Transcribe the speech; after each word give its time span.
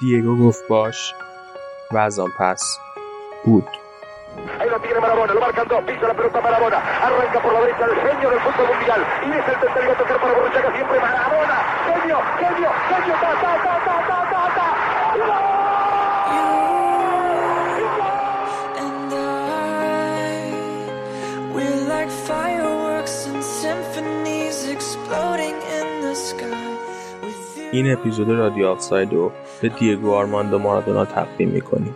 دیگو 0.00 0.48
گفت 0.48 0.68
باش 0.68 1.14
و 1.92 1.98
از 1.98 2.18
آن 2.18 2.30
پس 2.38 2.78
بود 3.44 3.68
Ahí 4.60 4.68
lo 4.68 4.78
tiene 4.84 5.00
Marabona, 5.04 5.32
lo 5.36 5.40
marcan 5.46 5.66
dos, 5.72 5.82
pisa 5.88 6.06
la 6.10 6.14
pelota 6.18 6.40
Marabona, 6.46 6.78
arranca 7.06 7.38
por 7.44 7.52
la 7.56 7.60
derecha 7.64 7.84
el 7.90 7.94
genio 8.04 8.28
del 8.30 8.40
fútbol 8.46 8.66
mundial 8.72 9.00
y 9.26 9.30
es 9.38 9.46
el 9.52 9.58
tercero 9.62 9.92
a 9.92 9.96
tocar 10.00 10.18
para 10.22 10.32
Borruchaga 10.36 10.70
siempre 10.76 10.96
Marabona, 11.06 11.56
genio, 11.88 12.18
genio, 12.42 12.70
genio, 12.90 13.14
ta, 13.22 13.30
ta, 13.42 13.52
ta, 13.64 13.74
ta, 13.86 13.96
ta, 14.08 14.18
ta, 14.32 14.42
ta. 14.56 14.66
and 18.84 19.12
I 19.14 20.34
We're 21.54 21.80
like 21.94 22.10
fireworks 22.30 23.16
and 23.30 23.40
symphonies 23.62 24.58
exploding 24.76 25.56
in 25.78 25.86
the 26.06 26.14
sky 26.28 26.68
with 27.22 27.58
you 27.58 27.70
این 27.72 27.92
اپیزود 27.92 28.30
رادیو 28.30 28.66
آفساید 28.68 29.12
رو 29.12 29.32
به 29.64 29.70
دیگو 29.70 30.12
آرماندو 30.12 30.58
مارادونا 30.58 31.04
تقدیم 31.04 31.48
می‌کنیم. 31.48 31.94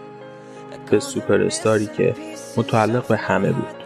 به 0.91 1.01
سوپر 1.01 1.43
استاری 1.43 1.87
که 1.87 2.15
متعلق 2.57 3.07
به 3.07 3.17
همه 3.17 3.53
بود. 3.53 3.78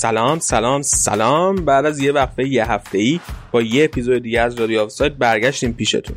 سلام 0.00 0.38
سلام 0.38 0.82
سلام 0.82 1.56
بعد 1.56 1.86
از 1.86 2.00
یه 2.00 2.12
وقفه 2.12 2.48
یه 2.48 2.72
هفته 2.72 2.98
ای 2.98 3.20
با 3.52 3.62
یه 3.62 3.84
اپیزود 3.84 4.22
دیگه 4.22 4.40
از 4.40 4.54
رادیو 4.54 4.80
آفساید 4.80 5.18
برگشتیم 5.18 5.72
پیشتون 5.72 6.16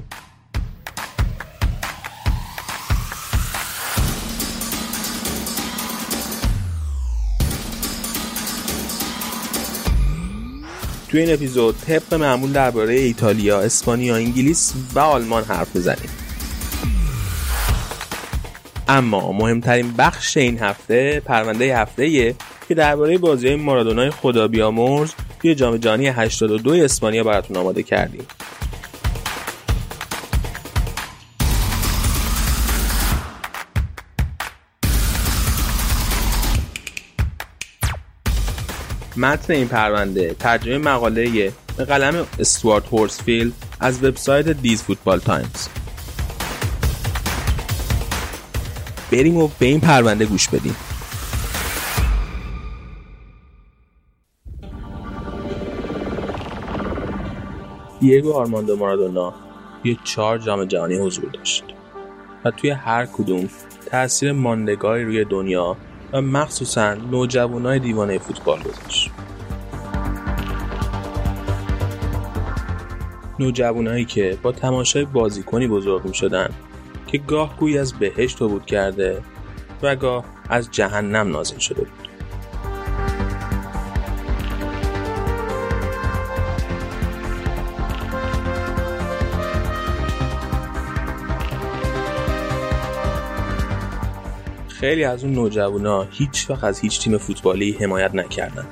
توی 11.10 11.22
این 11.22 11.34
اپیزود 11.34 11.76
طبق 11.88 12.14
معمول 12.14 12.52
درباره 12.52 12.94
ایتالیا، 12.94 13.62
اسپانیا، 13.62 14.16
انگلیس 14.16 14.74
و 14.94 15.00
آلمان 15.00 15.44
حرف 15.44 15.76
بزنیم. 15.76 16.10
اما 18.88 19.32
مهمترین 19.32 19.94
بخش 19.94 20.38
این 20.38 20.60
هفته 20.60 21.20
پرونده 21.20 21.78
هفته 21.78 22.36
که 22.68 22.76
درباره 22.76 23.18
بازی 23.18 23.56
مارادونای 23.56 24.10
خدا 24.10 24.48
بیامرز 24.48 25.14
توی 25.40 25.56
جام 25.56 25.78
جهانی 25.78 26.08
82 26.08 26.72
اسپانیا 26.72 27.24
براتون 27.24 27.58
آماده 27.58 27.84
کردیم. 27.84 28.26
متن 39.18 39.54
این 39.54 39.68
پرونده 39.68 40.36
ترجمه 40.40 40.78
مقاله 40.78 41.52
به 41.78 41.86
قلم 41.86 42.28
استوارت 42.40 42.88
هورسفیلد 42.88 43.54
از 43.80 44.04
وبسایت 44.04 44.50
دیز 44.50 44.84
فوتبال 44.84 45.20
تایمز 45.20 45.68
بریم 49.12 49.38
و 49.38 49.50
به 49.60 49.66
این 49.66 49.80
پرونده 49.80 50.26
گوش 50.26 50.50
بدیم 50.50 50.76
دیگو 58.04 58.34
آرماندو 58.34 58.76
مارادونا 58.76 59.34
توی 59.84 59.98
چهار 60.04 60.38
جام 60.38 60.66
جهانی 60.66 60.96
حضور 60.96 61.30
داشت 61.30 61.64
و 62.46 62.52
توی 62.52 62.70
هر 62.70 63.06
کدوم 63.06 63.50
تاثیر 63.92 64.32
ماندگاری 64.32 65.04
روی 65.04 65.26
دنیا 65.26 65.78
و 66.14 66.22
مخصوصا 66.22 66.94
نوجوانای 66.94 67.80
دیوانه 67.80 68.18
فوتبال 68.18 68.60
گذاشت. 68.60 69.12
نوجوانایی 73.40 74.06
که 74.06 74.38
با 74.44 74.52
تماشای 74.52 75.06
بازیکنی 75.06 75.68
بزرگ 75.68 76.06
می 76.06 76.14
شدن 76.14 76.50
که 77.08 77.18
گاه 77.18 77.58
گویی 77.58 77.78
از 77.78 77.94
بهشت 77.94 78.42
عبور 78.42 78.62
کرده 78.62 79.22
و 79.84 79.96
گاه 79.96 80.26
از 80.50 80.72
جهنم 80.72 81.32
نازل 81.32 81.58
شده 81.58 81.82
بود. 81.82 82.03
خیلی 94.84 95.04
از 95.04 95.24
اون 95.24 95.34
نوجوانا 95.34 96.08
هیچ 96.12 96.50
وقت 96.50 96.64
از 96.64 96.80
هیچ 96.80 97.00
تیم 97.00 97.18
فوتبالی 97.18 97.72
حمایت 97.72 98.16
نکردن 98.16 98.66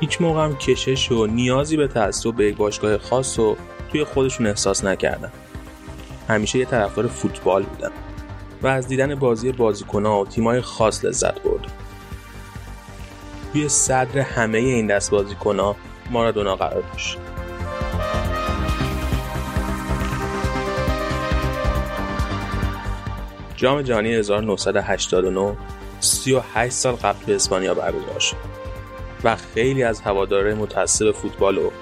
هیچ 0.00 0.20
موقع 0.20 0.44
هم 0.44 0.56
کشش 0.56 1.12
و 1.12 1.26
نیازی 1.26 1.76
به 1.76 1.88
تعصب 1.88 2.34
به 2.34 2.52
باشگاه 2.52 2.98
خاص 2.98 3.38
رو 3.38 3.56
توی 3.92 4.04
خودشون 4.04 4.46
احساس 4.46 4.84
نکردن 4.84 5.32
همیشه 6.28 6.58
یه 6.58 6.64
طرفدار 6.64 7.06
فوتبال 7.06 7.62
بودن 7.62 7.90
و 8.62 8.66
از 8.66 8.88
دیدن 8.88 9.14
بازی 9.14 9.52
بازیکنها 9.52 10.20
و 10.20 10.26
تیمای 10.26 10.60
خاص 10.60 11.04
لذت 11.04 11.42
برد. 11.42 11.72
توی 13.52 13.68
صدر 13.68 14.18
همه 14.18 14.58
این 14.58 14.86
دست 14.86 15.10
بازیکنها 15.10 15.76
مارادونا 16.10 16.56
قرار 16.56 16.82
داشت. 16.92 17.18
جام 23.60 23.82
جهانی 23.82 24.14
1989 24.14 25.56
38 26.00 26.72
سال 26.72 26.94
قبل 26.94 27.24
به 27.26 27.34
اسپانیا 27.34 27.74
برگزار 27.74 28.18
شد 28.18 28.36
و 29.24 29.36
خیلی 29.36 29.82
از 29.82 30.00
هوادارهای 30.00 30.54
متعصب 30.54 31.10
فوتبال 31.10 31.56
رو 31.56 31.72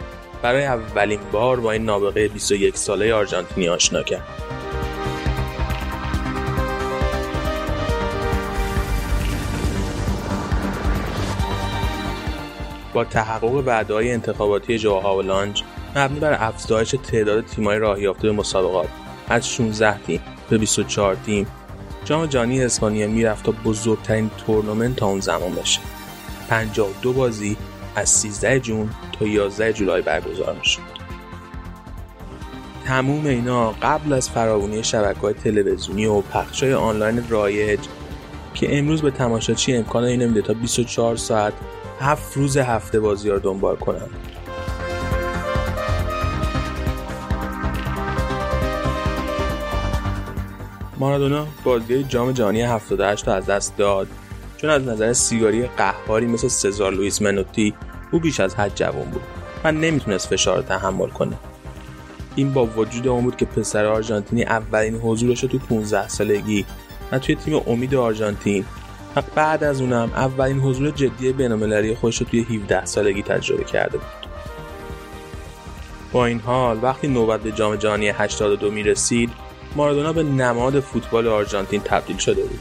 برای 0.43 0.65
اولین 0.65 1.21
بار 1.33 1.61
با 1.61 1.72
این 1.72 1.84
نابغه 1.84 2.28
21 2.28 2.77
ساله 2.77 3.15
آرژانتینی 3.15 3.69
آشنا 3.69 4.03
کرد. 4.03 4.22
با 12.93 13.05
تحقق 13.05 13.44
وعده‌های 13.44 14.12
انتخاباتی 14.12 14.78
جو 14.78 14.94
هاولانج 14.94 15.62
مبنی 15.97 16.21
بر 16.21 16.37
افزایش 16.41 16.94
تعداد 17.12 17.44
تیم‌های 17.44 17.78
راه 17.78 18.03
یافته 18.03 18.22
به 18.22 18.33
مسابقات 18.33 18.88
از 19.28 19.49
16 19.49 19.99
تیم 19.99 20.21
به 20.50 20.59
24 20.59 21.15
تیم 21.15 21.47
جام 22.09 22.27
جهانی 22.27 22.63
اسپانیا 22.63 23.09
می‌رفت 23.09 23.45
تا 23.45 23.53
بزرگترین 23.65 24.31
تورنمنت 24.47 24.97
تا 24.97 25.07
اون 25.07 25.21
زمان 25.21 25.55
بشه 25.55 25.81
52 26.49 27.12
بازی 27.12 27.56
از 27.97 28.09
13 28.09 28.61
جون 28.61 28.91
تا 29.19 29.27
11 29.27 29.73
جولای 29.73 30.03
برگزار 30.03 30.55
می‌شد. 30.55 30.81
تموم 32.85 33.27
اینا 33.27 33.71
قبل 33.71 34.12
از 34.12 34.31
فراوانی 34.31 34.85
شبکه 34.85 35.32
تلویزیونی 35.32 36.06
و 36.06 36.21
پخش 36.21 36.62
های 36.62 36.75
آنلاین 36.75 37.29
رایج 37.29 37.81
که 38.55 38.79
امروز 38.79 39.03
به 39.03 39.11
تماشاچی 39.11 39.77
امکان 39.77 40.05
نمیده 40.05 40.43
تا 40.43 40.53
24 40.53 41.17
ساعت 41.17 41.53
هفت 42.00 42.37
روز 42.37 42.56
هفته 42.56 43.00
بازی 43.00 43.31
رو 43.31 43.38
دنبال 43.38 43.77
کنند 43.77 44.11
مارادونا 50.99 51.47
بازی 51.65 52.05
جام 52.05 52.33
جهانی 52.33 52.62
78 52.62 53.29
رو 53.29 53.35
از 53.35 53.47
دست 53.47 53.77
داد. 53.77 54.09
چون 54.56 54.71
از 54.71 54.83
نظر 54.83 55.12
سیگاری 55.12 55.67
قهاری 55.67 56.27
مثل 56.27 56.49
سزار 56.49 56.93
لوئیس 56.93 57.23
منوتی 57.23 57.75
او 58.11 58.21
بیش 58.21 58.41
از 58.41 58.55
حد 58.55 58.75
جوان 58.75 59.11
بود. 59.11 59.23
و 59.65 59.73
نمی‌تونست 59.73 60.29
فشار 60.29 60.56
رو 60.56 60.62
تحمل 60.62 61.09
کنه. 61.09 61.37
این 62.37 62.53
با 62.53 62.67
وجود 62.67 63.09
اون 63.09 63.25
بود 63.25 63.37
که 63.37 63.45
پسر 63.45 63.85
آرژانتینی 63.85 64.45
اولین 64.45 64.95
حضورش 64.95 65.43
رو 65.43 65.49
تو 65.49 65.59
15 65.59 66.09
سالگی 66.09 66.67
و 67.12 67.19
توی 67.19 67.35
تیم 67.35 67.61
امید 67.67 67.94
آرژانتین 67.94 68.65
و 69.17 69.23
بعد 69.35 69.65
از 69.65 69.81
اونم 69.81 70.12
اولین 70.17 70.61
حضور 70.61 70.91
جدی 70.91 71.33
بینالمللی 71.33 71.94
خودش 71.94 72.21
رو 72.21 72.27
توی 72.27 72.41
17 72.41 72.85
سالگی 72.85 73.23
تجربه 73.23 73.65
کرده 73.65 73.99
بود. 73.99 74.29
با 76.12 76.27
این 76.27 76.41
حال 76.41 76.79
وقتی 76.83 77.09
نوبت 77.09 77.41
به 77.41 77.53
جام 77.53 77.77
جهانی 77.77 78.09
82 78.09 78.71
می 78.71 78.83
رسید 78.83 79.31
مارادونا 79.76 80.12
به 80.12 80.23
نماد 80.23 80.81
فوتبال 80.81 81.29
آرژانتین 81.29 81.81
تبدیل 81.81 82.17
شده 82.17 82.43
بود. 82.43 82.61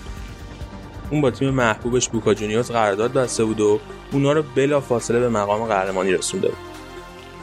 اون 1.12 1.22
با 1.22 1.32
تیم 1.32 1.50
محبوبش 1.50 2.10
بوکا 2.10 2.34
جونیورز 2.34 2.72
قرارداد 2.72 3.14
بسته 3.14 3.46
بود 3.46 3.60
و 3.60 3.80
اونا 4.12 4.32
رو 4.32 4.44
بلا 4.56 4.80
فاصله 4.80 5.20
به 5.20 5.30
مقام 5.30 5.66
قهرمانی 5.66 6.12
رسونده 6.12 6.48
بود. 6.48 6.58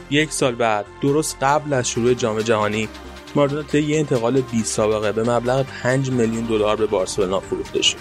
یک 0.09 0.31
سال 0.31 0.55
بعد 0.55 0.85
درست 1.01 1.37
قبل 1.41 1.73
از 1.73 1.89
شروع 1.89 2.13
جام 2.13 2.41
جهانی 2.41 2.89
مارادونا 3.35 3.63
طی 3.63 3.97
انتقال 3.97 4.41
بی 4.41 4.63
سابقه 4.63 5.11
به 5.11 5.31
مبلغ 5.31 5.65
5 5.83 6.09
میلیون 6.11 6.45
دلار 6.45 6.75
به 6.75 6.85
بارسلونا 6.85 7.39
فروخته 7.39 7.81
شد. 7.81 7.97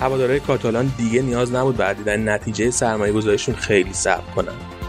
هوادارهای 0.00 0.40
کاتالان 0.40 0.92
دیگه 0.98 1.22
نیاز 1.22 1.54
نبود 1.54 1.76
بعد 1.76 1.96
دیدن 1.96 2.28
نتیجه 2.28 2.70
سرمایه 2.70 3.12
گذاریشون 3.12 3.54
خیلی 3.54 3.92
صبر 3.92 4.34
کنن. 4.36 4.81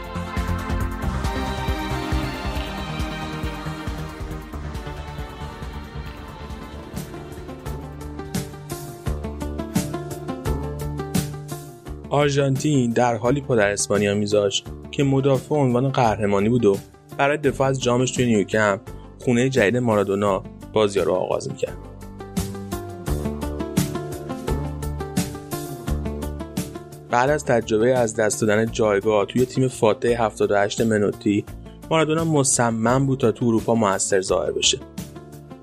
آرژانتین 12.13 12.92
در 12.92 13.15
حالی 13.15 13.42
پدر 13.42 13.69
اسپانیا 13.69 14.13
میذاشت 14.13 14.68
که 14.92 15.04
مدافع 15.04 15.56
عنوان 15.56 15.89
قهرمانی 15.89 16.50
بود 16.50 16.65
و 16.65 16.77
برای 17.18 17.38
دفاع 17.38 17.68
از 17.68 17.81
جامش 17.81 18.12
توی 18.12 18.25
نیوکمپ 18.25 18.80
خونه 19.19 19.50
جدید 19.50 19.77
مارادونا 19.77 20.44
بازی 20.74 21.00
رو 21.00 21.13
آغاز 21.13 21.50
می‌کرد. 21.50 21.77
بعد 27.10 27.30
از 27.30 27.45
تجربه 27.45 27.98
از 27.98 28.16
دست 28.16 28.42
دادن 28.42 28.71
جایگاه 28.71 29.25
توی 29.25 29.45
تیم 29.45 29.68
فاتح 29.68 30.24
78 30.24 30.81
منوتی 30.81 31.45
مارادونا 31.89 32.24
مصمم 32.24 33.06
بود 33.06 33.19
تا 33.19 33.31
تو 33.31 33.45
اروپا 33.45 33.75
موثر 33.75 34.21
ظاهر 34.21 34.51
بشه. 34.51 34.77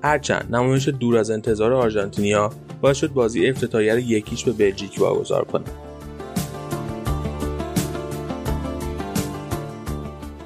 هرچند 0.03 0.55
نمایش 0.55 0.87
دور 0.87 1.17
از 1.17 1.31
انتظار 1.31 1.73
آرژانتینیا 1.73 2.49
باعث 2.81 2.97
شد 2.97 3.13
بازی 3.13 3.49
افتتاحیه 3.49 4.01
یکیش 4.01 4.43
به 4.43 4.51
بلژیک 4.51 4.95
واگذار 4.99 5.43
کنه. 5.45 5.65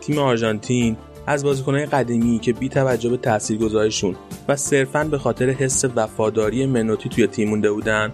تیم 0.06 0.20
آرژانتین 0.20 0.98
از 1.28 1.44
بازیکنهای 1.44 1.86
قدیمی 1.86 2.40
که 2.40 2.54
بی 2.54 2.70
توجه 2.70 3.10
به 3.10 3.18
تاثیرگذاریشون 3.18 4.16
و 4.48 4.56
صرفا 4.56 5.04
به 5.04 5.18
خاطر 5.18 5.50
حس 5.50 5.86
وفاداری 5.96 6.66
منوتی 6.66 7.10
توی 7.10 7.28
تیم 7.28 7.50
مونده 7.50 7.72
بودن 7.72 8.14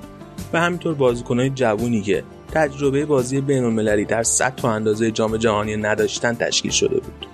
و 0.54 0.62
همینطور 0.62 0.94
بازیکنهای 0.94 1.50
جوونی 1.50 2.02
که 2.02 2.24
تجربه 2.52 3.06
بازی 3.06 3.42
بینالمللی 3.42 4.06
در 4.06 4.24
سطح 4.24 4.64
و 4.64 4.66
اندازه 4.66 5.12
جام 5.12 5.38
جهانی 5.38 5.78
نداشتن 5.78 6.34
تشکیل 6.34 6.72
شده 6.72 7.00
بود. 7.00 7.26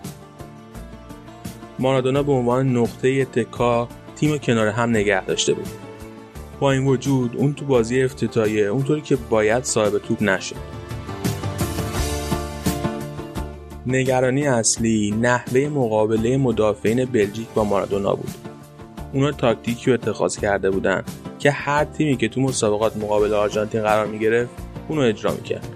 مارادونا 1.79 2.23
به 2.23 2.31
عنوان 2.31 2.77
نقطه 2.77 3.09
اتکا 3.09 3.87
تیم 4.15 4.37
کنار 4.37 4.67
هم 4.67 4.89
نگه 4.89 5.25
داشته 5.25 5.53
بود. 5.53 5.67
با 6.59 6.71
این 6.71 6.85
وجود 6.85 7.35
اون 7.35 7.53
تو 7.53 7.65
بازی 7.65 8.03
افتتاحیه 8.03 8.65
اونطوری 8.65 9.01
که 9.01 9.15
باید 9.15 9.63
صاحب 9.63 9.97
توپ 9.97 10.23
نشد. 10.23 10.76
نگرانی 13.87 14.47
اصلی 14.47 15.11
نحوه 15.21 15.67
مقابله 15.67 16.37
مدافعین 16.37 17.05
بلژیک 17.05 17.47
با 17.55 17.63
مارادونا 17.63 18.15
بود. 18.15 18.29
اونا 19.13 19.31
تاکتیکی 19.31 19.85
رو 19.85 19.93
اتخاذ 19.93 20.37
کرده 20.37 20.71
بودن 20.71 21.03
که 21.39 21.51
هر 21.51 21.83
تیمی 21.83 22.17
که 22.17 22.27
تو 22.27 22.41
مسابقات 22.41 22.97
مقابل 22.97 23.33
آرژانتین 23.33 23.81
قرار 23.81 24.07
می‌گرفت 24.07 24.49
اونو 24.87 25.01
اجرا 25.01 25.31
می‌کرد. 25.31 25.67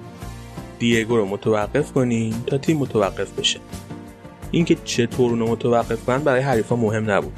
دیگو 0.79 1.17
رو 1.17 1.25
متوقف 1.25 1.91
کنین 1.91 2.33
تا 2.47 2.57
تیم 2.57 2.77
متوقف 2.77 3.39
بشه. 3.39 3.59
اینکه 4.51 4.77
چطور 4.85 5.31
اونو 5.31 5.47
متوقف 5.47 6.05
کنن 6.05 6.17
برای 6.17 6.41
حریفا 6.41 6.75
مهم 6.75 7.11
نبود. 7.11 7.33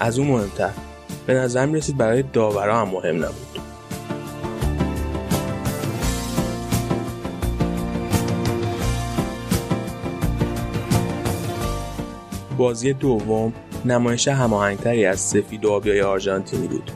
از 0.00 0.18
اون 0.18 0.28
مهمتر. 0.28 0.70
به 1.26 1.34
نظر 1.34 1.66
می‌رسید 1.66 1.96
برای 1.96 2.22
داورا 2.22 2.80
هم 2.80 2.88
مهم 2.88 3.16
نبود. 3.16 3.69
بازی 12.60 12.92
دوم 12.92 13.52
نمایش 13.84 14.28
هماهنگتری 14.28 15.04
از 15.04 15.20
سفید 15.20 15.64
و 15.64 15.70
آبیای 15.70 16.02
آرژانتینی 16.02 16.68
بود. 16.68 16.90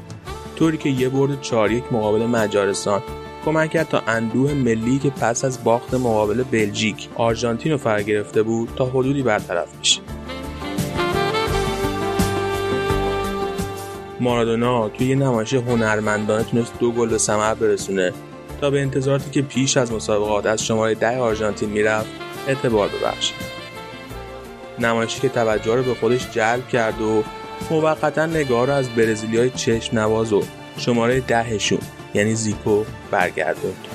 طوری 0.57 0.77
که 0.77 0.89
یه 0.89 1.09
برد 1.09 1.41
چهار 1.41 1.73
یک 1.73 1.85
مقابل 1.93 2.27
مجارستان 2.27 3.03
کمک 3.45 3.71
کرد 3.71 3.89
تا 3.89 4.03
اندوه 4.07 4.55
ملی 4.55 4.99
که 4.99 5.11
پس 5.11 5.45
از 5.45 5.65
باخت 5.65 5.95
مقابل 5.95 6.43
بلژیک 6.43 7.09
آرژانتین 7.15 7.73
رو 7.73 7.79
فر 7.79 8.03
گرفته 8.03 8.43
بود 8.43 8.69
تا 8.77 8.87
حدودی 8.87 9.23
برطرف 9.23 9.79
بشه. 9.79 10.01
مارادونا 14.21 14.89
توی 14.89 15.07
یه 15.07 15.17
نمایش 15.17 15.55
هنرمندانه 15.55 16.45
تونست 16.45 16.73
دو 16.81 16.93
گل 16.93 17.09
به 17.09 17.19
ثمر 17.19 17.55
برسونه 17.55 18.13
تا 18.61 18.71
به 18.71 18.81
انتظاراتی 18.81 19.31
که 19.31 19.43
پیش 19.43 19.77
از 19.77 19.93
مسابقات 19.93 20.47
از 20.47 20.65
شماره 20.65 20.95
ده 20.95 21.19
آرژانتین 21.19 21.71
می‌رفت 21.71 22.11
اعتبار 22.49 22.89
ببخشه 22.89 23.54
نمایشی 24.79 25.21
که 25.21 25.29
توجه 25.29 25.75
رو 25.75 25.83
به 25.83 25.95
خودش 25.95 26.31
جلب 26.31 26.69
کرد 26.69 27.01
و 27.01 27.25
موقتا 27.71 28.27
نگاه 28.27 28.67
رو 28.67 28.73
از 28.73 28.89
برزیلی 28.89 29.39
های 29.39 29.51
چشم 29.51 29.99
نواز 29.99 30.33
و 30.33 30.43
شماره 30.79 31.21
دهشون 31.21 31.79
یعنی 32.15 32.35
زیکو 32.35 32.85
برگردوند. 33.11 33.87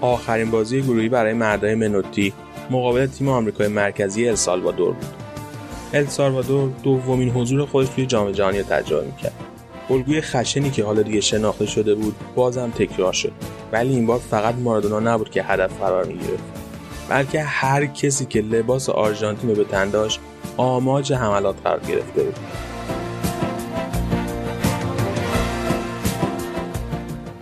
آخرین 0.00 0.50
بازی 0.50 0.82
گروهی 0.82 1.08
برای 1.08 1.32
مردای 1.32 1.74
منوتی 1.74 2.32
مقابل 2.70 3.06
تیم 3.06 3.28
آمریکای 3.28 3.68
مرکزی 3.68 4.28
السالوادور 4.28 4.92
بود. 4.92 5.14
السالوادور 5.94 6.70
دومین 6.82 7.30
حضور 7.30 7.66
خودش 7.66 7.88
توی 7.88 8.06
جام 8.06 8.32
جهانی 8.32 8.58
رو 8.58 8.64
تجربه 8.64 9.06
می‌کرد. 9.06 9.51
الگوی 9.92 10.20
خشنی 10.20 10.70
که 10.70 10.84
حالا 10.84 11.02
دیگه 11.02 11.20
شناخته 11.20 11.66
شده 11.66 11.94
بود 11.94 12.14
بازم 12.34 12.70
تکرار 12.70 13.12
شد. 13.12 13.32
ولی 13.72 13.94
این 13.94 14.06
بار 14.06 14.18
فقط 14.18 14.54
مارادونا 14.54 15.00
نبود 15.00 15.30
که 15.30 15.42
هدف 15.42 15.80
قرار 15.80 16.04
می‌گرفت. 16.04 16.42
بلکه 17.08 17.42
هر 17.42 17.86
کسی 17.86 18.26
که 18.26 18.40
لباس 18.40 18.88
آرژانتین 18.88 19.50
رو 19.50 19.56
به 19.56 19.64
تن 19.64 19.90
داشت 19.90 20.20
آماج 20.56 21.12
حملات 21.12 21.56
قرار 21.64 21.80
گرفته 21.80 22.22
بود. 22.22 22.36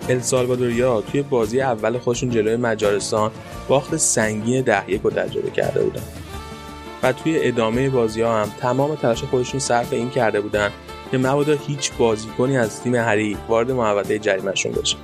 السالوادوریا 0.08 1.00
توی 1.00 1.22
بازی 1.22 1.60
اول 1.60 1.98
خودشون 1.98 2.30
جلوی 2.30 2.56
مجارستان 2.56 3.30
باخت 3.68 3.96
سنگین 3.96 4.62
ده 4.62 4.90
یک 4.90 5.00
رو 5.02 5.10
تجربه 5.10 5.50
کرده 5.50 5.82
بودن. 5.82 6.02
و 7.02 7.12
توی 7.12 7.38
ادامه 7.42 7.90
بازی 7.90 8.22
ها 8.22 8.42
هم 8.42 8.48
تمام 8.60 8.94
تلاش 8.94 9.24
خودشون 9.24 9.60
صرف 9.60 9.92
این 9.92 10.10
کرده 10.10 10.40
بودن 10.40 10.70
که 11.10 11.18
مبادا 11.18 11.54
هیچ 11.66 11.92
بازیکنی 11.92 12.56
از 12.56 12.82
تیم 12.82 12.96
حریف 12.96 13.38
وارد 13.48 13.70
محوطه 13.70 14.18
جریمهشون 14.18 14.72
بشه. 14.72 14.96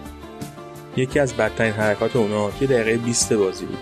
یکی 0.97 1.19
از 1.19 1.35
بدترین 1.35 1.73
حرکات 1.73 2.17
اونا 2.17 2.51
توی 2.51 2.67
دقیقه 2.67 2.97
20 2.97 3.33
بازی 3.33 3.67
بود. 3.67 3.79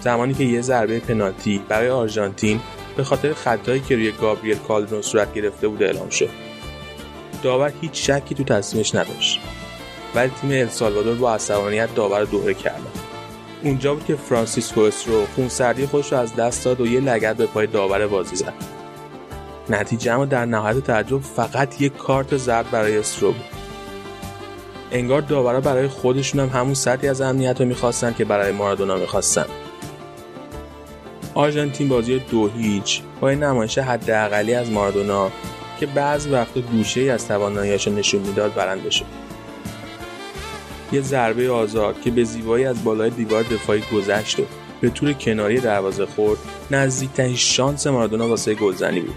زمانی 0.00 0.34
که 0.34 0.44
یه 0.44 0.60
ضربه 0.60 1.00
پنالتی 1.00 1.62
برای 1.68 1.90
آرژانتین 1.90 2.60
به 2.96 3.04
خاطر 3.04 3.32
خطایی 3.32 3.80
که 3.80 3.96
روی 3.96 4.12
گابریل 4.12 4.58
کالدرون 4.58 5.02
صورت 5.02 5.34
گرفته 5.34 5.68
بود 5.68 5.82
اعلام 5.82 6.08
شد. 6.08 6.30
داور 7.42 7.72
هیچ 7.80 8.10
شکی 8.10 8.34
تو 8.34 8.44
تصمیمش 8.44 8.94
نداشت. 8.94 9.40
ولی 10.14 10.30
تیم 10.40 10.50
السالوادور 10.50 11.14
با 11.14 11.34
عصبانیت 11.34 11.94
داور 11.94 12.24
دوره 12.24 12.54
کردن 12.54 12.92
اونجا 13.62 13.94
بود 13.94 14.04
که 14.04 14.16
فرانسیسکو 14.16 14.80
استرو 14.80 15.26
خونسردی 15.26 15.86
خودش 15.86 16.12
رو 16.12 16.18
از 16.18 16.36
دست 16.36 16.64
داد 16.64 16.80
و 16.80 16.86
یه 16.86 17.00
لگد 17.00 17.36
به 17.36 17.46
پای 17.46 17.66
داور 17.66 18.06
بازی 18.06 18.36
زد. 18.36 18.77
نتیجه 19.70 20.12
اما 20.12 20.24
در 20.24 20.44
نهایت 20.44 20.80
تعجب 20.80 21.20
فقط 21.20 21.80
یک 21.80 21.96
کارت 21.96 22.36
زرد 22.36 22.70
برای 22.70 22.98
استرو 22.98 23.32
بود. 23.32 23.44
انگار 24.90 25.20
داورا 25.20 25.60
برای 25.60 25.88
خودشون 25.88 26.40
هم 26.40 26.60
همون 26.60 26.74
سطحی 26.74 27.08
از 27.08 27.20
امنیت 27.20 27.60
رو 27.60 27.66
می‌خواستن 27.66 28.14
که 28.14 28.24
برای 28.24 28.52
مارادونا 28.52 28.96
می‌خواستن. 28.96 29.46
آرژانتین 31.34 31.88
بازی 31.88 32.18
دو 32.18 32.48
هیچ 32.48 33.00
با 33.20 33.28
این 33.28 33.42
نمایش 33.42 33.78
حداقلی 33.78 34.54
از 34.54 34.70
مارادونا 34.70 35.30
که 35.80 35.86
بعضی 35.86 36.30
وقت 36.30 36.58
گوشه 36.58 37.00
ای 37.00 37.10
از 37.10 37.28
تواناییش 37.28 37.88
نشون 37.88 38.20
می‌داد 38.20 38.54
برنده 38.54 38.90
شد. 38.90 39.04
یه 40.92 41.00
ضربه 41.00 41.50
آزاد 41.50 42.00
که 42.00 42.10
به 42.10 42.24
زیبایی 42.24 42.64
از 42.64 42.84
بالای 42.84 43.10
دیوار 43.10 43.42
دفاعی 43.42 43.82
گذشت 43.92 44.40
و 44.40 44.42
به 44.80 44.90
طور 44.90 45.12
کناری 45.12 45.60
دروازه 45.60 46.06
خورد 46.06 46.38
نزدیکترین 46.70 47.36
شانس 47.36 47.86
مارادونا 47.86 48.28
واسه 48.28 48.54
گلزنی 48.54 49.00
بود. 49.00 49.14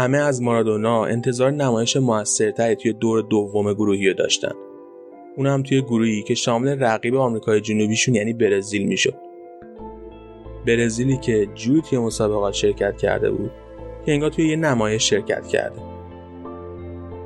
همه 0.00 0.18
از 0.18 0.42
مارادونا 0.42 1.04
انتظار 1.04 1.50
نمایش 1.50 1.96
موثرتری 1.96 2.76
توی 2.76 2.92
دور 2.92 3.22
دوم 3.22 3.72
گروهی 3.72 4.14
داشتن. 4.14 4.52
اون 5.36 5.46
هم 5.46 5.62
توی 5.62 5.82
گروهی 5.82 6.22
که 6.22 6.34
شامل 6.34 6.84
رقیب 6.84 7.14
آمریکای 7.14 7.60
جنوبیشون 7.60 8.14
یعنی 8.14 8.32
برزیل 8.32 8.86
می‌شد. 8.86 9.14
برزیلی 10.66 11.16
که 11.16 11.46
جوی 11.54 11.80
توی 11.80 11.98
مسابقات 11.98 12.54
شرکت 12.54 12.96
کرده 12.96 13.30
بود 13.30 13.50
که 14.06 14.12
انگار 14.12 14.30
توی 14.30 14.48
یه 14.48 14.56
نمایش 14.56 15.10
شرکت 15.10 15.46
کرده. 15.46 15.80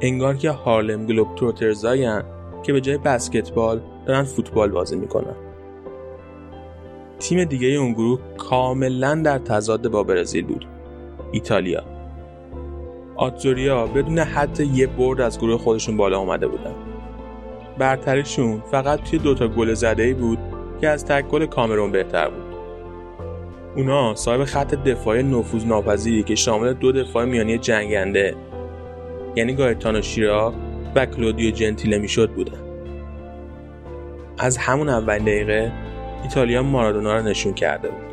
انگار 0.01 0.37
که 0.37 0.51
هارلم 0.51 1.07
گلوب 1.07 1.35
تروترزاین 1.35 2.23
که 2.63 2.73
به 2.73 2.81
جای 2.81 2.99
بسکتبال 2.99 3.81
دارن 4.07 4.23
فوتبال 4.23 4.71
بازی 4.71 4.97
می‌کنن. 4.97 5.37
تیم 7.19 7.45
دیگه 7.45 7.69
اون 7.69 7.93
گروه 7.93 8.21
کاملا 8.37 9.15
در 9.15 9.39
تضاد 9.39 9.89
با 9.89 10.03
برزیل 10.03 10.47
بود. 10.47 10.67
ایتالیا. 11.33 11.94
آتزوریا 13.17 13.87
بدون 13.87 14.19
حتی 14.19 14.65
یه 14.65 14.87
برد 14.87 15.21
از 15.21 15.39
گروه 15.39 15.59
خودشون 15.59 15.97
بالا 15.97 16.19
اومده 16.19 16.49
بودن. 16.49 16.75
برتریشون 17.79 18.63
فقط 18.71 19.03
توی 19.03 19.19
دوتا 19.19 19.49
گل 19.49 19.75
زده 19.75 20.03
ای 20.03 20.15
بود 20.15 20.39
که 20.81 20.89
از 20.89 21.05
تک 21.05 21.29
گل 21.29 21.47
کامرون 21.47 21.93
بهتر 21.93 22.29
بود. 22.29 22.45
اونا 23.77 24.15
صاحب 24.15 24.45
خط 24.45 24.75
دفاع 24.75 25.23
نفوذ 25.23 25.67
ناپذیری 25.67 26.23
که 26.23 26.35
شامل 26.35 26.73
دو 26.73 26.93
دفاع 26.93 27.25
میانی 27.25 27.59
جنگنده 27.59 28.35
یعنی 29.37 29.55
گایتانو 29.55 30.03
شیرا 30.03 30.55
و 30.95 31.07
کلودیو 31.07 31.51
جنتیله 31.51 31.99
می‌شد 31.99 32.31
بودن. 32.31 32.59
از 34.39 34.57
همون 34.57 34.89
اول 34.89 35.19
دقیقه 35.19 35.73
ایتالیا 36.23 36.63
مارادونا 36.63 37.17
رو 37.17 37.23
نشون 37.23 37.55
کرده 37.55 37.89
بود. 37.89 38.05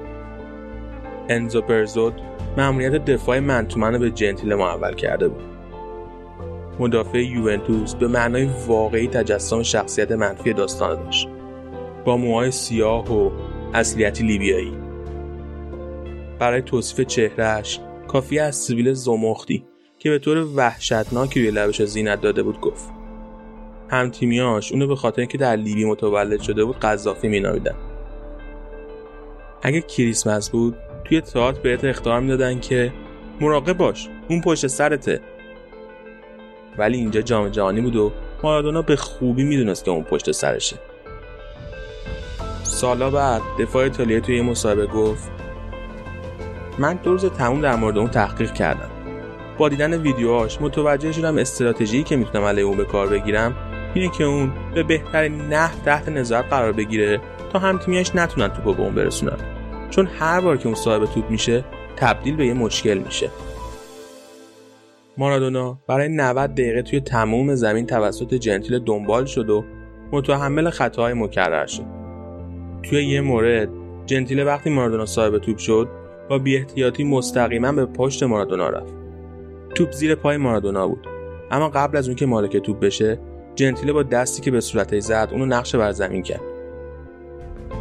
انزو 1.29 1.61
پرزود 1.61 2.21
مأموریت 2.57 2.91
دفاع 2.91 3.39
منتومن 3.39 3.97
به 3.97 4.11
جنتیله 4.11 4.55
محول 4.55 4.93
کرده 4.93 5.27
بود. 5.27 5.43
مدافع 6.79 7.17
یوونتوس 7.17 7.95
به 7.95 8.07
معنای 8.07 8.49
واقعی 8.67 9.07
تجسم 9.07 9.63
شخصیت 9.63 10.11
منفی 10.11 10.53
داستان 10.53 11.03
داشت. 11.03 11.27
با 12.05 12.17
موهای 12.17 12.51
سیاه 12.51 13.13
و 13.13 13.31
اصلیتی 13.73 14.23
لیبیایی. 14.23 14.73
برای 16.39 16.61
توصیف 16.61 17.07
چهرهش 17.07 17.79
کافی 18.07 18.39
از 18.39 18.55
سیبیل 18.55 18.93
زمختی 18.93 19.65
که 19.99 20.09
به 20.09 20.19
طور 20.19 20.37
وحشتناکی 20.55 21.39
روی 21.39 21.51
لبش 21.51 21.81
زینت 21.81 22.21
داده 22.21 22.43
بود 22.43 22.59
گفت. 22.59 22.89
همتیمیاش 23.89 24.71
اونو 24.71 24.87
به 24.87 24.95
خاطر 24.95 25.21
اینکه 25.21 25.37
در 25.37 25.55
لیبی 25.55 25.85
متولد 25.85 26.41
شده 26.41 26.65
بود 26.65 26.79
قذافی 26.79 27.27
مینامیدن. 27.27 27.75
اگه 29.61 29.81
کریسمس 29.81 30.49
بود 30.49 30.75
توی 31.11 31.21
تئاتر 31.21 31.59
بهت 31.59 31.85
اختار 31.85 32.19
می‌دادن 32.19 32.59
که 32.59 32.93
مراقب 33.41 33.77
باش 33.77 34.09
اون 34.27 34.41
پشت 34.41 34.67
سرته. 34.67 35.19
ولی 36.77 36.97
اینجا 36.97 37.21
جام 37.21 37.49
جهانی 37.49 37.81
بود 37.81 37.95
و 37.95 38.11
مارادونا 38.43 38.81
به 38.81 38.95
خوبی 38.95 39.43
می‌دونست 39.43 39.85
که 39.85 39.91
اون 39.91 40.03
پشت 40.03 40.31
سرشه. 40.31 40.75
سالا 42.63 43.09
بعد 43.09 43.41
دفاع 43.59 43.83
ایتالیا 43.83 44.19
توی 44.19 44.35
یه 44.35 44.41
مصاحبه 44.41 44.85
گفت 44.85 45.31
من 46.79 46.99
دو 47.03 47.11
روز 47.11 47.25
تموم 47.25 47.61
در 47.61 47.75
مورد 47.75 47.97
اون 47.97 48.09
تحقیق 48.09 48.53
کردم. 48.53 48.89
با 49.57 49.69
دیدن 49.69 50.01
ویدیوهاش 50.01 50.61
متوجه 50.61 51.11
شدم 51.11 51.37
استراتژی 51.37 52.03
که 52.03 52.15
می‌تونم 52.15 52.43
علیه 52.43 52.63
اون 52.63 52.77
به 52.77 52.85
کار 52.85 53.07
بگیرم 53.07 53.55
اینه 53.93 54.11
که 54.17 54.23
اون 54.23 54.51
به 54.73 54.83
بهترین 54.83 55.41
نحو 55.41 55.83
تحت 55.85 56.09
نظارت 56.09 56.49
قرار 56.49 56.71
بگیره 56.71 57.21
تا 57.53 57.59
هم 57.59 57.77
تیمیاش 57.77 58.15
نتونن 58.15 58.47
توپو 58.47 58.73
به 58.73 58.81
اون 58.81 58.95
برسونن. 58.95 59.60
چون 59.91 60.05
هر 60.05 60.41
بار 60.41 60.57
که 60.57 60.65
اون 60.65 60.75
صاحب 60.75 61.05
توپ 61.05 61.29
میشه 61.29 61.63
تبدیل 61.95 62.35
به 62.35 62.47
یه 62.47 62.53
مشکل 62.53 62.97
میشه. 62.97 63.29
مارادونا 65.17 65.77
برای 65.87 66.09
90 66.09 66.53
دقیقه 66.53 66.81
توی 66.81 66.99
تموم 66.99 67.55
زمین 67.55 67.85
توسط 67.85 68.33
جنتیل 68.33 68.79
دنبال 68.79 69.25
شد 69.25 69.49
و 69.49 69.63
متحمل 70.11 70.69
خطاهای 70.69 71.13
مکرر 71.13 71.65
شد. 71.65 71.85
توی 72.83 73.05
یه 73.05 73.21
مورد 73.21 73.69
جنتیل 74.05 74.39
وقتی 74.39 74.69
مارادونا 74.69 75.05
صاحب 75.05 75.37
توپ 75.37 75.57
شد 75.57 75.87
با 76.29 76.37
بی 76.37 76.57
احتیاطی 76.57 77.03
مستقیما 77.03 77.71
به 77.71 77.85
پشت 77.85 78.23
مارادونا 78.23 78.69
رفت. 78.69 78.93
توپ 79.75 79.91
زیر 79.91 80.15
پای 80.15 80.37
مارادونا 80.37 80.87
بود. 80.87 81.07
اما 81.51 81.69
قبل 81.69 81.97
از 81.97 82.07
اون 82.07 82.15
که 82.15 82.25
مالک 82.25 82.57
توپ 82.57 82.79
بشه 82.79 83.19
جنتیله 83.55 83.93
با 83.93 84.03
دستی 84.03 84.41
که 84.41 84.51
به 84.51 84.61
صورتش 84.61 85.03
زد 85.03 85.29
اونو 85.31 85.45
نقش 85.45 85.75
بر 85.75 85.91
زمین 85.91 86.23
کرد. 86.23 86.50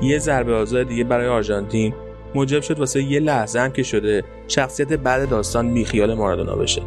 یه 0.03 0.19
ضربه 0.19 0.55
آزاد 0.55 0.89
دیگه 0.89 1.05
برای 1.05 1.29
آرژانتین 1.29 1.95
موجب 2.35 2.61
شد 2.61 2.79
واسه 2.79 3.03
یه 3.03 3.21
لحظه 3.21 3.61
هم 3.61 3.73
که 3.73 3.83
شده 3.83 4.25
شخصیت 4.49 4.93
بعد 4.93 5.29
داستان 5.29 5.75
بیخیال 5.75 6.15
مارادونا 6.15 6.57
بشه. 6.57 6.83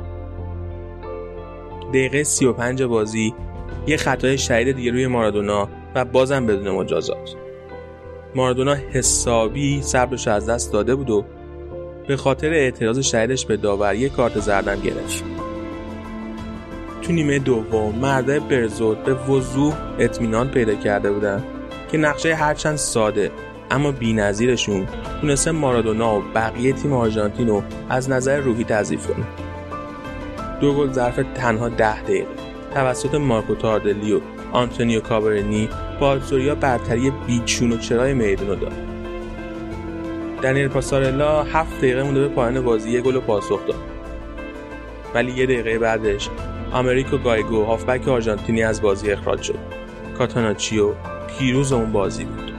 دقیقه 1.89 2.23
35 2.23 2.83
بازی 2.83 3.33
یه 3.87 3.97
خطای 3.97 4.37
شدید 4.37 4.75
دیگه 4.75 4.91
روی 4.91 5.07
مارادونا 5.07 5.69
و 5.95 6.05
بازم 6.05 6.45
بدون 6.45 6.75
مجازات. 6.75 7.35
مارادونا 8.35 8.73
حسابی 8.73 9.81
صبرش 9.81 10.27
از 10.27 10.49
دست 10.49 10.73
داده 10.73 10.95
بود 10.95 11.09
و 11.09 11.25
به 12.07 12.17
خاطر 12.17 12.49
اعتراض 12.53 12.99
شدیدش 12.99 13.45
به 13.45 13.57
داور 13.57 13.95
یه 13.95 14.09
کارت 14.09 14.39
زردم 14.39 14.81
گرفت. 14.81 15.23
تو 17.01 17.13
نیمه 17.13 17.39
دوم 17.39 17.95
مردای 17.95 18.39
برزود 18.39 19.03
به 19.03 19.13
وضوح 19.13 19.73
اطمینان 19.99 20.51
پیدا 20.51 20.75
کرده 20.75 21.11
بودن. 21.11 21.43
که 21.93 21.99
نقشه 21.99 22.35
هرچند 22.35 22.75
ساده 22.75 23.31
اما 23.71 23.91
بی‌نظیرشون 23.91 24.87
تونسته 25.21 25.51
مارادونا 25.51 26.19
و 26.19 26.23
بقیه 26.35 26.73
تیم 26.73 26.93
آرژانتین 26.93 27.47
رو 27.47 27.63
از 27.89 28.09
نظر 28.09 28.39
روحی 28.39 28.63
تضعیف 28.63 29.07
کنه. 29.07 29.25
دو 30.61 30.73
گل 30.73 30.91
ظرف 30.91 31.19
تنها 31.35 31.69
ده 31.69 32.01
دقیقه. 32.01 32.27
توسط 32.73 33.15
مارکو 33.15 33.55
تاردلی 33.55 34.13
و 34.13 34.19
آنتونیو 34.51 34.99
کابرنی 34.99 35.69
با 35.99 36.19
برتری 36.61 37.11
بیچون 37.27 37.71
و 37.71 37.77
چرای 37.77 38.13
میدون 38.13 38.47
رو 38.47 38.55
داد. 38.55 38.73
دنیل 40.41 40.67
پاسارلا 40.67 41.43
هفت 41.43 41.77
دقیقه 41.77 42.03
مونده 42.03 42.19
به 42.19 42.27
پایان 42.27 42.61
بازی 42.61 42.91
یه 42.91 43.01
گل 43.01 43.19
پاسخ 43.19 43.67
داد. 43.67 43.81
ولی 45.13 45.31
یه 45.31 45.45
دقیقه 45.45 45.79
بعدش 45.79 46.29
آمریکو 46.71 47.17
گایگو 47.17 47.63
هافبک 47.63 48.07
آرژانتینی 48.07 48.63
از 48.63 48.81
بازی 48.81 49.11
اخراج 49.11 49.41
شد. 49.41 49.59
کاتاناچیو 50.17 50.93
پیروز 51.39 51.73
اون 51.73 51.91
بازی 51.91 52.23
بود. 52.23 52.51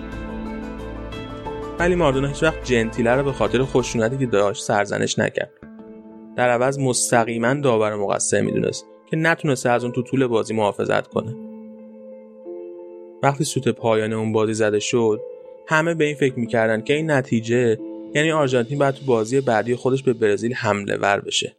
ولی 1.79 1.95
ماردونا 1.95 2.29
هیچ 2.29 2.43
وقت 2.43 2.65
جنتیله 2.65 3.11
رو 3.11 3.23
به 3.23 3.33
خاطر 3.33 3.63
خشونتی 3.63 4.19
که 4.19 4.27
داشت 4.27 4.63
سرزنش 4.63 5.19
نکرد. 5.19 5.53
در 6.37 6.49
عوض 6.49 6.79
مستقیما 6.79 7.55
داور 7.55 7.97
مقصر 7.97 8.41
می‌دونست 8.41 8.87
که 9.11 9.17
نتونسته 9.17 9.71
از 9.71 9.85
اون 9.85 9.93
تو 9.93 10.03
طول 10.03 10.27
بازی 10.27 10.55
محافظت 10.55 11.07
کنه. 11.07 11.35
وقتی 13.23 13.45
سوت 13.45 13.69
پایان 13.69 14.13
اون 14.13 14.33
بازی 14.33 14.55
زده 14.55 14.79
شد 14.79 15.21
همه 15.69 15.95
به 15.95 16.05
این 16.05 16.17
فکر 16.17 16.39
می‌کردن 16.39 16.81
که 16.81 16.95
این 16.95 17.11
نتیجه 17.11 17.79
یعنی 18.15 18.33
آرژانتین 18.33 18.79
باید 18.79 18.95
تو 18.95 19.05
بازی 19.07 19.41
بعدی 19.41 19.75
خودش 19.75 20.03
به 20.03 20.13
برزیل 20.13 20.55
حمله 20.55 20.97
ور 20.97 21.21
بشه. 21.21 21.57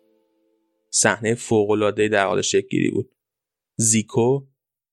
صحنه 0.90 1.36
فوق‌العاده‌ای 1.36 2.10
در 2.10 2.26
حال 2.26 2.42
شکلگیری 2.42 2.90
بود. 2.90 3.12
زیکو 3.78 4.42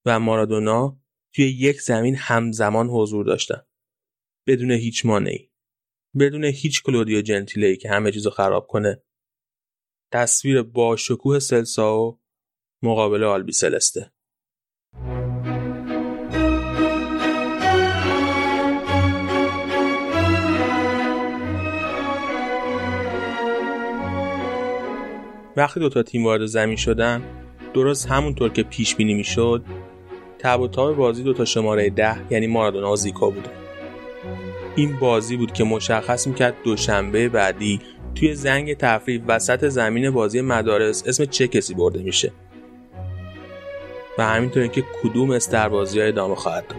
و 0.07 0.21
مارادونا 0.21 1.02
توی 1.35 1.45
یک 1.45 1.81
زمین 1.81 2.17
همزمان 2.19 2.89
حضور 2.89 3.25
داشتن. 3.25 3.63
بدون 4.47 4.71
هیچ 4.71 5.07
مانعی. 5.07 5.51
بدون 6.19 6.45
هیچ 6.45 6.83
کلودیو 6.83 7.21
جنتیلی 7.21 7.77
که 7.77 7.91
همه 7.91 8.13
چیزو 8.13 8.31
خراب 8.31 8.67
کنه. 8.67 9.03
تصویر 10.13 10.63
با 10.63 10.97
شکوه 10.97 11.39
سلساو 11.39 12.21
مقابل 12.83 13.25
آلبی 13.25 13.53
سلسته. 13.53 14.13
وقتی 25.57 25.81
دوتا 25.81 26.03
تیم 26.03 26.25
وارد 26.25 26.47
زمین 26.47 26.77
شدن 26.77 27.23
درست 27.75 28.07
همونطور 28.09 28.49
که 28.53 28.63
پیش 28.63 28.97
بینی 28.97 29.15
می‌شد 29.15 29.65
تب 30.43 30.61
و 30.61 30.69
تاب 30.69 30.97
بازی 30.97 31.23
دوتا 31.23 31.45
شماره 31.45 31.91
ده 31.91 32.17
یعنی 32.31 32.47
مارادونا 32.47 32.93
و 32.93 32.97
زیکو 32.97 33.31
بوده. 33.31 33.51
این 34.77 34.97
بازی 35.01 35.37
بود 35.37 35.53
که 35.53 35.65
مشخص 35.65 36.27
می‌کرد 36.27 36.55
دوشنبه 36.65 37.29
بعدی 37.29 37.81
توی 38.15 38.35
زنگ 38.35 38.75
تفریح 38.75 39.23
وسط 39.27 39.69
زمین 39.69 40.11
بازی 40.11 40.41
مدارس 40.41 41.05
اسم 41.07 41.25
چه 41.25 41.49
کسی 41.49 41.75
برده 41.75 42.03
میشه. 42.03 42.33
و 44.19 44.27
همینطور 44.27 44.67
که 44.67 44.85
کدوم 45.03 45.31
استربازی 45.31 46.01
های 46.01 46.09
ادامه 46.09 46.35
خواهد 46.35 46.67
داد. 46.67 46.79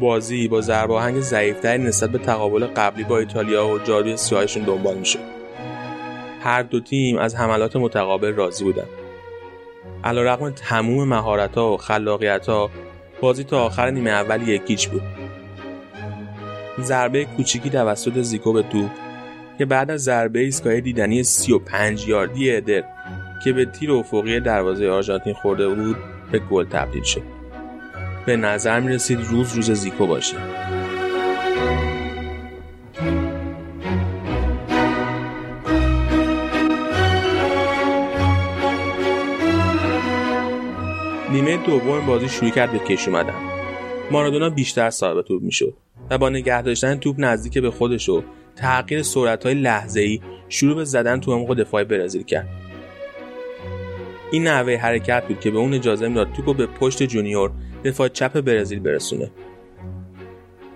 بازی 0.00 0.48
با 0.48 0.60
ضربه 0.60 0.94
آهنگ 0.94 1.20
ضعیفتری 1.20 1.82
نسبت 1.82 2.10
به 2.10 2.18
تقابل 2.18 2.66
قبلی 2.66 3.04
با 3.04 3.18
ایتالیا 3.18 3.68
و 3.68 3.78
جادوی 3.78 4.16
سیاهشون 4.16 4.62
دنبال 4.62 4.96
میشه 4.98 5.18
هر 6.40 6.62
دو 6.62 6.80
تیم 6.80 7.18
از 7.18 7.36
حملات 7.36 7.76
متقابل 7.76 8.32
راضی 8.32 8.64
بودن 8.64 8.86
رقم 10.04 10.50
تموم 10.50 11.08
مهارت 11.08 11.54
ها 11.54 11.72
و 11.72 11.76
خلاقیت 11.76 12.46
بازی 13.20 13.44
تا 13.44 13.62
آخر 13.62 13.90
نیمه 13.90 14.10
اول 14.10 14.48
یکیچ 14.48 14.88
بود. 14.88 15.02
ضربه 16.80 17.24
کوچیکی 17.24 17.70
توسط 17.70 18.20
زیکو 18.20 18.52
به 18.52 18.62
توپ 18.62 18.90
که 19.58 19.64
بعد 19.64 19.90
از 19.90 20.04
ضربه 20.04 20.40
ایستگاه 20.40 20.80
دیدنی 20.80 21.22
35 21.22 22.08
یاردی 22.08 22.56
ادر 22.56 22.84
که 23.44 23.52
به 23.52 23.64
تیر 23.64 23.92
افقی 23.92 24.40
دروازه 24.40 24.88
آرژانتین 24.88 25.34
خورده 25.34 25.68
بود 25.68 25.96
به 26.32 26.38
گل 26.38 26.64
تبدیل 26.64 27.02
شد. 27.02 27.22
به 28.26 28.36
نظر 28.36 28.80
می 28.80 28.92
رسید 28.92 29.20
روز 29.20 29.54
روز 29.54 29.70
زیکو 29.70 30.06
باشه. 30.06 30.36
نیمه 41.30 41.56
دوم 41.56 42.06
بازی 42.06 42.28
شروع 42.28 42.50
کرد 42.50 42.72
به 42.72 42.78
کش 42.78 43.08
اومدن. 43.08 43.34
مارادونا 44.10 44.50
بیشتر 44.50 44.90
صاحب 44.90 45.22
توپ 45.22 45.42
می‌شد 45.42 45.74
و 46.10 46.18
با 46.18 46.28
نگه 46.28 46.62
داشتن 46.62 46.96
توپ 46.96 47.16
نزدیک 47.18 47.58
به 47.58 47.70
خودش 47.70 48.08
و 48.08 48.22
تغییر 48.56 49.02
سرعت 49.02 49.46
های 49.46 49.54
لحظه 49.54 50.00
ای 50.00 50.20
شروع 50.48 50.76
به 50.76 50.84
زدن 50.84 51.20
تو 51.20 51.32
عمق 51.32 51.54
دفاع 51.54 51.84
برزیل 51.84 52.22
کرد. 52.22 52.48
این 54.32 54.46
نحوه 54.46 54.76
حرکت 54.76 55.24
بود 55.28 55.40
که 55.40 55.50
به 55.50 55.58
اون 55.58 55.74
اجازه 55.74 56.08
می‌داد 56.08 56.32
توپ 56.32 56.56
به 56.56 56.66
پشت 56.66 57.02
جونیور 57.02 57.50
دفاع 57.84 58.08
چپ 58.08 58.40
برزیل 58.40 58.80
برسونه. 58.80 59.30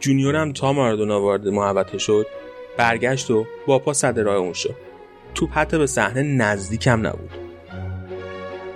جونیور 0.00 0.37
هم 0.37 0.52
تا 0.52 0.73
مارادونا 0.73 1.20
وارد 1.20 1.49
محوطه 1.49 1.99
شد 1.99 2.26
برگشت 2.76 3.30
و 3.30 3.46
با 3.66 3.78
پا 3.78 3.92
صد 3.92 4.20
راه 4.20 4.37
اون 4.37 4.52
شد. 4.52 4.75
توپ 5.34 5.50
حتی 5.52 5.78
به 5.78 5.87
صحنه 5.87 6.23
نزدیکم 6.23 7.06
نبود. 7.06 7.43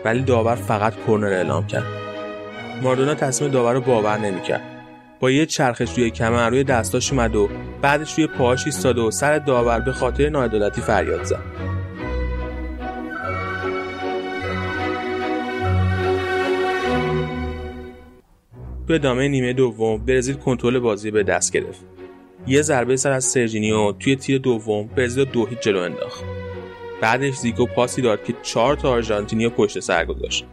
ولی 0.05 0.23
داور 0.23 0.55
فقط 0.55 0.95
کرنر 1.07 1.27
اعلام 1.27 1.67
کرد. 1.67 1.87
ماردونا 2.83 3.15
تصمیم 3.15 3.51
داور 3.51 3.75
رو 3.75 3.81
باور 3.81 4.19
نمی‌کرد. 4.19 4.63
با 5.21 5.31
یه 5.31 5.47
چرخش 5.47 5.99
روی 5.99 6.11
کمر 6.11 6.51
روی 6.51 6.65
دستاش 6.65 7.13
اومد 7.13 7.37
و 7.37 7.49
بعدش 7.83 8.15
روی 8.15 8.27
پاهاش 8.27 8.67
ایستاد 8.67 8.99
و 8.99 9.11
سر 9.11 9.39
داور 9.39 9.81
به 9.81 9.93
خاطر 9.93 10.29
ناعدالتی 10.29 10.81
فریاد 10.81 11.25
زد. 11.25 11.43
تو 18.89 18.95
ادامه 18.95 19.29
نیمه 19.29 19.53
دوم 19.53 20.07
برزیل 20.07 20.35
کنترل 20.35 20.79
بازی 20.79 21.11
به 21.11 21.23
دست 21.23 21.53
گرفت. 21.53 21.85
یه 22.47 22.63
ضربه 22.63 22.97
سر 22.97 23.13
از 23.13 23.25
سرجینیو 23.25 23.93
توی 23.93 24.17
تیر 24.17 24.39
دوم 24.39 24.87
برزیل 24.97 25.25
دو 25.25 25.47
هیچ 25.47 25.59
جلو 25.59 25.79
انداخت. 25.79 26.38
بعدش 27.01 27.35
زیکو 27.35 27.67
پاسی 27.67 28.03
داد 28.03 28.25
که 28.25 28.35
چهار 28.43 28.77
تا 28.77 28.91
آرژانتینی 28.91 29.49
پشت 29.49 29.81
سر 29.81 30.05
گذاشت. 30.05 30.45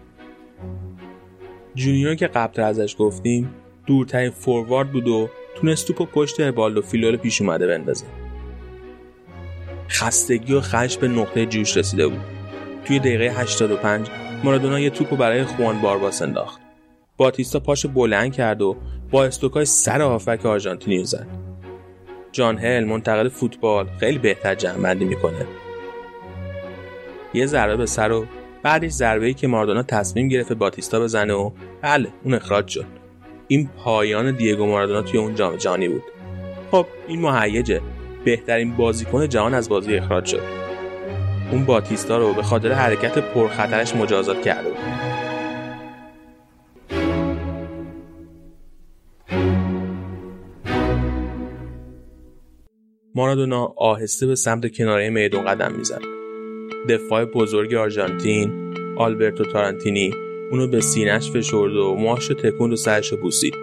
جونیور 1.76 2.16
که 2.16 2.28
قبل 2.28 2.62
ازش 2.62 2.96
گفتیم 3.00 3.54
دورترین 3.86 4.30
فوروارد 4.30 4.92
بود 4.92 5.08
و 5.08 5.30
تونست 5.56 5.88
توپ 5.88 6.12
پشت 6.12 6.42
بالای 6.42 6.82
فیلول 6.82 7.18
پیش 7.18 7.42
اومده 7.42 7.68
بندازه. 7.68 8.06
خستگی 9.90 10.54
و 10.54 10.62
خشم 10.62 10.98
به 10.98 11.08
نقطه 11.08 11.46
جوش 11.46 11.78
رسیده 11.78 12.08
بود. 12.08 12.22
توی 12.86 13.00
دقیقه 13.00 13.42
85 13.42 14.08
مارادونا 14.44 14.80
یه 14.80 14.90
توپو 14.90 15.16
برای 15.16 15.44
خوان 15.44 15.82
بارباس 15.82 16.22
انداخت. 16.22 16.62
باتیستا 17.18 17.60
پاش 17.60 17.86
بلند 17.86 18.34
کرد 18.34 18.62
و 18.62 18.78
با 19.12 19.26
استوکای 19.26 19.66
سر 19.66 20.02
هافبک 20.02 20.46
آرژانتینیو 20.46 21.04
زد. 21.04 21.28
جان 22.32 22.58
هل 22.58 22.84
منتقد 22.84 23.28
فوتبال 23.28 23.88
خیلی 24.00 24.18
بهتر 24.18 24.56
جمعبندی 24.56 25.06
می‌کنه. 25.06 25.46
یه 27.36 27.46
ضربه 27.46 27.76
به 27.76 27.86
سر 27.86 28.12
و 28.12 28.26
بعدش 28.64 28.92
ضربه 28.92 29.34
که 29.34 29.48
ماردونا 29.48 29.84
تصمیم 29.84 30.28
گرفت 30.28 30.54
باتیستا 30.54 31.00
بزنه 31.00 31.34
و 31.34 31.52
بله 31.82 32.10
اون 32.24 32.34
اخراج 32.34 32.68
شد. 32.68 32.86
این 33.48 33.70
پایان 33.78 34.36
دیگو 34.36 34.66
مارادونا 34.66 35.02
توی 35.02 35.20
اون 35.20 35.36
جام 35.36 35.56
جهانی 35.56 35.90
بود. 35.90 36.04
خب 36.72 36.86
این 37.08 37.22
مهیجه. 37.22 37.82
بهترین 38.26 38.76
بازیکن 38.76 39.30
جهان 39.30 39.54
از 39.54 39.70
بازی 39.70 39.96
اخراج 39.96 40.26
شد. 40.26 40.42
اون 41.52 41.66
باتیستا 41.66 42.18
رو 42.18 42.34
به 42.34 42.44
خاطر 42.44 42.72
حرکت 42.72 43.18
پرخطرش 43.18 43.96
مجازات 43.96 44.42
کرده 44.42 44.70
بود. 44.70 44.78
مارادونا 53.16 53.74
آهسته 53.78 54.28
به 54.28 54.36
سمت 54.36 54.78
کناره 54.78 55.10
میدون 55.10 55.46
قدم 55.46 55.72
می‌زد. 55.72 56.02
دفاع 56.90 57.26
بزرگ 57.26 57.74
آرژانتین 57.74 58.74
آلبرتو 58.98 59.44
تارانتینی 59.44 60.14
اونو 60.52 60.68
به 60.68 60.82
سینش 60.82 61.32
فشرد 61.32 61.76
و 61.76 61.96
ماهش 61.96 62.28
تکوند 62.28 62.74
و 62.74 62.76
سرش 62.76 63.14
بوسید. 63.14 63.56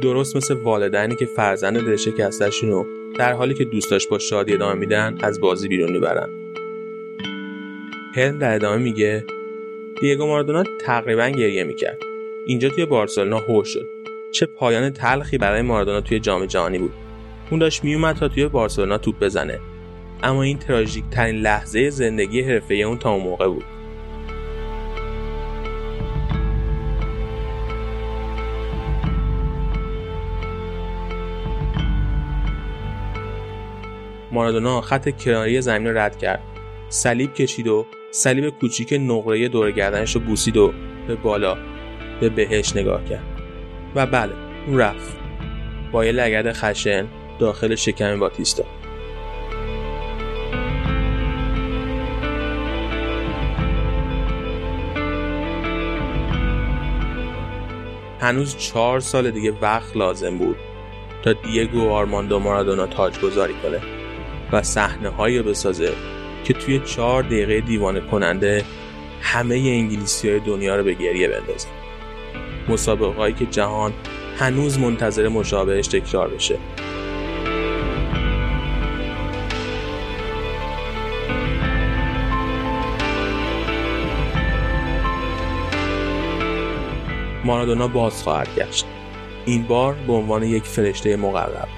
درست 0.00 0.36
مثل 0.36 0.54
والدینی 0.54 1.16
که 1.16 1.26
فرزند 1.26 1.86
دل 1.86 1.96
شکستشون 1.96 2.70
رو 2.70 2.86
در 3.18 3.32
حالی 3.32 3.54
که 3.54 3.64
دوستاش 3.64 4.06
با 4.06 4.18
شادی 4.18 4.54
ادامه 4.54 4.74
میدن 4.74 5.18
از 5.20 5.40
بازی 5.40 5.68
بیرون 5.68 5.92
می‌برن. 5.92 6.28
هلم 8.14 8.38
در 8.38 8.54
ادامه 8.54 8.82
میگه 8.82 9.24
دیگو 10.00 10.26
مارادونا 10.26 10.64
تقریبا 10.80 11.28
گریه 11.28 11.64
می‌کرد. 11.64 11.98
اینجا 12.46 12.68
توی 12.68 12.86
بارسلونا 12.86 13.38
هوش 13.38 13.68
شد. 13.68 13.88
چه 14.32 14.46
پایان 14.46 14.90
تلخی 14.90 15.38
برای 15.38 15.62
مارادونا 15.62 16.00
توی 16.00 16.20
جام 16.20 16.46
جهانی 16.46 16.78
بود. 16.78 16.92
اون 17.50 17.60
داشت 17.60 17.84
میومد 17.84 18.16
تا 18.16 18.28
توی 18.28 18.48
بارسلونا 18.48 18.98
توپ 18.98 19.18
بزنه. 19.20 19.60
اما 20.22 20.42
این 20.42 20.58
تراژیک 20.58 21.04
ترین 21.10 21.36
لحظه 21.36 21.90
زندگی 21.90 22.42
حرفه 22.42 22.74
اون 22.74 22.98
تا 22.98 23.10
اون 23.10 23.22
موقع 23.22 23.48
بود. 23.48 23.64
مارادونا 34.32 34.80
خط 34.80 35.24
کناری 35.24 35.60
زمین 35.60 35.86
رو 35.86 35.98
رد 35.98 36.18
کرد. 36.18 36.42
صلیب 36.88 37.34
کشید 37.34 37.66
و 37.66 37.86
صلیب 38.10 38.48
کوچیک 38.48 38.92
نقره 39.00 39.48
دور 39.48 39.70
گردنش 39.70 40.14
رو 40.14 40.20
بوسید 40.20 40.56
و 40.56 40.72
به 41.06 41.14
بالا 41.14 41.56
به 42.20 42.28
بهش 42.28 42.76
نگاه 42.76 43.04
کرد. 43.04 43.24
و 43.94 44.06
بله 44.06 44.32
اون 44.66 44.78
رفت. 44.78 45.16
با 45.92 46.04
یه 46.04 46.12
لگد 46.12 46.52
خشن 46.52 47.06
داخل 47.38 47.74
شکم 47.74 48.20
باتیستا. 48.20 48.64
هنوز 58.20 58.56
چهار 58.56 59.00
سال 59.00 59.30
دیگه 59.30 59.52
وقت 59.60 59.96
لازم 59.96 60.38
بود 60.38 60.56
تا 61.24 61.32
دیگو 61.32 61.90
آرماندو 61.90 62.38
مارادونا 62.38 62.86
تاج 62.86 63.18
گذاری 63.18 63.54
کنه 63.62 63.80
و 64.52 64.62
صحنه 64.62 65.08
هایی 65.08 65.42
بسازه 65.42 65.92
که 66.44 66.54
توی 66.54 66.78
چهار 66.78 67.22
دقیقه 67.22 67.60
دیوانه 67.60 68.00
کننده 68.00 68.64
همه 69.20 69.54
انگلیسی 69.54 70.30
های 70.30 70.40
دنیا 70.40 70.76
رو 70.76 70.84
به 70.84 70.94
گریه 70.94 71.28
بندازه. 71.28 71.68
مسابقه 72.68 73.16
هایی 73.16 73.34
که 73.34 73.46
جهان 73.46 73.92
هنوز 74.38 74.78
منتظر 74.78 75.28
مشابهش 75.28 75.86
تکرار 75.86 76.28
بشه. 76.28 76.58
مارادونا 87.48 87.88
باز 87.88 88.22
خواهد 88.22 88.48
گشت. 88.56 88.86
این 89.46 89.62
بار 89.62 89.94
به 89.94 90.12
عنوان 90.12 90.42
یک 90.42 90.64
فرشته 90.64 91.16
مقرب. 91.16 91.77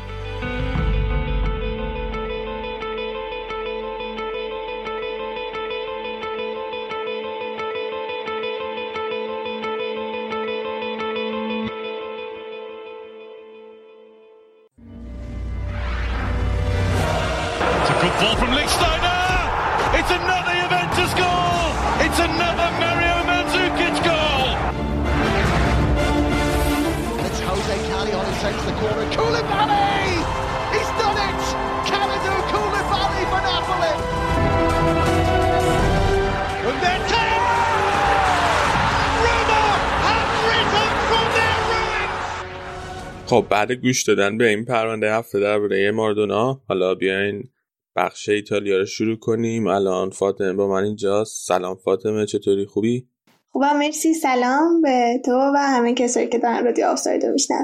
بعد 43.61 43.73
گوش 43.73 44.03
دادن 44.03 44.39
به 44.39 44.49
این 44.49 44.65
پرونده 44.65 45.13
هفته 45.13 45.41
درباره 45.41 45.91
ماردونا. 45.91 46.61
حالا 46.69 46.95
بیاین 46.95 47.49
بخش 47.97 48.29
ایتالیا 48.29 48.79
رو 48.79 48.87
شروع 48.87 49.17
کنیم. 49.17 49.67
الان 49.67 50.11
فاطمه 50.11 50.53
با 50.53 50.69
من 50.69 50.85
اینجاست 50.85 51.47
سلام 51.47 51.77
فاطمه 51.77 52.27
چطوری؟ 52.27 52.67
خوبی؟ 52.67 53.09
خوبم 53.53 53.79
مرسی. 53.79 54.15
سلام 54.15 54.83
به 54.83 55.23
تو 55.25 55.33
و 55.33 55.57
همه 55.57 55.95
کسایی 55.95 56.29
که 56.29 56.39
دارن 56.39 56.65
رادیو 56.65 56.87
آفساید 56.87 57.25
رو 57.25 57.33
میشنون. 57.33 57.61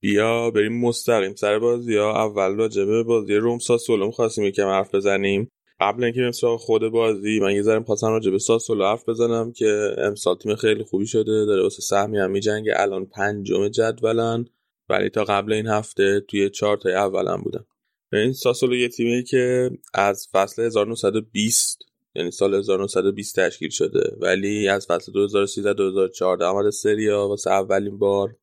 بیا 0.00 0.50
بریم 0.50 0.80
مستقیم 0.80 1.34
سر 1.34 1.58
بازی 1.58 1.96
ها. 1.96 2.24
اول 2.24 2.56
راجع 2.56 2.84
به 2.84 3.02
بازی 3.02 3.34
روم 3.34 3.58
ساسولو 3.58 4.10
خواستیم 4.10 4.44
یکم 4.44 4.68
حرف 4.68 4.94
بزنیم. 4.94 5.48
قبل 5.80 6.04
اینکه 6.04 6.20
بریم 6.20 6.32
سراغ 6.32 6.60
خود 6.60 6.88
بازی 6.88 7.40
من 7.40 7.54
یه 7.54 7.62
ذره 7.62 7.78
می‌خواستم 7.78 8.08
راجع 8.08 8.30
به 8.30 8.38
ساسولو 8.38 8.84
حرف 8.84 9.08
بزنم 9.08 9.52
که 9.52 9.94
امسال 9.98 10.36
تیم 10.36 10.54
خیلی 10.54 10.84
خوبی 10.84 11.06
شده. 11.06 11.44
داره 11.44 11.62
واسه 11.62 11.82
سهمی 11.82 12.18
هم 12.18 12.30
میجنگه 12.30 12.72
الان 12.76 13.06
پنجم 13.06 13.68
جدولن. 13.68 14.44
ولی 14.88 15.08
تا 15.08 15.24
قبل 15.24 15.52
این 15.52 15.66
هفته 15.66 16.20
توی 16.20 16.50
چهار 16.50 16.76
تا 16.76 16.88
اولم 16.88 17.42
بودن 17.42 17.64
این 18.12 18.32
ساسولو 18.32 18.76
یه 18.76 18.88
تیمی 18.88 19.24
که 19.24 19.70
از 19.94 20.28
فصل 20.32 20.62
1920 20.62 21.78
یعنی 22.14 22.30
سال 22.30 22.54
1920 22.54 23.40
تشکیل 23.40 23.70
شده 23.70 24.16
ولی 24.20 24.68
از 24.68 24.86
فصل 24.86 25.12
2013 25.12 25.74
2014 25.74 26.44
آمده 26.44 26.70
سریا 26.70 27.28
واسه 27.28 27.50
اولین 27.50 27.98
بار. 27.98 28.36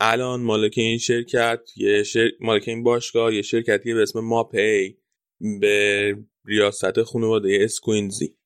الان 0.00 0.40
مالک 0.40 0.74
این 0.76 0.98
شرکت 0.98 1.60
یه 1.76 2.02
شر... 2.02 2.30
مالک 2.40 2.64
این 2.68 2.82
باشگاه 2.82 3.34
یه 3.34 3.42
شرکتی 3.42 3.94
به 3.94 4.02
اسم 4.02 4.20
ماپی 4.20 4.96
به 5.60 6.16
ریاست 6.44 7.02
خانواده 7.02 7.58
اسکوینزی. 7.60 8.36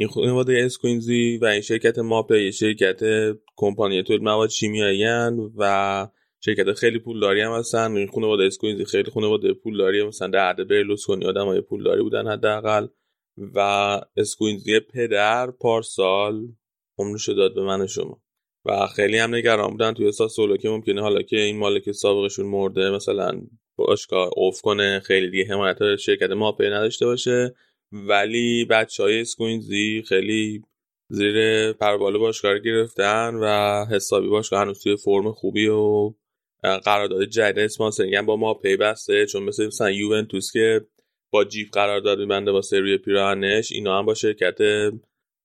این 0.00 0.08
خانواده 0.08 0.62
اسکوینزی 0.64 1.38
و 1.42 1.44
این 1.44 1.60
شرکت 1.60 1.98
ماپی 1.98 2.44
یه 2.44 2.50
شرکت 2.50 3.00
کمپانی 3.56 4.02
تولید 4.02 4.22
مواد 4.22 4.50
شیمیایی 4.50 5.04
و 5.56 6.08
شرکت 6.40 6.72
خیلی 6.72 6.98
پولداری 6.98 7.40
هم 7.40 7.52
هستن. 7.52 7.96
این 7.96 8.06
خانواده 8.06 8.44
اسکوینزی 8.44 8.84
خیلی 8.84 9.10
خانواده 9.10 9.52
پولداری 9.52 10.02
مثلا 10.02 10.28
در 10.28 10.48
عهد 10.48 10.68
برلوسکونی 10.68 11.26
آدمای 11.26 11.60
پولداری 11.60 12.02
بودن 12.02 12.26
حداقل. 12.26 12.86
و 13.54 13.60
اسکوینزی 14.16 14.80
پدر 14.80 15.50
پارسال 15.50 16.48
عمرش 16.98 17.28
داد 17.28 17.54
به 17.54 17.86
شما. 17.86 18.20
و 18.64 18.86
خیلی 18.86 19.18
هم 19.18 19.34
نگران 19.34 19.70
بودن. 19.70 19.94
توی 19.94 20.12
ساسولو 20.12 20.56
که 20.56 20.68
ممکنه 20.68 21.00
حالا 21.00 21.22
که 21.22 21.36
این 21.36 21.58
مالک 21.58 21.92
سابقشون 21.92 22.46
مرده 22.46 22.90
مثلا 22.90 23.40
باشگاه 23.76 24.30
افت 24.36 24.60
کنه 24.60 25.00
خیلی 25.00 25.30
دیگه 25.30 25.44
حمایت 25.54 25.96
شرکت 25.96 26.30
ماپی 26.30 26.66
نداشته 26.66 27.06
باشه. 27.06 27.54
ولی 27.92 28.64
بچه 28.64 29.02
های 29.02 29.20
اسکوینزی 29.20 30.02
خیلی 30.08 30.62
زیر 31.08 31.72
پر 31.72 31.90
و 31.90 32.00
بال 32.00 32.18
باشگاه 32.18 32.58
گرفتن 32.58 33.34
و 33.34 33.84
حسابی 33.90 34.28
باشگاه 34.28 34.60
هنوز 34.60 34.82
توی 34.82 34.96
فرم 34.96 35.32
خوبی 35.32 35.66
و 35.66 36.12
قرارداد 36.62 37.24
جدید 37.24 37.58
sponsoring 37.58 38.20
با 38.20 38.36
ماپی 38.36 38.54
بسته 38.54 39.26
چون 39.26 39.42
مثل 39.42 39.66
مثلا 39.66 39.90
یوونتوس 39.90 40.52
که 40.52 40.86
با 41.30 41.44
جیپ 41.44 41.70
قرارداد 41.70 42.18
میبنده 42.18 42.52
با 42.52 42.60
روی 42.72 42.98
پیراهنش 42.98 43.72
اینا 43.72 43.98
هم 43.98 44.06
با 44.06 44.14
شرکت 44.14 44.58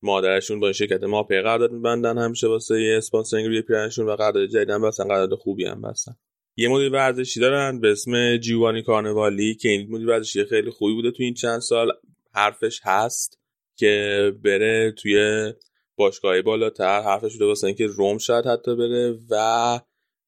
مادرشون 0.01 0.59
با 0.59 0.71
شرکت 0.71 1.03
ماپی 1.03 1.41
قرارداد 1.41 1.71
میبندن 1.71 2.17
همیشه 2.17 2.47
واسه 2.47 2.95
sponsoring 2.97 3.47
روی 3.47 3.63
و 3.97 4.15
قرارداد 4.15 4.45
جدید 4.45 4.69
هم 4.69 4.81
بستن 4.81 5.03
قرارداد 5.03 5.39
خوبی 5.39 5.65
هم 5.65 5.81
بستن. 5.81 6.15
یه 6.57 6.69
مدیر 6.69 6.91
ورزشی 6.91 7.39
دارن 7.39 7.79
به 7.79 7.91
اسم 7.91 8.37
جیوانی 8.37 8.83
کارنوالی 8.83 9.55
که 9.55 9.69
این 9.69 9.87
مدیر 9.91 10.07
ورزشی 10.07 10.45
خیلی 10.45 10.69
خوبی 10.69 10.93
بوده 10.93 11.11
تو 11.11 11.23
این 11.23 11.33
چند 11.33 11.59
سال. 11.59 11.91
حرفش 12.33 12.81
هست 12.83 13.39
که 13.75 14.31
بره 14.43 14.91
توی 14.91 15.53
باشگاهی 15.95 16.41
بالاتر 16.41 17.01
حرفش 17.01 17.33
بوده 17.33 17.45
واسه 17.45 17.67
اینکه 17.67 17.87
روم 17.87 18.17
شاید 18.17 18.45
حتی 18.45 18.75
بره 18.75 19.19
و 19.29 19.79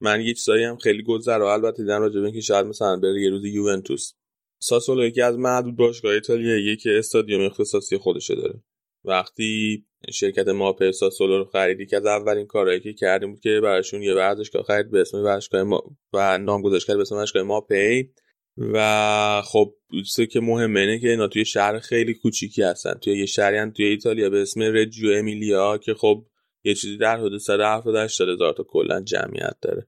من 0.02 0.22
یه 0.22 0.34
چیزایی 0.34 0.64
هم 0.64 0.78
خیلی 0.78 1.04
گذر 1.04 1.40
و 1.40 1.46
البته 1.46 1.84
دیدم 1.84 2.02
راجع 2.02 2.20
به 2.20 2.26
اینکه 2.26 2.42
شاید 2.42 2.66
مثلا 2.66 2.98
بره 2.98 3.22
یه 3.22 3.30
روز 3.30 3.46
یوونتوس. 3.46 4.14
ساسولو 4.60 5.06
یکی 5.06 5.22
از 5.22 5.38
معدود 5.38 5.76
باشگاه 5.76 6.12
ایتالیاییه 6.12 6.76
که 6.76 6.98
استادیوم 6.98 7.46
اختصاصی 7.46 7.98
خودشه 7.98 8.36
داره. 8.36 8.64
وقتی 9.04 9.86
شرکت 10.14 10.48
ماپ 10.48 10.92
ساسولو 10.92 11.38
رو 11.38 11.46
خرید 11.46 11.90
که 11.90 11.98
از 11.98 12.06
اولین 12.06 12.46
کارهایی 12.46 12.80
که 12.80 12.94
کردیم 12.94 13.32
بود 13.32 13.40
که 13.40 13.60
براشون 13.64 14.02
یه 14.02 14.14
ورزشگاه 14.14 14.64
خرید 14.64 14.92
به 14.92 15.02
اسم 15.02 15.18
ورزشگاه 15.18 15.64
ما 15.64 15.84
و 16.14 16.38
نام 16.38 16.62
گذاشت 16.62 16.88
کرد 16.88 16.96
به 16.96 17.02
اسم 17.02 17.16
ورزشگاه 17.16 17.44
ماپی 17.44 18.10
و 18.58 19.42
خب 19.46 19.74
چیزی 20.06 20.28
که 20.28 20.40
مهمه 20.40 20.80
اینه 20.80 21.00
که 21.00 21.10
اینا 21.10 21.28
توی 21.28 21.46
شهر 21.46 21.80
خیلی 21.80 22.14
کوچیکی 22.14 22.62
هستن. 22.62 22.94
توی 22.94 23.20
یه 23.20 23.26
شهری 23.26 23.72
توی 23.72 23.86
ایتالیا 23.86 24.30
به 24.30 24.42
اسم 24.42 24.62
رجیو 24.62 25.12
امیلیا 25.14 25.78
که 25.78 25.94
خب 25.94 26.26
یه 26.64 26.74
چیزی 26.74 26.98
در 26.98 27.18
حدود 27.18 27.38
170 27.38 27.96
هزار 27.96 28.54
تا 28.54 28.64
کلا 28.64 29.02
جمعیت 29.02 29.56
داره. 29.62 29.88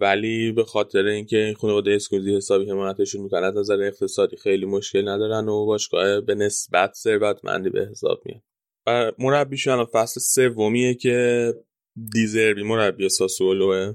ولی 0.00 0.52
به 0.52 0.64
خاطر 0.64 1.04
اینکه 1.04 1.36
این 1.36 1.54
خانواده 1.54 1.90
اسکوزی 1.90 2.36
حسابی 2.36 2.70
حمایتشون 2.70 3.22
می‌کنن 3.22 3.44
از 3.44 3.56
نظر 3.56 3.82
اقتصادی 3.82 4.36
خیلی 4.36 4.66
مشکل 4.66 5.08
ندارن 5.08 5.48
و 5.48 5.66
باشگاه 5.66 6.20
به 6.20 6.34
نسبت 6.34 6.92
ثروتمندی 6.94 7.70
به 7.70 7.88
حساب 7.90 8.22
میاد. 8.24 8.42
و 8.86 9.12
مربیشون 9.18 9.72
الان 9.72 9.86
فصل 9.86 10.20
سومیه 10.20 10.94
که 10.94 11.52
دیزربی 12.12 12.62
مربی 12.62 13.08
ساسولوه. 13.08 13.94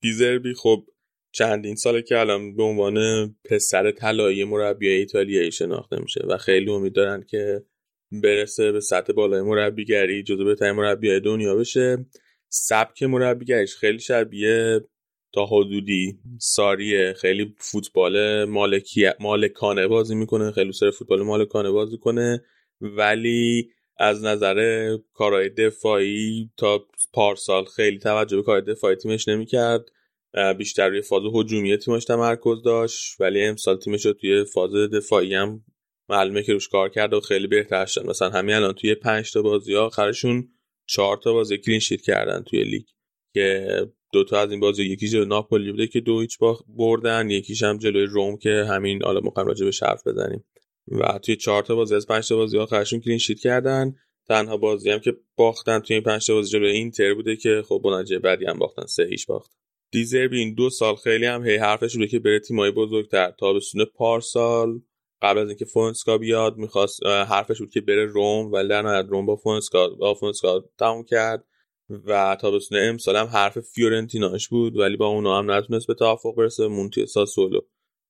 دیزربی 0.00 0.54
خب 0.54 0.84
چندین 1.32 1.74
ساله 1.74 2.02
که 2.02 2.18
الان 2.18 2.56
به 2.56 2.62
عنوان 2.62 3.28
پسر 3.44 3.90
طلایی 3.90 4.44
مربی 4.44 4.88
ایتالیایی 4.88 5.52
شناخته 5.52 6.00
میشه 6.00 6.20
و 6.28 6.36
خیلی 6.36 6.70
امید 6.70 6.92
دارن 6.92 7.24
که 7.28 7.62
برسه 8.12 8.72
به 8.72 8.80
سطح 8.80 9.12
بالای 9.12 9.42
مربیگری 9.42 10.22
جزو 10.22 10.44
بهترین 10.44 10.72
مربیای 10.72 11.20
دنیا 11.20 11.54
بشه. 11.54 12.06
سبک 12.48 13.02
مربیگریش 13.02 13.76
خیلی 13.76 13.98
شبیه 13.98 14.80
تا 15.32 15.46
حدودی 15.46 16.18
ساریه. 16.38 17.12
خیلی 17.12 17.54
فوتبال 17.58 18.44
مالکی 18.44 19.08
مالکانه 19.20 19.86
بازی 19.86 20.14
می‌کنه 20.14 20.52
خیلی 20.52 20.72
سر 20.72 20.90
فوتبال 20.90 21.22
مالکانه 21.22 21.70
بازی 21.70 21.98
کنه. 21.98 22.44
ولی 22.80 23.70
از 23.96 24.24
نظر 24.24 24.88
کارهای 25.12 25.48
دفاعی 25.48 26.50
تا 26.56 26.86
پارسال 27.12 27.64
خیلی 27.64 27.98
توجه 27.98 28.36
به 28.36 28.42
کار 28.42 28.60
دفاعی 28.60 28.96
تیمش 28.96 29.28
نمی‌کرد. 29.28 29.84
بیشتر 30.58 30.88
روی 30.88 31.02
فاز 31.02 31.22
هجومی 31.34 31.76
تیمش 31.76 32.04
تمرکز 32.04 32.62
داشت 32.62 33.20
ولی 33.20 33.44
امسال 33.44 33.78
تیمش 33.78 34.06
رو 34.06 34.12
توی 34.12 34.44
فاز 34.44 34.70
دفاعی 34.74 35.34
هم 35.34 35.64
معلومه 36.08 36.42
که 36.42 36.52
روش 36.52 36.68
کار 36.68 36.88
کرده 36.88 37.16
و 37.16 37.20
خیلی 37.20 37.46
بهتر 37.46 37.86
شد. 37.86 38.06
مثلا 38.06 38.30
همین 38.30 38.54
الان 38.54 38.72
توی 38.72 38.94
5 38.94 39.32
تا 39.32 39.42
بازی 39.42 39.76
آخرشون 39.76 40.48
4 40.86 41.16
تا 41.16 41.32
بازی 41.32 41.58
کلین 41.58 41.78
شیت 41.78 42.00
کردن 42.00 42.42
توی 42.42 42.64
لیگ 42.64 42.84
که 43.34 43.68
دو 44.12 44.24
تا 44.24 44.40
از 44.40 44.50
این 44.50 44.60
بازی 44.60 44.84
یکی 44.84 45.08
جلوی 45.08 45.26
ناپولی 45.26 45.70
بوده 45.70 45.86
که 45.86 46.00
دو 46.00 46.20
هیچ 46.20 46.38
بردن 46.68 47.30
یکیش 47.30 47.62
هم 47.62 47.78
جلوی 47.78 48.06
روم 48.06 48.36
که 48.36 48.64
همین 48.68 49.02
حالا 49.02 49.20
مقام 49.20 49.46
راجع 49.46 49.64
به 49.64 49.70
شرف 49.70 50.06
بزنیم. 50.06 50.44
و 50.88 51.18
توی 51.18 51.36
4 51.36 51.62
تا 51.62 51.74
بازی 51.74 51.94
از 51.94 52.06
5 52.06 52.28
تا 52.28 52.36
بازی 52.36 52.58
آخرشون 52.58 53.00
کلین 53.00 53.18
شیت 53.18 53.38
کردن. 53.38 53.94
تنها 54.28 54.56
بازی 54.56 54.90
هم 54.90 54.98
که 54.98 55.16
باختن 55.36 55.78
توی 55.78 55.94
این 55.94 56.04
5 56.04 56.26
تا 56.26 56.34
بازی 56.34 56.50
جلوی 56.50 56.70
اینتر 56.70 57.14
بوده 57.14 57.36
که 57.36 57.62
خب 57.68 57.80
نتیجه 57.84 58.18
بدی 58.18 58.44
هم 58.44 58.58
باختن 58.58 58.86
سه 58.86 59.04
هیچ 59.10 59.26
باخت. 59.26 59.50
دزربی 59.90 60.38
این 60.38 60.54
دو 60.54 60.70
سال 60.70 60.96
خیلی 60.96 61.26
هم 61.26 61.46
هی 61.46 61.56
حرفش 61.56 61.94
بوده 61.94 62.06
که 62.06 62.18
بره 62.18 62.40
تیمای 62.40 62.70
بزرگتر. 62.70 63.30
تابستون 63.30 63.84
پارسال 63.84 64.80
قبل 65.22 65.38
از 65.38 65.48
اینکه 65.48 65.64
فونسکا 65.64 66.18
بیاد 66.18 66.56
می‌خواست 66.56 67.06
حرفش 67.06 67.58
بود 67.58 67.70
که 67.70 67.80
بره 67.80 68.04
روم 68.04 68.52
ولی 68.52 68.68
در 68.68 68.82
نهایت 68.82 69.06
روم 69.08 69.26
با 69.26 69.36
فونسکا 69.36 69.88
با 69.88 70.14
فونسکا 70.14 70.64
تموم 70.78 71.04
کرد 71.04 71.44
و 72.06 72.36
تابستون 72.40 72.78
امسال 72.88 73.16
هم 73.16 73.26
حرف 73.26 73.60
فیورنتیناش 73.60 74.48
بود 74.48 74.76
ولی 74.76 74.96
با 74.96 75.06
اونا 75.06 75.38
هم 75.38 75.50
نتونست 75.50 75.86
به 75.86 75.94
توافق 75.94 76.34
برسه 76.36 76.68
موند 76.68 76.90
توی 76.90 77.06
ساسولو. 77.06 77.60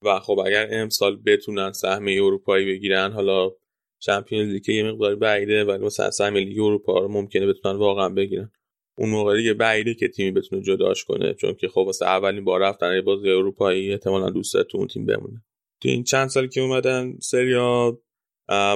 و 0.05 0.21
خب 0.21 0.38
اگر 0.47 0.69
امسال 0.71 1.16
بتونن 1.27 1.73
سهم 1.73 2.07
اروپایی 2.09 2.66
بگیرن 2.66 3.12
حالا 3.12 3.51
چمپیونز 3.99 4.53
لیگ 4.53 4.69
یه 4.69 4.93
مقداری 4.93 5.16
بعیده 5.16 5.64
ولی 5.64 5.85
مثلا 5.85 6.11
سهم 6.11 6.37
لیگ 6.37 6.61
اروپا 6.61 6.99
رو 6.99 7.09
ممکنه 7.09 7.47
بتونن 7.47 7.77
واقعا 7.77 8.09
بگیرن. 8.09 8.51
اون 8.98 9.11
موقع 9.11 9.37
دیگه 9.37 9.55
بعیده 9.55 9.94
که 9.94 10.09
تیمی 10.09 10.31
بتونه 10.31 10.62
جداش 10.62 11.05
کنه 11.05 11.35
چون 11.35 11.55
که 11.55 11.68
خب 11.68 11.79
واسه 11.79 12.07
اولین 12.07 12.44
بار 12.44 12.61
رفتن 12.61 13.00
بازی 13.00 13.31
اروپایی 13.31 13.92
احتمالاً 13.92 14.31
دوست 14.31 14.62
تو 14.62 14.79
اون 14.79 14.87
تیم 14.87 15.07
بمونه. 15.07 15.42
تو 15.83 15.88
این 15.88 16.05
چند 16.05 16.29
سالی 16.29 16.48
که 16.48 16.61
اومدن 16.61 17.18
سریا 17.20 17.98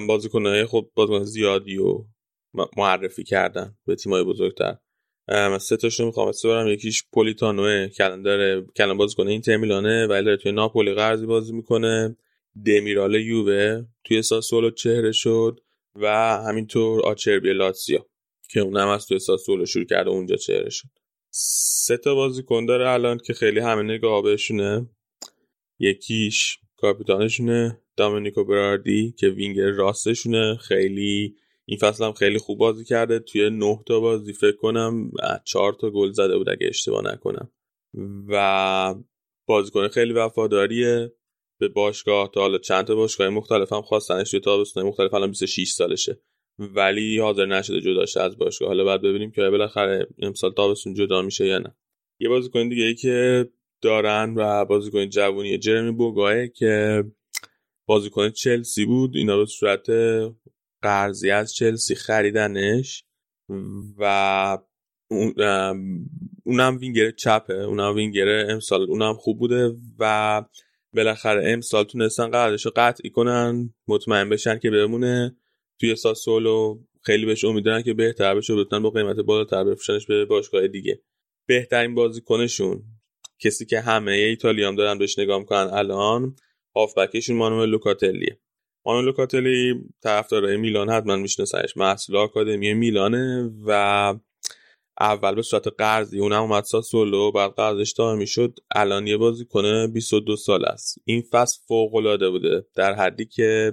بازیکنهای 0.09 0.67
خب 0.67 0.91
بازیکن 0.95 1.25
زیادی 1.25 1.79
و 1.79 2.05
معرفی 2.77 3.25
کردن 3.25 3.77
به 3.87 3.95
تیمای 3.97 4.25
بزرگتر. 4.25 4.77
من 5.29 5.59
سه 5.59 5.77
تاشو 5.77 6.07
می‌خوام 6.07 6.33
برم 6.45 6.69
یکیش 6.69 7.05
پولیتانوه 7.13 7.89
کلان 7.89 8.23
داره 8.23 8.67
کلان 8.77 8.97
بازیکن 8.97 9.29
اینتر 9.29 9.57
میلانه 9.57 10.07
ولی 10.07 10.25
داره 10.25 10.37
توی 10.37 10.53
ناپولی 10.53 10.95
قرضی 10.95 11.27
بازی 11.27 11.53
می‌کنه. 11.53 12.17
دمیرال 12.65 13.15
یووه 13.15 13.85
توی 14.05 14.23
ساسولو 14.23 14.71
چهره 14.71 15.13
شد 15.13 15.61
و 15.97 16.07
همینطور 16.49 17.03
آچربی 17.03 17.53
لاتسیا. 17.53 18.07
که 18.55 18.61
اونم 18.61 18.89
از 18.89 19.07
توی 19.07 19.19
ساسولو 19.19 19.67
شروع 19.67 19.85
کرده 19.85 20.11
اونجا 20.11 20.37
چهره 20.37 20.71
شد. 20.71 20.89
سه 21.31 21.97
تا 21.97 22.15
بازیکن 22.15 22.67
داره 22.67 22.91
الان 22.91 23.19
که 23.19 23.33
خیلی 23.35 23.61
همه 23.61 23.83
نگاه 23.83 24.23
بهشونه 24.23 24.91
یکیش 25.79 26.59
کاپیتانشونه 26.77 27.81
دامینیکو 27.97 28.45
براردی 28.45 29.15
که 29.19 29.29
وینگر 29.29 29.71
راستشونه. 29.71 30.57
خیلی 30.57 31.37
این 31.65 31.79
فصل 31.79 32.05
هم 32.05 32.13
خیلی 32.13 32.39
خوب 32.39 32.59
بازی 32.59 32.85
کرده. 32.85 33.19
توی 33.19 33.51
نه 33.51 33.83
تا 33.87 34.01
بازی 34.01 34.33
فکر 34.33 34.57
کنم 34.57 35.11
چهار 35.45 35.73
تا 35.73 35.91
گل 35.91 36.13
زده 36.13 36.39
بود 36.39 36.51
اگه 36.51 36.67
اشتباه 36.69 37.05
نکنم. 37.05 37.51
و 38.29 38.95
بازیکن 39.47 39.89
خیلی 39.89 40.13
وفاداریه. 40.13 41.13
به 41.59 41.69
باشگاه 41.69 42.31
تا 42.35 42.41
حالا 42.41 42.59
چند 42.59 42.85
تا 42.85 42.95
باشگاه 42.95 43.29
مختلف 43.29 43.73
هم 43.73 43.83
خواستنش 43.83 44.31
توی 44.31 44.41
تابستون 44.41 44.83
مختلف 44.83 45.15
الان 45.15 45.31
26 45.31 45.71
سالشه. 45.71 46.21
ولی 46.59 47.19
حاضر 47.19 47.47
نشده 47.47 47.81
جدا 47.81 48.07
شه 48.07 48.21
از 48.21 48.39
باشگاه. 48.39 48.69
حالا 48.69 48.85
بعد 48.85 49.03
ببینیم 49.03 49.31
که 49.31 49.43
بالاخره 49.43 50.07
امسال 50.19 50.53
تابستون 50.53 50.95
جدا 50.95 51.23
میشه 51.23 51.47
یا 51.47 51.59
نه. 51.59 51.75
یه 52.21 52.29
بازیکن 52.29 52.69
دیگه 52.69 52.85
ای 52.85 52.95
که 52.95 53.49
دارن 53.83 54.35
و 54.37 54.65
بازیکن 54.65 55.09
جوونی 55.09 55.59
جرمی 55.59 55.91
بوگاه 55.91 56.47
که 56.47 57.05
بازیکن 57.87 58.31
چلسی 58.31 58.85
بود. 58.85 59.17
اینا 59.17 59.39
به 59.39 59.47
صورت 59.47 59.87
قرضی 60.83 61.31
از 61.31 61.55
چلسی 61.55 61.95
خریدنش 61.95 63.05
و 63.99 64.59
اونم 66.45 66.79
وینگر 66.81 67.11
چپه. 67.11 67.55
اونم 67.55 67.95
وینگر 67.95 68.51
امسال 68.51 68.83
اونم 68.83 69.15
خوب 69.15 69.39
بوده 69.39 69.77
و 69.99 70.45
بالاخره 70.93 71.53
امسال 71.53 71.85
تونستن 71.85 72.31
قراردادشو 72.31 72.71
قطعی 72.77 73.11
کنن 73.11 73.75
مطمئن 73.89 74.29
بشن 74.29 74.59
که 74.59 74.71
بمونه. 74.71 75.37
توی 75.85 75.97
ساسولو 75.97 76.79
خیلی 77.03 77.27
بهش 77.27 77.45
امیدوارن 77.45 77.83
که 77.83 77.95
بهتر 77.95 78.35
بشه 78.35 78.55
بتونن 78.55 78.83
با 78.83 78.91
قیمت 78.91 79.17
بالاتر 79.17 79.65
بفروشنش 79.65 80.07
به 80.07 80.25
باشگاه 80.25 80.69
دیگه. 80.69 81.03
بهترین 81.47 81.95
بازیکنشون 81.95 82.83
کسی 83.39 83.67
که 83.67 83.81
همه 83.81 84.13
ایتالیا 84.13 84.69
هم 84.69 84.77
دارن 84.77 84.99
بهش 84.99 85.19
نگاه 85.19 85.39
می‌کنن 85.39 85.71
الان 85.73 86.37
هافبکشون 86.77 87.37
مانوئل 87.37 87.69
لوکاتلیه. 87.69 88.41
مانوئل 88.87 89.05
لوکاتلی 89.05 89.75
طرفدارای 90.03 90.57
میلان 90.57 90.91
حتما 90.91 91.17
میشناسنش. 91.17 91.77
محصول 91.77 92.17
آکادمی 92.17 92.75
میلانه 92.75 93.51
و 93.67 94.15
اول 95.01 95.35
به 95.35 95.43
صورت 95.43 95.69
قرضی 95.79 96.21
اونم 96.21 96.43
اومد 96.43 96.65
ساسولو 96.65 97.33
بعد 97.33 97.51
قرضش 97.51 97.93
دائمی 97.93 98.27
شد 98.27 98.59
الان 98.75 99.07
یه 99.07 99.17
بازی 99.17 99.45
کنه 99.45 99.87
22 99.87 100.37
سال 100.37 100.65
است. 100.65 100.99
این 101.05 101.23
فصل 101.31 101.61
فوق 101.69 101.95
العاده 101.95 102.31
بوده. 102.31 102.67
در 102.75 102.95
حدی 102.95 103.27
که 103.27 103.73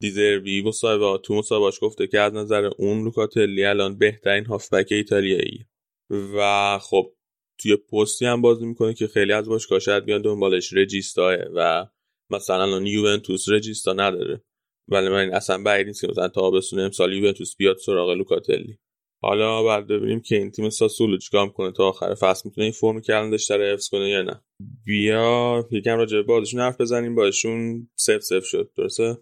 دیزروی 0.00 0.62
مصاحبه 0.62 1.18
تو 1.22 1.34
مصاحبهاش 1.34 1.78
گفته 1.82 2.06
که 2.06 2.20
از 2.20 2.34
نظر 2.34 2.64
اون 2.64 3.04
لوکاتلی 3.04 3.64
الان 3.64 3.98
بهترین 3.98 4.46
هافبک 4.46 4.86
ایتالیایی 4.90 5.66
و 6.10 6.78
خب 6.78 7.12
توی 7.60 7.76
پستی 7.76 8.26
هم 8.26 8.42
بازی 8.42 8.66
می‌کنه 8.66 8.94
که 8.94 9.06
خیلی 9.06 9.32
از 9.32 9.48
باشگاه 9.48 9.78
شاید 9.78 10.04
بیان 10.04 10.22
دنبالش. 10.22 10.72
رجیستاه 10.72 11.34
و 11.54 11.86
مثلا 12.30 12.62
الان 12.62 12.86
یوونتوس 12.86 13.48
رجیستا 13.48 13.92
نداره. 13.92 14.44
ولی 14.88 15.08
من 15.08 15.30
اصلا 15.30 15.62
بعید 15.62 15.86
نیست 15.86 16.00
که 16.00 16.08
مثلا 16.08 16.28
تابستون 16.28 16.80
امسال 16.80 17.12
یوونتوس 17.12 17.56
بیاد 17.56 17.76
سراغ 17.76 18.10
لوکاتلی. 18.10 18.78
حالا 19.22 19.62
بعد 19.62 19.86
ببینیم 19.86 20.20
که 20.20 20.36
این 20.36 20.50
تیم 20.50 20.70
ساسولو 20.70 21.18
چیکار 21.18 21.46
می‌کنه. 21.46 21.72
تا 21.72 21.88
آخر 21.88 22.14
فصل 22.14 22.42
می‌تونه 22.48 22.64
این 22.64 22.72
فرم 22.72 23.00
کردن 23.00 23.36
داره 23.48 23.72
حفظ 23.72 23.88
کنه 23.88 24.08
یا 24.08 24.22
نه. 24.22 24.42
بیا 24.84 25.64
یکم 25.70 25.96
راجع 25.96 26.16
به 26.16 26.22
بازیشون 26.22 26.60
حرف 26.60 26.80
بزنیم. 26.80 27.14
باشون 27.14 27.90
سف 27.96 28.20
سف 28.20 28.44
شد. 28.44 28.70
درسته؟ 28.76 29.16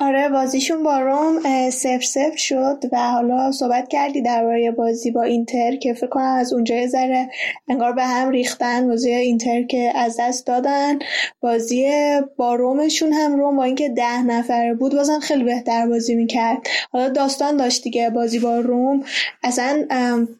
آره 0.00 0.28
بازیشون 0.28 0.82
با 0.82 0.98
روم 0.98 1.40
سف 1.70 2.04
سف 2.04 2.36
شد 2.36 2.84
و 2.92 2.98
حالا 2.98 3.52
صحبت 3.52 3.88
کردی 3.88 4.22
درباره 4.22 4.70
بازی 4.70 5.10
با 5.10 5.22
اینتر 5.22 5.76
که 5.76 5.94
فکر 5.94 6.06
کنم 6.06 6.36
از 6.38 6.52
اونجا 6.52 6.86
ذره 6.86 7.30
انگار 7.68 7.92
به 7.92 8.04
هم 8.04 8.30
ریختن 8.30 8.88
بازی 8.88 9.10
اینتر 9.10 9.62
که 9.62 9.92
از 9.94 10.16
دست 10.20 10.46
دادن. 10.46 10.98
بازی 11.40 11.90
با 12.36 12.54
رومشون 12.54 13.12
هم 13.12 13.36
روم 13.36 13.56
با 13.56 13.64
اینکه 13.64 13.88
ده 13.88 14.22
نفره 14.22 14.74
بود 14.74 14.94
بازم 14.94 15.20
خیلی 15.20 15.44
بهتر 15.44 15.86
بازی 15.86 16.14
می‌کرد. 16.14 16.58
حالا 16.92 17.08
داستان 17.08 17.56
داشت 17.56 17.82
دیگه 17.82 18.10
بازی 18.10 18.38
با 18.38 18.56
روم. 18.56 19.04
اصلا 19.42 19.86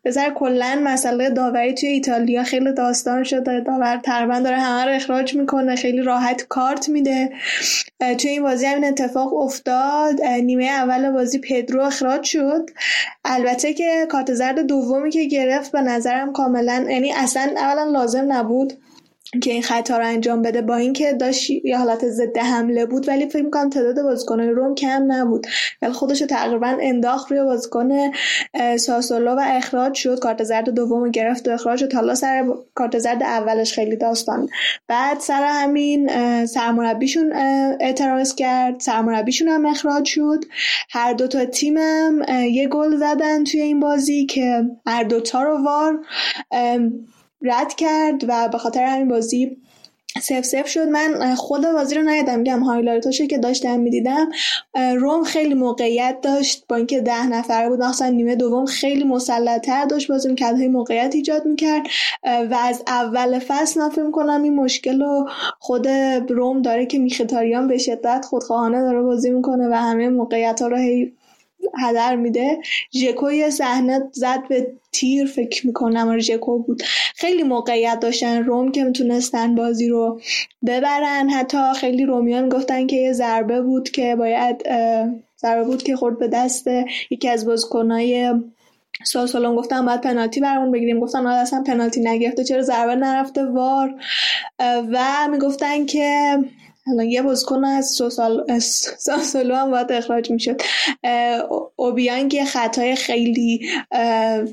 بذار 0.04 0.30
کلا 0.30 0.80
مسئله 0.84 1.30
داوری 1.30 1.74
توی 1.74 1.88
ایتالیا 1.88 2.42
خیلی 2.42 2.72
داستان 2.72 3.24
شده. 3.24 3.60
داور 3.60 4.00
تقریبا 4.04 4.40
داره 4.40 4.56
همه 4.56 4.84
رو 4.84 4.96
اخراج 4.96 5.34
می‌کنه 5.34 5.76
خیلی 5.76 6.02
راحت 6.02 6.46
کارت 6.48 6.88
میده. 6.88 7.30
توی 8.18 8.30
این 8.30 8.42
بازی 8.42 8.66
همین 8.66 8.84
اتفاق 8.84 9.47
افتاد 9.48 10.22
نیمه 10.22 10.64
اول 10.64 11.10
بازی 11.10 11.38
پدرو 11.38 11.82
اخراج 11.82 12.24
شد. 12.24 12.70
البته 13.24 13.74
که 13.74 14.06
کارت 14.10 14.34
زرد 14.34 14.60
دومی 14.60 15.10
که 15.10 15.24
گرفت 15.24 15.72
به 15.72 15.80
نظرم 15.80 16.32
کاملا 16.32 16.86
یعنی 16.90 17.12
اصلا 17.12 17.52
اولا 17.56 17.84
لازم 17.84 18.32
نبود. 18.32 18.72
که 19.42 19.50
این 19.50 19.62
خطا 19.62 19.98
رو 19.98 20.06
انجام 20.06 20.42
بده 20.42 20.62
با 20.62 20.76
اینکه 20.76 21.12
داشت 21.12 21.50
یه 21.50 21.78
حالت 21.78 22.08
ضد 22.08 22.38
حمله 22.38 22.86
بود 22.86 23.08
ولی 23.08 23.28
فکر 23.28 23.42
می‌کنم 23.42 23.70
تعداد 23.70 24.02
بازیکنان 24.02 24.48
روم 24.48 24.74
کم 24.74 25.12
نبود. 25.12 25.46
ولی 25.82 25.92
خودش 25.92 26.18
تقریبا 26.18 26.76
انداخت 26.80 27.30
روی 27.32 27.44
بازیکن 27.44 27.88
ساسولو 28.76 29.30
و 29.30 29.40
اخراج 29.44 29.94
شد. 29.94 30.18
کارت 30.18 30.44
زرد 30.44 30.70
دوم 30.70 31.10
گرفت 31.10 31.48
و 31.48 31.50
اخراج 31.50 31.78
شد. 31.78 31.94
حالا 31.94 32.14
سر 32.14 32.44
کارت 32.74 32.98
زرد 32.98 33.22
اولش 33.22 33.72
خیلی 33.72 33.96
داستان. 33.96 34.48
بعد 34.88 35.20
سر 35.20 35.44
همین 35.44 36.08
سرمربیشون 36.46 37.32
اعتراض 37.80 38.34
کرد. 38.34 38.80
سرمربیشون 38.80 39.48
هم 39.48 39.66
اخراج 39.66 40.04
شد. 40.04 40.44
هر 40.90 41.12
دوتا 41.12 41.44
تیمم 41.44 42.22
یه 42.50 42.68
گل 42.68 42.96
زدن 42.96 43.44
توی 43.44 43.60
این 43.60 43.80
بازی 43.80 44.26
که 44.26 44.64
هر 44.86 45.02
دوتا 45.02 45.42
رو 45.42 45.64
وار. 45.64 45.98
رد 47.42 47.74
کرد 47.74 48.24
و 48.28 48.48
به 48.48 48.58
خاطر 48.58 48.84
همین 48.84 49.08
بازی 49.08 49.56
سف 50.22 50.42
سف 50.42 50.68
شد. 50.68 50.88
من 50.88 51.34
خود 51.34 51.62
بازی 51.62 51.94
رو 51.94 52.02
ندیدم 52.02 52.38
میگم 52.38 52.60
هایلایتاشو 52.62 53.26
که 53.26 53.38
داشتم 53.38 53.80
می‌دیدم. 53.80 54.30
روم 54.96 55.24
خیلی 55.24 55.54
موقعیت 55.54 56.18
داشت 56.22 56.64
با 56.68 56.76
اینکه 56.76 57.00
ده 57.00 57.26
نفر 57.26 57.68
بود 57.68 57.82
مخصوصا 57.82 58.08
نیمه 58.08 58.36
دوم 58.36 58.66
خیلی 58.66 59.04
مسلطتر 59.04 59.84
داشت 59.84 60.08
بازی 60.08 60.28
می‌کرد 60.28 60.56
های 60.56 60.68
موقعیت 60.68 61.14
ایجاد 61.14 61.46
می‌کرد. 61.46 61.82
و 62.24 62.58
از 62.60 62.82
اول 62.86 63.38
فصل 63.38 63.80
من 63.80 63.88
فکر 63.88 64.10
کنم 64.10 64.42
این 64.42 64.56
مشکل 64.56 65.00
رو 65.00 65.28
خود 65.58 65.88
روم 66.28 66.62
داره 66.62 66.86
که 66.86 66.98
میخیتاریان 66.98 67.68
به 67.68 67.78
شدت 67.78 68.24
خودخواهانه 68.24 68.80
داره 68.80 69.02
بازی 69.02 69.30
می‌کنه 69.30 69.68
و 69.68 69.72
همه 69.72 70.08
موقعیت 70.08 70.62
ها 70.62 70.68
رو 70.68 70.76
هی 70.76 71.12
هدر 71.78 72.16
میده. 72.16 72.58
ژکو 72.94 73.32
یه 73.32 73.50
صحنه 73.50 74.00
زد 74.12 74.48
به 74.48 74.72
تیر 74.92 75.26
فکر 75.26 75.66
می‌کنم 75.66 76.08
آره 76.08 76.20
ژکو 76.20 76.58
بود. 76.58 76.82
خیلی 77.16 77.42
موقعیت 77.42 78.00
داشتن 78.00 78.44
روم 78.44 78.72
که 78.72 78.84
می‌تونستن 78.84 79.54
بازی 79.54 79.88
رو 79.88 80.20
ببرن. 80.66 81.30
حتی 81.30 81.58
خیلی 81.76 82.04
رومیان 82.06 82.48
گفتن 82.48 82.86
که 82.86 82.96
یه 82.96 83.12
ضربه 83.12 83.62
بود 83.62 83.90
که 83.90 84.16
باید 84.16 84.68
ضربه 85.40 85.64
بود 85.64 85.82
که 85.82 85.96
خورد 85.96 86.18
به 86.18 86.28
دست 86.28 86.66
یکی 87.10 87.28
از 87.28 87.46
بازیکنای 87.46 88.32
سالون 89.04 89.56
گفتم 89.56 89.86
باید 89.86 90.00
پنالتی 90.00 90.40
برامون 90.40 90.72
بگیریم. 90.72 91.00
گفتن 91.00 91.26
آره 91.26 91.36
اصلا 91.36 91.62
پنالتی 91.62 92.00
نگرفته. 92.00 92.44
چرا 92.44 92.62
ضربه 92.62 92.94
نرفته؟ 92.94 93.44
وار. 93.44 93.94
و 94.60 95.28
می‌گفتن 95.30 95.86
که 95.86 96.38
الان 96.92 97.06
یه 97.06 97.22
بازیکن 97.22 97.64
از 97.64 97.86
سوسال 97.86 98.58
ساسولو 98.98 99.54
هم 99.54 99.70
باید 99.70 99.92
اخراج 99.92 100.30
می‌شد. 100.30 100.62
اوبیانگ 101.76 102.34
یه 102.34 102.44
خطای 102.44 102.94
خیلی 102.94 103.68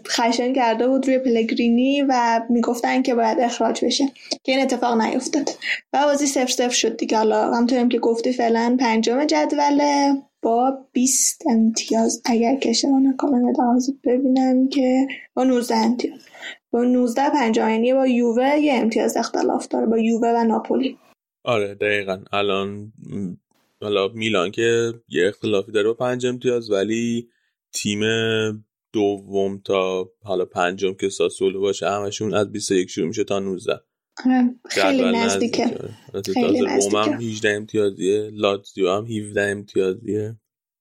خشن 0.07 0.53
کرده 0.53 0.87
بود 0.87 1.07
روی 1.07 1.19
پلگرینی 1.19 2.01
و 2.01 2.41
می‌گفتن 2.49 3.01
که 3.01 3.15
باید 3.15 3.39
اخراج 3.39 3.85
بشه 3.85 4.05
که 4.43 4.51
این 4.51 4.61
اتفاق 4.61 5.01
نیفتاد. 5.01 5.49
و 5.93 6.03
بازی 6.03 6.27
سف 6.27 6.51
سف 6.51 6.73
شد 6.73 6.97
دیگه. 6.97 7.17
حالا 7.17 7.53
همطوریم 7.53 7.89
که 7.89 7.99
گفتی 7.99 8.31
فعلا 8.31 8.77
پنجم 8.79 9.25
جدوله 9.25 10.13
با 10.41 10.77
20 10.91 11.43
امتیاز. 11.49 12.21
اگر 12.25 12.55
که 12.55 12.69
اشتباه 12.69 12.99
نکنم 12.99 13.53
ببینم 14.03 14.67
که 14.67 15.07
با 15.33 15.43
19 15.43 15.75
امتیاز. 15.75 16.19
با 16.71 16.83
19 16.83 17.29
پنجم 17.29 17.69
یعنی 17.69 17.93
با 17.93 18.07
یووه 18.07 18.59
یه 18.59 18.73
امتیاز 18.73 19.17
اختلاف 19.17 19.67
داره 19.67 19.85
با 19.85 19.97
یووه 19.97 20.29
و 20.29 20.43
ناپولی. 20.43 20.97
آره 21.45 21.75
دقیقا. 21.75 22.19
الان 22.31 22.93
حالا 23.81 24.07
میلان 24.07 24.51
که 24.51 24.93
یه 25.09 25.27
اختلافی 25.27 25.71
داره 25.71 25.87
با 25.87 25.93
پنج 25.93 26.25
امتیاز 26.25 26.71
ولی 26.71 27.29
تیم 27.73 28.01
دوم 28.93 29.61
تا 29.65 30.09
حالا 30.23 30.45
پنجم 30.45 30.93
که 30.93 31.09
ساسولو 31.09 31.61
باشه 31.61 31.89
همشون 31.89 32.33
از 32.33 32.51
21 32.51 32.89
شروع 32.89 33.07
میشه 33.07 33.23
تا 33.23 33.39
19 33.39 33.79
آره، 34.25 34.55
خیلی 34.69 35.03
نزدیکه. 35.03 35.79
خیلی 36.33 36.61
روم 36.61 36.95
هم 36.95 37.13
18 37.13 37.49
امتیازیه 37.49 38.29
لاتزیو 38.33 38.91
هم 38.91 39.05
17 39.05 39.41
امتیازیه. 39.41 40.35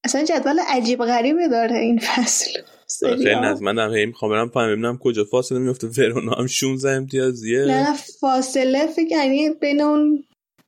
اصلا 0.04 0.24
جدول 0.24 0.58
عجیب 0.68 1.04
غریبی 1.04 1.48
داره 1.48 1.76
این 1.76 1.98
فصل. 1.98 2.60
آره، 3.02 3.16
خیلی 3.16 3.34
نزد 3.34 3.62
من 3.62 3.78
هم 3.78 3.94
هی 3.94 4.06
می‌خوام 4.06 4.30
برم 4.30 4.48
پایین 4.48 4.72
ببینم 4.72 4.98
کجا 4.98 5.24
فاصله 5.24 5.58
میفته 5.58 5.86
ورونا 5.98 6.32
هم 6.32 6.46
16 6.46 6.90
امتیازیه 6.90 7.64
نه 7.64 7.94
فاصله 8.20 8.86
فکر 8.86 9.10
یعنی 9.10 9.50
بین 9.50 9.80
اون 9.80 10.24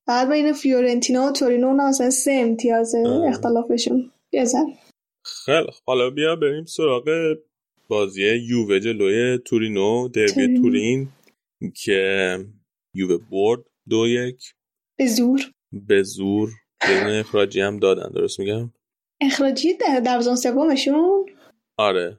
بعد 0.07 0.29
بین 0.29 0.53
فیورنتینا 0.53 1.27
و 1.27 1.33
تورینو 1.33 1.67
اون 1.67 1.89
مثلا 1.89 2.11
سه 2.11 2.31
امتیازه 2.33 2.99
اختلافشون 3.29 4.11
بزن 4.33 4.67
خیلی 5.25 5.71
حالا 5.87 6.11
بیا 6.11 6.37
بریم 6.37 6.65
سراغ 6.65 7.35
بازی 7.89 8.23
یووه 8.23 8.81
جلوی 8.81 9.39
تورینو 9.39 10.09
دربی 10.09 10.61
تورین 10.61 11.09
که 11.75 12.39
یووه 12.95 13.19
برد 13.31 13.65
دو 13.89 14.09
یک. 14.09 14.55
به 14.99 15.07
زور. 15.07 15.41
به 15.73 16.03
زور. 16.03 16.51
بدون 16.83 17.11
اخراجی 17.13 17.61
هم 17.61 17.79
دادن 17.79 18.13
درست 18.15 18.41
میگم؟ 18.41 18.73
اخراجی 19.21 19.75
در 19.75 20.01
دروازه 20.01 20.37
سومشون؟ 20.37 21.27
آره. 21.79 22.19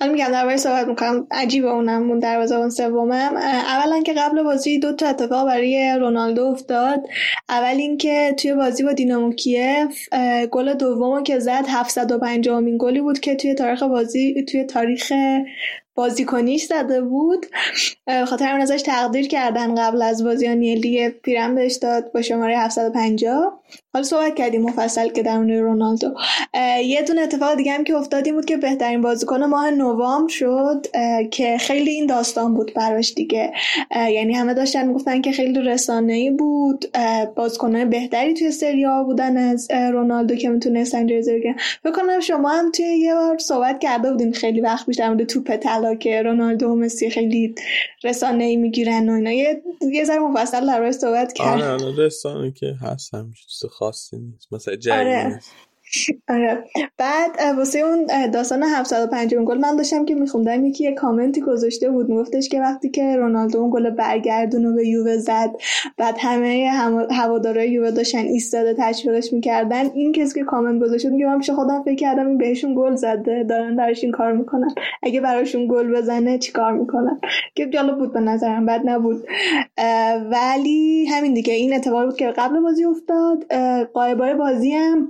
حالا 0.00 0.12
میگم 0.12 0.28
درباره 0.32 0.56
صحبت 0.56 0.86
می‌کنم 0.86 1.26
عجیبه 1.30 1.68
اونم 1.68 2.10
اون 2.10 2.70
سومم 2.70 3.36
اولا 3.36 4.02
که 4.02 4.12
قبل 4.12 4.42
بازی 4.42 4.78
دو 4.78 4.92
تا 4.92 5.06
اتفاق 5.06 5.46
برای 5.46 5.96
رونالدو 6.00 6.44
افتاد. 6.44 7.00
اول 7.48 7.76
اینکه 7.76 8.34
توی 8.38 8.54
بازی 8.54 8.82
با 8.82 8.92
دینامو 8.92 9.32
کیف 9.32 10.08
گل 10.50 10.74
دومو 10.74 11.22
که 11.22 11.38
زد 11.38 11.64
750 11.68 12.60
مین 12.60 12.76
گلی 12.80 13.00
بود 13.00 13.20
که 13.20 13.34
توی 13.34 13.54
تاریخ 13.54 13.82
بازی 13.82 14.44
توی 14.44 14.64
تاریخ 14.64 15.12
بازیکنیش 15.94 16.64
زده 16.64 17.00
بود. 17.00 17.46
خاطر 18.26 18.44
همین 18.44 18.62
ازش 18.62 18.82
تقدیر 18.82 19.28
کردن 19.28 19.74
قبل 19.74 20.02
از 20.02 20.24
بازی 20.24 20.56
نیلی 20.56 21.08
پیرم 21.08 21.54
بهش 21.54 21.74
داد 21.74 22.12
با 22.12 22.22
شماره 22.22 22.58
750 22.58 23.60
حالا 23.96 24.06
صحبت 24.06 24.34
کردیم 24.34 24.62
مفصل 24.62 25.08
که 25.08 25.22
در 25.22 25.38
رونالدو. 25.38 26.14
یه 26.84 27.02
دونه 27.02 27.20
اتفاق 27.20 27.56
دیگه 27.56 27.72
هم 27.72 27.84
که 27.84 27.94
افتاد 27.94 28.30
بود 28.30 28.44
که 28.44 28.56
بهترین 28.56 29.02
بازیکن 29.02 29.44
ماه 29.44 29.70
نوامبر 29.70 30.28
شد 30.28 30.86
که 31.30 31.58
خیلی 31.58 31.90
این 31.90 32.06
داستان 32.06 32.54
بود 32.54 32.74
براش 32.74 33.14
دیگه. 33.14 33.52
یعنی 33.94 34.34
همه 34.34 34.54
داشتن 34.54 34.86
می‌گفتن 34.86 35.20
که 35.20 35.32
خیلی 35.32 35.60
رسانه‌ای 35.60 36.30
بود 36.30 36.84
بازیکنان 37.36 37.90
بهتری 37.90 38.34
توی 38.34 38.50
سری 38.50 38.84
ها 38.84 39.04
بودن 39.04 39.36
از 39.36 39.68
رونالدو 39.70 40.36
که 40.36 40.48
می‌تونستن 40.48 41.06
جایزه 41.06 41.34
بگیرن 41.34 41.56
فکر 41.82 41.92
کنم 41.92 42.20
شما 42.20 42.48
هم 42.48 42.70
توی 42.70 42.86
یه 42.86 43.14
بار 43.14 43.38
صحبت 43.38 43.78
کرده 43.78 44.10
بودین 44.10 44.32
خیلی 44.32 44.60
وقت 44.60 44.86
بیشتر 44.86 45.08
مورد 45.08 45.24
توپ 45.24 45.56
طلا 45.56 45.94
که 45.94 46.22
رونالدو 46.22 46.68
و 46.68 46.74
مسی 46.74 47.10
خیلی 47.10 47.54
رسانه‌ای 48.04 48.56
می‌گیرن 48.56 49.08
و 49.08 49.12
اینا. 49.12 49.32
یه 49.32 49.62
یه 49.92 50.04
ذره 50.04 50.18
مفصل 50.18 50.66
در 50.66 50.92
صحبت 50.92 51.32
کرد 51.32 51.62
آره 51.62 52.06
رسانه 52.06 52.52
که 52.52 52.74
هست 52.82 53.10
چیز 53.10 53.70
خاصی 53.86 54.18
نیست 54.18 54.52
مثلا 54.52 54.76
جنگ 54.76 55.08
آره. 55.08 55.34
نیست 55.34 55.52
آره. 56.28 56.64
بعد 56.98 57.30
واسه 57.56 57.78
اون 57.78 58.30
داستان 58.30 58.62
750 58.62 59.44
گل 59.44 59.58
من 59.58 59.76
داشتم 59.76 60.04
که 60.04 60.14
میخوندم 60.14 60.64
یکی 60.64 60.84
یه 60.84 60.92
کامنتی 60.92 61.40
گذاشته 61.40 61.90
بود 61.90 62.08
میگفتش 62.08 62.48
که 62.48 62.60
وقتی 62.60 62.88
که 62.88 63.16
رونالدو 63.16 63.58
اون 63.58 63.70
گل 63.70 63.90
برگردون 63.90 64.64
رو 64.64 64.74
به 64.74 64.88
یووه 64.88 65.16
زد 65.16 65.50
بعد 65.98 66.16
همه 66.20 66.70
هوادارهای 67.10 67.70
یووه 67.70 67.90
داشتن 67.90 68.18
ایستاده 68.18 68.74
تشویقش 68.78 69.32
می‌کردن 69.32 69.90
این 69.94 70.12
کسی 70.12 70.34
که 70.40 70.44
کامنت 70.44 70.82
گذاشته 70.82 71.08
میگه 71.08 71.26
من 71.26 71.38
پیش 71.38 71.50
خودم 71.50 71.82
فکر 71.82 71.94
کردم 71.94 72.26
این 72.26 72.38
بهشون 72.38 72.74
گل 72.74 72.94
زده 72.94 73.44
دارن 73.48 73.76
براش 73.76 74.04
این 74.04 74.12
کار 74.12 74.32
می‌کنن. 74.32 74.74
اگه 75.02 75.20
براشون 75.20 75.68
گل 75.68 75.92
بزنه 75.92 76.38
چیکار 76.38 76.72
می‌کنن؟ 76.72 77.20
که 77.54 77.66
جالب 77.66 77.98
بود 77.98 78.12
به 78.12 78.20
نظرم 78.20 78.66
بد 78.66 78.80
نبود. 78.84 79.26
ولی 80.30 81.06
همین 81.06 81.34
دیگه 81.34 81.54
این 81.54 81.74
اتفاقی 81.74 82.06
بود 82.06 82.16
که 82.16 82.26
قبل 82.26 82.60
بازی 82.60 82.84
افتاد 82.84 83.44
قایبای 83.92 84.34
بازی 84.34 84.72
هم 84.72 85.08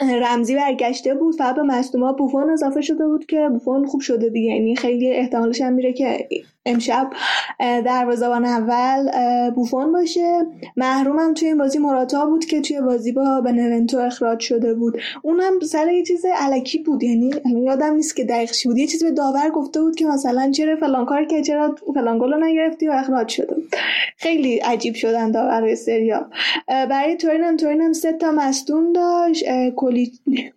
رمزی 0.00 0.54
برگشته 0.54 1.14
بود 1.14 1.34
فقط 1.36 1.56
به 1.56 1.62
مصدوما 1.62 2.12
بوفون 2.12 2.50
اضافه 2.50 2.80
شده 2.80 3.06
بود 3.06 3.26
که 3.26 3.48
بوفون 3.48 3.86
خوب 3.86 4.00
شده 4.00 4.28
دیگه. 4.28 4.50
یعنی 4.54 4.76
خیلی 4.76 5.10
احتمالش 5.10 5.60
هم 5.60 5.72
میره 5.72 5.92
که 5.92 6.28
امشب 6.66 7.10
دروازه‌بان 7.58 8.44
اول 8.44 9.10
بوفون 9.50 9.92
باشه. 9.92 10.46
محرومم 10.76 11.34
توی 11.34 11.48
این 11.48 11.58
بازی 11.58 11.78
مراتا 11.78 12.26
بود 12.26 12.44
که 12.44 12.60
توی 12.60 12.80
بازی 12.80 13.12
با 13.12 13.40
بنونتو 13.40 13.98
اخراج 13.98 14.40
شده 14.40 14.74
بود. 14.74 15.00
اونم 15.22 15.60
سر 15.60 15.92
یه 15.92 16.02
چیز 16.02 16.24
علکی 16.36 16.78
بود 16.78 17.02
یعنی 17.02 17.30
یادم 17.64 17.94
نیست 17.94 18.16
که 18.16 18.24
دقیق 18.24 18.50
بود. 18.64 18.78
یه 18.78 18.86
چیزی 18.86 19.04
به 19.04 19.10
داور 19.10 19.50
گفته 19.50 19.80
بود 19.80 19.96
که 19.96 20.06
مثلا 20.06 20.50
چرا 20.50 20.76
فلان 20.76 21.06
کار 21.06 21.24
که 21.24 21.42
چرا 21.42 21.76
فلان 21.94 22.18
گل 22.18 22.44
نگرفتی 22.44 22.88
و 22.88 22.92
اخراج 22.92 23.28
شده 23.28 23.56
خیلی 24.16 24.56
عجیب 24.56 24.94
شدن 24.94 25.30
داور 25.30 25.74
سریا 25.74 26.30
برای 26.68 27.16
تورین 27.16 27.44
هم 27.44 27.56
تورین 27.56 27.80
هم 27.80 27.92
سه 27.92 28.12
تا 28.12 28.32
مصدوم 28.32 28.92
داشت 28.92 29.44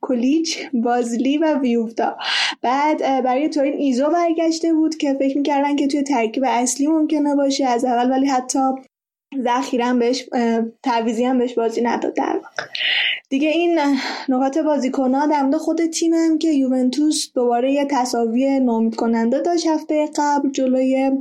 کلیچ 0.02 0.58
بازلی 0.74 1.38
و 1.38 1.60
ویوفتا. 1.60 2.18
بعد 2.62 3.24
برای 3.24 3.50
تورین 3.50 3.74
ایزو 3.74 4.10
برگشته 4.10 4.74
بود 4.74 4.96
که 4.96 5.14
فکر 5.14 5.38
می‌کردن 5.38 5.76
که 5.76 5.88
توی 5.88 6.01
ترکیب 6.02 6.44
اصلی 6.48 6.88
ممکنه 6.88 7.36
باشه 7.36 7.66
از 7.66 7.86
اول 7.86 8.12
ولی 8.12 8.28
حتی 8.28 8.60
ذخیره 9.44 9.94
بهش 9.94 10.30
تعویزی 10.84 11.26
هم 11.26 11.38
بهش 11.38 11.54
بازی 11.54 11.82
نداد 11.82 12.14
در 12.14 12.42
دیگه 13.30 13.50
این 13.50 13.80
نقاط 14.30 14.58
بازیکن‌ها 14.58 15.28
در 15.28 15.42
مورد 15.42 15.58
خود 15.58 15.86
تیمم 15.86 16.38
که 16.38 16.52
یوونتوس 16.52 17.32
دوباره 17.34 17.72
یه 17.72 17.86
تساوی 17.86 18.60
نامید 18.60 18.96
کننده 18.96 19.42
داشت 19.42 19.68
هفته 19.68 20.10
قبل 20.16 20.50
جلوی 20.52 21.12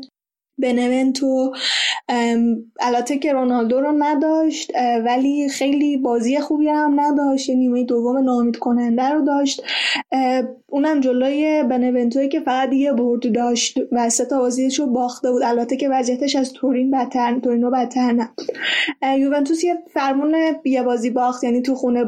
بنونتو 0.62 1.52
البته 2.80 3.18
که 3.18 3.32
رونالدو 3.32 3.80
رو 3.80 3.92
نداشت 3.98 4.72
ولی 5.04 5.48
خیلی 5.48 5.96
بازی 5.96 6.38
خوبی 6.38 6.68
هم 6.68 7.00
نداشت. 7.00 7.48
یه 7.48 7.54
نیمه 7.54 7.84
دوم 7.84 8.18
نامید 8.18 8.56
کننده 8.56 9.08
رو 9.08 9.24
داشت. 9.24 9.62
اونم 10.66 11.00
جلوی 11.00 11.62
بنونتوی 11.62 12.28
که 12.28 12.40
فقط 12.40 12.72
یه 12.72 12.92
برد 12.92 13.32
داشت 13.32 13.78
و 13.92 14.08
سه 14.08 14.24
تا 14.24 14.38
بازیش 14.38 14.78
رو 14.78 14.86
باخته 14.86 15.30
بود. 15.30 15.42
البته 15.42 15.76
که 15.76 15.88
وضعیتش 15.88 16.36
از 16.36 16.52
تورین 16.52 16.90
بدتر 16.90 17.38
تورینو 17.38 17.70
بدتر 17.70 18.12
نبود. 18.12 18.50
یوونتوس 19.18 19.64
یه 19.64 19.74
فرمون 19.94 20.36
یه 20.64 20.82
بازی 20.82 21.10
باخت. 21.10 21.44
یعنی 21.44 21.62
تو 21.62 21.74
خونه 21.74 22.04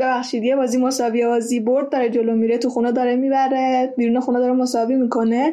ببخشید 0.00 0.44
یه 0.44 0.56
بازی 0.56 0.78
مساوی 0.78 1.26
بازی 1.26 1.60
برد 1.60 1.90
داره 1.90 2.10
جلو 2.10 2.34
میره. 2.34 2.58
تو 2.58 2.68
خونه 2.68 2.92
داره 2.92 3.16
می‌بره 3.16 3.94
بیرون 3.96 4.20
خونه 4.20 4.38
داره 4.38 4.52
مساوی 4.52 4.94
می‌کنه. 4.94 5.52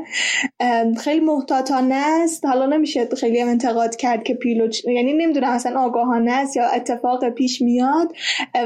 خیلی 0.98 1.26
محتاطانه 1.26 2.04
است. 2.24 2.46
حالا 2.46 2.66
نمیشه 2.66 3.08
خیلی 3.18 3.40
هم 3.40 3.48
انتقاد 3.48 3.96
کرد 3.96 4.24
که 4.24 4.34
پیلو 4.34 4.70
یعنی 4.88 5.14
نمی‌دونم 5.14 5.50
اصلا 5.50 5.80
آگاهانه 5.80 6.32
است 6.32 6.58
یا 6.58 6.68
اتفاق 6.68 7.30
پیش 7.30 7.62
میاد. 7.62 8.14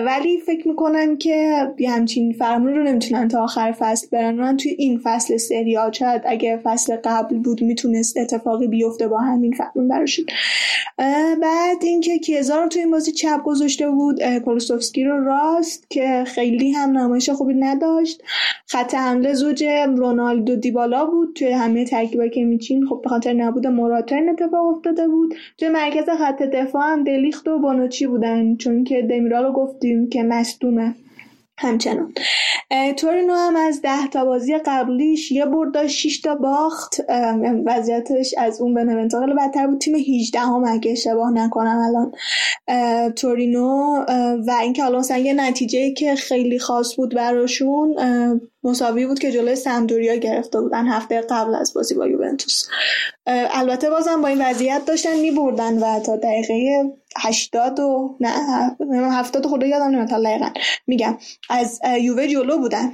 ولی 0.06 0.38
فکر 0.38 0.68
می‌کنم 0.68 1.18
که 1.18 1.68
همچین 1.90 2.34
فرمون 2.34 2.76
رو 2.76 2.84
نمی‌تونن 2.84 3.28
تا 3.28 3.44
آخر 3.44 3.72
فصل 3.72 4.08
برن. 4.12 4.36
من 4.36 4.58
توی 4.58 4.72
این 4.72 5.00
فصل 5.04 5.38
سریا 5.38 5.92
شاید 5.92 6.22
اگه 6.26 6.60
فصل 6.64 6.96
قبل 7.04 7.38
بود 7.38 7.62
می‌تونست 7.62 8.18
اتفاقی 8.18 8.68
بیفته 8.68 9.08
با 9.08 9.18
همین 9.18 9.52
فرمون 9.52 9.88
براشون. 9.88 10.26
بعد 11.42 11.84
اینکه 11.84 12.20
کیزا 12.20 12.64
رو 12.64 12.68
توی 12.68 12.82
این 12.82 12.92
بازی 12.92 13.12
چپ 13.12 13.44
گذاشته 13.44 13.90
بود 13.90 14.38
کولوسوفسکی 14.38 15.04
رو 15.04 15.24
راست 15.24 15.90
که 15.90 16.24
خیلی 16.28 16.72
هم 16.72 16.98
نمایش 16.98 17.30
خوبی 17.30 17.54
نداشت. 17.54 18.24
خط 18.66 18.96
حمله 18.96 19.34
زوج 19.34 19.64
رونالدو 19.98 20.56
دیبالا 20.56 21.06
بود 21.06 21.36
توی 21.36 21.52
همه 21.52 21.86
ترکیبا 21.86 22.28
که 22.28 22.44
میچین. 22.44 22.86
خب 22.86 23.02
به 23.04 23.10
نبود 23.34 23.68
موراتا 23.68 24.16
این 24.16 24.30
اتفاق 24.30 24.68
افتاده 24.68 25.08
بود. 25.08 25.34
توی 25.58 25.70
مرکز 25.70 26.10
خط 26.10 26.42
دفاع 26.44 26.92
هم 26.92 27.04
دلیخت 27.04 27.48
و 27.48 27.60
بانوچی 27.60 28.08
بودن 28.08 28.56
چون 28.56 28.84
که 28.84 29.02
دمیرا 29.02 29.42
رو 29.42 29.52
گفتیم 29.52 30.10
که 30.10 30.24
مصدومه. 30.24 30.96
همچنان. 31.62 32.14
تورینو 32.98 33.34
هم 33.34 33.56
از 33.56 33.82
ده 33.82 34.08
تا 34.08 34.26
بازی 34.26 34.58
قبلیش 34.58 35.32
یه 35.32 35.46
برد 35.46 35.74
داشت 35.74 35.98
6 35.98 36.22
تا 36.22 36.36
باخت. 36.36 37.02
وضعیتش 37.66 38.34
از 38.38 38.62
اون 38.62 38.74
به 38.74 38.84
نونتا 38.84 39.20
بدتر 39.20 39.68
بود 39.68 39.80
تیم 39.80 39.96
18 39.96 40.40
هم 40.40 40.64
اگه 40.68 40.92
اشتباه 40.92 41.32
نکنم 41.32 41.82
الان. 41.88 42.12
تورینو 43.12 44.06
و 44.48 44.52
اینکه 44.62 44.84
حالا 44.84 45.00
مثلا 45.00 45.18
یه 45.18 45.34
نتیجه 45.34 45.92
که 45.92 46.16
خیلی 46.16 46.60
خاص 46.60 46.96
بود 46.96 47.16
براشون 47.16 47.96
مساوی 48.64 49.06
بود 49.06 49.20
که 49.20 49.32
جلوی 49.32 49.56
سمدوریا 49.56 50.16
گرفته 50.16 50.62
بودن 50.62 50.88
هفته 50.88 51.22
قبل 51.22 51.56
از 51.56 51.74
بازی 51.74 51.96
با 51.96 52.08
یوونتوس. 52.08 52.68
البته 53.28 53.90
بازم 53.90 54.22
با 54.22 54.28
این 54.28 54.42
وضعیت 54.42 54.86
داشتن 54.86 55.20
میبردن 55.20 55.78
و 55.78 56.00
تا 56.00 56.16
دقیقه 56.16 56.84
هشتاد 57.18 57.80
و 57.80 58.18
نه 58.20 58.30
هفتاد 59.12 59.46
خدا 59.46 59.68
یادم 59.68 59.88
نمیاد 59.88 60.58
میگم 60.88 61.18
از 61.50 61.82
یووه 62.00 62.28
جلو 62.28 62.58
بودن. 62.58 62.94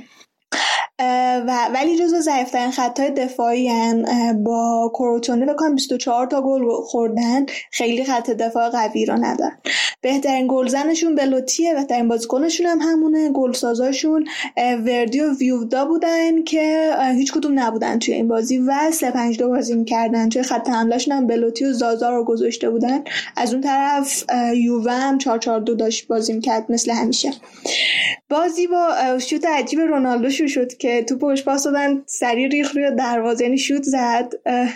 و 1.47 1.69
ولی 1.73 1.97
جزو 1.99 2.19
ضعیفترین 2.19 2.71
خطای 2.71 3.11
دفاعی 3.11 3.67
هن 3.67 4.43
با 4.43 4.91
کروتونه 4.93 5.45
بکنم 5.45 5.75
24 5.75 6.27
تا 6.27 6.41
گل 6.41 6.71
خوردن. 6.81 7.45
خیلی 7.71 8.05
خط 8.05 8.29
دفاع 8.29 8.69
قوی 8.69 9.05
رو 9.05 9.13
ندارن. 9.13 9.57
بهترین 10.01 10.47
گلزنشون 10.49 11.15
بلوتیه 11.15 11.73
بهترین 11.73 12.07
بازیکنشون 12.07 12.65
هم 12.65 12.79
همونه. 12.81 13.29
گلسازاشون 13.29 14.27
وردی 14.57 15.19
و 15.19 15.33
ویودا 15.33 15.85
بودن 15.85 16.43
که 16.43 16.95
هیچ 17.15 17.33
کدوم 17.33 17.59
نبودن 17.59 17.99
توی 17.99 18.13
این 18.13 18.27
بازی 18.27 18.57
و 18.57 18.91
3 18.91 19.11
5 19.11 19.37
2 19.37 19.49
بازی 19.49 19.75
می‌کردن. 19.75 20.29
توی 20.29 20.43
خط 20.43 20.69
حملهشون 20.69 21.17
هم 21.17 21.27
بلوتی 21.27 21.65
و 21.65 21.73
زازا 21.73 22.09
رو 22.09 22.23
گذاشته 22.23 22.69
بودن. 22.69 23.03
از 23.35 23.53
اون 23.53 23.61
طرف 23.61 24.23
یووه 24.55 24.93
هم 24.93 25.17
4 25.17 25.39
4 25.39 25.59
2 25.59 25.75
داشت 25.75 26.07
بازی 26.07 26.33
می‌کرد 26.33 26.71
مثل 26.71 26.91
همیشه. 26.91 27.31
بازی 28.29 28.67
با 28.67 28.89
شوت 29.19 29.45
عجیب 29.45 29.79
رونالدو 29.79 30.29
شروع 30.29 30.47
شد 30.47 30.77
که 30.77 31.03
تو 31.03 31.17
پشت 31.17 31.45
پاس 31.45 31.63
دادن 31.63 32.03
سری 32.05 32.47
ریخ 32.47 32.75
روی 32.75 32.91
دروازه 32.91 33.43
یعنی 33.43 33.57
شوت 33.57 33.83
زد. 33.83 34.33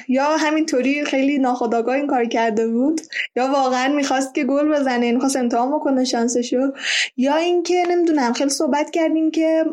یا 0.08 0.38
همینطوری 0.38 1.06
خیلی 1.06 1.38
ناخداگاه 1.38 1.96
این 1.96 2.08
کار 2.08 2.26
کرده 2.26 2.68
بود. 2.68 3.02
یا 3.36 3.52
واقعا 3.52 3.94
می‌خواست 3.96 4.36
که 4.36 4.44
گل 4.44 4.70
بزنه 4.70 5.06
این 5.06 5.20
خواست 5.20 5.36
امتحان 5.36 5.72
بکنه 5.72 6.04
شانسشو. 6.04 6.72
یا 7.18 7.36
اینکه 7.36 7.84
نمی‌دونم 7.90 8.34
خیلی 8.34 8.50
صحبت 8.50 8.92
کردیم 8.92 9.32
که 9.32 9.66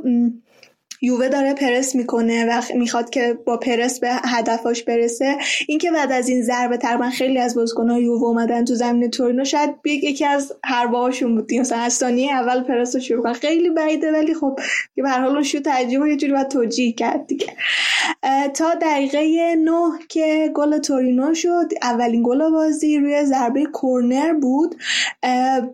یووه 1.02 1.28
داره 1.28 1.54
پرس 1.54 1.94
می‌کنه 1.94 2.46
و 2.46 2.62
می‌خواد 2.74 3.10
که 3.10 3.38
با 3.44 3.56
پرس 3.56 4.00
به 4.00 4.08
هدفاش 4.12 4.82
برسه. 4.82 5.36
اینکه 5.68 5.90
بعد 5.90 6.12
از 6.12 6.28
این 6.28 6.42
ضربه 6.42 6.76
تقریبا 6.76 7.10
خیلی 7.10 7.38
از 7.38 7.54
بازیکن‌ها 7.54 7.98
یووه 7.98 8.24
اومدن 8.24 8.64
تو 8.64 8.74
زمین 8.74 9.10
تورینو 9.10 9.44
شاید 9.44 9.70
یکی 9.84 10.24
از 10.24 10.52
هاشون 10.92 11.34
بود. 11.34 11.54
مثلا 11.54 11.78
از 11.78 11.92
ثانیه 11.92 12.32
اول 12.32 12.62
پرس 12.62 12.94
رو 12.94 13.00
شروع 13.00 13.32
خیلی 13.32 13.70
بعیده 13.70 14.12
ولی 14.12 14.34
خب 14.34 14.58
که 14.96 15.02
به 15.02 15.08
هر 15.08 15.20
حال 15.20 15.42
شوت 15.42 15.68
عجیبه 15.68 16.10
یه 16.10 16.16
جوری 16.16 16.32
باید 16.32 16.48
توجیه 16.48 16.92
کرد 16.92 17.26
دیگه. 17.26 17.46
تا 18.54 18.74
دقیقه 18.74 19.54
نه 19.64 19.98
که 20.08 20.50
گل 20.54 20.78
تورینو 20.78 21.34
شد. 21.34 21.72
اولین 21.82 22.22
گل 22.22 22.50
بازی 22.50 22.98
روی 22.98 23.24
ضربه 23.24 23.64
کورنر 23.64 24.32
بود. 24.32 24.74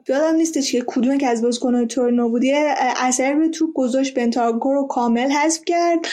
یادم 0.09 0.37
نیستش 0.37 0.73
که 0.73 0.85
کدوم 0.87 1.19
که 1.19 1.29
از 1.29 1.43
بازیکن‌های 1.43 1.87
تورینو 1.87 2.29
بود. 2.29 2.43
اثر 2.97 3.33
روی 3.33 3.49
توپ 3.49 3.73
گذاشت. 3.75 4.15
بنتانکور 4.15 4.75
رو 4.75 4.87
کامل 5.15 5.33
حذف 5.33 5.61
کرد. 5.67 6.07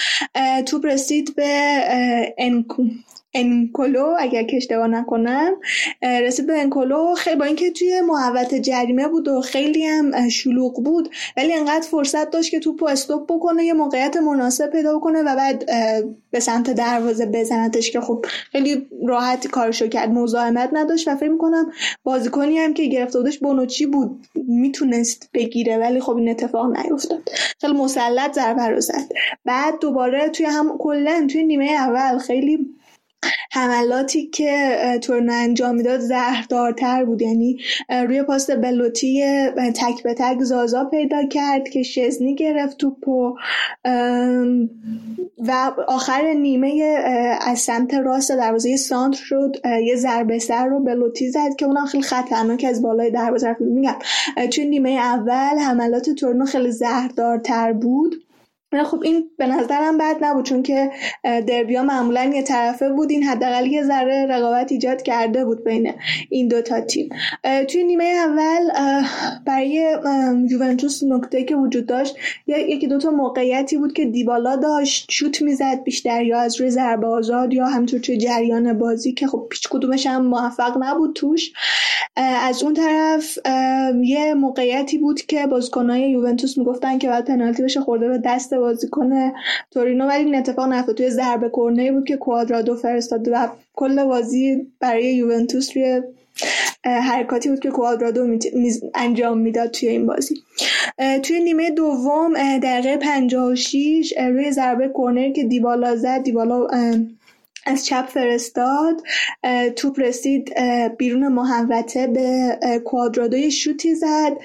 توپ 0.66 0.86
رسید 0.86 1.36
به 1.36 2.34
انکو. 2.38 2.84
انکولو 3.34 4.16
اگر 4.20 4.44
که 4.44 4.58
اشتباه 4.58 4.88
نکنم 4.88 5.52
رسید 6.02 6.48
به 6.48 6.60
انکولو. 6.60 7.16
خیلی 7.16 7.36
با 7.36 7.46
اینکه 7.46 7.72
توی 7.72 8.02
محوت 8.02 8.56
جریمه 8.56 9.08
بود 9.08 9.28
و 9.28 9.42
خیلی 9.42 9.86
هم 9.86 10.30
شلوغ 10.30 10.84
بود 10.84 11.10
ولی 11.38 11.54
انقدر 11.54 11.88
فرصت 11.88 12.30
داشت 12.30 12.52
که 12.52 12.60
توپو 12.60 12.86
استوب 12.86 13.26
بکنه 13.30 13.66
یه 13.66 13.74
موقعیت 13.74 14.18
مناسب 14.18 14.70
پیدا 14.70 14.98
بکنه 14.98 15.22
و 15.22 15.36
بعد 15.36 15.66
به 16.32 16.40
سمت 16.40 16.70
دروازه 16.70 17.26
بزنتش 17.26 17.92
که 17.92 18.02
خب 18.02 18.26
خیلی 18.52 18.88
راحت 19.08 19.48
کارشو 19.48 19.88
کرد 19.88 20.10
مزاحمت 20.10 20.70
نداشت 20.74 21.08
و 21.08 21.16
فکر 21.16 21.30
می‌کنم 21.30 21.72
بازیکنی 22.04 22.58
هم 22.58 22.74
که 22.74 22.86
گرفته 22.86 23.20
بودش 23.20 23.40
بونوچی 23.40 23.86
بود 23.86 24.26
می‌تونست 24.48 25.30
بگیره 25.34 25.78
ولی 25.78 26.00
خب 26.00 26.16
این 26.16 26.30
اتفاق 26.30 26.78
نیفتاد. 26.78 27.30
خیلی 27.62 27.74
مسلط 27.74 28.34
ضربه 28.34 28.68
رو 28.68 28.80
زد. 28.80 29.12
بعد 29.46 29.80
دوباره 29.80 30.30
توی 30.30 30.46
هم 30.46 30.78
کلا 30.78 31.28
توی 31.32 31.44
نیمه 31.44 31.72
اول 31.72 32.18
خیلی 32.18 32.76
حملاتی 33.52 34.28
که 34.28 34.78
تورنو 35.02 35.34
انجام 35.36 35.76
می‌داد 35.76 36.00
زهردارتر 36.00 37.06
بود. 37.06 37.22
یعنی 37.22 37.58
روی 37.90 38.24
پاس 38.24 38.52
بلوتی 38.52 39.24
تک 39.58 40.04
به 40.04 40.14
تک 40.14 40.40
زازا 40.40 40.86
پیدا 40.86 41.26
کرد 41.26 41.70
که 41.70 41.84
شزنی 41.84 42.36
گرفت 42.36 42.78
توپو. 42.78 43.36
و 45.38 45.72
آخر 45.88 46.34
نیمه 46.34 46.98
از 47.42 47.60
سمت 47.60 47.94
راست 47.94 48.32
دروازه 48.32 48.78
سانتر 48.78 49.24
شد. 49.24 49.56
یه 49.86 49.96
ضربه 49.96 50.40
سر 50.40 50.66
رو 50.66 50.80
بلوتی 50.80 51.30
زد 51.30 51.56
که 51.58 51.66
اونم 51.66 51.86
خیلی 51.86 52.04
خطرناک 52.04 52.66
از 52.70 52.82
بالای 52.82 53.12
دروازه 53.12 53.56
میگم 53.60 53.96
توی 54.52 54.66
نیمه 54.66 54.90
اول 54.90 55.60
حملات 55.60 56.10
تورنو 56.10 56.46
خیلی 56.46 56.72
زهردارتر 56.72 57.74
بود. 57.74 58.24
خب 58.74 59.02
این 59.04 59.30
به 59.38 59.48
نظرم 59.48 59.98
بد 59.98 60.16
نبود 60.22 60.46
چون 60.46 60.64
که 60.64 60.92
دربیا 61.24 61.84
معمولا 61.84 62.32
یه 62.36 62.42
طرفه 62.42 62.90
بود 62.90 63.12
این 63.12 63.24
حداقل 63.24 63.68
یه 63.68 63.84
ذره 63.84 64.26
رقابت 64.26 64.72
ایجاد 64.72 65.02
کرده 65.02 65.46
بود 65.46 65.64
بین 65.64 65.94
این 66.30 66.48
دو 66.48 66.62
تا 66.62 66.82
تیم. 66.82 67.10
توی 67.70 67.84
نیمه 67.84 68.04
اول 68.04 68.70
برای 69.46 69.98
یوونتوس 70.50 71.04
نکته 71.04 71.44
که 71.44 71.56
وجود 71.56 71.86
داشت 71.86 72.16
یکی 72.48 72.88
دو 72.88 72.98
تا 72.98 73.12
موقعیتی 73.12 73.78
بود 73.78 73.94
که 73.94 74.06
دیبالا 74.06 74.56
داشت 74.56 75.12
شوت 75.12 75.42
می‌زد 75.42 75.84
بیشتر 75.84 76.24
یا 76.24 76.40
از 76.40 76.62
روی 76.62 76.70
ضربه 76.70 77.08
آزاد 77.08 77.54
یا 77.54 77.66
همطور 77.66 78.00
توی 78.00 78.18
جریان 78.18 78.78
بازی 78.78 79.14
که 79.14 79.28
خب 79.28 79.48
پیچ 79.50 79.68
کدومش 79.70 80.08
هم 80.08 80.26
موفق 80.26 80.78
نبود 80.80 81.16
توش. 81.16 81.54
از 82.16 82.64
اون 82.64 82.74
طرف 82.74 83.38
یه 84.04 84.34
موقعیتی 84.34 84.98
بود 84.98 85.22
که 85.22 85.48
بازیکنای 85.48 86.12
یوونتوس 86.12 86.58
می‌گفتن 86.58 86.98
که 86.98 87.08
بعد 87.08 87.26
پنالتی 87.26 87.64
بشه 87.64 87.82
خورده 87.82 88.10
به 88.10 88.22
دست 88.26 88.54
بازیکن 88.62 89.32
تورینو 89.72 90.08
ولی 90.08 90.26
این 90.26 90.36
اتفاق 90.36 90.74
نیفتاد 90.74 90.96
توی 90.96 91.10
ضربه 91.10 91.50
کرنری 91.50 91.92
بود 91.92 92.08
که 92.08 92.18
کوادرادو 92.18 92.76
فرستاد 92.76 93.28
و 93.32 93.48
کل 93.74 94.04
بازی 94.04 94.68
برای 94.80 95.16
یوونتوس 95.16 95.78
روی 95.78 96.02
حرکاتی 96.84 97.50
بود 97.50 97.60
که 97.60 97.70
کوادرادو 97.70 98.38
انجام 98.96 99.38
می‌داد 99.38 99.72
توی 99.72 99.90
این 99.90 100.06
بازی. 100.06 100.36
توی 101.24 101.40
نیمه 101.44 101.70
دوم 101.70 102.34
دقیقه 102.60 102.98
56 102.98 104.14
روی 104.18 104.52
ضربه 104.52 104.92
کرنری 104.98 105.34
که 105.34 105.44
دیبالا 105.44 105.96
زد 105.96 106.24
دیبالا 106.24 106.68
از 107.66 107.86
چپ 107.86 108.06
فرستاد 108.06 109.02
توپ 109.76 110.00
رسید 110.00 110.54
بیرون 110.98 111.28
محوطه 111.28 112.08
به 112.08 112.60
کوادرادوی 112.86 113.52
شوتی 113.52 113.96
زد 113.96 114.38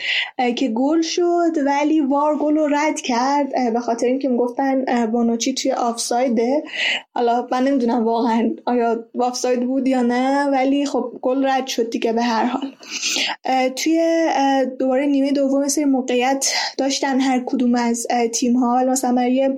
که 0.56 0.68
گل 0.68 1.02
شد 1.02 1.52
ولی 1.66 2.00
وار 2.00 2.36
گل 2.36 2.56
رو 2.56 2.66
رد 2.66 3.00
کرد 3.00 3.72
به 3.72 3.80
خاطر 3.80 4.06
اینکه 4.06 4.28
می‌گفتن 4.28 5.06
بانوچی 5.06 5.54
توی 5.54 5.72
آفسایده. 5.72 6.62
حالا 7.14 7.46
من 7.52 7.64
نمی‌دونم 7.64 8.04
واقعا 8.04 8.50
آیا 8.64 9.04
آفساید 9.18 9.60
بود 9.66 9.88
یا 9.88 10.02
نه 10.02 10.44
ولی 10.44 10.86
خب 10.86 11.12
گل 11.22 11.46
رد 11.46 11.66
شد 11.66 11.90
دیگه 11.90 12.12
به 12.12 12.22
هر 12.22 12.44
حال. 12.44 12.72
توی 13.76 14.26
دوباره 14.78 15.06
نیمه 15.06 15.32
دوم 15.32 15.68
سری 15.68 15.84
موقعیت 15.84 16.52
داشتن 16.78 17.20
هر 17.20 17.42
کدوم 17.46 17.74
از 17.74 18.06
تیم 18.32 18.56
ها 18.56 18.84
مثلا 18.84 19.14
برای 19.14 19.50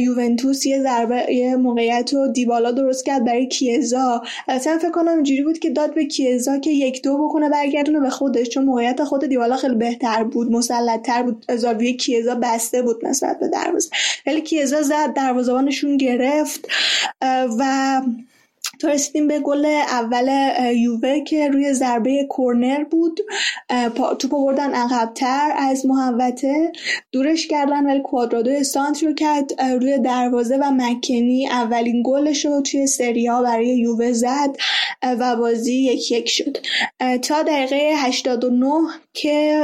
یوونتوس 0.00 0.66
یه 0.66 0.82
ضربه 0.82 1.34
یه 1.34 1.56
موقعیت 1.56 2.14
رو 2.14 2.28
دیبالا 2.28 2.72
درست 2.86 3.04
کرد 3.04 3.24
برای 3.24 3.46
کیزا. 3.46 4.22
اصلا 4.48 4.78
فکر 4.78 4.90
کنم 4.90 5.14
اینجوری 5.14 5.42
بود 5.42 5.58
که 5.58 5.70
داد 5.70 5.94
به 5.94 6.04
کیزا 6.04 6.58
که 6.58 6.70
یک 6.70 7.02
دو 7.02 7.18
بکنه 7.18 7.48
برگردونه 7.48 8.00
به 8.00 8.10
خودش 8.10 8.48
چون 8.48 8.64
موقعیت 8.64 9.04
خود 9.04 9.26
دیوالا 9.26 9.56
خیلی 9.56 9.74
بهتر 9.74 10.24
بود 10.24 10.52
مسلطتر 10.52 11.22
بود. 11.22 11.44
زاویه 11.56 11.92
کیزا 11.96 12.34
بسته 12.34 12.82
بود 12.82 13.06
نسبت 13.06 13.38
به 13.38 13.48
دروازه. 13.48 13.90
ولی 14.26 14.40
کیزا 14.40 14.82
زد 14.82 15.12
دروازه‌بانشون 15.14 15.96
گرفت 15.96 16.68
و 17.58 18.00
تا 18.80 18.88
رسیدیم 18.88 19.28
به 19.28 19.38
گل 19.38 19.64
اول 19.88 20.28
یووه 20.74 21.20
که 21.20 21.48
روی 21.48 21.72
ضربه 21.72 22.26
کورنر 22.30 22.84
بود. 22.84 23.20
توپ 24.18 24.30
بردن 24.30 24.74
عقبتر 24.74 25.52
از 25.56 25.86
محوته 25.86 26.72
دورش 27.12 27.46
کردن 27.46 27.86
ولی 27.86 28.00
کوادرادو 28.00 28.64
سانت 28.64 29.02
رو 29.02 29.14
کرد. 29.14 29.62
روی 29.62 29.98
دروازه 29.98 30.56
و 30.56 30.70
مکنی 30.70 31.48
اولین 31.48 32.02
گلش 32.06 32.44
رو 32.44 32.60
توی 32.60 32.86
سریا 32.86 33.42
برای 33.42 33.78
یووه 33.78 34.12
زد. 34.12 34.56
و 35.02 35.36
بازی 35.36 35.74
یک 35.74 36.10
یک 36.10 36.28
شد. 36.28 36.56
تا 37.22 37.42
دقیقه 37.42 37.92
89 37.96 38.70
که 39.12 39.62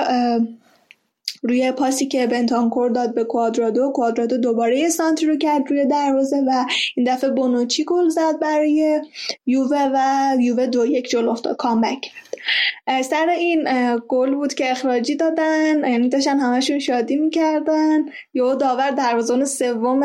روی 1.43 1.72
پاسی 1.72 2.07
که 2.07 2.26
بنتانکور 2.26 2.90
داد 2.90 3.14
به 3.14 3.24
کوادرادو 3.24 3.93
کوادرادو 3.95 4.36
دوباره 4.36 4.78
یه 4.78 4.88
سانتری 4.88 5.26
رو 5.26 5.36
کرد 5.36 5.70
روی 5.70 5.84
دروازه 5.84 6.36
و 6.36 6.64
این 6.97 7.14
دفعه 7.14 7.30
بونوچی 7.30 7.84
گل 7.84 8.09
زد 8.09 8.38
برای 8.40 9.01
یووه 9.47 9.90
و 9.95 10.36
یووه 10.40 10.66
دو 10.66 10.86
یک 10.86 11.09
جلو 11.11 11.30
افتاد 11.30 11.57
کامبک 11.57 12.01
کرد. 12.01 13.03
سر 13.03 13.28
این 13.28 13.68
گل 14.09 14.34
بود 14.34 14.55
که 14.55 14.70
اخراجی 14.70 15.16
دادن 15.16 15.90
یعنی 15.90 16.09
داشتن 16.09 16.38
همشون 16.38 16.78
شادی 16.78 17.16
می‌کردن. 17.16 18.05
یو 18.34 18.55
داور 18.55 18.90
دروازان 18.90 19.45
سوم 19.45 20.03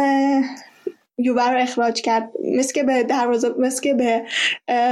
یووه 1.17 1.49
رو 1.49 1.61
اخراج 1.61 2.01
کرد. 2.01 2.31
مثل 2.43 2.73
که 2.73 2.83
به 2.83 3.03
دروازه 3.03 3.49
مثل 3.59 3.81
که 3.81 3.93
به 3.93 4.21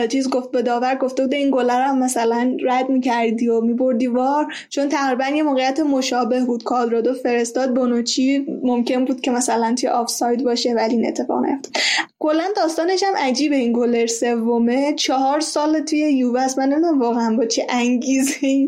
چیز 0.08 0.30
گفت 0.30 0.52
به 0.52 0.62
داور 0.62 0.96
گفته 0.96 1.24
بود 1.24 1.34
این 1.34 1.52
گله 1.52 1.88
رو 1.88 1.96
مثلا 1.96 2.58
رد 2.64 2.90
می‌کردی 2.90 3.48
و 3.48 3.62
میبردی 3.62 4.08
وار. 4.08 4.54
چون 4.70 4.90
تقریبا 4.90 5.26
یه 5.26 5.44
موقعیت 5.44 5.80
مشابه 5.80 6.40
بود. 6.40 6.64
کالرادو 6.64 7.14
فرستاد 7.14 7.76
بونوچی 7.76 8.46
ممکن 8.64 9.06
بود 9.06 9.22
که 9.22 9.32
مثلا 9.32 9.76
توی 9.80 9.90
آفساید 9.90 10.44
باشه 10.44 10.74
ولی 10.74 10.96
این 10.96 11.08
اتفاق 11.08 11.46
نیفتاد. 11.46 11.74
کلا 12.20 12.44
داستانش 12.56 13.04
هم 13.04 13.14
عجیبه 13.18 13.56
این 13.56 13.74
گلر 13.74 14.08
سومه. 14.08 14.94
چهار 14.94 15.40
سال 15.40 15.80
توی 15.80 16.00
یووه 16.00 16.42
است. 16.42 16.60
من 16.60 16.70
نمی‌دونم 16.70 17.00
واقعا 17.00 17.36
با 17.36 17.46
چه 17.46 17.68
انگیزه 17.70 18.68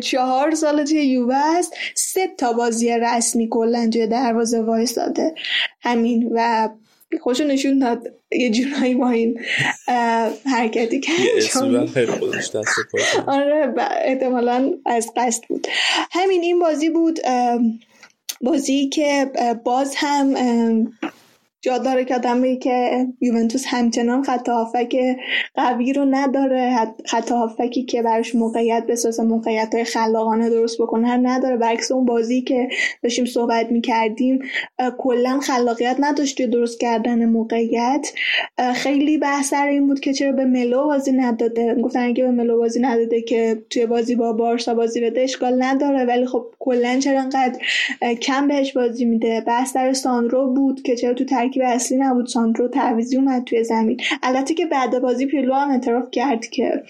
چهار 0.00 0.54
سال 0.54 0.84
توی 0.84 1.04
یووه 1.04 1.36
است. 1.58 1.74
سه 1.94 2.28
تا 2.38 2.52
بازی 2.52 2.90
رسمی 2.90 3.48
کلا 3.50 3.88
توی 3.92 4.06
دروازه 4.06 4.60
وایساده 4.60 5.34
همین 5.82 6.30
و 6.34 6.68
خوشو 7.20 7.44
نشون 7.44 7.78
داد 7.78 8.02
یه 8.32 8.50
جورایی 8.50 8.94
با 8.94 9.10
این 9.10 9.40
حرکتی 10.46 11.00
که 11.00 11.12
آره 13.26 13.74
احتمالا 14.04 14.72
از 14.86 15.12
قصد 15.16 15.42
بود. 15.48 15.66
همین 16.10 16.42
این 16.42 16.58
بازی 16.58 16.90
بود 16.90 17.18
بازی 18.40 18.88
که 18.88 19.30
باز 19.64 19.94
هم 19.96 20.36
جا 21.62 21.78
داره 21.78 22.04
که 22.04 22.14
آدم 22.14 22.58
که 22.58 23.06
یوونتوس 23.20 23.64
همچنان 23.66 24.22
خط 24.22 24.48
هافک 24.48 24.96
قوی 25.54 25.92
رو 25.92 26.04
نداره. 26.10 26.94
خط 27.06 27.32
هافکی 27.32 27.82
که 27.82 28.02
براش 28.02 28.34
موقعیت 28.34 28.86
بسازه 28.88 29.22
موقعیت 29.22 29.74
های 29.74 29.84
خلاقانه 29.84 30.50
درست 30.50 30.82
بکنه 30.82 31.16
نداره. 31.16 31.56
برعکس 31.56 31.92
اون 31.92 32.04
بازی 32.04 32.42
که 32.42 32.68
داشتیم 33.02 33.24
صحبت 33.24 33.72
می‌کردیم 33.72 34.38
کلا 34.98 35.40
خلاقیت 35.40 35.96
نداشت 36.00 36.36
توی 36.36 36.46
درست 36.46 36.80
کردن 36.80 37.24
موقعیت. 37.24 38.12
خیلی 38.74 39.18
بحث 39.18 39.48
سر 39.48 39.66
این 39.66 39.86
بود 39.86 40.00
که 40.00 40.12
چرا 40.12 40.32
به 40.32 40.44
ملو 40.44 40.84
بازی 40.84 41.12
نداده. 41.12 41.74
گفتن 41.74 42.00
اگه 42.00 42.24
به 42.24 42.30
ملو 42.30 42.58
بازی 42.58 42.80
نداده 42.80 43.20
که 43.22 43.62
توی 43.70 43.86
بازی 43.86 44.14
با 44.14 44.32
بارسا 44.32 44.74
بازی 44.74 45.00
بده 45.00 45.20
اشکال 45.20 45.62
نداره. 45.62 46.04
ولی 46.04 46.26
خب 46.26 46.46
کلا 46.58 46.98
چرا 46.98 47.20
انقدر 47.20 47.58
کم 48.14 48.48
بهش 48.48 48.72
بازی 48.72 49.04
میده. 49.04 49.40
بحث 49.46 49.72
سر 49.72 49.92
ساندرو 49.92 50.46
بود 50.46 50.82
که 50.82 50.96
چرا 50.96 51.14
تو 51.14 51.24
ترکیب 51.50 51.62
اصلی 51.66 51.98
نبود. 51.98 52.26
ساندرو 52.26 52.68
تعویزی 52.68 53.16
اومد 53.16 53.44
توی 53.44 53.64
زمین. 53.64 54.00
البته 54.22 54.54
که 54.54 54.66
بعد 54.66 54.98
بازی 54.98 55.26
پیرلو 55.26 55.54
هم 55.54 55.70
اعتراف 55.70 56.10
کرد 56.10 56.46
که 56.46 56.82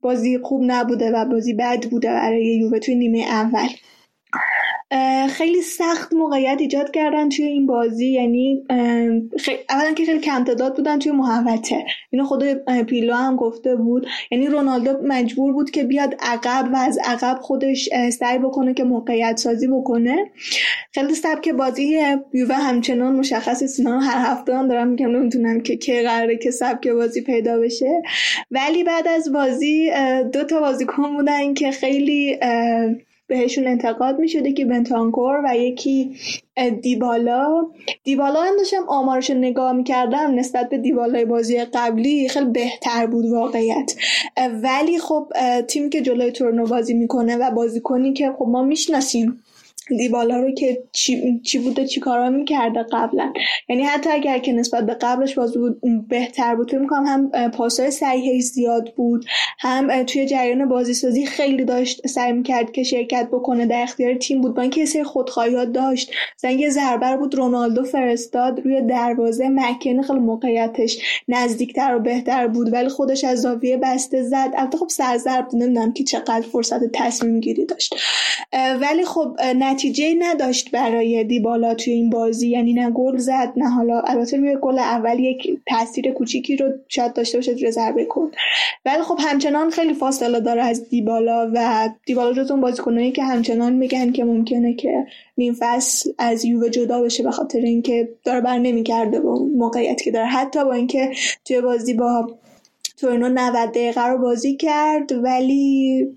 بازی 0.00 0.38
خوب 0.38 0.62
نبوده 0.66 1.10
و 1.10 1.24
بازی 1.24 1.54
بد 1.54 1.84
بوده 1.90 2.08
برای 2.08 2.56
یووه 2.56 2.78
توی 2.78 2.94
نیمه 2.94 3.18
اول. 3.18 3.68
خیلی 5.28 5.62
سخت 5.62 6.14
موقعیت 6.14 6.56
ایجاد 6.60 6.90
کردن 6.90 7.28
توی 7.28 7.44
این 7.44 7.66
بازی. 7.66 8.06
یعنی 8.06 8.64
اولا 9.70 9.92
که 9.96 10.04
خیلی 10.04 10.20
کم 10.20 10.44
تعداد 10.44 10.76
بودن 10.76 10.98
توی 10.98 11.12
محوطه. 11.12 11.84
اینو 12.10 12.24
خود 12.24 12.44
پیلو 12.82 13.14
هم 13.14 13.36
گفته 13.36 13.76
بود. 13.76 14.06
یعنی 14.30 14.46
رونالدو 14.46 14.98
مجبور 15.02 15.52
بود 15.52 15.70
که 15.70 15.84
بیاد 15.84 16.14
عقب 16.20 16.70
و 16.72 16.76
از 16.76 16.98
عقب 17.04 17.38
خودش 17.40 17.88
سعی 18.18 18.38
بکنه 18.38 18.74
که 18.74 18.84
موقعیت 18.84 19.36
سازی 19.36 19.68
بکنه. 19.68 20.30
خیلی 20.92 21.14
سبک 21.14 21.48
بازی 21.48 22.00
یووه 22.34 22.54
همچنان 22.54 23.16
مشخص 23.16 23.64
سینا 23.64 24.00
هر 24.00 24.30
هفته 24.32 24.56
هم 24.56 24.68
دارم 24.68 24.88
میگم 24.88 25.16
نمی‌تونم 25.16 25.60
که 25.60 25.76
که 25.76 26.02
قراره 26.02 26.36
که 26.36 26.50
سبک 26.50 26.88
بازی 26.88 27.20
پیدا 27.20 27.58
بشه. 27.58 28.02
ولی 28.50 28.84
بعد 28.84 29.08
از 29.08 29.32
بازی 29.32 29.90
دو 30.32 30.44
تا 30.44 30.60
بازیکن 30.60 31.16
بودن 31.16 31.54
که 31.54 31.70
خیلی 31.70 32.38
بهشون 33.28 33.66
انتقاد 33.66 34.18
می 34.18 34.28
شده 34.28 34.52
که 34.52 34.64
بنتانکور 34.64 35.42
و 35.44 35.56
یکی 35.56 36.16
دیبالا. 36.82 37.66
دیبالا 38.04 38.42
هم 38.42 38.56
داشتم 38.56 38.84
آمارش 38.88 39.30
نگاه 39.30 39.72
می‌کردم 39.72 40.34
نسبت 40.34 40.68
به 40.68 40.78
دیبالای 40.78 41.24
بازی 41.24 41.58
قبلی 41.58 42.28
خیلی 42.28 42.46
بهتر 42.46 43.06
بود 43.06 43.26
واقعیت. 43.26 43.94
ولی 44.62 44.98
خب 44.98 45.32
تیم 45.68 45.90
که 45.90 46.00
جلوی 46.00 46.32
تورنو 46.32 46.66
بازی 46.66 46.94
می‌کنه 46.94 47.36
و 47.36 47.50
بازیکنی 47.50 48.12
که 48.12 48.32
خب 48.38 48.46
ما 48.48 48.62
می‌شناسیم 48.62 49.42
دیبالا 49.96 50.40
رو 50.40 50.50
که 50.50 50.82
چی, 50.92 51.40
چی 51.40 51.58
بوده 51.58 51.86
چی 51.86 52.00
کارا 52.00 52.30
می‌کرده 52.30 52.82
قبلا. 52.92 53.32
یعنی 53.68 53.82
حتی 53.82 54.10
اگر 54.10 54.38
که 54.38 54.52
نسبت 54.52 54.86
به 54.86 54.94
قبلش 54.94 55.34
بازی 55.34 55.58
بود 55.58 55.80
بهتر 56.08 56.54
بود 56.54 56.70
فکر 56.70 56.80
می‌کنم 56.80 57.06
هم 57.06 57.50
پاسای 57.50 57.90
صحیحش 57.90 58.42
زیاد 58.42 58.94
بود 58.94 59.24
هم 59.58 60.02
توی 60.02 60.26
جریان 60.26 60.68
بازی 60.68 60.94
سازی 60.94 61.26
خیلی 61.26 61.64
داشت 61.64 62.06
سعی 62.06 62.32
می‌کرد 62.32 62.72
که 62.72 62.82
شرکت 62.82 63.28
بکنه 63.32 63.66
در 63.66 63.82
اختیار 63.82 64.14
تیم 64.14 64.40
بود 64.40 64.54
با 64.54 64.62
اینکه 64.62 64.84
سری 64.84 65.04
خودخواهیات 65.04 65.72
داشت. 65.72 66.12
یه 66.44 66.70
ضربه 66.70 67.16
بود 67.16 67.34
رونالدو 67.34 67.84
فرستاد 67.84 68.60
روی 68.60 68.82
دروازه 68.82 69.48
مکن 69.48 70.02
خیلی 70.02 70.18
موقعیتش 70.18 70.98
نزدیکتر 71.28 71.94
و 71.94 71.98
بهتر 71.98 72.46
بود 72.46 72.72
ولی 72.72 72.88
خودش 72.88 73.24
از 73.24 73.40
زاویه 73.40 73.76
بسته 73.76 74.22
زد. 74.22 74.50
البته 74.56 74.78
خب 74.78 74.88
سرزرب 74.88 75.48
نمی‌دونم 75.52 75.92
که 75.92 76.04
چقدر 76.04 76.46
فرصت 76.52 76.80
تصمیم 76.92 77.40
گیری 77.40 77.64
داشت. 77.64 77.94
ولی 78.80 79.04
خب 79.04 79.36
نتیجه 79.78 80.14
نداشت 80.18 80.70
برای 80.70 81.24
دیبالا 81.24 81.74
توی 81.74 81.92
این 81.92 82.10
بازی. 82.10 82.48
یعنی 82.48 82.72
نه 82.72 82.90
گل 82.90 83.16
زد 83.16 83.52
نه 83.56 83.68
حالا 83.68 84.00
البته 84.00 84.36
روی 84.36 84.56
گل 84.62 84.78
اول 84.78 85.20
یک 85.20 85.58
تاثیر 85.66 86.12
کوچیکی 86.12 86.56
رو 86.56 86.72
شاید 86.88 87.12
داشته 87.12 87.38
باشه 87.38 87.52
روی 87.52 87.70
ضربه 87.70 88.04
کن 88.04 88.30
ولی 88.84 89.02
خب 89.02 89.18
همچنان 89.20 89.70
خیلی 89.70 89.94
فاصله 89.94 90.40
داره 90.40 90.62
از 90.62 90.88
دیبالا 90.88 91.50
و 91.54 91.88
دیبالا 92.06 92.32
جز 92.32 92.50
اون 92.50 92.60
بازیکنایی 92.60 93.12
که 93.12 93.24
همچنان 93.24 93.72
میگن 93.72 94.12
که 94.12 94.24
ممکنه 94.24 94.74
که 94.74 95.06
نیم 95.38 95.56
فصل 95.58 96.10
از 96.18 96.44
یووه 96.44 96.70
جدا 96.70 97.02
بشه 97.02 97.22
به 97.22 97.30
خاطر 97.30 97.58
اینکه 97.58 98.08
داره 98.24 98.40
بر 98.40 98.58
نمی‌کرده 98.58 99.20
با 99.20 99.34
موقعیتی 99.56 100.04
که 100.04 100.10
داره. 100.10 100.26
حتی 100.26 100.64
با 100.64 100.72
اینکه 100.72 101.10
توی 101.44 101.60
بازی 101.60 101.94
با 101.94 102.30
تورنو 103.00 103.28
90 103.28 103.70
دقیقه 103.70 104.06
رو 104.06 104.18
بازی 104.18 104.56
کرد 104.56 105.12
ولی 105.12 106.08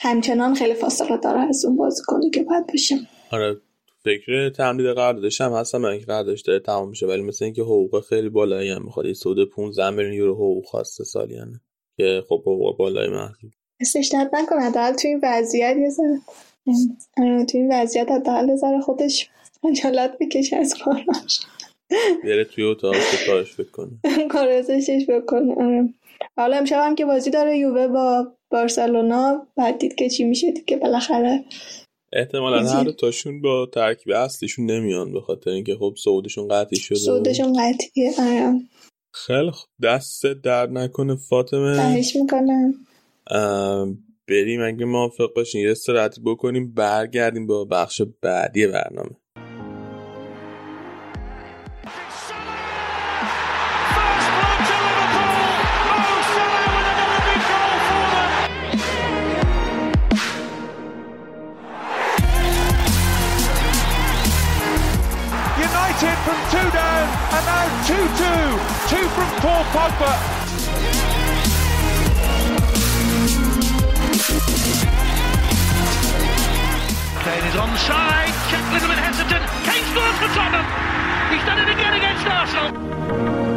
همچنان 0.00 0.54
خیلی 0.54 0.74
فاصله 0.74 1.16
داره 1.16 1.40
از 1.40 1.64
اون 1.64 1.76
بازیکنی 1.76 2.30
که 2.30 2.42
باید 2.42 2.66
باشه 2.66 2.96
آره 3.30 3.56
فکر 4.04 4.50
تمدید 4.50 4.86
قراردادش 4.86 5.40
هم 5.40 5.52
هستم 5.52 5.78
من 5.78 5.88
اینکه 5.88 6.06
قراردادش 6.06 6.40
داره 6.42 6.60
تمام 6.60 6.88
میشه 6.88 7.06
ولی 7.06 7.22
مثل 7.22 7.44
اینکه 7.44 7.62
حقوق 7.62 8.04
خیلی 8.08 8.28
بالایی 8.28 8.70
هم 8.70 8.84
می‌خواد 8.84 9.06
یه 9.06 9.12
سود 9.12 9.50
15 9.50 9.90
میلیون 9.90 10.12
یورو 10.12 10.34
حقوق 10.34 10.64
خواسته 10.64 11.04
سالیانه 11.04 11.60
که 11.96 12.22
خب 12.28 12.40
حقوق 12.40 12.76
بالایی 12.76 13.10
محسوب 13.10 13.50
استش 13.80 14.14
نکن 14.14 14.60
حداقل 14.60 14.92
تو 14.92 15.08
این 15.08 15.20
وضعیت 15.22 15.76
یه 15.76 15.90
ذره. 15.90 16.20
تو 17.44 17.58
این 17.58 17.72
وضعیت 17.72 18.10
حداقل 18.10 18.56
ذره 18.56 18.80
خودش 18.80 19.30
خجالت 19.62 20.16
بکشه 20.20 20.56
از 20.56 20.74
کاراش 20.84 21.40
بره 22.24 22.44
توی 22.44 22.64
اتاق 22.64 22.94
کارش 23.26 23.60
بکنه. 23.60 23.90
کارش 24.32 24.66
بکنه 25.08 25.54
آره. 25.54 25.94
حالا 26.36 26.56
امشب 26.56 26.80
هم 26.82 26.94
که 26.94 27.04
بازی 27.04 27.30
داره 27.30 27.58
یووه 27.58 27.88
با 27.88 28.32
بارسلونا. 28.50 29.46
بعد 29.56 29.78
دید 29.78 29.94
که 29.94 30.08
چی 30.08 30.24
میشه 30.24 30.50
دید 30.50 30.64
که 30.64 30.76
بالاخره 30.76 31.44
احتمالا 32.12 32.68
هر 32.68 32.90
تاشون 32.90 33.40
با 33.40 33.66
ترکیب 33.72 34.12
اصلیشون 34.12 34.66
نمیان 34.70 35.12
به 35.12 35.20
خاطر 35.20 35.50
اینکه 35.50 35.74
خب 35.74 35.94
سعودشون 36.04 36.48
قطعی 36.48 36.78
شده 36.78 36.98
سعودشون 36.98 37.52
قطعیه 37.52 38.12
آره. 38.18 38.60
خیلی 39.14 39.50
خب 39.50 39.68
دست 39.82 40.26
درد 40.26 40.70
نکنه 40.70 41.16
فاطمه. 41.16 41.74
خواهش 41.74 42.16
می‌کنم. 42.16 42.74
بریم 44.28 44.62
اگه 44.62 44.84
موافق 44.84 45.34
باشین. 45.36 45.60
یه 45.60 45.70
استراحتی 45.70 46.20
بکنیم 46.20 46.74
برگردیم 46.74 47.46
با 47.46 47.64
بخش 47.64 48.02
بعدی 48.22 48.66
برنامه. 48.66 49.16
Two 68.94 69.08
from 69.08 69.28
Paul 69.42 69.64
Pogba. 69.74 70.12
Kane 77.24 77.44
is 77.44 77.54
onside. 77.56 78.34
Check 78.50 78.72
little 78.72 78.88
bit 78.88 78.98
hesitant. 78.98 79.42
Kane 79.64 79.84
scores 79.90 80.16
for 80.20 80.30
Tottenham. 80.36 80.66
He's 81.32 81.44
done 81.44 81.58
it 81.58 81.72
again 81.74 81.94
against 81.94 82.24
Arsenal. 82.24 83.53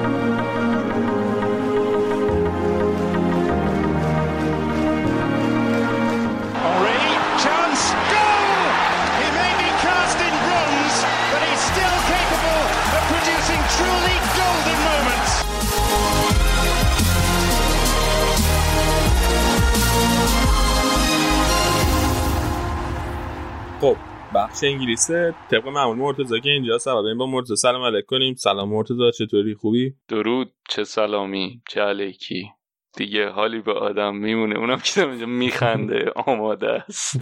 بخش 24.35 24.63
انگلیسه. 24.63 25.35
طبق 25.51 25.67
معمول 25.67 25.97
مرتضی 25.97 26.41
که 26.41 26.49
اینجا 26.49 26.77
سوال 26.77 27.17
با 27.17 27.25
مرتضی. 27.25 27.55
سلام 27.55 27.83
علیک 27.83 28.05
کنیم 28.05 28.35
سلام 28.35 28.69
مرتضی. 28.69 29.11
چطوری؟ 29.17 29.55
خوبی؟ 29.55 29.93
درود. 30.07 30.53
چه 30.69 30.83
سلامی. 30.83 31.61
چه 31.69 31.81
علیکی. 31.81 32.49
دیگه 32.97 33.29
حالی 33.29 33.61
به 33.61 33.73
آدم 33.73 34.15
میمونه. 34.15 34.57
اونم 34.59 34.79
که 34.79 35.01
اینجا 35.09 35.25
میخنده. 35.25 36.11
آماده 36.27 36.67
است. 36.69 37.19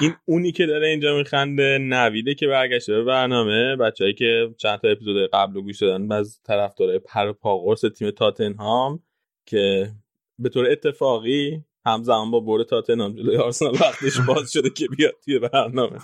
این 0.00 0.14
اونی 0.24 0.52
که 0.52 0.66
داره 0.66 0.88
اینجا 0.88 1.16
میخنده 1.16 1.78
نویده 1.80 2.34
که 2.34 2.46
برگشته 2.46 2.92
به 2.92 3.04
برنامه. 3.04 3.76
بچههایی 3.76 4.14
که 4.14 4.54
چند 4.58 4.78
تا 4.78 4.88
اپیزود 4.88 5.30
قبل 5.32 5.60
گوش 5.60 5.82
دادن 5.82 6.12
از 6.12 6.40
طرفدار 6.42 6.98
پر 6.98 7.32
پاقرس 7.32 7.80
تیم 7.80 8.10
تاتنهام 8.10 9.02
که 9.46 9.90
به 10.38 10.48
طور 10.48 10.70
اتفاقی 10.70 11.64
همزمان 11.86 12.30
با 12.30 12.40
برد 12.40 12.66
تاتنهام 12.66 13.12
جلوی 13.12 13.36
آرسنال 13.36 13.74
وقتش 13.80 14.20
باز 14.20 14.52
شده 14.52 14.70
که 14.70 14.86
بیاد 14.86 15.14
توی 15.24 15.38
برنامه. 15.38 15.98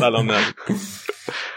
سلام 0.00 0.30
نوید. 0.30 0.54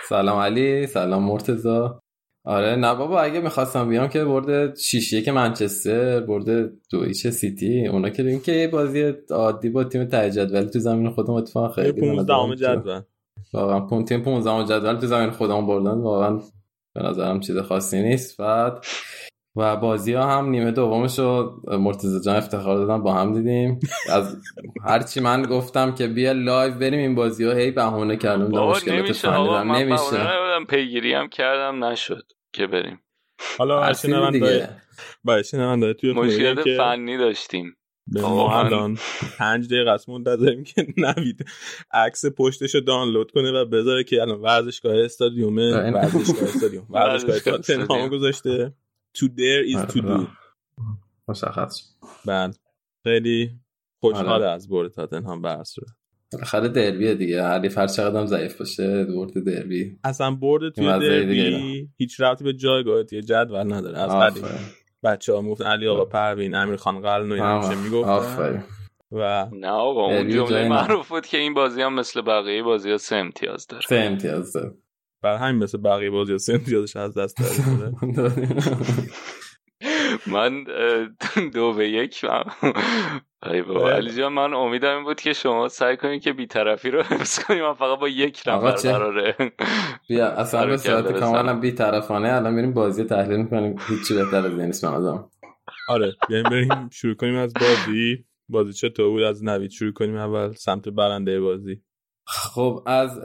سلام 0.09 0.39
علی 0.39 0.87
سلام 0.87 1.23
مرتزا 1.23 2.01
آره 2.45 2.75
نه 2.75 2.95
بابا 2.95 3.21
اگه 3.21 3.39
می‌خواستم 3.39 3.89
بیام 3.89 4.07
که 4.07 4.25
برده 4.25 4.73
6 4.75 5.13
1 5.13 5.29
منچستر 5.29 6.19
برده 6.19 6.69
دویچ 6.91 7.27
سیتی. 7.27 7.87
اونا 7.87 8.09
که 8.09 8.23
این 8.23 8.41
که 8.41 8.69
بازی 8.71 9.13
عادی 9.29 9.69
با 9.69 9.83
تیم 9.83 10.05
ته 10.05 10.31
جدول 10.31 10.63
تو 10.63 10.79
زمین 10.79 11.09
خودم 11.09 11.33
اتفاق 11.33 11.75
خیلی 11.75 12.01
15 12.01 12.55
جدول. 12.55 13.01
واقعا 13.53 13.79
پون 13.79 14.05
تیم 14.05 14.23
15 14.23 14.79
جدول 14.79 14.95
تو 14.95 15.07
زمین 15.07 15.29
خودمون 15.29 15.67
بردن. 15.67 16.01
واقعا 16.01 16.39
به 16.95 17.03
نظرم 17.03 17.39
چیز 17.39 17.57
خاصی 17.57 18.01
نیست. 18.01 18.37
بعد 18.37 18.85
و 19.57 19.75
بازی 19.75 20.13
ها 20.13 20.37
هم 20.37 20.49
نیمه 20.49 20.71
دومش 20.71 21.19
رو 21.19 21.61
مرتضی 21.67 22.21
جان 22.25 22.35
افتخار 22.35 22.77
دادم 22.77 23.03
با 23.03 23.13
هم 23.13 23.33
دیدیم. 23.33 23.79
از 24.09 24.37
هرچی 24.85 25.19
من 25.19 25.41
گفتم 25.43 25.95
که 25.95 26.07
بیا 26.07 26.31
لایو 26.31 26.73
بریم 26.73 26.99
این 26.99 27.15
بازی 27.15 27.43
ها 27.45 27.53
هی 27.53 27.71
بهونه 27.71 28.17
کردم 28.17 28.49
بابا 28.49 28.71
مشکلات 28.71 28.97
نمیشه 28.99 29.27
فنی 29.27 29.31
آقا 29.37 29.47
دارم. 29.53 29.67
من 29.67 29.75
نمیشه. 29.81 30.65
پیگیری 30.69 31.13
هم 31.13 31.29
کردم 31.29 31.83
نشد 31.83 32.23
که 32.53 32.67
بریم. 32.67 32.99
حالا 33.57 33.79
هر 33.79 33.85
هرچی 33.87 34.07
نمنده 34.07 34.39
دیگه. 34.39 34.69
باید 35.23 35.45
شنونده 35.45 35.93
توی 35.93 36.13
که 36.63 36.75
فنی 36.77 37.17
داشتیم. 37.17 37.73
به 38.07 38.21
آقا 38.21 38.35
ما 38.47 38.59
الان 38.59 38.97
پنج 39.37 39.67
دقیقه 39.67 39.91
است 39.91 40.09
منتظریم 40.09 40.63
که 40.63 40.87
نوید 40.97 41.45
عکس 41.93 42.25
پشتش 42.37 42.75
رو 42.75 42.81
دانلود 42.81 43.31
کنه 43.31 43.51
و 43.51 43.65
بذاره 43.65 44.03
که 44.03 44.21
الان 44.21 44.41
ورزشگاه 44.41 44.95
استادیومه 44.97 45.61
این- 45.61 45.93
ورزشگاه 45.93 46.43
استادیوم 46.43 46.85
ورزشگاه 46.89 47.35
استادیوم. 47.59 48.07
گذاشته. 48.09 48.73
To 49.17 49.25
dare 49.25 49.65
is 49.73 49.93
to 49.93 50.01
do. 50.01 50.07
آره. 50.07 50.27
مشخص. 51.27 51.95
بعد 52.25 52.55
خیلی 53.03 53.51
خوشحال 53.99 54.27
آره. 54.27 54.49
از 54.49 54.69
برد 54.69 54.91
تاتنهام 54.91 55.63
صورت. 55.63 55.89
بالاخره 56.33 56.67
دربیه 56.67 57.15
دیگه. 57.15 57.43
حریف 57.43 57.77
هر 57.77 57.87
چقدر 57.87 58.19
هم 58.19 58.25
ضعیف 58.25 58.57
باشه؟ 58.57 59.05
برد 59.05 59.43
دربی. 59.43 59.99
اصلا 60.03 60.31
برد 60.31 60.73
توی 60.73 60.85
دربی 60.85 61.89
هیچ 61.97 62.21
ربطی 62.21 62.43
به 62.43 62.53
جایگاه 62.53 63.03
دیگه. 63.03 63.21
جدول 63.21 63.73
نداره. 63.73 63.99
از. 63.99 64.11
قدیم 64.11 64.43
بچه 65.03 65.33
ها 65.33 65.41
می‌گفتن 65.41 65.65
علی 65.65 65.87
آقا 65.87 66.05
پروین 66.05 66.55
امیر 66.55 66.75
خان 66.75 67.01
قلنوی 67.01 67.39
همیشه 67.39 67.75
می‌گفتن. 67.75 68.63
و 69.11 69.49
نه 69.53 69.67
آقا 69.67 70.05
اون 70.05 70.29
جمله. 70.29 70.69
معروف 70.69 71.09
بود 71.09 71.25
که 71.25 71.37
این 71.37 71.53
بازی 71.53 71.81
هم 71.81 71.93
مثل 71.93 72.21
بقیه 72.21 72.63
بازی 72.63 72.91
ها 72.91 72.97
سه 72.97 73.15
امتیاز 73.15 73.67
داره. 73.67 73.83
سه 73.87 73.95
امتیاز 73.95 74.53
داره. 74.53 74.73
برای 75.27 75.49
همین 75.49 75.63
مثل 75.63 75.77
بقیه 75.77 76.09
بازی 76.09 76.31
ها 76.31 76.37
سه 76.37 76.53
امتیازش 76.53 76.95
از 76.95 77.17
دست 77.17 77.37
داره 77.37 77.93
من 80.27 80.63
دو 81.53 81.73
به 81.73 81.89
یک 81.89 82.25
ای 83.51 83.61
بابا 83.61 83.91
علی 83.91 84.11
جان 84.11 84.33
من 84.33 84.53
امیدم 84.53 84.95
این 84.95 85.03
بود 85.03 85.21
که 85.21 85.33
شما 85.33 85.67
سعی 85.67 85.97
کنید 85.97 86.21
که 86.21 86.33
بیطرفی 86.33 86.91
رو 86.91 87.03
حفظ 87.11 87.43
کنیم 87.43 87.63
من 87.63 87.73
فقط 87.73 87.99
با 87.99 88.09
یک 88.09 88.43
نفر؟ 88.47 88.71
قراره 88.71 89.35
بیا 90.09 90.27
اصلا 90.27 90.65
به 90.65 90.77
صورت 90.77 91.11
کاملا 91.11 91.43
بزنم. 91.43 91.61
بی 91.61 91.71
طرفانه 91.71 92.33
الان 92.33 92.53
میریم 92.53 92.73
بازی 92.73 93.03
تحلیل 93.03 93.37
می‌کنیم. 93.37 93.75
هیچی 93.87 94.13
بهتر 94.13 94.37
از 94.37 94.45
این 94.45 94.61
نیست 94.61 94.85
به 94.85 94.91
نظرم. 94.91 95.31
آره 95.89 96.13
بیایم 96.29 96.43
بریم 96.43 96.89
شروع 96.89 97.15
کنیم 97.15 97.35
از 97.35 97.53
بازی. 97.53 98.25
بازی 98.49 98.73
چطور 98.73 99.09
بود؟ 99.09 99.23
از 99.23 99.43
نوید 99.43 99.71
شروع 99.71 99.91
کنیم 99.91 100.17
اول 100.17 100.53
سمت 100.53 100.89
برنده 100.89 101.39
بازی. 101.39 101.81
خب 102.27 102.83
از 102.85 103.19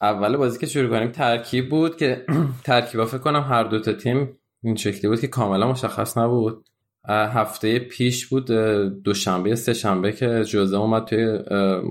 اول 0.00 0.36
بازی 0.36 0.58
که 0.58 0.66
شروع 0.66 0.90
کنیم 0.90 1.10
ترکیب 1.10 1.70
بود 1.70 1.96
که 1.96 2.26
ترکیبا 2.64 3.06
فکر 3.06 3.18
کنم 3.18 3.42
هر 3.42 3.64
دو 3.64 3.80
تا 3.80 3.92
تیم 3.92 4.38
این 4.62 4.76
شکلی 4.76 5.08
بود 5.08 5.20
که 5.20 5.26
کاملا 5.28 5.70
مشخص 5.70 6.18
نبود. 6.18 6.68
هفته 7.08 7.78
پیش 7.78 8.26
بود 8.26 8.46
دوشنبه 9.02 9.54
سه 9.54 9.74
شنبه 9.74 10.12
که 10.12 10.44
جوزه 10.44 10.76
اومد 10.76 11.04
توی 11.04 11.38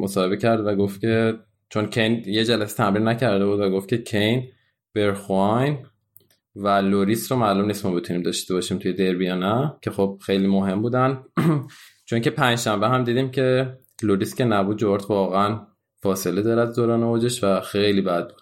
مصاحبه 0.02 0.38
کرد 0.38 0.68
و 0.68 0.76
گفت 0.76 1.02
که 1.02 1.40
چون 1.70 1.88
کین 1.88 2.24
یه 2.26 2.46
جلسه 2.46 2.78
تمرین 2.78 3.08
نکرده 3.08 3.46
بود 3.46 3.60
و 3.60 3.70
گفت 3.70 3.90
که 3.90 3.98
کین 3.98 4.48
برخواین 4.96 5.78
و 6.56 6.68
لوریس 6.68 7.32
رو 7.32 7.38
معلوم 7.38 7.66
نیست 7.66 7.86
ما 7.86 7.92
بتونیم 7.92 8.22
داشته 8.22 8.54
باشیم 8.54 8.78
توی 8.78 8.94
دربی 8.94 9.28
نه 9.28 9.74
که 9.82 9.92
خب 9.92 10.20
خیلی 10.26 10.48
مهم 10.48 10.82
بودن. 10.82 11.24
چون 12.10 12.22
که 12.22 12.30
پنجشنبه 12.30 12.90
هم 12.90 13.04
دیدیم 13.04 13.32
که 13.32 13.78
لوریس 14.04 14.36
که 14.36 14.44
نبود 14.44 14.78
جورت 14.78 15.10
واقعا 15.10 15.60
فاصله 16.04 16.42
داره 16.42 16.62
از 16.62 16.76
دوران 16.76 17.04
اوجش 17.04 17.44
و 17.44 17.60
خیلی 17.60 18.02
بد 18.02 18.28
بود. 18.28 18.42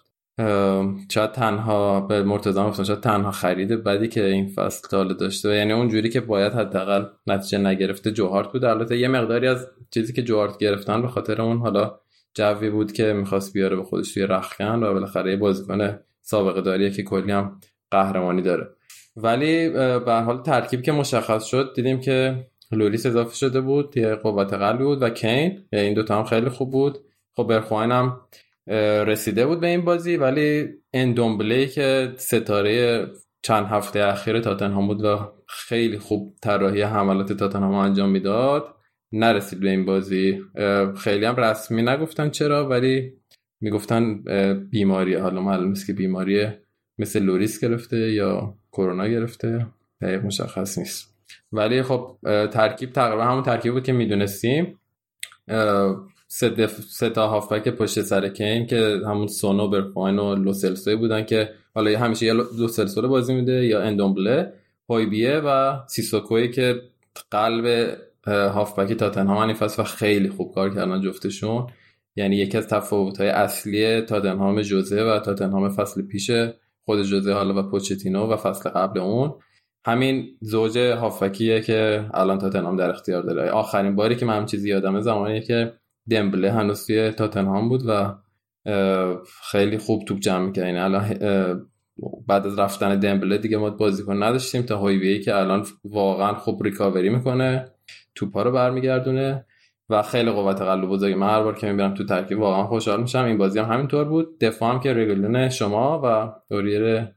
شاید 1.08 1.32
تنها 1.32 2.00
به 2.00 2.22
مرتضی 2.22 2.60
گفتم 2.60 2.84
شاید 2.84 3.00
تنها 3.00 3.30
خرید 3.30 3.84
بدی 3.84 4.08
که 4.08 4.26
این 4.26 4.48
فصل 4.48 4.88
تا 4.88 4.96
حالا 4.96 5.12
داشته. 5.12 5.48
یعنی 5.48 5.72
اونجوری 5.72 6.08
که 6.08 6.20
باید 6.20 6.52
حداقل 6.52 7.04
نتیجه 7.26 7.58
نگرفته 7.58 8.10
جوهارت 8.10 8.52
بود. 8.52 8.64
البته 8.64 8.98
یه 8.98 9.08
مقداری 9.08 9.46
از 9.48 9.66
چیزی 9.90 10.12
که 10.12 10.22
جوهارت 10.22 10.58
گرفتن 10.58 11.02
به 11.02 11.08
خاطر 11.08 11.42
اون 11.42 11.58
حالا 11.58 11.98
جوی 12.34 12.70
بود 12.70 12.92
که 12.92 13.12
می‌خواست 13.12 13.52
بیاره 13.52 13.76
به 13.76 13.82
خودش 13.82 14.14
توی 14.14 14.22
رخکن 14.22 14.82
و 14.82 14.92
بالاخره 14.92 15.30
یه 15.30 15.36
بازیکن 15.36 15.98
سابقه 16.22 16.60
داریه 16.60 16.90
که 16.90 17.02
کلی 17.02 17.32
هم 17.32 17.60
قهرمانی 17.90 18.42
داره. 18.42 18.68
ولی 19.16 19.68
به 19.98 20.22
حال 20.26 20.42
ترکیب 20.42 20.82
که 20.82 20.92
مشخص 20.92 21.44
شد 21.44 21.72
دیدیم 21.74 22.00
که 22.00 22.46
لوریس 22.72 23.06
اضافه 23.06 23.34
شده 23.34 23.60
بود 23.60 23.96
یه 23.96 24.14
قوت 24.14 24.52
قلبی 24.52 24.84
بود 24.84 25.02
و 25.02 25.08
کین. 25.10 25.64
این 25.72 25.94
دوتا 25.94 26.18
هم 26.18 26.24
خیلی 26.24 26.48
خوب 26.48 26.70
بود. 26.70 26.98
خب 27.36 27.50
هم 27.72 28.20
رسیده 29.06 29.46
بود 29.46 29.60
به 29.60 29.66
این 29.66 29.84
بازی 29.84 30.16
ولی 30.16 30.68
اندومبله 30.92 31.66
که 31.66 32.12
ستاره 32.16 33.06
چند 33.42 33.66
هفته 33.66 34.04
اخیر 34.04 34.40
تاتنهام 34.40 34.86
بود 34.86 35.04
و 35.04 35.32
خیلی 35.48 35.98
خوب 35.98 36.34
طراحی 36.42 36.82
حملات 36.82 37.32
تاتنهام 37.32 37.74
انجام 37.74 38.10
می‌داد 38.10 38.74
نرسید 39.12 39.60
به 39.60 39.70
این 39.70 39.84
بازی. 39.84 40.40
خیلی 40.98 41.24
هم 41.24 41.36
رسمی 41.36 41.82
نگفتن 41.82 42.30
چرا 42.30 42.68
ولی 42.68 43.12
می‌گفتن 43.60 44.22
اه، 44.26 44.54
بیماریه 44.54 45.18
حالا 45.18 45.40
معلوم 45.40 45.68
نیست 45.68 45.86
که 45.86 45.92
بیماریه 45.92 46.62
مثل 46.98 47.22
لوریس 47.22 47.64
گرفته 47.64 48.12
یا 48.12 48.54
کرونا 48.72 49.08
گرفته 49.08 49.66
دقیق 50.00 50.24
مشخص 50.24 50.78
نیست. 50.78 51.14
ولی 51.52 51.82
خب 51.82 52.18
ترکیب 52.52 52.92
تقریبا 52.92 53.24
همون 53.24 53.42
ترکیب 53.42 53.72
بود 53.72 53.84
که 53.84 53.92
می‌دونستیم. 53.92 54.78
سه, 56.32 57.10
تا 57.10 57.28
هافبک 57.28 57.68
پشت 57.68 58.02
سر 58.02 58.28
کین 58.28 58.66
که 58.66 59.00
همون 59.06 59.26
سونو 59.26 59.68
برخواین 59.68 60.18
و 60.18 60.34
لوسلسوی 60.34 60.96
بودن 60.96 61.24
که 61.24 61.48
حالا 61.74 61.98
همیشه 61.98 62.26
یا 62.26 62.32
لوسلسو 62.32 63.08
بازی 63.08 63.34
میده 63.34 63.66
یا 63.66 63.82
اندومبله 63.82 64.52
هویبیه 64.88 65.36
و 65.36 65.78
سیسوکوی 65.86 66.50
که 66.50 66.82
قلب 67.30 67.96
هافبک 68.26 68.92
تاتنهام 68.92 69.38
این 69.38 69.54
فصل 69.54 69.82
خیلی 69.82 70.28
خوب 70.28 70.54
کار 70.54 70.74
کردن 70.74 71.00
جفتشون. 71.00 71.66
یعنی 72.16 72.36
یکی 72.36 72.58
از 72.58 72.68
تفاوت‌های 72.68 73.28
اصلی 73.28 74.00
تاتنهام 74.00 74.62
جوزه 74.62 75.02
و 75.02 75.18
تاتنهام 75.18 75.68
فصل 75.68 76.02
پیش 76.02 76.30
خود 76.84 77.02
جوزه 77.02 77.32
حالا 77.32 77.58
و 77.58 77.70
پوچتینو 77.70 78.26
و 78.26 78.36
فصل 78.36 78.70
قبل 78.70 79.00
اون. 79.00 79.34
همین 79.86 80.28
زوج 80.40 80.78
هافکیه 80.78 81.60
که 81.60 82.04
الان 82.14 82.38
تاتنهام 82.38 82.76
در 82.76 82.90
اختیار 82.90 83.22
داره. 83.22 83.50
آخرین 83.50 83.96
باری 83.96 84.16
که 84.16 84.26
من 84.26 84.36
هم 84.36 84.46
چیزی 84.46 84.68
یادمه 84.68 85.00
زمانی 85.00 85.40
که 85.40 85.72
دمبله 86.10 86.52
هنوز 86.52 86.86
توی 86.86 87.10
تاتنهام 87.10 87.68
بود 87.68 87.82
و 87.86 88.14
خیلی 89.50 89.78
خوب 89.78 90.04
توپ 90.04 90.18
جمع 90.18 90.46
می‌کرد 90.46 90.66
یعنی 90.66 90.78
الان 90.78 91.14
بعد 92.26 92.46
از 92.46 92.58
رفتن 92.58 92.98
دمبله 92.98 93.38
دیگه 93.38 93.56
ما 93.56 93.70
بازیکن 93.70 94.22
نداشتیم 94.22 94.62
تا 94.62 94.78
هویبیه 94.78 95.18
که 95.22 95.36
الان 95.36 95.66
واقعا 95.84 96.34
خوب 96.34 96.62
ریکاوری 96.62 97.08
می‌کنه 97.08 97.64
توپا 98.14 98.42
رو 98.42 98.52
برمیگردونه 98.52 99.44
و 99.88 100.02
خیلی 100.02 100.30
قوت 100.30 100.62
قلب 100.62 100.88
بزرگه 100.88 101.14
من 101.14 101.28
هر 101.28 101.42
بار 101.42 101.54
که 101.54 101.66
می‌بینم 101.66 101.94
تو 101.94 102.04
ترکیب 102.04 102.38
واقعا 102.38 102.64
خوشحال 102.64 103.00
میشم. 103.00 103.24
این 103.24 103.38
بازی 103.38 103.58
هم 103.58 103.72
همینطور 103.72 104.04
بود. 104.04 104.38
دفاع 104.40 104.72
هم 104.72 104.80
که 104.80 104.94
رگولون 104.94 105.48
شما 105.48 106.00
و 106.04 106.32
اوریر 106.54 107.08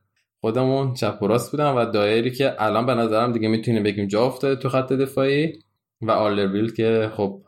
خودمون 0.41 0.93
چپ 0.93 1.17
و 1.21 1.27
راست 1.27 1.51
بودن 1.51 1.71
و 1.71 1.91
دایری 1.91 2.31
که 2.31 2.63
الان 2.63 2.85
به 2.85 2.95
نظرم 2.95 3.31
دیگه 3.31 3.47
می‌تونیم 3.47 3.83
بگیم 3.83 4.07
جا 4.07 4.25
افتاده 4.25 4.55
تو 4.55 4.69
خط 4.69 4.93
دفاعی 4.93 5.53
و 6.01 6.11
آلرویل 6.11 6.73
که 6.73 7.11
خب 7.13 7.41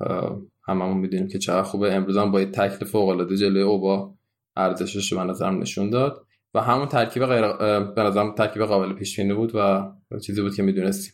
هممون 0.67 0.97
می‌دونیم 0.97 1.27
که 1.27 1.39
چقدر 1.39 1.63
خوبه. 1.63 1.93
امروز 1.93 2.17
هم 2.17 2.31
با 2.31 2.45
تکل 2.45 2.85
فوق 2.85 3.09
العاده 3.09 3.37
جلوی 3.37 3.61
اوبا 3.61 4.13
ارزشش 4.55 5.13
به 5.13 5.23
نظرم 5.23 5.59
نشون 5.59 5.89
داد 5.89 6.25
و 6.53 6.61
همون 6.61 6.87
ترکیب 6.87 7.25
غیر 7.25 7.53
به 7.81 8.03
نظرم 8.03 8.35
ترکیب 8.35 8.63
قابل 8.63 8.93
پیش 8.93 9.19
بینی 9.19 9.33
بود 9.33 9.55
و 9.55 9.91
چیزی 10.25 10.41
بود 10.41 10.55
که 10.55 10.63
می‌دونستیم. 10.63 11.13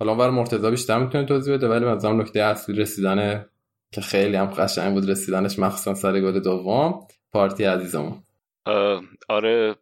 حالا 0.00 0.12
اونور 0.12 0.30
مرتضی 0.30 0.70
بیشتر 0.70 0.98
می‌تونه 0.98 1.24
توضیح 1.24 1.54
بده 1.54 1.68
ولی 1.68 1.84
مثلا 1.84 2.12
نکته 2.12 2.42
اصلی 2.42 2.76
رسیدن 2.76 3.46
که 3.92 4.00
خیلی 4.00 4.36
هم 4.36 4.46
قشنگ 4.46 4.94
بود 4.94 5.10
رسیدنش 5.10 5.58
مخصوصا 5.58 5.94
سر 5.94 6.20
گل 6.20 6.40
دوم 6.40 7.06
پارتی 7.32 7.64
عزیزمون. 7.64 8.22
آره 9.28 9.74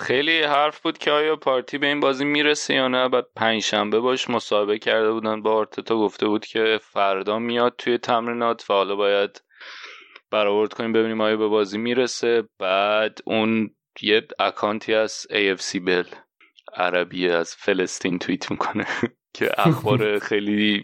خیلی 0.00 0.42
حرف 0.42 0.80
بود 0.80 0.98
که 0.98 1.10
آیا 1.10 1.36
پارتی 1.36 1.78
به 1.78 1.86
این 1.86 2.00
بازی 2.00 2.24
می‌رسه 2.24 2.74
یا 2.74 2.88
نه؟ 2.88 3.08
بعد 3.08 3.26
پنجشنبه 3.36 4.00
باش 4.00 4.30
مصاحبه 4.30 4.78
کرده 4.78 5.12
بودن. 5.12 5.42
با 5.42 5.54
آرتتا 5.54 5.96
گفته 5.96 6.26
بود 6.26 6.46
که 6.46 6.80
فردا 6.82 7.38
میاد 7.38 7.74
توی 7.78 7.98
تمرینات 7.98 8.70
و 8.70 8.72
حالا 8.72 8.96
باید 8.96 9.42
برآورد 10.30 10.72
کنیم 10.72 10.92
ببینیم 10.92 11.20
آیا 11.20 11.36
به 11.36 11.48
بازی 11.48 11.78
می‌رسه. 11.78 12.44
بعد 12.58 13.18
اون 13.24 13.70
یه 14.02 14.26
اکانتی 14.38 14.94
از 14.94 15.26
AFC 15.30 15.80
بل 15.80 16.04
عربی 16.76 17.28
از 17.28 17.54
فلسطین 17.54 18.18
توییت 18.18 18.50
می‌کنه 18.50 18.86
که 19.36 19.50
اخبار 19.58 20.18
خیلی 20.18 20.82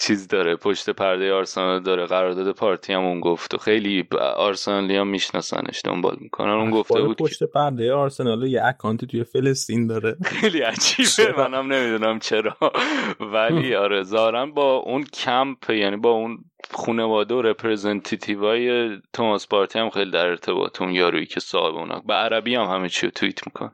چیز 0.00 0.28
داره 0.28 0.56
پشت 0.56 0.90
پرده 0.90 1.32
آرسنال 1.32 1.82
داره 1.82 2.06
قرارداد 2.06 2.52
پارتی 2.54 2.92
هم 2.92 3.04
اون 3.04 3.20
گفت 3.20 3.54
و 3.54 3.58
خیلی 3.58 4.08
آرسنالی 4.36 4.96
هم 4.96 5.08
میشناسنش 5.08 5.80
دنبال 5.84 6.16
می‌کنن. 6.20 6.50
اون 6.50 6.70
گفته 6.70 7.02
بود 7.02 7.16
پشت 7.16 7.44
پرده 7.44 7.92
آرسنال 7.92 8.42
یه 8.46 8.64
اکانتی 8.64 9.06
توی 9.06 9.24
فلسطین 9.24 9.86
داره. 9.86 10.16
خیلی 10.40 10.60
عجیبه؟ 10.60 11.34
منم 11.38 11.72
نمی‌دونم 11.72 12.18
چرا. 12.18 12.56
ولی 13.32 13.74
آره 13.74 14.02
ظاهرا 14.02 14.46
با 14.46 14.76
اون 14.76 15.04
کمپ 15.04 15.70
یعنی 15.70 15.96
با 15.96 16.10
اون 16.10 16.38
خانواده 16.70 17.34
و 17.34 17.42
representative 17.42 18.71
های 18.71 18.90
توماس 19.12 19.48
پارتی 19.48 19.78
هم 19.78 19.90
خیلی 19.90 20.10
در 20.10 20.26
ارتباط 20.26 20.80
اون 20.80 20.90
یارویی 20.90 21.26
که 21.26 21.40
صاحب 21.40 21.74
اونا. 21.74 22.00
به 22.00 22.14
عربی 22.14 22.54
هم 22.54 22.64
همه 22.64 22.88
چی 22.88 23.06
رو 23.06 23.10
توییت 23.10 23.46
میکنه 23.46 23.72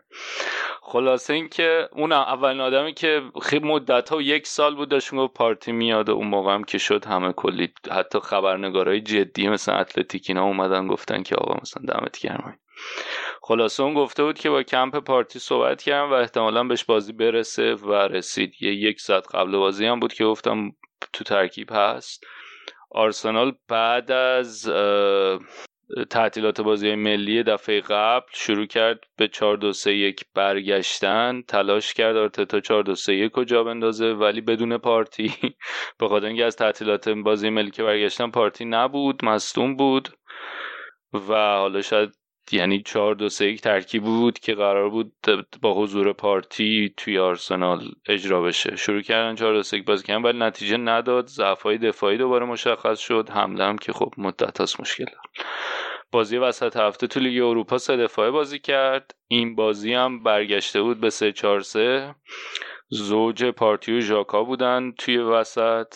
خلاصه 0.82 1.34
اینکه 1.34 1.88
اون 1.92 2.12
اولین 2.12 2.60
آدمی 2.60 2.94
که 2.94 3.22
خیلی 3.42 3.68
مدت 3.68 4.08
ها 4.08 4.22
یک 4.22 4.46
سال 4.46 4.74
بود 4.74 4.88
داشت 4.88 5.14
پارتی 5.14 5.72
میاد 5.72 6.08
و 6.08 6.12
اون 6.12 6.26
موقع 6.26 6.54
هم 6.54 6.64
که 6.64 6.78
شد 6.78 7.04
همه 7.04 7.32
کلی 7.32 7.72
حتی 7.90 8.20
خبرنگارای 8.20 9.00
جدی 9.00 9.48
مثل 9.48 9.72
اتلتیک 9.72 10.26
اینا 10.26 10.44
اومدن 10.44 10.86
گفتن 10.86 11.22
که 11.22 11.36
آقا 11.36 11.54
مثلا 11.62 11.82
دمت 11.94 12.18
گرم. 12.18 12.58
خلاصه 13.42 13.82
اون 13.82 13.94
گفته 13.94 14.24
بود 14.24 14.38
که 14.38 14.50
با 14.50 14.62
کمپ 14.62 14.96
پارتی 14.96 15.38
صحبت 15.38 15.82
کردم 15.82 16.10
و 16.10 16.12
احتمالا 16.12 16.64
بهش 16.64 16.84
بازی 16.84 17.12
برسه 17.12 17.74
و 17.74 17.92
رسید. 17.92 18.54
یه 18.60 18.74
یک 18.74 19.00
ساعت 19.00 19.34
قبل 19.34 19.56
بازی 19.56 19.86
هم 19.86 20.00
بود 20.00 20.12
که 20.12 20.24
گفتم 20.24 20.72
تو 21.12 21.24
ترکیب 21.24 21.72
هست. 21.72 22.26
آرسنال 22.94 23.52
بعد 23.68 24.12
از 24.12 24.68
تعطیلات 26.10 26.60
بازی 26.60 26.94
ملی 26.94 27.42
دفعه 27.42 27.80
قبل 27.80 28.26
شروع 28.32 28.66
کرد 28.66 29.04
به 29.16 29.28
4 29.28 29.56
2 29.56 29.72
3 29.72 29.92
1 29.92 30.24
برگشتن 30.34 31.42
تلاش 31.48 31.94
کرد 31.94 32.16
آرتتا 32.16 32.60
4 32.60 32.82
2 32.82 32.94
3 32.94 33.14
1 33.14 33.32
رو 33.32 33.44
جا 33.44 33.64
بندازه 33.64 34.06
ولی 34.06 34.40
بدون 34.40 34.78
پارتی. 34.78 35.34
به 35.98 36.08
خاطر 36.08 36.26
اینکه 36.26 36.44
از 36.44 36.56
تعطیلات 36.56 37.08
بازی 37.08 37.50
ملی 37.50 37.70
که 37.70 37.82
برگشتن 37.82 38.30
پارتی 38.30 38.64
نبود 38.64 39.24
مصدوم 39.24 39.76
بود 39.76 40.08
و 41.14 41.34
حالا 41.34 41.82
شاید 41.82 42.23
یعنی 42.52 42.82
4 42.82 43.14
2 43.14 43.28
3 43.28 43.44
1 43.44 43.60
ترکیب 43.60 44.02
بود 44.02 44.38
که 44.38 44.54
قرار 44.54 44.90
بود 44.90 45.12
با 45.62 45.74
حضور 45.74 46.12
پارتی 46.12 46.94
توی 46.96 47.18
آرسنال 47.18 47.80
اجرا 48.08 48.42
بشه. 48.42 48.76
شروع 48.76 49.02
کردن 49.02 49.34
4 49.34 49.54
2 49.54 49.62
3 49.62 49.76
1 49.76 49.84
بازی 49.84 50.04
کردن 50.04 50.22
ولی 50.22 50.38
نتیجه 50.38 50.76
نداد. 50.76 51.26
ضعف‌های 51.26 51.78
دفاعی 51.78 52.18
دوباره 52.18 52.46
مشخص 52.46 52.98
شد. 52.98 53.28
حمله 53.30 53.64
هم 53.64 53.78
که 53.78 53.92
خب 53.92 54.14
مدت 54.18 54.60
هاست 54.60 54.80
مشکل 54.80 55.06
بازی 56.12 56.36
وسط 56.36 56.76
هفته 56.76 57.06
تو 57.06 57.20
لیگ 57.20 57.42
اروپا 57.42 57.78
سه 57.78 57.96
دفاعه 57.96 58.30
بازی 58.30 58.58
کرد. 58.58 59.14
این 59.28 59.54
بازی 59.54 59.94
هم 59.94 60.22
برگشته 60.22 60.82
بود 60.82 61.00
به 61.00 61.10
3 61.10 61.32
4 61.32 61.60
3 61.60 62.14
زوج 62.88 63.44
پارتی 63.44 63.92
و 63.96 64.00
ژاکا 64.00 64.44
بودن 64.44 64.92
توی 64.98 65.16
وسط. 65.18 65.94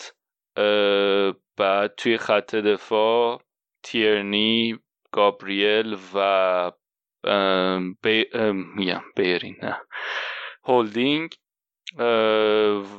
بعد 1.57 1.95
توی 1.97 2.17
خط 2.17 2.55
دفاع 2.55 3.41
تیرنی 3.83 4.79
گابریل 5.11 5.97
و 6.15 6.71
بی... 8.01 8.25
میگم 8.75 9.01
بیرین 9.15 9.55
نه. 9.63 9.77
هولدینگ 10.63 11.29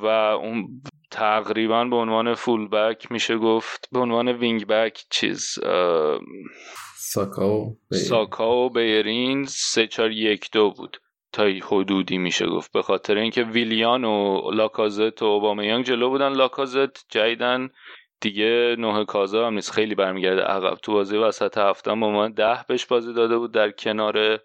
و 0.03 0.07
اون 0.41 0.83
تقریبا 1.11 1.85
به 1.85 1.97
عنوان 1.97 2.35
فول 2.35 2.69
بک 2.69 3.13
میشه 3.13 3.39
گفت 3.39 3.89
به 3.93 3.99
عنوان 3.99 4.29
وینگ 4.29 4.67
بک 4.67 5.05
چیز 5.11 5.59
ساکاو 6.97 7.77
ساکاو 7.93 8.71
بیرین. 8.71 9.45
سه 9.45 9.87
چار 9.87 10.11
یک 10.11 10.51
دو 10.53 10.71
بود 10.71 10.97
تا 11.33 11.45
حدودی 11.45 12.19
میشه 12.19 12.47
گفت. 12.47 12.73
به 12.73 12.83
خاطر 12.83 13.17
اینکه 13.17 13.43
ویلیان 13.43 14.05
و 14.05 14.51
لاکازت 14.51 15.23
و 15.23 15.25
اوبامیانگ 15.25 15.85
جلو 15.85 16.11
بودن 16.11 16.33
لاکازت 16.33 17.09
جیدن 17.09 17.69
دیگه 18.21 18.77
نوه 18.79 19.05
کازا 19.05 19.47
هم 19.47 19.55
نیست. 19.55 19.73
خیلی 19.73 19.95
برمیگرده 19.95 20.43
عقب. 20.43 20.75
تو 20.75 20.93
بازی 20.93 21.17
وسط 21.17 21.59
هفته 21.59 21.91
با 21.91 22.11
من 22.11 22.33
ده 22.33 22.65
بهش 22.69 22.87
بازی 22.87 23.13
داده 23.13 23.39
بود 23.39 23.53
در 23.53 23.71
کنار 23.71 24.41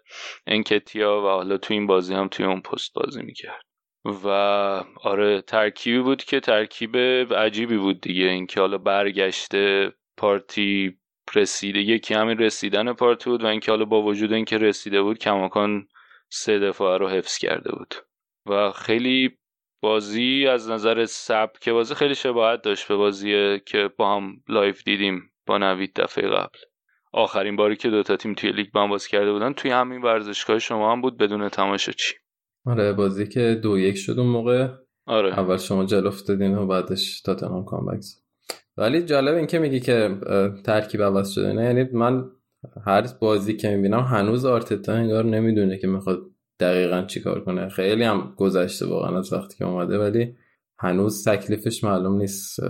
انکتیا 0.46 1.18
و 1.18 1.26
حالا 1.26 1.56
تو 1.56 1.74
این 1.74 1.86
بازی 1.86 2.14
هم 2.14 2.28
توی 2.28 2.46
اون 2.46 2.60
پست 2.60 2.94
بازی 2.94 3.22
می‌کرد. 3.22 3.62
و 4.24 4.28
آره 5.02 5.40
ترکیبی 5.40 5.98
بود 5.98 6.24
که 6.24 6.40
ترکیب 6.40 6.96
عجیبی 7.34 7.76
بود 7.76 8.00
دیگه. 8.00 8.24
اینکه 8.24 8.60
حالا 8.60 8.78
برگشته 8.78 9.92
پارتی 10.16 10.98
رسیده 11.34 11.78
یکی 11.78 12.14
همین 12.14 12.38
رسیدن 12.38 12.92
پارتی 12.92 13.30
بود 13.30 13.44
و 13.44 13.46
اینکه 13.46 13.70
حالا 13.70 13.84
با 13.84 14.02
وجود 14.02 14.32
اینکه 14.32 14.58
رسیده 14.58 15.02
بود 15.02 15.18
کماکان 15.18 15.88
سه 16.30 16.58
دفعه 16.58 16.96
رو 16.96 17.08
حفظ 17.08 17.38
کرده 17.38 17.72
بود. 17.72 17.94
و 18.46 18.70
خیلی 18.72 19.38
بازی 19.86 20.46
از 20.46 20.70
نظر 20.70 21.04
سبک 21.04 21.68
بازی 21.68 21.94
خیلی 21.94 22.14
شباهت 22.14 22.62
داشت 22.62 22.88
به 22.88 22.96
بازی 22.96 23.60
که 23.66 23.90
با 23.96 24.16
هم 24.16 24.36
live 24.48 24.84
دیدیم 24.84 25.22
با 25.46 25.58
نوید 25.58 25.92
دفعه 25.96 26.28
قبل. 26.28 26.58
آخرین 27.12 27.56
باری 27.56 27.76
که 27.76 27.90
دوتا 27.90 28.16
تیم 28.16 28.34
توی 28.34 28.52
لیگ 28.52 28.66
با 28.74 28.78
هم 28.78 28.86
بازی 28.86 29.08
کرده 29.08 29.32
بودن 29.32 29.52
توی 29.52 29.70
همین 29.70 30.02
ورزشگاه 30.02 30.58
شما 30.58 30.92
هم 30.92 31.00
بود 31.00 31.18
بدون 31.18 31.48
چی. 31.78 32.14
آره 32.66 32.92
بازی 32.92 33.28
که 33.28 33.60
دو 33.62 33.78
یک 33.78 33.96
شد 33.96 34.18
اون 34.18 34.28
موقع. 34.28 34.68
آره. 35.06 35.38
اول 35.38 35.56
شما 35.56 35.84
جلو 35.84 36.06
افتادین 36.06 36.58
و 36.58 36.66
بعدش 36.66 37.20
تاتنهام 37.20 37.64
comeback 37.64 38.04
ولی 38.76 39.02
جالب 39.02 39.34
این 39.34 39.46
که 39.46 39.58
میگی 39.58 39.80
که 39.80 40.20
ترکیب 40.64 41.02
عوض 41.02 41.30
شده. 41.30 41.52
نه 41.52 41.64
یعنی 41.64 41.84
من 41.92 42.24
هر 42.86 43.06
بازی 43.20 43.56
که 43.56 43.68
می‌بینم 43.68 44.00
هنوز 44.00 44.44
آرتتا 44.44 44.92
انگار 44.92 45.24
نمی‌دونه 45.24 45.78
که 45.78 45.86
می‌خواد 45.86 46.18
دقیقا 46.60 47.02
چیکار 47.02 47.44
کنه؟ 47.44 47.68
خیلی 47.68 48.04
هم 48.04 48.34
گذشته 48.36 48.86
واقعا 48.86 49.18
از 49.18 49.32
وقتی 49.32 49.56
که 49.58 49.64
اومده 49.64 49.98
ولی 49.98 50.36
هنوز 50.78 51.28
تکلیفش 51.28 51.84
معلوم 51.84 52.16
نیست. 52.16 52.60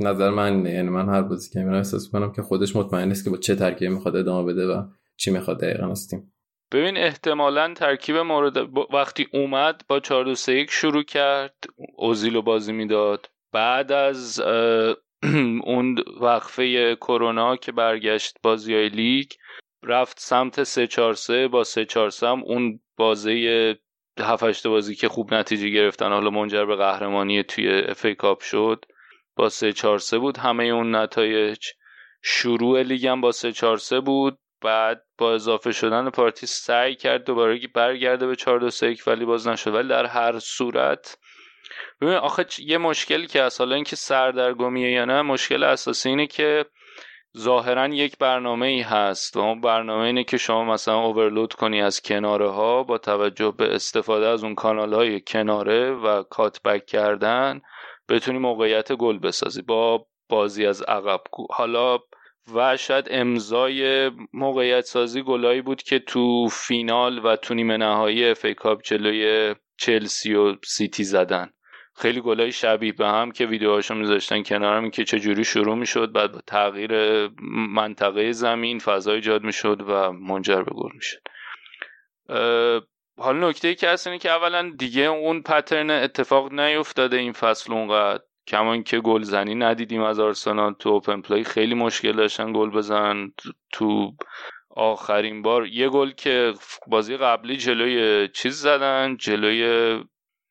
نظر 0.00 0.30
من 0.30 0.66
یعنی 0.66 0.88
من 0.88 1.08
هر 1.08 1.22
بازی 1.22 1.50
که 1.50 1.58
میرم 1.58 1.76
احساس 1.76 2.10
کنم 2.10 2.32
که 2.32 2.42
خودش 2.42 2.76
مطمئن 2.76 3.08
نیست 3.08 3.24
که 3.24 3.30
با 3.30 3.36
چه 3.36 3.54
ترکیبی 3.54 3.94
می‌خواد 3.94 4.16
ادامه 4.16 4.52
بده 4.52 4.66
و 4.66 4.82
چی 5.16 5.30
می‌خواد 5.30 5.60
دقیقا 5.60 5.90
هستیم 5.90 6.32
ببین 6.72 6.96
احتمالا 6.96 7.74
ترکیب 7.74 8.16
مورد 8.16 8.56
وقتی 8.94 9.26
اومد 9.32 9.82
با 9.88 10.00
4 10.00 10.24
2 10.24 10.34
3 10.34 10.52
1 10.52 10.70
شروع 10.70 11.02
کرد 11.02 11.54
اوزیلو 11.96 12.42
بازی 12.42 12.72
می‌داد. 12.72 13.26
بعد 13.52 13.92
از 13.92 14.40
اون 15.64 15.96
وقفه 16.20 16.96
کرونا 16.96 17.56
که 17.56 17.72
برگشت 17.72 18.36
بازی 18.42 18.74
های 18.74 18.88
لیگ 18.88 19.30
رفت 19.82 20.20
سمت 20.20 20.62
3 20.62 20.86
4 20.86 21.14
3 21.14 21.48
با 21.48 21.64
3 21.64 21.84
4 21.84 22.10
3 22.10 22.26
هم 22.26 22.42
اون 22.44 22.80
بازی 22.96 23.74
هفت 24.20 24.66
بازی 24.66 24.94
که 24.94 25.08
خوب 25.08 25.34
نتیجه 25.34 25.68
گرفتن. 25.68 26.12
حالا 26.12 26.30
منجر 26.30 26.64
به 26.64 26.76
قهرمانی 26.76 27.42
توی 27.42 27.68
اف 27.68 28.04
ای 28.04 28.14
کاپ 28.14 28.40
شد. 28.42 28.84
با 29.36 29.48
3 29.48 29.72
4 29.72 29.98
3 29.98 30.18
بود. 30.18 30.36
همه 30.38 30.64
اون 30.64 30.96
نتایج 30.96 31.58
شروع 32.22 32.82
لیگ 32.82 33.06
هم 33.06 33.20
با 33.20 33.32
3 33.32 33.52
4 33.52 33.76
3 33.76 34.00
بود. 34.00 34.38
بعد 34.62 35.02
با 35.18 35.34
اضافه 35.34 35.72
شدن 35.72 36.10
پارتی 36.10 36.46
سعی 36.46 36.94
کرد 36.94 37.24
دوباره 37.24 37.60
برگرده 37.74 38.26
به 38.26 38.36
4 38.36 38.60
2 38.60 38.70
3 38.70 38.96
ولی 39.06 39.24
باز 39.24 39.48
نشد. 39.48 39.74
ولی 39.74 39.88
در 39.88 40.06
هر 40.06 40.38
صورت 40.38 41.18
ببین 42.00 42.14
آخه 42.14 42.46
یه 42.58 42.78
مشکلی 42.78 43.26
که 43.26 43.42
اصلا 43.42 43.74
اینکه 43.74 43.96
سردرگمیه 43.96 44.90
یا 44.90 45.04
نه 45.04 45.22
مشکل 45.22 45.62
اساسی 45.62 46.08
اینه 46.08 46.26
که 46.26 46.64
ظاهرا 47.38 47.88
یک 47.88 48.18
برنامه 48.18 48.66
ای 48.66 48.80
هست 48.80 49.36
و 49.36 49.40
اون 49.40 49.60
برنامه 49.60 50.04
اینه 50.04 50.24
که 50.24 50.36
شما 50.36 50.64
مثلا 50.64 50.98
اوورلود 50.98 51.52
کنی 51.52 51.82
از 51.82 52.00
کناره 52.00 52.50
ها 52.50 52.82
با 52.82 52.98
توجه 52.98 53.54
به 53.58 53.74
استفاده 53.74 54.26
از 54.26 54.44
اون 54.44 54.54
کانال 54.54 54.94
های 54.94 55.20
کناره 55.20 55.90
و 55.90 56.22
کاتبک 56.22 56.86
کردن 56.86 57.60
بتونی 58.08 58.38
موقعیت 58.38 58.92
گل 58.92 59.18
بسازی 59.18 59.62
با 59.62 60.06
بازی 60.28 60.66
از 60.66 60.82
عقب. 60.82 61.20
حالا 61.50 61.98
و 62.54 62.76
شاید 62.76 63.08
امضای 63.10 64.10
موقعیت 64.32 64.84
سازی 64.84 65.22
گلایی 65.22 65.62
بود 65.62 65.82
که 65.82 65.98
تو 65.98 66.48
فینال 66.48 67.24
و 67.24 67.36
تو 67.36 67.54
نیمه 67.54 67.76
نهایی 67.76 68.30
اف 68.30 68.46
جلوی 68.84 69.54
چلسی 69.78 70.34
و 70.34 70.56
سیتی 70.64 71.04
زدن. 71.04 71.50
خیلی 71.98 72.20
گلای 72.20 72.52
شبیه 72.52 72.92
به 72.92 73.06
هم 73.06 73.32
که 73.32 73.46
ویدیوهاشو 73.46 73.94
میذاشتن 73.94 74.42
کنارم 74.42 74.90
که 74.90 75.04
چجوری 75.04 75.44
شروع 75.44 75.76
می‌شد 75.76 76.12
بعد 76.12 76.32
با 76.32 76.40
تغییر 76.46 76.92
منطقه 77.68 78.32
زمین 78.32 78.78
فضا 78.78 79.12
ایجاد 79.12 79.44
می‌شد 79.44 79.82
و 79.88 80.12
منجر 80.12 80.62
به 80.62 80.70
گل 80.74 80.90
می‌شد. 80.94 81.22
حالا 83.18 83.48
نکته 83.48 83.68
ای 83.68 83.74
که 83.74 83.88
هست 83.88 84.06
اینه 84.06 84.18
که 84.18 84.30
اولا 84.30 84.72
دیگه 84.78 85.02
اون 85.02 85.42
pattern 85.42 85.90
اتفاق 85.90 86.52
نیفتاده 86.52 87.16
این 87.16 87.32
فصل 87.32 87.72
اونقدر. 87.72 88.22
کما 88.48 88.82
که 88.82 89.00
گلزنی 89.00 89.54
ندیدیم 89.54 90.02
از 90.02 90.20
آرسنال 90.20 90.72
تو 90.72 90.88
open 90.88 91.20
play 91.20 91.44
خیلی 91.44 91.74
مشکل 91.74 92.12
داشتن 92.12 92.52
گل 92.52 92.70
بزنن. 92.70 93.32
تو 93.72 94.12
آخرین 94.70 95.42
بار 95.42 95.66
یه 95.66 95.88
گل 95.88 96.10
که 96.10 96.54
بازی 96.86 97.16
قبلی 97.16 97.56
جلوی 97.56 98.28
چیز 98.28 98.54
زدن 98.54 99.16
جلوی 99.16 100.04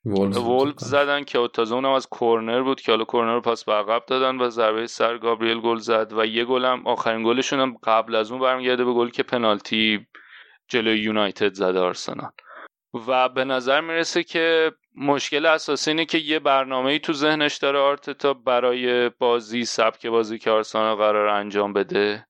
وولف 0.06 0.80
زدن 0.80 1.24
که 1.24 1.50
تازه 1.54 1.76
اونم 1.76 1.92
از 1.92 2.08
corner 2.08 2.62
بود 2.62 2.82
که 2.82 2.92
حالا 2.92 3.04
corner 3.04 3.34
رو 3.34 3.42
پاس 3.42 3.66
به 3.66 3.74
عقب 3.74 4.04
دادن 4.08 4.38
و 4.38 4.50
ضربه 4.50 4.88
سر 4.88 5.18
گابریل 5.18 5.60
گل 5.60 5.78
زد 5.78 6.14
و 6.18 6.26
یه 6.26 6.46
گل 6.46 6.66
هم 6.66 6.88
آخرین 6.88 7.24
گلشون 7.24 7.60
هم 7.60 7.78
قبل 7.84 8.16
از 8.16 8.32
اون 8.32 8.42
برمیگرده 8.42 8.86
به 8.86 8.94
گل 8.94 9.10
که 9.10 9.24
پنالتی 9.24 10.08
جلوی 10.68 11.00
یونایتد 11.00 11.54
زده 11.54 11.80
آرسنال. 11.80 12.32
و 13.08 13.30
به 13.30 13.44
نظر 13.46 13.82
می‌رسه 13.82 14.24
که 14.24 14.72
مشکل 14.98 15.46
اساسی 15.46 15.92
اینه 15.92 16.06
که 16.06 16.18
یه 16.18 16.40
برنامه 16.40 16.92
ای 16.92 17.00
تو 17.00 17.14
ذهنش 17.14 17.58
داره 17.58 17.80
آرتتا 17.80 18.34
برای 18.34 19.10
بازی 19.10 19.66
سبک 19.66 20.08
بازی 20.08 20.40
که 20.40 20.52
آرسنال 20.52 20.96
قرار 20.96 21.28
انجام 21.28 21.74
بده. 21.74 22.28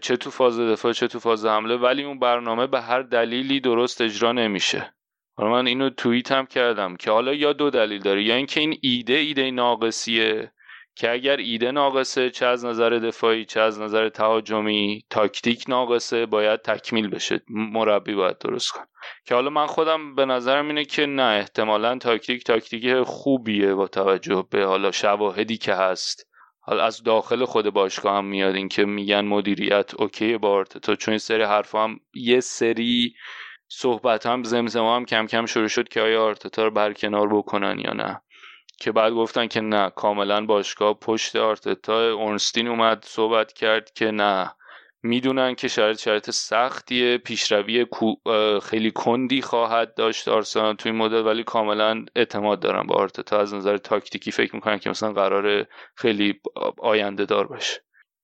چه 0.00 0.16
تو 0.16 0.30
فاز 0.30 0.60
دفاع 0.60 0.92
چه 0.92 1.08
تو 1.08 1.18
فاز 1.18 1.46
حمله 1.46 1.76
ولی 1.76 2.04
اون 2.04 2.18
برنامه 2.18 2.66
به 2.66 2.80
هر 2.80 3.02
دلیلی 3.02 3.60
درست 3.60 4.00
اجرا 4.00 4.32
نمیشه. 4.32 4.94
حالا 5.36 5.50
من 5.50 5.66
اینو 5.66 5.90
توییت 5.90 6.32
هم 6.32 6.46
کردم 6.46 6.96
که 6.96 7.10
حالا 7.10 7.34
یا 7.34 7.52
دو 7.52 7.70
دلیل 7.70 8.02
داره 8.02 8.22
یا 8.22 8.34
اینکه 8.34 8.60
این 8.60 8.78
ایده 8.82 9.14
ایده 9.14 9.50
ناقصیه 9.50 10.52
که 10.94 11.12
اگر 11.12 11.36
ایده 11.36 11.70
ناقصه 11.70 12.30
چه 12.30 12.46
از 12.46 12.64
نظر 12.64 12.90
دفاعی 12.90 13.44
چه 13.44 13.60
از 13.60 13.80
نظر 13.80 14.08
تهاجمی 14.08 15.04
تاکتیک 15.10 15.64
ناقصه 15.68 16.26
باید 16.26 16.62
تکمیل 16.62 17.08
بشه 17.08 17.40
مربی 17.48 18.14
باید 18.14 18.38
درست 18.38 18.70
کن 18.70 18.84
که 19.24 19.34
حالا 19.34 19.50
من 19.50 19.66
خودم 19.66 20.14
به 20.14 20.24
نظرم 20.24 20.68
اینه 20.68 20.84
که 20.84 21.06
نه 21.06 21.22
احتمالا 21.22 21.98
تاکتیک 21.98 22.44
تاکتیک 22.44 23.02
خوبیه 23.02 23.74
با 23.74 23.88
توجه 23.88 24.46
به 24.50 24.64
حالا 24.64 24.90
شواهدی 24.90 25.56
که 25.56 25.74
هست. 25.74 26.26
حالا 26.60 26.84
از 26.84 27.02
داخل 27.02 27.44
خود 27.44 27.70
باشگاه 27.70 28.16
هم 28.16 28.24
میاد 28.24 28.54
این 28.54 28.68
که 28.68 28.84
میگن 28.84 29.20
مدیریت 29.20 29.94
okay 29.98 30.38
با 30.38 30.64
تا 30.64 30.94
چون 30.94 31.18
سری 31.18 31.42
حرف 31.42 31.74
هم 31.74 32.00
یه 32.14 32.40
سری 32.40 33.14
صحبت 33.74 34.26
هم 34.26 34.42
زمزمه 34.42 34.96
هم 34.96 35.04
کم 35.04 35.26
کم 35.26 35.46
شروع 35.46 35.68
شد 35.68 35.88
که 35.88 36.00
آیا 36.00 36.24
آرتتا 36.24 36.64
رو 36.64 36.70
برکنار 36.70 37.28
بکنن 37.28 37.78
یا 37.78 37.92
نه. 37.92 38.20
که 38.80 38.92
بعد 38.92 39.12
گفتن 39.12 39.46
که 39.46 39.60
نه 39.60 39.90
کاملا 39.90 40.46
باشگاه 40.46 40.94
پشت 40.94 41.36
آرتتا. 41.36 42.12
اورنستین 42.12 42.68
اومد 42.68 43.04
صحبت 43.04 43.52
کرد 43.52 43.92
که 43.92 44.10
نه. 44.10 44.54
می‌دونن 45.02 45.54
که 45.54 45.68
شرایط 45.68 45.98
شرایط 45.98 46.30
سختیه 46.30 47.18
پیشروی 47.18 47.86
خیلی 48.62 48.90
کندی 48.90 49.42
خواهد 49.42 49.94
داشت 49.94 50.28
آرسنال 50.28 50.74
توی 50.74 50.92
این 50.92 51.00
مدل 51.00 51.26
ولی 51.26 51.44
کاملا 51.44 52.04
اعتماد 52.16 52.60
دارن 52.60 52.86
با 52.86 52.94
آرتتا. 52.94 53.40
از 53.40 53.54
نظر 53.54 53.76
تاکتیکی 53.76 54.32
فکر 54.32 54.54
می‌کنن 54.54 54.78
که 54.78 54.90
مثلا 54.90 55.12
قرار 55.12 55.66
خیلی 55.94 56.40
آینده 56.78 57.24
دار 57.24 57.46
باشه. 57.46 57.80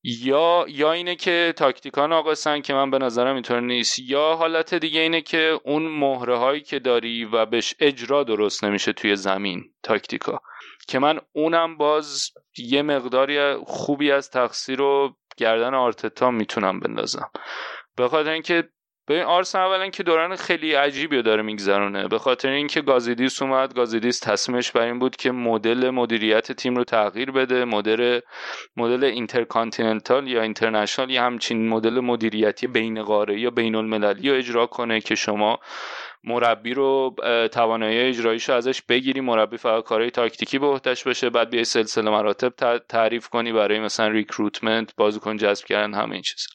یا 0.09 0.65
یا 0.69 0.93
اینه 0.93 1.17
که 1.17 1.55
تاکتیکان 1.57 2.13
آقاسن 2.13 2.61
که 2.61 2.75
من 2.75 2.91
به 2.91 2.99
نظرم 2.99 3.35
اینطور 3.35 3.61
نیست 3.61 3.99
یا 3.99 4.35
حالت 4.35 4.75
دیگه 4.75 5.01
اینه 5.01 5.21
که 5.21 5.61
اون 5.65 5.83
مهره 5.83 6.39
هایی 6.39 6.61
که 6.61 6.79
داری 6.79 7.25
و 7.25 7.47
بهش 7.47 7.75
اجرا 7.81 8.25
درست 8.25 8.65
نمیشه 8.65 8.93
توی 8.93 9.17
زمین 9.17 9.65
تاکتیکا. 9.83 10.41
که 10.89 10.99
من 10.99 11.21
اونم 11.33 11.77
باز 11.77 12.31
یه 12.59 12.83
مقداری 12.83 13.55
خوبی 13.55 14.11
از 14.11 14.31
تقصیر 14.31 14.79
رو 14.79 15.17
گردن 15.37 15.75
آرتتا 15.75 16.31
می‌تونم 16.31 16.81
بندازم. 16.81 17.31
به 17.97 18.09
خاطر 18.09 18.31
اینکه 18.31 18.69
آرسنال 19.09 19.59
اولا 19.59 19.89
که 19.89 20.03
دوران 20.03 20.37
خیلی 20.37 20.75
عجیبی 20.75 21.23
داره 21.23 21.43
میگذرونه. 21.43 22.09
به 22.09 22.19
خاطر 22.19 22.49
اینکه 22.49 22.81
گازیدیس 22.81 23.43
اومد 23.43 23.75
گازیدیس 23.75 24.21
تصمیمش 24.21 24.73
بر 24.73 24.81
این 24.81 24.99
بود 24.99 25.17
که 25.17 25.31
مدل 25.31 25.91
مدیریت 25.91 26.53
تیم 26.53 26.77
رو 26.77 26.85
تغییر 26.85 27.31
بده. 27.31 27.65
مدل 27.65 28.21
مدل 28.77 29.05
intercontinental 29.05 30.29
یا 30.29 30.43
international 30.43 31.11
یا 31.11 31.23
همچین 31.23 31.69
مدل 31.69 32.01
مدیریتی 32.01 32.67
بین 32.67 33.03
قاره 33.03 33.41
یا 33.41 33.51
بین 33.51 33.75
المللی 33.75 34.31
رو 34.31 34.37
اجرا 34.37 34.67
کنه 34.67 35.01
که 35.01 35.15
شما 35.15 35.59
مربی 36.25 36.75
رو 36.75 37.15
توانایی 37.53 37.99
اجراییشو 37.99 38.53
ازش 38.53 38.83
بگیری. 38.83 39.21
مربی 39.21 39.57
فقط 39.57 39.85
کارهای 39.85 40.11
تاکتیکی 40.11 40.59
به 40.59 40.67
عهدهش 40.67 41.03
بشه 41.03 41.31
بعد 41.31 41.51
بیای 41.51 41.65
سلسله 41.65 42.11
مراتب 42.11 42.79
تعریف 42.89 43.29
کنی 43.29 43.53
برای 43.53 43.81
مثلا 43.81 44.09
recruitment 44.09 44.97
بازیکن 44.97 45.37
جذب 45.37 45.65
کردن 45.65 45.95
همه 45.95 46.13
این 46.13 46.23
چیزا. 46.23 46.49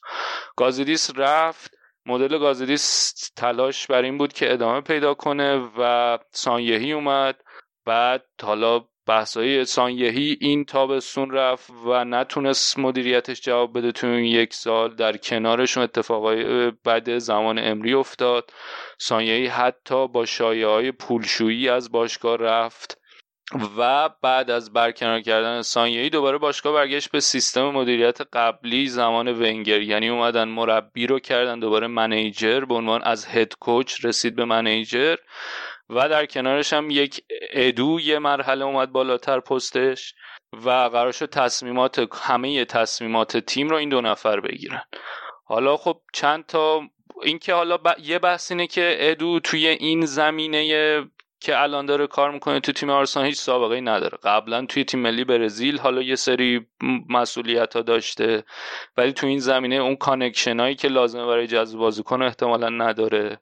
گازیدیس 0.56 1.10
رفت. 1.16 1.83
مدل 2.06 2.38
گازیدیس 2.38 3.12
تلاش 3.36 3.86
بر 3.86 4.02
این 4.02 4.18
بود 4.18 4.32
که 4.32 4.52
ادامه 4.52 4.80
پیدا 4.80 5.14
کنه 5.14 5.70
و 5.78 6.18
سانیهی 6.30 6.92
اومد. 6.92 7.36
بعد 7.86 8.24
حالا 8.42 8.84
بحثای 9.06 9.64
سانیهی 9.64 10.38
این 10.40 10.64
تابستون 10.64 11.30
رفت 11.30 11.70
و 11.86 12.04
نتونست 12.04 12.78
مدیریتش 12.78 13.40
جواب 13.40 13.78
بده. 13.78 13.92
تو 13.92 14.06
این 14.06 14.24
یک 14.24 14.54
سال 14.54 14.94
در 14.94 15.16
کنارشون 15.16 15.82
اتفاقای 15.82 16.70
بعد 16.70 17.18
زمان 17.18 17.58
امری 17.58 17.94
افتاد. 17.94 18.52
سانیهی 18.98 19.46
حتی 19.46 20.08
با 20.08 20.24
شایعه 20.24 20.68
های 20.68 20.92
پولشویی 20.92 21.68
از 21.68 21.92
باشگاه 21.92 22.36
رفت. 22.36 23.00
و 23.78 24.10
بعد 24.22 24.50
از 24.50 24.72
برکنار 24.72 25.20
کردن 25.20 25.62
سانیهی 25.62 26.10
دوباره 26.10 26.38
باشگاه 26.38 26.72
برگشت 26.72 27.10
به 27.10 27.20
سیستم 27.20 27.62
مدیریت 27.70 28.20
قبلی 28.32 28.86
زمان 28.86 29.28
ونگر. 29.28 29.80
یعنی 29.80 30.08
اومدن 30.08 30.48
مربی 30.48 31.06
رو 31.06 31.18
کردن 31.18 31.60
دوباره 31.60 31.86
منیجر 31.86 32.60
به 32.60 32.74
عنوان 32.74 33.02
از 33.02 33.26
هد 33.26 33.54
کوچ 33.54 34.04
رسید 34.04 34.36
به 34.36 34.44
منیجر 34.44 35.16
و 35.90 36.08
در 36.08 36.26
کنارش 36.26 36.72
هم 36.72 36.90
یک 36.90 37.24
ادو 37.52 38.00
یه 38.00 38.18
مرحله 38.18 38.64
اومد 38.64 38.92
بالاتر 38.92 39.40
پستش 39.40 40.14
و 40.52 40.70
قرار 40.70 41.12
شد 41.12 41.30
تصمیمات 41.30 42.08
همه 42.22 42.64
تصمیمات 42.64 43.36
تیم 43.36 43.68
رو 43.68 43.76
این 43.76 43.88
دو 43.88 44.00
نفر 44.00 44.40
بگیرن. 44.40 44.82
حالا 45.44 45.76
خب 45.76 46.00
چند 46.12 46.46
تا 46.46 46.82
اینکه 47.22 47.54
حالا 47.54 47.78
یه 47.98 48.18
بحث 48.18 48.50
اینه 48.50 48.66
که 48.66 48.96
ادو 49.00 49.40
توی 49.40 49.66
این 49.66 50.06
زمینه 50.06 51.00
که 51.44 51.62
الان 51.62 51.86
داره 51.86 52.06
کار 52.06 52.30
می‌کنه 52.30 52.60
تو 52.60 52.72
تیم 52.72 52.90
آرسنال 52.90 53.26
هیچ 53.26 53.36
سابقه 53.36 53.74
ای 53.74 53.80
نداره. 53.80 54.18
قبلا 54.22 54.66
توی 54.66 54.84
تیم 54.84 55.00
ملی 55.00 55.24
برزیل 55.24 55.78
حالا 55.78 56.02
یه 56.02 56.14
سری 56.14 56.66
مسئولیت 57.08 57.76
ها 57.76 57.82
داشته 57.82 58.44
ولی 58.96 59.12
تو 59.12 59.26
این 59.26 59.38
زمینه 59.38 59.74
اون 59.74 59.96
connection 59.96 60.60
هایی 60.60 60.74
که 60.74 60.88
لازمه 60.88 61.26
برای 61.26 61.46
جذب 61.46 61.78
بازیکن 61.78 62.22
احتمالا 62.22 62.68
نداره. 62.68 63.38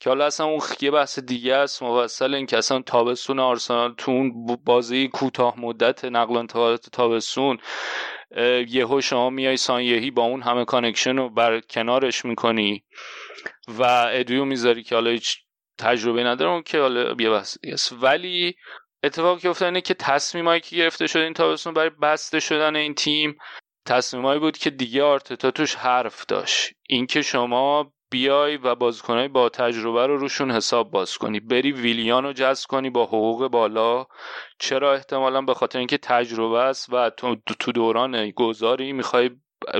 که 0.00 0.10
حالا 0.10 0.26
اصلا 0.26 0.46
اون 0.46 0.60
یه 0.80 0.90
بحث 0.90 1.18
دیگه 1.18 1.54
است 1.54 1.82
موصل 1.82 2.34
این 2.34 2.46
که 2.46 2.58
اصلا 2.58 2.82
تابستون 2.82 3.38
آرسنال 3.38 3.94
تو 3.98 4.10
اون 4.10 4.46
بازی 4.64 5.08
کوتاه 5.08 5.60
مدت 5.60 6.04
نقل 6.04 6.36
انتقالات 6.36 6.90
تابستون 6.90 7.58
یهو 8.68 9.00
شما 9.00 9.30
میای 9.30 9.56
سنلهی 9.56 10.10
با 10.10 10.22
اون 10.22 10.42
همه 10.42 10.64
connection 10.64 11.16
رو 11.16 11.28
بر 11.30 11.60
کنارش 11.60 12.24
می‌کنی 12.24 12.84
و 13.68 13.82
ادویو 14.12 14.44
می‌ذاری 14.44 14.82
که 14.82 14.94
حالا 14.94 15.10
هیچ 15.10 15.43
تجربه 15.78 16.24
ندارم 16.24 16.62
که 16.62 16.80
حالا 16.80 17.14
یه 17.20 17.30
بحث 17.30 17.56
ولی 18.00 18.54
اتفاقی 19.04 19.40
که 19.40 19.48
افتاد 19.48 19.66
اینه 19.66 19.80
که 19.80 19.94
تصمیمایی 19.94 20.60
که 20.60 20.76
گرفته 20.76 21.06
شده 21.06 21.22
این 21.22 21.34
تابستون 21.34 21.74
برای 21.74 21.90
بسته 21.90 22.40
شدن 22.40 22.76
این 22.76 22.94
تیم 22.94 23.38
تصمیمایی 23.86 24.40
بود 24.40 24.58
که 24.58 24.70
دیگه 24.70 25.02
آرتتا 25.02 25.50
توش 25.50 25.74
حرف 25.74 26.26
داشت. 26.26 26.72
اینکه 26.88 27.22
شما 27.22 27.92
بیای 28.10 28.56
و 28.56 28.74
بازیکنهای 28.74 29.28
با 29.28 29.48
تجربه 29.48 30.06
رو 30.06 30.16
روشون 30.16 30.50
حساب 30.50 30.90
باز 30.90 31.18
کنی 31.18 31.40
بری 31.40 31.72
ویلیان 31.72 32.24
رو 32.24 32.32
جذب 32.32 32.66
کنی 32.68 32.90
با 32.90 33.04
حقوق 33.04 33.48
بالا. 33.48 34.06
چرا 34.58 34.94
احتمالا؟ 34.94 35.42
به 35.42 35.54
خاطر 35.54 35.78
اینکه 35.78 35.98
تجربه 35.98 36.58
است 36.58 36.92
و 36.92 37.10
تو 37.60 37.72
دوران 37.72 38.30
گذاری 38.30 38.92
می‌خوای 38.92 39.30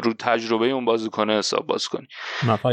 رو 0.05 0.12
تجربه 0.18 0.66
اون 0.66 0.85
بازیکن 0.85 1.30
حساب 1.30 1.66
باز 1.66 1.89
کنی. 1.89 2.07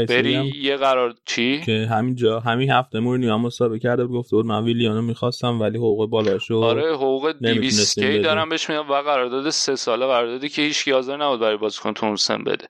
بری 0.08 0.52
یه 0.56 0.76
قرار 0.76 1.14
چی؟ 1.26 1.60
که 1.60 1.88
همینجا 1.90 2.40
همین 2.40 2.70
هفته 2.70 3.00
مورینیو 3.00 3.32
هم 3.32 3.40
مسابقه 3.40 3.78
کرده 3.78 4.04
بود 4.04 4.18
گفته 4.18 4.36
بود 4.36 4.46
من 4.46 4.64
ویلیانو 4.64 5.02
می‌خواستم 5.02 5.60
ولی 5.60 5.78
حقوق 5.78 6.10
بالاشو 6.10 6.62
آره 6.62 6.94
حقوق 6.94 7.32
200 7.32 8.00
کی 8.00 8.18
دارم 8.18 8.48
بهش 8.48 8.70
میدم 8.70 8.90
و 8.90 8.94
قرارداد 8.94 9.50
سه 9.50 9.76
ساله 9.76 10.06
قراردادی 10.06 10.48
که 10.48 10.62
هیچ 10.62 10.88
حاضر 10.88 11.16
نبود 11.16 11.40
برای 11.40 11.56
بازیکن 11.56 11.92
تو 11.92 12.16
سن 12.16 12.44
بده. 12.44 12.68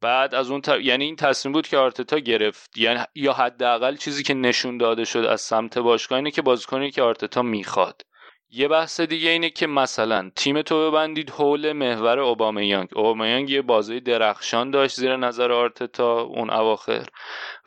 بعد 0.00 0.34
از 0.34 0.50
اون 0.50 0.60
ت... 0.60 0.68
یعنی 0.82 1.04
این 1.04 1.16
تصمیم 1.16 1.52
بود 1.52 1.68
که 1.68 1.76
آرتتا 1.76 2.18
گرفت. 2.18 2.78
یعنی 2.78 3.00
یا 3.14 3.32
حداقل 3.32 3.96
چیزی 3.96 4.22
که 4.22 4.34
نشون 4.34 4.78
داده 4.78 5.04
شد 5.04 5.18
از 5.18 5.40
سمت 5.40 5.78
باشگاه 5.78 6.16
اینه 6.16 6.30
که 6.30 6.42
بازیکنی 6.42 6.90
که 6.90 7.02
آرتتا 7.02 7.42
می‌خواد. 7.42 8.02
یه 8.50 8.68
بحث 8.68 9.00
دیگه 9.00 9.30
اینه 9.30 9.50
که 9.50 9.66
مثلا 9.66 10.30
تیم 10.36 10.62
تو 10.62 10.90
ببندید 10.90 11.30
حول 11.30 11.72
محور 11.72 12.18
اوبامیانگ. 12.18 12.88
اوبامیانگ 12.96 13.50
یه 13.50 13.62
بازی 13.62 14.00
درخشان 14.00 14.70
داشت 14.70 14.96
زیر 14.96 15.16
نظر 15.16 15.52
آرتتا 15.52 16.20
اون 16.20 16.50
اواخر. 16.50 17.06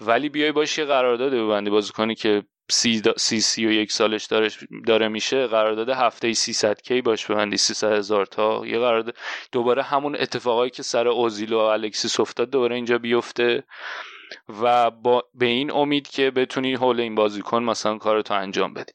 ولی 0.02 0.30
بیای 0.30 0.52
باش 0.52 0.78
یه 0.78 0.86
قرارداد 0.86 1.34
ببندی. 1.34 1.70
بازیکنی 1.70 2.16
که 2.16 2.44
سی, 2.72 3.02
دا... 3.02 3.14
سی, 3.18 3.42
سی 3.42 3.66
و 3.66 3.72
یک 3.72 3.92
سالش 3.92 4.26
داره, 4.26 4.50
داره 4.88 5.08
میشه 5.08 5.48
قرارداد 5.48 5.90
هفته 5.90 6.34
300 6.34 6.82
کی 6.82 7.02
باش 7.02 7.26
ببندی؟ 7.26 7.58
300 7.58 7.92
هزار 7.94 8.26
تا. 8.26 8.62
یه 8.66 8.80
قرارداد 8.80 9.16
دوباره 9.52 9.84
همون 9.84 10.16
اتفاقایی 10.16 10.72
که 10.72 10.84
سر 10.84 11.08
اوزیل 11.08 11.54
و 11.54 11.58
الکسیس 11.58 12.20
افتاد 12.20 12.50
دوباره 12.50 12.76
اینجا 12.76 12.98
بیفته. 12.98 13.64
و 14.62 14.92
با 14.92 15.24
به 15.34 15.46
این 15.46 15.72
امید 15.72 16.08
که 16.08 16.32
بتونی 16.32 16.74
حول 16.74 17.00
این 17.00 17.16
بازیکن 17.16 17.64
مثلا 17.64 17.98
کارتو 17.98 18.34
انجام 18.34 18.74
بدی. 18.74 18.94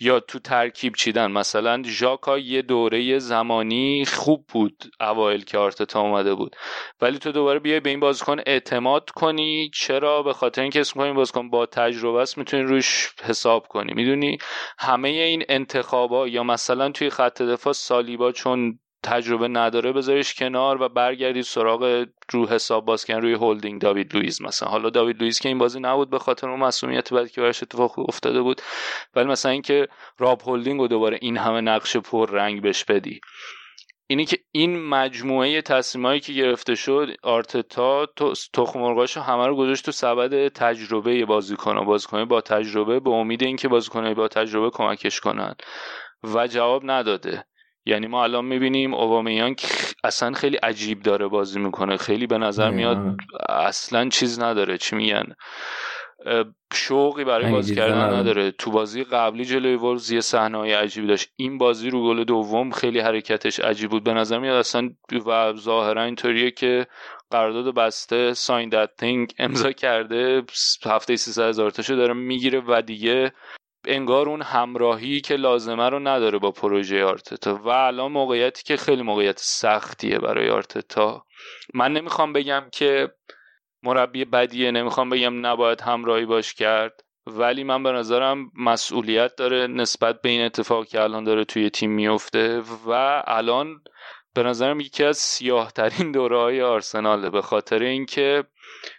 یا 0.00 0.20
تو 0.20 0.38
ترکیب 0.38 0.94
چیدن. 0.94 1.30
مثلا 1.30 1.82
ژاکا 1.86 2.38
یه 2.38 2.62
دوره 2.62 3.18
زمانی 3.18 4.04
خوب 4.04 4.46
بود 4.52 4.84
اوایل 5.00 5.44
که 5.44 5.58
آرتتا 5.58 6.00
اومده 6.00 6.34
بود. 6.34 6.56
ولی 7.00 7.18
تو 7.18 7.32
دوباره 7.32 7.58
بیای 7.58 7.80
به 7.80 7.90
این 7.90 8.00
بازیکن 8.00 8.36
اعتماد 8.46 9.10
کنی. 9.10 9.70
چرا؟ 9.74 10.22
به 10.22 10.32
خاطر 10.32 10.62
اینکه 10.62 10.80
اسم 10.80 11.00
کنی 11.00 11.12
بازیکن 11.12 11.50
با 11.50 11.66
تجربه 11.66 12.20
است 12.20 12.38
می‌تونی 12.38 12.62
روش 12.62 13.14
حساب 13.24 13.66
کنی. 13.68 13.94
می‌دونی 13.94 14.38
همه 14.78 15.08
این 15.08 15.44
انتخابا 15.48 16.28
یا 16.28 16.42
مثلا 16.42 16.90
توی 16.90 17.10
خط 17.10 17.42
دفاع 17.42 17.72
سالیبا 17.72 18.32
چون 18.32 18.78
تجربه 19.02 19.48
نداره 19.48 19.92
بذارش 19.92 20.34
کنار 20.34 20.82
و 20.82 20.88
برگردید 20.88 21.44
سراغ 21.44 22.06
رو 22.30 22.48
حساب 22.48 22.84
باز 22.84 23.04
کردن 23.04 23.22
روی 23.22 23.32
هولدینگ 23.32 23.80
داوید 23.80 24.14
لوئیس 24.14 24.40
مثلا. 24.40 24.68
حالا 24.68 24.90
داوید 24.90 25.20
لوئیس 25.20 25.40
که 25.40 25.48
این 25.48 25.58
بازی 25.58 25.80
نبود 25.80 26.10
به 26.10 26.18
خاطر 26.18 26.48
اون 26.48 26.60
مسئولیت 26.60 27.12
بعد 27.12 27.30
که 27.30 27.40
براش 27.40 27.62
اتفاق 27.62 27.98
افتاده 27.98 28.42
بود. 28.42 28.62
ولی 29.14 29.26
مثلا 29.26 29.52
اینکه 29.52 29.88
راب 30.18 30.42
هولدینگ 30.42 30.80
و 30.80 30.88
دوباره 30.88 31.18
این 31.22 31.36
همه 31.36 31.60
نقش 31.60 31.96
پر 31.96 32.30
رنگ 32.30 32.62
بهش 32.62 32.84
بدی. 32.84 33.20
اینی 34.08 34.24
که 34.24 34.38
این 34.52 34.88
مجموعه 34.88 35.62
تصمیمایی 35.62 36.20
که 36.20 36.32
گرفته 36.32 36.74
شد 36.74 37.08
آرتتا 37.22 38.06
تخم 38.52 38.80
مرغاشو 38.80 39.20
همه 39.20 39.46
رو 39.46 39.56
گذاشت 39.56 39.84
تو 39.84 39.92
سبد 39.92 40.48
تجربه 40.48 41.24
بازیکن 41.24 41.84
بازیکن 41.84 42.24
با 42.24 42.40
تجربه 42.40 43.00
به 43.00 43.10
امید 43.10 43.42
اینکه 43.42 43.68
بازیکن 43.68 44.14
با 44.14 44.28
تجربه 44.28 44.70
کمکش 44.70 45.20
کنن. 45.20 45.54
و 46.34 46.46
جواب 46.46 46.82
نداده. 46.84 47.44
یعنی 47.86 48.06
ما 48.06 48.22
الان 48.22 48.44
می‌بینیم 48.44 48.94
اوبامیان 48.94 49.56
اصلا 50.04 50.32
خیلی 50.32 50.56
عجیب 50.56 51.02
داره 51.02 51.26
بازی 51.26 51.58
می‌کنه. 51.58 51.96
خیلی 51.96 52.26
به 52.26 52.38
نظر 52.38 52.70
میاد 52.70 53.16
اصلا 53.48 54.08
چیز 54.08 54.40
نداره. 54.40 54.78
چی 54.78 54.96
میگن؟ 54.96 55.24
شوقی 56.72 57.24
برای 57.24 57.52
بازی 57.52 57.74
کردن 57.74 58.14
نداره. 58.14 58.50
تو 58.50 58.70
بازی 58.70 59.04
قبلی 59.04 59.44
جلوی 59.44 59.74
ولز 59.74 60.10
یه 60.10 60.20
صحنه 60.20 60.58
های 60.58 60.72
عجیبی 60.72 61.06
داشت. 61.06 61.28
این 61.36 61.58
بازی 61.58 61.90
رو 61.90 62.02
گل 62.02 62.24
دوم 62.24 62.70
خیلی 62.70 63.00
حرکتش 63.00 63.60
عجیب 63.60 63.90
بود. 63.90 64.04
به 64.04 64.14
نظر 64.14 64.38
میاد 64.38 64.56
اصلا 64.56 64.90
و 65.26 65.52
ظاهرا 65.52 66.02
اینطوریه 66.02 66.50
که 66.50 66.86
قرارداد 67.30 67.74
بسته 67.74 68.34
ساین 68.34 68.86
تینگ 68.98 69.32
امضا 69.38 69.72
کرده 69.72 70.42
هفته 70.84 71.16
300 71.16 71.48
هزار 71.48 71.70
تاشو 71.70 71.94
داره 71.94 72.14
می‌گیره 72.14 72.62
و 72.68 72.82
دیگه 72.82 73.32
انگار 73.86 74.28
اون 74.28 74.42
همراهی 74.42 75.20
که 75.20 75.36
لازمه 75.36 75.88
رو 75.88 75.98
نداره 75.98 76.38
با 76.38 76.50
پروژه 76.50 77.04
آرتتا. 77.04 77.54
و 77.54 77.68
الان 77.68 78.12
موقعیتی 78.12 78.62
که 78.64 78.76
خیلی 78.76 79.02
موقعیت 79.02 79.38
سختیه 79.38 80.18
برای 80.18 80.50
آرتتا. 80.50 81.24
من 81.74 81.92
نمی‌خوام 81.92 82.32
بگم 82.32 82.64
که 82.72 83.08
مربی 83.82 84.24
بدیه 84.24 84.70
نمی‌خوام 84.70 85.10
بگم 85.10 85.46
نباید 85.46 85.80
همراهی 85.80 86.24
باش 86.24 86.54
کرد 86.54 87.00
ولی 87.26 87.64
من 87.64 87.82
به 87.82 87.92
نظرم 87.92 88.50
مسئولیت 88.54 89.36
داره 89.36 89.66
نسبت 89.66 90.20
به 90.20 90.28
این 90.28 90.44
اتفاق 90.44 90.86
که 90.86 91.02
الان 91.02 91.24
داره 91.24 91.44
توی 91.44 91.70
تیم 91.70 91.90
میفته. 91.90 92.62
و 92.86 93.22
الان 93.26 93.80
به 94.34 94.42
نظرم 94.42 94.80
یکی 94.80 95.04
از 95.04 95.16
سیاه 95.18 95.72
ترین 95.72 96.12
دوره 96.12 96.38
های 96.38 96.62
آرسناله 96.62 97.30
به 97.30 97.42
خاطر 97.42 97.82
اینکه 97.82 98.44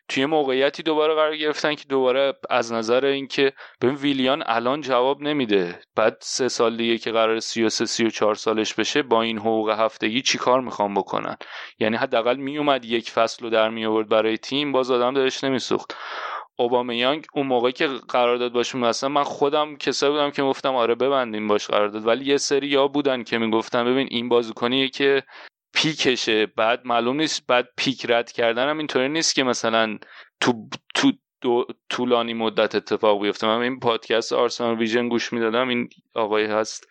توی 0.09 0.25
موقعیتی 0.25 0.83
دوباره 0.83 1.15
قرار 1.15 1.37
گرفتن 1.37 1.75
که 1.75 1.85
دوباره 1.89 2.33
از 2.49 2.73
نظر 2.73 3.05
اینکه 3.05 3.53
ببین 3.81 3.95
ویلیان 3.95 4.43
الان 4.45 4.81
جواب 4.81 5.21
نمیده. 5.21 5.79
بعد 5.95 6.17
سه 6.19 6.47
سال 6.47 6.77
دیگه 6.77 6.97
که 6.97 7.11
قرار 7.11 7.39
33 7.39 7.85
34 7.85 8.35
سالش 8.35 8.73
بشه 8.73 9.01
با 9.01 9.21
این 9.21 9.37
حقوق 9.37 9.69
هفتگی 9.69 10.21
چیکار 10.21 10.61
می‌خوام 10.61 10.93
بکنن؟ 10.93 11.37
یعنی 11.79 11.97
حداقل 11.97 12.35
میومد 12.35 12.85
یک 12.85 13.11
فصل 13.11 13.43
رو 13.43 13.49
در 13.49 13.69
می 13.69 13.85
آورد 13.85 14.09
برای 14.09 14.37
تیم 14.37 14.71
باز 14.71 14.91
آدم 14.91 15.13
دلش 15.13 15.43
نمیسوخت. 15.43 15.95
اوبامیانگ 16.59 17.25
اون 17.33 17.47
موقعی 17.47 17.71
که 17.71 17.87
قرارداد 17.87 18.53
باش 18.53 18.75
مثلا 18.75 19.09
من 19.09 19.23
خودم 19.23 19.75
کسایی 19.75 20.11
بودم 20.11 20.31
که 20.31 20.41
گفتم 20.43 20.75
آره 20.75 20.95
ببندیم 20.95 21.47
باش 21.47 21.67
قرارداد 21.67 22.07
ولی 22.07 22.25
یه 22.25 22.37
سری 22.37 22.67
یا 22.67 22.87
بودن 22.87 23.23
که 23.23 23.37
می‌گفتن 23.37 23.85
ببین 23.85 24.07
این 24.11 24.29
بازیکنیه 24.29 24.89
که 24.89 25.23
پیکشه. 25.73 26.45
بعد 26.45 26.81
معلوم 26.85 27.17
نیست 27.17 27.47
بعد 27.47 27.69
پیک 27.77 28.05
رد 28.09 28.31
کردن 28.31 28.69
هم 28.69 28.77
اینطوری 28.77 29.09
نیست 29.09 29.35
که 29.35 29.43
مثلا 29.43 29.97
تو 30.39 30.69
تو 30.95 31.11
دو 31.41 31.65
طولانی 31.89 32.33
مدت 32.33 32.75
اتفاق 32.75 33.21
بیفته. 33.21 33.47
من 33.47 33.61
این 33.61 33.79
پادکست 33.79 34.33
آرسنال 34.33 34.77
ویژن 34.77 35.09
گوش 35.09 35.33
می‌دادم 35.33 35.67
این 35.69 35.89
آقای 36.15 36.45
هست 36.45 36.87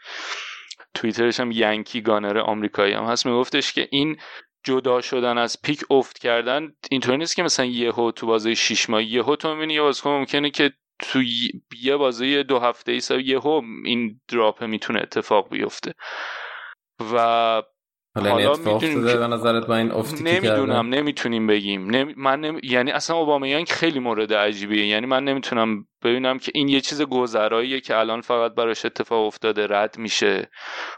توییترش 0.95 1.41
هم 1.41 1.51
ینکی 1.51 2.01
گانر 2.01 2.39
آمریکایی 2.39 2.95
هم 2.95 3.05
هست 3.05 3.27
میگفتش 3.27 3.73
که 3.73 3.89
این 3.91 4.17
جدا 4.65 5.01
شدن 5.01 5.39
از 5.39 5.63
پیک 5.63 5.85
افت 5.91 6.19
کردن 6.19 6.73
اینطوری 6.91 7.19
نیست 7.19 7.37
که 7.37 7.43
مثلا 7.43 7.67
یهو 7.67 8.11
تو 8.11 8.27
بازی 8.27 8.57
6 8.57 8.91
ماه 8.91 9.03
یهو 9.03 9.37
تو 9.37 9.55
می‌بینی 9.55 9.75
یه 9.75 9.81
بازیکن 9.81 10.11
ممکنه 10.11 10.51
که 10.51 10.73
تو 10.99 11.23
یه 11.83 11.97
بازی 11.97 12.43
دو 12.43 12.59
هفته 12.59 12.93
ای 12.93 13.23
یهو 13.25 13.63
این 13.85 14.21
دراپ 14.29 14.65
می‌تونه 14.65 15.01
اتفاق 15.01 15.51
بیفته. 15.51 15.93
و 17.13 17.63
حالا 18.17 18.57
می‌دونیم 18.57 19.05
به 19.05 19.27
نظرت 19.27 19.67
با 19.67 19.77
این 19.77 19.91
افتی 19.93 20.25
نمی‌دونم 20.25 20.89
نمی‌تونیم 20.89 21.47
بگیم. 21.47 21.91
نمی... 21.91 22.15
من 22.17 22.41
نمی... 22.41 22.61
یعنی 22.63 22.91
اصلا 22.91 23.17
اوبامیانگ 23.17 23.69
خیلی 23.69 23.99
مورد 23.99 24.33
عجیبیه. 24.33 24.87
یعنی 24.87 25.07
من 25.07 25.25
نمی‌تونم 25.25 25.87
ببینم 26.03 26.39
که 26.39 26.53
این 26.55 26.69
یه 26.69 26.81
چیز 26.81 27.03
گذراییه 27.03 27.81
که 27.81 27.97
الان 27.97 28.21
فقط 28.21 28.55
براش 28.55 28.85
اتفاق 28.85 29.27
افتاده 29.27 29.67
رد 29.71 29.99
میشه. 29.99 30.51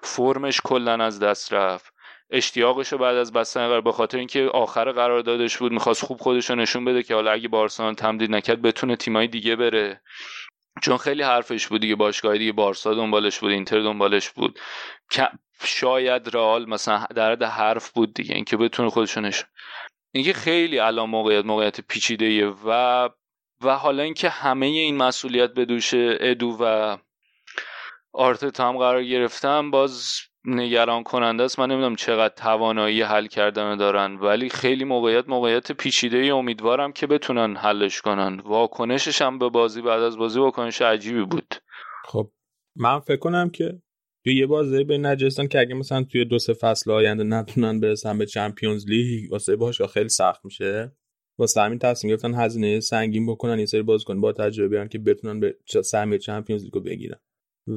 فرمش 0.03 0.61
کلا 0.64 1.05
از 1.05 1.21
دست 1.21 1.53
رفت. 1.53 1.93
اشتیاقش 2.31 2.95
بعد 2.95 3.16
از 3.16 3.33
بستن 3.33 3.66
قرار 3.69 3.81
به 3.81 3.93
خاطر 3.93 4.19
اینکه 4.19 4.45
آخر 4.55 4.93
قراردادش 4.93 5.59
بود 5.59 5.73
می‌خواست 5.73 6.05
خوب 6.05 6.19
خودش 6.19 6.51
رو 6.51 6.57
نشون 6.57 6.85
بده 6.85 7.03
که 7.03 7.14
حالا 7.14 7.31
اگه 7.31 7.49
بارسلون 7.49 7.95
تمدید 7.95 8.31
نکرد 8.31 8.62
بتونه 8.62 8.97
تیمای 8.97 9.27
دیگه 9.27 9.57
بره. 9.57 10.01
چون 10.83 10.97
خیلی 10.97 11.23
حرفش 11.23 11.66
بود 11.66 11.81
دیگه 11.81 11.95
باشگاه 11.95 12.39
دیگه 12.39 12.53
بارسا 12.53 12.95
دنبالش 12.95 13.39
بود 13.39 13.51
اینتر 13.51 13.81
دنبالش 13.81 14.31
بود. 14.31 14.59
شاید 15.65 16.37
رئال 16.37 16.69
مثلا 16.69 17.07
در 17.15 17.45
حرف 17.45 17.91
بود 17.91 18.15
دیگه 18.15 18.35
اینکه 18.35 18.57
بتونه 18.57 18.91
خودشو 18.91 19.21
نشون 19.21 19.49
اینکه 20.15 20.33
خیلی 20.33 20.79
الان 20.79 21.11
موقعیت 21.11 21.45
موقعیت 21.45 21.81
پیچیده 21.81 22.47
و 22.47 23.09
و 23.65 23.77
حالا 23.77 24.03
اینکه 24.03 24.29
همه 24.29 24.67
این 24.67 24.97
مسئولیت 24.97 25.55
به 25.55 25.65
دوش 25.65 25.91
ادو 25.95 26.57
و 26.61 26.97
آرتتا 28.13 28.69
هم 28.69 28.79
قرار 28.79 29.05
گرفتم 29.05 29.71
باز 29.71 30.21
نگران 30.45 31.03
کننده 31.03 31.43
است. 31.43 31.59
من 31.59 31.71
نمی‌دونم 31.71 31.97
چقدر 31.97 32.35
توانایی 32.35 33.03
حل 33.03 33.27
کردن 33.27 33.77
دارن 33.77 34.17
ولی 34.17 34.49
خیلی 34.49 34.85
موقعیت 34.85 35.29
موقعیت 35.29 35.73
پیچیده 35.73 36.17
ای 36.17 36.31
امیدوارم 36.31 36.93
که 36.93 37.07
بتونن 37.07 37.57
حلش 37.57 38.01
کنن. 38.01 38.41
واکنشش 38.41 39.23
هم 39.23 39.39
به 39.39 39.49
بازی 39.49 39.83
بعد 39.83 40.03
از 40.03 40.19
بازی 40.19 40.39
واکنش 40.39 40.83
عجیبی 40.83 41.25
بود. 41.25 41.55
خب 42.05 42.31
من 42.77 43.01
فکر 43.01 43.19
کنم 43.19 43.51
که 43.51 43.83
توی 44.25 44.37
یه 44.37 44.47
بازی 44.47 44.85
به 44.85 44.99
نجستان 44.99 45.49
که 45.49 45.61
اگه 45.61 45.75
مثلا 45.75 46.05
توی 46.05 46.25
دو 46.25 46.39
سه 46.39 46.53
فصل 46.53 46.91
آینده 46.91 47.25
نتونن 47.25 47.81
برسن 47.81 48.19
به 48.19 48.27
چمپیونز 48.27 48.89
لیگ 48.89 49.33
واسه 49.33 49.57
باشگاه 49.57 49.89
خیلی 49.89 50.09
سخت 50.09 50.45
میشه. 50.45 50.93
واسه 51.39 51.61
همین 51.61 51.79
تصمیم 51.79 52.11
گرفتن 52.11 52.35
هزینه 52.35 52.81
سنگین 52.81 53.27
بکنن 53.27 53.59
یه 53.59 53.66
سری 53.66 53.83
بازیکن 53.83 54.21
با 54.21 54.33
تجربه 54.33 54.69
بیارن 54.69 54.89
که 54.89 54.99
بتونن 54.99 55.41
به 55.41 55.57
سهمیه 55.85 56.19
چمپیونز 56.19 56.64
لیگو 56.64 56.81
بگیرن. 56.81 57.21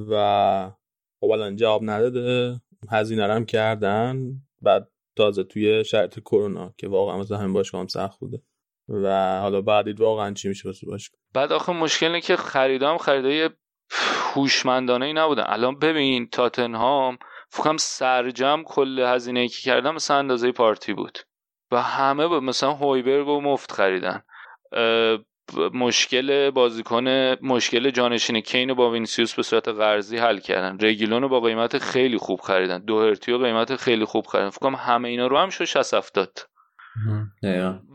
و 0.10 0.72
خب 1.20 1.32
الان 1.32 1.56
جواب 1.56 1.82
نداده 1.84 2.62
هزینه 2.90 3.34
هم 3.34 3.46
کردن 3.46 4.42
بعد 4.62 4.92
تازه 5.18 5.44
توی 5.44 5.84
شرط 5.84 6.20
کرونا 6.20 6.74
که 6.78 6.88
واقعا 6.88 7.18
مثلا 7.18 7.38
همین 7.38 7.54
باشگاه 7.54 7.82
هم 7.82 7.88
سخت 7.88 8.20
بوده. 8.20 8.42
و 8.90 9.40
حالا 9.42 9.62
بعدید 9.62 10.00
واقعا 10.00 10.34
چی 10.34 10.48
میشه 10.48 10.70
واسه 10.70 10.88
باشگاه؟ 10.88 11.20
بعد 11.34 11.52
آخه 11.52 11.74
مشکل 11.74 12.06
اینه 12.06 12.22
که 12.22 12.36
خریدام 12.36 12.98
خریدای 12.98 13.50
هوشمندانه 14.36 15.06
ای 15.06 15.14
نبودن. 15.14 15.44
الان 15.48 15.80
ببین 15.80 16.28
تاتنهام 16.28 17.18
فکرم 17.50 17.78
سرجم 17.78 18.64
کل 18.66 19.00
هزینه 19.00 19.40
ای 19.40 19.48
که 19.48 19.62
کردم 19.62 19.96
مثلا 19.96 20.18
اندازه 20.18 20.52
پارتی 20.52 20.94
بود. 20.94 21.20
و 21.72 21.82
همه 21.82 22.28
با 22.28 22.40
مثلا 22.40 22.72
هویبرگ 22.72 23.28
و 23.28 23.42
مفت 23.42 23.72
خریدن. 23.72 24.22
مشکل 25.74 26.50
بازیکن 26.50 27.08
مشکل 27.42 27.90
جانشین 27.90 28.40
کین 28.40 28.74
با 28.74 28.92
وینیسیوس 28.92 29.36
به 29.36 29.44
صورت 29.44 29.68
قرضی 29.68 30.18
حل 30.18 30.40
کردن. 30.40 30.78
رگیلون 30.82 31.22
رو 31.22 31.30
با 31.30 31.40
قیمت 31.40 31.78
خیلی 31.78 32.18
خوب 32.18 32.40
خریدن. 32.40 32.86
دوهرتی 32.86 33.32
رو 33.32 33.38
قیمت 33.38 33.76
خیلی 33.76 34.06
خوب 34.06 34.26
خریدن. 34.26 34.50
فکر 34.50 34.60
کنم 34.60 34.76
همه 34.76 35.10
اینا 35.10 35.28
رو 35.28 35.38
هم 35.38 35.50
شو 35.50 35.66
60 35.66 35.94
70 35.94 36.40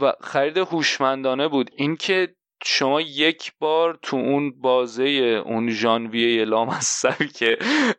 و 0.00 0.12
خرید 0.20 0.58
هوشمندانه 0.58 1.48
بود. 1.48 1.70
اینکه 1.76 2.34
شما 2.68 3.00
یک 3.00 3.52
بار 3.58 3.98
تو 4.02 4.16
اون 4.16 4.60
بازه 4.60 5.02
اون 5.46 5.70
ژانویه 5.70 6.44
لامصبی 6.44 7.28
که 7.28 7.58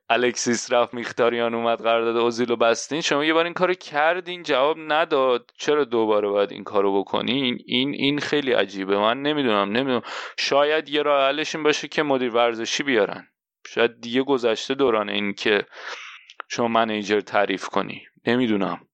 الکسیس 0.09 0.72
رفت 0.72 0.93
میختاریان 0.93 1.53
اومد 1.53 1.82
قرارداد 1.82 2.18
اوزیلو 2.18 2.55
بستین 2.55 3.01
شما 3.01 3.26
یه 3.26 3.34
بار 3.34 3.43
این 3.43 3.53
کارو 3.53 3.74
کردین 3.74 4.43
جواب 4.43 4.78
نداد. 4.80 5.51
چرا 5.57 5.84
دوباره 5.84 6.28
باید 6.28 6.51
این 6.51 6.63
کارو 6.63 6.99
بکنین؟ 6.99 7.59
این 7.65 7.93
این 7.93 8.20
خیلی 8.20 8.51
عجیبه. 8.51 8.97
من 8.97 9.22
نمی‌دونم 9.22 9.72
نمی‌دونم. 9.72 10.01
شاید 10.38 10.89
یه 10.89 11.01
راه 11.01 11.28
حلش 11.28 11.55
این 11.55 11.63
باشه 11.63 11.88
که 11.88 12.03
مدیر 12.03 12.30
ورزشی 12.30 12.84
بیارن. 12.84 13.28
شاید 13.68 14.01
دیگه 14.01 14.24
گذشته 14.24 14.74
دوران 14.76 15.09
این 15.09 15.34
که 15.34 15.65
شما 16.49 16.68
منیجر 16.68 17.20
تعریف 17.20 17.65
کنی. 17.65 18.01
نمی‌دونم. 18.26 18.88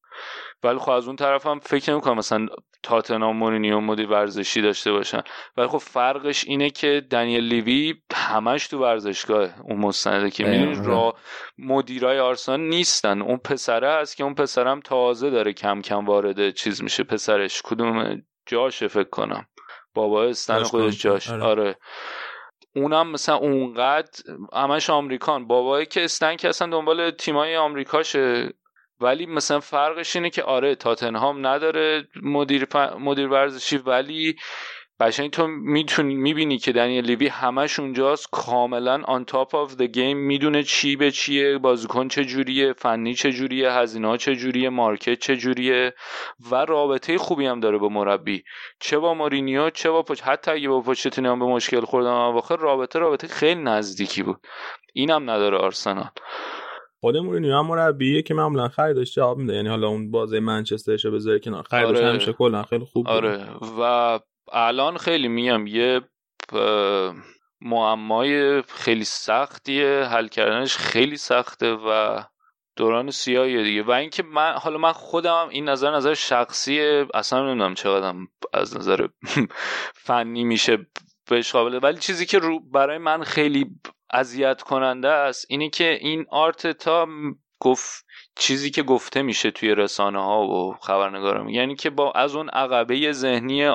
ولی 0.63 0.77
خب 0.77 0.91
از 0.91 1.07
اون 1.07 1.15
طرف 1.15 1.45
هم 1.45 1.59
فکر 1.59 1.91
نمی‌کنم. 1.91 2.17
مثلا 2.17 2.47
تاتنام 2.83 3.37
مورینیو 3.37 3.79
مدیر 3.79 4.09
ورزشی 4.09 4.61
داشته 4.61 4.91
باشن. 4.91 5.21
ولی 5.57 5.67
خب 5.67 5.77
فرقش 5.77 6.43
اینه 6.47 6.69
که 6.69 7.01
دنیل 7.09 7.43
لیوی 7.43 7.95
همش 8.13 8.67
تو 8.67 8.79
ورزشگاه 8.79 9.49
اون 9.63 9.79
مستنده 9.79 10.29
که 10.29 10.43
می‌دونی 10.43 10.87
را 10.87 11.15
مدیرای 11.57 12.19
آرسنال 12.19 12.59
نیستن. 12.59 13.21
اون 13.21 13.37
پسره 13.37 13.87
است 13.87 14.17
که 14.17 14.23
اون 14.23 14.35
پسرم 14.35 14.79
تازه 14.79 15.29
داره 15.29 15.53
کم 15.53 15.81
کم 15.81 16.05
وارد 16.05 16.51
چیز 16.51 16.83
میشه. 16.83 17.03
پسرش 17.03 17.61
کدوم 17.65 18.21
جاشه 18.45 18.87
فکر 18.87 19.09
کنم. 19.09 19.45
بابا 19.93 20.23
استن 20.23 20.63
خودش 20.63 21.01
جاش. 21.01 21.29
آره. 21.29 21.43
آره. 21.43 21.77
اونم 22.75 23.11
مثلا 23.11 23.35
اونقدر 23.35 24.11
همش 24.53 24.89
آمریکان. 24.89 25.47
بابایی 25.47 25.85
که 25.85 26.03
استن 26.03 26.35
که 26.35 26.49
اصلا 26.49 26.67
دنبال 26.67 27.11
تیمای 27.11 27.57
آمریکاشه. 27.57 28.53
ولی 29.03 29.25
مثلا 29.25 29.59
فرقش 29.59 30.15
اینه 30.15 30.29
که 30.29 30.43
آره 30.43 30.75
تاتنهام 30.75 31.47
نداره 31.47 32.07
مدیر, 32.23 32.67
مدیر 32.99 33.27
ورزشی 33.27 33.77
ولی 33.77 34.35
قشنگ 34.99 35.29
تو 35.29 35.47
می‌تونی 35.47 36.15
می‌بینی 36.15 36.57
که 36.57 36.71
دنیل 36.71 37.05
لیوی 37.05 37.27
همش 37.27 37.79
اونجاست. 37.79 38.27
کاملا 38.31 39.01
on 39.07 39.25
top 39.25 39.55
of 39.55 39.75
the 39.75 39.81
game 39.81 40.17
می‌دونه 40.17 40.63
چی 40.63 40.95
به 40.95 41.11
چیه 41.11 41.57
بازیکن 41.57 42.07
چه 42.07 42.25
جوریه 42.25 42.73
فنی 42.73 43.13
چه 43.13 43.31
جوریه 43.31 43.71
هزینه 43.71 44.17
چه 44.17 44.35
جوریه 44.35 44.69
market 44.69 45.19
چه 45.19 45.35
جوریه 45.35 45.93
و 46.51 46.55
رابطه 46.65 47.17
خوبی 47.17 47.45
هم 47.45 47.59
داره 47.59 47.77
با 47.77 47.89
مربی. 47.89 48.43
چه 48.79 48.97
با 48.99 49.13
مورینیو 49.13 49.69
چه 49.69 49.89
با 49.89 50.03
پوچ 50.03 50.21
حتی 50.21 50.51
اگه 50.51 50.69
با 50.69 50.81
پوچتینو 50.81 51.31
هم 51.31 51.39
به 51.39 51.45
مشکل 51.45 51.81
خوردن 51.81 52.09
اواخر 52.09 52.55
رابطه 52.55 52.99
رابطه 52.99 53.27
خیلی 53.27 53.61
نزدیکی 53.61 54.23
بود. 54.23 54.37
اینم 54.93 55.29
نداره 55.29 55.57
آرسنال. 55.57 56.09
خود 57.03 57.17
مورینیو 57.17 57.57
هم 57.57 57.67
مربیه 57.67 58.21
که 58.21 58.33
معمولا 58.33 58.67
خریدش 58.67 59.15
جواب 59.15 59.37
میده. 59.37 59.53
یعنی 59.53 59.69
حالا 59.69 59.87
اون 59.87 60.11
بازی 60.11 60.39
منچسترش 60.39 61.05
بذاره 61.05 61.39
کنار. 61.39 61.63
خریدش 61.63 61.97
آره. 61.97 62.09
همیشه 62.09 62.33
کلا 62.33 62.63
خیلی 62.63 62.85
خوب 62.85 63.07
آره. 63.07 63.45
و 63.79 64.19
الان 64.51 64.97
خیلی 64.97 65.27
میام 65.27 65.67
یه 65.67 66.01
معمای 67.61 68.61
خیلی 68.61 69.03
سختیه. 69.03 70.03
حل 70.11 70.27
کردنش 70.27 70.77
خیلی 70.77 71.17
سخته 71.17 71.73
و 71.73 72.19
دوران 72.75 73.11
سیاهیه 73.11 73.63
دیگه. 73.63 73.83
و 73.83 73.91
اینکه 73.91 74.23
من 74.23 74.53
حالا 74.53 74.77
من 74.77 74.91
خودم 74.91 75.47
این 75.49 75.69
نظر 75.69 75.95
نظر 75.95 76.13
شخصی 76.13 76.79
اصلا 77.13 77.47
نمی‌دونم 77.47 77.73
چقدر 77.73 78.15
از 78.53 78.77
نظر 78.77 79.07
فنی 80.05 80.43
میشه 80.43 80.77
بهش 81.29 81.51
قابله 81.51 81.79
ولی 81.79 81.97
چیزی 81.97 82.25
که 82.25 82.39
رو 82.39 82.59
برای 82.59 82.97
من 82.97 83.23
خیلی 83.23 83.65
اذیت 84.13 84.61
کننده 84.61 85.09
است. 85.09 85.45
اینه 85.49 85.69
که 85.69 85.97
این 86.01 86.25
آرتتا 86.29 87.07
گفت 87.59 88.05
چیزی 88.35 88.71
که 88.71 88.83
گفته 88.83 89.21
میشه 89.21 89.51
توی 89.51 89.75
رسانه 89.75 90.23
ها 90.23 90.41
و 90.47 90.75
خبرنگارا 90.81 91.51
یعنی 91.51 91.75
که 91.75 91.89
با 91.89 92.11
از 92.11 92.35
اون 92.35 92.49
عقبه 92.49 93.11
ذهنی 93.11 93.71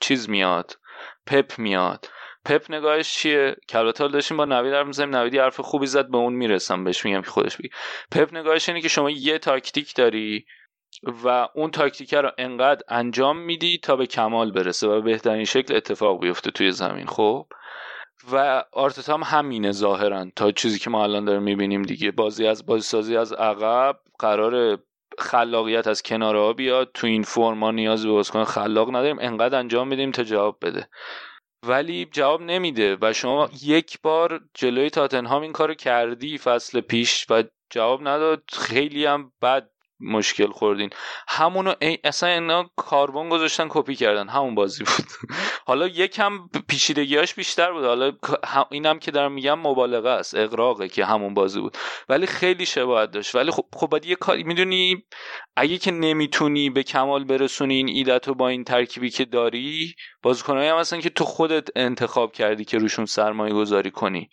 چیز 0.00 0.30
میاد 0.30 0.78
پپ 1.26 1.58
میاد. 1.58 2.08
پپ 2.44 2.66
نگاهش 2.68 3.14
چیه؟ 3.14 3.56
که 3.68 3.78
داشتیم 3.98 4.36
با 4.36 4.44
نوید 4.44 4.74
حرف 4.74 4.86
می‌زنیم. 4.86 5.16
نویدی 5.16 5.38
حرف 5.38 5.60
خوبی 5.60 5.86
زد 5.86 6.10
به 6.10 6.16
اون 6.16 6.32
می‌رسم. 6.32 6.84
بهش 6.84 7.04
میگم 7.04 7.22
که 7.22 7.30
خودش 7.30 7.56
بگی 7.56 7.68
پپ 8.10 8.34
نگاهش 8.34 8.68
اینه 8.68 8.80
که 8.80 8.88
شما 8.88 9.10
یه 9.10 9.38
تاکتیک 9.38 9.94
داری 9.94 10.46
و 11.24 11.48
اون 11.54 11.70
تاکتیک 11.70 12.14
رو 12.14 12.30
انقدر 12.38 12.82
انجام 12.88 13.38
میدی 13.38 13.78
تا 13.78 13.96
به 13.96 14.06
کمال 14.06 14.52
برسه 14.52 14.88
و 14.88 15.00
بهترین 15.00 15.44
شکل 15.44 15.76
اتفاق 15.76 16.20
بیفته 16.20 16.50
توی 16.50 16.70
زمین. 16.70 17.06
خب؟ 17.06 17.46
و 18.32 18.64
آرتتا 18.72 19.14
هم 19.14 19.22
همینه 19.22 19.72
ظاهرا. 19.72 20.26
تا 20.36 20.52
چیزی 20.52 20.78
که 20.78 20.90
ما 20.90 21.02
الان 21.02 21.24
داریم 21.24 21.42
می‌بینیم 21.42 21.82
دیگه. 21.82 22.10
بازی 22.10 22.46
از 22.46 22.66
بازی 22.66 22.82
سازی 22.82 23.16
از 23.16 23.32
عقب 23.32 24.00
قرار 24.18 24.78
خلاقیت 25.18 25.86
از 25.86 26.02
کناره 26.02 26.52
بیاد. 26.52 26.90
تو 26.94 27.06
این 27.06 27.22
فرم 27.22 27.58
ما 27.58 27.70
نیاز 27.70 28.06
به 28.06 28.12
بازیکن 28.12 28.44
خلاق 28.44 28.88
نداریم. 28.88 29.18
انقدر 29.20 29.58
انجام 29.58 29.88
میدیم 29.88 30.10
تا 30.10 30.22
جواب 30.22 30.58
بده. 30.62 30.88
ولی 31.66 32.04
جواب 32.04 32.42
نمیده 32.42 32.96
و 33.00 33.12
شما 33.12 33.50
یک 33.62 33.98
بار 34.02 34.40
جلوی 34.54 34.90
تاتنهام 34.90 35.42
این 35.42 35.52
کارو 35.52 35.74
کردی 35.74 36.38
فصل 36.38 36.80
پیش 36.80 37.26
و 37.30 37.42
جواب 37.70 38.08
نداد. 38.08 38.42
خیلی 38.52 39.06
هم 39.06 39.32
بد 39.42 39.70
مشکل 40.00 40.50
خوردین. 40.50 40.90
همونو 41.28 41.74
ای 41.80 41.98
اصلا 42.04 42.28
اینا 42.28 42.70
کاربن 42.76 43.28
گذاشتن 43.28 43.66
کپی 43.70 43.94
کردن. 43.94 44.28
همون 44.28 44.54
بازی 44.54 44.84
بود. 44.84 45.06
حالا 45.66 45.86
یکم 45.86 46.48
پیچیدگیاش 46.68 47.34
بیشتر 47.34 47.72
بود. 47.72 47.84
حالا 47.84 48.12
اینم 48.70 48.98
که 48.98 49.10
دارم 49.10 49.32
میگم 49.32 49.58
مبالغه 49.58 50.08
است. 50.08 50.34
اقراقه 50.34 50.88
که 50.88 51.04
همون 51.04 51.34
بازی 51.34 51.60
بود. 51.60 51.76
ولی 52.08 52.26
خیلی 52.26 52.66
شباهت 52.66 53.10
داشت. 53.10 53.34
ولی 53.34 53.50
خب 53.50 53.64
خب 53.76 54.04
یه 54.04 54.14
کاری 54.14 54.42
می‌دونی 54.42 55.04
اگه 55.56 55.78
که 55.78 55.90
نمی‌تونی 55.90 56.70
به 56.70 56.82
کمال 56.82 57.24
برسونی 57.24 57.74
این 57.74 57.88
ایدت 57.88 58.28
رو 58.28 58.34
با 58.34 58.48
این 58.48 58.64
ترکیبی 58.64 59.10
که 59.10 59.24
داری 59.24 59.94
بازیکنایی 60.22 60.68
هم 60.68 60.78
هستن 60.78 61.00
که 61.00 61.10
تو 61.10 61.24
خودت 61.24 61.68
انتخاب 61.76 62.32
کردی 62.32 62.64
که 62.64 62.78
روشون 62.78 63.06
سرمایه 63.06 63.54
گذاری 63.54 63.90
کنی. 63.90 64.30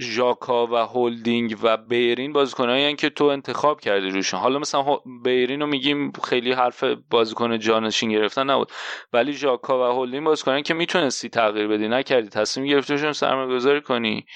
ژاکا 0.00 0.66
و 0.66 0.76
هولدینگ 0.76 1.56
و 1.62 1.76
بیرین 1.76 2.32
بازیکنایی 2.32 2.96
که 2.96 3.10
تو 3.10 3.24
انتخاب 3.24 3.80
کردی 3.80 4.10
روشون 4.10 4.40
حالا 4.40 4.58
مثلا 4.58 4.98
بیرین 5.24 5.60
رو 5.60 5.66
میگیم 5.66 6.12
خیلی 6.24 6.52
حرف 6.52 6.84
بازیکن 7.10 7.58
جانشین 7.58 8.10
گرفتن 8.10 8.50
نبود. 8.50 8.72
ولی 9.12 9.32
ژاکا 9.32 9.78
و 9.78 9.92
هولدینگ 9.92 10.24
بازیکنایی 10.24 10.62
که 10.62 10.74
می‌تونستی 10.74 11.28
تغییر 11.28 11.68
بدی. 11.68 11.88
نکردی. 11.88 12.28
تصمیم 12.28 12.66
گرفتیشون 12.66 13.12
سرمایه 13.12 13.54
گذاری 13.54 13.80
کنی. 13.80 14.26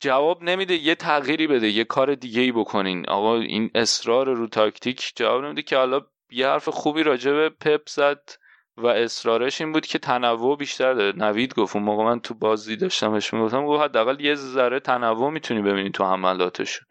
جواب 0.00 0.42
نمیده. 0.42 0.74
یه 0.74 0.94
تغییری 0.94 1.46
بده. 1.46 1.68
یه 1.68 1.84
کار 1.84 2.14
دیگه 2.14 2.40
ای 2.40 2.52
بکنین. 2.52 3.08
آقا 3.08 3.36
این 3.36 3.70
اصرار 3.74 4.34
رو 4.34 4.46
تاکتیک 4.46 5.12
جواب 5.16 5.44
نمیده 5.44 5.62
که 5.62 5.76
حالا 5.76 6.00
یه 6.30 6.46
حرف 6.46 6.68
خوبی 6.68 7.02
راجع 7.02 7.32
به 7.32 7.48
پپ 7.48 7.88
زد. 7.88 8.30
و 8.82 8.86
اصرارش 8.86 9.60
این 9.60 9.72
بود 9.72 9.86
که 9.86 9.98
تنوع 9.98 10.56
بیشتر 10.56 10.94
داره. 10.94 11.16
نوید 11.16 11.54
گفت 11.54 11.76
اون 11.76 11.84
موقع 11.84 12.04
من 12.04 12.20
تو 12.20 12.34
بازی 12.34 12.76
داشتمش 12.76 13.34
می‌گفتم 13.34 13.66
گفت 13.66 13.82
حداقل 13.82 14.20
یه 14.20 14.34
ذره 14.34 14.80
تنوع 14.80 15.30
می‌تونی 15.30 15.62
ببینی 15.62 15.90
تو 15.90 16.04
حملاتشون. 16.04 16.86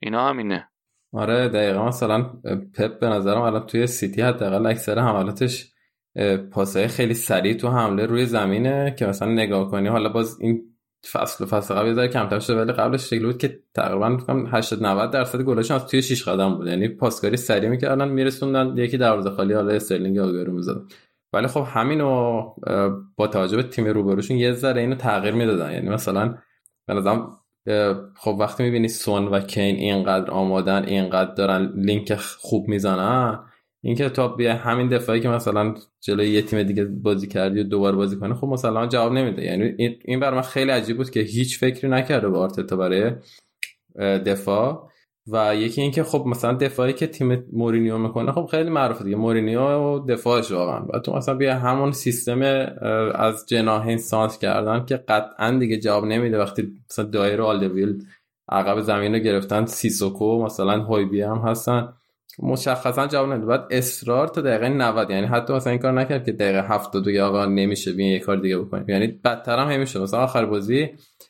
اینا 0.00 0.28
همینه. 0.28 0.68
آره 1.12 1.48
دقیقا 1.48 1.86
مثلا 1.86 2.22
پپ 2.74 3.00
به 3.00 3.06
نظرم 3.06 3.40
الان 3.40 3.66
توی 3.66 3.86
سیتی 3.86 4.22
حداقل 4.22 4.66
اکثر 4.66 4.98
حملاتش 4.98 5.72
پاسای 6.52 6.88
خیلی 6.88 7.14
سریع 7.14 7.54
تو 7.54 7.68
حمله 7.68 8.06
روی 8.06 8.26
زمینه 8.26 8.94
که 8.98 9.06
مثلا 9.06 9.32
نگاه 9.32 9.70
کنی. 9.70 9.88
حالا 9.88 10.08
باز 10.08 10.40
این 10.40 10.62
فصل 11.12 11.44
فصل 11.44 11.74
قبل 11.74 11.92
ذره 11.92 12.08
کمتر 12.08 12.38
شده 12.38 12.56
ولی 12.56 12.72
قبلش 12.72 13.10
شکل 13.10 13.26
بود 13.26 13.38
که 13.38 13.58
تقریبا 13.74 14.16
فکر 14.16 14.44
80 14.56 14.82
90 14.82 15.10
درصد 15.10 15.42
گلاشون 15.42 15.76
از 15.76 15.86
توی 15.86 16.02
6 16.02 16.28
قدم 16.28 16.54
بود. 16.54 16.66
یعنی 16.66 16.88
پاسکاری 16.88 17.36
سریع 17.36 17.68
می‌کردن 17.68 18.08
میرسوندن 18.08 18.76
یکی 18.76 18.98
دروازه 18.98 19.30
خالی 19.30 19.54
حالا 19.54 19.72
استرلینگ 19.72 20.18
آگرو 20.18 20.52
می‌زدن 20.52 20.86
ولی 21.32 21.46
خب 21.46 21.64
همینو 21.66 22.42
با 23.16 23.26
توجه 23.26 23.56
به 23.56 23.62
تیم 23.62 23.86
روبروشون 23.86 24.36
یه 24.36 24.52
ذره 24.52 24.80
اینو 24.80 24.94
تغییر 24.94 25.34
می‌دادن. 25.34 25.72
یعنی 25.72 25.88
مثلا 25.88 26.38
به 26.86 26.94
نظرم 26.94 27.38
خب 28.16 28.36
وقتی 28.40 28.62
می‌بینی 28.62 28.88
سون 28.88 29.24
و 29.24 29.40
کین 29.40 29.76
اینقدر 29.76 30.30
آمادن 30.30 30.84
اینقدر 30.84 31.34
دارن 31.34 31.72
لینک 31.76 32.14
خوب 32.14 32.68
می‌زنن 32.68 33.38
اینکه 33.82 34.08
تا 34.08 34.28
بیا 34.28 34.54
همین 34.54 34.88
دفاعی 34.88 35.20
که 35.20 35.28
مثلا 35.28 35.74
جلوی 36.00 36.28
یه 36.28 36.42
تیم 36.42 36.62
دیگه 36.62 36.84
بازی 36.84 37.26
کردی 37.26 37.60
و 37.60 37.64
دوباره 37.64 37.96
بازی 37.96 38.16
کنه 38.16 38.34
خب 38.34 38.46
مثلا 38.46 38.86
جواب 38.86 39.12
نمیده. 39.12 39.42
یعنی 39.44 39.74
این 40.04 40.20
برای 40.20 40.36
من 40.36 40.42
خیلی 40.42 40.70
عجیب 40.70 40.96
بود 40.96 41.10
که 41.10 41.20
هیچ 41.20 41.58
فکری 41.58 41.90
نکرده 41.90 42.28
به 42.28 42.38
آرتتا 42.38 42.76
برای 42.76 43.12
دفاع. 43.98 44.88
و 45.32 45.56
یکی 45.56 45.82
اینکه 45.82 46.04
خب 46.04 46.24
مثلا 46.26 46.52
دفاعی 46.52 46.92
که 46.92 47.06
تیم 47.06 47.44
مورینیو 47.52 47.98
می‌کنه 47.98 48.32
خب 48.32 48.48
خیلی 48.50 48.70
معروفه 48.70 49.04
دیگه. 49.04 49.16
مورینیو 49.16 49.98
دفاعش 49.98 50.52
واقعا. 50.52 50.84
و 50.94 50.98
تو 50.98 51.12
مثلا 51.12 51.34
بیا 51.34 51.54
همون 51.54 51.92
سیستم 51.92 52.42
از 53.14 53.46
جناحین 53.46 53.98
سانت 53.98 54.36
کردن 54.36 54.84
که 54.84 54.96
قطعا 54.96 55.50
دیگه 55.58 55.78
جواب 55.78 56.04
نمیده. 56.04 56.38
وقتی 56.38 56.72
مثلا 56.90 57.04
دایر 57.04 57.42
آلدویل 57.42 58.04
عقب 58.48 58.80
زمین 58.80 59.12
رو 59.14 59.18
گرفتن 59.18 59.66
سیسوکو 59.66 60.44
مثلا 60.44 60.82
هویبی 60.82 61.22
هم 61.22 61.38
هستن 61.38 61.92
مشخصا 62.42 63.06
جواب 63.06 63.28
نمیده. 63.28 63.46
بعد 63.46 63.66
اصرار 63.70 64.28
تا 64.28 64.40
دقیقه 64.40 64.68
90 64.68 65.10
یعنی 65.10 65.26
حتی 65.26 65.52
مثلا 65.52 65.70
این 65.70 65.80
کار 65.80 65.92
نکرد 65.92 66.24
که 66.24 66.32
دقیقه 66.32 66.62
72 66.68 67.22
آقا 67.24 67.44
نمیشه 67.46 67.92
بیا 67.92 68.12
یه 68.12 68.18
کار 68.18 68.36
دیگه 68.36 68.58
بکنیم. 68.58 68.84
یعنی 68.88 69.06
بدتر 69.06 69.58
هم 69.58 69.72
همیشه. 69.72 70.00
مثلا 70.00 70.20
آخر 70.20 70.46
بازی 70.46 70.88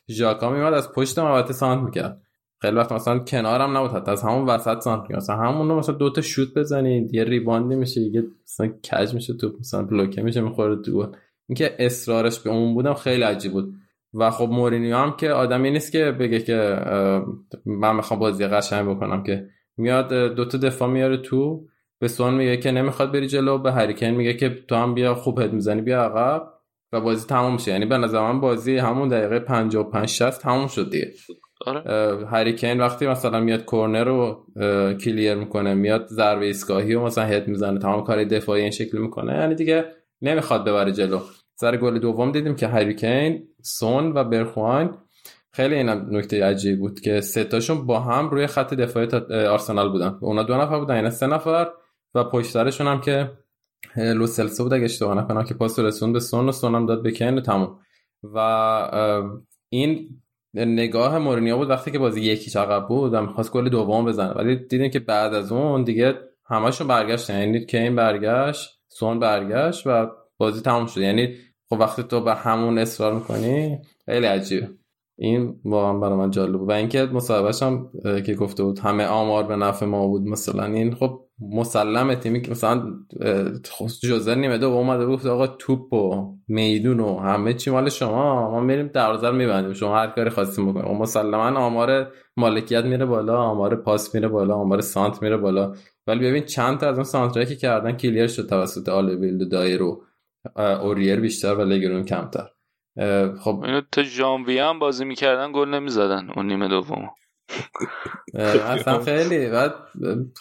ژاکا 0.09 0.49
میومد 0.49 0.73
از 0.73 0.91
پشت 0.93 1.19
محوطه 1.19 1.53
سانت 1.53 1.83
می‌کرد. 1.83 2.21
خیلی 2.61 2.75
وقت 2.75 2.91
مثلا 2.91 3.19
کنارم 3.19 3.77
نبود. 3.77 3.91
حتی 3.91 4.11
از 4.11 4.23
همون 4.23 4.45
وسط 4.45 4.79
سانت 4.79 5.11
مثلا 5.11 5.35
همون 5.35 5.77
مثلا 5.77 5.95
دو 5.95 6.09
تا 6.09 6.21
شوت 6.21 6.53
بزنید. 6.53 7.13
یه 7.13 7.23
ریباندی 7.23 7.75
میشه 7.75 8.01
یه 8.01 8.23
مثلا 8.43 8.67
کج 8.67 9.13
میشه 9.13 9.33
تو 9.33 9.51
مثلا 9.59 9.83
بلوکه 9.83 10.21
میشه 10.21 10.41
می‌خوره 10.41 10.75
تو 10.75 10.91
گل. 10.91 11.07
اینکه 11.49 11.75
اصرارش 11.79 12.39
به 12.39 12.49
اون 12.49 12.73
بودم 12.73 12.93
خیلی 12.93 13.23
عجیب 13.23 13.51
بود. 13.51 13.73
و 14.13 14.31
خب 14.31 14.49
مورینیو 14.51 14.95
هم 14.95 15.15
که 15.17 15.31
آدمی 15.31 15.71
نیست 15.71 15.91
که 15.91 16.11
بگه 16.11 16.39
که 16.39 16.79
من 17.65 17.95
می‌خوام 17.95 18.19
بازی 18.19 18.47
قشنگ 18.47 18.89
بکنم 18.89 19.23
که. 19.23 19.47
میاد 19.77 20.13
دو 20.13 20.45
تا 20.45 20.57
دفاع 20.57 20.89
میاره 20.89 21.17
تو. 21.17 21.65
به 21.99 22.07
سون 22.07 22.33
میگه 22.33 22.57
که 22.57 22.71
نمی‌خواد 22.71 23.11
بری 23.11 23.27
جلو. 23.27 23.57
به 23.57 23.71
هریکن 23.71 24.05
میگه 24.05 24.33
که 24.33 24.49
تو 24.67 24.75
هم 24.75 24.93
بیا 24.93 25.15
خوب 25.15 25.39
هد 25.39 25.53
می‌زنی 25.53 25.81
بیا 25.81 26.03
عقب. 26.03 26.53
و 26.91 27.01
بازی 27.01 27.27
تموم 27.27 27.53
میشه. 27.53 27.71
یعنی 27.71 27.85
به 27.85 27.97
نظر 27.97 28.19
من 28.19 28.39
بازی 28.39 28.77
همون 28.77 29.07
دقیقه 29.07 29.39
55 29.39 30.07
60 30.09 30.41
تموم 30.41 30.67
شد 30.67 30.91
دیگه. 30.91 31.11
آره. 31.65 31.81
وقتی 32.79 33.07
مثلا 33.07 33.39
میاد 33.39 33.65
کورنر 33.65 34.03
رو 34.03 34.45
کلیر 34.97 35.35
می‌کنه 35.35 35.73
میاد 35.73 36.07
ضربه 36.07 36.45
ایستگاهی 36.45 36.95
و 36.95 37.01
مثلا 37.03 37.25
هد 37.25 37.47
می‌زنه 37.47 37.79
تمام 37.79 38.03
کار 38.03 38.23
دفاعی 38.23 38.61
این 38.61 38.71
شکل 38.71 38.97
می‌کنه 38.97 39.33
یعنی 39.33 39.55
دیگه 39.55 39.85
نمی‌خواد 40.21 40.65
ببره 40.65 40.91
جلو. 40.91 41.19
سر 41.55 41.77
گل 41.77 41.99
دوم 41.99 42.31
دیدیم 42.31 42.55
که 42.55 42.67
هریکین 42.67 43.47
سون 43.61 44.11
و 44.13 44.23
برخوان 44.23 44.97
خیلی 45.51 45.75
این 45.75 45.89
نکته 45.89 46.45
عجیب 46.45 46.79
بود 46.79 46.99
که 46.99 47.21
سه 47.21 47.43
تاشون 47.43 47.85
با 47.85 47.99
هم 47.99 48.29
روی 48.29 48.47
خط 48.47 48.73
دفاعی 48.73 49.07
آرسنال 49.47 49.89
بودن. 49.89 50.17
اونا 50.21 50.43
دو 50.43 50.57
نفر 50.57 50.79
بودن 50.79 50.95
یعنی 50.95 51.09
سه 51.09 51.27
نفر 51.27 51.67
و 52.15 52.23
پشت 52.23 52.55
هم 52.55 53.01
که 53.01 53.31
لوسلسو 53.97 54.63
بود 54.63 54.73
اگه 54.73 54.85
اشتباه 54.85 55.17
نکنم 55.17 55.43
که 55.43 55.53
پاس 55.53 55.79
رسون 55.79 56.13
به 56.13 56.19
سون 56.19 56.49
و 56.49 56.51
سون 56.51 56.75
هم 56.75 56.85
داد 56.85 57.03
به 57.03 57.11
کین 57.11 57.37
و 57.37 57.41
تموم. 57.41 57.79
و 58.23 58.37
این 59.69 60.09
نگاه 60.53 61.17
مورینیو 61.17 61.57
بود 61.57 61.69
وقتی 61.69 61.91
که 61.91 61.99
بازی 61.99 62.21
یکی 62.21 62.59
عقب 62.59 62.87
بود 62.87 63.13
و 63.13 63.21
می‌خواست 63.21 63.51
گل 63.51 63.69
دوم 63.69 64.05
بزنه. 64.05 64.33
ولی 64.33 64.55
دیدیم 64.55 64.91
که 64.91 64.99
بعد 64.99 65.33
از 65.33 65.51
اون 65.51 65.83
دیگه 65.83 66.13
همشون 66.45 66.87
برگشتن. 66.87 67.39
یعنی 67.39 67.65
کین 67.65 67.95
برگشت 67.95 68.79
سون 68.87 69.19
برگشت 69.19 69.87
و 69.87 70.07
بازی 70.37 70.61
تموم 70.61 70.85
شد. 70.85 71.01
یعنی 71.01 71.35
خب 71.69 71.79
وقتی 71.79 72.03
تو 72.03 72.21
به 72.21 72.33
همون 72.33 72.77
اصرار 72.77 73.13
می‌کنی 73.13 73.77
خیلی 74.05 74.25
عجیبه. 74.25 74.69
این 75.17 75.55
واقعا 75.65 75.93
برای 75.93 76.15
من 76.17 76.31
جالب 76.31 76.59
بود. 76.59 76.69
و 76.69 76.71
اینکه 76.71 77.05
مصاحبهش 77.05 77.63
هم 77.63 77.89
که 78.25 78.35
گفته 78.35 78.63
بود 78.63 78.79
همه 78.79 79.05
آمار 79.05 79.43
به 79.43 79.55
نفع 79.55 79.85
ما 79.85 80.07
بود 80.07 80.21
مثلا 80.21 80.65
این 80.65 80.95
خب 80.95 81.28
مسلمه 81.41 82.15
تیمی 82.15 82.41
که 82.41 82.51
مثلا 82.51 82.93
جوزر 84.01 84.35
نیمه 84.35 84.57
دو 84.57 84.69
اومده 84.69 85.05
بود 85.05 85.27
آقا 85.27 85.47
توپ 85.47 85.93
و 85.93 86.33
میدون 86.47 86.99
و 86.99 87.19
همه 87.19 87.53
چی 87.53 87.71
مال 87.71 87.89
شما 87.89 88.51
ما 88.51 88.59
میریم 88.59 88.87
دروازه 88.87 89.29
رو 89.29 89.35
میبندیم. 89.35 89.73
شما 89.73 89.97
هر 89.97 90.07
کاری 90.07 90.29
خواستیم 90.29 90.71
بکنیم 90.71 90.91
و 90.91 90.97
مسلما 90.97 91.59
آمار 91.59 92.11
مالکیت 92.37 92.85
میره 92.85 93.05
بالا 93.05 93.37
آمار 93.37 93.75
پاس 93.75 94.15
میره 94.15 94.27
بالا 94.27 94.55
آمار 94.55 94.81
سانت 94.81 95.21
میره 95.21 95.37
بالا. 95.37 95.73
ولی 96.07 96.29
ببین 96.29 96.45
چند 96.45 96.77
تا 96.79 96.89
از 96.89 96.95
اون 96.95 97.03
سانترایی 97.03 97.49
که 97.49 97.55
کردن 97.55 97.91
کلیر 97.91 98.27
شد 98.27 98.49
توسط 98.49 98.89
آلویل 98.89 99.41
و 99.41 99.45
دایرو 99.45 100.03
اوریر 100.55 101.19
بیشتر 101.19 101.55
و 101.55 101.61
لگرون 101.61 102.05
کمتر. 102.05 102.47
خب 103.39 103.61
اینو 103.65 103.81
تا 103.91 104.03
ژانویه 104.03 104.63
هم 104.63 104.79
بازی 104.79 105.05
می‌کردن 105.05 105.51
گل 105.51 105.69
نمی‌زدن 105.69 106.29
اون 106.35 106.47
نیمه 106.47 106.67
دوم 106.67 107.09
اصلا 108.33 108.99
خیلی 108.99 109.49
بعد 109.49 109.73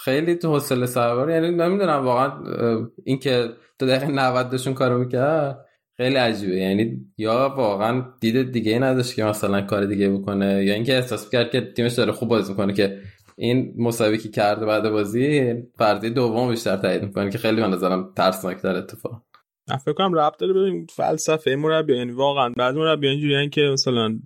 خیلی 0.04 0.34
تو 0.34 0.52
حوصله 0.52 0.86
سوار. 0.86 1.30
یعنی 1.30 1.50
نمی‌دونم 1.50 2.04
واقعا 2.04 2.32
اینکه 3.04 3.48
تو 3.78 3.86
دقیقه 3.86 4.06
90 4.06 4.50
داشون 4.50 4.74
کارو 4.74 4.98
می‌کرد 4.98 5.64
خیلی 5.96 6.16
عجیبه. 6.16 6.56
یعنی 6.56 6.96
یا 7.18 7.54
واقعا 7.56 8.04
دید 8.20 8.52
دیگه 8.52 8.78
نداشت 8.78 9.14
که 9.14 9.24
مثلا 9.24 9.60
کار 9.60 9.84
دیگه 9.84 10.10
بکنه 10.10 10.64
یا 10.64 10.74
اینکه 10.74 10.94
احساس 10.94 11.30
کرد 11.30 11.50
که 11.50 11.72
تیمش 11.76 11.92
داره 11.92 12.12
خوب 12.12 12.28
بازی 12.28 12.52
می‌کنه 12.52 12.72
که 12.72 12.98
این 13.36 13.74
مسابقه 13.78 14.18
که 14.18 14.28
کرده 14.28 14.66
بعد 14.66 14.90
بازی 14.90 15.54
فرضیه 15.78 16.10
دوم 16.10 16.50
بیشتر 16.50 16.76
تایید 16.76 17.02
می‌کنه 17.02 17.30
که 17.30 17.38
خیلی 17.38 17.62
من 17.62 17.70
نظرم 17.70 18.12
ترسناک 18.16 18.62
در 18.62 18.76
اتفاق 18.76 19.22
فکر 19.84 19.92
کنم 19.92 20.14
ربط 20.14 20.38
داره 20.38 20.52
به 20.52 20.86
فلسفه 20.96 21.56
مربی 21.56 21.96
یعنی 21.96 22.12
واقعا 22.12 22.52
بعض 22.56 22.74
مربی 22.74 23.08
اینجوریان 23.08 23.50
که 23.50 23.60
مثلا 23.72 24.18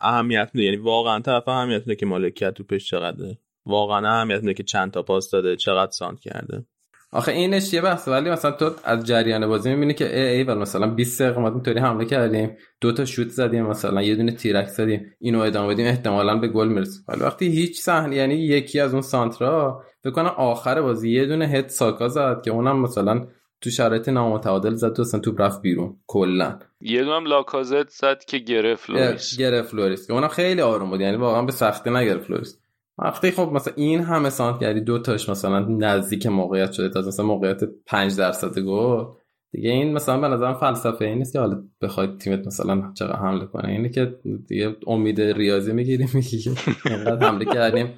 اهمیت 0.00 0.50
میده. 0.54 0.64
یعنی 0.64 0.76
واقعا 0.76 1.20
طرف 1.20 1.48
اهمیت 1.48 1.80
میده 1.80 1.96
که 1.96 2.06
مالکیت 2.06 2.54
توپش 2.54 2.90
چقدره. 2.90 3.38
واقعا 3.66 4.08
اهمیت 4.08 4.40
میده 4.40 4.54
که 4.54 4.62
چند 4.62 4.90
تا 4.90 5.02
پاس 5.02 5.30
داده 5.30 5.56
چقدر 5.56 5.90
سانت 5.90 6.20
کرده. 6.20 6.66
آخه 7.12 7.32
اینش 7.32 7.72
یه 7.74 7.80
بحث 7.80 8.08
ولی 8.08 8.30
مثلا 8.30 8.50
تو 8.50 8.70
از 8.84 9.06
جریان 9.06 9.46
بازی 9.46 9.70
می‌بینی 9.70 9.94
که 9.94 10.18
ای 10.18 10.28
ای 10.28 10.42
ولی 10.42 10.58
مثلا 10.58 10.86
20 10.86 11.22
دقیقه 11.22 11.40
ما 11.40 11.48
اینطوری 11.48 11.80
حمله 11.80 12.04
کردیم 12.04 12.56
دو 12.80 12.92
تا 12.92 13.04
شوت 13.04 13.28
زدیم 13.28 13.66
مثلا 13.66 14.02
یه 14.02 14.14
دونه 14.14 14.32
تیرک 14.32 14.66
زدیم 14.66 15.06
اینو 15.20 15.40
ادامه 15.40 15.74
بدیم 15.74 15.86
احتمالا 15.86 16.38
به 16.38 16.48
گل 16.48 16.68
می‌رسیم. 16.68 17.04
ولی 17.08 17.20
وقتی 17.20 17.46
هیچ 17.46 17.80
صحنه 17.80 18.16
یعنی 18.16 18.34
یکی 18.34 18.80
از 18.80 18.92
اون 18.92 19.02
سانترا 19.02 19.82
فکر 20.04 20.12
کنم 20.12 20.34
آخر 20.36 20.80
بازی 20.80 21.10
یه 21.10 21.26
دونه 21.26 21.46
هد 21.46 21.68
ساکا 21.68 22.08
زد 22.08 22.42
که 22.44 22.50
اونم 22.50 22.80
مثلا 22.80 23.26
تو 23.60 23.70
شرایط 23.70 24.08
نامتعادل 24.08 24.74
زد 24.74 24.92
تو 24.92 25.02
اصلا 25.02 25.20
توپ 25.20 25.40
رفت 25.40 25.62
بیرون 25.62 25.96
کلا. 26.06 26.58
یه 26.80 27.04
دونم 27.04 27.26
لاکازت 27.26 27.88
زد 27.88 28.24
که 28.24 28.38
گرفت 28.38 28.90
لوریس 28.90 29.38
گرفت 29.38 29.74
لوریس 29.74 30.06
که 30.06 30.12
اونم 30.12 30.28
خیلی 30.28 30.60
آروم 30.60 30.90
بود 30.90 31.00
یعنی 31.00 31.16
واقعا 31.16 31.42
به 31.42 31.52
سختی 31.52 31.90
نگرفت 31.90 32.30
لوریس 32.30 32.58
وقتی 32.98 33.30
خب 33.30 33.50
مثلا 33.52 33.74
این 33.76 34.00
همه 34.00 34.30
سانتر 34.30 34.60
کردی 34.60 34.80
دو 34.80 34.98
تاش 34.98 35.28
مثلا 35.28 35.58
نزدیک 35.58 36.26
موقعیت 36.26 36.72
شده 36.72 36.88
تا 36.88 37.00
مثلا 37.00 37.26
موقعیت 37.26 37.64
5 37.86 38.16
درصد 38.16 38.58
گل. 38.58 39.04
دیگه 39.52 39.70
این 39.70 39.92
مثلا 39.92 40.20
به 40.20 40.28
نظرم 40.28 40.54
فلسفه 40.54 41.04
این 41.04 41.18
نیست 41.18 41.32
که 41.32 41.38
حالا 41.38 41.62
بخواید 41.80 42.18
تیمت 42.18 42.46
مثلا 42.46 42.92
چقدر 42.94 43.16
حمله 43.16 43.46
کنه. 43.46 43.68
اینه 43.68 43.88
که 43.88 44.18
دیگه 44.48 44.76
امید 44.86 45.20
ریاضی 45.20 45.72
می‌گیری 45.72 46.06
میگی 46.14 46.38
که 46.38 46.50
اینقدر 46.90 47.26
حمله 47.26 47.44
کردیم. 47.44 47.94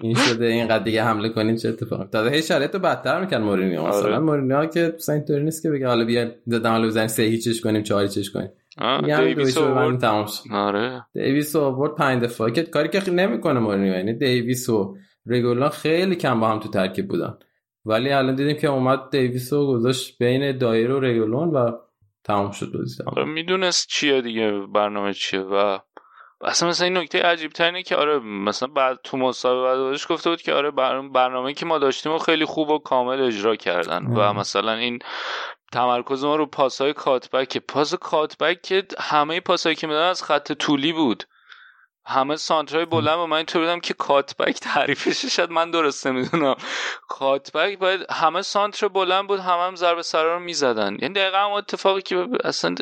این 0.00 0.14
شده 0.14 0.46
اینقدر 0.46 0.84
دیگه 0.84 1.04
حمله 1.04 1.28
کنیم 1.28 1.56
چه 1.56 1.68
اتفاقی؟ 1.68 2.04
تازه 2.12 2.30
هی 2.30 2.42
شرایط 2.42 2.74
رو 2.74 2.80
بدتر 2.80 3.20
می‌کنن 3.20 3.42
مورینیو. 3.42 3.86
مثلا 3.86 4.06
آره. 4.06 4.18
مورینیو 4.18 4.66
که 4.66 4.92
مثلا 4.96 5.14
اینطوری 5.14 5.44
نیست 5.44 5.62
که 5.62 5.70
بگه 5.70 5.86
حالا 5.86 6.04
بیا 6.04 6.30
دادم 6.50 6.70
حالا 6.70 6.86
بزنیم 6.86 7.06
سه 7.06 7.22
هیچش 7.22 7.60
کنیم 7.60 7.82
چهار 7.82 8.02
هیچش 8.02 8.30
کنیم. 8.30 8.50
دیویس 9.06 9.58
آورد. 9.58 9.98
تمام 9.98 10.26
شد. 10.26 10.42
آره. 10.52 11.06
دیویس 11.12 11.56
آورد 11.56 11.94
پنج 11.94 12.22
دفاعی 12.22 12.52
که 12.52 12.62
کاری 12.62 12.88
که 12.88 13.10
نمی‌کنه 13.10 13.60
مورینیو. 13.60 13.92
یعنی 13.92 14.14
دیویس 14.14 14.68
و 14.68 14.96
رگولان 15.26 15.68
خیلی 15.68 16.16
کم 16.16 16.40
با 16.40 16.48
هم 16.48 16.58
تو 16.58 16.68
ترکیب 16.68 17.08
بودن. 17.08 17.38
ولی 17.84 18.10
الان 18.10 18.34
دیدیم 18.34 18.56
که 18.56 18.68
اومد 18.68 19.10
دیویس 19.10 19.52
رو 19.52 19.66
گذاشت 19.66 20.18
بین 20.18 20.58
دایر 20.58 20.90
و 20.90 21.00
رگولون 21.00 21.48
و 21.48 21.72
تمام 22.24 22.50
شد 22.50 22.72
بازی. 22.72 23.02
آره 23.06 23.24
می‌دونست 23.24 23.86
چیه 23.88 24.22
دیگه 24.22 24.52
برنامه 24.74 25.12
چیه 25.12 25.40
و 25.40 25.78
اصلا 26.40 26.68
مثلا 26.68 26.84
این 26.86 26.96
نکته 26.96 27.22
عجیب 27.22 27.52
اینه 27.60 27.82
که 27.82 27.96
آره 27.96 28.18
مثلا 28.18 28.68
بعد 28.68 28.98
تو 29.04 29.16
مسابقه 29.16 29.62
بعد 29.62 29.78
بازیش 29.78 30.06
گفته 30.10 30.30
بود 30.30 30.42
که 30.42 30.54
آره 30.54 30.70
بر- 30.70 31.08
برنامه 31.08 31.54
که 31.54 31.66
ما 31.66 31.78
داشتیم 31.78 32.12
و 32.12 32.18
خیلی 32.18 32.44
خوب 32.44 32.70
و 32.70 32.78
کامل 32.78 33.20
اجرا 33.20 33.56
کردن 33.56 34.06
و. 34.06 34.32
مثلا 34.32 34.72
این 34.72 34.98
تمرکز 35.72 36.24
ما 36.24 36.36
رو 36.36 36.46
پاسهای 36.46 36.92
cutback 36.92 37.58
پاس 37.58 37.94
cutback 37.94 38.62
که 38.62 38.86
همه 38.98 39.40
پاسهایی 39.40 39.76
که 39.76 39.86
میدن 39.86 40.02
از 40.02 40.22
خط 40.22 40.52
طولی 40.52 40.92
بود 40.92 41.24
همه 42.08 42.36
سانترهای 42.36 42.84
بلند 42.84 43.18
و 43.18 43.26
من 43.26 43.36
اینطور 43.36 43.62
بودم 43.62 43.80
که 43.80 43.94
cutback 43.94 44.60
تعریفش 44.60 45.24
شاید 45.24 45.50
من 45.50 45.70
درست 45.70 46.06
نمی‌دونم 46.06 46.54
cutback 47.08 47.78
باید 47.78 48.00
همه 48.10 48.42
سانتر 48.42 48.88
بلند 48.88 49.26
بود 49.28 49.40
همه 49.40 49.62
هم 49.62 49.76
ضربه 49.76 50.02
سرا 50.02 50.34
رو 50.34 50.40
می‌زدن. 50.40 50.96
یعنی 51.02 51.14
دقیقا 51.14 51.38
هم 51.38 51.50
اتفاقی 51.50 52.02
که 52.02 52.28
اصلا 52.44 52.74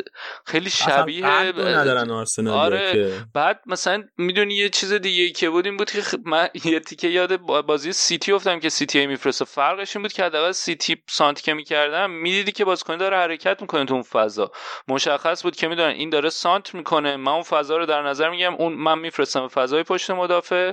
خیلی 0.44 0.70
شبیه 0.70 1.27
ندارن 1.27 2.11
آرسنال 2.11 2.55
آره. 2.59 2.93
که. 2.93 3.12
بعد 3.35 3.61
مثلا 3.66 4.05
می‌دونی 4.19 4.55
یه 4.55 4.69
چیز 4.69 4.93
دیگه 4.93 5.31
که 5.31 5.51
بود؟ 5.51 5.66
این 5.66 5.77
بود 5.77 5.90
که 5.90 6.03
خ- 6.03 6.19
من 6.24 6.48
یه 6.65 6.81
تیکه 6.81 7.09
یاد 7.09 7.36
با- 7.36 7.62
بازی 7.62 7.93
سیتی 7.93 8.32
افتادم 8.32 8.61
که 8.61 8.69
سیتی 8.69 9.07
میفرسته. 9.07 9.44
فرقش 9.44 9.97
این 9.97 10.03
بود 10.03 10.12
که 10.12 10.24
حداقل 10.24 10.53
سیتی 10.53 10.97
سانتر 11.09 11.43
که 11.43 11.55
می‌کردن 11.55 12.11
می‌دیدی 12.11 12.53
که 12.53 12.65
بازیکن 12.65 12.97
داره 12.97 13.16
حرکت 13.16 13.61
می‌کنه 13.62 13.85
تو 13.85 13.94
اون 13.94 14.03
فضا. 14.03 14.51
مشخص 14.89 15.43
بود 15.43 15.57
که 15.57 15.69
می‌دونن 15.69 15.89
این 15.89 16.11
داره 16.11 16.28
سانت 16.31 16.74
می‌کنه. 16.74 17.16
من 17.16 17.32
اون 17.32 17.43
فضا 17.43 17.77
رو 17.77 17.86
در 17.86 18.03
نظر 18.03 18.31
میگم 18.31 18.55
اون 18.55 18.73
من 18.73 18.98
میفرستم 19.19 19.41
به 19.41 19.49
فضای 19.49 19.83
پشت 19.83 20.11
مدافع. 20.11 20.73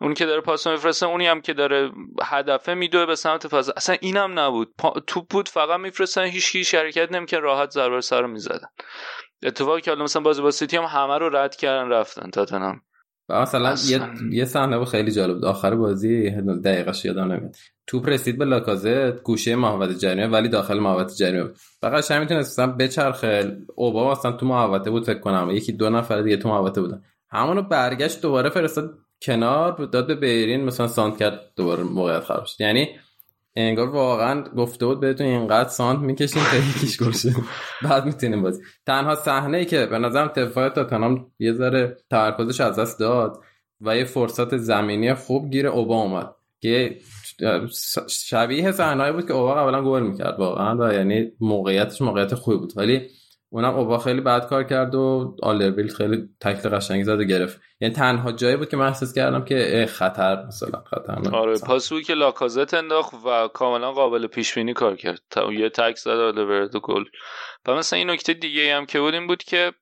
اون 0.00 0.14
که 0.14 0.26
داره 0.26 0.40
پاس 0.40 0.66
میفرسته 0.66 1.06
اونی 1.06 1.26
هم 1.26 1.40
که 1.40 1.52
داره 1.52 1.90
هدفه 2.24 2.74
میدوه 2.74 3.06
به 3.06 3.14
سمت 3.14 3.48
فضا 3.48 3.72
اصلا 3.76 3.96
اینم 4.00 4.38
نبود. 4.38 4.74
پا... 4.78 4.94
توپ 5.06 5.26
بود 5.28 5.48
فقط 5.48 5.80
میفرستن 5.80 6.24
هیچ 6.24 6.56
هیچ 6.56 6.74
حرکت 6.74 7.12
نمی‌کنه 7.12 7.40
راحت 7.40 7.70
ضربه 7.70 8.00
سر 8.00 8.20
رو 8.20 8.28
می‌زدن. 8.28 8.68
اتفاقی 9.42 9.80
که 9.80 9.90
حالا 9.90 10.04
مثلا 10.04 10.22
بازی 10.22 10.42
با 10.42 10.50
سیتی 10.50 10.76
هم 10.76 10.84
همه 10.84 11.18
رو 11.18 11.36
رد 11.36 11.56
کردن 11.56 11.88
رفتن 11.88 12.30
تاتنهام. 12.30 12.80
مثلا 13.28 13.68
اصلا. 13.68 14.14
یه 14.30 14.44
صحنه 14.44 14.84
خیلی 14.84 15.12
جالب 15.12 15.34
بود. 15.34 15.44
آخر 15.44 15.74
بازی 15.74 16.30
دقیقش 16.64 17.04
یادم 17.04 17.32
نمیاد. 17.32 17.56
توپ 17.86 18.08
رسید 18.08 18.38
به 18.38 18.44
لاکازت 18.44 19.22
گوشه 19.22 19.56
محوطه 19.56 19.94
جریمه 19.94 20.26
ولی 20.26 20.48
داخل 20.48 20.78
محوطه 20.78 21.14
جریمه 21.14 21.44
بود. 21.44 21.56
فقط 21.80 22.10
هم 22.10 22.20
می‌تونست 22.20 22.60
مثلا 22.60 22.72
بچرخه. 22.72 23.56
اوبا 23.74 24.10
مثلا 24.10 24.32
تو 24.32 24.46
محوطه 24.46 24.90
بود 24.90 25.04
فکر 25.04 25.18
کنم. 25.18 25.50
یکی 25.50 25.72
دو 25.72 25.90
نفر 25.90 26.22
دیگه 26.22 26.36
تو 26.36 26.48
محوطه 26.48 26.80
بودن. 26.80 27.02
همونو 27.30 27.62
برگشت 27.62 28.22
دوباره 28.22 28.50
فرستاد 28.50 28.90
کنار 29.22 29.86
داد 29.86 30.06
به 30.06 30.14
بیرین 30.14 30.64
مثلا 30.64 30.88
سانت 30.88 31.18
کرد 31.18 31.40
دوباره 31.56 31.82
موقعیت 31.82 32.24
خراب 32.24 32.44
شد. 32.44 32.60
یعنی 32.60 32.88
انگار 33.56 33.88
واقعا 33.88 34.42
گفته 34.42 34.86
بود 34.86 35.00
بهتون 35.00 35.26
اینقدر 35.26 35.68
سانت 35.68 35.98
می‌کشیم 35.98 36.42
تا 36.50 36.56
یکیش 36.56 36.96
گوشه 36.96 37.34
بعد 37.82 38.06
می‌تونیم 38.06 38.42
بازی. 38.42 38.62
تنها 38.86 39.14
صحنه 39.14 39.58
ای 39.58 39.64
که 39.64 39.86
به 39.86 39.98
نظرم 39.98 40.32
دفاع 40.36 40.68
تاتنهام 40.68 41.32
یه 41.38 41.52
ذره 41.52 41.96
تمرکزش 42.10 42.60
از 42.60 42.78
دست 42.78 43.00
داد 43.00 43.38
و 43.80 43.96
یه 43.96 44.04
فرصت 44.04 44.56
زمینی 44.56 45.14
خوب 45.14 45.50
گیر 45.50 45.66
اوبا 45.66 46.02
اومد. 46.02 46.34
که 46.60 46.98
شبیه 48.08 48.72
صحنه‌ای 48.72 49.12
بود 49.12 49.26
که 49.26 49.32
اوبا 49.32 49.54
قبلا 49.54 49.82
گل 49.82 50.02
می‌کرد 50.02 50.38
واقعا 50.38 50.76
و 50.76 50.92
یعنی 50.92 51.32
موقعیتش 51.40 52.02
موقعیت 52.02 52.34
خوبی 52.34 52.56
بود. 52.56 52.72
ولی 52.76 53.08
اونم 53.56 53.74
اوبا 53.74 53.98
خیلی 53.98 54.20
بد 54.20 54.48
کار 54.48 54.64
کرد 54.64 54.94
و 54.94 55.36
آلربیل 55.42 55.88
خیلی 55.88 56.28
تکل 56.40 56.68
قشنگی 56.68 57.04
زد 57.04 57.20
و 57.20 57.24
گرفت. 57.24 57.60
یعنی 57.80 57.94
تنها 57.94 58.32
جایی 58.32 58.56
بود 58.56 58.68
که 58.68 58.76
من 58.76 58.86
احساس 58.86 59.12
کردم 59.12 59.44
که 59.44 59.86
خطر 59.88 60.46
مثلا 60.46 60.84
خطر. 60.90 61.30
آره 61.36 61.58
پاس 61.58 61.92
بود 61.92 62.02
که 62.02 62.14
لاکازت 62.14 62.74
انداخت 62.74 63.14
و 63.26 63.48
کاملا 63.48 63.92
قابل 63.92 64.26
پیش 64.26 64.54
بینی 64.54 64.72
کار 64.72 64.96
کرد. 64.96 65.20
تا 65.30 65.52
یه 65.52 65.68
تک 65.68 65.96
زد 65.96 66.10
آلورد 66.10 66.74
و 66.74 66.80
گل. 66.80 67.04
و 67.68 67.74
مثلا 67.74 67.98
این 67.98 68.10
نکته 68.10 68.34
دیگه 68.34 68.76
هم 68.76 68.86
که 68.86 69.00
بود 69.00 69.14
این 69.14 69.26
بود 69.26 69.42
که 69.42 69.72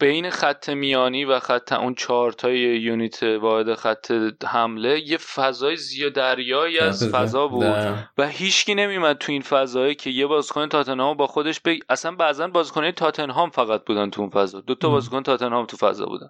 بین 0.00 0.30
خط 0.30 0.68
میانی 0.68 1.24
و 1.24 1.38
خط 1.38 1.72
اون 1.72 1.94
چهارتای 1.94 2.58
یونیت 2.58 3.22
واحد 3.22 3.74
خط 3.74 4.12
حمله 4.46 5.00
یه 5.00 5.16
فضای 5.16 5.76
زیاد 5.76 6.12
دریایی 6.12 6.78
از 6.78 7.08
فضا 7.08 7.48
بود 7.48 7.64
نه. 7.64 8.10
و 8.18 8.28
هیچکی 8.28 8.74
نمیمد 8.74 9.18
تو 9.18 9.32
این 9.32 9.42
فضایی 9.42 9.94
که 9.94 10.10
یه 10.10 10.26
بازیکن 10.26 10.68
تاتنهام 10.68 11.16
با 11.16 11.26
خودش 11.26 11.60
بگ... 11.60 11.80
اصلا 11.88 12.12
بعضا 12.12 12.48
بازیکنای 12.48 12.92
تاتنهام 12.92 13.50
فقط 13.50 13.84
بودن 13.84 14.10
تو 14.10 14.20
اون 14.20 14.30
فضا 14.30 14.60
دو 14.60 14.74
تا. 14.74 14.88
بازیکن 14.88 15.22
تاتنهام 15.22 15.66
تو 15.66 15.76
فضا 15.76 16.06
بودن 16.06 16.28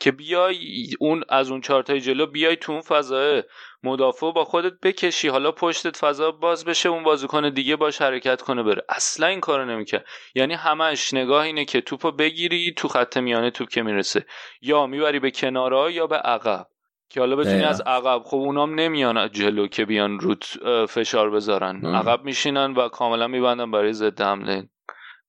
که 0.00 0.12
بیای 0.12 0.88
اون 1.00 1.24
از 1.28 1.50
اون 1.50 1.60
چهارتای 1.60 2.00
جلو 2.00 2.26
بیای 2.26 2.56
تو 2.56 2.72
اون 2.72 2.80
فضا 2.80 3.42
مدافع 3.82 4.32
با 4.32 4.44
خودت 4.44 4.72
بکشی 4.82 5.28
حالا 5.28 5.52
پشتت 5.52 5.96
فضا 5.96 6.30
باز 6.30 6.64
بشه 6.64 6.88
اون 6.88 7.02
بازیکن 7.02 7.50
دیگه 7.50 7.76
باش 7.76 8.02
حرکت 8.02 8.42
کنه 8.42 8.62
بره. 8.62 8.82
اصلا 8.88 9.26
این 9.26 9.40
کارو 9.40 9.64
نمی‌کرد. 9.64 10.04
یعنی 10.34 10.54
همش 10.54 11.14
نگاه 11.14 11.44
اینه 11.44 11.64
که 11.64 11.80
توپو 11.80 12.10
بگیری 12.10 12.74
تو 12.76 12.88
خط 12.88 13.16
میانه 13.16 13.50
توپ 13.50 13.68
که 13.68 13.82
می‌رسه. 13.82 14.26
یا 14.62 14.86
می‌بری 14.86 15.18
به 15.20 15.30
کنارها 15.30 15.90
یا 15.90 16.06
به 16.06 16.16
عقب. 16.16 16.66
که 17.10 17.20
حالا 17.20 17.36
بتونی. 17.36 17.64
از 17.64 17.80
عقب. 17.80 18.22
خب 18.24 18.36
اونام 18.36 18.74
نمیان 18.74 19.30
جلو 19.30 19.66
که 19.66 19.84
بیان 19.84 20.20
روت 20.20 20.44
فشار 20.88 21.30
بذارن. 21.30 21.86
عقب 21.86 22.24
میشینن 22.24 22.72
و 22.72 22.88
کاملا 22.88 23.26
میبندن 23.26 23.70
برای 23.70 23.92
ضد 23.92 24.20
حمله. 24.20 24.68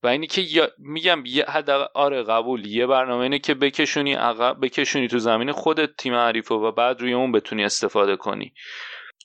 و 0.04 0.08
اینی 0.08 0.28
که 0.28 0.72
میگم 0.78 1.24
یه 1.26 1.46
حد 1.46 1.70
آره 1.94 2.24
قبول. 2.24 2.66
یه 2.66 2.88
برنامه 2.88 3.24
اینه 3.24 3.40
که 3.40 3.54
بکشونی 3.54 4.14
عقب 4.14 4.58
بکشونی 4.62 5.08
تو 5.08 5.20
زمین 5.20 5.52
خودت 5.52 5.96
تیم 5.98 6.14
حریفو 6.14 6.56
و 6.56 6.72
بعد 6.72 7.02
روی 7.02 7.14
اون 7.14 7.32
بتونی 7.32 7.64
استفاده 7.64 8.16
کنی. 8.16 8.54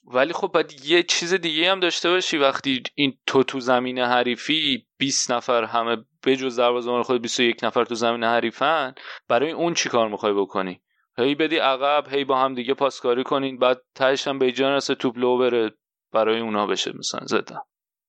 ولی 0.07 0.33
خب 0.33 0.47
باید 0.47 0.85
یه 0.85 1.03
چیز 1.03 1.33
دیگه 1.33 1.71
هم 1.71 1.79
داشته 1.79 2.09
باشی. 2.09 2.37
وقتی 2.37 2.83
این 2.95 3.17
تو 3.27 3.43
تو 3.43 3.59
زمین 3.59 3.99
حریفی 3.99 4.85
20 4.97 5.31
نفر 5.31 5.63
همه 5.63 5.97
بجز 6.25 6.59
دروازه‌بان 6.59 7.03
خود 7.03 7.21
21 7.21 7.63
نفر 7.63 7.85
تو 7.85 7.95
زمین 7.95 8.23
حریفن 8.23 8.93
برای 9.27 9.51
اون 9.51 9.73
چی 9.73 9.89
کار 9.89 10.09
می‌خوای 10.09 10.33
بکنی؟ 10.33 10.81
هی 11.17 11.35
بدی 11.35 11.57
عقب 11.57 12.13
هی 12.13 12.23
با 12.23 12.37
هم 12.37 12.55
دیگه 12.55 12.73
پاسکاری 12.73 13.23
کنین 13.23 13.59
بعد 13.59 13.81
تهش 13.95 14.27
هم 14.27 14.39
به 14.39 14.51
جان 14.51 14.79
توپ 14.79 15.17
لو 15.17 15.37
بره 15.37 15.71
برای 16.13 16.39
اونا 16.39 16.67
بشه 16.67 16.91
مثلا 16.97 17.41
دقیقا 17.41 17.61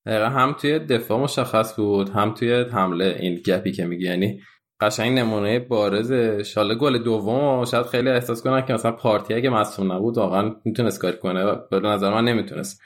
هم 0.06 0.52
توی 0.60 0.78
دفاع 0.78 1.20
مشخص 1.20 1.76
بود 1.76 2.08
هم 2.08 2.34
توی 2.34 2.52
حمله 2.52 3.16
این 3.20 3.34
گپی 3.34 3.72
که 3.72 3.84
میگی. 3.84 4.04
یعنی 4.04 4.40
قشنگ 4.80 5.18
نمونه 5.18 5.58
بارزش 5.58 6.56
حالا 6.56 6.74
گل 6.74 6.98
دوم 6.98 7.64
شاید 7.64 7.86
خیلی 7.86 8.08
احساس 8.08 8.42
کنن 8.42 8.66
که 8.66 8.72
مثلا 8.72 8.92
پارتی 8.92 9.34
اگه 9.34 9.50
مصوم 9.50 9.92
نبود 9.92 10.18
واقعا 10.18 10.54
می‌تونست 10.64 11.00
کاری 11.00 11.16
کنه 11.16 11.54
به 11.70 11.80
نظر 11.80 12.10
من 12.10 12.24
نمی‌تونست. 12.24 12.80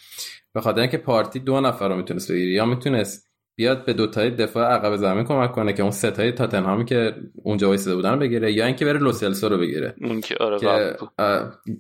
به 0.55 0.61
خاطر 0.61 0.81
اینکه 0.81 0.99
پارتی 0.99 1.39
دو 1.39 1.61
نفر 1.61 1.89
رو 1.89 1.97
می‌تونست 1.97 2.33
بگیره. 2.33 2.53
یا 2.53 2.65
می‌تونست 2.65 3.30
بیاد 3.61 3.85
به 3.85 3.93
دوتای 3.93 4.31
دفاع 4.31 4.65
عقب 4.65 4.97
زمین 4.97 5.25
کمک 5.25 5.53
کنه 5.53 5.73
که 5.73 5.83
اون 5.83 5.91
ستای 5.91 6.33
تاتنهامی 6.33 6.85
که 6.85 7.15
اونجا 7.43 7.69
وایساده 7.69 7.97
بودن 7.97 8.19
بگیره 8.19 8.53
یا 8.53 8.67
اینکه 8.67 8.85
بره 8.85 8.99
لوسلسو 8.99 9.49
رو 9.49 9.59
بگیره. 9.59 9.95
اون 10.01 10.21
که 10.21 10.35
آره 10.41 10.59
که 10.59 10.97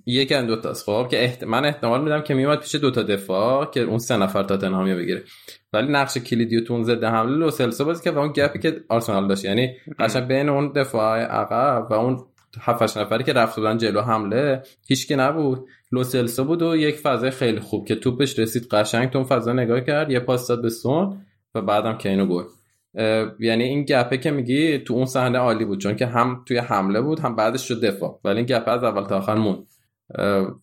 یکی 0.06 0.34
از 0.34 0.46
دوتاست 0.46 0.84
خب 0.84 1.08
که 1.10 1.24
احت... 1.24 1.42
من 1.42 1.64
احتمال 1.64 2.02
میدم 2.02 2.20
که 2.20 2.34
میومد 2.34 2.60
پیش 2.60 2.74
دوتا 2.74 3.02
دفاع 3.02 3.70
که 3.70 3.80
اون 3.80 3.98
سه 3.98 4.16
نفر 4.16 4.42
تاتنهامی 4.42 4.94
بگیره. 4.94 5.22
ولی 5.72 5.92
نقش 5.92 6.18
کلیدی 6.18 6.60
تو 6.60 6.74
اون 6.74 6.84
ضد 6.84 7.04
حمله 7.04 7.36
لوسلسو 7.36 7.84
بازی 7.84 8.04
که 8.04 8.10
و 8.10 8.18
اون 8.18 8.32
گپی 8.32 8.58
که 8.58 8.80
آرسنال 8.88 9.28
داشت. 9.28 9.44
یعنی 9.44 9.76
قشنگ 9.98 10.28
بین 10.28 10.48
اون 10.48 10.72
دفاع 10.72 11.18
عقب 11.20 11.86
و 11.90 11.94
اون 11.94 12.18
هفتش 12.60 12.96
نفری 12.96 13.24
که 13.24 13.32
رفته 13.32 13.60
بودن 13.60 13.78
جلو 13.78 14.00
حمله 14.00 14.62
هیچکی 14.88 15.16
نبود. 15.16 15.66
لوسلسو 15.92 16.44
بود 16.44 16.62
و 16.62 16.76
یک 16.76 16.96
فضای 16.96 17.30
خیلی 17.30 17.60
خوب 17.60 17.86
که 17.88 17.94
توپش 17.94 18.38
رسید 18.38 18.68
قشنگ 18.70 19.10
تو 19.10 19.18
اون 19.18 19.26
فضا 19.26 19.52
نگاه 19.52 19.80
کرد 19.80 20.10
یه 20.10 20.20
پاس 20.20 20.48
داد 20.48 20.62
به 20.62 20.68
سون. 20.68 21.26
و 21.54 21.62
بعدم 21.62 21.98
کینو 21.98 22.26
گل 22.26 22.44
یعنی 23.40 23.64
این 23.64 23.84
گپه 23.84 24.18
که 24.18 24.30
میگی 24.30 24.78
تو 24.78 24.94
اون 24.94 25.04
صحنه 25.04 25.38
عالی 25.38 25.64
بود 25.64 25.80
چون 25.80 25.96
که 25.96 26.06
هم 26.06 26.44
توی 26.48 26.58
حمله 26.58 27.00
بود 27.00 27.20
هم 27.20 27.36
بعدش 27.36 27.68
شد 27.68 27.84
دفاع. 27.84 28.20
ولی 28.24 28.36
این 28.36 28.46
گپه 28.46 28.70
از 28.70 28.84
اول 28.84 29.04
تا 29.04 29.16
آخر 29.16 29.34
مون 29.34 29.66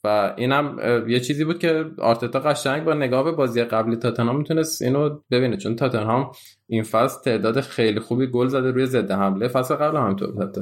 و 0.04 0.34
اینم 0.38 0.80
یه 1.08 1.20
چیزی 1.20 1.46
بود 1.46 1.60
که 1.60 1.86
آرتتا 2.00 2.40
قشنگ 2.40 2.84
با 2.84 2.94
نگاه 2.94 3.24
به 3.24 3.32
بازی 3.32 3.64
قبلی 3.64 3.96
تاتنهام 3.96 4.38
می‌تونست 4.38 4.82
اینو 4.82 5.20
ببینه. 5.32 5.58
چون 5.58 5.76
تاتنهام 5.76 6.32
این 6.68 6.84
فصل 6.84 7.22
تعداد 7.22 7.62
خیلی 7.62 8.00
خوبی 8.00 8.28
گل 8.28 8.48
زده 8.48 8.72
روی 8.72 8.86
ضد 8.86 9.12
حمله 9.12 9.48
فصل 9.48 9.76
قبل 9.76 9.98
هم 9.98 10.16
تو 10.16 10.42
حتی. 10.42 10.62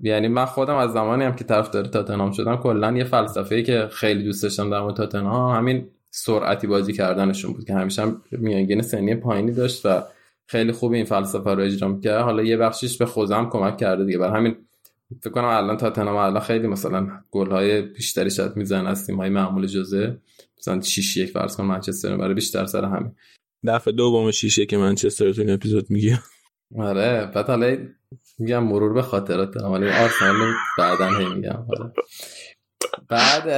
یعنی 0.00 0.28
من 0.28 0.44
خودم 0.44 0.76
از 0.76 0.92
زمانی 0.92 1.24
هم 1.24 1.36
که 1.36 1.44
طرفدار 1.44 1.84
تاتنهام 1.84 2.30
شدم 2.30 2.56
کلا 2.56 2.92
یه 2.92 3.04
فلسفه‌ای 3.04 3.62
که 3.62 3.88
خیلی 3.92 4.24
دوست 4.24 4.42
داشتم 4.42 4.70
در 4.70 4.80
مورد 4.80 4.94
تاتنهام 4.94 5.56
همین 5.56 5.88
سرعتی 6.14 6.66
بازی 6.66 6.92
کردنشون 6.92 7.52
بود 7.52 7.64
که 7.64 7.74
همیشه 7.74 8.02
هم 8.02 8.22
میانگین 8.30 8.82
سنی 8.82 9.14
پایینی 9.14 9.52
داشت 9.52 9.86
و 9.86 10.02
خیلی 10.46 10.72
خوب 10.72 10.92
این 10.92 11.04
فلسفه 11.04 11.50
رو 11.50 11.62
اجرا 11.62 11.88
می‌کرد 11.88 12.22
حالا 12.22 12.42
یه 12.42 12.56
بخشیش 12.56 12.98
به 12.98 13.06
خودم 13.06 13.48
کمک 13.50 13.76
کرده 13.76 14.04
دیگه. 14.04 14.18
برای 14.18 14.36
همین 14.36 14.56
فکر 15.20 15.30
کنم 15.30 15.44
الان 15.44 15.76
تاتنهام 15.76 16.16
الان 16.16 16.40
خیلی 16.40 16.66
مثلا 16.66 17.08
گل 17.30 17.50
های 17.50 17.82
بیشتری 17.82 18.30
شاید 18.30 18.56
می‌زنن 18.56 18.86
از 18.86 19.06
تیم 19.06 19.16
های 19.16 19.30
معمول 19.30 19.66
جزه. 19.66 20.16
مثلا 20.58 20.80
6 20.80 21.16
1 21.16 21.30
فرض 21.30 21.56
کن 21.56 21.64
منچستر 21.64 22.16
برای 22.16 22.34
بیشتر 22.34 22.66
سر 22.66 22.84
همین. 22.84 23.12
دفعه 23.66 23.92
دوم 23.92 24.30
6 24.30 24.60
که 24.60 24.76
منچستر 24.76 25.32
تو 25.32 25.40
این 25.40 25.50
اپیزود 25.50 25.90
میگه 25.90 26.18
آره 26.78 27.30
بعد 27.34 27.46
حالا 27.46 27.76
میگم 28.38 28.64
مرور 28.64 28.92
به 28.92 29.02
خاطرات 29.02 29.54
دارم 29.54 29.72
ولی 29.72 29.88
آرسنال 29.88 30.52
بعدا 30.78 31.06
هی 31.06 31.34
میگم. 31.34 31.66
آره. 31.68 31.92
بعد 33.08 33.48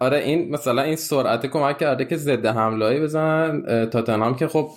آره 0.00 0.18
این 0.18 0.50
مثلا 0.50 0.82
این 0.82 0.96
سرعت 0.96 1.46
کمک 1.46 1.78
کرده 1.78 2.04
که 2.04 2.16
ضد 2.16 2.46
حملهایی 2.46 3.00
بزنن 3.00 3.86
تاتنهام 3.90 4.36
که 4.36 4.48
خب 4.48 4.68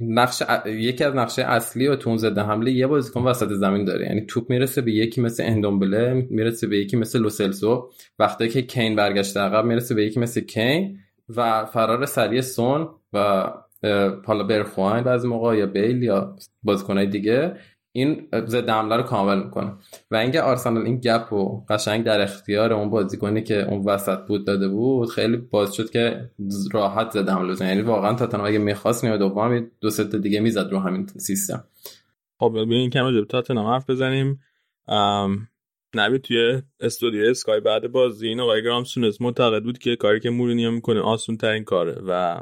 نقش 0.00 0.42
یکی 0.66 1.04
از 1.04 1.14
نقشه 1.14 1.42
اصلی 1.42 1.86
و 1.86 1.96
تون 1.96 2.16
ضد 2.16 2.38
حمله 2.38 2.70
یه 2.70 2.86
بازیکن 2.86 3.22
وسط 3.22 3.48
زمین 3.48 3.84
داره. 3.84 4.06
یعنی 4.06 4.20
توپ 4.20 4.50
می‌رسه 4.50 4.80
به 4.80 4.92
یکی 4.92 5.20
مثل 5.20 5.42
اندومبله 5.46 6.26
می‌رسه 6.30 6.66
به 6.66 6.78
یکی 6.78 6.96
مثل 6.96 7.18
لوسلسو. 7.18 7.90
وقتی 8.18 8.48
که 8.48 8.62
کین 8.62 8.96
برگشته 8.96 9.40
عقب 9.40 9.64
می‌رسه 9.64 9.94
به 9.94 10.04
یکی 10.04 10.20
مثل 10.20 10.40
کین 10.40 10.98
و 11.36 11.64
فرار 11.64 12.06
سریع 12.06 12.40
سون 12.40 12.88
و 13.12 13.50
حالا 14.26 14.44
برخواین 14.44 15.04
بعضی 15.04 15.28
موقع 15.28 15.56
یا 15.56 15.66
بیل 15.66 16.02
یا 16.02 16.36
بازیکنهای 16.62 17.06
دیگه. 17.06 17.56
این 17.98 18.28
ضد 18.46 18.68
حمله 18.68 18.96
رو 18.96 19.02
کامل 19.02 19.44
می‌کنه. 19.44 19.72
و 20.10 20.16
اینکه 20.16 20.40
آرسنال 20.40 20.82
این 20.82 21.00
گپ 21.00 21.32
و 21.32 21.64
قشنگ 21.68 22.04
در 22.04 22.20
اختیار 22.20 22.72
اون 22.72 22.90
بازیکنی 22.90 23.42
که 23.42 23.68
اون 23.68 23.84
وسط 23.84 24.18
بود 24.18 24.46
داده 24.46 24.68
بود 24.68 25.10
خیلی 25.10 25.36
باز 25.36 25.74
شد 25.74 25.90
که 25.90 26.30
راحت 26.72 27.10
ضد 27.10 27.28
حمله 27.28 27.50
بزنه 27.52 27.68
یعنی 27.68 27.82
واقعا 27.82 28.14
تاتنهام 28.14 28.46
اگه 28.46 28.58
می‌خواست 28.58 29.04
نیمه 29.04 29.18
دوم 29.18 29.70
دو 29.80 29.90
سه 29.90 30.04
دیگه 30.04 30.40
می‌زد 30.40 30.68
رو 30.70 30.78
همین 30.78 31.06
سیستم. 31.06 31.64
خب 32.40 32.64
بیاین 32.68 32.90
کم 32.90 33.04
راجع 33.04 33.24
تاتنهام 33.24 33.66
حرف 33.66 33.90
بزنیم. 33.90 34.40
نبی 35.94 36.18
توی 36.18 36.62
استودیو 36.80 37.24
اسکای 37.30 37.60
بعد 37.60 37.92
بازی 37.92 38.28
این 38.28 38.40
آقای 38.40 38.62
گرام 38.62 38.84
سونس 38.84 39.20
معتقد 39.20 39.62
بود 39.62 39.78
که 39.78 39.96
کاری 39.96 40.20
که 40.20 40.30
مورینیو 40.30 40.70
می‌کنه 40.70 41.00
آسون 41.00 41.36
ترین 41.36 41.64
کاره 41.64 42.02
و 42.06 42.40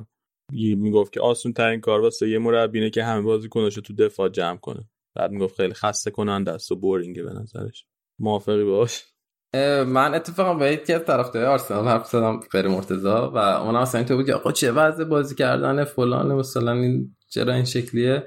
می‌گفت 0.53 1.13
که 1.13 1.21
آسون 1.21 1.53
ترین 1.53 1.81
کار 1.81 2.01
واسه 2.01 2.31
یه 2.31 2.39
مربینه 2.39 2.91
که 2.91 3.05
همه 3.05 3.23
بازیکناشو 3.23 3.81
تو 3.81 3.95
دفاع 3.95 4.29
جمع 4.29 4.57
کنه. 4.57 4.89
بعد 5.17 5.31
می‌گفت 5.31 5.57
خیلی 5.57 5.75
خسته 5.75 6.11
کننده 6.11 6.53
است 6.53 6.73
و 6.73 6.77
بورینگه 6.77 7.23
به 7.23 7.33
نظرش. 7.33 7.87
موافقی 8.19 8.65
باش؟ 8.65 9.05
من 9.87 10.15
اتفاقا 10.15 10.55
با 10.55 10.67
یکی 10.69 10.93
از 10.93 11.05
طرفدارای 11.05 11.49
آرسنال 11.49 11.89
حرف 11.89 12.07
زدم 12.07 12.41
غیر 12.53 12.69
مرتضی 12.69 13.07
و 13.07 13.37
اون 13.37 13.77
اصلا 13.77 14.05
تو 14.05 14.17
بود 14.17 14.27
که 14.27 14.35
آقا 14.35 14.53
چه 14.53 14.73
وضع 14.73 15.05
بازی 15.05 15.35
کردن 15.35 15.85
فلان 15.85 16.35
مثلا 16.35 16.73
این 16.73 17.17
چرا 17.29 17.53
این 17.53 17.65
شکلیه؟ 17.65 18.27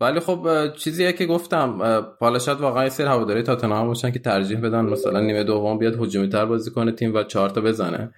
ولی 0.00 0.20
خب 0.20 0.72
چیزیه 0.76 1.12
که 1.12 1.26
گفتم 1.26 1.82
حالا 2.20 2.38
شاید 2.38 2.60
واقعا 2.60 2.88
سری 2.88 3.06
هواداری 3.06 3.42
تاتنهام 3.42 3.86
باشن 3.86 4.10
که 4.10 4.18
ترجیح 4.18 4.60
بدن 4.60 4.80
مثلا 4.80 5.20
نیمه 5.20 5.44
دوم 5.44 5.78
بیاد 5.78 6.02
هجومی 6.02 6.28
تر 6.28 6.46
بازی 6.46 6.70
کنه 6.70 6.92
تیم 6.92 7.14
و 7.14 7.22
چهار 7.22 7.50
تا 7.50 7.60
بزنه. 7.60 8.12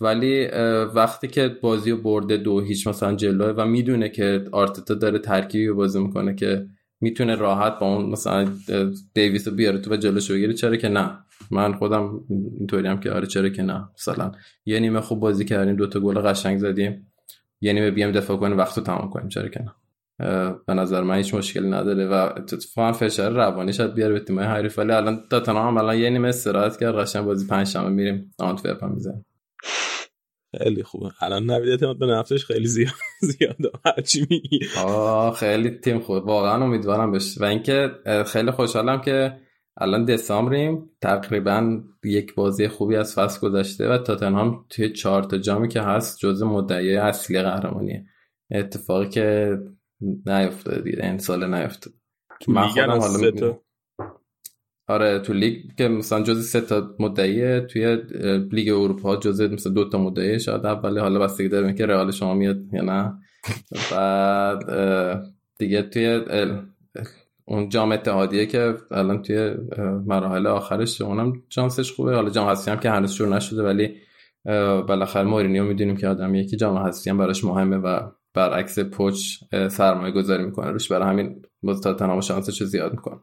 ولی 0.00 0.46
وقتی 0.94 1.28
که 1.28 1.48
بازی 1.62 1.92
برده 1.92 2.36
دو 2.36 2.60
هیچ 2.60 2.86
مثلا 2.86 3.14
جلوه 3.14 3.54
و 3.56 3.64
می‌دونه 3.66 4.08
که 4.08 4.44
آرتتا 4.52 4.94
داره 4.94 5.18
ترکیبی 5.18 5.72
بازی 5.72 5.98
می‌کنه 5.98 6.34
که 6.34 6.66
می‌تونه 7.04 7.34
راحت 7.34 7.78
با 7.78 7.94
اون 7.94 8.10
مثلا 8.10 8.48
دیویس 9.14 9.48
رو 9.48 9.54
بیاره 9.54 9.78
تو 9.78 9.92
و 9.92 9.96
جلوش 9.96 10.30
بگیره 10.30 10.52
چرا 10.52 10.76
که 10.76 10.88
نه. 10.88 11.18
من 11.50 11.72
خودم 11.72 12.20
اینطوری 12.58 12.88
هم 12.88 13.00
که 13.00 13.10
آره 13.10 13.26
چرا 13.26 13.48
که 13.48 13.62
نه. 13.62 13.88
مثلا 13.98 14.32
یه 14.66 14.80
نیمه 14.80 15.00
خوب 15.00 15.20
بازی 15.20 15.44
کردیم 15.44 15.76
دوتا 15.76 16.00
گل 16.00 16.20
قشنگ 16.20 16.58
زدیم. 16.58 17.12
یه 17.60 17.72
نیمه 17.72 17.90
بیام 17.90 18.12
دفاع 18.12 18.36
کنیم 18.36 18.58
وقت 18.58 18.78
رو 18.78 18.84
تمام 18.84 19.10
کنیم 19.10 19.28
چرا 19.28 19.48
که 19.48 19.60
نه. 19.62 19.72
به 20.66 20.74
نظر 20.74 21.02
من 21.02 21.16
هیچ 21.16 21.34
مشکلی 21.34 21.70
نداره 21.70 22.06
و 22.06 22.12
اتفاقا 22.12 22.92
فشار 22.92 23.32
روانی 23.32 23.72
شاید 23.72 23.94
بیاره 23.94 24.12
به 24.12 24.20
تیمای 24.20 24.44
حریف. 24.44 24.78
ولی 24.78 24.92
الان 24.92 25.22
تاتنهام 25.30 25.76
الان 25.76 25.98
یه 25.98 26.10
نیمه 26.10 26.28
استراحت 26.28 26.80
کرد 26.80 26.94
قشنگ 26.94 27.24
بازی 27.24 27.46
پنج 27.46 27.66
شنبه 27.66 27.90
میریم 27.90 28.34
آنتورپ 28.38 28.84
هم 28.84 28.92
می‌زنیم. 28.92 29.24
خیلی 30.58 30.82
خوبه. 30.82 31.10
الان 31.20 31.50
نوید 31.50 31.68
اعتماد 31.68 31.98
به 31.98 32.06
نفسش 32.06 32.44
خیلی 32.44 32.66
زیاد 32.66 32.92
زیاده. 33.38 33.70
هرچی 33.84 34.26
میگی. 34.30 34.58
خیلی 35.36 35.70
تیم 35.70 36.00
خوب. 36.00 36.26
واقعا 36.26 36.64
امیدوارم 36.64 37.12
بشه. 37.12 37.40
و 37.40 37.44
اینکه 37.44 37.90
خیلی 38.26 38.50
خوشحالم 38.50 39.00
که 39.00 39.36
الان 39.76 40.04
دسامبریم. 40.04 40.90
تقریبا 41.00 41.80
یک 42.04 42.34
بازی 42.34 42.68
خوبی 42.68 42.96
از 42.96 43.14
فصل 43.14 43.40
گذشته 43.48 43.88
و 43.88 43.98
تاتنهام 43.98 44.64
توی 44.70 44.92
چهار 44.92 45.22
تا 45.22 45.38
جامی 45.38 45.68
که 45.68 45.80
هست 45.80 46.18
جزء 46.18 46.46
مدعی 46.46 46.96
اصلی 46.96 47.42
قهرمانیه. 47.42 48.04
اتفاقی 48.50 49.08
که 49.08 49.58
نیفتاده 50.26 50.80
دیگه. 50.82 51.04
این 51.04 51.18
سال 51.18 51.54
نیفتاده 51.54 51.96
من 52.48 52.66
خودم 52.66 53.00
حالا 53.00 53.58
آره 54.88 55.18
تو 55.18 55.32
لیگ 55.32 55.56
که 55.78 55.88
مثلا 55.88 56.22
جز 56.22 56.46
سه 56.46 56.60
تا 56.60 56.94
مدعیه 56.98 57.60
توی 57.60 57.96
لیگ 58.52 58.68
اروپا 58.68 59.16
جز 59.16 59.40
مثلا 59.40 59.72
دو 59.72 59.88
تا 59.88 59.98
مدعیه 59.98 60.38
شاید 60.38 60.66
اولی 60.66 60.98
حالا 61.00 61.18
بستگی 61.18 61.48
داره 61.48 61.72
که 61.72 61.86
رئال 61.86 62.10
شما 62.10 62.34
میاد 62.34 62.56
یا 62.72 62.82
نه. 62.82 63.12
بعد 63.92 64.64
دیگه 65.58 65.82
توی 65.82 66.20
اون 67.44 67.68
جام 67.68 67.92
اتحادیه 67.92 68.46
که 68.46 68.74
الان 68.90 69.22
توی 69.22 69.54
مراحل 70.06 70.46
آخرش 70.46 71.00
اونم 71.00 71.32
چانسش 71.48 71.92
خوبه. 71.92 72.14
حالا 72.14 72.30
جام 72.30 72.48
حذفی 72.48 72.70
هم 72.70 72.80
که 72.80 72.90
هنوز 72.90 73.12
شروع 73.12 73.28
نشده 73.28 73.62
ولی 73.62 73.94
بالاخره 74.88 75.24
مورینیو 75.24 75.64
می‌دونیم 75.64 75.96
که 75.96 76.08
آدمیه 76.08 76.46
که 76.46 76.56
جام 76.56 76.76
حذفی 76.76 77.10
هم 77.10 77.18
براش 77.18 77.44
مهمه 77.44 77.76
و 77.76 78.00
برعکس 78.34 78.78
پوچ 78.78 79.38
سرمایه 79.68 80.12
گذاری 80.12 80.44
می‌کنه. 80.44 80.70
روش 80.70 80.92
برای 80.92 81.08
همین 81.08 81.42
باز 81.62 81.80
تاتنهام 81.80 82.20
شانسش 82.20 82.60
رو 82.60 82.66
زیاد 82.66 82.92
می‌کنه. 82.92 83.16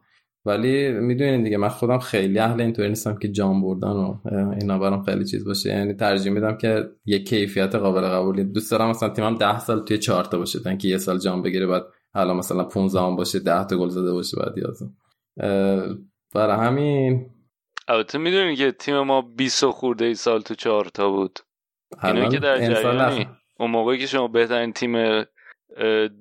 ولی 0.44 0.92
می‌دونین 0.92 1.42
دیگه 1.42 1.56
من 1.56 1.68
خودم 1.68 1.98
خیلی 1.98 2.38
اهل 2.38 2.60
اینطوری 2.60 2.88
نیستم 2.88 3.18
که 3.18 3.28
جام 3.28 3.62
بردن 3.62 3.88
و 3.88 4.16
اینا 4.60 4.78
برام 4.78 5.02
خیلی 5.02 5.24
چیز 5.24 5.44
باشه. 5.44 5.70
یعنی 5.70 5.94
ترجیح 5.94 6.32
میدم 6.32 6.56
که 6.56 6.84
یه 7.04 7.24
کیفیت 7.24 7.74
قابل 7.74 8.00
قبولی 8.00 8.44
دوست 8.44 8.70
دارم 8.70 8.90
مثلا 8.90 9.08
تیمم 9.08 9.34
10 9.34 9.58
سال 9.58 9.84
توی 9.84 9.98
4 9.98 10.24
تا 10.24 10.38
باشه 10.38 10.60
تا 10.60 10.74
که 10.74 10.88
یه 10.88 10.98
سال 10.98 11.18
جام 11.18 11.42
بگیره 11.42 11.66
بعد 11.66 11.82
حالا 12.14 12.34
مثلا 12.34 12.64
15 12.64 13.00
هم 13.00 13.16
باشه 13.16 13.38
10 13.38 13.64
تا 13.64 13.76
گل 13.76 13.88
زده 13.88 14.12
باشه 14.12 14.36
بعد 14.40 14.58
11 14.58 15.96
برای 16.34 16.66
همین. 16.66 17.26
البته 17.88 18.18
می‌دونی 18.18 18.56
که 18.56 18.72
تیم 18.72 19.00
ما 19.00 19.22
20 19.22 19.64
خورده 19.66 20.04
ای 20.04 20.14
سال 20.14 20.40
تو 20.40 20.54
4 20.54 20.84
تا 20.84 21.10
بود. 21.10 21.38
اینو 22.04 22.28
که 22.28 22.38
در 22.38 22.58
جریانی 22.58 23.28
اون 23.58 23.70
موقعی 23.70 23.98
که 23.98 24.06
شما 24.06 24.28
بهترین 24.28 24.72
تیم 24.72 25.24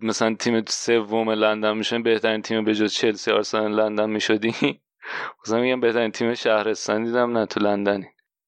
مثلا 0.01 0.35
تیم 0.35 0.63
سوم 0.67 1.29
لندن 1.29 1.77
میشن 1.77 2.03
بهترین 2.03 2.41
تیم 2.41 2.65
به 2.65 2.75
جز 2.75 2.93
چلسی 2.93 3.31
آرسنال 3.31 3.75
لندن 3.75 4.09
می‌شدی؟ 4.09 4.55
مثلا 5.45 5.61
میگم 5.61 5.79
بهترین 5.79 6.11
تیم 6.11 6.33
شهرستان 6.33 7.03
دیدم 7.03 7.37
نه 7.37 7.45
تو 7.45 7.59
لندنی. 7.59 8.07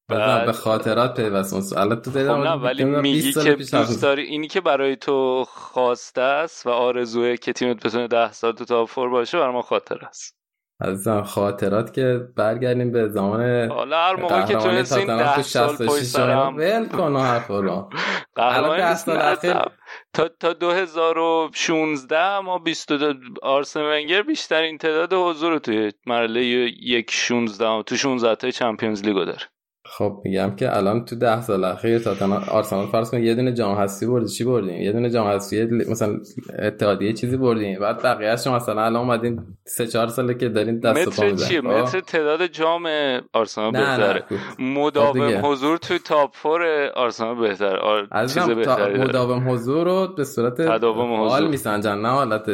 بعد... 0.09 0.45
به 0.45 0.51
خاطرات 0.53 1.15
پیوست. 1.21 1.77
الان 1.77 2.01
تو 2.01 2.11
خب 2.11 2.17
نه 2.17 2.51
ولی 2.51 2.83
میگی 2.83 3.33
که 3.33 3.55
دوست 3.55 4.01
داری 4.01 4.23
اینی 4.23 4.47
که 4.47 4.61
برای 4.61 4.95
تو 4.95 5.45
خواسته 5.47 6.21
است 6.21 6.65
و 6.65 6.69
آرزوه 6.69 7.37
که 7.37 7.53
تیمت 7.53 7.85
بتونه 7.85 8.07
ده 8.07 8.31
سال 8.31 8.51
تو 8.51 8.65
تاپ 8.65 8.89
فور 8.89 9.09
باشه 9.09 9.37
برای 9.37 9.53
ما 9.53 9.61
خاطر 9.61 10.05
است. 10.05 10.42
عزیزم 10.83 11.23
خاطرات 11.23 11.93
که 11.93 12.27
برگردیم 12.35 12.91
به 12.91 13.09
زمان 13.09 13.69
حالا 13.69 13.97
هر 13.97 14.15
موقع 14.15 14.45
که 14.45 14.55
تونستین 14.55 15.17
ده 15.17 15.41
سال 15.41 15.75
پشت 15.75 16.03
سرم. 16.03 16.57
ول 16.57 16.87
کن 16.87 17.15
حرف 17.15 17.47
رو. 17.47 17.89
تا 20.13 20.27
تا 20.39 20.53
2016 20.53 22.39
ما 22.39 22.57
22 22.57 23.13
آرسن 23.41 23.81
ونگر 23.81 24.21
بیشترین 24.21 24.77
تعداد 24.77 25.13
حضور 25.13 25.59
توی 25.59 25.91
مرحله 26.05 26.41
یک 26.41 27.11
16 27.11 27.83
تو 27.83 27.95
16 27.95 28.35
تا 28.35 28.51
چمپیونز 28.51 29.03
لیگو 29.03 29.25
داره. 29.25 29.52
خب 29.97 30.21
میگم 30.23 30.55
که 30.55 30.77
الان 30.77 31.05
تو 31.05 31.15
ده 31.15 31.41
سال 31.41 31.63
اخیر 31.63 31.99
تاتن 31.99 32.31
آرسنال 32.31 32.87
فرض 32.87 33.11
کن 33.11 33.23
یه 33.23 33.35
دونه 33.35 33.53
جام 33.53 33.75
حذفی 33.75 34.05
بردی 34.05 34.27
چی 34.27 34.43
بردیم 34.43 34.81
یه 34.81 34.91
دونه 34.91 35.09
جام 35.09 35.27
حذفی 35.27 35.65
مثلا 35.89 36.19
اتحادیه 36.59 37.13
چیزی 37.13 37.37
بردیم 37.37 37.79
بعد 37.79 38.01
بقیه‌اش 38.01 38.47
مثلا 38.47 38.81
الان 38.81 38.95
اومدین 38.95 39.39
سه 39.65 39.87
چهار 39.87 40.07
ساله 40.07 40.33
که 40.33 40.49
دارین 40.49 40.79
دست 40.79 41.07
و 41.07 41.11
متر 41.11 41.35
چیه. 41.35 41.61
خب؟ 41.61 41.67
متر 41.67 41.99
تعداد 41.99 42.45
جام 42.45 42.87
آرسنال 43.33 43.71
بهتره 43.71 44.19
خب. 44.19 44.35
خب 44.35 44.61
مداوم. 44.61 45.39
حضور 45.43 45.77
توی 45.77 45.99
تاپ 45.99 46.29
فور 46.33 46.61
آرسنال 46.95 47.35
بهتره 47.35 47.79
آر... 47.79 48.07
چیز 48.21 48.35
تا 48.35 48.47
بهتری 48.47 48.93
داره. 48.97 49.03
مداوم 49.03 49.49
حضور 49.49 49.85
رو 49.85 50.07
به 50.17 50.23
صورت 50.23 50.61
تداوم 50.61 51.13
حال. 51.13 51.47
میسنجن 51.47 51.97
نه 51.97 52.09
حالت 52.09 52.49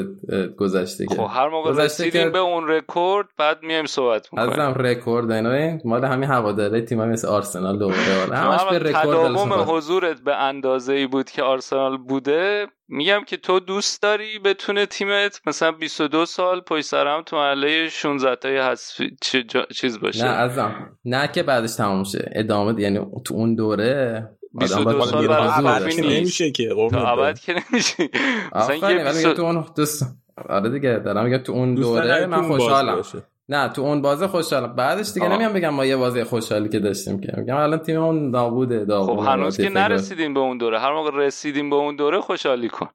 گذشته 0.58 1.06
خب 1.10 1.28
هر 1.30 1.50
موقع 1.50 1.84
رسیدیم 1.84 2.32
به 2.32 2.40
اون 2.40 2.68
رکورد 2.68 3.28
بعد 3.38 3.58
میایم 3.64 3.86
صحبت 3.86 4.28
می‌کنیم 4.34 4.50
عزیزم 4.50 4.74
رکورد 4.80 5.32
اینا 5.32 5.78
مال 5.86 6.06
همین 6.06 6.30
هواداره 6.30 6.82
تیم 6.82 7.06
مثل 7.06 7.29
آرسنال 7.30 7.80
دوباره 7.80 8.36
همش 8.38 8.60
به 8.70 8.80
رکورد 8.80 9.04
تداوم. 9.04 9.54
حضورت 9.54 10.22
به 10.22 10.36
اندازه 10.36 10.94
ای 10.94 11.08
بود 11.08 11.30
که 11.30 11.44
آرسنال 11.44 11.98
بوده 11.98 12.68
میگم 12.88 13.22
که 13.28 13.38
تو 13.38 13.60
دوست 13.60 14.02
داری 14.02 14.40
بتونه 14.40 14.86
تیمت 14.86 15.42
مثلا 15.46 15.72
22 15.72 16.26
سال 16.26 16.62
پشت 16.62 16.86
سر 16.86 17.08
هم 17.08 17.22
تو 17.26 17.36
محله 17.36 17.90
16 17.90 18.36
تای 18.36 18.58
حذفی 18.58 19.18
جا- 19.48 19.66
چیز 19.76 20.00
باشه 20.00 20.26
نه 20.26 20.32
عزیزم 20.32 20.98
نه 21.06 21.28
که 21.28 21.44
بعدش 21.44 21.76
تموم 21.76 22.04
شه 22.04 22.30
ادامه 22.36 22.74
ده. 22.74 22.82
یعنی 22.82 23.00
تو 23.26 23.34
اون 23.34 23.56
دوره 23.56 24.24
آدم 24.62 24.66
22 24.66 24.84
باید 24.98 25.04
سال 25.04 25.26
حضور 25.48 25.64
برای. 25.64 26.18
نمیشه 26.20 26.52
که. 26.52 26.74
ابد 26.94 27.40
که 27.40 27.56
نمیشه 27.72 28.10
مثلا 28.56 29.34
تو 29.34 29.42
اون 29.42 29.66
دوست 29.76 30.04
آره 30.50 30.70
دیگه 30.70 31.00
دارم 31.06 31.26
میگم 31.26 31.38
تو 31.38 31.52
اون 31.54 31.76
دوره 31.76 32.26
من 32.26 32.42
خوشحالم 32.42 32.96
باشه. 32.96 33.18
نه 33.50 33.70
تو 33.70 33.82
اون 33.82 34.02
بازه 34.02 34.28
خوشحالم 34.28 34.76
بعدش 34.76 35.12
دیگه 35.14 35.26
آه. 35.26 35.34
نمیام 35.34 35.54
بگم 35.54 35.70
ما 35.70 35.86
یه 35.86 35.96
بازی 35.96 36.24
خوشحالی 36.24 36.70
که 36.70 36.80
داشتیم 36.80 37.20
که. 37.20 37.34
میگم 37.38 37.56
الان 37.56 37.80
تیممون 37.80 38.30
نابوده 38.30 38.86
خب 38.86 39.20
هنوز 39.26 39.58
که 39.58 39.70
نرسیدیم 39.70 40.34
به 40.34 40.40
اون 40.40 40.58
دوره. 40.58 40.80
هر 40.80 40.94
موقع 40.94 41.12
رسیدیم 41.14 41.70
به 41.70 41.76
اون 41.76 41.96
دوره 41.96 42.22
خوشحالی 42.22 42.70
کن. 42.70 42.90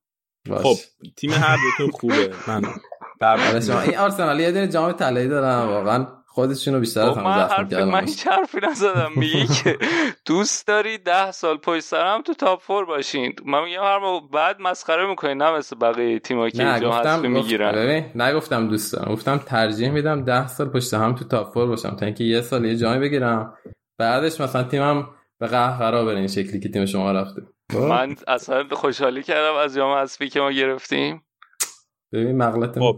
باش. 0.48 0.62
خب 0.62 0.74
تیم 1.16 1.30
هر 1.30 1.56
دوتون 1.56 1.90
خوبه. 1.90 2.30
من 2.48 2.62
آره 3.20 3.60
شما 3.60 3.80
این 3.80 3.96
آرسنال 3.96 4.40
یه 4.40 4.52
دونه 4.52 4.68
جام 4.68 4.92
طلایی 4.92 5.28
دارن 5.28 5.68
واقعا 5.68 6.06
خودشونو 6.34 6.80
بیشتر 6.80 7.00
از 7.00 7.10
خب 7.10 7.18
همه 7.18 7.28
من 7.28 7.46
زخم 7.46 7.54
حرف 7.54 7.70
کردن 7.70 7.84
من 7.84 8.06
هیچ 8.06 8.26
حرفی 8.26 8.58
نزدم. 8.62 9.10
میگی 9.16 9.46
که 9.64 9.78
دوست 10.26 10.66
داری 10.66 10.98
ده 10.98 11.30
سال 11.30 11.56
پشت 11.56 11.80
سرم 11.80 12.22
تو 12.22 12.34
تاپ 12.34 12.62
فور 12.62 12.84
باشین. 12.84 13.32
من 13.44 13.64
میگم 13.64 13.82
هر 13.82 13.98
موقع 13.98 14.26
بعد 14.32 14.60
مسخره 14.60 15.06
می‌کنی 15.06 15.34
نه 15.34 15.52
مثل 15.52 15.76
بقیه 15.76 16.18
تیم‌ها 16.18 16.50
که 16.50 16.70
اینجا 16.70 16.92
حذفی 16.92 17.28
می‌گیرن. 17.28 17.72
ببین 17.72 18.22
نگفتم 18.22 18.68
دوست 18.68 18.92
دارم. 18.92 19.12
گفتم 19.12 19.38
ترجیح 19.38 19.90
میدم 19.90 20.24
ده 20.24 20.46
سال 20.46 20.68
پشت 20.68 20.94
هم 20.94 21.14
تو 21.14 21.24
تاپ 21.24 21.54
فور 21.54 21.66
باشم 21.66 21.96
تا 21.96 22.06
اینکه 22.06 22.24
یه 22.24 22.40
سال 22.40 22.64
یه 22.64 22.76
جامی 22.76 23.00
بگیرم. 23.00 23.54
بعدش 23.98 24.40
مثلا 24.40 24.62
تیمم 24.62 25.08
به 25.40 25.46
قهقرا 25.46 26.04
بره 26.04 26.18
این 26.18 26.28
شکلی 26.28 26.60
که 26.60 26.68
تیم 26.68 26.86
شما 26.86 27.12
رفته. 27.12 27.42
خب؟ 27.72 27.78
من 27.78 28.16
اصلا 28.28 28.64
خوشحالی 28.72 29.22
کردم 29.22 29.54
از 29.54 29.74
جام 29.74 29.98
حذفی 29.98 30.28
که 30.28 30.40
ما 30.40 30.50
گرفتیم. 30.50 31.22
ببین 32.12 32.36
مغلطه 32.36 32.80
خب 32.80 32.96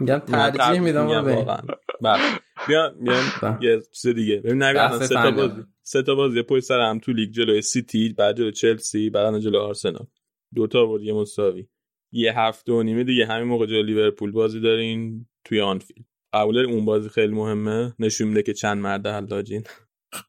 میگم 0.00 0.18
ترجیح 0.18 0.80
میدم 0.80 1.06
واقعا 1.06 1.62
بله. 2.02 2.22
بیا 2.68 2.94
بیا 3.00 3.14
بله. 3.42 3.58
یه 3.60 3.82
چیز 3.92 4.14
دیگه. 4.14 4.36
ببین 4.36 4.58
بحث 4.58 5.02
سه 5.02 5.14
تا. 5.14 5.30
بازی. 5.30 5.62
سه 5.82 6.02
تا 6.02 6.14
بازی. 6.14 6.42
پشت 6.42 6.64
سر 6.64 6.80
هم 6.80 6.98
تو 6.98 7.12
لیگ 7.12 7.30
جلوی 7.30 7.62
سیتی 7.62 8.14
بعد 8.18 8.36
جلوی 8.36 8.52
چلسی 8.52 9.10
بعد 9.10 9.38
جلوی 9.38 9.58
آرسنال. 9.58 10.06
دو 10.54 10.66
تا 10.66 10.80
آورد 10.80 11.02
یه 11.02 11.12
مساوی. 11.12 11.66
یه 12.12 12.38
هفته 12.38 12.72
و 12.72 12.82
نیمه 12.82 13.04
دیگه. 13.04 13.26
همین 13.26 13.48
موقع 13.48 13.66
جلوی 13.66 13.82
لیورپول 13.82 14.32
بازی 14.32 14.60
دارین 14.60 15.26
توی 15.44 15.60
آنفیلد. 15.60 16.06
قبول 16.32 16.58
اون 16.58 16.84
بازی 16.84 17.08
خیلی 17.08 17.32
مهمه. 17.32 17.94
نشون 17.98 18.28
میده 18.28 18.42
که 18.42 18.52
چند 18.52 18.78
مرد 18.82 19.06
حلاجین. 19.06 19.62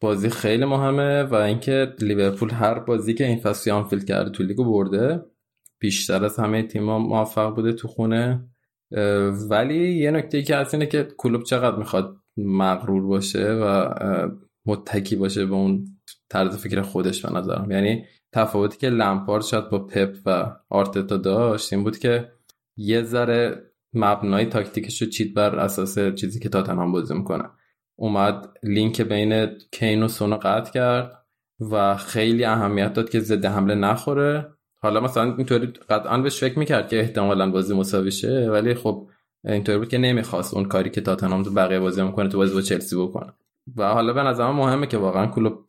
بازی 0.01 0.29
خیلی 0.29 0.65
مهمه 0.65 1.23
و 1.23 1.35
اینکه 1.35 1.93
لیورپول 2.01 2.51
هر 2.51 2.79
بازی 2.79 3.13
که 3.13 3.25
این 3.25 3.39
فصل 3.39 3.71
آنفیلد 3.71 4.05
کرده 4.05 4.29
تو 4.29 4.43
لیگو 4.43 4.63
برده 4.63 5.25
بیشتر 5.79 6.25
از 6.25 6.39
همه 6.39 6.63
تیم‌ها 6.63 6.99
موفق 6.99 7.55
بوده 7.55 7.73
تو 7.73 7.87
خونه. 7.87 8.50
ولی 9.49 9.93
یه 9.93 10.11
نکته 10.11 10.41
که 10.41 10.55
هست 10.55 10.73
اینه 10.73 10.85
که 10.85 11.07
کلوب 11.17 11.43
چقدر 11.43 11.75
می‌خواد 11.75 12.15
مغرور 12.37 13.07
باشه 13.07 13.53
و 13.53 13.89
متکی 14.65 15.15
باشه 15.15 15.45
به 15.45 15.55
اون 15.55 15.85
طرز 16.29 16.57
فکر 16.57 16.81
خودش 16.81 17.25
به 17.25 17.39
نظرم. 17.39 17.71
یعنی 17.71 18.05
تفاوتی 18.33 18.77
که 18.77 18.89
لمپارد 18.89 19.43
شاید 19.43 19.69
با 19.69 19.79
پپ 19.79 20.15
و 20.25 20.55
آرتتا 20.69 21.17
داشت 21.17 21.73
این 21.73 21.83
بود 21.83 21.97
که 21.97 22.31
یه 22.77 23.03
ذره 23.03 23.71
مبنای 23.93 24.45
تاکتیکش 24.45 25.01
رو 25.01 25.07
چید 25.07 25.33
بر 25.33 25.55
اساس 25.55 25.99
چیزی 25.99 26.39
که 26.39 26.49
تاتنهام 26.49 26.91
بازی 26.91 27.13
می‌کنه. 27.13 27.43
اومد 27.99 28.57
لینک 28.63 29.01
بین 29.01 29.47
کین 29.71 30.03
و 30.03 30.07
سونو 30.07 30.37
قطع 30.37 30.71
کرد 30.71 31.25
و 31.71 31.95
خیلی 31.97 32.45
اهمیت 32.45 32.93
داد 32.93 33.09
که 33.09 33.19
ضد 33.19 33.45
حمله 33.45 33.75
نخوره. 33.75 34.53
حالا 34.83 34.99
مثلا 34.99 35.35
اینطوری 35.35 35.67
قطعا 35.89 36.17
بهش 36.17 36.39
فکر 36.39 36.59
می‌کرد 36.59 36.89
که 36.89 36.99
احتمالا 36.99 37.51
بازی 37.51 37.73
مساوی 37.73 38.11
ولی 38.47 38.73
خب 38.73 39.07
اینطوری 39.45 39.77
بود 39.77 39.89
که 39.89 39.97
نمی‌خواست 39.97 40.53
اون 40.53 40.65
کاری 40.65 40.89
که 40.89 41.01
تاتنهام 41.01 41.43
تو 41.43 41.51
بقیه 41.51 41.79
بازی 41.79 42.01
می‌کنه 42.01 42.29
تو 42.29 42.37
بازی 42.37 42.53
با 42.53 42.61
چلسی 42.61 42.95
بکنه. 42.95 43.33
و 43.77 43.93
حالا 43.93 44.13
به 44.13 44.23
نظرم 44.23 44.55
مهمه 44.55 44.87
که 44.87 44.97
واقعا 44.97 45.27
کلوب 45.27 45.65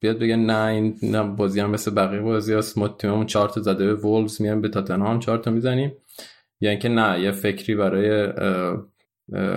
بیاد 0.00 0.18
بگه 0.18 0.36
نه 0.36 0.64
این 0.64 0.96
نه 1.02 1.22
بازی 1.22 1.60
هم 1.60 1.70
مثل 1.70 1.94
بقیه 1.94 2.20
بازی 2.20 2.54
هست. 2.54 2.78
ما 2.78 2.88
تیممون 2.88 3.26
چهار 3.26 3.48
تا 3.48 3.60
زده 3.60 3.86
به 3.86 3.94
وولز 3.94 4.42
میایم 4.42 4.60
به 4.60 4.68
تاتنهام 4.68 5.18
چهار 5.18 5.38
تا 5.38 5.50
می‌زنیم. 5.50 5.92
یا 6.60 6.70
اینکه 6.70 6.88
نه 6.88 7.20
یه 7.20 7.30
فکری 7.30 7.74
برای 7.74 8.32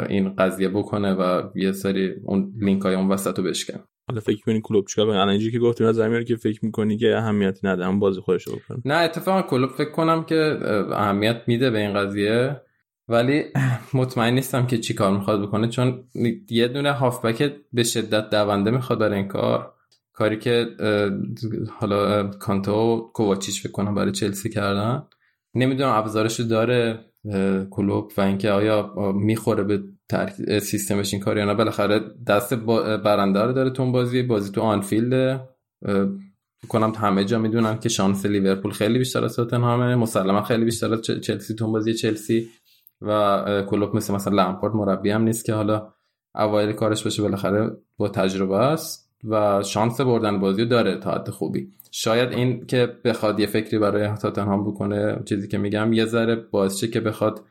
این 0.10 0.36
قضیه 0.36 0.70
بکنه 0.70 1.14
و 1.14 1.50
یه 1.56 1.72
سری 1.72 2.14
اون 2.24 2.54
لینک 2.62 2.82
های 2.82 2.96
اون 2.96 3.08
وسط 3.08 3.38
رو 3.38 3.44
بشکن 3.44 3.80
حالا 4.10 4.22
فکر 4.22 4.42
کنی 4.42 4.62
کلوب 4.62 4.88
چیکار 4.88 5.06
کنه؟ 5.06 5.18
الان 5.20 5.40
که 5.40 5.60
گفتیم 5.60 5.88
از 5.88 5.96
زمین 5.96 6.24
که 6.24 6.36
فکر 6.36 6.66
می‌کنی 6.66 6.98
که 6.98 7.18
اهمیتی 7.18 7.68
نده 7.68 7.86
هم 7.86 8.00
بازی 8.00 8.22
خودش 8.22 8.44
رو 8.44 8.56
بکنه. 8.56 8.78
نه 8.86 8.96
اتفاقا 8.96 9.42
کلوب 9.42 9.70
فکر 9.70 9.92
کنم 9.92 10.24
که 10.24 10.60
اه، 10.62 11.02
اهمیت 11.02 11.42
میده 11.48 11.70
به 11.70 11.80
این 11.80 11.94
قضیه. 11.94 12.62
ولی 13.08 13.44
مطمئن 13.94 14.34
نیستم 14.34 14.68
که 14.68 14.78
چی 14.78 14.94
کار 14.94 15.12
می‌خواد 15.12 15.42
بکنه 15.42 15.68
چون 15.68 16.04
یه 16.50 16.68
دونه 16.68 16.92
هافبک 16.92 17.54
به 17.74 17.84
شدت 17.84 18.30
دونده 18.30 18.72
می‌خواد 18.72 19.00
برای 19.00 19.18
این 19.18 19.28
کار. 19.28 19.74
کاری 20.14 20.40
که 20.40 20.68
حالا 21.80 22.24
کانتو 22.28 22.72
و 22.72 23.12
کوواچیچ 23.12 23.64
فکر 23.64 23.72
کنم 23.72 23.96
برای 23.96 24.12
چلسی 24.12 24.50
کردن. 24.50 25.04
نمی‌دونم 25.56 25.92
ابزارش 25.92 26.40
داره 26.40 27.00
کلوب 27.70 28.12
و 28.18 28.22
اینکه 28.22 28.52
آیا 28.52 28.94
می‌خوره 29.16 29.64
به 29.64 29.84
ترک- 30.12 30.60
سیستمش 30.60 31.14
این 31.14 31.24
کار 31.24 31.38
یا 31.38 31.46
نه. 31.46 31.54
بالاخره 31.54 32.00
دست 32.28 32.54
با- 32.54 32.98
برنده 32.98 33.52
داره 33.52 33.70
تو 33.70 33.84
اون 33.84 33.92
بازی 33.92 34.24
بازی 34.24 34.52
تو 34.52 34.62
آنفیلد. 34.62 35.42
کنم 36.70 36.92
همه 36.98 37.26
جا 37.26 37.40
می‌دونن 37.40 37.80
که 37.80 37.90
شانس 37.90 38.26
لیورپول 38.26 38.72
خیلی 38.72 39.00
بیشتر 39.00 39.26
از 39.26 39.36
تاتنهامه 39.36 39.96
مسلما 39.96 40.42
خیلی 40.42 40.66
بیشتر 40.66 40.94
از 40.94 41.02
چلسی 41.02 41.56
تو 41.56 41.66
اون 41.66 41.74
بازی 41.74 41.94
چلسی 41.94 42.48
و 43.02 43.64
کلوب 43.70 43.96
مثل 43.96 44.14
مثلا 44.14 44.36
لامپارد 44.36 44.74
مربی 44.76 45.10
هم 45.10 45.22
نیست 45.22 45.46
که 45.46 45.54
حالا 45.54 45.94
اوایل 46.36 46.72
کارش 46.72 47.04
باشه 47.04 47.22
بالاخره 47.22 47.72
با 47.98 48.10
تجربه 48.10 48.56
است 48.58 49.12
و 49.24 49.64
شانس 49.64 50.02
بردن 50.02 50.40
بازی 50.40 50.62
رو 50.62 50.68
داره 50.70 50.98
تا 50.98 51.12
حد 51.12 51.30
خوبی. 51.30 51.68
شاید 51.92 52.32
این 52.32 52.66
که 52.66 52.98
بخواد 53.06 53.40
یه 53.40 53.48
فکری 53.48 53.80
برای 53.80 54.08
تاتنهام 54.08 54.64
بکنه 54.72 55.20
چیزی 55.26 55.48
که 55.48 55.58
میگم 55.58 55.94
یه 55.94 56.06
ذره 56.06 56.36
باعث 56.36 56.84
که 56.84 57.00
بخواد 57.00 57.44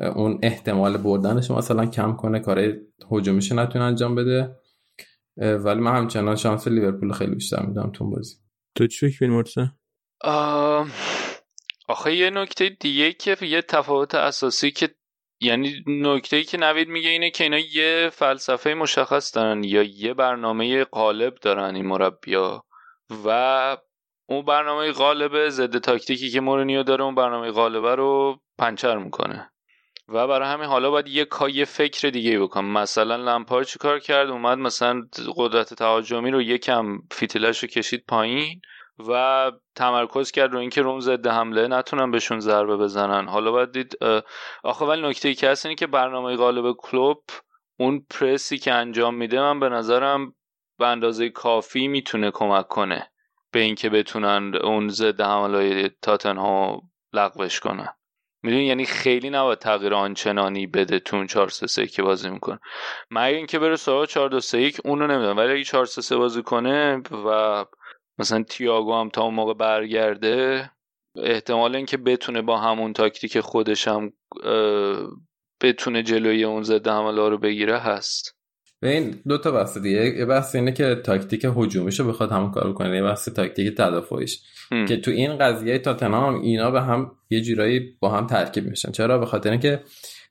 اون 0.00 0.38
احتمال 0.42 0.96
بردنش 0.96 1.50
مثلا 1.50 1.86
کم 1.86 2.16
کنه 2.16 2.40
کارهای 2.40 2.74
هجومیش 3.12 3.52
نتونه 3.52 3.84
انجام 3.84 4.14
بده. 4.14 4.56
ولی 5.36 5.80
من 5.80 5.96
همچنان 5.96 6.36
شانس 6.36 6.68
لیورپول 6.68 7.12
خیلی 7.12 7.34
بیشتر 7.34 7.62
میدم 7.62 7.90
تو 7.94 8.10
بازی. 8.10 8.34
تو 8.74 8.86
چی 8.86 9.10
فکر 9.10 9.24
می‌کنی 9.24 9.36
مرتضی؟ 9.36 9.70
آخه 11.88 12.16
یه 12.16 12.30
نکته 12.30 12.68
دیگه 12.68 13.12
که 13.12 13.36
یه 13.40 13.62
تفاوت 13.62 14.14
اساسی 14.14 14.70
که 14.70 14.88
یعنی 15.40 15.84
نکته 15.86 16.42
که 16.42 16.58
نوید 16.58 16.88
میگه 16.88 17.08
اینه 17.08 17.30
که 17.30 17.44
اینا 17.44 17.58
یه 17.58 18.10
فلسفه 18.12 18.74
مشخص 18.74 19.36
دارن 19.36 19.64
یا 19.64 19.82
یه 19.82 20.14
برنامه 20.14 20.84
غالب 20.84 21.34
دارن 21.34 21.76
این 21.76 21.86
مربیا 21.86 22.64
و 23.26 23.76
اون 24.28 24.44
برنامه 24.44 24.92
غالب 24.92 25.48
ضد 25.48 25.78
تاکتیکی 25.78 26.30
که 26.30 26.40
مورینیو 26.40 26.82
داره 26.82 27.04
اون 27.04 27.14
برنامه 27.14 27.50
غالبه 27.50 27.94
رو 27.94 28.40
پنچر 28.58 28.98
می‌کنه. 28.98 29.50
و 30.08 30.26
برای 30.26 30.48
همین 30.48 30.66
حالا 30.66 30.90
باید 30.90 31.08
یه 31.08 31.24
کا 31.24 31.48
یه 31.48 31.64
فکر 31.64 32.08
دیگه 32.08 32.40
بکنم. 32.40 32.72
مثلا 32.72 33.16
لمپار 33.16 33.64
چی 33.64 33.78
کار 33.78 33.98
کرد؟ 33.98 34.30
اومد 34.30 34.58
مثلا 34.58 35.02
قدرت 35.36 35.74
تهاجمی 35.74 36.30
رو 36.30 36.42
یکم 36.42 36.98
فیتیلش 37.10 37.62
رو 37.62 37.68
کشید 37.68 38.04
پایین 38.08 38.60
و 39.08 39.52
تمرکز 39.74 40.30
کرد 40.30 40.52
رو 40.52 40.58
اینکه 40.58 40.82
روم 40.82 41.00
ضد 41.00 41.26
حمله 41.26 41.68
نتونن 41.68 42.10
بهشون 42.10 42.40
ضربه 42.40 42.76
بزنن. 42.76 43.28
حالا 43.28 43.52
باید 43.52 43.72
دید 43.72 43.98
آخه 44.64 44.84
ولی 44.84 45.02
نکته 45.02 45.34
که 45.34 45.48
هست 45.48 45.66
اینه 45.66 45.76
که 45.76 45.86
برنامه 45.86 46.36
غالب 46.36 46.76
کلوب 46.78 47.22
اون 47.78 48.06
پرسی 48.10 48.58
که 48.58 48.72
انجام 48.72 49.14
میده 49.14 49.40
من 49.40 49.60
به 49.60 49.68
نظرم 49.68 50.34
به 50.78 50.86
اندازه 50.86 51.28
کافی 51.28 51.88
می‌تونه 51.88 52.30
کمک 52.30 52.68
کنه 52.68 53.10
به 53.52 53.60
اینکه 53.60 53.90
بتونن 53.90 54.54
اون 54.54 54.88
ضد 54.88 55.20
حملای 55.20 55.90
تاتنهام 56.02 56.80
لغوش 57.12 57.60
کنن. 57.60 57.88
می‌دونی 58.46 58.64
یعنی 58.64 58.84
خیلی 58.84 59.30
نباید 59.30 59.58
تغییر 59.58 59.94
آنچنانی 59.94 60.66
بده 60.66 60.98
تو 60.98 61.16
اون 61.16 61.26
4 61.26 61.48
3 61.48 61.86
که 61.86 62.02
بازی 62.02 62.30
می‌کنه. 62.30 62.58
مگر 63.10 63.24
اینکه 63.36 63.58
بره 63.58 63.76
سراغ 63.76 64.04
4 64.06 64.28
2 64.28 64.40
3 64.40 64.60
1 64.60 64.80
اونو 64.84 65.06
نمی‌دونم. 65.06 65.36
ولی 65.36 65.52
اگه 65.52 65.64
4 65.64 65.84
3 65.86 66.02
3 66.02 66.16
بازی 66.16 66.42
کنه 66.42 67.02
و 67.26 67.64
مثلا 68.18 68.42
تییاگو 68.42 68.94
هم 68.94 69.08
تا 69.08 69.22
اون 69.22 69.34
موقع 69.34 69.54
برگرده 69.54 70.70
احتمال 71.16 71.76
اینکه 71.76 71.96
بتونه 71.96 72.42
با 72.42 72.58
همون 72.58 72.92
تاکتیک 72.92 73.40
خودش 73.40 73.88
هم 73.88 74.12
بتونه 75.62 76.02
جلوی 76.02 76.44
اون 76.44 76.62
ضد 76.62 76.88
حمله 76.88 77.28
رو 77.28 77.38
بگیره 77.38 77.78
هست. 77.78 78.35
به 78.80 78.90
این 78.90 79.14
دو 79.28 79.38
تا 79.38 79.50
بحث 79.50 79.78
دیگه 79.78 80.18
یه 80.18 80.24
بحث 80.24 80.54
اینه 80.54 80.72
که 80.72 80.94
تاکتیک 81.04 81.46
هجومیشو 81.56 82.08
بخواد 82.08 82.32
همون 82.32 82.50
کارو 82.50 82.72
کنه 82.72 82.96
یه 82.96 83.02
بحث 83.02 83.28
تاکتیک 83.28 83.74
تدافعیش. 83.74 84.40
که 84.88 84.96
تو 84.96 85.10
این 85.10 85.38
قضیه 85.38 85.78
تاتنهام 85.78 86.40
اینا 86.40 86.70
به 86.70 86.82
هم 86.82 87.12
یه 87.30 87.40
جورایی 87.40 87.96
با 88.00 88.08
هم 88.08 88.26
ترکیب 88.26 88.64
میشن. 88.64 88.90
چرا؟ 88.90 89.18
به 89.18 89.26
خاطر 89.26 89.50
اینکه 89.50 89.82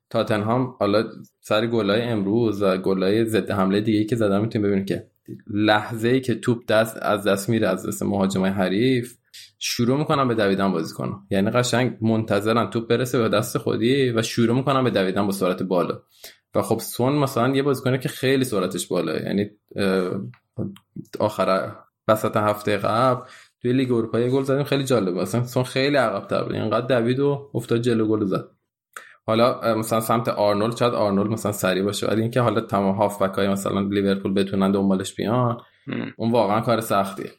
تاتنهام 0.09 0.75
حالا 0.79 1.03
سر 1.41 1.67
گلای 1.67 2.01
امروز 2.01 2.61
و 2.61 2.77
گلای 2.77 3.25
ضد 3.25 3.51
حمله 3.51 3.81
دیگه 3.81 4.03
که 4.03 4.15
زدن 4.15 4.41
می‌تونیم 4.41 4.67
ببینیم 4.67 4.85
که 4.85 5.07
لحظه 5.47 6.07
ای 6.07 6.21
که 6.21 6.35
توپ 6.35 6.65
دست 6.67 6.97
از 7.01 7.23
دست 7.23 7.49
میره 7.49 7.67
از 7.67 7.87
دست 7.87 8.03
مهاجمای 8.03 8.51
حریف 8.51 9.17
شروع 9.59 9.97
می‌کنن 9.97 10.27
به 10.27 10.35
دویدن 10.35 10.71
بازی 10.71 10.93
کنن 10.93 11.13
یعنی 11.31 11.49
قشنگ 11.49 11.97
منتظرن 12.01 12.69
توپ 12.69 12.87
برسه 12.87 13.17
به 13.19 13.29
دست 13.29 13.57
خودی 13.57 14.09
و 14.09 14.21
شروع 14.21 14.55
می‌کنن 14.55 14.83
به 14.83 14.89
دویدن 14.89 15.25
با 15.25 15.31
سرعت 15.31 15.63
بالا. 15.63 16.01
و 16.55 16.61
خب 16.61 16.79
سون 16.79 17.13
مثلا 17.13 17.55
یه 17.55 17.63
بازیکنه 17.63 17.97
که 17.97 18.09
خیلی 18.09 18.43
سرعتش 18.43 18.87
بالاه 18.87 19.21
یعنی 19.21 19.49
آخر 21.19 21.71
وسط 22.07 22.37
هفته 22.37 22.77
قبل 22.77 23.21
توی 23.61 23.73
لیگ 23.73 23.91
اروپا 23.91 24.19
یه 24.19 24.29
گل 24.29 24.43
زدیم 24.43 24.63
خیلی 24.63 24.83
جالب 24.83 25.15
مثلا 25.15 25.43
سون 25.43 25.63
خیلی 25.63 25.97
عقب 25.97 26.27
تر 26.27 26.43
بود. 26.43 26.55
اینقدر 26.55 26.99
دوید 26.99 27.19
و 27.19 27.51
افتاد 27.53 27.81
جلو 27.81 28.07
گل 28.07 28.25
زد. 28.25 28.45
حالا 29.27 29.75
مثلا 29.77 29.99
سمت 29.99 30.27
آرنولد 30.29 30.77
شاید 30.77 30.93
آرنولد 30.93 31.31
مثلا 31.31 31.51
سری 31.51 31.81
باشه. 31.81 32.07
ولی 32.07 32.21
اینکه 32.21 32.41
حالا 32.41 32.61
تمام 32.61 32.95
هافبک 32.95 33.35
های 33.35 33.47
مثلا 33.47 33.81
لیورپول 33.81 34.33
بتونن 34.33 34.71
دنبالش 34.71 35.15
بیان 35.15 35.57
اون 36.17 36.31
واقعا 36.31 36.61
کار 36.61 36.81
سختیه. 36.81 37.31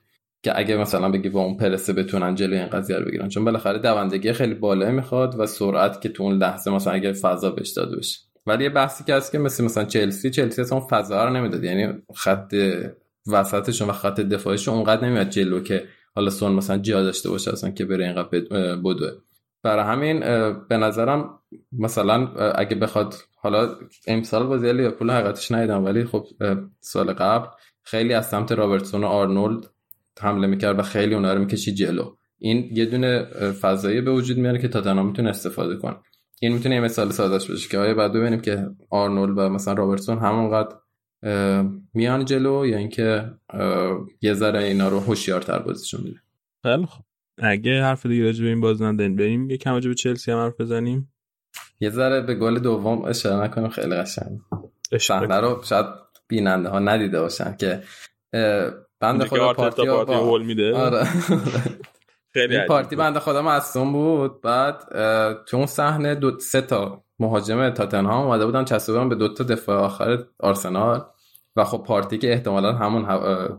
که 0.43 0.59
اگه 0.59 0.77
مثلا 0.77 1.11
بگی 1.11 1.29
با 1.29 1.41
اون 1.41 1.57
پرسه 1.57 1.93
بتونن 1.93 2.35
جلوی 2.35 2.59
این 2.59 2.67
قضیه 2.67 2.97
رو 2.97 3.05
بگیرن. 3.05 3.29
چون 3.29 3.45
بالاخره 3.45 3.79
دوندگی 3.79 4.33
خیلی 4.33 4.55
بالا 4.55 4.91
می‌خواد 4.91 5.41
و 5.41 5.47
سرعت 5.47 6.01
که 6.01 6.09
تو 6.09 6.23
اون 6.23 6.37
لحظه 6.37 6.71
مثلا 6.71 6.93
اگه 6.93 7.13
فضا 7.13 7.51
بهش 7.51 7.71
داده 7.71 7.97
بشه 7.97 8.19
ولی 8.47 8.65
یه 8.65 8.71
بحثی 8.71 9.05
که 9.05 9.15
هست 9.15 9.33
که 9.33 9.39
مثل 9.39 9.65
مثلا 9.65 9.85
چلسی 9.85 10.31
چلسی 10.31 10.63
اصلا 10.63 10.87
فضا 10.91 11.25
رو 11.25 11.31
نمی‌داد. 11.31 11.65
یعنی 11.65 12.03
خط 12.15 12.55
وسطشون 13.27 13.89
و 13.89 13.93
خط 13.93 14.21
دفاعشون 14.21 14.75
اونقدر 14.75 15.09
نمیاد 15.09 15.29
جلو 15.29 15.61
که 15.61 15.85
حالا 16.15 16.31
سون 16.31 16.53
مثلا 16.53 16.79
جا 16.79 17.03
داشته 17.03 17.31
باشه 17.31 17.53
اصلا 17.53 17.71
که 17.71 17.85
بره 17.85 18.05
اینقدر 18.05 18.29
بدوه. 18.85 19.11
برای 19.63 19.85
همین 19.85 20.21
به 20.69 20.77
نظرم 20.77 21.39
مثلا 21.73 22.29
اگه 22.55 22.77
بخواد 22.77 23.15
حالا 23.37 23.69
امسال 24.07 24.47
بازی 24.47 24.73
لیورپول 24.73 25.11
حقیقتش 25.11 25.53
ندیدم 25.53 25.85
ولی 25.85 26.05
خب 26.05 26.27
سال 26.81 27.13
قبل 27.13 27.47
خیلی 27.83 28.15
از 28.15 28.29
سمت 28.29 28.53
رابرتسون 28.53 29.05
و 29.05 29.07
آرنولد 29.07 29.67
حمله 30.21 30.47
می‌کرد 30.47 30.79
و 30.79 30.83
خیلی 30.83 31.15
اونا 31.15 31.33
رو 31.35 31.41
می‌کشید 31.41 31.75
جلو. 31.75 32.17
این 32.39 32.69
یه 32.73 32.85
دونه 32.85 33.25
فضایی 33.61 34.01
به 34.01 34.11
وجود 34.11 34.37
میاره 34.37 34.59
که 34.59 34.69
تاتنهام 34.69 35.07
می‌تونه 35.07 35.29
استفاده 35.29 35.77
کنه. 35.77 35.97
این 36.41 36.53
می‌تونه 36.53 36.75
یه 36.75 36.81
مثال 36.81 37.11
سازش 37.11 37.51
بشه 37.51 37.69
که 37.69 37.79
آیا 37.79 37.95
بعد 37.95 38.13
ببینیم 38.13 38.41
که 38.41 38.71
آرنولد 38.91 39.39
و 39.39 39.49
مثلا 39.49 39.75
رابرتسون 39.75 40.19
همونقدر 40.19 40.77
میان 41.95 42.25
جلو 42.25 42.67
یا 42.67 42.79
اینکه 42.79 43.31
یه 44.23 44.35
ذره 44.35 44.65
اینا 44.65 44.89
رو 44.89 45.01
هوشیارتر 45.01 45.59
بازیشون 45.59 46.01
میده؟ 46.05 46.21
خیلی 46.63 46.87
خب 46.87 47.03
اگه 47.39 47.83
حرف 47.83 48.07
دیگه 48.07 48.25
راجع 48.25 48.43
به 48.43 48.49
این 48.49 48.61
باز 48.61 48.83
نداریم 48.83 49.17
بریم 49.17 49.51
یه 49.51 49.57
کم 49.57 49.73
راجع 49.73 49.89
به 49.89 49.95
چلسی 49.95 50.33
هم 50.33 50.39
حرف 50.39 50.61
بزنیم. 50.61 51.13
یه 51.81 51.91
ذره 51.91 52.21
به 52.21 52.35
گل 52.35 52.59
دوم 52.59 53.05
اشاره 53.05 53.45
نکنیم 53.45 53.69
خیلی 53.69 53.95
قشنگ. 53.95 54.39
صحنه 55.01 55.41
رو 55.41 55.63
شاید 55.65 55.87
بیننده 56.29 56.69
ها 56.69 56.79
ندیده 56.79 57.21
باشن 57.21 57.57
که 57.57 57.83
بنده 59.01 59.25
خدا 59.25 59.53
پارتی, 59.53 59.87
پارتی 59.87 60.13
هول 60.13 60.43
میده. 60.43 60.77
آره. 60.77 61.07
خیلی 62.37 62.57
این 62.57 62.67
پارتی 62.67 62.97
بنده 62.97 63.21
خدا 63.21 63.43
مصوم 63.43 63.93
بود. 63.93 64.41
بعد 64.41 64.85
تو 65.45 65.57
اون 65.57 65.67
صحنه 65.67 66.15
دو 66.15 66.39
سه 66.39 66.61
تا 66.61 67.03
مهاجم 67.19 67.71
تاتنهام 67.71 68.27
اومده 68.27 68.47
بودن 68.47 68.65
چسبیدن 68.65 69.09
به 69.09 69.15
دو 69.15 69.35
تا 69.35 69.45
دفاع 69.45 69.79
آخر 69.79 70.19
آرسنال. 70.41 71.05
و 71.57 71.65
خب 71.65 71.85
پارتی 71.87 72.19
که 72.19 72.33
احتمالا 72.33 72.73
همون 72.73 73.05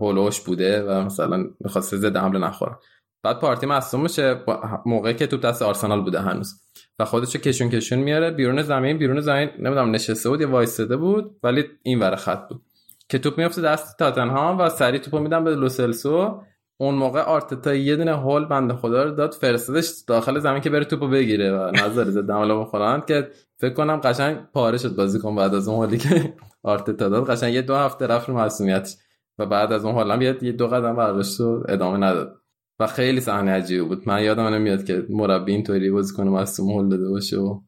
هولوش 0.01 0.41
بوده 0.41 0.83
و 0.83 1.01
مثلا 1.05 1.45
می‌خواست 1.59 1.95
زده 1.95 2.19
حمله 2.19 2.39
نخوره. 2.39 2.75
بعد 3.23 3.39
پارتی 3.39 3.65
مصوم 3.65 4.01
میشه 4.01 4.43
موقعی 4.85 5.13
که 5.13 5.27
توپ 5.27 5.41
دست 5.41 5.61
آرسنال 5.61 6.01
بوده 6.01 6.19
هنوز. 6.19 6.61
و 6.99 7.05
خودشو 7.05 7.39
کشون 7.39 7.69
کشون 7.69 7.99
میاره. 7.99 8.31
بیرون 8.31 8.61
زمین 8.61 8.97
بیرون 8.97 9.21
زمین 9.21 9.49
نمی‌دونم 9.59 9.91
نشسته 9.91 10.29
بود 10.29 10.41
یا 10.41 10.51
وایستاده 10.51 10.97
بود 10.97 11.35
ولی 11.43 11.65
این 11.83 11.99
ور 11.99 12.15
خط 12.15 12.49
بود. 12.49 12.61
که 13.09 13.19
توپ 13.19 13.37
میفته 13.37 13.61
دست 13.61 13.99
تاتنهام 13.99 14.59
و 14.59 14.69
سری 14.69 14.99
توپو 14.99 15.19
میدن 15.19 15.43
به 15.43 15.55
لوسلسو. 15.55 16.41
اون 16.77 16.95
موقع 16.95 17.21
آرتتا 17.21 17.73
یه 17.73 17.95
دونه 17.95 18.17
هول 18.17 18.45
بنده 18.45 18.73
خدا 18.73 19.03
رو 19.03 19.11
داد 19.11 19.33
فرستادش 19.33 19.91
داخل 20.07 20.39
زمین 20.39 20.61
که 20.61 20.69
بره 20.69 20.85
توپو 20.85 21.07
بگیره 21.07 21.57
و 21.57 21.71
نظر 21.85 22.03
زد 22.03 22.31
عملا 22.31 22.59
بخورند 22.59 23.05
که 23.05 23.31
فکر 23.57 23.73
کنم 23.73 23.97
قشنگ 23.97 24.37
پاره 24.53 24.77
شد 24.77 24.95
بازیکن 24.95 25.35
بعد 25.35 25.55
از 25.55 25.67
اون 25.67 25.77
حالی 25.77 25.97
که 25.97 26.33
آرتتا 26.63 27.09
داد. 27.09 27.29
قشنگ 27.29 27.53
یه 27.53 27.61
دو 27.61 27.75
هفته 27.75 28.07
رفت 28.07 28.29
رو 28.29 28.37
مسئولیتش 28.37 28.95
و 29.37 29.45
بعد 29.45 29.71
از 29.71 29.85
اون 29.85 29.93
حالا 29.93 30.23
یه 30.23 30.51
دو 30.51 30.67
قدم 30.67 30.95
برداشت 30.95 31.41
و 31.41 31.63
ادامه 31.69 31.97
نداد 31.97 32.41
و 32.79 32.87
خیلی 32.87 33.19
صحنه 33.19 33.51
عجیبی 33.51 33.81
بود. 33.81 34.07
من 34.07 34.23
یادم 34.23 34.47
نمیاد 34.47 34.83
که 34.83 35.05
مربی 35.09 35.51
اینطوری 35.51 35.91
بازیکن 35.91 36.27
مصدوم 36.27 36.71
هول 36.71 36.89
داده 36.89 37.09
باشه 37.09 37.37
و 37.37 37.59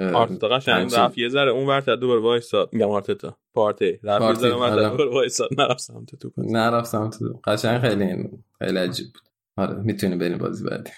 آرتتا 0.00 0.48
قشنگ 0.48 0.94
رفت 0.94 1.18
یه 1.18 1.28
ذره 1.28 1.50
اون 1.50 1.66
ورت 1.66 1.90
دوباره 1.90 2.20
وایساد. 2.20 2.68
میگم 2.72 2.90
آرتتا. 2.90 3.36
پارتی. 3.54 3.98
رفت 4.02 4.22
یه 4.22 4.34
ذره 4.34 4.54
اون 4.54 4.90
دوباره 4.90 5.10
وایساد. 5.10 5.48
نرفت 5.58 5.78
سمت 5.78 6.14
تو 6.14 6.30
نرفت 6.36 6.86
سمت 6.86 7.18
تو 7.18 7.40
قشنگ 7.44 7.80
خیلی 7.80 8.28
خیلی 8.58 8.78
عجیب 8.78 9.06
بود. 9.06 9.22
آره 9.56 9.74
می‌تونی 9.74 10.16
بریم 10.16 10.38
بازی 10.38 10.64
بعدی. 10.64 10.90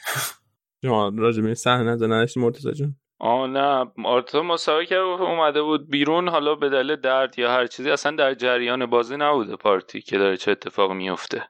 شما 0.84 1.12
راجع 1.16 1.42
به 1.42 1.54
صحنه 1.54 1.82
نزننش 1.82 2.36
مرتضی 2.36 2.72
جون؟ 2.72 2.96
آه 3.20 3.46
نه. 3.46 3.92
آرتا 4.04 4.42
مسابقه 4.42 4.86
کرد 4.86 5.00
اومده 5.00 5.62
بود 5.62 5.90
بیرون. 5.90 6.28
حالا 6.28 6.54
به 6.54 6.68
دلیل 6.68 6.96
درد 6.96 7.38
یا 7.38 7.50
هر 7.50 7.66
چیزی 7.66 7.90
اصلا 7.90 8.16
در 8.16 8.34
جریان 8.34 8.86
بازی 8.86 9.16
نبوده 9.16 9.56
پارتی 9.56 10.00
که 10.00 10.18
داره 10.18 10.36
چه 10.36 10.50
اتفاق 10.50 10.92
میفته 10.92 11.42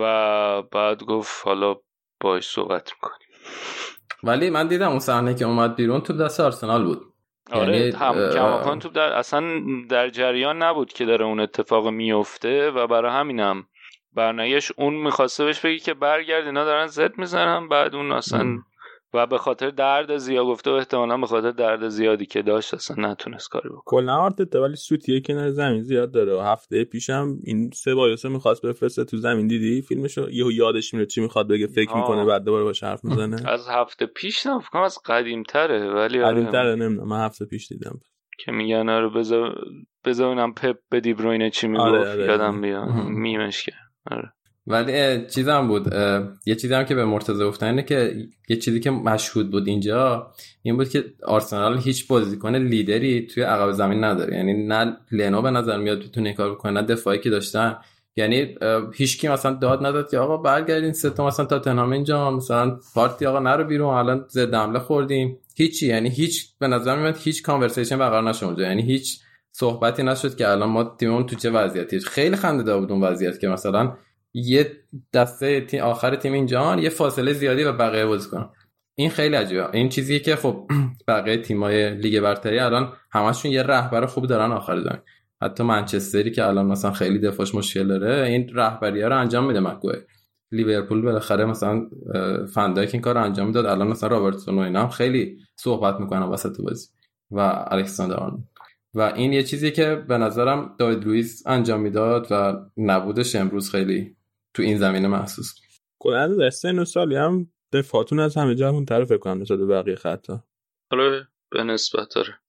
و 0.00 0.62
بعد 0.62 1.02
گفت 1.02 1.46
حالا 1.46 1.76
باش 2.20 2.48
صحبت 2.48 2.92
می‌کنیم. 2.92 3.28
ولی 4.22 4.50
من 4.50 4.66
دیدم 4.66 4.88
اون 4.88 4.98
صحنه 4.98 5.34
که 5.34 5.44
اومد 5.44 5.76
بیرون 5.76 6.00
تو 6.00 6.12
دست 6.12 6.40
آرسنال 6.40 6.84
بود. 6.84 7.00
آره 7.50 7.78
یعنی 7.78 7.92
کماکان 8.32 8.78
تو 8.78 8.88
در 8.88 9.12
اصلا 9.12 9.42
در 9.88 10.10
جریان 10.10 10.62
نبود 10.62 10.92
که 10.92 11.04
داره 11.04 11.24
اون 11.24 11.40
اتفاق 11.40 11.88
میفته 11.88 12.70
و 12.70 12.86
برای 12.86 13.12
همینم. 13.12 13.66
برنایش 14.14 14.72
اون 14.76 14.94
می‌خواسته 14.94 15.44
بهش 15.44 15.60
بگی 15.60 15.78
که 15.78 15.94
برگرد 15.94 16.46
اینا 16.46 16.64
دارن 16.64 16.86
زد 16.86 17.18
می‌زنن 17.18 17.68
بعد 17.68 17.94
اون 17.94 18.12
اصلا 18.12 18.58
و 19.14 19.26
به 19.26 19.38
خاطر 19.38 19.70
درد 19.70 20.16
زیاد 20.16 20.46
گفته 20.46 20.70
و 20.70 20.74
احتمالا 20.74 21.16
به 21.16 21.26
خاطر 21.26 21.50
درد 21.50 21.88
زیادی 21.88 22.26
که 22.26 22.42
داشت 22.42 22.74
اصلا 22.74 23.10
نتونست 23.10 23.48
کاری 23.48 23.68
بکنه. 23.68 23.82
کلا 23.86 24.16
آرتتا 24.16 24.62
ولی 24.62 24.76
سوتیه 24.76 25.20
کنار 25.20 25.50
زمین 25.50 25.82
زیاد 25.82 26.12
داره. 26.12 26.34
و 26.36 26.40
هفته 26.40 26.84
پیشم 26.84 27.36
این 27.44 27.70
سه 27.74 27.94
بایوسه 27.94 28.28
می‌خواست 28.28 28.66
بفرسته 28.66 29.04
تو 29.04 29.16
زمین. 29.16 29.46
دیدی 29.46 29.82
فیلمشو؟ 29.82 30.30
یهو 30.30 30.52
یادش 30.52 30.94
میره 30.94 31.06
چی 31.06 31.20
می‌خواد 31.20 31.48
بگه 31.48 31.66
فکر 31.66 31.96
می‌کنه 31.96 32.24
بعد 32.24 32.44
دوباره 32.44 32.64
باش 32.64 32.82
حرف 32.82 33.04
می‌زنه. 33.04 33.36
از 33.54 33.68
هفته 33.68 34.06
پیش 34.06 34.46
نه 34.46 34.60
فکر 34.60 34.78
از 34.78 34.98
قدیم 35.06 35.42
تره 35.42 35.90
ولی 35.94 36.22
قدیم 36.22 36.50
تره 36.50 36.74
نمی‌دونم. 36.74 37.08
من 37.08 37.24
هفته 37.24 37.44
پیش 37.44 37.68
دیدم. 37.68 38.00
که 38.44 38.52
میگن 38.52 38.88
آره 38.88 39.08
بذار 39.08 39.54
بذارونم 40.04 40.54
پپ 40.54 40.76
به 40.90 41.00
دیبروینه 41.00 41.50
چی 41.50 41.68
می‌گفت. 41.68 41.86
آره 41.88 42.10
آره. 42.10 42.24
یادم 42.24 42.60
بیاد. 42.60 42.88
میمش 43.06 43.62
کرد 43.62 43.90
آره. 44.10 44.32
ولی 44.70 45.26
چیزم 45.26 45.68
بود 45.68 45.92
یه 46.46 46.54
چیزی 46.54 46.74
هم 46.74 46.84
که 46.84 46.94
به 46.94 47.04
مرتضی 47.04 47.44
گفتن 47.44 47.66
اینه 47.66 47.82
که 47.82 48.14
یه 48.48 48.56
چیزی 48.56 48.80
که 48.80 48.90
مشهود 48.90 49.50
بود 49.50 49.68
اینجا 49.68 50.32
این 50.62 50.76
بود 50.76 50.88
که 50.88 51.04
آرسنال 51.22 51.78
هیچ 51.78 52.06
بازیکن 52.06 52.56
لیدری 52.56 53.26
توی 53.26 53.42
عقب 53.42 53.70
زمین 53.72 54.04
نداره. 54.04 54.36
یعنی 54.36 54.66
نه 54.66 54.96
لنو 55.12 55.42
به 55.42 55.50
نظر 55.50 55.78
میاد 55.78 55.98
بتونه 55.98 56.32
کار 56.32 56.54
بکنه 56.54 56.72
نه 56.72 56.82
دفاعی 56.82 57.18
که 57.18 57.30
داشتن. 57.30 57.76
یعنی 58.16 58.54
هیچ 58.94 59.20
کی 59.20 59.28
مثلا 59.28 59.52
داد 59.52 59.86
نداد 59.86 60.10
که 60.10 60.18
آقا 60.18 60.36
برگردین 60.36 60.92
سه 60.92 61.10
تا 61.10 61.26
مثلا 61.26 61.46
تاتنهام 61.46 61.92
اینجا 61.92 62.30
مثلا 62.30 62.78
پارتی 62.94 63.26
آقا 63.26 63.38
نرو 63.38 63.64
بیرون 63.64 63.94
الان 63.94 64.24
زد 64.28 64.54
حمله 64.54 64.78
خوردیم. 64.78 65.38
هیچی 65.56 65.86
یعنی 65.86 66.08
هیچ 66.08 66.46
به 66.58 66.68
نظر 66.68 66.96
میاد 66.96 67.16
هیچ 67.18 67.42
کانورسیشن 67.42 67.98
برقرار 67.98 68.28
نشد 68.28 68.56
یعنی 68.58 68.82
هیچ 68.82 69.20
صحبتی 69.52 70.02
نشد 70.02 70.36
که 70.36 70.48
الان 70.48 70.68
ما 70.68 70.96
تیممون 71.00 71.26
تو 71.26 71.36
چه 71.36 71.50
وضعیتی. 71.50 72.00
خیلی 72.00 72.36
خنده 72.36 72.62
دار 72.62 72.80
بود 72.80 72.92
اون 72.92 73.00
وضعیت 73.00 73.40
که 73.40 73.48
مثلا 73.48 73.92
یه 74.34 74.72
دسته 75.12 75.60
تیم 75.60 75.82
آخر 75.82 76.16
تیم 76.16 76.32
اینجا 76.32 76.76
یه 76.76 76.88
فاصله 76.88 77.32
زیادی 77.32 77.64
و 77.64 77.72
بقیه 77.72 78.06
بازی 78.06 78.30
کنن. 78.30 78.48
این 78.94 79.10
خیلی 79.10 79.36
عجیبه. 79.36 79.70
این 79.72 79.88
چیزیه 79.88 80.18
که 80.18 80.36
خب 80.36 80.70
بقیه 81.08 81.36
تیمای 81.36 81.94
لیگ 81.94 82.20
برتری 82.20 82.58
الان 82.58 82.92
همشون 83.10 83.52
یه 83.52 83.62
رهبر 83.62 84.06
خوب 84.06 84.26
دارن 84.26 84.52
آخر 84.52 84.80
زمین. 84.80 85.00
حتی 85.42 85.62
منچستری 85.62 86.30
که 86.30 86.46
الان 86.46 86.66
مثلا 86.66 86.92
خیلی 86.92 87.18
دفاعش 87.18 87.54
مشکل 87.54 87.88
داره 87.88 88.26
این 88.26 88.50
رهبری 88.54 89.02
رو 89.02 89.18
انجام 89.18 89.46
میده 89.46 89.60
مکوه. 89.60 89.94
لیورپول 90.52 91.02
بالاخره 91.02 91.44
مثلا 91.44 91.86
فندایک 92.54 92.90
این 92.92 93.02
کار 93.02 93.18
انجام 93.18 93.46
می‌داد. 93.46 93.66
الان 93.66 93.88
مثلا 93.88 94.08
رابرتسون 94.08 94.58
و 94.58 94.58
اینا 94.58 94.82
هم 94.82 94.88
خیلی 94.88 95.38
صحبت 95.56 96.00
می‌کنن 96.00 96.22
وسط 96.22 96.60
بازی 96.60 96.88
و 97.30 97.64
الکساندر 97.70 98.30
و 98.94 99.00
این 99.00 99.32
یه 99.32 99.42
چیزی 99.42 99.70
که 99.70 99.94
به 100.08 100.18
نظرم 100.18 100.74
داوید 100.78 101.04
لوئیس 101.04 101.42
انجام 101.46 101.80
می‌داد 101.80 102.26
و 102.30 102.54
نبودش 102.76 103.36
امروز 103.36 103.70
خیلی 103.70 104.16
تو 104.54 104.62
این 104.62 104.78
زمینه 104.78 105.08
محسوس 105.08 105.54
کلا 106.02 106.26
در 106.26 106.50
سن 106.50 106.78
و 106.78 106.84
سالی 106.84 107.16
هم 107.16 107.52
دفاعتون 107.72 108.20
از 108.20 108.36
همه 108.36 108.54
جا 108.54 108.70
اون 108.70 108.84
فکر 108.84 109.18
کنم 109.18 109.40
نسبت 109.40 109.58
به 109.58 109.66
بقیه 109.66 109.96
خطا. 109.96 110.44
آره 110.92 111.28
به 111.50 111.62
نسبت 111.62 112.14
داره 112.14 112.40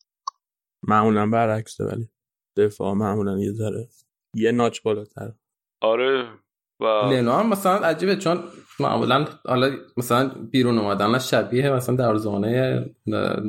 معمولا 0.84 1.30
برعکسه 1.30 1.84
ولی 1.84 2.10
دفاع 2.58 2.94
معمولا 2.94 3.40
یه 3.40 3.52
ذره 3.52 3.88
یه 4.36 4.52
ناچ 4.52 4.82
بالاتر. 4.82 5.34
آره 5.82 6.40
و 6.82 6.86
لنو 6.86 7.32
هم 7.32 7.50
مثلا 7.50 7.88
عجیبه 7.88 8.16
چون 8.16 8.44
معمولا 8.80 9.26
حالا 9.46 9.78
مثلا 9.98 10.28
بیرون 10.52 10.78
اومدن 10.78 11.20
شبیه 11.20 11.70
مثلا 11.70 11.96
در 11.96 12.16
زمانه 12.16 12.86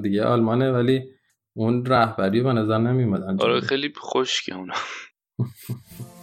دیگه 0.03 0.25
آلمانه 0.25 0.73
ولی 0.73 1.03
اون 1.57 1.87
رهبری 1.87 2.43
به 2.43 2.53
نظر 2.53 2.79
نمیومد 2.79 3.43
آره 3.43 3.61
خیلی 3.61 3.93
خشکه 3.97 4.55
اونا. 4.55 4.75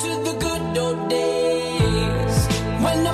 to 0.00 0.08
the 0.26 0.34
good 0.40 0.78
old 0.78 1.08
days. 1.08 2.36
When 2.82 3.04
the 3.04 3.13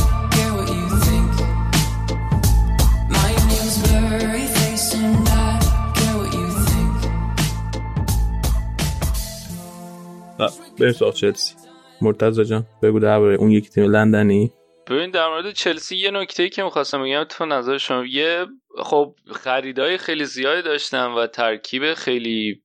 بریم 10.79 10.91
سراغ 10.91 11.13
چلسی. 11.13 11.55
مرتضی 12.01 12.45
جان 12.45 12.65
بگو 12.83 12.99
درباره 12.99 13.35
اون 13.35 13.51
یکی 13.51 13.69
تیم 13.69 13.91
لندنی؟ 13.91 14.51
ببین 14.87 15.11
در 15.11 15.27
مورد 15.27 15.51
چلسی 15.51 15.97
یه 15.97 16.11
نکته 16.11 16.49
که 16.49 16.63
می‌خواستم 16.63 17.03
بگم 17.03 17.23
تو 17.23 17.45
نظر 17.45 17.77
شما 17.77 18.05
یه 18.05 18.45
خب 18.77 19.15
خریدای 19.31 19.97
خیلی 19.97 20.25
زیادی 20.25 20.61
داشتن 20.61 21.05
و 21.05 21.27
ترکیب 21.27 21.93
خیلی 21.93 22.61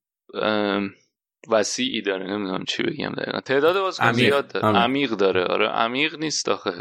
وسیعی 1.48 2.03
داره. 2.03 2.27
نمی‌دونم 2.27 2.65
چی 2.65 2.82
بگم 2.82 3.12
دقیقا. 3.12 3.40
تعداد 3.40 3.78
بازیکن. 3.78 4.12
زیاد 4.12 4.48
داره. 4.48 4.78
عمیق. 4.78 5.11
داره. 5.11 5.44
آره 5.44 5.69
عمیق 5.69 6.19
نیست 6.19 6.48
آخه. 6.48 6.73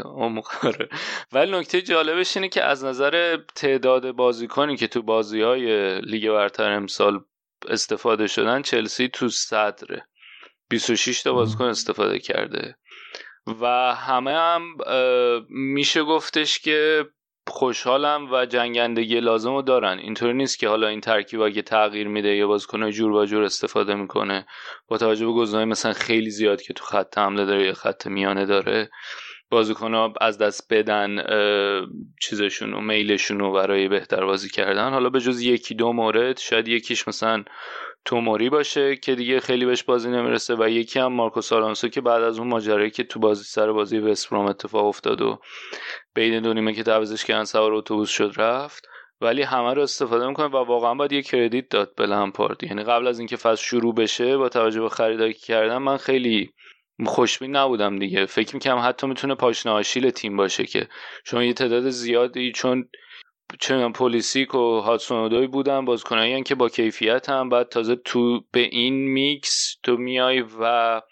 داره 0.62 0.88
ولی 1.32 1.52
نکته 1.52 1.82
جالبش 1.82 2.36
اینه 2.36 2.48
که 2.48 2.62
از 2.62 2.84
نظر 2.84 3.38
تعداد 3.54 4.10
بازیکنی 4.10 4.76
که 4.76 4.86
تو 4.86 5.02
بازی 5.02 5.40
های 5.42 6.00
لیگ 6.00 6.30
برتر 6.30 6.70
امسال 6.72 7.20
استفاده 7.68 8.26
شدن 8.26 8.62
چلسی 8.62 9.08
تو 9.08 9.28
صدره. 9.28 10.06
26 10.68 11.22
تا 11.22 11.32
بازیکن 11.32 11.64
استفاده 11.64 12.18
کرده. 12.18 12.76
و 13.60 13.94
همه 13.94 14.32
هم 14.32 14.62
میشه 15.48 16.02
گفتش 16.02 16.58
که 16.58 17.06
خوشحالم 17.48 18.32
و 18.32 18.46
جنگندگی 18.46 19.20
لازم 19.20 19.54
رو 19.54 19.62
دارن. 19.62 19.98
اینطوری 19.98 20.32
نیست 20.32 20.58
که 20.58 20.68
حالا 20.68 20.86
این 20.86 21.00
ترکیب 21.00 21.40
اگه 21.40 21.62
تغییر 21.62 22.08
میده 22.08 22.28
یا 22.28 22.46
بازیکن 22.46 22.90
جور 22.90 23.12
با 23.12 23.26
جور 23.26 23.42
استفاده 23.42 23.94
می‌کنه 23.94 24.46
با 24.88 24.98
توجه 24.98 25.26
به 25.26 25.32
گزینه‌های 25.32 25.64
مثلا 25.64 25.92
خیلی 25.92 26.30
زیاد 26.30 26.62
که 26.62 26.72
تو 26.72 26.84
خط 26.84 27.18
حمله 27.18 27.44
داره 27.44 27.66
یا 27.66 27.72
خط 27.72 28.06
میانه 28.06 28.46
داره 28.46 28.90
بازیکن 29.50 29.94
ها 29.94 30.14
از 30.20 30.38
دست 30.38 30.72
بدن 30.72 31.22
چیزشون 32.22 32.74
و 32.74 32.80
میلشون 32.80 33.38
رو 33.38 33.52
برای 33.52 33.88
بهتر 33.88 34.24
بازی 34.24 34.50
کردن. 34.50 34.90
حالا 34.90 35.10
به 35.10 35.20
جز 35.20 35.42
یکی 35.42 35.74
دو 35.74 35.92
مورد 35.92 36.38
شاید 36.38 36.68
یکیش 36.68 37.08
مثلا 37.08 37.44
توموری 38.06 38.50
باشه 38.50 38.96
که 38.96 39.14
دیگه 39.14 39.40
خیلی 39.40 39.66
بهش 39.66 39.82
بازی 39.82 40.10
نمی‌رسه 40.10 40.54
و 40.54 40.68
یکی 40.68 40.98
هم 40.98 41.12
مارکوس 41.12 41.52
آلونسو 41.52 41.88
که 41.88 42.00
بعد 42.00 42.22
از 42.22 42.38
اون 42.38 42.48
ماجرایی 42.48 42.90
که 42.90 43.04
تو 43.04 43.20
بازی 43.20 43.44
سر 43.44 43.72
بازی 43.72 43.98
وستبروم 43.98 44.46
اتفاق 44.46 44.84
افتاد 44.84 45.22
و 45.22 45.40
بین 46.14 46.42
دو 46.42 46.54
نیمه 46.54 46.72
که 46.72 46.82
تعویضش 46.82 47.24
کردن 47.24 47.44
سوار 47.44 47.74
اتوبوس 47.74 48.10
شد 48.10 48.32
رفت. 48.36 48.88
ولی 49.20 49.42
همه 49.42 49.74
رو 49.74 49.82
استفاده 49.82 50.28
می‌کنه 50.28 50.46
و 50.46 50.56
واقعا 50.56 50.94
باید 50.94 51.12
یه 51.12 51.22
کردیت 51.22 51.68
داد 51.68 51.94
به 51.94 52.06
لمپارد. 52.06 52.64
یعنی 52.64 52.82
قبل 52.82 53.06
از 53.06 53.18
اینکه 53.18 53.36
فصل 53.36 53.64
شروع 53.64 53.94
بشه 53.94 54.36
با 54.36 54.48
توجه 54.48 54.80
به 54.80 54.88
خریدایی 54.88 55.34
کردن 55.34 55.76
من 55.76 55.96
خیلی 55.96 56.50
خوشبین 57.06 57.56
نبودم 57.56 57.98
دیگه. 57.98 58.26
فکر 58.26 58.54
می‌کنم 58.54 58.78
حتی 58.84 59.06
می‌تونه 59.06 59.34
پاشنه 59.34 59.72
آشیل 59.72 60.10
تیم 60.10 60.36
باشه 60.36 60.64
که. 60.64 60.88
شما 61.24 61.44
یه 61.44 61.52
تعداد 61.52 61.90
زیادی 61.90 62.52
چون 62.52 62.88
می‌دونم، 63.52 63.92
پولیسیچ 63.92 64.54
و 64.54 64.80
هادسون 64.80 65.17
اودوی 65.17 65.46
بودن 65.46 65.84
بازیکنایی 65.84 66.42
که 66.42 66.54
با 66.54 66.68
کیفیت 66.68 67.30
هم. 67.30 67.48
بعد 67.48 67.68
تازه 67.68 67.96
تو 67.96 68.40
به 68.52 68.60
این 68.60 68.94
میکس 68.94 69.76
تو 69.82 69.96
میای 69.96 70.44
و 70.60 71.02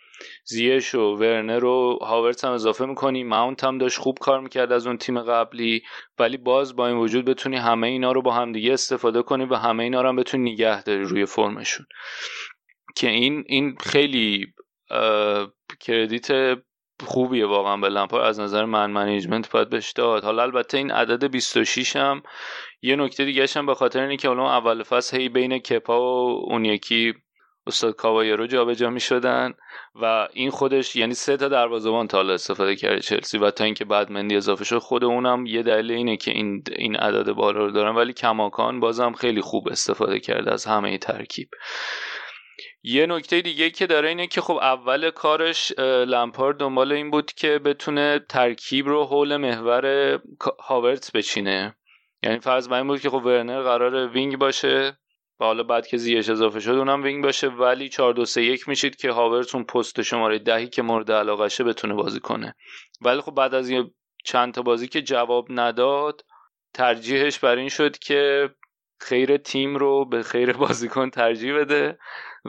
زیاش 0.45 0.95
و 0.95 1.01
ورنر 1.01 1.65
و 1.65 1.99
هاورتس 2.03 2.45
هم 2.45 2.53
اضافه 2.53 2.87
می‌کنی. 2.87 3.25
ماونت 3.25 3.65
هم 3.65 3.79
داشت 3.79 3.99
خوب 3.99 4.19
کار 4.19 4.41
می‌کرد 4.41 4.73
از 4.73 4.87
اون 4.87 4.97
تیم 4.97 5.21
قبلی. 5.21 5.83
ولی 6.19 6.37
باز 6.37 6.77
با 6.77 6.87
این 6.89 6.97
وجود 6.97 7.25
بتونی 7.25 7.57
همه 7.57 7.87
اینا 7.87 8.13
رو 8.13 8.23
با 8.23 8.33
همدیگه 8.33 8.73
استفاده 8.73 9.23
کنی 9.23 9.45
و 9.45 9.55
همه 9.55 9.83
اینا 9.83 10.03
رو 10.03 10.09
هم 10.09 10.17
بتونی 10.17 10.53
نگه 10.53 10.83
داری 10.83 11.03
روی 11.03 11.27
فرمشون. 11.27 11.87
که 12.97 13.09
این 13.09 13.45
این 13.47 13.77
خیلی 13.81 14.47
credit 15.81 16.29
خوبیه 17.05 17.47
واقعا 17.47 17.77
به 17.77 17.89
لمپارد 17.89 18.25
از 18.25 18.41
نظر 18.41 18.65
من 18.65 18.91
management 18.91 19.51
باید 19.51 19.71
بهش 19.71 19.93
داد. 19.93 20.25
حالا 20.25 20.43
البته 20.43 20.79
این 20.79 20.91
عدد 20.91 21.25
26 21.31 21.97
هم 21.97 22.23
یه 22.83 22.97
نکته 22.97 23.25
دیگه 23.25 23.47
هم 23.57 23.67
به 23.67 23.75
خاطر 23.75 24.01
اینه 24.01 24.17
که 24.17 24.29
حالا 24.29 24.51
اول 24.51 24.83
فصل 24.83 25.17
هی 25.17 25.29
بین 25.29 25.59
کپا 25.59 26.01
و 26.01 26.45
اون 26.51 26.65
یکی 26.65 27.15
استاد 27.67 27.97
کاوایرو 27.97 28.47
جابجا 28.47 28.91
می 28.91 29.01
شدن 29.01 29.55
و 30.03 30.29
این 30.33 30.51
خودش 30.51 30.97
یعنی 30.97 31.15
سه 31.15 31.37
تا 31.37 31.49
دروازه‌بان 31.49 32.09
تا 32.09 32.21
استفاده 32.21 32.77
کرده 32.77 33.01
چلسی 33.01 33.39
و 33.39 33.51
تا 33.51 33.65
اینکه 33.65 33.85
بعد 33.85 34.11
مندی 34.11 34.37
اضافه 34.37 34.65
شد 34.65 34.79
خود 34.79 35.05
اونم 35.05 35.47
یه 35.47 35.63
دلیل 35.63 35.91
اینه 35.91 36.17
که 36.17 36.31
این 36.31 36.63
این 36.77 36.97
عدد 36.97 37.33
بالا 37.33 37.59
رو 37.59 37.71
دارن. 37.71 37.97
ولی 37.97 38.13
کماکان 38.13 38.81
بازم 38.81 39.13
خیلی 39.13 39.41
خوب 39.41 39.69
استفاده 39.69 40.21
کرده 40.21 40.53
از 40.53 40.65
همه 40.65 40.99
ترکیب. 40.99 41.49
یه 42.87 43.07
نکته 43.07 43.41
دیگه 43.41 43.71
که 43.71 43.87
داره 43.87 44.09
اینه 44.09 44.27
که 44.27 44.41
خب 44.41 44.55
اول 44.55 45.11
کارش 45.11 45.73
اه، 45.79 45.85
لمپارد 45.85 46.57
دنبال 46.57 46.93
این 46.93 47.11
بود 47.11 47.33
که 47.33 47.59
بتونه 47.59 48.19
ترکیب 48.29 48.89
رو 48.89 49.05
حول 49.05 49.37
محور 49.37 50.21
هاورتس 50.61 51.17
بچینه. 51.17 51.77
یعنی 52.23 52.39
فرض 52.39 52.69
بر 52.69 52.77
این 52.77 52.87
بود 52.87 53.01
که 53.01 53.11
خب 53.11 53.25
ورنر 53.25 53.63
قرار 53.63 54.09
وینگ 54.09 54.39
باشه 54.39 54.99
و 55.41 55.45
حالا 55.45 55.63
بعد 55.63 55.87
که 55.87 55.97
زیاش 55.97 56.29
اضافه 56.29 56.61
شد 56.61 56.71
اونم 56.71 57.03
وینگ 57.03 57.25
باشه 57.25 57.49
ولی 57.49 57.89
4 57.89 58.13
2 58.13 58.25
3 58.25 58.43
1 58.43 58.69
میشید 58.69 58.97
که 58.97 59.13
هاورتس 59.13 59.55
اون 59.55 59.65
پست 59.65 60.03
شماره 60.03 60.39
دهی 60.39 60.69
که 60.69 60.83
مورد 60.83 61.13
علاقشه 61.13 61.65
بتونه 61.65 61.95
بازی 61.95 62.21
کنه. 62.21 62.55
ولی 63.01 63.21
خب 63.21 63.35
بعد 63.35 63.55
از 63.55 63.71
یه 63.71 63.91
چند 64.25 64.55
تا 64.55 64.63
بازی 64.63 64.89
که 64.89 65.03
جواب 65.03 65.47
نداد 65.51 66.25
ترجیحش 66.75 67.39
بر 67.39 67.57
این 67.57 67.69
شد 67.69 67.99
که 67.99 68.51
خیر 69.01 69.37
تیم 69.37 69.77
رو 69.77 70.05
به 70.05 70.23
خیر 70.23 70.53
بازیکن 70.53 71.11
ترجیح 71.11 71.55
بده. 71.55 71.99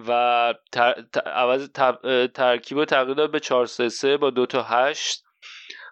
و 0.07 0.53
تر... 0.71 0.93
ت- 1.13 1.27
عوض 1.27 1.69
تب- 1.69 2.27
ترکیب 2.27 2.77
رو 2.77 2.85
تغییر 2.85 3.15
داد 3.15 3.31
به 3.31 3.39
4 3.39 3.65
3 3.65 3.89
3 3.89 4.17
با 4.17 4.29
دو 4.29 4.45
تا 4.45 4.63
8 4.63 5.23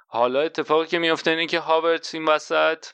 حالا 0.07 0.41
اتفاقی 0.41 0.87
که 0.87 0.99
میفته 0.99 1.31
اینه 1.31 1.45
که 1.47 1.59
هاورتس 1.59 2.15
این 2.15 2.25
وسط 2.25 2.85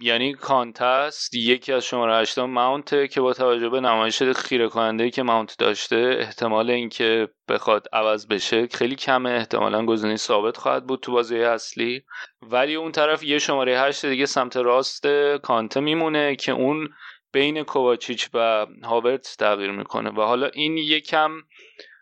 یعنی 0.00 0.34
کانتست 0.34 1.34
یکی 1.34 1.72
از 1.72 1.84
شماره 1.84 2.16
8 2.16 2.38
ماونت 2.38 3.10
که 3.10 3.20
با 3.20 3.32
توجه 3.32 3.68
به 3.68 3.80
نمایش 3.80 4.22
خیره 4.22 4.68
کننده 4.68 5.10
که 5.10 5.22
ماونت 5.22 5.58
داشته 5.58 6.16
احتمال 6.20 6.70
اینکه 6.70 7.28
بخواد 7.48 7.86
عوض 7.92 8.26
بشه 8.26 8.66
خیلی 8.66 8.96
کمه. 8.96 9.30
احتمالا 9.30 9.86
گزینه 9.86 10.16
ثابت 10.16 10.56
خواهد 10.56 10.86
بود 10.86 11.00
تو 11.00 11.12
بازی 11.12 11.38
اصلی. 11.42 12.02
ولی 12.42 12.74
اون 12.74 12.92
طرف 12.92 13.22
یه 13.22 13.38
شماره 13.38 13.80
8 13.80 14.06
دیگه 14.06 14.26
سمت 14.26 14.56
راست 14.56 15.06
کانته 15.42 15.80
میمونه 15.80 16.36
که 16.36 16.52
اون 16.52 16.88
بین 17.32 17.62
کوواچیچ 17.62 18.28
و 18.34 18.66
هاورت 18.84 19.36
تغییر 19.38 19.70
می‌کنه 19.70 20.10
و 20.10 20.22
حالا 20.22 20.46
این 20.46 20.76
یکم 20.76 21.30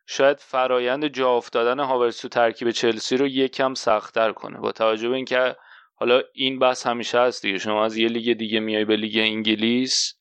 شاید 0.06 0.40
فرایند 0.40 1.06
جا 1.06 1.30
افتادن 1.30 1.80
هاورتس 1.80 2.20
تو 2.20 2.28
ترکیب 2.28 2.70
چلسی 2.70 3.16
رو 3.16 3.26
یکم 3.26 3.74
سختتر 3.74 4.32
کنه. 4.32 4.58
با 4.58 4.72
توجه 4.72 5.08
به 5.08 5.16
اینکه 5.16 5.56
حالا 5.94 6.22
این 6.32 6.58
بحث 6.58 6.86
همیشه 6.86 7.20
هست 7.20 7.42
دیگه. 7.42 7.58
شما 7.58 7.84
از 7.84 7.96
یه 7.96 8.08
لیگ 8.08 8.32
دیگه 8.32 8.60
میای 8.60 8.84
به 8.84 8.96
لیگ 8.96 9.16
انگلیس 9.16 10.14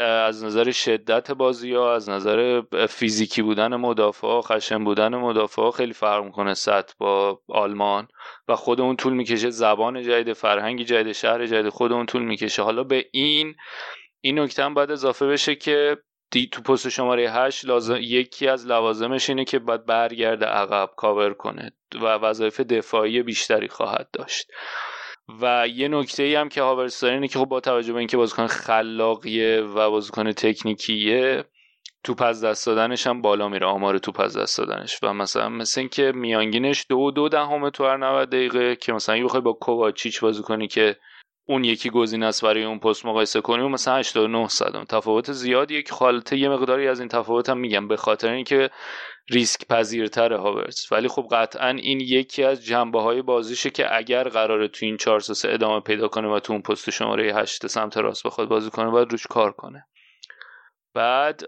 از 0.00 0.44
نظر 0.44 0.70
شدت 0.70 1.30
بازی 1.30 1.74
ها 1.74 1.94
از 1.94 2.08
نظر 2.08 2.62
فیزیکی 2.88 3.42
بودن 3.42 3.76
مدافع 3.76 4.40
خشن 4.40 4.84
بودن 4.84 5.14
مدافع 5.14 5.70
خیلی 5.70 5.92
فرق 5.92 6.24
می‌کنه 6.24 6.54
سطح 6.54 6.94
با 6.98 7.40
آلمان 7.48 8.08
و 8.48 8.56
خود 8.56 8.80
اون 8.80 8.96
طول 8.96 9.12
می‌کشه 9.12 9.50
زبان 9.50 10.02
جدید 10.02 10.32
فرهنگ 10.32 10.82
جدید 10.82 11.12
شهر 11.12 11.46
جدید 11.46 11.68
خود 11.68 11.92
اون 11.92 12.06
طول 12.06 12.22
می‌کشه. 12.22 12.62
حالا 12.62 12.84
به 12.84 13.06
این 13.12 13.54
این 14.24 14.38
نکته 14.38 14.64
هم 14.64 14.74
باید 14.74 14.90
اضافه 14.90 15.26
بشه 15.26 15.54
که 15.54 15.96
دی 16.30 16.46
تو 16.46 16.62
پست 16.62 16.88
شماره 16.88 17.30
8 17.30 17.64
لازم 17.64 17.98
یکی 18.00 18.48
از 18.48 18.66
لوازمش 18.66 19.28
اینه 19.28 19.44
که 19.44 19.58
باید 19.58 19.86
برگرده 19.86 20.46
عقب 20.46 20.90
کاور 20.96 21.34
کنه 21.34 21.72
و 21.94 22.04
وظایف 22.04 22.60
دفاعی 22.60 23.22
بیشتری 23.22 23.68
خواهد 23.68 24.08
داشت. 24.12 24.46
و 25.40 25.68
یه 25.68 25.88
نکته 25.88 26.22
ای 26.22 26.34
هم 26.34 26.48
که 26.48 26.62
هاورس 26.62 27.00
داره 27.00 27.14
اینه 27.14 27.28
که 27.28 27.38
خب 27.38 27.44
با 27.44 27.60
توجه 27.60 27.92
به 27.92 27.98
اینکه 27.98 28.16
بازیکن 28.16 28.46
خلاقیه 28.46 29.60
و 29.60 29.90
بازیکن 29.90 30.32
تکنیکیه 30.32 31.44
توپ 32.04 32.22
از 32.22 32.44
دست 32.44 32.66
دادنش 32.66 33.06
هم 33.06 33.22
بالا 33.22 33.48
میره 33.48 33.66
آمار 33.66 33.98
توپ 33.98 34.20
از 34.20 34.36
دست 34.36 34.58
دادنش. 34.58 34.98
و 35.02 35.12
مثلا 35.12 35.48
مثل 35.48 35.80
اینکه 35.80 36.12
میانگینش 36.14 36.86
دو 36.88 37.10
دو 37.10 37.28
دهم 37.28 37.70
تو 37.70 37.84
هر 37.84 37.96
90 37.96 38.28
دقیقه 38.28 38.76
که 38.76 38.92
مثلا 38.92 39.14
اگه 39.14 39.24
بخوای 39.24 39.42
با 39.42 39.52
کوواچیچ 39.52 40.20
بازی 40.20 40.42
کنی 40.42 40.68
که 40.68 40.96
اون 41.46 41.64
یکی 41.64 41.90
گزینه 41.90 42.26
است 42.26 42.44
برای 42.44 42.64
اون 42.64 42.78
پست 42.78 43.06
مقایسه 43.06 43.40
کنیم 43.40 43.70
مثلا 43.70 43.96
89 43.96 44.48
صدم. 44.48 44.84
تفاوت 44.84 45.32
زیادیه 45.32 45.82
که 45.82 45.92
خالته 45.92 46.36
یه 46.36 46.48
مقداری 46.48 46.88
از 46.88 47.00
این 47.00 47.08
تفاوت 47.08 47.48
هم 47.48 47.58
میگم 47.58 47.88
به 47.88 47.96
خاطر 47.96 48.32
اینکه 48.32 48.70
ریسک 49.30 49.66
پذیرتر 49.68 50.32
هاورتس 50.32 50.92
ولی 50.92 51.08
خب 51.08 51.26
قطعا 51.32 51.68
این 51.68 52.00
یکی 52.00 52.44
از 52.44 52.64
جنبه 52.64 53.02
های 53.02 53.22
بازیشه 53.22 53.70
که 53.70 53.96
اگر 53.96 54.28
قراره 54.28 54.68
تو 54.68 54.86
این 54.86 54.96
4 54.96 55.20
3 55.20 55.48
ادامه 55.50 55.80
پیدا 55.80 56.08
کنه 56.08 56.28
و 56.28 56.40
تو 56.40 56.52
اون 56.52 56.62
پست 56.62 56.90
شماره 56.90 57.34
8 57.34 57.66
سمت 57.66 57.96
راست 57.96 58.26
بخواد 58.26 58.48
بازی 58.48 58.70
کنه 58.70 58.90
باید 58.90 59.12
روش 59.12 59.26
کار 59.26 59.52
کنه. 59.52 59.86
بعد 60.94 61.42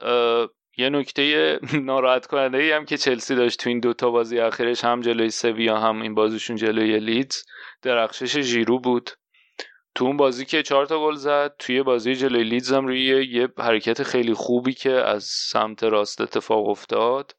یه 0.78 0.90
نکته 0.90 1.58
ناراحت 1.82 2.26
کننده 2.26 2.58
ای 2.58 2.72
هم 2.72 2.84
که 2.84 2.96
چلسی 2.96 3.34
داشت 3.34 3.60
تو 3.60 3.68
این 3.68 3.80
دوتا 3.80 4.10
بازی 4.10 4.38
اخیرش 4.38 4.84
هم 4.84 5.00
جلوی 5.00 5.30
سویا 5.30 5.78
هم 5.78 6.02
این 6.02 6.14
بازیشون 6.14 6.56
جلوی 6.56 6.98
لیدز 6.98 7.42
درخشش 7.82 8.38
ژیرو 8.38 8.80
بود. 8.80 9.10
تو 9.96 10.04
اون 10.04 10.16
بازی 10.16 10.44
که 10.44 10.62
چهار 10.62 10.86
تا 10.86 11.00
گل 11.00 11.14
زد 11.14 11.54
توی 11.58 11.82
بازی 11.82 12.14
جلوی 12.14 12.44
لیدز 12.44 12.72
هم 12.72 12.86
روی 12.86 13.26
یه 13.30 13.48
حرکت 13.58 14.02
خیلی 14.02 14.34
خوبی 14.34 14.74
که 14.74 14.90
از 14.90 15.24
سمت 15.24 15.84
راست 15.84 16.20
اتفاق 16.20 16.68
افتاد 16.68 17.36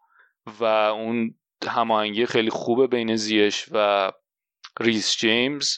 و 0.59 0.63
اون 0.63 1.35
هماهنگی 1.67 2.25
خیلی 2.25 2.49
خوبه 2.49 2.87
بین 2.87 3.15
زیش 3.15 3.65
و 3.71 4.11
ریس 4.79 5.17
جیمز 5.17 5.77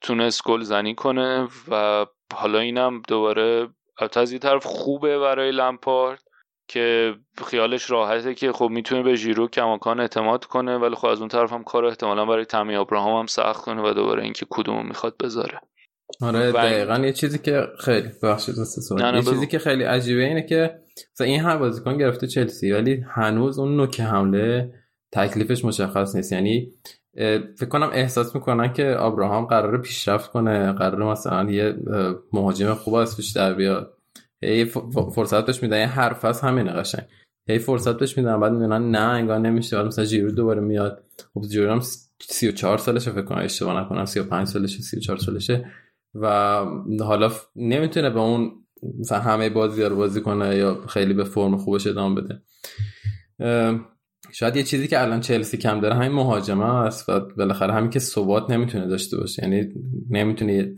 تونست 0.00 0.44
گل 0.44 0.62
زنی 0.62 0.94
کنه 0.94 1.48
و 1.68 2.06
حالا 2.34 2.58
اینم 2.58 3.02
دوباره 3.08 3.68
از 4.16 4.32
یه 4.32 4.38
طرف 4.38 4.66
خوبه 4.66 5.18
برای 5.18 5.52
لمپارد 5.52 6.22
که 6.68 7.14
خیالش 7.46 7.90
راحته 7.90 8.34
که 8.34 8.52
خب 8.52 8.68
می‌تونه 8.68 9.02
به 9.02 9.14
ژیرو 9.14 9.48
کماکان 9.48 10.00
اعتماد 10.00 10.44
کنه 10.44 10.76
ولی 10.76 10.94
خب 10.94 11.06
از 11.06 11.18
اون 11.20 11.28
طرف 11.28 11.52
هم 11.52 11.64
کار 11.64 11.84
احتمالا 11.84 12.24
برای 12.24 12.44
تمی 12.44 12.76
ابراهام 12.76 13.18
هم 13.18 13.26
سخت 13.26 13.64
کنه 13.64 13.82
و 13.82 13.94
دوباره 13.94 14.22
اینکه 14.22 14.46
کدوم 14.50 14.86
می‌خواد 14.86 15.16
بذاره. 15.16 15.60
آره 16.20 16.52
دقیقا 16.52 16.98
یه 16.98 17.12
چیزی 17.12 17.38
که 17.38 17.66
خیلی 17.80 18.08
بخشید 18.22 18.54
یه 19.14 19.22
چیزی 19.22 19.46
که 19.46 19.58
خیلی 19.58 19.84
عجیبه 19.84 20.24
اینه 20.24 20.42
که 20.42 20.78
این 21.20 21.40
هر 21.40 21.56
بازیکن 21.56 21.98
گرفته 21.98 22.26
چلسی 22.26 22.72
ولی 22.72 23.04
هنوز 23.10 23.58
اون 23.58 23.76
نوک 23.76 24.00
حمله 24.00 24.72
تکلیفش 25.12 25.64
مشخص 25.64 26.16
نیست. 26.16 26.32
یعنی 26.32 26.72
فکر 27.58 27.68
کنم 27.68 27.90
احساس 27.92 28.34
می‌کنن 28.34 28.72
که 28.72 29.00
ابراهام 29.02 29.44
قراره 29.44 29.78
پیشرفت 29.78 30.30
کنه 30.30 30.72
قراره 30.72 31.04
مثلا 31.04 31.50
یه 31.50 31.74
مهاجم 32.32 32.74
خوب 32.74 32.94
از 32.94 33.16
پیش 33.16 33.32
در 33.32 33.54
بیاد. 33.54 33.92
هی 34.42 34.64
فرصت 35.14 35.46
بهش 35.46 35.62
میدن 35.62 35.84
هر 35.84 36.12
فصل 36.12 36.46
همینه 36.46 36.72
قشنگ. 36.72 37.04
هی 37.48 37.58
فرصت 37.58 37.98
بهش 37.98 38.18
میدن 38.18 38.40
بعد 38.40 38.52
می‌دونن 38.52 38.90
نه 38.90 38.98
انگار 39.00 39.38
نمیشه. 39.38 39.76
بعد 39.76 39.86
مثلا 39.86 40.04
جیرو 40.04 40.30
دوباره 40.30 40.60
میاد. 40.60 41.04
خب 41.34 41.42
جیرو 41.42 41.72
هم 41.72 41.80
34 42.20 42.78
سالشه 42.78 43.10
فکر 43.10 43.22
کنم 43.22 43.44
اشتباه 43.44 43.80
نکنم 43.84 44.04
35 44.04 44.46
سالشه 44.46 44.82
34 44.82 45.16
سالشه. 45.16 45.70
و 46.20 46.26
حالا 47.00 47.32
نمی‌تونه 47.56 48.10
به 48.10 48.20
اون 48.20 48.50
مثلا 48.98 49.18
همه 49.18 49.50
بازی 49.50 49.82
رو 49.82 49.96
بازی 49.96 50.20
کنه 50.20 50.56
یا 50.56 50.86
خیلی 50.88 51.14
به 51.14 51.24
فرم 51.24 51.56
خوبش 51.56 51.86
ادامه 51.86 52.20
بده. 52.20 52.42
شاید 54.32 54.56
یه 54.56 54.62
چیزی 54.62 54.88
که 54.88 55.02
الان 55.02 55.20
چلسی 55.20 55.56
کم 55.56 55.80
داره 55.80 55.94
همین 55.94 56.12
مهاجمه 56.12 56.64
است 56.64 57.08
و 57.08 57.20
بالاخره 57.20 57.72
همین 57.72 57.90
که 57.90 57.98
ثبات 57.98 58.50
نمی‌تونه 58.50 58.86
داشته 58.86 59.16
باشه. 59.16 59.42
یعنی 59.42 59.68
نمی‌تونه 60.10 60.74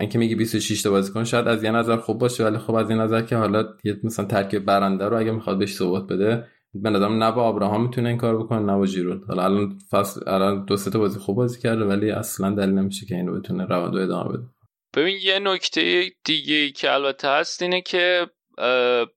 اینکه 0.00 0.18
میگی 0.18 0.34
26 0.34 0.82
تا 0.82 0.90
بازیکن 0.90 1.24
شاید 1.24 1.48
از 1.48 1.64
یه 1.64 1.70
نظر 1.70 1.96
خوب 1.96 2.18
باشه 2.18 2.44
ولی 2.44 2.58
خب 2.58 2.74
از 2.74 2.90
این 2.90 2.98
نظر 2.98 3.22
که 3.22 3.36
حالا 3.36 3.64
یه 3.84 4.00
مثلا 4.04 4.24
ترکیب 4.24 4.64
برنده 4.64 5.08
رو 5.08 5.18
اگه 5.18 5.30
می‌خواد 5.30 5.58
بهش 5.58 5.74
ثبات 5.74 6.12
بده 6.12 6.44
به 6.74 6.90
نظرم 6.90 7.22
نه 7.22 7.32
با 7.32 7.48
ابراهام 7.48 7.82
می‌تونه 7.82 8.08
این 8.08 8.18
کار 8.18 8.38
بکنه 8.38 8.60
نه 8.72 8.78
با 8.78 8.86
ژیرو 8.86 9.24
حالا 9.28 9.44
الان 9.44 9.78
فصل 9.90 10.20
الان 10.26 10.64
دو 10.64 10.76
سه 10.76 10.90
تا 10.90 10.98
بازی 10.98 11.18
خوب 11.18 11.36
بازی 11.36 11.60
کرده 11.60 11.84
ولی 11.84 12.10
اصلا 12.10 12.50
دلیل 12.50 12.74
نمیشه 12.74 13.06
که 13.06 13.14
اینو 13.14 13.40
بتونه 13.40 13.64
روند 13.64 13.96
ادامه 13.96 14.32
بده. 14.32 14.57
ببین 14.98 15.18
یه 15.22 15.38
نکته 15.38 16.10
دیگه 16.24 16.54
ای 16.54 16.72
که 16.72 16.92
البته 16.92 17.28
هست 17.28 17.62
اینه 17.62 17.80
که 17.80 18.30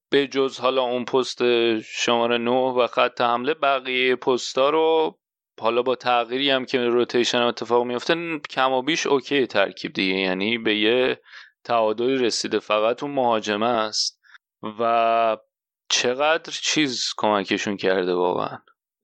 به 0.10 0.28
جز 0.32 0.60
حالا 0.60 0.82
اون 0.82 1.06
پست 1.06 1.42
شماره 1.82 2.38
9 2.38 2.52
و 2.52 2.88
خط 2.88 3.22
حمله 3.22 3.54
بقیه 3.54 4.16
پستا 4.16 4.70
رو 4.70 5.20
حالا 5.60 5.82
با 5.82 5.96
تغییری 5.96 6.50
هم 6.50 6.66
که 6.66 6.80
روتیشن 6.80 7.42
اتفاق 7.42 7.86
میفته 7.86 8.40
کم 8.50 8.72
و 8.72 8.82
بیش 8.82 9.08
اوکی 9.08 9.48
ترکیب 9.48 9.94
دیگه. 9.94 10.20
یعنی 10.20 10.58
به 10.58 10.76
یه 10.76 11.22
تعادلی 11.64 12.18
رسیده. 12.18 12.60
فقط 12.60 13.04
اون 13.04 13.12
مهاجمه 13.12 13.68
است 13.68 14.22
و 14.80 15.38
چقدر 15.90 16.54
چیز 16.62 17.14
کمکشون 17.18 17.78
کرده 17.78 18.14
واقعا. 18.14 18.58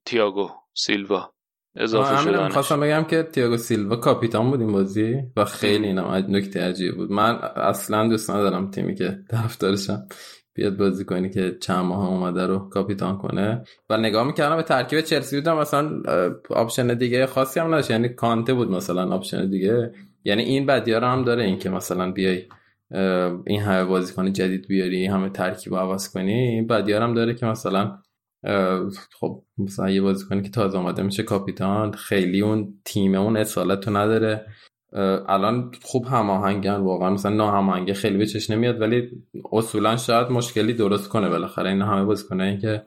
تیاگو 0.06 0.49
سیلوا. 0.74 1.34
اضافه 1.80 2.24
شدن 2.24 2.49
خواستم 2.49 2.80
بگم 2.80 3.04
که 3.04 3.24
تیاگو 3.24 3.58
سیلوا 3.58 3.95
کاپیتان 3.95 4.52
بود 4.52 4.62
این 4.62 4.72
بازی 4.72 5.16
و 5.38 5.45
خیلی 5.45 5.88
اینم 5.88 6.26
نکته 6.30 6.62
عجیب 6.62 6.95
بود. 6.95 7.12
من 7.12 7.36
اصلا 7.56 8.08
دوست 8.08 8.30
ندارم 8.30 8.72
تیمی 8.72 8.95
که 8.95 9.20
طرفدارشم 9.30 10.08
بیاد 10.54 10.78
بازی 10.78 11.06
کنی 11.06 11.30
که 11.30 11.58
چند 11.62 11.86
ماه 11.86 12.10
اومده 12.10 12.45
رو 12.48 12.60
کاپیتان 12.60 13.18
کنه. 13.18 13.64
و 13.90 13.98
نگاه 13.98 14.28
می‌کردم 14.28 14.56
به 14.56 14.64
ترکیب 14.64 15.02
چلسی 15.02 15.36
بودم 15.36 15.58
مثلا 15.58 16.02
option 16.49 16.94
دیگه 16.94 17.26
خاصی 17.26 17.60
هم 17.60 17.68
نداشت. 17.68 17.91
یعنی 17.91 18.10
کانته 18.10 18.54
بود 18.54 18.72
مثلا 18.72 19.10
option 19.10 19.49
دیگه. 19.49 19.91
یعنی 20.24 20.44
این 20.44 20.66
بدیا 20.66 20.98
رو 20.98 21.08
هم 21.08 21.24
داره 21.24 21.44
این 21.44 21.60
که 21.60 21.70
مثلا 21.70 22.12
بیای 22.12 22.44
این 23.45 23.62
همه 23.62 23.86
بازیکن 23.86 24.34
جدید 24.34 24.68
بیاری 24.68 25.06
همه 25.06 25.30
ترکیب 25.30 25.76
عوض 25.76 26.10
کنی. 26.10 26.34
این 26.34 26.68
بدیا 26.68 27.04
هم 27.04 27.14
داره 27.14 27.34
که 27.34 27.45
مثلا 27.45 27.98
خب 29.19 29.43
مثلا 29.57 29.89
یه 29.89 30.01
بازیکنی 30.01 30.41
که 30.41 30.49
تازه 30.49 30.77
آمده 30.77 31.03
میشه 31.03 31.23
کاپیتان 31.23 31.91
خیلی 31.91 32.41
اون 32.41 32.73
تیم 32.85 33.15
اون 33.15 33.38
اصالت 33.38 33.88
رو 33.88 33.97
نداره. 33.97 34.45
الان 35.27 35.72
خوب 35.81 36.05
هماهنگن 36.05 36.76
واقعا 36.76 37.09
مثلا 37.09 37.35
ناهماهنگی 37.35 37.93
خیلی 37.93 38.18
به 38.18 38.26
چش 38.26 38.49
نمیاد 38.49 38.81
ولی 38.81 39.09
اصولا 39.51 39.97
شاید 39.97 40.31
مشکلی 40.31 40.73
درست 40.73 41.09
کنه 41.09 41.30
بالاخره. 41.30 41.69
این 41.69 41.81
همه 41.81 42.05
بازیکنایی 42.05 42.57
که 42.57 42.84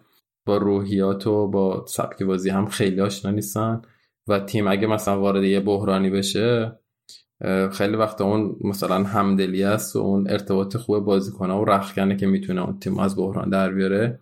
با 0.47 0.57
روحیات 0.57 1.27
و 1.27 1.49
با 1.49 1.85
سبک 1.87 2.23
بازی 2.23 2.51
هم 2.51 2.67
خیلی 2.67 3.01
آشنا 3.01 3.31
نیستن. 3.31 3.83
و 4.29 4.41
تیم 4.41 4.69
اگه 4.69 4.87
مثلا 4.87 5.21
وارد 5.21 5.45
یه 5.45 5.61
بحرانی 5.61 6.11
بشه 6.11 6.79
خیلی 7.73 7.97
وقت 7.97 8.21
اون 8.21 8.57
مثلا 8.65 9.05
همدلی 9.05 9.65
است 9.65 9.97
و 9.97 9.99
اون 9.99 10.31
ارتباط 10.31 10.77
خوب 10.77 11.05
بازیکنه 11.05 11.55
و 11.55 11.65
رخکنه 11.65 12.17
که 12.17 12.27
می‌تونه 12.27 12.63
اون 12.63 12.79
تیم 12.79 12.99
از 12.99 13.17
بحران 13.17 13.51
در 13.51 13.73
بیاره. 13.73 14.21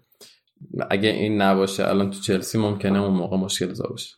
اگه 0.90 1.08
این 1.08 1.42
نباشه 1.42 1.88
الان 1.88 2.10
تو 2.10 2.20
چلسی 2.20 2.58
ممکنه 2.58 3.02
اون 3.02 3.14
موقع 3.14 3.36
مشکل 3.36 3.72
زا 3.72 3.88
باشه. 3.90 4.16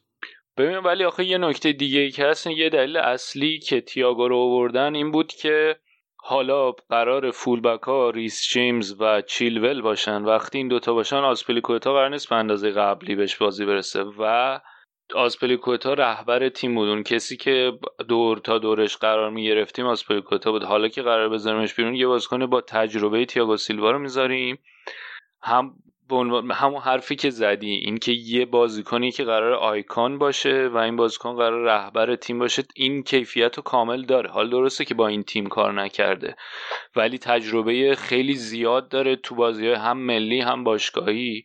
ببین 0.56 0.76
ولی 0.76 1.04
آخه 1.04 1.24
یه 1.24 1.38
نکته 1.38 1.72
دیگه 1.72 2.10
که 2.10 2.26
هست 2.26 2.46
یه 2.46 2.68
دلیل 2.68 2.96
اصلی 2.96 3.58
که 3.58 3.80
تییاگو 3.80 4.28
رو 4.28 4.36
آوردن 4.36 4.94
این 4.94 5.10
بود 5.10 5.32
که 5.32 5.76
حالا 6.16 6.72
قرار 6.72 7.30
فولبک 7.30 7.82
ها 7.82 8.10
ریس 8.10 8.48
جیمز 8.52 8.96
و 9.00 9.22
چیلول 9.22 9.82
باشن. 9.82 10.22
وقتی 10.22 10.58
این 10.58 10.68
دوتا 10.68 10.94
باشن 10.94 11.16
آسپلیکوتا 11.16 11.92
قرار 11.92 12.08
نیست 12.08 12.28
به 12.28 12.36
اندازه 12.36 12.70
قبلی 12.70 13.14
بهش 13.14 13.36
بازی 13.36 13.66
برسه 13.66 14.02
و 14.18 14.58
آسپلیکوتا 15.14 15.94
رهبر 15.94 16.48
تیم 16.48 16.74
بود. 16.74 16.88
اون 16.88 17.02
کسی 17.02 17.36
که 17.36 17.72
دور 18.08 18.38
تا 18.38 18.58
دورش 18.58 18.96
قرار 18.96 19.30
می 19.30 19.44
گرفتیم 19.44 19.86
آسپلیکوتا 19.86 20.52
بود. 20.52 20.64
حالا 20.64 20.88
که 20.88 21.02
قرار 21.02 21.28
بذاریمش 21.28 21.74
بیرون 21.74 21.94
یه 21.94 22.06
بازیکن 22.06 22.46
با 22.46 22.60
تجربه 22.60 23.24
تییاگو 23.24 23.56
سیلوا 23.56 23.90
رو 23.90 23.98
می‌ذاریم. 23.98 24.58
هم 25.42 25.74
همون 26.52 26.80
حرفی 26.80 27.16
که 27.16 27.30
زدی 27.30 27.70
این 27.70 27.98
که 27.98 28.12
یه 28.12 28.46
بازیکنی 28.46 29.10
که 29.10 29.24
قرار 29.24 29.52
آیکان 29.52 30.18
باشه 30.18 30.68
و 30.68 30.76
این 30.76 30.96
بازیکن 30.96 31.36
قرار 31.36 31.64
رهبر 31.64 32.16
تیم 32.16 32.38
باشه 32.38 32.62
این 32.74 33.02
کیفیت 33.02 33.56
رو 33.56 33.62
کامل 33.62 34.02
داره. 34.02 34.30
حال 34.30 34.50
درسته 34.50 34.84
که 34.84 34.94
با 34.94 35.06
این 35.06 35.22
تیم 35.22 35.46
کار 35.46 35.72
نکرده 35.72 36.36
ولی 36.96 37.18
تجربه 37.18 37.94
خیلی 37.94 38.34
زیاد 38.34 38.88
داره 38.88 39.16
تو 39.16 39.34
بازی 39.34 39.68
هم 39.68 39.98
ملی 39.98 40.40
هم 40.40 40.64
باشگاهی 40.64 41.42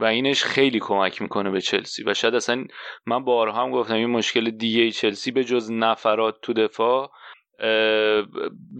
و 0.00 0.04
اینش 0.04 0.44
خیلی 0.44 0.80
کمک 0.80 1.22
می‌کنه 1.22 1.50
به 1.50 1.60
چلسی. 1.60 2.04
و 2.04 2.14
شاید 2.14 2.34
اصلا 2.34 2.64
من 3.06 3.24
بارها 3.24 3.62
هم 3.62 3.70
گفتم 3.70 3.94
این 3.94 4.10
مشکل 4.10 4.50
دیگه 4.50 4.90
چلسی 4.90 5.30
به 5.30 5.44
جز 5.44 5.70
نفرات 5.70 6.34
تو 6.42 6.52
دفاع 6.52 7.10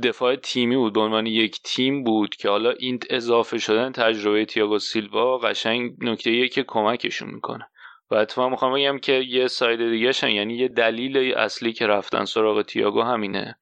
دفاع 0.03 0.37
تیمی 0.37 0.77
بود 0.77 0.93
به 0.93 1.01
عنوان 1.01 1.27
یک 1.27 1.63
تیم 1.63 2.05
بود 2.05 2.37
که 2.37 2.49
حالا 2.49 2.71
این 2.71 3.01
اضافه 3.11 3.59
شدن 3.59 3.93
تجربه 3.93 4.45
تیاگو 4.45 4.79
سیلوا 4.79 5.39
قشنگ 5.39 5.93
نکته 6.01 6.49
که 6.49 6.63
کمکشون 6.63 7.31
می‌کنه. 7.31 7.69
و 8.11 8.15
اتفاقا 8.15 8.49
می‌خوام 8.49 8.75
بگم 8.75 8.99
که 8.99 9.13
یه 9.13 9.47
ساید 9.47 9.91
دیگه 9.91 10.13
شن 10.13 10.31
یعنی 10.31 10.57
یه 10.57 10.69
دلیل 10.69 11.35
اصلی 11.37 11.73
که 11.73 11.87
رفتن 11.87 12.25
سراغ 12.25 12.63
تییاگو 12.63 13.03
همینه. 13.03 13.59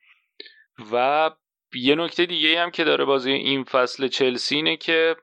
و 0.92 1.30
یه 1.74 1.94
نکته 1.94 2.26
دیگه 2.26 2.60
هم 2.60 2.70
که 2.70 2.84
داره 2.84 3.04
بازی 3.04 3.32
این 3.32 3.64
فصل 3.64 4.08
چلسی 4.08 4.56
اینه 4.56 4.76
که 4.76 5.16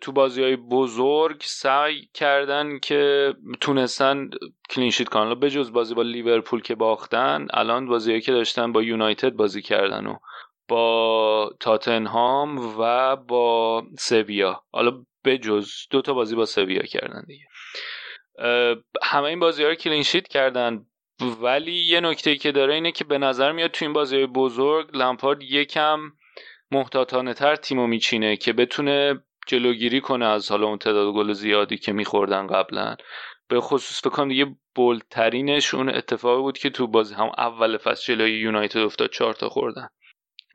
تو 0.00 0.12
بازی 0.12 0.42
های 0.42 0.56
بزرگ 0.56 1.40
سعی 1.40 2.08
کردن 2.14 2.78
که 2.78 3.34
تونستن 3.60 4.30
clean 4.70 4.89
sheet 4.89 5.08
کنن 5.08 5.34
به 5.34 5.50
جز 5.50 5.72
بازی 5.72 5.94
با 5.94 6.02
لیورپول 6.02 6.62
که 6.62 6.74
باختن 6.74 7.46
الان 7.50 7.86
بازی 7.86 8.20
که 8.20 8.32
داشتن 8.32 8.72
با 8.72 8.82
یونایتد 8.82 9.30
بازی 9.30 9.62
کردن 9.62 10.06
و 10.06 10.16
با 10.68 11.50
تاتنهام 11.60 12.78
و 12.80 13.16
با 13.16 13.82
سویا. 13.98 14.62
حالا 14.72 15.04
به 15.22 15.38
جز 15.38 15.70
دو 15.90 16.02
تا 16.02 16.14
بازی 16.14 16.36
با 16.36 16.44
سویا 16.44 16.82
کردن 16.82 17.24
دیگه. 17.26 17.46
همه 19.02 19.24
این 19.24 19.40
بازی 19.40 19.62
ها 19.62 19.68
رو 19.68 19.74
clean 19.74 20.01
sheet 20.01 20.28
کردن. 20.28 20.86
ولی 21.40 21.72
یه 21.72 22.00
نکته 22.00 22.36
که 22.36 22.52
داره 22.52 22.74
اینه 22.74 22.92
که 22.92 23.04
به 23.04 23.18
نظر 23.18 23.52
میاد 23.52 23.70
تو 23.70 23.84
این 23.84 23.92
بازی 23.92 24.26
بزرگ 24.26 24.96
لمپارد 24.96 25.42
یکم 25.42 26.00
محتاطانه 26.70 27.34
تر 27.34 27.56
تیمو 27.56 27.86
میچینه 27.86 28.36
که 28.36 28.52
بتونه 28.52 29.24
جلوگیری 29.46 30.00
کنه 30.00 30.26
از 30.26 30.50
حالا 30.50 30.66
اون 30.66 30.78
تعداد 30.78 31.14
گل 31.14 31.32
زیادی 31.32 31.78
که 31.78 31.92
میخوردن 31.92 32.46
قبلا. 32.46 32.96
به 33.48 33.60
خصوص 33.60 34.00
فکر 34.00 34.10
کنم 34.10 34.28
دیگه 34.28 34.46
بولترینش 34.74 35.74
اون 35.74 35.88
اتفاقی 35.88 36.42
بود 36.42 36.58
که 36.58 36.70
تو 36.70 36.86
بازی 36.86 37.14
هم 37.14 37.30
اول 37.38 37.76
فصل 37.76 38.14
جلوی 38.14 38.40
یونایتد 38.40 38.78
افتاد 38.78 39.10
چهار 39.10 39.34
تا 39.34 39.48
خوردن. 39.48 39.88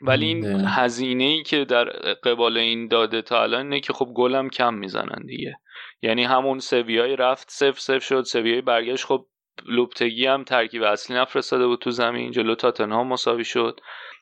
ولی 0.02 0.26
این 0.26 0.66
هزینه 0.68 1.24
ای 1.24 1.44
که 1.44 1.66
در 1.66 1.86
قبال 2.24 2.58
این 2.58 2.88
داده 2.88 3.22
تا 3.22 3.44
الان 3.44 3.62
اینه 3.62 3.80
که 3.80 3.94
خب 3.94 4.06
گلم 4.16 4.50
کم 4.50 4.74
می‌زنن 4.74 5.26
دیگه. 5.26 5.60
یعنی 6.02 6.24
همون 6.24 6.60
سویای 6.60 7.16
رفت 7.16 7.52
سف 7.52 7.80
سف 7.80 8.04
شد 8.04 8.24
سویای 8.24 8.62
برگشت 8.62 9.06
خب 9.06 9.26
لوپتگی 9.66 10.26
هم 10.26 10.44
ترکیب 10.44 10.84
اصلی 10.84 11.18
نفرستاده 11.18 11.68
بود 11.68 11.80
تو 11.80 11.92
زمین 11.92 12.32
جلو 12.32 12.56
تاتنهام 12.56 13.08
مساوی 13.08 13.44
شد 13.44 13.80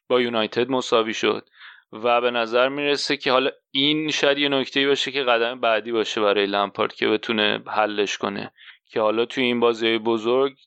با 0.07 0.21
یونایتد 0.21 0.69
مساوی 0.69 1.13
شد. 1.13 1.49
و 1.91 2.21
به 2.21 2.31
نظر 2.31 2.69
می‌رسه 2.69 3.17
که 3.17 3.31
حالا 3.31 3.49
این 3.71 4.11
شاید 4.11 4.37
یه 4.37 4.49
نکته 4.49 4.87
باشه 4.87 5.11
که 5.11 5.23
قدم 5.23 5.59
بعدی 5.59 5.91
باشه 5.91 6.21
برای 6.21 6.45
لمپارد 6.45 6.93
که 6.93 7.07
بتونه 7.07 7.63
حلش 7.67 8.17
کنه. 8.17 8.51
که 8.89 9.01
حالا 9.01 9.25
توی 9.25 9.43
این 9.43 9.59
بازی 9.59 9.97
بزرگ 9.97 10.57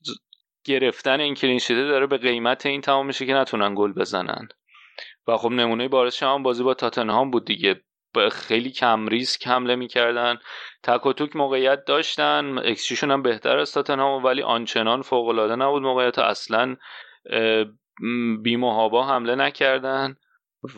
گرفتن 0.64 1.20
این 1.20 1.34
کلینشیته 1.34 1.84
داره 1.84 2.06
به 2.06 2.16
قیمت 2.16 2.66
این 2.66 2.80
تمام 2.80 3.06
میشه 3.06 3.26
که 3.26 3.34
نتونن 3.34 3.74
گل 3.74 3.92
بزنن. 3.92 4.48
و 5.28 5.36
خب 5.36 5.50
نمونه 5.50 5.88
بارش 5.88 6.22
هم 6.22 6.42
بازی 6.42 6.62
با 6.62 6.74
تاتنهام 6.74 7.30
بود 7.30 7.44
دیگه. 7.44 7.80
خیلی 8.32 8.70
کم 8.70 9.06
ریسک 9.06 9.46
حمله 9.46 9.76
می‌کردن. 9.76 10.38
تک 10.82 11.06
و 11.06 11.12
توک 11.12 11.36
موقعیت 11.36 11.84
داشتن. 11.84 12.58
اکسیشون 12.58 13.10
هم 13.10 13.22
بهتر 13.22 13.58
از 13.58 13.72
تاتنهام 13.72 14.24
ولی 14.24 14.42
آنچنان 14.42 15.02
فوق 15.02 15.28
العاده 15.28 15.56
نبود 15.56 15.82
موقعیت. 15.82 16.18
اصلا 16.18 16.76
بیمهابا 18.42 19.06
حمله 19.06 19.34
نکردن. 19.34 20.16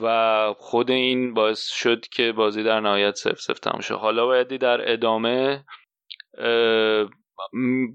و 0.03 0.55
خود 0.59 0.91
این 0.91 1.35
باعث 1.35 1.67
شد 1.67 2.07
که 2.07 2.33
بازی 2.33 2.63
در 2.63 2.81
نهایت 2.81 3.15
سف 3.15 3.41
سف 3.41 3.59
تموم 3.59 4.01
حالا 4.01 4.27
بایدی 4.27 4.59
در 4.59 4.93
ادامه 4.93 5.65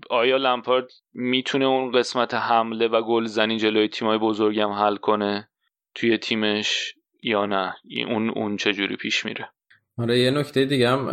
آیا 0.10 0.38
لمپارد 0.38 0.88
می‌تونه 1.14 1.66
اون 1.66 1.92
قسمت 1.92 2.34
حمله 2.34 2.88
و 2.88 3.02
گلزنی 3.02 3.58
جلوی 3.58 3.88
تیمای 3.88 4.18
بزرگم 4.18 4.70
حل 4.70 4.96
کنه 4.96 5.50
توی 5.96 6.18
تیمش 6.18 6.94
یا 7.24 7.46
نه؟ 7.46 7.76
اون 8.08 8.30
اون 8.30 8.58
چجوری 8.58 8.96
پیش 8.96 9.26
میره؟ 9.26 9.50
آره 9.98 10.20
یه 10.20 10.32
نکته 10.32 10.66
دیگه 10.66 10.90
هم 10.90 11.10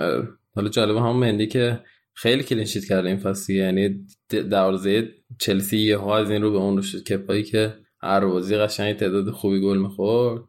حالا 0.55 0.69
جالبه 0.69 1.01
هم 1.01 1.17
مندی 1.17 1.47
که 1.47 1.81
خیلی 2.15 2.43
کلینشیت 2.43 2.85
کرده 2.85 3.09
این 3.09 3.19
فصل. 3.19 3.53
یعنی 3.53 4.07
دروازه 4.29 5.09
چلسی 5.41 5.79
یه 5.79 5.97
ها 5.97 6.19
از 6.19 6.31
این 6.31 6.43
رو 6.43 6.51
به 6.51 6.57
اون 6.57 6.77
رو 6.77 6.83
شد 6.83 7.05
کپایی 7.05 7.43
که 7.43 7.75
هر 8.03 8.27
بازی 8.27 8.57
قشنگ 8.57 8.97
تعداد 8.97 9.31
خوبی 9.31 9.61
گل 9.61 9.79
می‌خورد. 9.79 10.43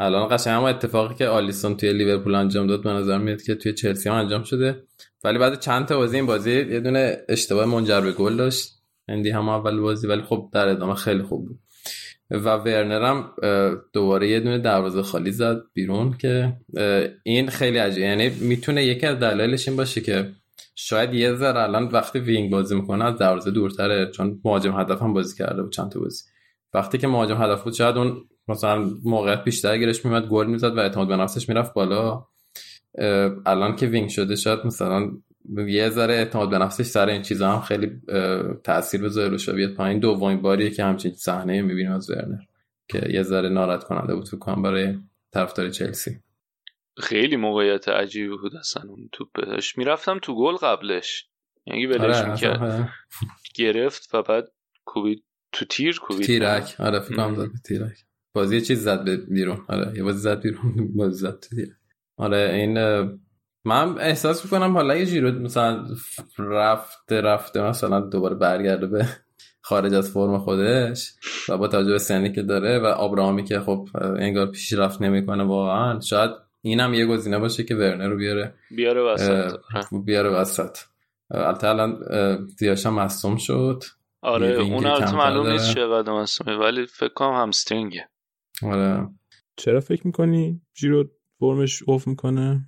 الان 0.00 0.28
قشنگ 0.28 0.54
هم 0.54 0.64
اتفاقی 0.64 1.14
که 1.14 1.26
آلیسون 1.26 1.76
توی 1.76 1.92
لیورپول 1.92 2.34
انجام 2.34 2.66
داد 2.66 2.82
به 2.82 2.90
نظر 2.90 3.18
میاد 3.18 3.42
که 3.42 3.54
توی 3.54 3.72
چلسی 3.72 4.08
هم 4.08 4.14
انجام 4.14 4.42
شده. 4.42 4.82
ولی 5.24 5.38
بعد 5.38 5.60
چند 5.60 5.86
تا 5.86 5.96
بازی 5.96 6.16
این 6.16 6.26
بازی 6.26 6.52
یه 6.52 6.80
دونه 6.80 7.16
اشتباه 7.28 7.64
منجر 7.64 8.00
به 8.00 8.12
گل 8.12 8.36
داشت. 8.36 8.68
اندی 9.08 9.30
هم 9.30 9.48
اول 9.48 9.80
بازی 9.80 10.06
ولی 10.06 10.22
خب 10.22 10.50
در 10.52 10.68
ادامه 10.68 10.94
خیلی 10.94 11.22
خوب 11.22 11.46
بود. 11.46 11.58
و 12.30 12.56
ورنر 12.56 13.02
هم 13.02 13.30
دوباره 13.92 14.28
یه 14.28 14.40
دونه 14.40 14.58
دروازه 14.58 15.02
خالی 15.02 15.32
زد 15.32 15.62
بیرون 15.74 16.16
که 16.18 16.56
این 17.22 17.48
خیلی 17.48 17.78
عجیبه. 17.78 18.06
یعنی 18.06 18.28
می‌تونه 18.28 18.84
یکی 18.84 19.06
از 19.06 19.18
دلایلش 19.18 19.68
این 19.68 19.76
باشه 19.76 20.00
که 20.00 20.32
شاید 20.74 21.14
یه 21.14 21.34
ذره 21.34 21.60
الان 21.60 21.84
وقتی 21.84 22.18
وینگ 22.18 22.50
بازی 22.50 22.74
می‌کنه 22.74 23.04
از 23.04 23.18
دروازه 23.18 23.50
دورتره 23.50 24.10
چون 24.10 24.40
مهاجم 24.44 24.80
هدف 24.80 25.02
هم 25.02 25.12
بازی 25.12 25.36
کرده 25.36 25.62
بود 25.62 25.72
چند 25.72 25.90
تا 25.90 26.00
بازی. 26.00 26.24
وقتی 26.74 26.98
که 26.98 27.06
مهاجم 27.06 27.42
هدف 27.42 27.62
بود 27.62 27.72
شاید 27.72 27.96
اون 27.96 28.16
مثلا 28.48 28.90
موقعیت 29.04 29.44
بیشتر 29.44 29.78
گیرش 29.78 30.04
میمد 30.04 30.26
گل 30.26 30.46
می‌زد 30.46 30.76
و 30.76 30.80
اعتماد 30.80 31.08
به 31.08 31.16
نفسش 31.16 31.48
می‌رفت 31.48 31.74
بالا. 31.74 32.26
الان 33.46 33.76
که 33.76 33.86
وینگ 33.86 34.08
شده 34.08 34.36
شاید 34.36 34.66
مثلا 34.66 35.10
یه 35.68 35.88
ذره 35.88 36.14
اعتماد 36.14 36.50
به 36.50 36.58
نفسش 36.58 36.84
سر 36.84 37.08
این 37.08 37.22
چیزا 37.22 37.50
هم 37.52 37.60
خیلی 37.60 38.00
تاثیر 38.64 39.02
بذاره 39.02 39.28
روش 39.28 39.48
بیاد 39.48 39.74
پایین 39.74 39.98
دومین 39.98 40.42
باریه 40.42 40.70
که 40.70 40.84
همچین 40.84 41.14
صحنه 41.14 41.62
می‌بینیم 41.62 41.92
از 41.92 42.10
ورنر 42.10 42.42
که 42.88 43.08
یه 43.10 43.22
ذره 43.22 43.48
ناراحت 43.48 43.84
کننده 43.84 44.14
بود 44.14 44.28
فکر 44.28 44.38
کنم 44.38 44.62
برای 44.62 44.98
طرفدار 45.32 45.70
چلسی. 45.70 46.20
خیلی 46.98 47.36
موقعیت 47.36 47.88
عجیبی 47.88 48.36
بود 48.36 48.56
اصلا 48.56 48.82
اون 48.88 49.08
توپش 49.12 49.78
می‌رفتم 49.78 50.18
تو 50.18 50.34
گل 50.34 50.56
قبلش. 50.56 51.26
یعنی 51.66 51.86
ولش 51.86 52.16
آره 52.16 52.30
می‌کرد. 52.30 52.88
گرفت 53.54 54.14
و 54.14 54.22
بعد 54.22 54.52
کوبید 54.84 55.24
تو 55.52 55.64
تیر 55.64 55.98
کوبید 55.98 56.26
تیرک. 56.26 56.76
آره 56.78 57.00
فکر 57.00 57.16
کنم 57.16 57.52
تیرک. 57.64 58.04
بازی 58.32 58.54
یه 58.54 58.60
چیز 58.60 58.82
زد 58.82 59.08
بیرون. 59.08 59.64
آره 59.68 59.92
یه 59.96 60.02
بازی 60.02 60.18
زد 60.18 60.40
بیرون 60.40 60.92
بازی 60.94 61.18
زد. 61.18 61.44
آره 62.16 62.50
این 62.54 62.78
من 63.64 63.98
احساس 63.98 64.44
می‌کنم 64.44 64.72
حالا 64.72 64.96
یه 64.96 65.06
جیرو 65.06 65.30
مثلا 65.30 65.86
رفته 66.38 67.20
رفته 67.20 67.62
مثلا 67.62 68.00
دوباره 68.00 68.34
برگرده 68.34 68.86
به 68.86 69.06
خارج 69.68 69.94
از 69.94 70.10
فرم 70.10 70.38
خودش 70.38 71.12
و 71.48 71.58
با 71.58 71.68
توجه 71.68 71.92
به 71.92 71.98
سنی 71.98 72.32
که 72.32 72.42
داره 72.42 72.78
و 72.78 72.86
آبراهامی 72.86 73.44
که 73.44 73.60
خب 73.60 73.88
انگار 73.94 74.46
پیشرفت 74.46 75.02
نمی‌کنه 75.02 75.44
واقعا. 75.44 76.00
شاید 76.00 76.30
اینم 76.62 76.94
یه 76.94 77.06
گزینه 77.06 77.38
باشه 77.38 77.64
که 77.64 77.74
ورنر 77.74 78.08
رو 78.08 78.16
بیاره. 78.16 78.54
بیاره 78.70 79.02
وسط. 79.02 79.56
بیاره 80.04 80.30
وسط. 80.30 80.78
البته 81.30 81.68
الان 81.68 81.98
دیاش 82.58 82.86
هم 82.86 82.94
مصوم 82.94 83.36
شد. 83.36 83.84
آره 84.22 84.46
اون 84.46 84.86
البته 84.86 85.16
معلوم 85.16 85.46
نیست 85.46 85.74
چقدر 85.74 86.12
مصومه 86.12 86.56
ولی 86.56 86.86
فکر 86.86 87.12
کنم 87.12 87.42
همسترینگه. 87.42 88.08
آره. 88.62 89.08
چرا 89.56 89.80
فکر 89.80 90.06
می‌کنی 90.06 90.60
جیرو 90.74 91.04
فرمش 91.40 91.82
اوف 91.82 92.06
می‌کنه؟ 92.06 92.66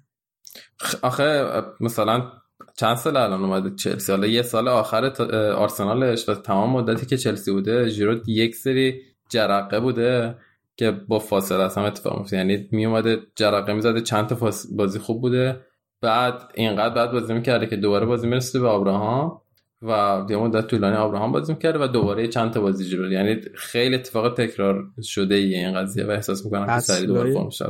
آخه 1.02 1.44
مثلا 1.80 2.32
چند 2.76 2.96
سال 2.96 3.16
الان 3.16 3.44
اومده؟ 3.44 3.74
چلسی 3.74 4.12
حالا 4.12 4.26
یه 4.26 4.42
سال 4.42 4.68
آخر 4.68 5.04
آرسنالش 5.52 6.28
و 6.28 6.34
تمام 6.34 6.70
مدتی 6.70 7.06
که 7.06 7.16
چلسی 7.16 7.52
بوده 7.52 7.88
ژیرو 7.88 8.20
یک 8.26 8.56
سری 8.56 9.00
جرقه 9.28 9.80
بوده 9.80 10.36
که 10.76 10.90
با 10.90 11.18
فاصله 11.18 11.64
اصلا 11.64 11.86
اتفاق 11.86 12.18
میفته 12.18 12.36
یعنی 12.36 12.68
می 12.72 12.86
اومده 12.86 13.18
جرقه 13.36 13.72
می‌زده 13.72 14.00
چند 14.00 14.26
تا 14.26 14.50
بازی 14.76 14.98
خوب 14.98 15.20
بوده. 15.20 15.60
بعد 16.00 16.52
اینقدر 16.54 16.94
بعد 16.94 17.12
بازی 17.12 17.34
می‌کرده 17.34 17.66
که 17.66 17.76
دوباره 17.76 18.06
بازی 18.06 18.28
می‌رسه 18.28 18.60
به 18.60 18.68
ابراهام. 18.68 19.40
و 19.82 20.24
یه 20.30 20.36
مدت 20.36 20.66
طولانی 20.66 20.96
ابراهام 20.96 21.32
بازی 21.32 21.52
می‌کرده 21.52 21.84
و 21.84 21.86
دوباره 21.86 22.28
چند 22.28 22.52
تا 22.52 22.60
بازی 22.60 22.84
جلو. 22.84 23.12
یعنی 23.12 23.40
خیلی 23.54 23.94
اتفاق 23.94 24.34
تکرار 24.34 24.84
شده 25.02 25.34
ای 25.34 25.54
این 25.54 25.74
قضیه 25.74 26.06
و 26.06 26.10
احساس 26.10 26.44
می‌کنم 26.44 26.66
که 26.66 26.80
سری 26.80 27.06
دوباره 27.06 27.34
فرمش 27.34 27.62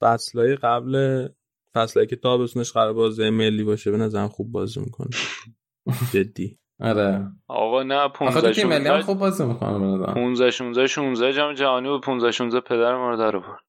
فصلای 0.00 0.56
قبل 0.56 1.28
فصلی 1.74 2.06
که 2.06 2.16
تابستونش 2.16 2.72
قرار 2.72 2.92
بازی 2.92 3.30
ملی 3.30 3.64
باشه 3.64 3.90
به 3.90 3.96
نظرم 3.96 4.28
خوب 4.28 4.52
بازی 4.52 4.80
می‌کنه. 4.80 5.08
جدی. 6.14 6.58
آره. 6.80 7.26
آقا 7.48 7.82
نه 7.82 7.94
آخه 7.94 8.18
15 8.18 8.40
تو 8.40 8.50
تیم 8.50 8.68
ملی 8.68 8.88
هم 8.88 9.00
16 9.00 9.02
خوب 9.02 9.18
بازی 9.18 9.44
می‌کنه 9.44 9.78
به 9.78 9.84
نظرم. 9.84 10.14
15 10.14 10.50
16 10.50 10.86
16 10.86 11.32
جام 11.32 11.54
جهانی 11.54 11.88
بود 11.88 12.00
15 12.00 12.30
16 12.30 12.60
پدر 12.60 12.96
ما 12.96 13.10
رو 13.10 13.16
در 13.16 13.36
آورد. 13.36 13.60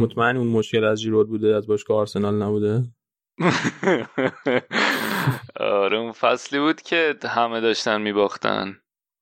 مطمئن 0.00 0.36
اون 0.36 0.46
مشکل 0.46 0.84
از 0.84 1.00
جیرود 1.00 1.28
بوده 1.28 1.56
از 1.56 1.66
باشگاه 1.66 1.98
آرسنال 1.98 2.42
نبوده؟ 2.42 2.82
آره 5.60 5.98
اون 5.98 6.12
فصلی 6.12 6.58
بود 6.58 6.82
که 6.82 7.16
همه 7.24 7.60
داشتن 7.60 8.00
میباختن. 8.00 8.76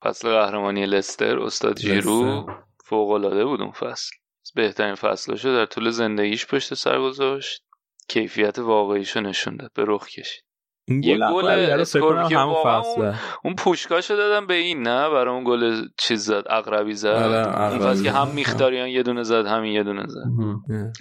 فصل 0.05 0.29
قهرمانی 0.29 0.87
لستر 0.87 1.39
استاد 1.39 1.77
جیرو. 1.77 2.47
فوق 2.85 3.11
العاده 3.11 3.45
بود 3.45 3.61
اون 3.61 3.73
فصل. 3.73 4.11
بهترین 4.55 4.95
فصلاشو 4.95 5.49
در 5.49 5.67
طول 5.67 5.91
زندگیش 5.91 6.47
پشت 6.47 6.75
سر 6.75 6.99
گذاشت. 6.99 7.63
کیفیت 8.09 8.59
واقعیشو 8.59 9.21
نشون 9.21 9.57
داد 9.57 9.71
به 9.75 9.85
رخ 9.87 10.07
کشید. 10.07 10.45
این 10.89 11.03
یه 11.03 11.17
گل 11.17 11.83
واقعا 12.01 12.83
فصله. 12.83 13.15
اون 13.45 13.55
پوشکاشو 13.55 14.15
دادم 14.15 14.47
به 14.47 14.55
این 14.55 14.83
نه؟ 14.83 15.11
برای 15.11 15.35
اون 15.35 15.45
گل 15.45 15.89
چیز 15.99 16.25
زد 16.25 16.45
اقربی 16.51 16.95
زد. 16.95 17.09
آره، 17.09 17.73
اون 17.73 17.79
فصل 17.79 18.05
که. 18.05 18.11
هم 18.11 18.29
میختاریان 18.29 18.89
یه 18.89 19.03
دونه 19.03 19.23
زد 19.23 19.47
همین 19.47 19.73
یه 19.73 19.83
دونه 19.83 20.07
زد. 20.07 20.25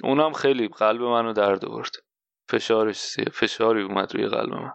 اونم 0.03 0.33
خیلی 0.33 0.67
قلب 0.67 1.01
منو 1.01 1.33
درد 1.33 1.65
آورد. 1.65 1.91
فشارش 2.49 3.15
فشاری 3.33 3.81
اومد 3.81 4.15
روی 4.15 4.27
قلب 4.27 4.53
من. 4.53 4.71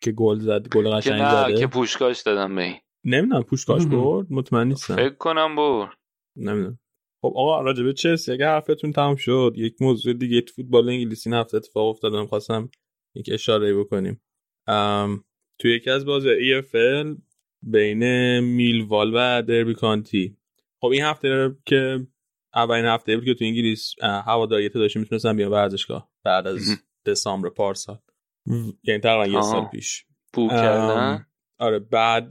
که 0.00 0.12
گل 0.12 0.38
زد 0.38 0.68
گل 0.68 0.84
که 0.84 0.90
قشنگ 0.90 1.22
نه 1.22 1.30
زده. 1.30 1.58
که 1.58 1.66
پوشکاش 1.66 2.22
دادم 2.22 2.54
به 2.54 2.62
این. 2.62 2.76
نمی‌دونم 3.04 3.42
پوشکاش. 3.42 3.86
برد 3.86 4.26
مطمئن 4.30 4.68
نیستم. 4.68 4.96
فکر 4.96 5.14
کنم 5.14 5.56
برد. 5.56 5.90
نمی‌دونم. 6.36 6.78
خب 7.22 7.32
آقا 7.36 7.60
راجبه 7.60 7.92
چلسی 7.92 8.32
اگه 8.32 8.46
حرفتون 8.46 8.92
تمام 8.92 9.16
شد. 9.16 9.52
یک 9.56 9.76
موضوع 9.80 10.12
دیگه 10.12 10.40
تو 10.40 10.54
فوتبال 10.54 10.88
انگلیسی 10.88 11.30
این 11.30 11.38
هفته 11.38 11.56
اتفاق 11.56 11.88
افتاده. 11.88 12.26
خواستم 12.26 12.70
یک 13.14 13.30
اشاره 13.32 13.74
بکنیم. 13.74 14.20
ام، 14.66 15.24
تو 15.58 15.68
یکی 15.68 15.90
از 15.90 16.06
بازی 16.06 16.28
EFL 16.28 17.20
بین 17.62 18.38
میلوال 18.40 19.12
و 19.14 19.42
دربی 19.42 19.74
کانتی. 19.74 20.36
خب 20.80 20.86
این 20.86 21.02
هفته 21.02 21.56
که 21.66 22.06
اولین 22.54 22.84
هفته 22.84 23.16
بود 23.16 23.24
که 23.24 23.34
تو 23.34 23.44
انگلیس 23.44 23.94
هواداری 24.02 24.68
تعدادش 24.68 24.96
می‌تونستن 24.96 25.36
بیان 25.36 25.50
ورزشگاه 25.50 26.10
بعد 26.24 26.46
از. 26.46 26.82
دسامبر 27.06 27.48
پارسال. 27.48 27.98
یعنی 28.82 29.00
تقریبا 29.00 29.38
یه. 29.38 29.42
سال 29.42 29.64
پیش. 29.64 30.04
بو 30.32 30.48
کردن. 30.48 31.26
آره 31.58 31.78
بعد 31.78 32.28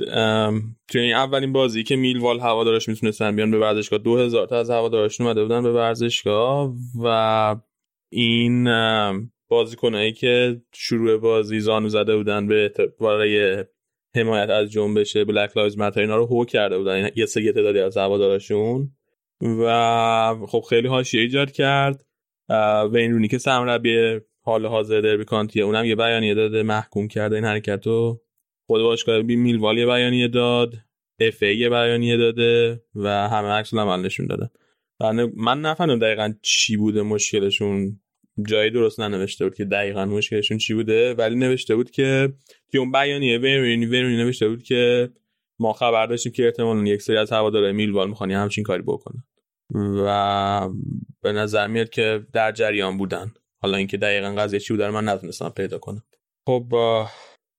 توی 0.88 1.02
این 1.02 1.14
اولین 1.14 1.54
بازی 1.54 1.84
که 1.84 1.96
میلوال 1.96 2.40
هوادارش 2.40 2.90
می‌تونستن 2.90 3.36
بیان 3.36 3.52
به 3.52 3.60
ورزشگاه 3.60 4.00
دو 4.00 4.18
هزار 4.18 4.48
تا 4.48 4.60
از 4.60 4.70
هوادارشون 4.70 5.26
اومده 5.26 5.44
بودن 5.44 5.64
به 5.64 5.72
ورزشگاه 5.72 6.74
و 7.04 7.56
این 8.10 8.70
بازیکنایی 9.48 10.14
که 10.14 10.62
شروع 10.74 11.18
بازی 11.18 11.60
زانو 11.60 11.90
زده 11.90 12.16
بودن 12.16 12.48
به 12.48 12.74
برای 13.00 13.66
حمایت 14.16 14.50
از 14.50 14.72
جنبش 14.72 15.18
Black 15.18 15.58
Lives 15.58 15.78
Matter 15.78 16.02
اینا 16.02 16.16
رو 16.16 16.26
هو 16.26 16.46
کرده 16.46 16.78
بودن. 16.78 16.92
این 16.92 17.10
یه 17.16 17.26
سری 17.26 17.52
تعدادی 17.52 17.80
از 17.80 17.98
هوادارشون 17.98 18.92
و 19.42 20.36
خب 20.48 20.64
خیلی 20.70 20.88
حاشیه 20.88 21.22
ایجاد 21.22 21.52
کرد. 21.52 22.06
اه، 22.50 22.92
وین 22.92 23.12
رونی 23.12 23.28
که 23.28 23.38
سرمربی 23.38 24.20
حال 24.46 24.66
حاضر 24.66 25.02
دربی 25.02 25.26
کانتیه. 25.26 25.64
اونم 25.64 25.86
یه 25.86 25.96
بیانیه 25.96 26.34
داده 26.34 26.64
محکوم 26.64 27.08
کرده 27.08 27.36
این 27.36 27.46
حرکت 27.46 27.88
رو 27.88 28.22
خود 28.68 28.82
باشگاه 28.82 29.22
بی 29.22 29.36
میلوال 29.36 29.78
یه 29.78 29.86
بیانیه 29.86 30.28
داد. 30.28 30.74
FA 31.20 31.58
یه 31.58 31.70
بیانیه 31.70 32.18
داده 32.18 32.82
و 32.96 33.10
همه 33.10 33.48
عکس 33.48 33.74
العمل 33.74 34.06
نشون 34.06 34.28
دادن. 34.28 34.50
من 35.36 35.62
نفهمیدم 35.62 36.00
دقیقا 36.00 36.34
چی 36.42 36.78
بوده 36.78 37.02
مشکلشون. 37.02 38.00
جایی 38.48 38.72
درست 38.72 39.00
ننوشته 39.00 39.46
بود 39.46 39.56
که 39.56 39.66
دقیقا 39.66 40.06
مشکلشون 40.06 40.58
چی 40.58 40.74
بوده 40.74 41.14
ولی 41.14 41.36
نوشته 41.36 41.76
بود 41.76 41.92
که 41.92 42.34
توی 42.72 42.80
اون 42.80 42.92
بیانیه 42.92 43.38
ورینی 43.40 43.86
ورینی 43.86 44.18
نوشته 44.18 44.50
بود 44.50 44.64
که 44.64 45.10
ما 45.60 45.74
خبر 45.74 46.06
داشتیم 46.06 46.32
که 46.32 46.46
احتمالاً 46.46 46.84
یک 46.84 47.02
سری 47.02 47.18
از 47.18 47.32
هوادارهای 47.32 47.74
میلوال 47.74 48.10
می‌خوان 48.10 48.32
همچین 48.32 48.64
کاری 48.64 48.82
بکنن. 48.82 49.24
و 49.74 50.70
به 51.22 51.32
نظر 51.32 51.68
میاد 51.68 51.90
که 51.90 52.26
در 52.34 52.52
جریان 52.52 52.98
بودن. 52.98 53.34
حالا 53.66 53.78
اینکه 53.78 53.98
دقیقا 53.98 54.36
قضیه 54.38 54.60
چی 54.60 54.74
بوده 54.74 54.88
رو 54.88 54.94
من 54.94 55.10
نتونستم 55.10 55.50
پیدا 55.50 55.78
کنم. 55.80 56.04
خب 56.48 56.74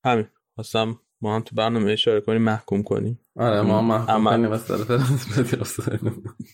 همین. 0.05 0.27
خواستم 0.55 0.99
ما 1.21 1.35
هم 1.35 1.41
تو 1.41 1.55
برنامه 1.55 1.91
اشاره 1.91 2.21
کنیم 2.21 2.41
محکوم 2.41 2.83
کنیم. 2.83 3.19
آره 3.35 3.61
ما 3.61 3.81
محکوم 3.81 4.15
اما- 4.15 4.31
کنیم 4.31 4.51
از 4.51 4.67
طرف 4.67 4.91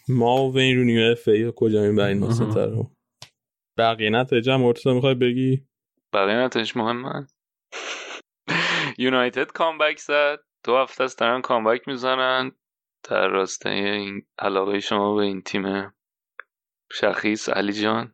ما 0.09 0.43
و 0.43 0.55
وین 0.55 0.77
رونی 0.77 0.97
و 0.97 1.11
FA 1.11 1.53
کجا 1.55 1.81
می‌برین 1.81 2.19
واسه 2.19 2.65
رو؟ 2.65 2.91
بقیه 3.77 4.09
نتایج 4.09 4.49
هم 4.49 4.61
مرتضی 4.61 4.93
می‌خوای 4.93 5.15
بگی؟ 5.15 5.67
بقیه 6.13 6.35
نتایج 6.35 6.77
مهمن 6.77 7.27
یونایتد 8.97 9.51
comeback 9.51 9.97
زد. 9.99 10.39
دو 10.65 10.77
هفته 10.77 11.03
است 11.03 11.19
دارن 11.19 11.41
comeback 11.41 11.87
می‌زنن. 11.87 12.51
در 13.09 13.27
راستای 13.27 13.73
این 13.89 14.25
علاقه 14.39 14.79
شما 14.79 15.15
به 15.15 15.21
این 15.23 15.41
تیم 15.41 15.93
شخیص 16.91 17.49
علی 17.49 17.73
جان. 17.73 18.13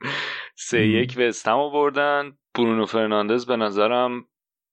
سه 0.62 0.86
یک 0.86 1.18
وستهم 1.18 1.70
بردن. 1.72 2.32
برونو 2.54 2.86
فرناندز 2.86 3.46
به 3.46 3.56
نظرم 3.56 4.24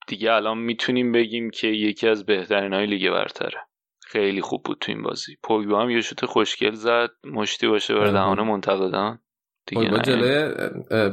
دیگه 0.08 0.32
الان 0.32 0.58
می‌تونیم 0.58 1.12
بگیم 1.12 1.50
که 1.50 1.68
یکی 1.68 2.08
از 2.08 2.26
بهترین 2.26 2.74
های 2.74 2.86
لیگ 2.86 3.10
برتره. 3.10 3.60
خیلی 4.08 4.42
خوب 4.42 4.64
بود 4.64 4.78
تو 4.82 4.92
این 4.92 5.04
بازی. 5.04 5.36
پوگبا 5.44 5.82
هم 5.82 5.90
یه 5.90 6.02
شوت 6.02 6.26
خوشگل 6.26 6.72
زد. 6.72 7.10
مشتی 7.24 7.68
باشه 7.68 7.94
بر 7.94 8.00
آره. 8.00 8.12
دهان 8.12 8.42
منتقدان. 8.42 9.20
دیگه 9.68 9.90
با 9.90 9.98
نه. 9.98 10.04
جلوی 10.04 10.54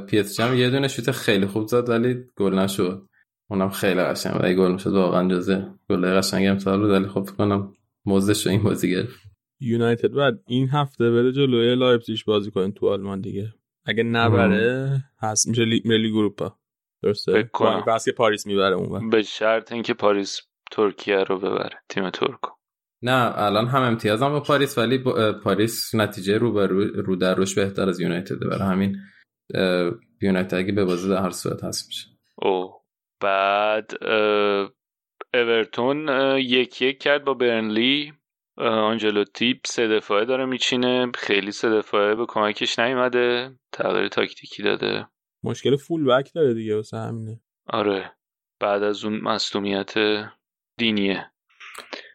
PSG 0.06 0.43
هم 0.42 0.55
یه 0.55 0.70
دونه 0.70 0.88
شوت 0.88 1.10
خیلی 1.10 1.46
خوب 1.46 1.66
زد 1.66 1.88
ولی 1.88 2.16
گل 2.36 2.55
نشد. 2.55 3.09
اونم 3.51 3.70
خیلی 3.70 4.01
قشنگ 4.01 4.32
بود. 4.32 4.44
اگه 4.44 4.55
گل 4.55 4.72
می‌شد 4.72 4.92
واقعا 4.92 5.28
جزه 5.28 5.66
گل 5.90 6.18
قشنگ 6.18 6.48
امسال 6.48 6.80
بود. 6.80 6.90
ولی 6.90 7.09
خب 7.09 7.22
فکر 7.22 7.36
کنم 7.36 7.72
موزش 8.05 8.46
رو 8.46 8.52
این 8.52 8.62
بازی 8.62 8.90
گرفت. 8.90 9.20
یونایتد 9.60 10.12
بعد 10.12 10.34
این 10.46 10.68
هفته 10.68 11.10
بره 11.10 11.32
جلوی 11.32 11.74
لایپزیگ 11.74 12.18
بازی 12.26 12.51
کنه 12.51 12.72
تو 12.72 12.88
آلمان 12.88 13.20
دیگه. 13.20 13.55
اگه 13.86 14.02
نبره 14.02 15.02
هست. 15.23 15.48
میشه. 15.48 15.65
میره 15.85 15.98
لیگ 15.98 16.16
اروپا 16.16 16.56
درسته؟ 17.02 17.32
فکر 17.32 17.48
کنم. 17.48 17.82
با- 17.86 17.94
بس 17.94 18.05
که 18.05 18.12
پاریس 18.12 18.47
می‌بره 18.47 18.74
اون 18.74 19.11
به 19.11 19.23
شرط 19.23 19.73
اینکه 19.73 19.94
پاریس 19.94 20.40
ترکیه 20.70 21.16
رو 21.24 21.39
ببره. 21.39 21.78
تیم 21.89 22.11
ترکو. 22.11 22.51
نه 23.02 23.32
الان 23.39 23.66
هم 23.66 23.82
امتیاز 23.82 24.23
هم 24.23 24.28
با 24.31 24.40
پاریس 24.40 24.78
ولی 24.78 24.98
با- 24.98 25.32
پاریس 25.32 25.94
نتیجه 25.94 26.39
رو 26.39 26.52
بر 26.52 26.66
رو, 26.66 26.85
رو 26.85 27.16
در 27.16 27.35
روش 27.35 27.55
بهتر 27.55 27.89
از 27.89 28.01
یونایتد 28.01 28.39
برای 28.39 28.69
همین 28.70 28.97
یونایتد 30.23 30.55
اگه 30.55 30.73
به 30.73 30.85
بازی 30.85 31.09
در 31.09 31.23
هر 31.23 31.31
صورت 31.31 31.65
هست 31.65 31.86
میشه. 31.89 32.09
او. 32.36 32.73
بعد 33.20 33.90
اه، 34.02 34.70
اورتون 35.35 36.09
یک 36.39 36.82
یک 36.82 36.98
کرد 36.98 37.24
با 37.24 37.35
برنلی. 37.35 38.12
آنجلوتی 38.56 39.60
سه 39.66 39.89
دفاعه 39.89 40.24
داره 40.24 40.44
میچینه. 40.44 41.12
خیلی 41.14 41.52
سه 41.52 41.70
دفاعه 41.70 42.14
به 42.14 42.26
کمکش 42.28 42.78
نیومده. 42.78 43.59
تغییر 43.72 44.09
تاکتیکی 44.09 44.62
داده. 44.62 45.06
مشکل 45.44 45.76
فول 45.76 46.05
بک 46.05 46.31
داره 46.35 46.55
دیگه 46.55 46.76
واسه 46.76 46.97
همینه. 46.97 47.40
آره. 47.66 48.12
بعد 48.60 48.82
از 48.82 49.05
اون 49.05 49.20
مصدومیت 49.20 49.94
دینیه. 50.78 51.31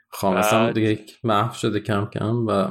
خامس 0.10 0.53
هم 0.53 0.66
بعد- 0.66 0.74
دیگه 0.76 1.06
محو 1.24 1.53
شده 1.53 1.80
کم 1.80 2.06
کم 2.14 2.48
و 2.48 2.68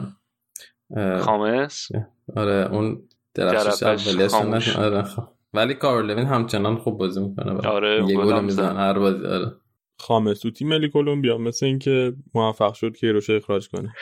خامس؟ 1.20 1.88
آره 2.36 2.68
اون 2.72 3.08
درخشش 3.34 3.82
اولیش 3.82 4.76
آره 4.76 5.02
خب. 5.02 5.28
ولی 5.54 5.74
کارلوین 5.74 6.26
همچنان 6.26 6.76
خوب 6.78 6.98
بازی 6.98 7.20
می‌کنه 7.20 7.68
آره، 7.68 8.04
یه 8.08 8.16
گل 8.16 8.32
هم 8.32 8.44
می‌زنه 8.44 8.70
زد. 8.70 8.76
هر 8.76 8.98
بازی 8.98 9.26
آره. 9.26 9.52
خامس 10.00 10.40
تو 10.40 10.50
تیم 10.50 10.68
ملی 10.68 10.88
کلمبیا 10.88 11.38
مثل 11.38 11.66
اینکه 11.66 12.14
موفق 12.34 12.74
شد 12.74 12.96
که 12.96 13.12
روش 13.12 13.30
اخراج 13.30 13.68
کنه. 13.68 13.94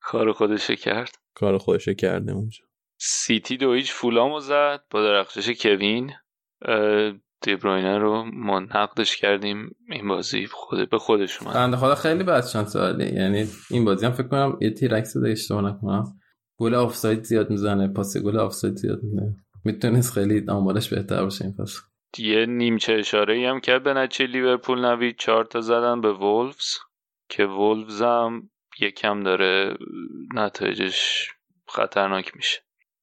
کار 0.00 0.32
خودشه 0.32 0.76
کرد. 0.76 1.16
کار 1.34 1.58
خودش 1.58 1.88
کرده 1.88 2.32
اونجا. 2.32 2.64
سیتی 3.00 3.56
دو 3.56 3.72
هیچ 3.72 3.92
فولامو 3.92 4.40
زد 4.40 4.80
با 4.90 5.02
درخشش 5.02 5.62
کوین. 5.62 6.12
اه، 6.64 7.12
دی‌بروینه 7.42 7.98
رو 7.98 8.24
ما 8.34 8.60
نقدش 8.60 9.16
کردیم. 9.16 9.76
این 9.88 10.08
بازی 10.08 10.46
خود 10.46 10.90
به 10.90 10.98
خودش 10.98 11.42
اومد. 11.42 11.54
بنده 11.54 11.76
خدا 11.76 11.94
خیلی 11.94 12.24
بد 12.24 12.46
شانس 12.46 12.76
ولی 12.76 13.04
یعنی 13.04 13.46
این 13.70 13.84
بازی 13.84 14.06
هم 14.06 14.12
فکر 14.12 14.28
کنم 14.28 14.58
یه 14.60 14.70
تیرک 14.70 15.04
زده 15.04 15.30
اشتباه 15.30 15.62
نکنم. 15.62 16.04
گل 16.56 16.74
آفساید 16.74 17.22
زیاد 17.22 17.50
می‌زنه 17.50 17.88
پاس 17.88 18.16
گل 18.16 18.38
آفساید 18.38 18.76
زیاد 18.76 19.02
می‌زنه. 19.02 19.36
می‌تونست 19.64 20.12
خیلی 20.12 20.44
آمارش 20.48 20.94
بهتر 20.94 21.24
باشه 21.24 21.44
این 21.44 21.54
پس 21.54 21.78
یه 22.18 22.46
نیمچه 22.46 22.92
اشاره 22.92 23.34
ای 23.34 23.44
هم 23.44 23.60
کرد. 23.60 23.82
به 23.82 23.94
نتیجه 23.94 24.32
لیورپول 24.32 24.84
نوید 24.84 25.16
چهار 25.18 25.44
تا 25.44 25.60
زدن 25.60 26.00
به 26.00 26.12
وولفز 26.12 26.78
که 27.28 27.44
وولفز 27.44 28.02
هم 28.02 28.50
یکم 28.80 29.22
داره 29.22 29.76
نتایجش 30.34 31.28
خطرناک 31.68 32.36
میشه. 32.36 32.60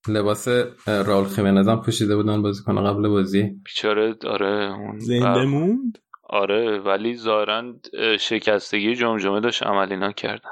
لباس 0.08 0.48
اه، 0.48 0.64
راول 0.88 1.28
خیمنز 1.28 1.68
هم 1.68 1.82
پوشیده 1.82 2.16
بودن 2.16 2.42
بازی 2.42 2.64
کنه 2.64 2.82
قبل 2.82 3.08
بازی. 3.08 3.44
بیچاره 3.66 4.16
آره 4.28 4.74
اون 4.74 5.00
زنده 5.00 5.46
موند؟ 5.46 5.98
آره 6.24 6.80
ولی 6.80 7.16
ظاهرا 7.16 7.74
اه، 7.94 8.18
شکستگی 8.18 8.96
جمجمه 8.96 9.40
داشت. 9.40 9.64
عملینا 9.64 10.12
کردن. 10.12 10.50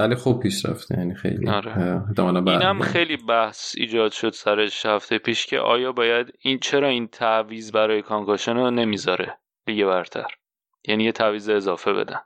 ولی 0.00 0.14
خوب 0.14 0.42
پیش 0.42 0.66
رفته 0.66 0.98
یعنی 0.98 1.14
خیلی. 1.14 1.48
آره. 1.48 2.02
اینم 2.46 2.80
خیلی 2.80 3.16
بحث 3.16 3.74
ایجاد 3.76 4.12
شد 4.12 4.32
سرش 4.32 4.86
هفته 4.86 5.18
پیش 5.18 5.46
که 5.46 5.58
آیا 5.58 5.92
باید 5.92 6.32
این 6.40 6.58
چرا 6.58 6.88
این 6.88 7.08
تعویض 7.08 7.72
برای 7.72 8.02
کانکاشن 8.02 8.56
رو 8.56 8.70
نمی‌ذاره؟ 8.70 9.38
لیگ 9.66 9.86
برتر. 9.86 10.26
یعنی 10.88 11.04
یه 11.04 11.12
تعویض 11.12 11.48
اضافه 11.48 11.92
بدن. 11.92 12.20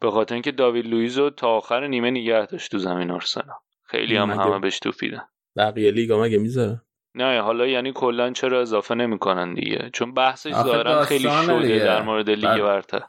به 0.00 0.10
خاطر 0.10 0.34
اینکه 0.34 0.52
داوید 0.52 0.86
لوئیز 0.86 1.18
رو 1.18 1.30
تا 1.30 1.48
آخر 1.48 1.86
نیمه 1.86 2.10
نگه 2.10 2.46
داشت 2.46 2.70
تو 2.70 2.78
زمین 2.78 3.10
آرسنال. 3.10 3.56
خیلی 3.86 4.16
هم 4.16 4.30
همه 4.30 4.58
بهش 4.58 4.78
توپیدن 4.78 5.22
بقیه 5.56 5.90
لیگا 5.90 6.22
مگه 6.22 6.38
می‌ذاره؟ 6.38 6.82
نه 7.14 7.40
حالا 7.40 7.66
یعنی 7.66 7.92
کلا 7.94 8.30
چرا 8.32 8.60
اضافه 8.60 8.94
نمی‌کنن 8.94 9.54
دیگه؟ 9.54 9.90
چون 9.92 10.14
بحثش 10.14 10.52
آخه 10.52 10.64
ظاهرا 10.64 11.02
خیلی 11.02 11.28
شده 11.46 11.62
دیگه. 11.62 11.78
در 11.78 12.02
مورد 12.02 12.30
لیگ 12.30 12.62
برتر. 12.62 13.02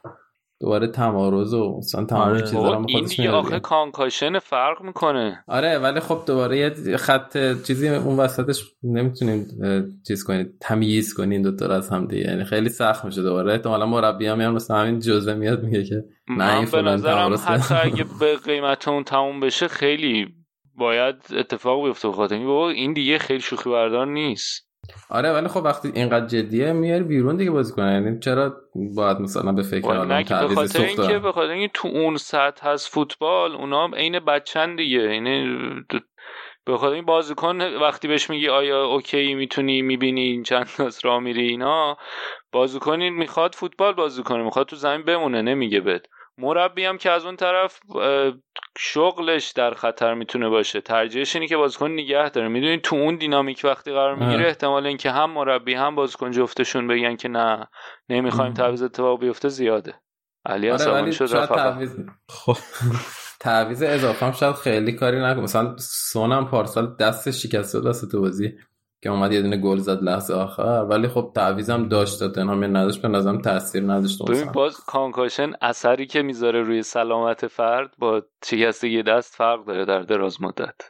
دوباره 0.62 0.86
تمارض 0.86 1.54
و 1.54 1.78
مثلا 1.78 2.04
تمام 2.04 2.28
آره. 2.28 2.40
چیزا 2.40 2.84
این 2.88 3.04
دیگه 3.04 3.30
آخه. 3.30 3.60
concussion 3.60 4.38
فرق 4.38 4.82
می‌کنه 4.82 5.44
آره 5.48 5.78
ولی 5.78 6.00
خب 6.00 6.22
دوباره 6.26 6.58
یه 6.58 6.96
خط 6.96 7.62
چیزی 7.62 7.88
اون 7.88 8.16
وسطش 8.16 8.64
نمی‌تونین 8.82 9.46
اه، 9.62 9.82
چیز 10.06 10.24
کنید 10.24 10.54
تمییز 10.60 11.14
کنین 11.14 11.42
دوتا 11.42 11.66
رو 11.66 11.72
از 11.72 11.90
هم 11.90 12.06
دیگه 12.06 12.22
یعنی 12.22 12.44
خیلی 12.44 12.68
سخت 12.68 13.04
میشه 13.04 13.22
دوباره 13.22 13.52
احتمالا 13.52 13.86
مربی 13.86 14.26
هم 14.26 14.38
میان 14.38 14.54
مثلا 14.54 14.76
همین 14.76 14.98
جزوه 14.98 15.34
میاد 15.34 15.62
میگه 15.62 15.84
که 15.84 16.04
نه 16.28 16.54
این 16.54 16.64
به 16.64 16.70
فلان 16.70 16.94
نظرم 16.94 17.36
تمارض 17.36 17.44
حتی 17.44 17.74
اگه 17.74 18.04
به 18.20 18.36
قیمت 18.36 18.88
اون 18.88 19.04
تموم 19.04 19.40
بشه 19.40 19.68
خیلی 19.68 20.26
باید 20.74 21.16
اتفاق 21.36 21.84
بیفته 21.84 22.08
به 22.08 22.14
خاطر 22.14 22.34
اینکه 22.34 22.48
بابا 22.48 22.70
این 22.70 22.92
دیگه 22.92 23.18
خیلی 23.18 23.40
شوخی 23.40 23.70
بردار 23.70 24.06
نیست 24.06 24.71
آره 25.10 25.32
ولی 25.32 25.48
خب 25.48 25.64
وقتی 25.64 25.92
اینقدر 25.94 26.26
جدیه 26.26 26.72
میاری 26.72 27.04
بیرون 27.04 27.36
دیگه 27.36 27.50
بازی 27.50 27.72
کنه 27.72 27.92
یعنی 27.92 28.18
چرا 28.18 28.56
باید 28.74 29.20
مثلا 29.20 29.52
به 29.52 29.62
فکر 29.62 29.86
آدم 29.86 30.22
تعویض 30.22 30.54
خاطر 30.54 30.78
سوخت 30.78 31.00
اینکه 31.00 31.18
به 31.18 31.32
خاطر 31.32 31.50
اینکه 31.50 31.70
تو 31.74 31.88
اون 31.88 32.16
سطح 32.16 32.68
هست 32.68 32.88
فوتبال 32.88 33.52
اونا 33.52 33.84
هم 33.84 33.94
عین 33.94 34.18
بچن 34.18 34.76
دیگه. 34.76 34.98
یعنی 34.98 35.56
به 36.64 36.78
خاطر 36.78 36.94
این 36.94 37.04
بازیکن 37.04 37.60
وقتی 37.60 38.08
بهش 38.08 38.30
میگی 38.30 38.48
آیا 38.48 38.84
اوکی 38.84 39.34
می‌تونی 39.34 39.82
می‌بینی 39.82 40.20
این 40.20 40.42
چند 40.42 40.66
تا 40.76 40.90
راه 41.02 41.20
میری 41.20 41.48
اینا 41.48 41.96
بازیکنی 42.52 43.10
می‌خواد 43.10 43.54
فوتبال 43.54 43.92
بازی 43.92 44.22
کنه. 44.22 44.42
می‌خواد 44.42 44.66
تو 44.66 44.76
زمین 44.76 45.02
بمونه 45.02 45.42
نمیگه 45.42 45.80
بد 45.80 46.06
مربی 46.42 46.84
هم 46.84 46.98
که 46.98 47.10
از 47.10 47.24
اون 47.24 47.36
طرف 47.36 47.80
شغلش 48.78 49.50
در 49.50 49.74
خطر 49.74 50.14
می‌تونه 50.14 50.48
باشه. 50.48 50.80
ترجیحش 50.80 51.36
اینه 51.36 51.48
که 51.48 51.56
بازیکن 51.56 51.90
نگه 51.90 52.28
داره. 52.28 52.48
می‌دونی 52.48 52.78
تو 52.78 52.96
اون 52.96 53.16
دینامیک 53.16 53.60
وقتی 53.64 53.92
قرار 53.92 54.14
می‌گیره. 54.14 54.46
احتمال 54.48 54.86
اینکه 54.86 55.10
هم 55.10 55.30
مربی 55.30 55.74
هم 55.74 55.94
بازیکن 55.94 56.30
جفتشون 56.30 56.86
بگن 56.86 57.16
که 57.16 57.28
نه 57.28 57.66
نمی‌خوایم 58.08 58.54
تعویض 58.54 58.82
اتفاق 58.82 59.20
بیفته 59.20 59.48
زیاده. 59.48 59.94
علی 60.46 60.70
آره 60.70 61.10
شد. 61.10 61.44
تعویض 61.46 61.96
خب. 62.28 62.56
تعویض 63.40 63.82
اضافه 63.82 64.26
هم 64.26 64.32
شاید 64.32 64.54
خیلی 64.54 64.92
کاری 64.92 65.20
نکنه. 65.22 65.42
مثلا 65.42 65.76
سونم 65.78 66.46
پارسال 66.46 66.96
دستش 67.00 67.42
شکسته 67.42 67.80
بود 67.80 67.88
وسط 67.88 68.16
بازی. 68.16 68.54
که 69.02 69.10
اومد 69.10 69.32
یه 69.32 69.42
دونه 69.42 69.56
گل 69.56 69.78
زد 69.78 70.02
لحظه 70.02 70.34
آخر. 70.34 70.62
ولی 70.90 71.08
خب 71.08 71.32
تعویضم 71.34 71.88
داشت 71.88 72.18
تاتنهام 72.18 72.64
نداشت 72.76 73.02
به 73.02 73.08
نظرم 73.08 73.40
تاثیر 73.40 73.82
نداشت 73.82 74.22
ببین 74.28 74.52
باز 74.52 74.76
کانکاشن 74.86 75.52
اثری 75.60 76.06
که 76.06 76.22
می‌ذاره 76.22 76.62
روی 76.62 76.82
سلامت 76.82 77.46
فرد 77.46 77.94
با 77.98 78.22
شکستگی 78.44 79.02
دست 79.02 79.34
فرق 79.34 79.66
داره 79.66 79.84
در 79.84 80.02
دراز 80.02 80.42
مدت. 80.42 80.80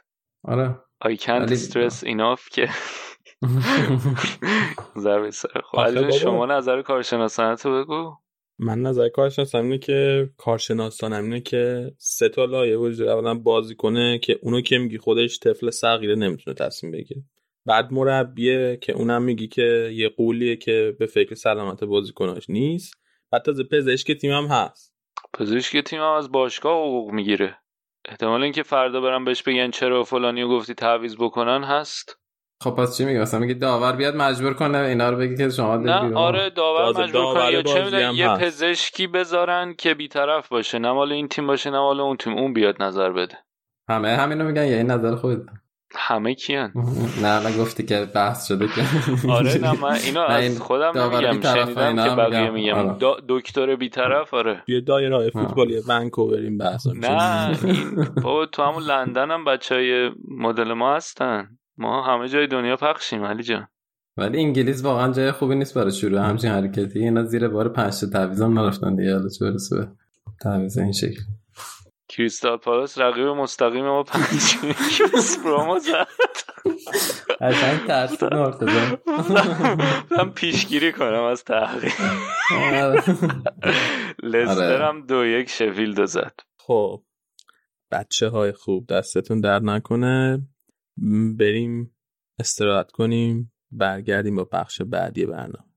آره. 0.43 0.79
I 1.05 1.17
can't 1.17 1.29
ولی- 1.29 1.57
stress 1.57 2.03
enough 2.03 2.49
که 2.51 2.69
ضربه 5.03 5.31
سر 5.31 5.61
خب. 5.71 6.09
شما 6.09 6.45
نظر 6.45 6.81
کارشناسانه 6.81 7.55
تو 7.55 7.83
بگو. 7.83 8.15
من 8.59 8.81
نظر 8.81 9.09
کارشناسم 9.09 9.57
اینه 9.57 9.77
که 9.77 10.29
کارشناسانم 10.37 11.23
اینه 11.23 11.41
که 11.41 11.91
سه 11.97 12.29
تا 12.29 12.45
لایه 12.45 12.77
وجود 12.77 12.97
داره. 12.99 13.11
اولا 13.11 13.33
بازی 13.33 13.75
کنه 13.75 14.19
که 14.19 14.39
اونو 14.41 14.61
که 14.61 14.77
میگی 14.77 14.97
خودش 14.97 15.39
طفل 15.39 15.69
صغیره 15.69 16.15
نمی‌تونه 16.15 16.53
تصمیم 16.55 16.91
بگیره. 16.91 17.23
بعد 17.65 17.93
مربیه 17.93 18.77
که 18.81 18.93
اونم 18.93 19.21
میگی 19.21 19.47
که 19.47 19.91
یه 19.93 20.09
قولیه 20.09 20.55
که 20.55 20.95
به 20.99 21.05
فکر 21.05 21.35
سلامت 21.35 21.83
بازیکناش 21.83 22.49
نیست. 22.49 22.93
بعد 23.31 23.41
تازه 23.41 23.63
پزشک 23.63 24.11
تیم 24.11 24.31
هم 24.31 24.45
هست. 24.45 24.95
پزشک 25.33 25.77
تیم 25.77 25.99
هم 25.99 26.11
از 26.11 26.31
باشگاه 26.31 26.77
حقوق 26.77 27.11
می‌گیره. 27.11 27.57
احتمال 28.05 28.43
اینکه 28.43 28.63
فردا 28.63 29.01
برم 29.01 29.25
بهش 29.25 29.43
بگن 29.43 29.71
چرا 29.71 30.03
فلانیو 30.03 30.47
گفتی 30.47 30.73
تعویض 30.73 31.15
بکنن 31.15 31.63
هست. 31.63 32.19
خب 32.63 32.71
پس 32.71 32.97
چی 32.97 33.05
میگه 33.05 33.19
مثلا 33.19 33.39
میگه 33.39 33.53
داور 33.53 33.95
بیاد 33.95 34.15
مجبور 34.15 34.53
کنه 34.53 34.77
اینا 34.77 35.09
رو 35.09 35.17
بگی 35.17 35.35
که 35.35 35.49
شما 35.49 35.77
نه. 35.77 36.15
آره 36.15 36.49
داور 36.49 37.03
مجبور 37.03 37.33
کنه. 37.33 37.51
یا 37.51 37.61
چه 37.61 38.13
یه. 38.15 38.37
پزشکی 38.37 39.07
بذارن 39.07 39.73
که 39.73 39.93
بیطرف 39.93 40.47
باشه. 40.47 40.79
نه 40.79 40.91
مال 40.91 41.11
این 41.11 41.27
تیم 41.27 41.47
باشه 41.47 41.69
نه 41.69 41.79
مال 41.79 41.99
اون 41.99 42.17
تیم. 42.17 42.33
اون 42.33 42.53
بیاد 42.53 42.83
نظر 42.83 43.09
بده. 43.09 43.37
همه 43.89 44.09
همینو 44.09 44.43
میگن 44.43 44.67
یا 44.67 44.77
این 44.77 44.91
نظر 44.91 45.15
خودت. 45.15 45.41
همه 45.95 46.35
کیان. 46.35 46.71
نه 47.21 47.39
نه 47.39 47.57
گفتی 47.57 47.83
که 47.85 48.07
بحث 48.15 48.47
شده 48.47 48.67
که. 48.67 48.81
آره 49.29 49.57
نه 49.57 49.81
من 49.81 49.95
اینو 50.05 50.19
از 50.19 50.43
این 50.43 50.59
خودم 50.59 50.91
نمیگم 50.97 51.41
شنیدم 51.41 52.09
که 52.09 52.15
بقیه 52.15 52.49
میگم. 52.49 52.73
آره. 52.73 53.15
دکتر 53.29 53.75
بیطرف 53.75 54.33
آره. 54.33 54.63
توی 54.65 54.81
دایره 54.81 55.29
فوتبالی 55.29 55.81
ونکووریم 55.87 56.57
بحث 56.57 56.87
نه 56.87 57.57
این 57.63 58.07
بابا 58.23 58.45
تو 58.45 58.63
همون 58.63 58.83
لندن 58.83 59.31
هم 59.31 59.45
بچه 59.45 59.75
های 59.75 60.11
مدل 60.27 60.73
ما 60.73 60.95
هستن. 60.95 61.47
ما 61.77 62.03
همه 62.03 62.27
جای 62.27 62.47
دنیا 62.47 62.75
پخشیم 62.75 63.25
علی 63.25 63.43
جان. 63.43 63.67
ولی 64.17 64.39
انگلیس 64.39 64.83
واقعا 64.83 65.11
جای 65.11 65.31
خوبی 65.31 65.55
نیست 65.55 65.73
برای 65.73 65.91
شروع. 65.91 66.19
همچین 66.19 66.51
حرکتی. 66.51 66.99
اینا 66.99 67.23
زیر 67.23 67.47
بار 67.47 67.69
پنج 67.69 67.99
تا 67.99 68.07
تعویضم 68.07 68.59
نرفتن 68.59 68.95
دیگه 68.95 69.13
حالا 69.13 69.29
چه 69.29 69.45
برسه 69.45 69.75
به 69.75 69.87
تعویض 70.41 70.77
این 70.77 70.91
شکل. 70.91 71.21
کریستال 72.17 72.57
پالاس 72.57 72.97
رقیب 72.97 73.27
مستقیم 73.27 73.85
ما 73.85 74.03
پنج 74.03 74.55
پرومو 75.43 75.79
زد. 75.79 76.07
قشنگ 77.41 77.87
ترسید 77.87 78.33
مرتضی 78.43 78.97
من 80.11 80.29
پیشگیری 80.29 80.91
کنم 80.91 81.23
از 81.23 81.43
تحقیق. 81.43 81.93
لستر 84.23 84.73
آره. 84.73 84.85
هم 84.85 85.05
دو 85.05 85.25
یک 85.25 85.49
شفیلد 85.49 86.05
زد. 86.05 86.39
خب 86.57 87.03
بچه 87.91 88.29
های 88.29 88.51
خوب 88.51 88.87
دستتون 88.87 89.39
در 89.41 89.59
نکنه. 89.59 90.47
بریم 91.37 91.95
استراحت 92.39 92.91
کنیم 92.91 93.53
برگردیم 93.71 94.35
با 94.35 94.43
بخش 94.43 94.81
بعدی 94.81 95.25
برنامه. 95.25 95.72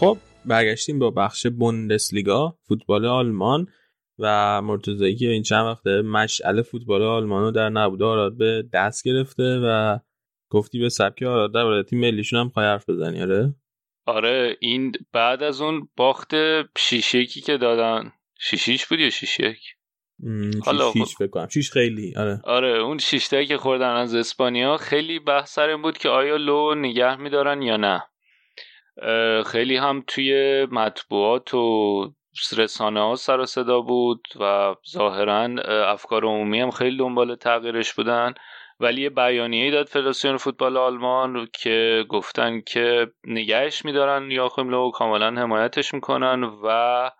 خب 0.00 0.18
برگشتیم 0.44 0.98
با 0.98 1.10
بخش 1.10 1.46
بوندسلیگا 1.46 2.58
فوتبال 2.68 3.06
آلمان 3.06 3.66
و 4.18 4.62
مرتضایی 4.62 5.16
که 5.16 5.28
این 5.28 5.42
چند 5.42 5.66
وقته 5.66 6.02
مشعل 6.02 6.62
فوتبال 6.62 7.02
آلمان 7.02 7.42
رو 7.42 7.50
در 7.50 7.68
نبوده 7.68 8.04
آراد 8.04 8.36
به 8.36 8.64
دست 8.72 9.04
گرفته 9.04 9.60
و 9.64 9.98
گفتی 10.50 10.78
به 10.78 10.88
سبک 10.88 11.22
آراد 11.22 11.54
در 11.54 11.82
تیم 11.82 12.00
ملیشون 12.00 12.40
هم 12.40 12.48
خواهی 12.48 12.68
حرف 12.68 12.90
بزنی 12.90 13.22
آره؟ 13.22 13.54
آره 14.06 14.56
این 14.60 14.92
بعد 15.12 15.42
از 15.42 15.60
اون 15.60 15.88
باخت 15.96 16.30
شیشیکی 16.78 17.40
که 17.40 17.56
دادن. 17.56 18.12
شیشیش 18.40 18.86
بود 18.86 19.00
یا 19.00 19.10
شیش 19.10 19.40
یک 19.40 19.60
م، 20.18 20.50
حالا 20.64 20.92
شیش 20.92 21.16
بکنم 21.20 21.48
شیش 21.48 21.70
خیلی 21.70 22.14
آره. 22.16 22.40
آره 22.44 22.78
اون 22.82 22.98
شیشتایی 22.98 23.46
که 23.46 23.56
خوردن 23.56 23.90
از 23.90 24.14
اسپانیا 24.14 24.76
خیلی 24.76 25.18
بحث 25.18 25.54
سر 25.54 25.76
بود 25.76 25.98
که 25.98 26.08
آیا 26.08 26.36
لو 26.36 26.74
نگه 26.74 27.16
میدارن 27.16 27.62
یا 27.62 27.76
نه. 27.76 28.02
خیلی 29.46 29.76
هم 29.76 30.04
توی 30.06 30.66
مطبوعات 30.70 31.54
و 31.54 32.12
رسانه 32.56 33.00
ها 33.00 33.14
سر 33.14 33.40
و 33.40 33.46
صدا 33.46 33.80
بود 33.80 34.28
و 34.40 34.74
ظاهرا 34.92 35.48
اه، 35.64 35.88
افکار 35.88 36.24
عمومی 36.24 36.60
هم 36.60 36.70
خیلی 36.70 36.96
دنبال 36.96 37.34
تغییرش 37.34 37.94
بودن. 37.94 38.34
ولی 38.80 39.02
یه 39.02 39.10
بیانیه 39.10 39.70
داد 39.70 39.86
فدراسیون 39.86 40.36
فوتبال 40.36 40.76
آلمان 40.76 41.48
که 41.52 42.04
گفتن 42.08 42.60
که 42.60 43.06
نگهش 43.24 43.84
میدارن 43.84 44.30
یاخیم 44.30 44.68
لو 44.68 44.90
کاملا 44.90 45.40
حمایتش 45.40 45.94
می‌کنن 45.94 46.44
و 46.64 47.10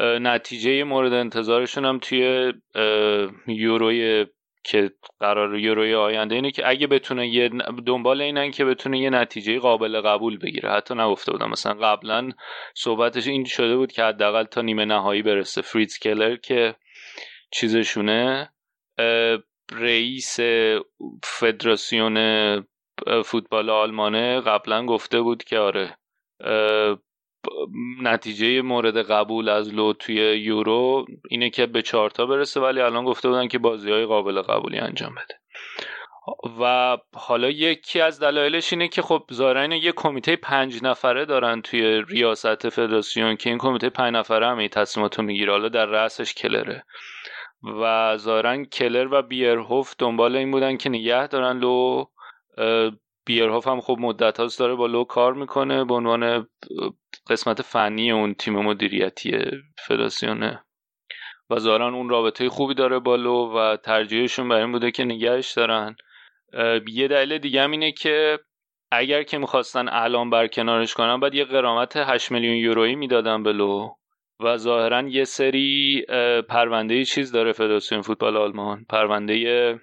نتیجه 0.00 0.84
مورد 0.84 1.12
انتظارشون 1.12 1.84
هم 1.84 1.98
توی 1.98 2.52
یوروی 3.46 4.26
که 4.64 4.90
قرار 5.20 5.58
یوروی 5.58 5.94
آینده 5.94 6.34
اینه 6.34 6.50
که 6.50 6.68
اگه 6.68 6.86
بتونه 6.86 7.28
یه 7.28 7.50
دنبال 7.86 8.20
اینن 8.20 8.50
که 8.50 8.64
بتونه 8.64 8.98
یه 8.98 9.10
نتیجه 9.10 9.58
قابل 9.58 10.00
قبول 10.00 10.38
بگیره. 10.38 10.70
حتی 10.70 10.94
نگفته 10.94 11.32
بودم 11.32 11.50
مثلا 11.50 11.74
قبلا 11.74 12.30
صحبتش 12.74 13.26
این 13.26 13.44
شده 13.44 13.76
بود 13.76 13.92
که 13.92 14.02
حداقل 14.02 14.44
تا 14.44 14.62
نیمه 14.62 14.84
نهایی 14.84 15.22
برسه. 15.22 15.62
فریتز 15.62 15.98
کلر 15.98 16.36
که 16.36 16.74
چیزشونه 17.52 18.50
رئیس 19.72 20.40
فدراسیون 21.22 22.16
فوتبال 23.24 23.70
آلمانه 23.70 24.40
قبلا 24.40 24.86
گفته 24.86 25.20
بود 25.20 25.44
که 25.44 25.58
آره 25.58 25.96
نتیجه 28.02 28.62
مورد 28.62 28.96
قبول 28.96 29.48
از 29.48 29.74
لو 29.74 29.92
توی 29.92 30.14
یورو 30.16 31.06
اینه 31.30 31.50
که 31.50 31.66
به 31.66 31.82
چهارتا 31.82 32.26
برسه 32.26 32.60
ولی 32.60 32.80
الان 32.80 33.04
گفته 33.04 33.28
بودن 33.28 33.48
که 33.48 33.58
بازی 33.58 33.90
های 33.90 34.06
قابل 34.06 34.42
قبولی 34.42 34.78
انجام 34.78 35.14
بده. 35.14 35.40
و 36.60 36.96
حالا 37.14 37.50
یکی 37.50 38.00
از 38.00 38.20
دلایلش 38.20 38.72
اینه 38.72 38.88
که 38.88 39.02
خب 39.02 39.22
ظاهرا 39.32 39.74
یه 39.74 39.92
کمیته 39.92 40.36
پنج 40.36 40.82
نفره 40.82 41.24
دارن 41.24 41.62
توی 41.62 42.02
ریاست 42.08 42.68
فدراسیون 42.68 43.36
که 43.36 43.50
این 43.50 43.58
کمیته 43.58 43.90
پنج 43.90 44.14
نفره 44.14 44.46
هم 44.46 44.66
تصمیمات 44.66 45.18
رو 45.18 45.24
می‌گیره. 45.24 45.52
حالا 45.52 45.68
در 45.68 45.86
رأسش 45.86 46.34
کلره. 46.34 46.84
و 47.62 48.16
ظاهرا 48.16 48.64
کلر 48.64 49.08
و 49.12 49.22
بیرهوف 49.22 49.94
دنبال 49.98 50.36
این 50.36 50.50
بودن 50.50 50.76
که 50.76 50.88
نگه 50.88 51.26
دارن. 51.26 51.58
لو 51.58 52.04
بیرهوف 53.24 53.68
هم 53.68 53.80
خب 53.80 53.96
مدت 54.00 54.40
هاست 54.40 54.58
داره 54.58 54.74
با 54.74 54.86
لو 54.86 55.04
کار 55.04 55.34
می‌کنه. 55.34 55.84
به 55.84 55.94
عنوان 55.94 56.46
قسمت 57.28 57.62
فنی 57.62 58.10
اون 58.10 58.34
تیم 58.34 58.54
مدیریتی 58.54 59.32
فدراسیونه 59.86 60.64
و 61.50 61.58
ظاهرا 61.58 61.88
اون 61.88 62.08
رابطه 62.08 62.48
خوبی 62.48 62.74
داره 62.74 62.98
با 62.98 63.16
لو 63.16 63.52
و 63.56 63.76
ترجیحشون 63.76 64.48
بر 64.48 64.56
این 64.56 64.72
بوده 64.72 64.90
که 64.90 65.04
نگهش 65.04 65.52
دارن. 65.52 65.96
یه 66.88 67.08
دلیل 67.08 67.38
دیگه 67.38 67.62
هم 67.62 67.70
اینه 67.70 67.92
که 67.92 68.38
اگر 68.92 69.22
که 69.22 69.38
می‌خواستن 69.38 69.88
الان 69.88 70.30
برکنارش 70.30 70.94
کنن 70.94 71.20
باید 71.20 71.34
یه 71.34 71.44
قرامت 71.44 71.96
8 71.96 72.32
میلیون 72.32 72.56
یورویی 72.56 72.94
می‌دادن 72.94 73.42
به 73.42 73.52
لو 73.52 73.88
و 74.40 74.56
ظاهرا 74.56 75.08
یه 75.08 75.24
سری 75.24 76.02
پرونده 76.48 77.04
چیز 77.04 77.32
داره 77.32 77.52
فدراسیون 77.52 78.02
فوتبال 78.02 78.36
آلمان. 78.36 78.84
پرونده 78.88 79.80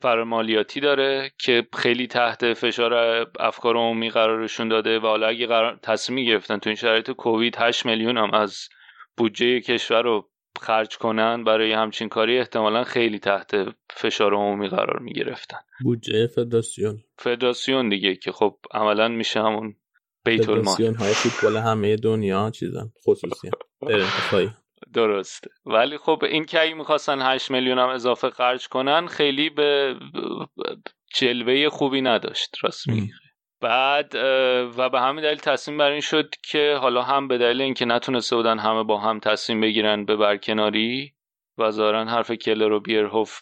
فرمالیاتی 0.00 0.80
داره 0.80 1.32
که 1.38 1.66
خیلی 1.76 2.06
تحت 2.06 2.54
فشار 2.54 2.94
افکار 3.40 3.76
عمومی 3.76 4.10
قرارشون 4.10 4.68
داده 4.68 4.98
و 4.98 5.06
حالا 5.06 5.26
اگه 5.26 5.46
قرار 5.46 5.78
تصمیم 5.82 6.26
گرفتن 6.26 6.58
تو 6.58 6.70
این 6.70 6.76
شرایط 6.76 7.10
کووید 7.10 7.56
8 7.58 7.86
میلیون 7.86 8.18
هم 8.18 8.34
از 8.34 8.68
بودجه 9.16 9.60
کشور 9.60 10.02
رو 10.02 10.30
خرج 10.60 10.98
کنن 10.98 11.44
برای 11.44 11.72
همچین 11.72 12.08
کاری 12.08 12.38
احتمالا 12.38 12.84
خیلی 12.84 13.18
تحت 13.18 13.50
فشار 13.90 14.34
عمومی 14.34 14.68
قرار 14.68 14.98
می 14.98 15.12
گرفتن 15.12 15.58
بودجه 15.84 16.26
فدراسیون. 16.26 17.04
فدراسیون 17.18 17.88
دیگه 17.88 18.16
که 18.16 18.32
خب 18.32 18.56
عملا 18.74 19.08
میشه 19.08 19.40
همون 19.40 19.74
بیت 20.24 20.48
المال. 20.48 20.64
فدراسیون 20.64 20.94
های 20.94 21.12
فوتبال 21.12 21.56
همه 21.56 21.96
دنیا 21.96 22.50
چیزن 22.50 22.92
خصوصی 23.06 23.50
درسته. 24.94 25.50
ولی 25.66 25.98
خب 25.98 26.24
این 26.24 26.44
که 26.44 26.62
اگه 26.62 26.74
می‌خواستن 26.74 27.22
8 27.22 27.50
میلیون 27.50 27.78
هم 27.78 27.88
اضافه 27.88 28.30
خرج 28.30 28.68
کنن 28.68 29.06
خیلی 29.06 29.50
به 29.50 29.96
جلوه 31.14 31.68
خوبی 31.68 32.00
نداشت. 32.00 32.56
راست 32.62 32.88
میگی. 32.88 33.10
بعد 33.60 34.14
و 34.78 34.90
به 34.90 35.00
همین 35.00 35.24
دلیل 35.24 35.38
تصمیم 35.38 35.78
بر 35.78 35.90
این 35.90 36.00
شد 36.00 36.34
که 36.50 36.78
حالا 36.80 37.02
هم 37.02 37.28
به 37.28 37.38
دلیل 37.38 37.60
اینکه 37.60 37.84
نتونسته 37.84 38.36
بودن 38.36 38.58
همه 38.58 38.82
با 38.82 38.98
هم 38.98 39.20
تصمیم 39.20 39.60
بگیرن 39.60 40.04
به 40.04 40.16
برکناری 40.16 41.12
و 41.58 41.70
ظاهرا 41.70 42.04
حرف 42.04 42.30
کلر 42.30 42.72
و 42.72 42.80
بیرهوف 42.80 43.40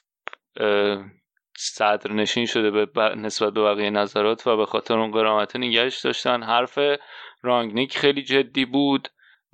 صدر 1.59 2.12
نشین 2.12 2.47
شده 2.47 2.70
به 2.70 3.14
نسبت 3.16 3.52
به 3.52 3.62
بقیه 3.62 3.90
نظرات 3.90 4.47
و 4.47 4.56
به 4.56 4.66
خاطر 4.66 4.98
اون 4.98 5.10
قرامت 5.10 5.56
نگهش 5.56 6.01
داشتن. 6.01 6.43
حرف 6.43 6.78
رانگنیک 7.43 7.98
خیلی 7.98 8.23
جدی 8.23 8.64
بود. 8.64 9.09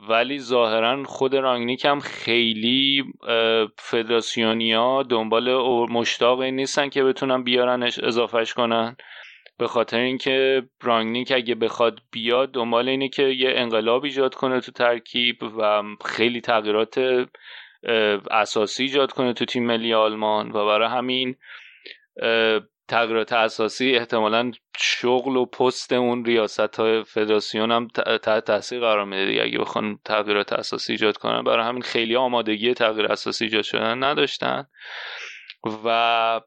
ولی 0.09 0.39
ظاهرا 0.39 1.05
خود 1.05 1.35
رانگنیک 1.35 1.85
هم 1.85 2.01
خیلی 2.01 3.05
فدراسیونیا 3.79 5.03
دنبال 5.03 5.55
مشتاق 5.91 6.41
این 6.41 6.57
نیستن 6.57 6.89
که 6.89 7.05
بتونن 7.05 7.43
بیارنش 7.43 7.99
اضافهش 7.99 8.55
کنن. 8.55 8.97
به 9.59 9.67
خاطر 9.69 9.99
اینکه 9.99 10.63
رانگنیک 10.83 11.33
اگه 11.33 11.55
بخواد 11.55 12.01
بیاد 12.11 12.53
دنبال 12.53 12.89
اینه 12.89 13.09
که 13.09 13.23
یه 13.23 13.53
انقلاب 13.57 14.05
ایجاد 14.05 14.35
کنه 14.35 14.61
تو 14.61 14.73
ترکیب 14.73 15.43
و 15.43 15.83
خیلی 16.05 16.41
تغییرات 16.41 17.27
اساسی 18.31 18.83
ایجاد 18.83 19.13
کنه 19.13 19.33
تو 19.33 19.45
تیم 19.45 19.67
ملی 19.67 19.95
آلمان. 19.95 20.49
و 20.49 20.67
برای 20.67 20.89
همین 20.89 21.37
تغییرات 22.89 23.33
اساسی 23.33 23.97
احتمالا 23.97 24.53
شغل 24.79 25.37
و 25.37 25.47
پست 25.47 25.93
اون 25.93 26.25
ریاست 26.25 26.77
های 26.77 27.05
فدراسیون 27.05 27.73
هم 27.73 27.89
تحت 28.23 28.45
تاثیر 28.45 28.81
قرار 28.81 29.05
میده 29.05 29.27
دیگه. 29.27 29.43
اگه 29.43 29.59
بخوان 29.59 29.99
تغییرات 30.05 30.53
اساسی 30.53 30.93
ایجاد 30.93 31.17
کنن 31.17 31.45
برای 31.45 31.67
همین 31.67 31.83
خیلی 31.83 32.17
آمادگی 32.17 32.75
تغییر 32.75 33.13
اساسی 33.13 33.45
ایجاد 33.45 33.63
شدن 33.63 34.05
نداشتن. 34.05 34.67
و 35.85 36.41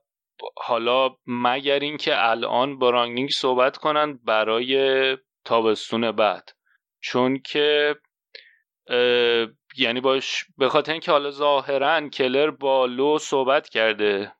حالا 0.57 1.09
مگر 1.27 1.79
اینکه 1.79 2.29
الان 2.29 2.79
با 2.79 2.89
رانگنینگ 2.89 3.29
صحبت 3.29 3.77
کنن 3.77 4.19
برای 4.23 5.17
تابستون 5.45 6.11
بعد. 6.11 6.51
چون 7.01 7.39
که 7.39 7.95
یعنی 9.77 10.01
باش 10.01 10.45
به 10.57 10.69
خاطر 10.69 10.91
اینکه 10.91 11.11
حالا 11.11 11.31
ظاهرا 11.31 12.09
کلر 12.09 12.49
با 12.49 12.85
لو 12.85 13.17
صحبت 13.17 13.69
کرده 13.69 14.31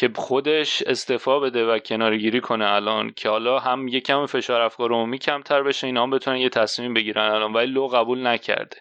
که 0.00 0.10
خودش 0.14 0.82
استعفا 0.82 1.40
بده 1.40 1.66
و 1.66 1.78
کنارگیری 1.78 2.40
کنه 2.40 2.72
الان 2.72 3.12
که 3.16 3.28
حالا 3.28 3.58
هم 3.58 3.88
یکم 3.88 4.26
فشار 4.26 4.60
افکار 4.60 4.92
عمومی 4.92 5.18
کمتر 5.18 5.62
بشه 5.62 5.86
اینا 5.86 6.02
هم 6.02 6.10
بتونن 6.10 6.36
یه 6.36 6.48
تصمیم 6.48 6.94
بگیرن 6.94 7.32
الان 7.32 7.52
ولی 7.52 7.72
لو 7.72 7.86
قبول 7.86 8.26
نکرده 8.26 8.76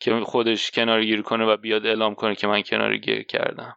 که 0.00 0.20
خودش 0.20 0.70
کنارگیری 0.70 1.22
کنه 1.22 1.44
و 1.44 1.56
بیاد 1.56 1.86
اعلام 1.86 2.14
کنه 2.14 2.34
که 2.34 2.46
من 2.46 2.62
کنارگیری 2.62 3.24
کردم. 3.24 3.76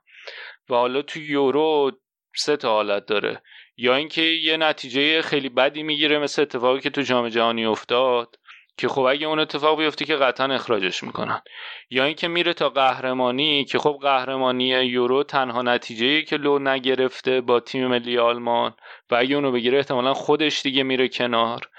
و 0.70 0.76
حالا 0.76 1.02
تو 1.02 1.20
یورو 1.20 1.92
سه 2.36 2.58
تا 2.58 2.70
حالت 2.70 3.06
داره. 3.06 3.42
یا 3.78 3.96
اینکه 3.96 4.22
یه 4.22 4.58
نتیجه 4.58 5.22
خیلی 5.22 5.50
بدی 5.50 5.84
می‌گیره 5.84 6.20
مثل 6.20 6.42
اتفاقی 6.42 6.80
که 6.80 6.90
تو 6.90 7.02
جام 7.02 7.30
جهانی 7.30 7.66
افتاد. 7.66 8.36
که 8.80 8.88
خب 8.88 9.02
اگه 9.02 9.28
اون 9.28 9.40
اتفاق 9.40 9.78
بیفته 9.78 10.06
که 10.06 10.16
قطعا 10.16 10.54
اخراجش 10.54 11.04
می‌کنن. 11.04 11.42
یا 11.90 12.04
اینکه 12.04 12.28
میره 12.28 12.54
تا 12.54 12.70
قهرمانی 12.70 13.66
که 13.66 13.80
خب 13.80 14.00
قهرمانی 14.02 14.68
یورو 14.68 15.24
تنها 15.24 15.62
نتیجه 15.62 16.22
که 16.22 16.38
لو 16.38 16.60
نگرفته 16.60 17.42
با 17.42 17.60
تیم 17.60 17.88
ملی 17.88 18.18
آلمان 18.18 18.74
و 19.12 19.16
اگه 19.16 19.36
اونو 19.36 19.52
بگیره 19.52 19.78
احتمالا 19.78 20.14
خودش 20.14 20.62
دیگه 20.62 20.84
میره 20.84 21.08
کنار. 21.08 21.70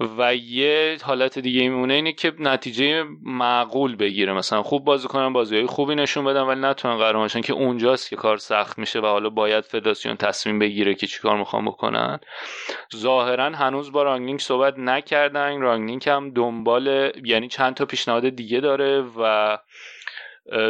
و 0.00 0.34
یه 0.34 0.96
حالت 1.02 1.38
دیگه 1.38 1.60
میمونه 1.60 1.94
اینه 1.94 2.12
که 2.12 2.32
نتیجه 2.38 3.04
معقول 3.22 3.96
بگیره. 3.96 4.32
مثلا 4.32 4.62
خوب 4.62 4.84
بازی 4.84 5.08
کنن 5.08 5.32
بازی 5.32 5.56
های 5.56 5.66
خوبی 5.66 5.94
نشون 5.94 6.24
بدن 6.24 6.40
ولی 6.40 6.60
نتونن 6.60 6.98
قهرمانشن 6.98 7.40
که 7.40 7.52
اونجاست 7.52 8.10
که 8.10 8.16
کار 8.16 8.36
سخت 8.36 8.78
میشه 8.78 9.00
و 9.00 9.06
حالا 9.06 9.30
باید 9.30 9.64
فدراسیون 9.64 10.16
تصمیم 10.16 10.58
بگیره 10.58 10.94
که 10.94 11.06
چیکار 11.06 11.36
می‌خوام 11.38 11.64
بکنن. 11.64 12.20
ظاهرا 12.96 13.44
هنوز 13.44 13.92
با 13.92 14.02
رانگنینگ 14.02 14.40
صحبت 14.40 14.78
نکردن. 14.78 15.60
رانگنینگ 15.60 16.08
هم 16.08 16.30
دنبال 16.30 17.12
یعنی 17.24 17.48
چند 17.48 17.74
تا 17.74 17.84
پیشنهاد 17.84 18.28
دیگه 18.28 18.60
داره 18.60 19.04
و 19.18 19.58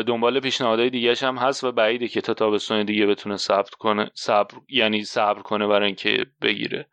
دنبال 0.06 0.40
پیشنهادهای 0.40 0.90
دیگه 0.90 1.14
هم 1.14 1.36
هست 1.36 1.64
و 1.64 1.72
بعیده 1.72 2.08
که 2.08 2.20
تا 2.20 2.34
تابستون 2.34 2.84
دیگه 2.84 3.06
بتونه 3.06 3.36
صبر 3.36 3.70
کنه 3.78 4.10
صبر 4.14 4.54
یعنی 4.68 5.04
صبر 5.04 5.42
کنه 5.42 5.66
برای 5.66 5.86
اینکه 5.86 6.26
بگیره. 6.42 6.86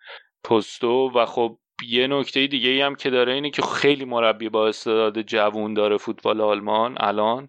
پستو 0.44 1.12
و 1.16 1.26
خب 1.26 1.58
یه 1.84 2.08
نکته 2.08 2.48
دیگه 2.48 2.70
ای 2.70 2.82
هم 2.82 2.96
که 2.96 3.10
داره 3.10 3.34
اینه 3.34 3.50
که 3.50 3.62
خیلی 3.62 4.06
مربی 4.06 4.50
با 4.50 4.68
استعداد 4.68 5.22
جوون 5.22 5.74
داره 5.74 5.98
فوتبال 5.98 6.42
آلمان 6.42 6.98
الان. 7.00 7.48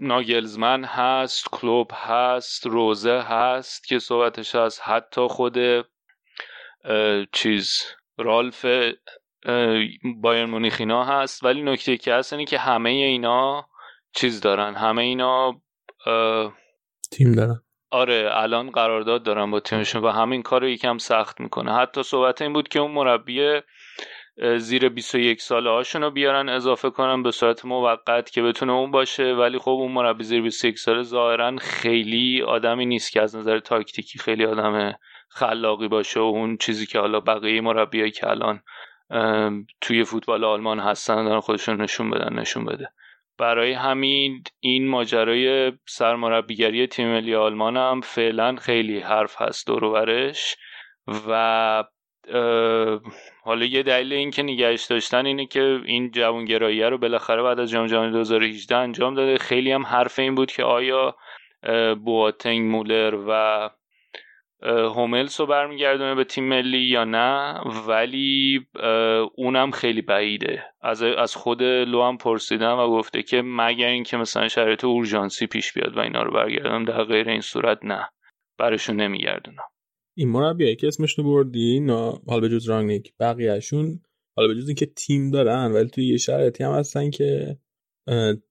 ناگلزمن 0.00 0.84
هست 0.84 1.48
کلوب 1.52 1.90
هست 1.94 2.66
روزه 2.66 3.20
هست 3.20 3.86
که 3.86 3.98
صحبتش 3.98 4.54
هست 4.54 4.80
حتی 4.84 5.26
خود 5.28 5.56
چیز 7.32 7.82
رالف 8.18 8.66
بایر 10.20 10.46
مونیخینا 10.46 11.04
هست. 11.04 11.44
ولی 11.44 11.62
نکته 11.62 11.96
که 11.96 12.14
هست 12.14 12.32
اینه 12.32 12.44
که 12.44 12.58
همه 12.58 12.90
اینا 12.90 13.68
چیز 14.14 14.40
دارن. 14.40 14.74
همه 14.74 15.02
اینا 15.02 15.62
تیم 17.10 17.32
دارن. 17.32 17.60
آره 17.94 18.30
الان 18.32 18.70
قرارداد 18.70 19.22
دارن 19.22 19.50
با 19.50 19.60
تیمشون 19.60 20.02
و 20.02 20.08
همین 20.08 20.42
کار 20.42 20.60
رو 20.60 20.68
یکم 20.68 20.98
سخت 20.98 21.40
می‌کنه. 21.40 21.74
حتی 21.74 22.02
صحبت 22.02 22.42
این 22.42 22.52
بود 22.52 22.68
که 22.68 22.78
اون 22.78 22.90
مربی 22.90 23.60
زیر 24.56 24.88
21 24.88 25.40
ساله 25.40 25.70
هاشون 25.70 26.02
رو 26.02 26.10
بیارن 26.10 26.48
اضافه 26.48 26.90
کنن 26.90 27.22
به 27.22 27.30
صورت 27.30 27.64
موقت 27.64 28.30
که 28.30 28.42
بتونه 28.42 28.72
اون 28.72 28.90
باشه. 28.90 29.34
ولی 29.34 29.58
خب 29.58 29.70
اون 29.70 29.92
مربی 29.92 30.24
زیر 30.24 30.42
21 30.42 30.78
ساله 30.78 31.02
ظاهرا 31.02 31.56
خیلی 31.56 32.42
آدمی 32.42 32.86
نیست 32.86 33.12
که 33.12 33.22
از 33.22 33.36
نظر 33.36 33.58
تاکتیکی 33.58 34.18
خیلی 34.18 34.44
آدم 34.44 34.94
خلاقی 35.28 35.88
باشه 35.88 36.20
و 36.20 36.22
اون 36.22 36.56
چیزی 36.56 36.86
که 36.86 36.98
حالا 36.98 37.20
بقیه 37.20 37.60
مربیایی 37.60 38.10
که 38.10 38.30
الان 38.30 38.60
توی 39.80 40.04
فوتبال 40.04 40.44
آلمان 40.44 40.80
هستن 40.80 41.24
دارن 41.24 41.40
خودشون 41.40 41.80
نشون 41.80 42.10
بدن 42.10 42.38
نشون 42.38 42.64
بده. 42.64 42.88
برای 43.38 43.72
همین 43.72 44.42
این 44.60 44.88
ماجرای 44.88 45.72
سرمربیگری 45.86 46.86
تیم 46.86 47.08
ملی 47.08 47.34
آلمان 47.34 47.76
هم 47.76 48.00
فعلا 48.00 48.56
خیلی 48.56 48.98
حرف 48.98 49.42
هست 49.42 49.66
دورورش 49.66 50.56
و 51.28 51.84
حالا 53.42 53.64
یه 53.64 53.82
دلیل 53.82 54.12
این 54.12 54.30
که 54.30 54.42
نگهش 54.42 54.84
داشتن 54.84 55.26
اینه 55.26 55.46
که 55.46 55.80
این 55.84 56.10
جوانگرایی 56.10 56.82
رو 56.82 56.98
بالاخره 56.98 57.42
بعد 57.42 57.60
از 57.60 57.70
جام 57.70 57.86
جهانی 57.86 58.12
2018 58.12 58.76
انجام 58.76 59.14
داده. 59.14 59.38
خیلی 59.38 59.72
هم 59.72 59.86
حرف 59.86 60.18
این 60.18 60.34
بود 60.34 60.52
که 60.52 60.64
آیا 60.64 61.16
بواتنگ 62.04 62.62
مولر 62.62 63.18
و 63.28 63.70
هوملس 64.64 65.40
رو 65.40 65.46
برمیگردونه 65.46 66.14
به 66.14 66.24
تیم 66.24 66.48
ملی 66.48 66.78
یا 66.78 67.04
نه 67.04 67.60
ولی 67.88 68.66
اونم 69.34 69.70
خیلی 69.70 70.02
بعیده. 70.02 70.62
از 70.82 71.02
از 71.02 71.36
خود 71.36 71.62
لو 71.62 72.02
هم 72.02 72.16
پرسیدم 72.16 72.78
و 72.78 72.88
گفته 72.88 73.22
که 73.22 73.42
مگر 73.44 73.88
اینکه 73.88 74.16
مثلا 74.16 74.48
شرایط 74.48 74.84
اورژانسی 74.84 75.46
پیش 75.46 75.72
بیاد 75.72 75.96
و 75.96 76.00
اینا 76.00 76.22
رو 76.22 76.32
برگردم 76.32 76.84
در 76.84 77.04
غیر 77.04 77.28
این 77.28 77.40
صورت 77.40 77.78
نه. 77.82 78.08
برشون 78.58 78.96
نمیگردونم. 78.96 79.64
این 80.16 80.28
مربیایی 80.28 80.76
که 80.76 80.86
اسمشون 80.86 81.24
بردی؟ 81.24 81.80
نه 81.80 82.12
حالا 82.26 82.40
به 82.40 82.48
جز 82.48 82.68
رانگنیک 82.68 83.12
بقیهشون. 83.20 84.00
حالا 84.36 84.48
به 84.48 84.54
جز 84.54 84.68
اینکه 84.68 84.86
تیم 84.86 85.30
دارن 85.30 85.72
ولی 85.72 85.88
توی 85.88 86.06
یه 86.06 86.16
شرایطی 86.16 86.64
هم 86.64 86.72
هستن 86.72 87.10
که 87.10 87.56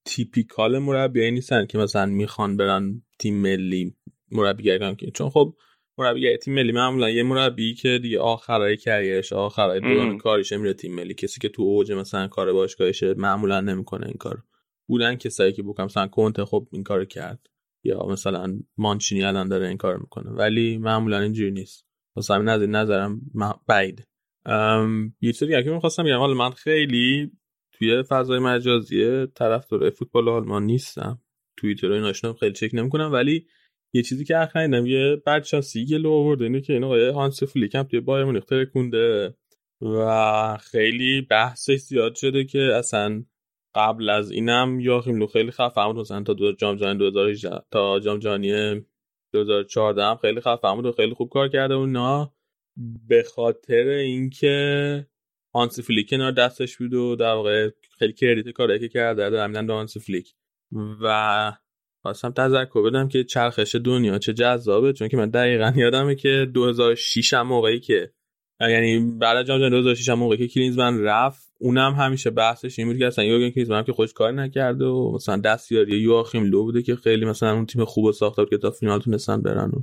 تیپیکال 0.06 0.80
مربیایی 0.80 1.31
نیستن 1.31 1.65
که 1.65 1.77
مثلا 1.77 2.06
می‌خوان 2.06 2.57
برن 2.57 3.02
تیم 3.19 3.41
ملی 3.41 3.95
مربیگری 4.31 4.95
که 4.95 5.11
چون 5.11 5.30
خب 5.30 5.56
مربیگری 5.98 6.38
تیم 6.38 6.53
ملی 6.53 6.72
معمولا 6.72 7.10
یه 7.10 7.24
مربی 7.24 7.74
که 7.74 7.99
دیگه 8.02 8.20
آخرای 8.20 8.78
کریرش 8.78 9.34
آخرای 9.34 9.80
دوران 9.80 10.18
کاریش 10.18 10.53
میره 10.53 10.74
تیم 10.74 10.95
ملی. 10.95 11.14
کسی 11.14 11.40
که 11.40 11.49
تو 11.49 11.61
اوج 11.61 11.91
مثلا 11.91 12.28
کار 12.28 12.53
باشگاهشه 12.53 13.14
معمولا 13.18 13.61
نمی‌کنه 13.61 14.07
این 14.07 14.18
کار 14.20 14.44
بودن 14.88 15.15
کسایی 15.15 15.53
که 15.53 15.64
بکنم 15.64 15.86
مثلا 15.86 16.07
کنت 16.07 16.44
خب 16.44 16.68
این 16.72 16.84
کار 16.84 17.06
کرد 17.06 17.48
یا 17.84 18.06
مثلا 18.10 18.60
مانچینی 18.78 19.24
الان 19.24 19.48
داره 19.48 19.68
این 19.68 19.78
کار 19.78 19.98
می‌کنه. 19.98 20.32
ولی 20.32 20.78
معمولا 20.78 21.20
اینجوری 21.20 21.52
نیست. 21.52 21.86
واسه 22.15 22.34
همین 22.34 22.49
از 22.49 22.61
این 22.61 22.76
نظرم 22.76 23.22
بعید. 23.68 24.07
یه 25.22 25.32
چیزی 25.32 25.45
دیگه 25.45 25.64
که 25.64 25.70
می‌خواستم 25.70 26.03
بگم. 26.03 26.18
حالا 26.18 26.34
من 26.34 26.52
خیلی 26.52 27.32
توی 27.72 28.03
فضای 28.03 28.40
مجازی 28.40 29.28
طرفدار 29.28 29.90
فوتبال 29.90 30.30
آلمان 30.30 30.64
نیستم. 30.64 31.22
توییتر 31.57 31.91
و 31.91 31.94
ایناشون 31.94 32.34
خیلی 32.34 32.53
چک 32.53 32.70
نمی‌کنم. 32.74 33.11
ولی 33.11 33.48
یه 33.94 34.03
چیزی 34.03 34.26
که 34.26 34.38
اخیراً 34.38 34.80
یه 34.88 35.15
برچاسی 35.26 35.86
گلو 35.86 36.11
آورده 36.11 36.44
اینه 36.44 36.61
که 36.61 36.74
این 36.74 36.84
آقای 36.84 37.10
هانس 37.10 37.44
فلیک 37.44 37.76
هم 37.76 37.84
توی 37.84 37.99
بایر 37.99 38.26
مونیخ 38.26 38.45
ترکونده 38.45 39.36
و 39.82 40.57
خیلی 40.57 41.22
بحثش 41.22 41.76
زیاد 41.76 42.15
شده 42.15 42.44
که 42.44 42.60
اصلا 42.60 43.24
قبل 43.76 44.10
از 44.10 44.32
اینم 44.32 44.80
یاخیم 44.80 45.15
لو 45.15 45.28
خیلی 45.28 45.52
خفه 45.52 45.86
بود 45.86 45.95
مثلا 45.95 46.24
تا 46.24 46.34
دو 46.34 46.52
جام 46.52 46.76
جهانی 46.76 46.98
2018 46.98 47.61
تا 47.72 47.99
جام 47.99 48.20
جهانی 48.20 48.82
2014 49.34 50.03
هم 50.03 50.15
خیلی 50.15 50.41
خفه 50.41 50.76
بود 50.76 50.86
و 50.86 50.91
خیلی 50.91 51.14
خوب 51.14 51.30
کار 51.30 51.49
کرده 51.49 51.74
اونا. 51.74 52.34
به 53.07 53.24
خاطر 53.24 53.88
اینکه 53.88 55.07
هانس 55.53 55.80
فلیک 55.80 56.10
کنار 56.10 56.32
دستش 56.32 56.78
بود 56.78 56.94
و 56.94 57.15
در 57.15 57.34
واقع 57.34 57.70
خیلی 57.99 58.14
credit 58.14 58.49
کاری 58.49 58.80
که 58.80 58.90
کرده 58.90 59.30
در 59.30 59.48
میدن 59.48 59.70
هانس 59.70 59.98
فلیک. 59.98 60.34
و 61.02 61.52
خواستم 62.03 62.31
تذکر 62.31 62.81
بدم 62.81 63.07
که 63.07 63.23
چرخش 63.23 63.75
دنیا 63.75 64.17
چه 64.17 64.34
جذابه 64.34 64.93
چون 64.93 65.07
که 65.07 65.17
من 65.17 65.30
دقیقا 65.30 65.73
یادمه 65.75 66.15
که 66.15 66.47
2006 66.53 67.34
هم 67.34 67.47
موقعی 67.47 67.80
که 67.80 68.11
یعنی 68.61 68.99
بعد 69.19 69.38
از 69.38 69.45
جام 69.45 69.59
جهانی 69.59 69.75
2006 69.75 70.09
هم 70.09 70.19
موقعی 70.19 70.38
که 70.38 70.47
کلینزمن 70.47 70.99
رفت 71.03 71.53
اونم 71.59 71.93
همیشه 71.93 72.30
بحثش 72.30 72.80
این 72.80 72.88
بود 72.88 72.97
که 72.97 73.07
اصلا 73.07 73.25
یورگن 73.25 73.49
کلینزمن 73.49 73.84
که 73.84 73.93
خودش 73.93 74.13
کار 74.13 74.31
نکرده 74.31 74.85
و 74.85 75.11
مثلا 75.15 75.38
دستیاری 75.38 75.97
یواخیم 75.97 76.43
لو 76.43 76.63
بوده 76.63 76.81
که 76.81 76.95
خیلی 76.95 77.25
مثلا 77.25 77.53
اون 77.53 77.65
تیم 77.65 77.85
خوب 77.85 78.11
ساخته 78.11 78.41
بود 78.41 78.49
که 78.49 78.57
تا 78.57 78.71
فینال 78.71 78.99
تونستن 78.99 79.41
برن 79.41 79.69
و 79.69 79.81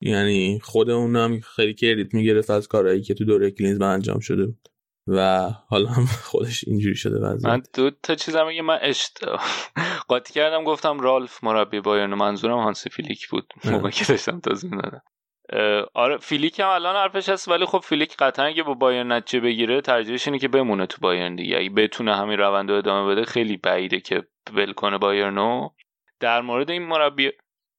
یعنی 0.00 0.60
خود 0.62 0.90
اونم 0.90 1.40
خیلی 1.40 1.74
credit 1.74 2.14
می‌گرفت 2.14 2.50
از 2.50 2.68
کارهایی 2.68 3.02
که 3.02 3.14
تو 3.14 3.24
دوره 3.24 3.50
کلینزمن 3.50 3.92
انجام 3.92 4.18
شده 4.18 4.46
بود. 4.46 4.68
و 5.08 5.50
حالا 5.68 5.88
هم 5.88 6.04
خودش 6.30 6.64
اینجوری 6.66 6.96
شده 6.96 7.18
وضعیت. 7.18 7.54
من 7.54 7.62
دو 7.74 7.90
تا 7.90 8.14
چیزم 8.14 8.46
میگه 8.46 8.62
من 8.62 8.78
اشت 8.82 9.18
قاطی 10.08 10.32
کردم 10.32 10.64
گفتم 10.64 11.00
رالف 11.00 11.44
مربی 11.44 11.80
بایرن. 11.80 12.14
منظورم 12.14 12.58
هانسی 12.58 12.90
فلیک 12.90 13.28
بود. 13.28 13.54
موقعی 13.64 13.92
که 13.92 14.04
داشتم 14.04 14.40
تازه 14.40 14.68
می‌دادم. 14.68 15.02
آره 15.94 16.16
فلیک 16.16 16.60
هم 16.60 16.68
الان 16.68 16.96
حرفش 16.96 17.28
هست 17.28 17.48
ولی 17.48 17.64
خب 17.64 17.78
فلیک 17.78 18.16
قطعا 18.16 18.46
اگه 18.46 18.62
با 18.62 18.74
بایرن 18.74 19.12
نتیجه 19.12 19.40
بگیره 19.40 19.80
ترجیحش 19.80 20.28
اینه 20.28 20.38
که 20.38 20.48
بمونه 20.48 20.86
تو 20.86 20.98
بایرن 21.00 21.36
دیگه. 21.36 21.56
اگه 21.56 21.70
بتونه 21.70 22.16
همین 22.16 22.38
روند 22.38 22.70
رو 22.70 22.76
ادامه 22.76 23.14
بده 23.14 23.24
خیلی 23.24 23.56
بعیده 23.56 24.00
که 24.00 24.22
ول 24.54 24.72
کنه 24.72 24.98
بایرنو. 24.98 25.68
در 26.20 26.40
مورد 26.40 26.70
این 26.70 26.82
مربی 26.82 27.30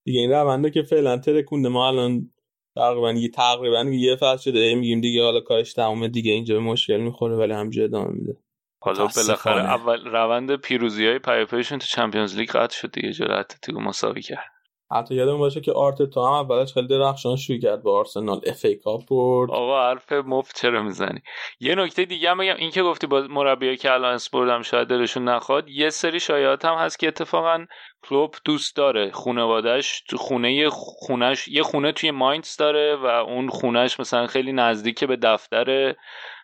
دیگه 0.06 0.20
این 0.20 0.32
رونده 0.32 0.70
که 0.70 0.82
فعلا 0.82 1.18
ترکونده 1.18 1.70
ما 1.70 1.88
الان 1.88 2.32
تقریبا 2.80 3.12
یه 3.12 3.30
تقریبا 3.30 3.84
یه 3.84 4.16
فصل 4.16 4.52
شده. 4.52 4.76
میگیم 4.76 5.02
دیگه 5.02 5.24
حالا 5.24 5.40
کارش 5.40 5.74
تموم 5.74 6.08
دیگه 6.08 6.32
اینجا 6.32 6.56
به 6.56 6.62
مشکل 6.62 6.98
می‌خوره 6.98 7.36
ولی 7.36 7.54
همینجا 7.54 7.84
ادامه 7.84 8.12
میده. 8.12 8.38
حالا 8.82 9.08
بالاخره 9.16 9.64
اول 9.64 10.06
روند 10.06 10.56
پیروزی 10.56 11.06
های 11.06 11.20
پیاپیشون 11.20 11.80
تو 11.80 11.88
Champions 11.88 12.36
League 12.36 12.50
قطع 12.50 12.76
شد 12.76 12.92
دیگه 12.92 13.14
جلو 13.14 13.34
اتلتیکو 13.34 13.80
مساوی 13.80 14.22
کرد. 14.22 14.52
حتی 14.92 15.16
یادم 15.16 15.38
باشه 15.38 15.62
که 15.62 15.72
آرتتا 15.72 16.28
هم 16.28 16.34
اولش 16.34 16.74
خیلی 16.74 16.88
درخشان 16.88 17.36
شروع 17.36 17.60
کرد 17.60 17.84
با 17.84 17.98
آرسنال. 18.00 18.42
FA 18.46 18.66
Cup 18.66 19.02
برد. 19.10 19.52
آقا 19.52 19.90
حرف 19.90 20.12
مفت 20.12 20.62
چرا 20.62 20.84
می‌زنی؟ 20.84 21.22
یه 21.60 21.76
نکته 21.76 22.06
دیگه 22.06 22.30
هم 22.30 22.38
بگم. 22.38 22.56
این 22.58 22.72
که 22.72 22.84
گفتی 22.84 23.08
با 23.08 23.22
مربیایی 23.30 23.78
که 23.78 23.92
الان 23.92 24.14
اسم 24.14 24.30
بردم 24.30 24.62
شاید 24.62 24.88
دلشون 24.88 25.24
نخواد 25.24 25.70
یه 25.70 25.90
سری 25.90 26.20
شایعات 26.20 26.66
هم 26.66 26.76
هست 26.76 27.00
که 27.00 27.08
اتفاقا 27.08 27.66
کلوب 28.04 28.36
دوست 28.46 28.76
داره. 28.76 29.12
خانواده‌اش 29.12 30.02
تو 30.02 30.18
خونه 30.18 30.70
خونش 30.70 31.48
یه 31.48 31.64
خونه 31.64 31.92
توی 31.92 32.12
ماینز 32.12 32.58
داره 32.58 32.96
و 32.96 33.06
اون 33.06 33.50
خونش 33.50 34.00
مثلا 34.00 34.28
خیلی 34.28 34.54
نزدیک 34.54 35.04
به 35.04 35.16
دفتر 35.16 35.96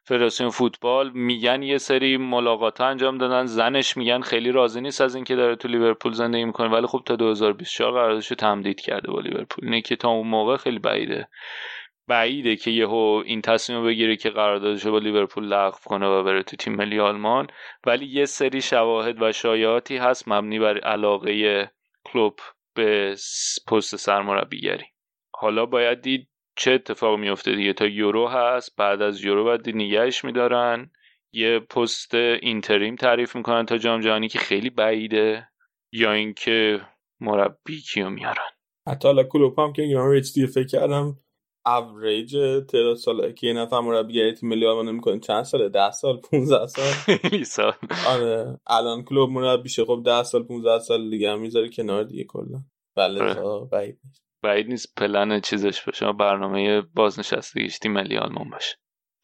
فدراسیون 0.07 0.49
فوتبال 0.49 1.11
میگن 1.14 1.61
یه 1.64 1.77
سری 1.77 2.18
ملاقات 2.18 2.82
انجام 2.82 3.18
دادن 3.18 3.45
زنش 3.45 3.98
میگن 3.98 4.22
خیلی 4.22 4.52
راضی 4.52 4.82
نیست 4.82 5.02
از 5.02 5.15
اینکه 5.15 5.36
داره 5.36 5.56
تو 5.56 5.68
لیورپول 5.68 6.14
زندگی 6.14 6.45
می‌کنه 6.45 6.68
ولی 6.68 6.88
خب 6.88 7.02
تا 7.06 7.15
2024 7.15 7.91
قراردادش 7.91 8.27
رو 8.27 8.36
تمدید 8.36 8.82
کرده 8.82 9.11
با 9.11 9.19
لیورپول. 9.19 9.65
اینه 9.65 9.82
که 9.82 9.95
تا 9.95 10.10
اون 10.10 10.27
موقع 10.27 10.57
خیلی 10.57 10.80
بعیده. 10.80 11.27
بعیده 12.07 12.56
که 12.56 12.72
یهو 12.72 13.23
این 13.26 13.41
تصمیم 13.41 13.86
بگیره 13.86 14.15
که 14.15 14.30
قراردادش 14.30 14.88
با 14.88 14.98
لیورپول 14.98 15.48
لغو 15.48 15.77
کنه 15.86 16.07
و 16.07 16.23
بره 16.23 16.44
تو 16.44 16.56
تیم 16.56 16.76
ملی 16.76 16.99
آلمان. 16.99 17.48
ولی 17.86 18.06
یه 18.06 18.26
سری 18.26 18.61
شواهد 18.61 19.22
و 19.22 19.32
شایعاتی 19.32 19.98
هست 19.98 20.27
مبنی 20.27 20.60
بر 20.60 20.77
علاقه 20.77 21.72
کلوب 22.03 22.40
به 22.76 23.15
پست 23.68 23.95
سرمربیگری. 23.95 24.86
حالا 25.32 25.65
باید 25.65 26.02
دید 26.02 26.27
چه 26.57 26.72
اتفاق 26.72 27.19
میفته 27.19 27.56
دیگه؟ 27.56 27.73
تا 27.73 27.86
یورو 27.86 28.27
هست 28.27 28.76
بعد 28.77 29.02
از 29.02 29.23
یورو 29.23 29.45
بعد 29.45 29.69
نگهش 29.69 30.26
میدارن. 30.26 30.91
یه 31.34 31.60
پست 31.60 32.14
interim 32.15 32.95
تعریف 32.95 33.36
می‌کنن 33.36 33.65
تا 33.65 33.77
جام 33.77 34.02
جهانی 34.02 34.27
که 34.27 34.40
خیلی 34.40 34.69
بعیده 34.69 35.48
یا 35.94 36.11
اینکه 36.11 36.82
مربی 37.22 37.82
کیو 37.82 38.10
میارن. 38.10 38.49
حتی 38.88 39.07
حالا 39.07 39.23
کلوب 39.23 39.60
هم 39.60 39.73
که 39.73 39.82
ایران 39.82 40.22
دیگه 40.34 40.48
فکر 40.48 40.68
کردم 40.68 41.18
اوریج 41.65 42.38
تعداد 42.72 42.95
ساله 42.95 43.34
که 43.34 43.48
یه 43.48 43.53
نفر 43.53 43.80
مربیگری 43.80 44.34
تیم 44.34 44.49
ملی 44.49 44.65
آلمان 44.65 44.91
می‌کنه 44.91 45.19
چند 45.19 45.44
ساله؟ 45.44 45.69
10 45.69 45.91
سال؟ 45.91 46.22
15 46.22 46.68
سال؟ 46.68 46.86
خیلی 47.18 47.44
سال. 47.44 47.73
آره. 48.07 48.60
الان 48.68 49.03
کلوب 49.03 49.30
مربی 49.30 49.69
شه 49.69 49.86
خب 49.86 50.02
10 50.06 50.23
سال 50.23 50.44
15 50.44 50.80
سال 50.80 51.10
دیگه 51.10 51.32
هم 51.32 51.41
می‌ذاره 51.41 51.69
کنار 51.69 52.03
دیگه 52.03 52.23
کلا. 52.23 52.64
بله 52.95 53.36
بعید 53.72 53.99
نیست. 54.06 54.24
بعید 54.45 54.67
نیست 54.67 54.95
پلن 54.95 55.39
چیزش 55.39 55.81
باشه. 55.81 56.11
برنامه 56.11 56.81
بازنشستگیش 56.81 57.80
تیم 57.80 57.91
ملی 57.91 58.17
آلمان 58.17 58.49
باشه. 58.49 58.76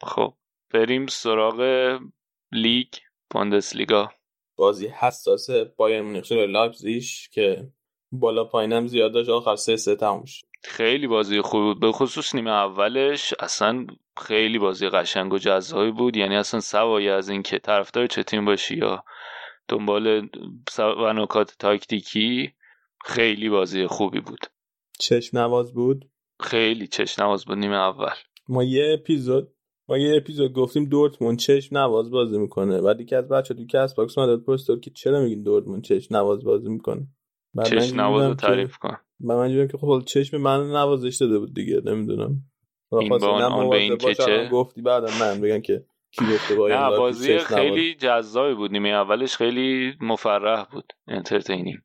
خب 0.02 0.34
بریم 0.70 1.06
سراغ 1.06 1.98
لیگ 2.52 2.88
لیگا 3.74 4.10
بازی 4.56 4.86
حساس 4.86 5.50
بایرن 5.76 6.02
مونیخ 6.02 6.32
لایپزیگ 6.32 7.04
که 7.32 7.68
بالا 8.12 8.44
پایینم 8.44 8.86
زیاد 8.86 9.12
داشت. 9.12 9.28
آخر 9.28 9.56
سه 9.56 9.76
سه 9.76 9.96
تموم 9.96 10.24
شد. 10.24 10.46
خیلی 10.64 11.06
بازی 11.06 11.40
خوبی 11.40 11.64
بود. 11.64 11.80
به 11.80 11.92
خصوص 11.92 12.34
نیمه 12.34 12.50
اولش 12.50 13.34
اصلا 13.40 13.86
خیلی 14.16 14.58
بازی 14.58 14.88
قشنگ 14.88 15.32
و 15.32 15.38
جذابی 15.38 15.90
بود. 15.90 16.16
یعنی 16.16 16.36
اصلا 16.36 16.60
سوای 16.60 17.08
از 17.08 17.28
اینکه 17.28 17.58
طرفدار 17.58 18.06
چه 18.06 18.22
تیم 18.22 18.44
باشی 18.44 18.76
یا 18.76 19.04
دنبال 19.68 20.28
و 20.78 21.12
نکات 21.12 21.56
تاکتیکی 21.58 22.54
خیلی 23.04 23.48
بازی 23.48 23.86
خوبی 23.86 24.20
بود. 24.20 24.46
چشم 24.98 25.38
نواز 25.38 25.74
بود؟ 25.74 26.10
خیلی 26.40 26.86
چشم 26.86 27.22
نواز 27.22 27.44
بود 27.44 27.58
نیمه 27.58 27.76
اول. 27.76 28.14
ما 28.48 28.64
یه 28.64 28.96
اپیزود 29.00 29.54
ما 29.88 29.98
یه 29.98 30.16
اپیزود 30.16 30.52
گفتیم 30.52 30.84
دورتموند 30.84 31.38
چشم 31.38 31.78
نواز 31.78 32.10
بازی 32.10 32.38
می‌کنه. 32.38 32.80
بعد 32.80 33.00
یکی 33.00 33.14
از 33.14 33.28
بچه 33.28 33.54
تو 33.54 33.66
Castbox 33.66 34.18
ما 34.18 34.26
داد 34.26 34.44
پست 34.44 34.70
که 34.82 34.90
چرا 34.90 35.20
میگین 35.20 35.42
دورتموند 35.42 35.84
چشم 35.84 36.16
نواز 36.16 36.44
بازی 36.44 36.68
می‌کنه؟ 36.68 37.06
چشم 37.66 38.00
نواز 38.00 38.28
رو 38.28 38.34
تعریف 38.34 38.78
کن. 38.78 38.96
من 39.20 39.34
منظورم 39.34 39.68
که 39.68 39.78
خب 39.78 40.02
چشم 40.06 40.36
من 40.36 40.70
نوازش 40.70 41.16
داده 41.20 41.38
بود 41.38 41.54
دیگه 41.54 41.80
نمی‌دونم. 41.84 42.42
این 42.92 43.08
با 43.08 43.28
آن 43.28 43.70
به 43.70 43.76
این 43.76 43.96
که 43.96 44.48
گفتی 44.52 44.82
بعد 44.82 45.04
من 45.20 45.40
بگن 45.40 45.60
که 45.60 45.84
کی 46.10 46.24
گفته 46.24 46.54
بایرن 46.54 46.82
نه 46.82 46.98
بازی؟ 46.98 47.38
خیلی 47.38 47.94
جذابی 47.94 48.54
بود. 48.54 48.70
نیمه 48.70 48.88
اولش 48.88 49.36
خیلی 49.36 49.94
مفرح 50.00 50.64
بود. 50.72 50.92
entertaining. 51.08 51.78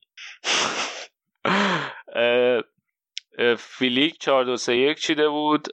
فلیک 3.57 4.19
4 4.19 4.45
2 4.45 4.57
3 4.57 4.75
1 4.75 4.97
چیده 4.97 5.29
بود. 5.29 5.67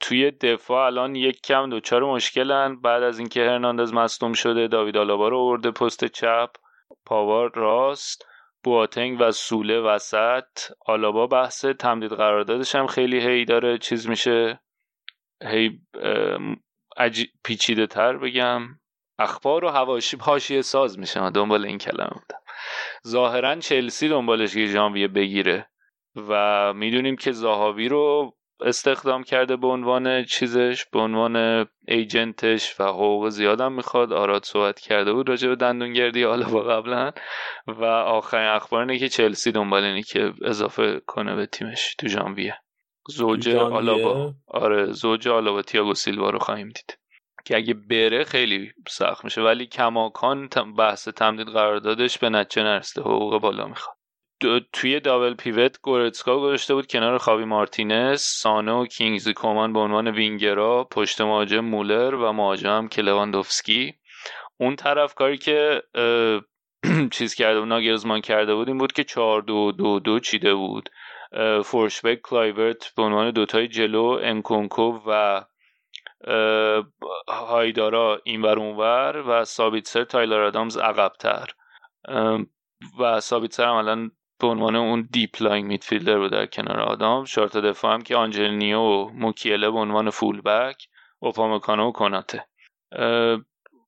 توی 0.00 0.30
دفاع 0.30 0.86
الان 0.86 1.14
یک 1.14 1.40
کم 1.40 1.70
دچار 1.70 2.04
مشکلن. 2.04 2.80
بعد 2.80 3.02
از 3.02 3.18
اینکه 3.18 3.40
هرناندز 3.40 3.92
مصدوم 3.92 4.32
شده 4.32 4.68
داوید 4.68 4.96
آلابا 4.96 5.28
رو 5.28 5.38
آورده 5.38 5.70
پست 5.70 6.04
چپ. 6.04 6.50
پاوار 7.06 7.52
راست. 7.54 8.26
بواتنگ 8.64 9.16
و 9.20 9.30
سوله 9.30 9.80
وسط. 9.80 10.44
آلابا 10.86 11.26
بحث 11.26 11.64
تمدید 11.64 12.12
قراردادش 12.12 12.74
هم 12.74 12.86
خیلی 12.86 13.20
هی 13.20 13.44
داره. 13.44 13.78
چیز 13.78 14.08
میشه. 14.08 14.60
هی 15.42 15.80
عجی... 16.96 17.28
پیچیده 17.44 17.86
تر 17.86 18.16
بگم. 18.16 18.62
اخبار 19.18 19.64
و 19.64 19.68
هواشی 19.68 20.16
حاشیه 20.20 20.62
ساز 20.62 20.98
میشه. 20.98 21.30
دنبال 21.30 21.64
این 21.64 21.78
کلمه 21.78 22.08
بودم. 22.08 22.40
ظاهرا 23.06 23.56
چلسی 23.56 24.08
دنبالش 24.08 24.54
که 24.54 24.66
ژانویه 24.66 25.08
بگیره. 25.08 25.68
و 26.28 26.72
می‌دونیم 26.74 27.16
که 27.16 27.32
زاهاوی 27.32 27.88
رو 27.88 28.34
استخدام 28.60 29.22
کرده 29.22 29.56
به 29.56 29.66
عنوان 29.66 30.24
چیزش 30.24 30.84
به 30.92 30.98
عنوان 30.98 31.66
ایجنتش 31.88 32.80
و 32.80 32.84
حقوق 32.84 33.28
زیادم 33.28 33.72
می‌خواد. 33.72 34.12
آراد 34.12 34.44
صحبت 34.44 34.80
کرده 34.80 35.12
بود 35.12 35.28
راجع 35.28 35.48
به 35.48 35.56
دندونگردی 35.56 36.22
حالا 36.22 36.48
با 36.48 36.62
قبلا. 36.62 37.12
و 37.66 37.84
آخرین 37.84 38.48
اخبار 38.48 38.80
اینه 38.80 38.98
که 38.98 39.08
چلسی 39.08 39.52
دنبال 39.52 39.84
اینه 39.84 40.02
که 40.02 40.32
اضافه 40.42 41.00
کنه 41.06 41.34
به 41.34 41.46
تیمش 41.46 41.94
تو 41.94 42.08
ژانویه. 42.08 42.58
زوج؟ 43.08 43.48
آلابا 43.48 44.34
آره 44.48 44.92
زوج 44.92 45.28
آلابا 45.28 45.62
تییاگو 45.62 45.94
سیلوا 45.94 46.30
رو 46.30 46.38
خواهیم 46.38 46.68
دید. 46.68 46.98
که 47.44 47.56
اگه 47.56 47.74
بره 47.74 48.24
خیلی 48.24 48.72
سخت 48.88 49.24
میشه 49.24 49.42
ولی 49.42 49.66
کماکان 49.66 50.48
بحث 50.78 51.08
تمدید 51.08 51.46
قراردادش 51.46 52.18
به 52.18 52.28
نتیجه 52.28 52.62
نرسیده 52.62 53.00
حقوق 53.00 53.40
بالا 53.40 53.66
می‌خواد. 53.66 53.97
توی 54.72 55.00
دابل 55.00 55.34
پیوت 55.34 55.80
گورتسکا 55.82 56.40
گذاشته 56.40 56.74
بود 56.74 56.86
کنار 56.86 57.18
خاوی 57.18 57.44
مارتینز 57.44 58.20
سانه 58.20 58.72
و 58.72 58.86
کینگزی 58.86 59.34
کومان 59.34 59.72
به 59.72 59.78
عنوان 59.78 60.08
وینگرا 60.08 60.84
پشت 60.84 61.20
مهاجم 61.20 61.60
مولر 61.60 62.14
و 62.14 62.32
مهاجم 62.32 62.88
که 62.88 63.02
لواندوفسکی. 63.02 63.94
اون 64.60 64.76
طرف 64.76 65.14
کاری 65.14 65.38
که 65.38 65.82
چیز 67.12 67.34
کرده 67.34 67.60
بود 67.60 67.68
ناگلزمان 67.68 68.20
کرده 68.20 68.54
بود 68.54 68.68
این 68.68 68.78
بود 68.78 68.92
که 68.92 69.04
4 69.04 69.42
دو 69.42 69.72
دو 69.72 70.00
دو 70.00 70.20
چیده 70.20 70.54
بود. 70.54 70.90
فورشبرگ 71.64 72.20
کلایورت 72.22 72.92
به 72.96 73.02
عنوان 73.02 73.30
دوتای 73.30 73.68
جلو 73.68 74.18
انکونکو 74.22 75.00
و 75.06 75.42
هایدارا 77.28 78.20
اینور 78.24 78.58
اونور 78.58 79.24
و 79.28 79.44
سابیتسر 79.44 80.04
تایلر 80.04 80.42
آدامز 80.42 80.76
عقبتر. 80.76 81.48
و 82.98 83.20
سابیتسر 83.20 83.64
هم 83.64 83.74
الان 83.74 84.10
به 84.40 84.46
عنوان 84.46 84.76
اون 84.76 85.08
deep-lying 85.12 85.66
midfielder 85.66 86.18
بود 86.18 86.32
در 86.32 86.46
کنار 86.46 86.80
آدامز 86.80 87.24
چهار 87.24 87.48
تا 87.48 87.60
دفاع 87.60 87.94
هم 87.94 88.02
که 88.02 88.16
آنجلینیو 88.16 88.80
و 88.80 89.10
موکیله 89.14 89.70
به 89.70 89.78
عنوان 89.78 90.10
full 90.10 90.40
back 90.40 90.88
اوپامکانو 91.18 91.88
و 91.88 91.92
کناته. 91.92 92.44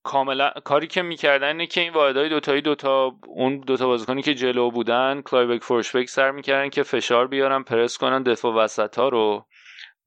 کاملا 0.03 0.51
کاری 0.65 0.87
که 0.87 1.03
می‌کردن 1.03 1.47
اینه 1.47 1.67
که 1.67 1.81
این 1.81 1.93
واحدهای 1.93 2.29
دوتایی 2.29 2.61
دوتا 2.61 3.13
اون 3.27 3.61
دوتا 3.61 3.87
بازیکنی 3.87 4.23
که 4.23 4.35
جلو 4.35 4.71
بودن 4.71 5.23
کلایورت 5.23 5.63
فورشبرگ 5.63 6.09
سعی 6.09 6.31
می‌کردن 6.31 6.69
که 6.69 6.83
فشار 6.83 7.27
بیارن 7.27 7.63
پرس 7.63 7.99
کنن 7.99 8.23
دفاع 8.23 8.55
وسط 8.55 8.99
ها 8.99 9.09
رو. 9.09 9.47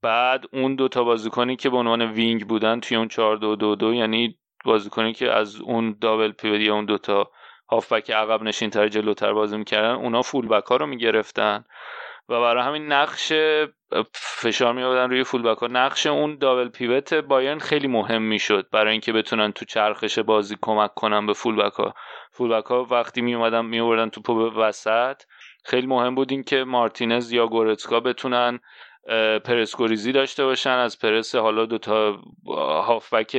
بعد 0.02 0.44
اون 0.52 0.74
دوتا 0.74 1.04
بازیکنی 1.04 1.56
که 1.56 1.70
به 1.70 1.76
عنوان 1.76 2.02
wing 2.02 2.46
بودن 2.46 2.80
توی 2.80 2.96
اون 2.96 3.08
4 3.08 3.36
2 3.36 3.56
2 3.56 3.76
2 3.76 3.94
یعنی 3.94 4.38
بازیکنی 4.64 5.12
که 5.12 5.30
از 5.30 5.60
اون 5.60 5.96
double 6.00 6.32
pivot 6.32 6.60
یا 6.60 6.74
اون 6.74 6.84
دوتا 6.84 7.30
هافبک 7.70 8.10
عقب 8.10 8.42
نشین 8.42 8.70
تر 8.70 8.88
جلوتر 8.88 9.32
بازی 9.32 9.56
می‌کردن 9.56 9.94
اونا 9.94 10.22
full 10.22 10.48
back 10.48 10.64
ها 10.64 10.76
رو 10.76 10.86
می‌گرفتن. 10.86 11.64
و 12.28 12.40
برای 12.40 12.62
همین 12.62 12.92
نقش 12.92 13.32
فشار 14.14 14.72
می 14.72 14.82
آوردن 14.82 15.10
روی 15.10 15.24
full 15.24 15.42
back 15.42 15.58
ها 15.58 15.66
نقش 15.66 16.06
اون 16.06 16.38
double 16.38 16.68
pivot 16.68 17.14
بایرن 17.14 17.58
خیلی 17.58 17.88
مهم 17.88 18.22
می‌شد 18.22 18.66
برای 18.72 18.92
اینکه 18.92 19.12
بتونن 19.12 19.52
تو 19.52 19.64
چرخش 19.64 20.18
بازی 20.18 20.56
کمک 20.62 20.94
کنن 20.94 21.26
به 21.26 21.32
full 21.32 21.56
back 21.56 21.72
ها 21.72 21.94
full 22.32 22.54
back 22.54 22.64
ها 22.64 22.84
وقتی 22.90 23.20
می 23.20 23.34
اومدن 23.34 23.64
می 23.64 23.80
آوردن 23.80 24.08
توپو 24.08 24.34
به 24.50 24.60
وسط. 24.60 25.22
خیلی 25.64 25.86
مهم 25.86 26.14
بود 26.14 26.30
این 26.30 26.42
که 26.42 26.64
مارتینز 26.64 27.32
یا 27.32 27.46
گورتسکا 27.46 28.00
بتونن 28.00 28.60
پرس‌گریزی 29.44 30.12
داشته 30.12 30.44
باشن. 30.44 30.70
از 30.70 30.98
پرس 30.98 31.34
حالا 31.34 31.68
هافبک 32.86 33.36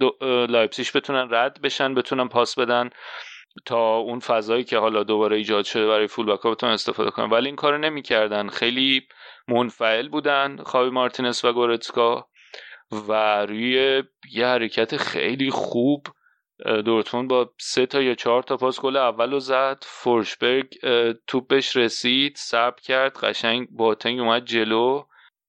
دو 0.00 0.16
اه، 0.20 0.46
لایپسیش 0.46 0.96
بتونن 0.96 1.28
رد 1.30 1.60
بشن 1.62 1.94
بتونن 1.94 2.28
پاس 2.28 2.58
بدن. 2.58 2.90
تا 3.64 3.96
اون 3.96 4.18
فضایی 4.18 4.64
که 4.64 4.78
حالا 4.78 5.02
دوباره 5.02 5.36
ایجاد 5.36 5.64
شده 5.64 5.86
برای 5.86 6.06
فول 6.06 6.26
بک 6.26 6.40
ها 6.40 6.50
بتونن 6.50 6.72
استفاده 6.72 7.10
کنن. 7.10 7.30
ولی 7.30 7.46
این 7.46 7.56
کارو 7.56 7.78
نمی‌کردن. 7.78 8.48
خیلی 8.48 9.06
منفعل 9.48 10.08
بودن 10.08 10.56
خاوی 10.66 10.90
مارتینز 10.90 11.44
و 11.44 11.52
گورتسکا 11.52 12.28
و 13.08 13.12
روی 13.46 14.02
یه 14.32 14.46
حرکت 14.46 14.96
خیلی 14.96 15.50
خوب 15.50 16.06
دورتموند 16.84 17.30
با 17.30 17.50
سه 17.60 17.86
تا 17.86 18.02
یا 18.02 18.14
چهار 18.14 18.42
تا 18.42 18.56
پاس 18.56 18.80
گل 18.80 18.96
اول 18.96 19.32
رو 19.32 19.38
زد. 19.38 19.78
فورشبرگ 19.82 20.74
اه، 20.82 21.12
توپ 21.26 21.46
بهش 21.48 21.76
رسید 21.76 22.36
سب 22.36 22.80
کرد 22.80 23.16
قشنگ 23.16 23.68
باتنگ 23.70 24.20
اومد 24.20 24.44
جلو. 24.44 25.04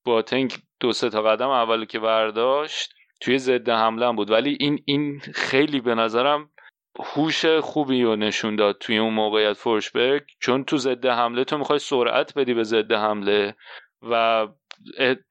باتنگ 0.06 0.54
دو 0.80 0.92
سه 0.92 1.10
تا 1.10 1.22
قدم 1.22 1.50
اول 1.50 1.86
که 1.86 2.00
برداشت 2.00 2.94
توی 3.22 3.38
ضد 3.38 3.70
حمله 3.70 4.12
بود. 4.12 4.32
ولی 4.32 4.58
این 4.60 4.80
این 4.86 5.20
خیلی 5.20 5.82
به 5.82 5.96
نظرم 5.96 6.50
هوش 7.00 7.46
خوبی 7.46 8.04
رو 8.04 8.16
نشون 8.16 8.56
داد 8.56 8.78
توی 8.78 8.98
اون 8.98 9.14
موقعیت 9.14 9.54
فورشبرگ 9.54 10.24
چون 10.40 10.64
تو 10.64 10.78
ضد 10.78 11.06
حمله 11.06 11.44
تو 11.44 11.58
می‌خوای 11.58 11.80
سرعت 11.80 12.34
بدی 12.34 12.54
به 12.54 12.64
ضد 12.64 12.92
حمله 12.92 13.56
و 14.02 14.48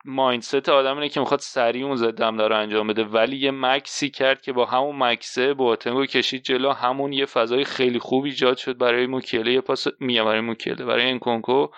مایندست 0.04 0.68
آدم 0.68 0.94
اینه 0.94 1.08
که 1.08 1.20
می‌خواد 1.20 1.40
سریع 1.40 1.86
اون 1.86 1.96
ضد 1.96 2.22
حمله 2.22 2.48
رو 2.48 2.58
انجام 2.58 2.86
بده. 2.86 3.04
ولی 3.04 3.36
یه 3.36 3.50
مکسی 3.50 4.10
کرد 4.10 4.42
که 4.42 4.52
با 4.52 4.66
همون 4.66 4.98
مکسه 4.98 5.54
بواتنگو 5.54 6.06
کشید 6.06 6.42
جلو. 6.42 6.70
همون 6.72 7.12
یه 7.12 7.26
فضای 7.26 7.64
خیلی 7.64 7.98
خوب 7.98 8.24
ایجاد 8.24 8.56
شد 8.56 8.78
برای 8.78 9.06
موکیله 9.06 9.52
یه 9.52 9.60
پاس 9.60 9.86
میگم 10.00 10.24
برای 10.24 10.40
موکیله 10.40 10.84
برای 10.84 11.10
انکونکو 11.10 11.68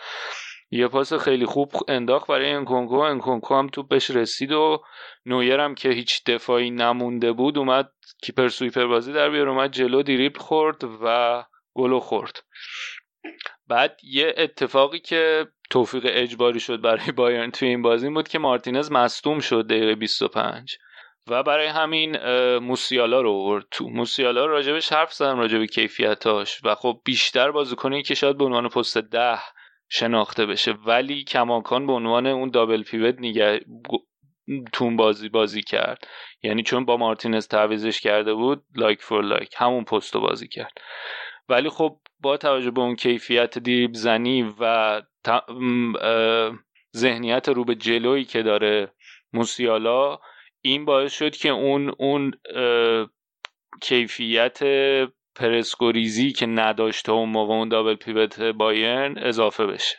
یه 0.70 0.88
پاس 0.88 1.12
خیلی 1.12 1.46
خوب 1.46 1.72
انداخت 1.88 2.26
برای 2.26 2.50
انکونکو. 2.50 2.94
انکونکو 2.94 3.54
هم 3.54 3.68
تو 3.68 3.82
بهش 3.82 4.10
رسید 4.10 4.52
و 4.52 4.82
نویر 5.26 5.60
هم 5.60 5.74
که 5.74 5.88
هیچ 5.88 6.24
دفاعی 6.24 6.70
نمونده 6.70 7.32
بود 7.32 7.58
اومد 7.58 7.92
کیپر 8.22 8.48
سویپر 8.48 8.86
بازی 8.86 9.12
در 9.12 9.30
بیار 9.30 9.48
اومد 9.48 9.70
جلو 9.70 10.02
دیریب 10.02 10.36
خورد 10.36 10.84
و 11.02 11.44
گلو 11.74 12.00
خورد. 12.00 12.44
بعد 13.68 14.00
یه 14.02 14.34
اتفاقی 14.36 14.98
که 14.98 15.46
توفیق 15.70 16.02
اجباری 16.06 16.60
شد 16.60 16.80
برای 16.80 17.12
بایرن 17.16 17.50
توی 17.50 17.68
این 17.68 17.82
بازی 17.82 18.10
بود 18.10 18.28
که 18.28 18.38
مارتینز 18.38 18.92
مصدوم 18.92 19.40
شد 19.40 19.66
دقیقه 19.66 19.94
25 19.94 20.78
و 21.26 21.42
برای 21.42 21.66
همین 21.66 22.16
موسیالا 22.58 23.20
رو 23.20 23.30
آورد 23.30 23.64
تو. 23.70 23.88
موسیالا 23.88 24.46
راجبش 24.46 24.92
حرف 24.92 25.12
زدم 25.12 25.38
راجب 25.38 25.64
کیفیتاش. 25.64 26.60
و 26.64 26.74
خب 26.74 27.00
بیشتر 27.04 27.50
بازیکنی 27.50 28.02
که 28.02 28.14
شاید 28.14 28.38
به 28.38 28.44
عنوان 28.44 28.68
پست 28.68 28.98
ده 28.98 29.38
شناخته 29.94 30.46
بشه. 30.46 30.72
ولی 30.72 31.24
کماکان 31.24 31.86
به 31.86 31.92
عنوان 31.92 32.26
اون 32.26 32.50
دابل 32.50 32.82
پیوت 32.82 33.14
نگه 33.18 33.60
تون 34.72 34.96
بازی 34.96 35.28
بازی 35.28 35.62
کرد. 35.62 36.06
یعنی 36.42 36.62
چون 36.62 36.84
با 36.84 36.96
مارتینز 36.96 37.48
تعویضش 37.48 38.00
کرده 38.00 38.34
بود 38.34 38.64
like 38.76 39.02
for 39.02 39.24
like. 39.24 39.54
همون 39.56 39.84
پست 39.84 40.14
رو 40.14 40.20
بازی 40.20 40.48
کرد. 40.48 40.72
ولی 41.48 41.68
خب 41.68 41.98
با 42.20 42.36
توجه 42.36 42.70
به 42.70 42.80
اون 42.80 42.96
کیفیت 42.96 43.58
دریبل 43.58 43.94
زنی 43.94 44.54
و 44.60 45.02
ذهنیت 46.96 47.48
رو 47.48 47.64
به 47.64 47.74
جلویی 47.74 48.24
که 48.24 48.42
داره 48.42 48.92
موسیالا 49.32 50.18
این 50.60 50.84
باعث 50.84 51.12
شد 51.12 51.36
که 51.36 51.48
اون 51.48 51.94
اون 51.98 52.32
کیفیت 53.82 54.58
پرس‌گریزی 55.36 56.32
که 56.32 56.46
نداشته 56.46 57.12
اون 57.12 57.28
موقع 57.28 57.54
اون 57.54 57.68
double 57.68 57.94
pivot 57.94 58.40
بایرن 58.40 59.18
اضافه 59.18 59.66
بشه. 59.66 59.96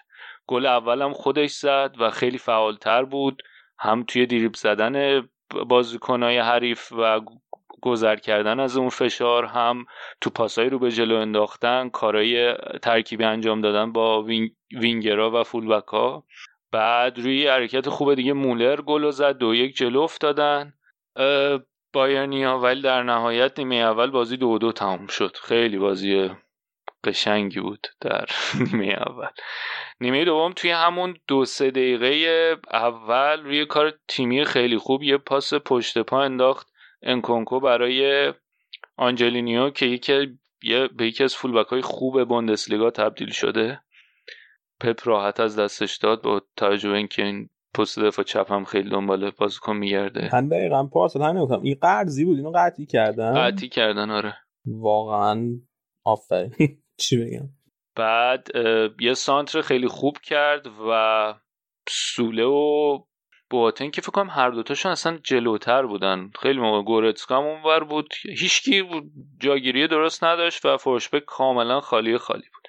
گل 0.47 0.65
اولم 0.65 1.13
خودش 1.13 1.51
زد 1.51 1.95
و 1.99 2.09
خیلی 2.09 2.37
فعالتر 2.37 3.03
بود. 3.03 3.43
هم 3.79 4.03
توی 4.03 4.25
دریبل 4.25 4.55
زدن 4.55 5.27
بازیکنهای 5.67 6.37
حریف 6.37 6.91
و 6.91 7.21
گذر 7.81 8.15
کردن 8.15 8.59
از 8.59 8.77
اون 8.77 8.89
فشار 8.89 9.45
هم 9.45 9.85
تو 10.21 10.29
پاسای 10.29 10.69
رو 10.69 10.79
به 10.79 10.91
جلو 10.91 11.15
انداختن 11.15 11.89
کارهای 11.89 12.53
ترکیبی 12.81 13.23
انجام 13.23 13.61
دادن 13.61 13.91
با 13.91 14.23
وینگ 14.23 14.51
وینگرا 14.71 15.31
و 15.31 15.43
فولبک 15.43 15.87
ها 15.87 16.23
بعد 16.71 17.19
روی 17.19 17.47
حرکت 17.47 17.89
خوب 17.89 18.13
دیگه 18.13 18.33
مولر 18.33 18.81
گل 18.81 19.09
زد 19.11 19.37
دو 19.37 19.55
یک 19.55 19.75
جلو 19.75 20.01
افتادن. 20.01 20.73
بایرنیا 21.95 22.59
ولی 22.59 22.81
در 22.81 23.03
نهایت 23.03 23.59
نیمه 23.59 23.75
اول 23.75 24.11
بازی 24.11 24.37
دو 24.37 24.57
دو 24.57 24.71
تمام 24.71 25.07
شد. 25.07 25.37
خیلی 25.43 25.77
بازی 25.77 26.29
قشنگی 27.03 27.59
بود 27.59 27.87
در 28.01 28.25
نیمه 28.71 28.93
اول. 28.93 29.29
نیمه 30.01 30.25
دوم 30.25 30.53
توی 30.53 30.71
همون 30.71 31.17
دو 31.27 31.45
سه 31.45 31.71
دقیقه 31.71 32.57
اول 32.73 33.43
روی 33.43 33.65
کار 33.65 33.93
تیمی 34.07 34.45
خیلی 34.45 34.77
خوب 34.77 35.03
یه 35.03 35.17
پاس 35.17 35.53
پشت 35.53 35.97
پا 35.97 36.21
انداخت. 36.21 36.67
انکونکو 37.03 37.59
برای 37.59 38.33
آنجلینیو 38.97 39.69
که 39.69 39.85
یکی 39.85 40.39
به 40.95 41.07
یکی 41.07 41.23
از 41.23 41.35
فولبک 41.35 41.67
های 41.67 41.81
خوب 41.81 42.23
بوندسلیگا 42.23 42.91
تبدیل 42.91 43.29
شده. 43.29 43.81
پپ 44.79 44.99
راحت 45.07 45.39
از 45.39 45.59
دستش 45.59 45.97
داد 45.97 46.21
با 46.21 46.41
توجه 46.57 46.89
اینکه 46.89 47.23
این 47.23 47.49
پست 47.75 47.99
دفاع 47.99 48.25
چپ 48.25 48.51
هم 48.51 48.65
خیلی 48.65 48.89
دنبال 48.89 49.31
بازیکن 49.31 49.75
میگرده. 49.77 50.29
من 50.33 50.47
دقیقا 50.47 50.83
پارسال 50.83 51.21
همین 51.21 51.43
گفتم 51.43 51.61
این 51.61 51.77
قرضی 51.81 52.25
بود؟ 52.25 52.37
اینو 52.37 52.51
قطعی 52.55 52.85
کردن؟ 52.85 53.33
قطعی 53.33 53.69
کردن 53.69 54.11
آره. 54.11 54.35
واقعا 54.65 55.59
آفرین. 56.03 56.51
چی 56.97 57.17
بگم؟ 57.17 57.49
بعد 57.95 58.47
یه 58.99 59.13
سانتر 59.13 59.61
خیلی 59.61 59.87
خوب 59.87 60.17
کرد 60.17 60.67
و 60.89 61.33
سوله 61.89 62.43
و 62.43 62.99
بواتن 63.49 63.89
که 63.89 64.01
فکر 64.01 64.11
کنم 64.11 64.29
هر 64.29 64.49
دوتاشون 64.49 64.91
اصلا 64.91 65.17
جلوتر 65.23 65.85
بودن. 65.85 66.31
خیلی 66.41 66.59
موقع 66.59 66.83
گورتسکا 66.83 67.37
هم 67.37 67.43
اونور 67.43 67.83
بود. 67.83 68.13
هیچکی 68.39 68.83
جاگیری 69.39 69.87
درست 69.87 70.23
نداشت 70.23 70.65
و 70.65 70.77
فورشبک 70.77 71.25
کاملا 71.25 71.81
خالی 71.81 72.17
خالی 72.17 72.45
بود. 72.53 72.67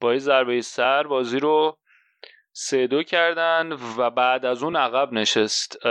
با 0.00 0.12
یه 0.12 0.18
ضربه 0.18 0.60
سر 0.60 1.02
بازی 1.02 1.38
رو 1.38 1.78
سه 2.58 2.86
دو 2.86 3.02
کردن 3.02 3.72
و 3.98 4.10
بعد 4.10 4.44
از 4.44 4.62
اون 4.62 4.76
عقب 4.76 5.12
نشست 5.12 5.86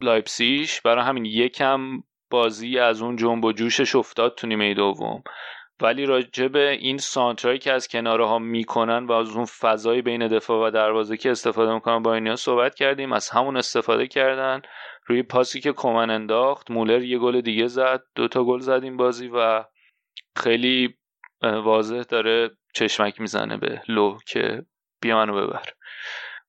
لایپسیش 0.00 0.80
برای 0.80 1.04
همین 1.04 1.24
یکم 1.24 2.02
بازی 2.30 2.78
از 2.78 3.02
اون 3.02 3.16
جنب 3.16 3.44
و 3.44 3.52
جوشش 3.52 3.96
افتاد 3.96 4.34
تو 4.34 4.46
نیمه 4.46 4.74
دوم. 4.74 5.22
ولی 5.80 6.06
راجع 6.06 6.48
به 6.48 6.70
این 6.70 6.98
سانترایی 6.98 7.58
که 7.58 7.72
از 7.72 7.88
کناره 7.88 8.26
ها 8.26 8.38
می‌کنن 8.38 9.06
و 9.06 9.12
از 9.12 9.36
اون 9.36 9.44
فضای 9.44 10.02
بین 10.02 10.28
دفاع 10.28 10.68
و 10.68 10.70
دروازه 10.70 11.16
که 11.16 11.30
استفاده 11.30 11.74
می‌کنن 11.74 12.02
با 12.02 12.14
اینیا 12.14 12.36
صحبت 12.36 12.74
کردیم. 12.74 13.12
از 13.12 13.30
همون 13.30 13.56
استفاده 13.56 14.06
کردن. 14.06 14.62
روی 15.06 15.22
پاسی 15.22 15.60
که 15.60 15.72
کمن 15.72 16.10
انداخت 16.10 16.70
مولر 16.70 17.02
یه 17.02 17.18
گل 17.18 17.40
دیگه 17.40 17.66
زد. 17.66 18.02
دوتا 18.14 18.44
گل 18.44 18.58
زد 18.58 18.80
این 18.82 18.96
بازی 18.96 19.28
و 19.28 19.64
خیلی 20.36 20.94
واضح 21.42 22.02
داره 22.02 22.50
چشمک 22.74 23.20
می‌زنه 23.20 23.56
به 23.56 23.82
لو 23.88 24.18
که 24.26 24.62
بیا 25.04 25.16
منو 25.16 25.46
ببر. 25.46 25.62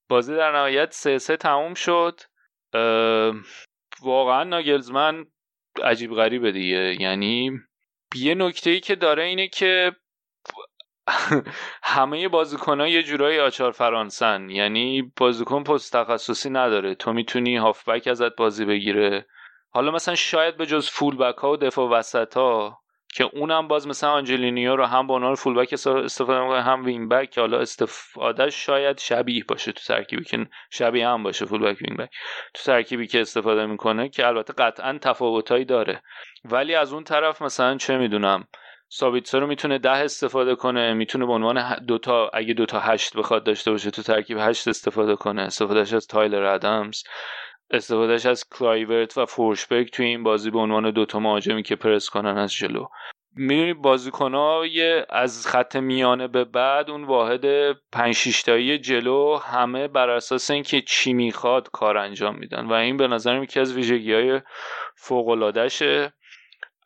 بازی 0.10 0.36
در 0.36 0.52
نهایت 0.52 0.94
سه 0.94 1.18
سه 1.18 1.38
تموم 1.38 1.74
شد. 1.74 2.22
واقعا 4.02 4.44
ناگلزمن 4.44 5.26
عجیب 5.84 6.14
غریبه 6.14 6.52
دیگه. 6.52 7.02
یعنی 7.02 7.52
یه 8.16 8.36
نکته 8.36 8.70
ای 8.70 8.80
که 8.80 8.96
داره 8.96 9.24
اینه 9.24 9.48
که 9.48 9.96
همه 11.84 12.28
بازیکن 12.28 12.80
ها 12.82 12.88
یه 12.88 13.04
جورایی 13.04 13.40
آچار 13.40 13.72
فرانسن. 13.72 14.50
یعنی 14.50 15.12
بازیکن 15.18 15.64
پست 15.64 15.94
تخصصی 15.94 16.50
نداره. 16.50 16.96
تو 16.96 17.14
می‌تونی 17.14 17.58
هافبک 17.58 18.08
ازت 18.08 18.36
بازی 18.36 18.66
بگیره. 18.66 19.26
حالا 19.70 19.92
مثلا 19.92 20.16
شاید 20.16 20.58
به 20.58 20.66
جز 20.66 20.90
فول 20.90 21.18
بک 21.18 21.38
ها 21.38 21.52
و 21.52 21.58
دفاع 21.58 21.90
وسط 21.90 22.38
ها 22.38 22.85
که 23.16 23.24
اونم 23.24 23.68
باز 23.68 23.88
مثلا 23.88 24.12
آنجلینیو 24.12 24.76
رو 24.76 24.86
هم 24.86 25.08
به 25.08 25.14
عنوان 25.14 25.36
فول 25.36 25.56
بک 25.56 25.74
استفاده 25.74 26.42
می‌کنه 26.42 26.62
هم 26.62 26.86
وینگ 26.86 27.10
بک 27.10 27.30
که 27.30 27.42
حالا 27.42 27.60
استفاده 27.60 28.50
شاید 28.50 28.98
شبیه 29.00 29.44
باشه 29.48 29.72
تو 29.72 29.80
ترکیبی 29.80 30.24
که 30.24 30.48
شبیه 30.72 31.08
هم 31.08 31.24
باشه 31.24 31.46
فول 31.46 31.62
بک 31.62 31.82
وینگ 31.82 32.00
بک 32.00 32.10
تو 32.54 32.64
ترکیبی 32.64 33.08
که 33.08 33.22
استفاده 33.22 33.66
می‌کنه 33.66 34.10
که 34.10 34.28
البته 34.28 34.54
قطعا 34.54 34.98
تفاوتایی 35.02 35.66
داره. 35.66 36.02
ولی 36.46 36.76
از 36.76 36.94
اون 36.94 37.04
طرف 37.04 37.42
مثلا 37.42 37.78
چه 37.78 37.98
می‌دونم 37.98 38.48
سابیتسر 38.90 39.38
رو 39.38 39.48
می‌تونه 39.48 39.78
ده 39.78 39.90
استفاده 39.90 40.56
کنه 40.56 40.94
می‌تونه 40.94 41.26
به 41.26 41.32
عنوان 41.32 41.86
دوتا 41.88 42.30
اگه 42.34 42.54
دوتا 42.54 42.80
هشت 42.80 43.18
بخواد 43.18 43.44
داشته 43.44 43.72
باشه 43.72 43.92
تو 43.92 44.02
ترکیب 44.02 44.38
هشت 44.40 44.68
استفاده 44.68 45.16
کنه. 45.16 45.42
استفادهش 45.42 45.94
از 45.94 46.08
تایلر 46.08 46.44
ادمز 46.44 47.04
استفادهش 47.72 48.26
از 48.26 48.50
کلایورت 48.50 49.18
و 49.18 49.26
فورسبرگ 49.26 49.92
توی 49.92 50.06
این 50.06 50.24
بازی 50.24 50.52
به 50.52 50.60
عنوان 50.60 50.92
دوتا 50.92 51.20
مهاجمی 51.20 51.64
که 51.64 51.76
پرس 51.76 52.10
کنن 52.10 52.38
از 52.38 52.54
جلو. 52.54 52.86
می‌دونی 53.38 53.74
بازیکنهای 53.74 55.06
از 55.10 55.48
خط 55.48 55.76
میانه 55.76 56.28
به 56.28 56.44
بعد 56.44 56.90
اون 56.90 57.04
واحد 57.04 57.72
پنج 57.92 58.16
شیشتایی 58.16 58.78
جلو 58.78 59.38
همه 59.38 59.88
بر 59.88 60.10
اساس 60.10 60.52
اینکه 60.52 60.82
چی 60.82 61.14
می‌خواد 61.14 61.70
کار 61.72 61.98
انجام 61.98 62.36
میدن. 62.36 62.66
و 62.66 62.74
این 62.74 62.98
به 62.98 63.08
نظرم 63.08 63.44
یکی 63.44 63.60
از 63.60 63.76
ویژگی 63.76 64.14
های 64.14 64.42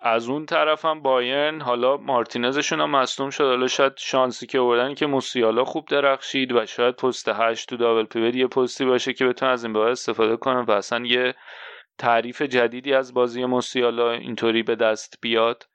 از 0.01 0.29
اون 0.29 0.45
طرف 0.45 0.85
هم 0.85 1.01
بایرن 1.01 1.61
حالا 1.61 1.97
مارتینزشون 1.97 2.81
هم 2.81 2.89
مصدوم 2.89 3.29
شد. 3.29 3.43
حالا 3.43 3.67
شاید 3.67 3.93
شانسی 3.97 4.47
که 4.47 4.59
آوردن 4.59 4.93
که 4.93 5.05
موسیالا 5.05 5.63
خوب 5.63 5.87
درخشید 5.87 6.51
و 6.51 6.65
شاید 6.65 6.95
پست 6.95 7.29
هشت 7.29 7.69
تو 7.69 7.77
دابل 7.77 8.03
پیوت 8.03 8.35
یه 8.35 8.47
پستی 8.47 8.85
باشه 8.85 9.13
که 9.13 9.25
بتون 9.25 9.49
از 9.49 9.63
این 9.63 9.73
به 9.73 9.79
استفاده 9.79 10.37
کنن 10.37 10.61
و 10.61 10.71
اصلا 10.71 11.05
یه 11.05 11.35
تعریف 11.97 12.41
جدیدی 12.41 12.93
از 12.93 13.13
بازی 13.13 13.45
موسیالا 13.45 14.11
اینطوری 14.11 14.63
به 14.63 14.75
دست 14.75 15.17
بیاد. 15.21 15.67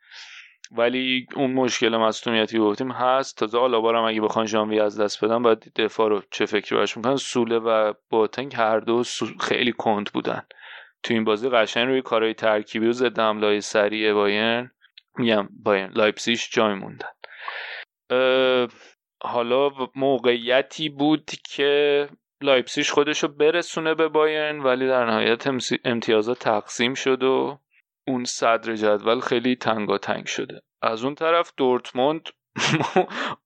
ولی 0.73 1.27
اون 1.35 1.53
مشکل 1.53 1.97
مصدومیتی 1.97 2.59
گفتیم 2.59 2.91
هست. 2.91 3.39
تازه 3.39 3.59
آلابارم 3.59 4.05
اگه 4.05 4.21
بخوان 4.21 4.47
ژانویه 4.47 4.83
از 4.83 5.01
دست 5.01 5.25
بدن 5.25 5.43
باید 5.43 5.73
دفاع 5.77 6.09
رو 6.09 6.23
چه 6.31 6.47
فکری 6.47 6.77
باش 6.77 6.97
می‌کنن 6.97 7.17
سوله 7.17 7.59
و 7.59 7.93
بوتنگ 8.11 8.55
هر 8.55 8.81
دو 8.81 9.03
خیلی 9.41 9.73
کند 9.73 10.11
بودن. 10.15 10.43
تو 11.05 11.15
این 11.15 11.25
بازی 11.25 11.49
قشنگ 11.49 11.87
روی 11.87 12.03
کارهای 12.03 12.35
ترکیبی 12.35 12.87
و 12.87 12.93
ضد 12.93 13.19
حمله 13.19 13.61
سریع 13.61 14.13
بایرن 14.13 14.71
میگم 15.19 15.49
بایرن 15.63 15.93
لایپسیش 15.95 16.51
جای 16.51 16.75
موندن. 16.75 17.09
حالا 19.23 19.71
موقعیتی 19.95 20.89
بود 20.89 21.31
که 21.51 22.09
لایپسیش 22.43 22.91
خودش 22.91 23.23
رو 23.23 23.29
برسونه 23.29 23.95
به 23.95 24.09
بایرن 24.09 24.61
ولی 24.61 24.87
در 24.87 25.07
نهایت 25.07 25.47
امتیازات 25.85 26.39
تقسیم 26.39 26.95
شد 26.95 27.23
و 27.23 27.59
اون 28.07 28.25
صدر 28.25 28.75
جدول 28.75 29.21
خیلی 29.21 29.57
تنگاتنگ 29.57 30.27
شده. 30.27 30.63
از 30.83 31.05
اون 31.05 31.15
طرف 31.15 31.53
دورتموند 31.57 32.29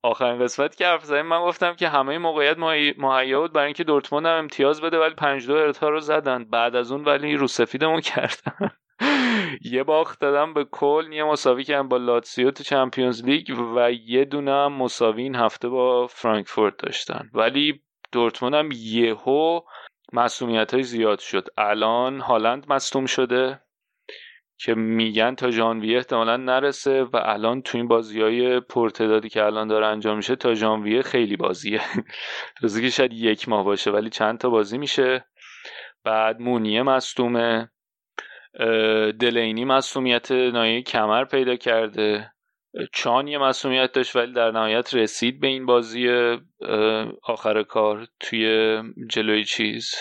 آخرین 0.02 0.38
قسمت 0.38 0.76
که 0.76 0.86
حرف 0.86 1.04
زدیم 1.04 1.26
من 1.26 1.40
گفتم 1.40 1.74
که 1.74 1.88
همه 1.88 2.18
موقعیت 2.18 2.58
مهیا 2.98 3.40
بود 3.40 3.52
برای 3.52 3.66
اینکه 3.66 3.84
دورتموند 3.84 4.26
هم 4.26 4.32
امتیاز 4.32 4.80
بده 4.80 4.98
ولی 4.98 5.14
5 5.14 5.46
دو 5.46 5.54
ارتا 5.54 5.88
رو 5.88 6.00
زدن. 6.00 6.44
بعد 6.44 6.76
از 6.76 6.92
اون 6.92 7.04
ولی 7.04 7.36
رو 7.36 7.46
سفیدمون 7.46 8.00
کردن. 8.00 8.70
یه 9.72 9.82
باخت 9.82 10.20
دادم 10.20 10.54
به 10.54 10.64
کل 10.64 11.12
یه 11.12 11.24
مساوی 11.24 11.64
کردم 11.64 11.88
با 11.88 11.96
لاتسیو 11.96 12.50
تو 12.50 12.64
چمپیونز 12.64 13.24
لیگ 13.24 13.58
و 13.76 13.92
یه 13.92 14.24
دونه 14.24 14.50
هم 14.50 14.72
مساوی 14.72 15.22
این 15.22 15.36
هفته 15.36 15.68
با 15.68 16.06
فرانکفورت 16.06 16.76
داشتن. 16.78 17.30
ولی 17.34 17.82
دورتموند 18.12 18.54
هم 18.54 18.68
یهو 18.72 19.60
مسئولیت 20.12 20.74
های 20.74 20.82
زیاد 20.82 21.18
شد. 21.18 21.48
الان 21.58 22.20
هالند 22.20 22.72
مصوم 22.72 23.06
شده. 23.06 23.60
که 24.60 24.74
میگن 24.74 25.34
تا 25.34 25.50
ژانویه 25.50 25.96
احتمالا 25.96 26.36
نرسه 26.36 27.02
و 27.02 27.16
الان 27.22 27.62
تو 27.62 27.78
این 27.78 27.88
بازی 27.88 28.20
های 28.20 28.60
پرتدادی 28.60 29.28
که 29.28 29.44
الان 29.44 29.68
داره 29.68 29.86
انجام 29.86 30.16
میشه 30.16 30.36
تا 30.36 30.54
ژانویه 30.54 31.02
خیلی 31.02 31.36
بازیه. 31.36 31.80
روزی 32.62 32.82
که 32.82 32.90
شاید 32.90 33.12
یک 33.12 33.48
ماه 33.48 33.64
باشه 33.64 33.90
ولی 33.90 34.10
چند 34.10 34.38
تا 34.38 34.50
بازی 34.50 34.78
میشه. 34.78 35.24
بعد 36.04 36.40
مونیه 36.40 36.82
مصدومه. 36.82 37.70
دلینی 39.20 39.64
مصومیت 39.64 40.32
نایه 40.32 40.82
کمر 40.82 41.24
پیدا 41.24 41.56
کرده. 41.56 42.32
چان 42.92 43.28
یه 43.28 43.38
مسئولیت 43.38 43.92
داشت 43.92 44.16
ولی 44.16 44.32
در 44.32 44.50
نهایت 44.50 44.94
رسید 44.94 45.40
به 45.40 45.46
این 45.46 45.66
بازی 45.66 46.08
آخر 47.22 47.62
کار 47.62 48.06
توی 48.20 48.76
جلوی 49.10 49.44
چیز. 49.44 49.94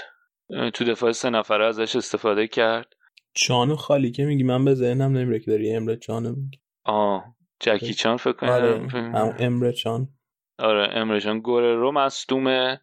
تو 0.73 0.83
دفاع 0.83 1.11
سه 1.11 1.29
نفره 1.29 1.65
ازش 1.65 1.95
استفاده 1.95 2.47
کرد. 2.47 2.96
چانو 3.37 3.75
خالی 3.75 4.11
که 4.11 4.25
میگی 4.25 4.43
من 4.43 4.65
به 4.65 4.73
ذهنم 4.73 5.17
نمیره 5.17 5.39
که 5.39 5.51
داری 5.51 5.75
امره 5.75 5.95
چانو 5.95 6.29
میگی. 6.35 6.59
آه 6.85 7.35
جکی 7.59 7.93
چان 7.93 8.17
فکر 8.17 8.33
کنم 8.33 8.49
آره 8.49 8.87
هم 8.91 9.35
امره 9.39 9.71
چان. 9.71 10.07
آره 10.59 10.89
امره 10.91 11.19
چان. 11.19 11.39
گوره 11.39 11.75
رو 11.75 11.91
مصدومه. 11.91 12.81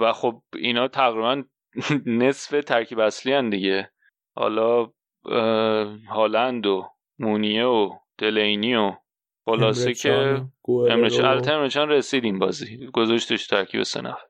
و 0.00 0.12
خب 0.12 0.42
اینا 0.56 0.88
تقریبا 0.88 1.42
نصف 2.06 2.64
ترکیب 2.64 2.98
اصلی 2.98 3.32
هن 3.32 3.50
دیگه. 3.50 3.90
حالا 4.36 4.92
هالند 6.08 6.66
و 6.66 6.88
مونیه 7.18 7.64
و 7.64 7.90
دلینی 8.18 8.74
و 8.74 8.92
خلاصه 9.44 9.94
که 9.94 10.42
امره 10.68 11.10
چان. 11.70 11.88
رسید 11.88 12.24
این 12.24 12.38
بازی. 12.38 12.86
گذاشتش 12.86 13.46
ترکیب 13.46 13.82
سه 13.82 14.00
نفر. 14.00 14.26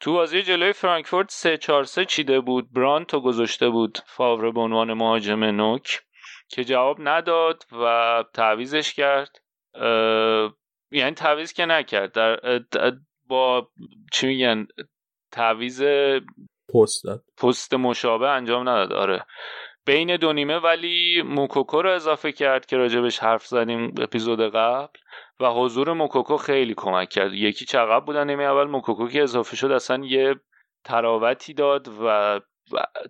تو 0.00 0.12
بازی 0.12 0.42
جلوی 0.42 0.72
فرانکفورت 0.72 1.30
3 1.30 1.56
4 1.56 1.84
3 1.84 2.04
چیده 2.04 2.40
بود. 2.40 2.72
برانتو 2.72 3.20
گذاشته 3.20 3.68
بود 3.68 3.98
فاور 4.06 4.50
به 4.50 4.60
عنوان 4.60 4.92
مهاجم 4.92 5.44
نوک 5.44 6.00
که 6.48 6.64
جواب 6.64 6.96
نداد 7.00 7.62
و 7.82 8.24
تعویزش 8.34 8.94
کرد. 8.94 9.38
یعنی 10.90 11.14
تعویز 11.16 11.52
که 11.52 11.66
نکرد. 11.66 12.12
در 12.12 12.92
با 13.26 13.68
چی 14.12 14.26
میگن؟ 14.26 14.66
تعویز 15.32 15.82
پست 16.74 17.02
پست 17.36 17.74
مشابه 17.74 18.28
انجام 18.28 18.68
نداد. 18.68 18.92
آره. 18.92 19.26
بین 19.86 20.16
دو 20.16 20.32
نیمه 20.32 20.58
ولی 20.58 21.22
موکوکو 21.22 21.82
رو 21.82 21.90
اضافه 21.90 22.32
کرد 22.32 22.66
که 22.66 22.76
راجبش 22.76 23.18
حرف 23.18 23.46
زدیم 23.46 23.94
اپیزود 24.00 24.40
قبل. 24.40 24.98
و 25.40 25.50
حضور 25.50 25.92
موکوکو 25.92 26.36
خیلی 26.36 26.74
کمک 26.74 27.08
کرد. 27.08 27.32
یکی 27.32 27.64
چقدر 27.64 28.00
بودن 28.00 28.26
نیمه 28.26 28.42
اول 28.42 28.64
موکوکو 28.64 29.08
که 29.08 29.22
اضافه 29.22 29.56
شد 29.56 29.70
اصلا 29.70 30.04
یه 30.04 30.34
تراوتی 30.84 31.54
داد 31.54 31.88
و 32.04 32.40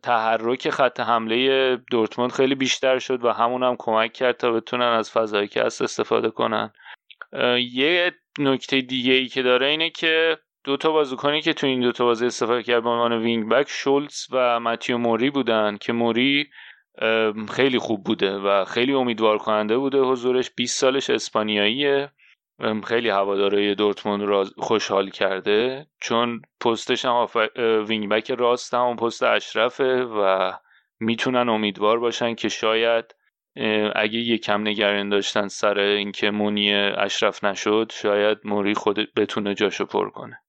تحرک 0.03 0.71
خط 0.71 1.01
حمله 1.01 1.77
دورتموند 1.91 2.33
خیلی 2.33 2.55
بیشتر 2.55 2.99
شد 2.99 3.25
و 3.25 3.33
همون 3.33 3.63
هم 3.63 3.77
کمک 3.79 4.13
کرد 4.13 4.37
تا 4.37 4.53
بتونن 4.53 4.85
از 4.85 5.11
فضایی 5.11 5.49
که 5.49 5.63
هست 5.63 5.83
استفاده 5.83 6.31
کنن. 6.31 6.73
یه 7.73 8.13
نکته 8.39 8.81
دیگه 8.81 9.13
ای 9.13 9.27
که 9.27 9.43
داره 9.43 9.67
اینه 9.67 9.91
که 9.91 10.39
دو 10.65 10.77
تا 10.77 10.93
بازیکنی 10.93 11.43
که 11.43 11.53
تو 11.53 11.67
این 11.67 11.81
دو 11.81 11.93
تا 11.93 12.05
بازی 12.05 12.27
استفاده 12.27 12.63
کرد 12.63 12.83
به 12.83 12.89
عنوان 12.89 13.13
وینگ 13.13 13.49
بک 13.49 13.69
شولز 13.69 14.27
و 14.33 14.61
متیو 14.61 14.99
موری 14.99 15.31
بودن 15.31 15.77
که 15.77 15.93
موری 15.93 16.49
خیلی 17.51 17.79
خوب 17.79 18.05
بوده 18.05 18.37
و 18.37 18.65
خیلی 18.65 18.93
امیدوار 18.93 19.39
کننده 19.39 19.79
بوده. 19.79 19.99
حضورش 19.99 20.51
20 20.57 20.81
سالش 20.81 21.11
اسپانیاییه. 21.11 22.11
خیلی 22.85 23.09
هواداره 23.09 23.75
دورتموند 23.75 24.23
را 24.23 24.45
خوشحال 24.59 25.11
کرده. 25.11 25.87
چون 26.01 26.43
پستش 26.61 27.05
هم 27.05 27.27
وینگ 27.89 28.09
بک 28.09 28.31
راست 28.31 28.75
هم 28.75 28.97
پست 28.97 29.23
اشرفه 29.23 30.03
و 30.03 30.53
می‌تونن 31.01 31.49
امیدوار 31.49 31.99
باشن 31.99 32.35
که 32.35 32.49
شاید 32.49 33.15
اگه 33.95 34.19
یه 34.19 34.39
کم 34.39 34.69
نگران 34.69 35.09
داشتن 35.09 35.49
سر 35.49 35.79
اینکه 35.79 36.31
مونیه 36.31 36.75
اشرف 36.75 37.45
نشد 37.45 37.93
شاید 37.95 38.39
موری 38.45 38.75
خود 38.75 39.15
بتونه 39.17 39.55
جاشو 39.55 39.85
پر 39.85 40.11
کنه. 40.11 40.41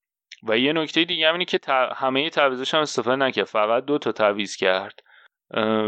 و 0.43 0.57
یه 0.57 0.73
نکته 0.73 1.03
دیگه 1.03 1.27
هم 1.27 1.33
اینه 1.33 1.45
که 1.45 1.59
همه 1.95 2.29
تعویضاش 2.29 2.73
هم 2.73 2.81
استفاده 2.81 3.15
نکرد. 3.15 3.45
فقط 3.45 3.85
دو 3.85 3.97
تا 3.97 4.11
تعویض 4.11 4.55
کرد. 4.55 4.99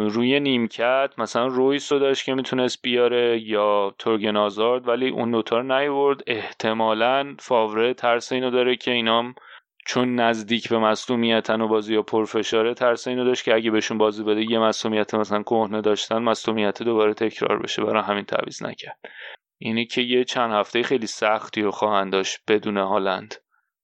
روی 0.10 0.40
نیمکت 0.40 1.10
مثلا 1.18 1.48
رویس 1.48 1.92
رو 1.92 2.00
داشت 2.00 2.26
که 2.26 2.34
می‌تونست 2.34 2.82
بیاره 2.82 3.40
یا 3.40 3.96
تورگن 3.98 4.36
هازارد 4.38 4.88
ولی 4.88 5.10
اون 5.10 5.32
دوتا 5.32 5.58
رو 5.58 5.80
نیورد 5.80 6.22
احتمالا 6.28 7.36
فاوره 7.40 7.94
ترس 7.94 8.32
اینو 8.32 8.52
داره 8.52 8.76
که 8.76 8.92
اینام 8.92 9.36
چون 9.86 10.16
نزدیک 10.16 10.70
به 10.70 10.78
مصومیتن 10.78 11.62
و 11.62 11.68
بازی 11.68 11.94
یا 11.94 12.02
پرفشاره 12.02 12.74
ترس 12.74 13.08
اینو 13.08 13.26
داشت 13.26 13.44
که 13.44 13.56
اگه 13.56 13.72
بهشون 13.72 13.98
بازی 13.98 14.24
بده 14.24 14.52
یه 14.52 14.60
مصومیت 14.60 15.16
مثلا 15.16 15.44
کهنه 15.44 15.82
داشتن 15.82 16.18
مصومیت 16.18 16.84
دوباره 16.84 17.14
تکرار 17.14 17.60
بشه. 17.60 17.84
برای 17.84 18.04
همین 18.04 18.26
تعویض 18.26 18.64
نکرد. 18.64 19.00
اینی 19.58 19.86
که 19.86 20.02
یه 20.02 20.24
چند 20.24 20.52
هفته 20.52 20.84
خیلی 20.84 21.08
سختی 21.08 21.62
رو 21.62 21.72
خواهند 21.72 22.12
داشت 22.12 22.40
بدون 22.48 22.78
هالند. 22.78 23.36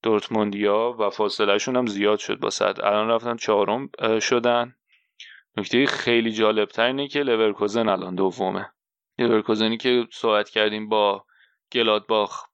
دورتموندیا 0.04 0.96
و 1.00 1.10
فاصلهشون 1.10 1.76
هم 1.76 1.86
زیاد 1.86 2.20
شد 2.20 2.40
با 2.40 2.50
صد. 2.50 2.76
الان 2.84 3.10
رفتن 3.10 3.36
چهارم 3.36 3.90
شدن. 4.20 4.76
نکته 5.58 5.86
خیلی 5.86 6.32
جالب 6.32 6.70
تر 6.70 6.86
اینه 6.86 7.08
که 7.08 7.20
لورکوزن 7.20 7.90
الان 7.90 8.16
دومه. 8.16 8.72
لورکوزنی 9.20 9.78
که 9.78 10.08
صحبت 10.12 10.50
کردیم 10.50 10.90
با 10.90 11.26
گلادباخ 11.72 12.46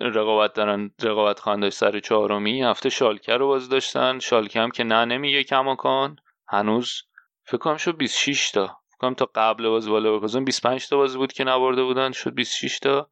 رقابت 0.00 0.52
دارن 0.52 0.90
رقابت 1.02 1.40
خواهند 1.40 1.68
سر 1.68 2.00
چهارمی 2.00 2.62
هفته 2.62 2.88
شالکه 2.88 3.32
رو 3.32 3.46
باز 3.46 3.68
داشتن. 3.68 4.18
شالکه 4.18 4.60
هم 4.60 4.70
که 4.70 4.84
نه 4.84 5.04
نمی‌بره 5.04 5.44
کماکان. 5.44 6.16
هنوز 6.48 7.02
فکر 7.44 7.56
کنم 7.56 7.76
شد 7.76 7.96
26 7.96 8.50
تا. 8.50 8.76
فکر 8.88 9.14
تا 9.14 9.30
قبل 9.34 9.68
بازی 9.68 9.88
با 9.88 9.98
لورکوزن 9.98 10.44
25 10.44 10.88
تا 10.88 10.96
بازی 10.96 11.18
بود 11.18 11.32
که 11.32 11.44
نبرده 11.44 11.82
بودن. 11.82 12.12
شد 12.12 12.34
26 12.34 12.78
تا. 12.78 13.08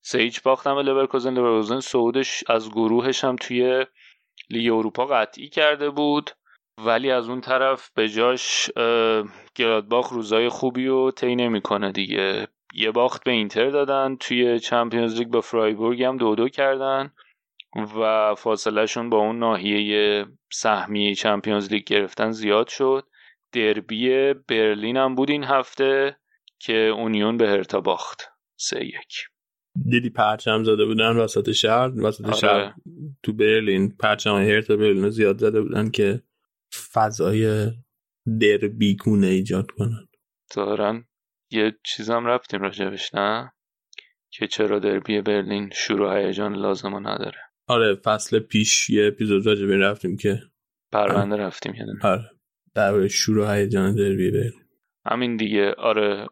سه 0.00 0.18
هیچ 0.18 0.42
باختم 0.42 0.78
لورکوزن. 0.78 1.34
لورکوزن 1.34 1.80
صعودش 1.80 2.44
از 2.48 2.70
گروهش 2.70 3.24
هم 3.24 3.36
توی 3.36 3.86
لیگ 4.50 4.72
اروپا 4.72 5.06
قطعی 5.06 5.48
کرده 5.48 5.90
بود. 5.90 6.30
ولی 6.78 7.10
از 7.10 7.28
اون 7.28 7.40
طرف 7.40 7.90
به 7.94 8.08
جاش 8.08 8.70
گلادباخ 9.54 10.08
روزای 10.08 10.48
خوبی 10.48 10.86
رو 10.86 11.10
طی 11.10 11.36
نمی‌کنه 11.36 11.92
دیگه. 11.92 12.48
یه 12.74 12.90
باخت 12.90 13.24
به 13.24 13.30
اینتر 13.30 13.70
دادن 13.70 14.16
توی 14.20 14.58
چمپیونز 14.58 15.18
لیگ 15.18 15.28
با 15.28 15.40
فرایبورگ 15.40 16.02
هم 16.02 16.16
دو 16.16 16.34
دو 16.34 16.48
کردن 16.48 17.10
و 18.00 18.34
فاصلهشون 18.34 19.10
با 19.10 19.18
اون 19.18 19.38
ناحیه 19.38 20.26
سهمیه 20.52 21.14
چمپیونز 21.14 21.72
لیگ 21.72 21.84
گرفتن 21.84 22.30
زیاد 22.30 22.68
شد. 22.68 23.04
دربی 23.52 24.32
برلین 24.48 24.96
هم 24.96 25.14
بود 25.14 25.30
این 25.30 25.44
هفته 25.44 26.16
که 26.58 26.74
اونیون 26.74 27.36
به 27.36 27.48
هرتا 27.48 27.80
باخت. 27.80 28.22
سه 28.56 28.84
یک. 28.84 29.28
دیدی 29.90 30.10
پرچم 30.10 30.64
زده 30.64 30.84
بودن 30.84 31.16
وسط 31.16 31.50
شهر؟ 31.50 31.90
وسط 32.00 32.24
آره. 32.24 32.34
شهر 32.34 32.74
تو 33.22 33.32
برلین. 33.32 33.96
پرچم 34.00 34.36
هرتا 34.36 34.76
برلین 34.76 35.02
رو 35.02 35.10
زیاد 35.10 35.38
زده 35.38 35.62
بودن 35.62 35.90
که 35.90 36.22
فضای 36.92 37.70
دربی 38.40 38.96
گونه 38.96 39.26
ایجاد 39.26 39.70
کنن. 39.70 40.08
دارن. 40.56 41.04
یه 41.50 41.78
چیزم 41.84 42.26
رفتیم 42.26 42.62
راجبش 42.62 43.14
نه؟ 43.14 43.52
که 44.30 44.46
چرا 44.46 44.78
دربی 44.78 45.20
برلین 45.20 45.70
شروع 45.72 46.18
هیجان 46.18 46.54
لازم 46.54 47.08
نداره. 47.08 47.38
آره 47.66 47.94
فصل 47.94 48.38
پیش 48.38 48.90
یه 48.90 49.06
اپیزود 49.06 49.48
این 49.48 49.80
رفتیم 49.80 50.16
که 50.16 50.38
پرونده 50.92 51.36
رفتیم 51.36 51.72
دونه. 51.72 52.06
آره 52.06 52.30
در 52.74 53.08
شروع 53.08 53.56
هیجان 53.56 53.94
دربی 53.94 54.30
برلین. 54.30 54.64
همین 55.06 55.36
دیگه. 55.36 55.72
آره 55.72 56.26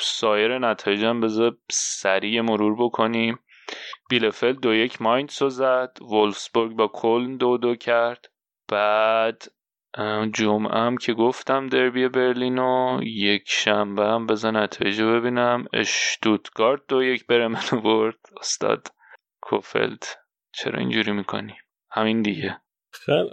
سایر 0.00 0.58
نتایجم 0.58 1.20
بذار 1.20 1.56
سریع 1.70 2.40
مرور 2.40 2.76
بکنیم. 2.78 3.38
بیلفلد 4.10 4.60
دو 4.60 4.74
یک 4.74 5.02
ماینتس 5.02 5.42
رو 5.42 5.48
زد. 5.48 5.96
وولفسبورگ 6.00 6.76
با 6.76 6.88
کلن 6.88 7.36
دو 7.36 7.58
دو 7.58 7.74
کرد. 7.74 8.26
بعد 8.68 9.42
جمعه 10.32 10.78
هم 10.78 10.96
که 10.96 11.12
گفتم 11.12 11.66
دربی 11.66 12.08
برلین 12.08 12.58
و 12.58 13.00
یک 13.02 13.42
شنبه 13.46 14.04
هم 14.04 14.26
بزن 14.26 14.56
نتایج 14.56 15.02
ببینم. 15.02 15.64
اشتوتگارت 15.72 16.80
دو 16.88 17.02
یک 17.02 17.26
برمن 17.26 17.60
رو 17.70 17.80
برد. 17.80 18.18
استاد 18.40 18.88
کوفلد 19.42 20.04
چرا 20.54 20.78
اینجوری 20.78 21.12
می‌کنی؟ 21.12 21.54
همین 21.90 22.22
دیگه. 22.22 22.60
خیلی. 22.92 23.30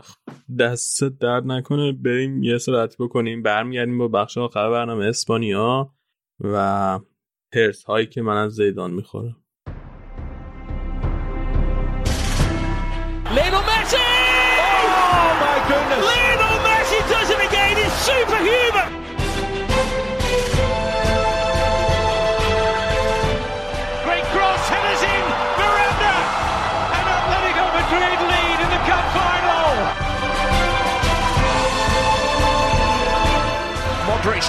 دست 0.59 1.03
درد 1.03 1.43
نکنه. 1.45 1.91
بریم 1.91 2.43
یه 2.43 2.57
سرعت 2.57 2.95
بکنیم. 2.99 3.41
برمیگردیم 3.41 3.97
با 3.97 4.07
بخش 4.07 4.37
آخر 4.37 4.69
برنامه 4.69 5.05
اسپانیا 5.05 5.93
و 6.39 6.99
هرس 7.55 7.83
هایی 7.83 8.07
که 8.07 8.21
من 8.21 8.37
از 8.37 8.51
زیدان 8.51 8.91
می‌خورم. 8.91 9.42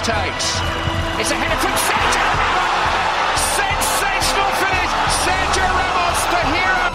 Takes. 0.05 0.47
It's 1.19 1.31
a 1.33 1.37
header 1.41 1.59
from 1.63 1.75
Sergio 1.87 2.25
Ramos. 2.39 3.41
Sensational 3.61 4.51
finish. 4.61 4.91
Sergio 5.25 5.65
Ramos, 5.79 6.19
the 6.33 6.41
hero. 6.53 6.85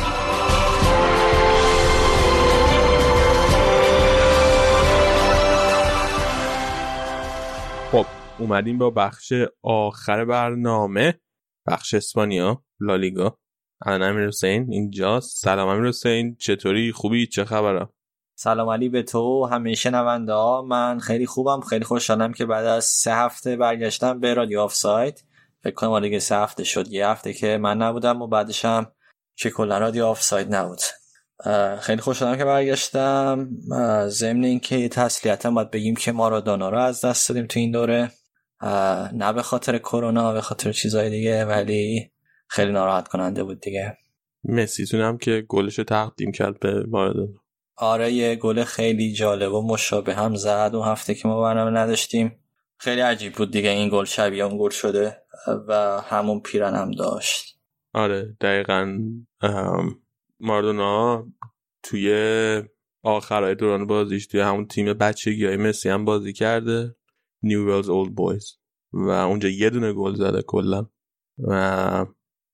خب 7.92 8.06
اومدیم 8.38 8.78
با 8.78 8.90
بخش 8.90 9.32
آخر 9.62 10.24
برنامه 10.24 11.20
بخش 11.66 11.94
اسپانیا 11.94 12.64
لالیگا 12.80 13.38
الان 13.86 14.02
امیر 14.02 14.26
حسین 14.26 14.72
اینجاست 14.72 15.42
سلام 15.42 15.68
امیر 15.68 15.88
حسین 15.88 16.36
چطوری 16.36 16.92
خوبی 16.92 17.26
چه 17.26 17.44
خبره 17.44 17.88
سلام 18.42 18.68
علی 18.68 18.88
به 18.88 19.02
تو 19.02 19.46
همه 19.46 19.74
شنونده 19.74 20.32
ها. 20.32 20.62
من 20.62 20.98
خیلی 20.98 21.26
خوبم 21.26 21.60
خیلی 21.60 21.84
خوشحالم 21.84 22.32
که 22.32 22.46
بعد 22.46 22.66
از 22.66 22.84
سه 22.84 23.14
هفته 23.14 23.56
برگشتم 23.56 24.20
به 24.20 24.34
رادیو 24.34 24.60
آف 24.60 24.74
سایت 24.74 25.22
فکر 25.62 25.74
کنم 25.74 26.00
دیگه 26.00 26.18
سه 26.18 26.36
هفته 26.36 26.64
شد 26.64 26.92
یه 26.92 27.06
هفته 27.06 27.32
که 27.32 27.58
من 27.58 27.76
نبودم 27.78 28.22
و 28.22 28.26
بعدش 28.26 28.64
هم 28.64 28.92
که 29.36 29.50
کلا 29.50 29.78
رادیو 29.78 30.06
آف 30.06 30.22
سایت 30.22 30.46
نبود 30.50 30.80
خیلی 31.80 32.00
خوشحالم 32.00 32.38
که 32.38 32.44
برگشتم. 32.44 33.48
ضمن 34.08 34.44
اینکه 34.44 34.88
تسلیتا 34.88 35.50
باید 35.50 35.70
بگیم 35.70 35.96
که 35.96 36.12
مارادونا 36.12 36.68
رو 36.68 36.78
از 36.78 37.04
دست 37.04 37.28
دادیم 37.28 37.46
تو 37.46 37.60
این 37.60 37.70
دوره. 37.70 38.12
نه 39.12 39.32
به 39.32 39.42
خاطر 39.42 39.78
کرونا 39.78 40.32
به 40.32 40.40
خاطر 40.40 40.72
چیزای 40.72 41.10
دیگه 41.10 41.44
ولی 41.44 42.10
خیلی 42.48 42.72
ناراحت 42.72 43.08
کننده 43.08 43.44
بود 43.44 43.60
دیگه. 43.60 43.96
مسی 44.44 44.86
هم 44.92 45.18
که 45.18 45.44
گلش 45.48 45.76
تقدیم 45.76 46.32
کرد 46.32 46.60
به 46.60 46.84
مارادونا 46.88 47.40
آره 47.80 48.12
یه 48.12 48.36
گل 48.36 48.64
خیلی 48.64 49.12
جالب 49.12 49.52
و 49.52 49.72
مشابه 49.72 50.14
هم 50.14 50.34
زد. 50.34 50.70
اون 50.74 50.88
هفته 50.88 51.14
که 51.14 51.28
ما 51.28 51.42
برنامه 51.42 51.70
نداشتیم. 51.70 52.36
خیلی 52.78 53.00
عجیب 53.00 53.32
بود 53.32 53.50
دیگه 53.50 53.70
این 53.70 53.88
گل 53.88 54.04
شبیه 54.04 54.44
اون 54.44 54.58
گل 54.58 54.70
شده 54.70 55.22
و 55.68 56.00
همون 56.00 56.40
پیرن 56.40 56.74
هم 56.74 56.90
داشت. 56.90 57.58
آره 57.94 58.36
دقیقا 58.40 58.98
ام، 59.40 60.02
مارادونا 60.40 61.26
توی 61.82 62.62
آخرهای 63.02 63.54
دوران 63.54 63.86
بازیش 63.86 64.26
توی 64.26 64.40
همون 64.40 64.66
تیم 64.66 64.92
بچگی 64.92 65.46
های 65.46 65.56
مسی 65.56 65.88
هم 65.88 66.04
بازی 66.04 66.32
کرده. 66.32 66.96
نیو 67.42 67.74
ویلز 67.74 67.88
اولد 67.88 68.14
بویز 68.14 68.56
و 68.92 69.08
اونجا 69.08 69.48
یه 69.48 69.70
دونه 69.70 69.92
گل 69.92 70.14
زده 70.14 70.42
کلا. 70.42 70.86
و 71.38 72.06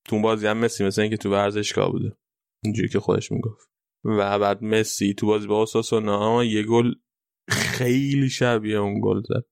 تو 0.05 0.21
بازی 0.21 0.47
هم 0.47 0.59
مسی 0.59 0.85
مثل 0.85 1.03
اینکه 1.03 1.17
تو 1.17 1.31
ورزشگاه 1.31 1.93
بوده. 1.93 2.17
اینجوری 2.63 2.89
که 2.89 3.01
خودش 3.01 3.33
می‌گفت. 3.33 3.76
و 4.07 4.39
بعد 4.39 4.63
مسی 4.63 5.15
تو 5.15 5.27
بازی 5.27 5.47
با 5.47 5.59
اوساسونا 5.59 6.45
یه 6.45 6.63
گل 6.63 6.93
خیلی 7.49 8.29
شبیه 8.29 8.77
اون 8.77 9.01
گل 9.05 9.23
زد. 9.23 9.45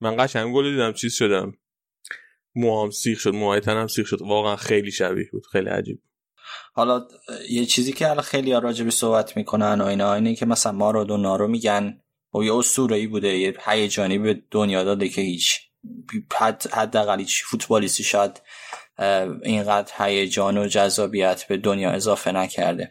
من 0.00 0.16
قشنگ 0.16 0.54
گل 0.54 0.70
دیدم 0.70 0.92
چیز 0.92 1.14
شدم. 1.14 1.52
موام 2.54 2.90
سیخ 2.90 3.18
شد 3.20 3.34
موهای 3.34 3.60
تنم 3.60 3.86
سیخ 3.86 4.06
شد. 4.06 4.22
واقعا 4.22 4.56
خیلی 4.56 4.90
شبیه 4.90 5.28
بود 5.32 5.46
خیلی 5.52 5.68
عجیب 5.68 6.02
حالا 6.74 7.08
یه 7.50 7.66
چیزی 7.66 7.92
که 7.92 8.10
الان 8.10 8.22
خیلی 8.22 8.52
راجع 8.52 8.84
به 8.84 8.90
صحبت 8.90 9.36
می‌کنن 9.36 9.80
و 9.80 9.84
اینا 9.84 10.14
اینه 10.14 10.34
که 10.34 10.46
مثلا 10.46 10.72
مارادونا 10.72 11.36
رو 11.36 11.48
میگن 11.48 12.00
و 12.34 12.42
یه 12.42 12.54
اسطوره‌ای 12.54 13.06
بوده 13.06 13.28
یه 13.28 13.54
هیجانی 13.66 14.18
به 14.18 14.42
دنیا 14.50 14.84
داده 14.84 15.08
که 15.08 15.20
هیچ 15.20 15.60
حد 16.32 16.66
حداقل 16.72 17.18
هیچ 17.18 17.44
فوتبالیستی 17.44 18.04
شاید 18.04 18.42
اینقدر 19.42 19.92
هیجان 19.98 20.58
و 20.58 20.66
جذابیت 20.66 21.44
به 21.48 21.56
دنیا 21.56 21.90
اضافه 21.90 22.32
نکرده. 22.32 22.90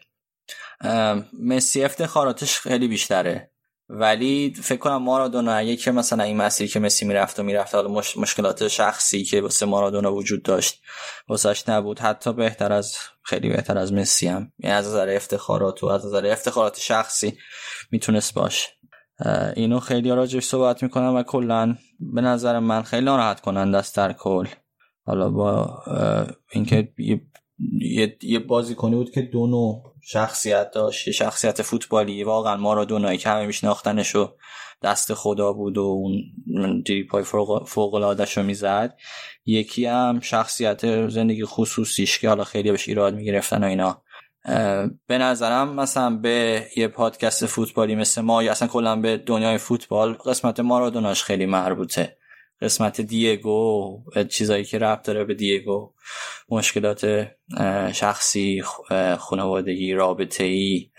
مسی 1.34 1.84
افتخاراتش 1.84 2.60
خیلی 2.60 2.88
بیشتره. 2.88 3.52
ولی 3.90 4.54
فکر 4.62 4.80
کنم 4.80 5.04
مارادونا 5.04 5.54
اگه 5.54 5.76
که 5.76 5.92
مثلا 5.92 6.24
این 6.24 6.38
مسیری 6.38 6.70
که 6.70 6.80
مسی 6.80 7.06
می‌رفت 7.06 7.40
و 7.40 7.44
می‌رفت 7.44 7.76
حالا 7.76 7.90
مش... 7.90 8.18
مشکلات 8.18 8.68
شخصی 8.68 9.24
که 9.24 9.42
واسه 9.42 9.66
مارادونا 9.66 10.14
وجود 10.14 10.44
داشت 10.44 10.82
واسش 11.28 11.70
نبود. 11.70 12.00
حتی 12.00 12.34
بهتر 12.34 12.72
از 12.74 12.96
خیلی 13.24 13.50
بهتر 13.50 13.78
از 13.78 13.94
مسی 13.94 14.28
هم. 14.28 14.52
یعنی 14.60 14.76
از 14.76 14.88
نظر 14.88 15.10
افتخارات 15.10 15.84
و 15.84 15.88
از 15.88 16.06
نظر 16.06 16.26
افتخارات 16.26 16.80
شخصی 16.80 17.38
می‌تونست 17.92 18.34
باشه. 18.34 18.70
اینو 19.56 19.80
خیلی 19.80 20.10
راجعش 20.10 20.44
صحبت 20.44 20.84
می‌کنم 20.84 21.16
و 21.16 21.24
کلا 21.24 21.76
به 22.00 22.22
نظر 22.22 22.60
من 22.60 22.82
خیلی 22.82 23.06
ناراحت 23.06 23.40
کننده 23.40 23.78
است 23.78 23.96
در 23.96 24.14
کل. 24.14 24.48
حالا 25.06 25.30
با 25.30 25.84
اینکه 26.52 26.94
یه, 26.98 27.22
یه, 27.80 28.18
یه 28.22 28.40
بازیکنی 28.40 28.96
بود 28.96 29.12
که 29.12 29.22
دو 29.22 29.48
نوع 29.48 29.91
شخصیت 30.04 30.72
داشت 30.72 31.08
یه 31.08 31.14
شخصیت 31.14 31.62
فوتبالی. 31.62 32.24
واقعا 32.24 32.58
مارادونایی 32.58 33.18
که 33.18 33.30
همه 33.30 33.46
میشناختنش 33.46 34.16
و 34.16 34.32
دست 34.84 35.14
خدا 35.14 35.54
بود 35.54 35.78
و 35.78 35.82
اون 35.82 36.14
دریپای 36.86 37.24
فوق 37.66 37.94
العادهش 37.94 38.38
رو 38.38 38.44
می‌زد. 38.44 38.98
یکی 39.46 39.86
هم 39.86 40.20
شخصیت 40.20 41.08
زندگی 41.10 41.46
خصوصیش 41.46 42.20
که 42.20 42.30
حالا 42.30 42.44
خیلی 42.44 42.72
بهش 42.72 42.88
ایراد 42.88 43.16
می‌گرفتن 43.16 43.64
و 43.64 43.68
اینا. 43.68 44.02
به 45.08 45.18
نظرم 45.18 45.76
مثلا 45.76 46.10
به 46.10 46.68
یه 46.78 46.88
پادکست 46.88 47.46
فوتبالی 47.46 47.96
مثل 47.96 48.22
ما 48.22 48.44
یا 48.44 48.52
اصلا 48.52 48.68
کلا 48.68 48.96
به 48.96 49.18
دنیای 49.18 49.58
فوتبال 49.58 50.14
قسمت 50.14 50.60
مارادوناش 50.60 51.24
خیلی 51.24 51.46
مربوطه. 51.46 52.18
قسمت 52.62 53.02
دیگو 53.02 54.04
چیزایی 54.30 54.64
که 54.64 54.78
ربط 54.78 55.06
داره 55.06 55.24
به 55.24 55.34
دیگو. 55.34 55.94
مشکلات 56.50 57.28
شخصی 57.94 58.62
خانوادگی 59.20 59.94
رابطه 59.94 60.44
ای 60.44 60.90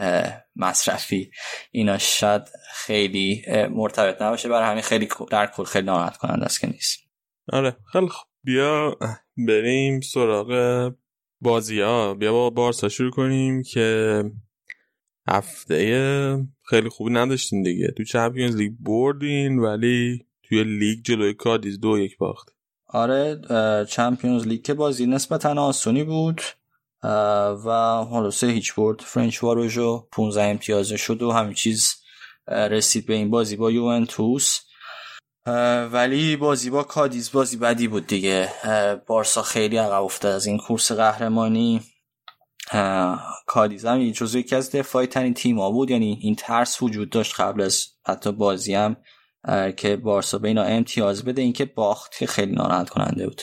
مصرفی. 0.57 1.31
اینا 1.71 1.99
شاید 1.99 2.43
خیلی 2.75 3.43
مرتبط 3.71 4.23
نباشه. 4.23 4.49
برای 4.49 4.71
همین 4.71 4.83
خیلی 4.83 5.09
در 5.31 5.47
کل 5.47 5.65
خیلی 5.65 5.87
ناراحت 5.87 6.17
کننده 6.17 6.45
است 6.45 6.61
که 6.61 6.67
نیست. 6.67 6.99
آره. 7.53 7.77
خیلی 7.93 8.09
خوب. 8.09 8.29
بیا 8.45 8.97
بریم 9.49 10.01
سراغ 10.01 10.93
بازی 11.41 11.81
ها 11.81 12.15
بیا 12.15 12.33
با 12.33 12.51
بارسا 12.51 12.89
شروع 12.89 13.11
کنیم 13.11 13.63
که 13.63 14.23
هفته 15.29 16.47
خیلی 16.65 16.89
خوبی 16.89 17.13
نداشتین 17.13 17.63
دیگه. 17.63 17.89
تو 17.97 18.05
Champions 18.05 18.57
League 18.57 18.73
بردین 18.81 19.59
ولی 19.59 20.27
توی 20.53 20.65
لیگ 20.65 20.99
جلوی 21.05 21.35
کادیز 21.35 21.81
دو 21.81 21.99
یک 21.99 22.19
باخت. 22.19 22.49
آره 22.87 23.41
Champions 23.91 24.47
League 24.47 24.63
که 24.63 24.75
بازی 24.75 25.07
نسبتا 25.07 25.63
آسونی 25.63 26.05
بود 26.05 26.43
و 27.65 27.71
حالا 28.11 28.31
سه 28.31 28.47
هیچ 28.47 28.75
برد. 28.75 29.01
فرنتس 29.01 29.43
واروش 29.43 29.98
و 29.98 30.09
15 30.13 30.43
امتیازه 30.43 30.97
شد 30.97 31.23
و 31.23 31.33
همین 31.33 31.55
چیز 31.55 31.95
رسید 32.49 33.07
به 33.07 33.15
این 33.15 33.31
بازی 33.31 33.57
با 33.57 33.71
یوونتوس. 33.71 34.59
ولی 35.93 36.37
بازی 36.37 36.71
با 36.71 36.83
کادیز 36.83 37.33
بازی 37.33 37.57
بدی 37.57 37.89
بود 37.89 38.07
دیگه. 38.07 38.53
بارسا 39.07 39.43
خیلی 39.43 39.77
عقب 39.77 40.03
افتاد 40.03 40.35
از 40.35 40.47
این 40.47 40.59
کورس 40.59 40.93
قهرمانی. 40.93 41.81
کادیز 43.47 43.87
هم 43.87 44.11
جزو 44.11 44.39
یکی 44.39 44.55
از 44.57 44.71
دفاعی 44.71 45.07
ترین 45.07 45.35
تیم 45.35 45.61
ها 45.61 45.71
بود 45.71 45.91
یعنی 45.91 46.19
این 46.23 46.35
ترس 46.35 46.83
وجود 46.83 47.11
داشت 47.11 47.41
قبل 47.41 47.61
از 47.61 47.85
حتی 48.07 48.33
بازی 48.33 48.75
هم. 48.75 48.97
که 49.77 49.97
بارسا 49.97 50.39
به 50.39 50.49
اینا 50.49 50.63
امتیاز 50.63 51.25
بده 51.25 51.43
اینکه 51.43 51.65
باخت 51.65 52.25
خیلی 52.25 52.53
ناراحت 52.53 52.91
کننده 52.91 53.25
بود. 53.27 53.43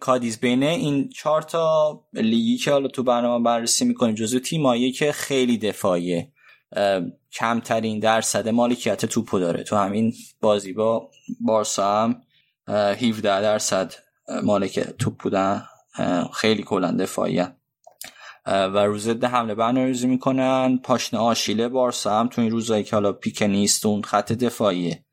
کادیز 0.00 0.40
بینه 0.40 0.66
این 0.66 1.08
چهار 1.08 1.42
تا 1.42 2.00
لیگی 2.12 2.56
که 2.56 2.70
حالا 2.70 2.88
تو 2.88 3.02
برنامه 3.02 3.44
بررسی 3.44 3.84
می‌کنیم 3.84 4.14
جزو 4.14 4.38
تیمایی 4.38 4.92
که 4.92 5.12
خیلی 5.12 5.58
دفاعیه. 5.58 6.32
کمترین 7.32 7.98
درصد 7.98 8.48
مالکیت 8.48 9.06
توپو 9.06 9.38
داره. 9.38 9.62
تو 9.62 9.76
همین 9.76 10.12
بازی 10.40 10.72
با 10.72 11.10
بارسا 11.40 12.02
هم 12.02 12.22
17 12.68 13.22
درصد 13.22 13.94
مالک 14.42 14.80
توپ 14.80 15.16
بودن. 15.16 15.66
خیلی 16.34 16.62
کلا 16.62 16.96
دفاعی 17.00 17.42
و 18.46 18.78
روز 18.78 19.08
ده 19.08 19.28
حمله 19.28 19.54
برنامه‌ریزی 19.54 20.06
می‌کنن. 20.06 20.78
پاشنه 20.82 21.20
آشیله 21.20 21.68
بارسا 21.68 22.20
هم 22.20 22.28
تو 22.28 22.40
این 22.40 22.50
روزایی 22.50 22.84
که 22.84 22.96
حالا 22.96 23.12
پیک 23.12 23.42
نیست 23.42 23.86
اون 23.86 24.02
خط 24.02 24.32
دفاعیه. 24.32 25.03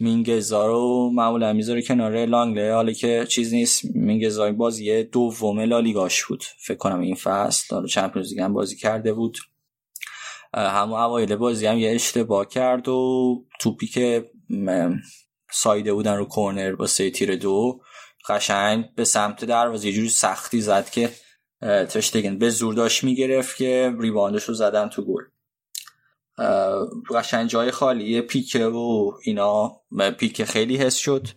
مینگزا 0.00 0.66
رو 0.66 1.10
معمولا 1.14 1.52
می‌ذاره 1.52 1.82
کنار 1.82 2.26
لانگله 2.26 2.74
حالا 2.74 2.92
که 2.92 3.26
چیز 3.28 3.54
نیست 3.54 3.84
مینگزا 3.94 4.44
این 4.44 4.56
بازی 4.56 5.02
دوم 5.02 5.60
لالیگاش 5.60 6.24
بود. 6.24 6.44
فکر 6.58 6.78
کنم 6.78 7.00
این 7.00 7.14
فصل 7.14 7.74
حالا 7.74 7.86
چمپیونز 7.86 8.32
لیگ 8.32 8.40
هم 8.40 8.52
بازی 8.52 8.76
کرده 8.76 9.12
بود. 9.12 9.38
همون 10.54 11.00
اوایل 11.00 11.36
بازی 11.36 11.66
هم 11.66 11.78
یه 11.78 11.90
اشتباه 11.94 12.48
کرد 12.48 12.88
و 12.88 13.44
توپی 13.60 13.86
که 13.86 14.30
سایده 15.52 15.92
بودن 15.92 16.16
رو 16.16 16.24
کورنر 16.24 16.74
با 16.74 16.86
سه 16.86 17.10
تیر 17.10 17.36
دو 17.36 17.80
قشنگ 18.28 18.84
به 18.96 19.04
سمت 19.04 19.44
دروازه 19.44 19.88
یه 19.88 19.94
جوری 19.94 20.08
سختی 20.08 20.60
زد 20.60 20.90
که 20.90 21.10
تشتگن 21.62 22.38
به 22.38 22.50
زور 22.50 22.74
داشت 22.74 23.04
می‌گرفت 23.04 23.56
که 23.56 23.94
ریباندش 24.00 24.44
رو 24.44 24.54
زدن 24.54 24.88
تو 24.88 25.02
گل. 25.02 25.22
قشنگ 27.14 27.48
جای 27.48 27.70
خالی. 27.70 28.20
پیکه 28.20 28.66
و 28.66 29.12
اینا 29.24 29.80
پیکه 30.18 30.44
خیلی 30.44 30.76
حس 30.76 30.96
شد. 30.96 31.28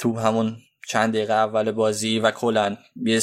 تو 0.00 0.18
همون 0.18 0.56
چند 0.88 1.14
دقیقه 1.14 1.32
اول 1.32 1.70
بازی 1.70 2.18
و 2.18 2.30
کلا 2.30 2.76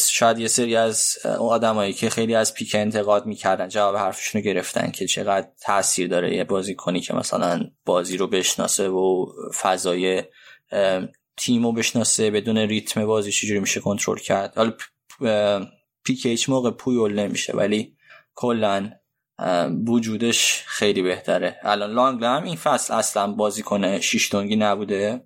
شاید 0.09 0.39
یه 0.39 0.47
سری 0.47 0.75
از 0.75 1.17
آدمایی 1.39 1.93
که 1.93 2.09
خیلی 2.09 2.35
از 2.35 2.53
پیک 2.53 2.75
انتقاد 2.75 3.25
می‌کردن 3.25 3.67
جواب 3.69 3.95
حرفشون 3.95 4.41
رو 4.41 4.45
گرفتن 4.45 4.91
که 4.91 5.05
چقدر 5.05 5.47
تاثیر 5.61 6.07
داره 6.07 6.35
یه 6.35 6.43
بازی 6.43 6.75
کنی 6.75 7.01
که 7.01 7.13
مثلا 7.13 7.61
بازی 7.85 8.17
رو 8.17 8.27
بشناسه 8.27 8.89
و 8.89 9.25
فضای 9.61 10.23
تیم 11.37 11.63
رو 11.63 11.71
بشناسه 11.71 12.31
بدون 12.31 12.57
ریتم 12.57 13.05
بازی 13.05 13.31
چجوری 13.31 13.59
میشه 13.59 13.79
کنترل 13.79 14.19
کرد. 14.19 14.57
حالا 14.57 14.71
پیک 16.03 16.25
هیچ 16.25 16.49
موقع 16.49 16.71
پویول 16.71 17.19
نمیشه 17.19 17.53
ولی 17.53 17.95
کلا 18.35 18.91
وجودش 19.87 20.63
خیلی 20.67 21.01
بهتره. 21.01 21.59
الان 21.63 21.91
لانگل 21.91 22.25
هم 22.25 22.43
این 22.43 22.55
فصل 22.55 22.93
اصلا 22.93 23.31
بازی 23.31 23.63
کنه 23.63 24.01
شیشتونگی 24.01 24.55
نبوده. 24.55 25.23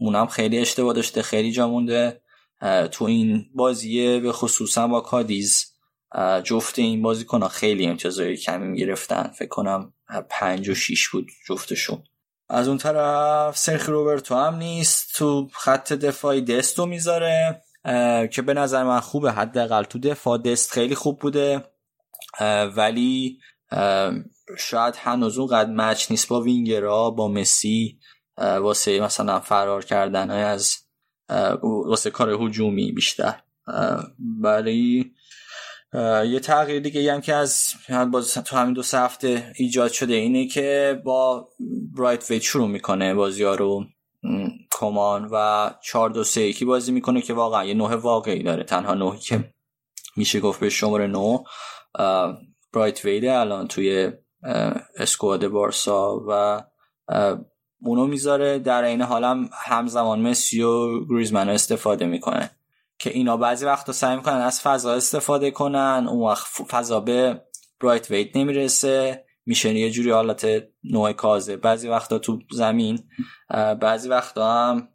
اونم 0.00 0.26
خیلی 0.26 0.58
اشتباه 0.58 0.94
داشته 0.94 1.22
خیلی 1.22 1.52
جا 1.52 1.68
مونده. 1.68 2.22
تو 2.90 3.04
این 3.04 3.44
بازیه 3.54 4.20
به 4.20 4.32
خصوصا 4.32 4.88
با 4.88 5.00
کادیز 5.00 5.72
جفت 6.44 6.78
این 6.78 7.02
بازی 7.02 7.24
کنه 7.24 7.48
خیلی 7.48 7.86
امتیازهای 7.86 8.36
کمی 8.36 8.66
می‌گرفتن. 8.66 9.22
فکر 9.38 9.48
کنم 9.48 9.94
پنج 10.30 10.68
و 10.68 10.74
شیش 10.74 11.08
بود 11.08 11.28
جفتشون. 11.46 12.02
از 12.48 12.68
اون 12.68 12.78
طرف 12.78 13.58
سرخی 13.58 13.92
روبرتو 13.92 14.34
هم 14.34 14.54
نیست. 14.54 15.14
تو 15.14 15.48
خط 15.52 15.92
دفاعی 15.92 16.40
دستو 16.40 16.86
می‌ذاره 16.86 17.62
که 18.32 18.42
به 18.46 18.54
نظر 18.54 18.84
من 18.84 19.00
خوبه. 19.00 19.32
حداقل 19.32 19.82
تو 19.82 19.98
دفاع 19.98 20.38
دست 20.38 20.72
خیلی 20.72 20.94
خوب 20.94 21.18
بوده. 21.18 21.64
ولی 22.76 23.38
شاید 24.58 24.94
هنوز 24.96 25.38
اون 25.38 25.46
قد 25.46 25.68
مچ 25.68 26.10
نیست 26.10 26.28
با 26.28 26.40
وینگرا 26.40 27.10
با 27.10 27.28
مسی 27.28 27.98
واسه 28.38 29.00
مثلا 29.00 29.40
فرار 29.40 29.84
کردن 29.84 30.30
های 30.30 30.42
از 30.42 30.76
واسه 31.62 32.10
کار 32.10 32.30
هجومی 32.30 32.92
بیشتر. 32.92 33.40
ولی 34.40 35.12
یه 36.26 36.40
تغییر 36.40 36.82
دیگه 36.82 37.12
هم 37.12 37.20
که 37.20 37.34
از 37.34 37.74
تو 38.46 38.56
همین 38.56 38.74
دو 38.74 38.82
هفته 38.92 39.52
ایجاد 39.56 39.92
شده 39.92 40.14
اینه 40.14 40.48
که 40.48 41.00
با 41.04 41.48
برایت 41.96 42.30
ویت 42.30 42.42
شروع 42.42 42.68
می‌کنه 42.68 43.14
بازی 43.14 43.44
رو. 43.44 43.84
کمان 44.70 45.28
و 45.32 45.70
چهار 45.84 46.10
دو 46.10 46.24
سه 46.24 46.42
یکی 46.42 46.64
بازی 46.64 46.92
می‌کنه 46.92 47.22
که 47.22 47.34
واقعا 47.34 47.64
یه 47.64 47.74
نوع 47.74 47.94
واقعی 47.94 48.42
داره. 48.42 48.64
تنها 48.64 48.94
نوعی 48.94 49.18
که 49.18 49.52
میشه 50.16 50.40
گفت 50.40 50.60
به 50.60 50.70
شماره 50.70 51.06
نو. 51.06 51.42
برایت 52.72 53.04
ویده 53.04 53.38
الان 53.38 53.68
توی 53.68 54.12
اسکواد 54.96 55.48
بارسا 55.48 56.24
و 56.28 56.62
اونو 57.84 58.06
می‌ذاره. 58.06 58.58
در 58.58 58.84
این 58.84 59.02
حالم 59.02 59.50
همزمان 59.52 60.20
مسی 60.20 60.62
و 60.62 61.04
گریزمن 61.04 61.48
استفاده 61.48 62.06
می‌کنه 62.06 62.50
که 62.98 63.10
اینا 63.10 63.36
بعضی 63.36 63.66
وقتا 63.66 63.92
سعی 63.92 64.16
می‌کنن 64.16 64.40
از 64.40 64.60
فضا 64.60 64.94
استفاده 64.94 65.50
کنن. 65.50 66.06
اون 66.08 66.30
وقت 66.30 66.46
فضا 66.46 67.00
به 67.00 67.40
برایت 67.80 68.10
ویت 68.10 68.36
نمی‌رسه. 68.36 69.24
میشه 69.46 69.74
یه 69.74 69.90
جوری 69.90 70.10
حالت 70.10 70.46
نوع 70.84 71.12
کازه. 71.12 71.56
بعضی 71.56 71.88
وقتا 71.88 72.18
تو 72.18 72.38
زمین 72.50 72.98
بعضی 73.80 74.08
وقتا 74.08 74.52
هم 74.52 74.88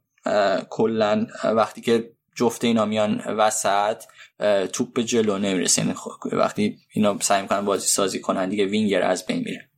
کلا 0.70 1.28
وقتی 1.44 1.82
که 1.82 2.12
جفت 2.36 2.64
اینا 2.64 2.86
میان 2.86 3.22
وسط 3.28 4.04
توپ 4.74 4.94
به 4.94 5.04
جلو 5.04 5.38
نمی‌رسه. 5.38 5.82
یعنی 5.82 5.94
وقتی 6.32 6.78
اینا 6.94 7.18
سعی 7.22 7.42
می‌کنن 7.42 7.66
بازی 7.66 7.88
سازی 7.88 8.20
کنن 8.20 8.50
دیگه 8.50 8.66
وینگر 8.66 9.02
از 9.02 9.26
بین 9.26 9.38
میره. 9.38 9.70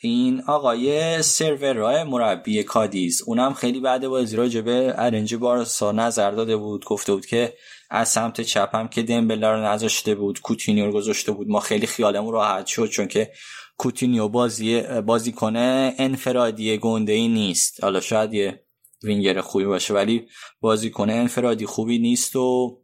این 0.00 0.42
آقای 0.46 1.22
سرورا 1.22 2.04
مربی 2.04 2.62
کادیز 2.62 3.22
اونم 3.26 3.54
خیلی 3.54 3.80
بعد 3.80 4.08
بازی 4.08 4.36
راجع 4.36 4.60
به 4.60 4.94
ارنج 4.96 5.34
بارسا 5.34 5.92
نظر 5.92 6.30
داده 6.30 6.56
بود 6.56 6.84
گفته 6.84 7.12
بود 7.12 7.26
که 7.26 7.54
از 7.90 8.08
سمت 8.08 8.40
چپم 8.40 8.88
که 8.88 9.02
دمبلا 9.02 9.54
رو 9.54 9.64
نذاشته 9.64 10.14
بود 10.14 10.40
کوتینیو 10.40 10.86
رو 10.86 10.92
گذاشته 10.92 11.32
بود. 11.32 11.48
ما 11.48 11.60
خیلی 11.60 11.86
خیالمون 11.86 12.32
راحت 12.32 12.66
شد 12.66 12.86
چون 12.86 13.08
که 13.08 13.32
کوتینیو 13.76 14.28
بازی 14.28 14.80
بازی 14.82 15.32
کنه 15.32 15.94
انفرادی 15.98 16.78
گنده 16.78 17.12
ای 17.12 17.28
نیست. 17.28 17.84
حالا 17.84 18.00
شاید 18.00 18.34
یه 18.34 18.64
وینگر 19.02 19.40
خوبی 19.40 19.64
باشه 19.64 19.94
ولی 19.94 20.26
بازی 20.60 20.90
کنه 20.90 21.12
انفرادی 21.12 21.66
خوبی 21.66 21.98
نیست 21.98 22.36
و 22.36 22.78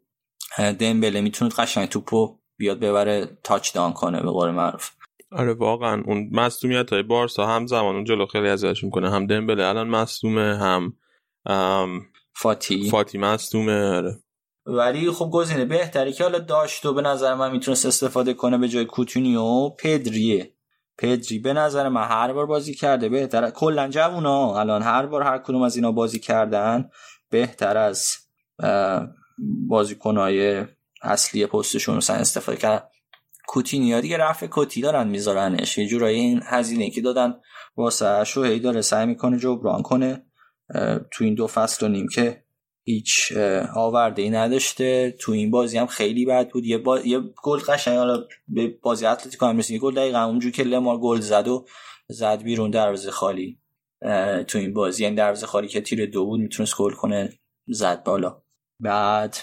دمبله 0.58 1.20
می‌تونه 1.20 1.50
قشنگ 1.58 1.88
توپو 1.88 2.38
بیاد 2.56 2.78
ببره 2.78 3.38
تاچ 3.42 3.74
دان 3.74 3.92
کنه 3.92 4.20
به 4.20 4.30
قول 4.30 4.50
معروف. 4.50 4.90
آره 5.32 5.54
واقعا. 5.54 6.02
اون 6.06 6.28
مصومیت 6.32 6.92
های 6.92 7.02
بارسا 7.02 7.46
هم 7.46 7.66
زمان 7.66 7.94
اون 7.94 8.04
جلو 8.04 8.26
خیلی 8.26 8.48
ازش 8.48 8.84
می‌کنه 8.84 9.10
هم 9.10 9.26
دمبله 9.26 9.66
الان 9.66 9.88
مصومه 9.88 10.58
هم 10.58 10.92
فاتی. 12.36 12.90
فاتی 12.90 13.18
مصومه 13.18 13.96
آره. 13.96 14.20
ولی 14.66 15.10
خب 15.10 15.30
گزینه 15.32 15.64
بهتری 15.64 16.12
که 16.12 16.24
حالا 16.24 16.38
داشت 16.38 16.86
و 16.86 16.94
به 16.94 17.02
نظر 17.02 17.34
من 17.34 17.52
می‌تونست 17.52 17.86
استفاده 17.86 18.34
کنه 18.34 18.58
به 18.58 18.68
جای 18.68 18.84
کوتونیو 18.84 19.68
پدریه. 19.68 20.54
پدری 20.98 21.38
به 21.38 21.52
نظر 21.52 21.88
من 21.88 22.04
هر 22.04 22.32
بار 22.32 22.46
بازی 22.46 22.74
کرده 22.74 23.08
بهتر. 23.08 23.50
کلا 23.50 23.88
جوونا. 23.88 24.60
الان 24.60 24.82
هر 24.82 25.06
بار 25.06 25.22
هر 25.22 25.38
کدوم 25.38 25.62
از 25.62 25.76
اینا 25.76 25.92
بازی 25.92 26.18
کردن 26.18 26.90
بهتر 27.30 27.76
از 27.76 28.16
بازیکنهای 29.68 30.64
اصلی 31.02 31.46
پستشون 31.46 31.96
مثلا 31.96 32.16
استفاده 32.16 32.58
کردن. 32.58 32.84
کوتینیا 33.46 34.00
دیگه 34.00 34.16
رفع 34.16 34.46
کتی 34.50 34.80
دارن 34.80 35.08
میذارنش. 35.08 35.78
یه 35.78 35.86
جورایی 35.86 36.20
این 36.20 36.40
هزینه 36.44 36.90
که 36.90 37.00
دادن 37.00 37.34
واسه 37.76 38.24
شو 38.24 38.42
هی 38.42 38.60
داره 38.60 38.80
سعی 38.80 39.06
می‌کنه 39.06 39.38
جبران 39.38 39.82
کنه. 39.82 40.26
تو 41.12 41.24
این 41.24 41.34
دو 41.34 41.46
فصل 41.46 41.86
و 41.86 41.88
نیم 41.88 42.08
که 42.08 42.44
هیچ 42.84 43.32
آورده 43.74 44.22
ای 44.22 44.30
نداشته. 44.30 45.16
تو 45.20 45.32
این 45.32 45.50
بازی 45.50 45.78
هم 45.78 45.86
خیلی 45.86 46.26
بد 46.26 46.50
بود. 46.50 46.64
یه, 46.64 46.78
با... 46.78 47.00
یه 47.00 47.20
گل 47.42 47.58
قشنگ 47.58 47.96
حالا 47.96 48.24
به 48.48 48.68
بازی 48.82 49.06
اتلتیکو 49.06 49.46
هم 49.46 49.60
یه 49.68 49.78
گل 49.78 49.94
دقیقا 49.94 50.24
اونجور 50.24 50.52
که 50.52 50.62
لمار 50.62 50.98
گل 50.98 51.20
زد 51.20 51.48
و 51.48 51.66
زد 52.08 52.42
بیرون 52.42 52.70
دروازه 52.70 53.10
خالی. 53.10 53.58
تو 54.46 54.58
این 54.58 54.72
بازی. 54.72 55.02
یعنی 55.02 55.16
دروازه 55.16 55.46
خالی 55.46 55.68
که 55.68 55.80
تیر 55.80 56.06
دو 56.06 56.24
بود 56.24 56.40
می‌تونست 56.40 56.76
گل 56.76 56.92
کنه 56.92 57.32
زد 57.66 58.04
بالا. 58.04 58.43
بعد 58.84 59.36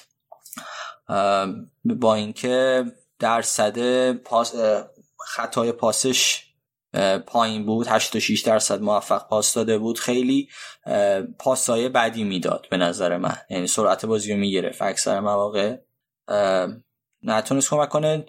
با 1.86 2.16
اینکه 2.16 2.86
درصد 3.20 4.12
پاس 4.12 4.56
خطای 5.28 5.72
پاسش 5.72 6.44
پایین 7.26 7.66
بود 7.66 7.88
86 7.88 8.42
درصد 8.42 8.82
موفق 8.82 9.28
پاس 9.28 9.54
داده 9.54 9.78
بود 9.78 10.00
خیلی 10.00 10.50
پاسای 11.40 11.90
بدی 11.90 12.24
می‌داد 12.24 12.68
به 12.72 12.78
نظر 12.78 13.18
من. 13.18 13.38
یعنی 13.50 13.68
سرعت 13.68 14.06
بازی 14.06 14.34
رو 14.34 14.40
می‌گرفت 14.40 14.82
اکثر 14.82 15.20
مواقع. 15.20 15.78
نتونست 17.24 17.70
کمک 17.70 17.90
کنه. 17.90 18.26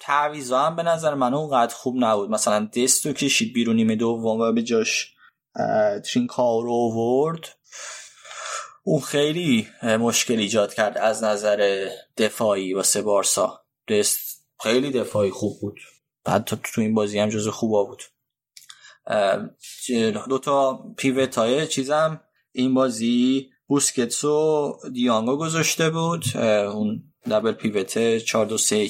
تعویضا 0.00 0.58
هم 0.58 0.76
به 0.76 0.82
نظر 0.82 1.14
من 1.14 1.34
اونقدر 1.34 1.74
خوب 1.74 1.94
نبود. 1.98 2.30
مثلا 2.30 2.70
دستو 2.76 3.12
کشید 3.12 3.54
بیرون 3.54 3.76
نیمه 3.76 3.96
دوم 3.96 4.40
و 4.40 4.52
به 4.52 4.62
جاش 4.62 5.14
ترینکاو 6.12 6.62
رو 6.62 6.72
ورد 6.72 7.55
اون 8.88 9.00
خیلی 9.00 9.68
مشکل 9.82 10.38
ایجاد 10.38 10.74
کرد 10.74 10.98
از 10.98 11.24
نظر 11.24 11.88
دفاعی 12.16 12.74
واسه 12.74 13.02
بارسا. 13.02 13.60
دست 13.88 14.46
خیلی 14.62 14.90
دفاعی 14.90 15.30
خوب 15.30 15.60
بود. 15.60 15.80
بعد 16.24 16.44
تو 16.44 16.80
این 16.80 16.94
بازی 16.94 17.18
هم 17.18 17.28
جز 17.28 17.48
خوبا 17.48 17.84
بود. 17.84 18.02
دوتا 20.28 20.84
پیوت 20.96 21.38
های 21.38 21.66
چیزم. 21.66 22.20
این 22.52 22.74
بازی 22.74 23.50
بوسکتس 23.66 24.24
و 24.24 24.72
دیانگو 24.92 25.36
گذاشته 25.36 25.90
بود. 25.90 26.36
اون 26.36 27.12
دبل 27.30 27.52
پیوت 27.52 28.18
4 28.18 28.46
2 28.46 28.58
3 28.58 28.88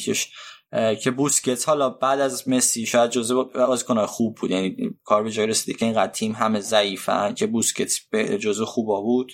که 1.03 1.11
بوسکتس 1.11 1.65
حالا 1.65 1.91
بعد 1.91 2.21
از 2.21 2.49
مسی 2.49 2.87
شاید 2.87 3.11
جزء 3.11 3.43
بازیکن‌های 3.43 4.07
خوب 4.07 4.37
بود. 4.37 4.51
یعنی 4.51 4.77
کار 5.05 5.23
به 5.23 5.31
جای 5.31 5.47
رسیده 5.47 5.79
که 5.79 5.85
اینقدر 5.85 6.13
تیم 6.13 6.33
همه 6.33 6.61
ضعیفن 6.61 7.35
که 7.35 7.47
بوسکتس 7.47 8.01
جزء 8.41 8.65
خوبا 8.65 9.01
بود. 9.01 9.33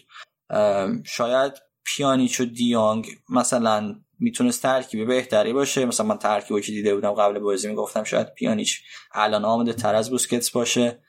شاید 1.05 1.53
پیانیچ 1.85 2.41
و 2.41 2.45
دیانگ 2.45 3.07
مثلا 3.29 3.95
می‌تونست 4.19 4.63
ترکیب 4.63 5.07
بهتری 5.07 5.53
باشه. 5.53 5.85
مثلا 5.85 6.07
من 6.07 6.19
ترکیبی 6.19 6.61
که 6.61 6.73
دیده 6.73 6.95
بودم 6.95 7.13
قبل 7.13 7.39
بازی 7.39 7.69
می‌گفتم 7.69 8.05
شاید 8.05 8.35
پیانیچ 8.35 8.81
الان 9.13 9.45
آماده 9.45 9.73
تر 9.73 9.95
از 9.95 10.11
بوسکتس 10.11 10.51
باشه. 10.51 11.03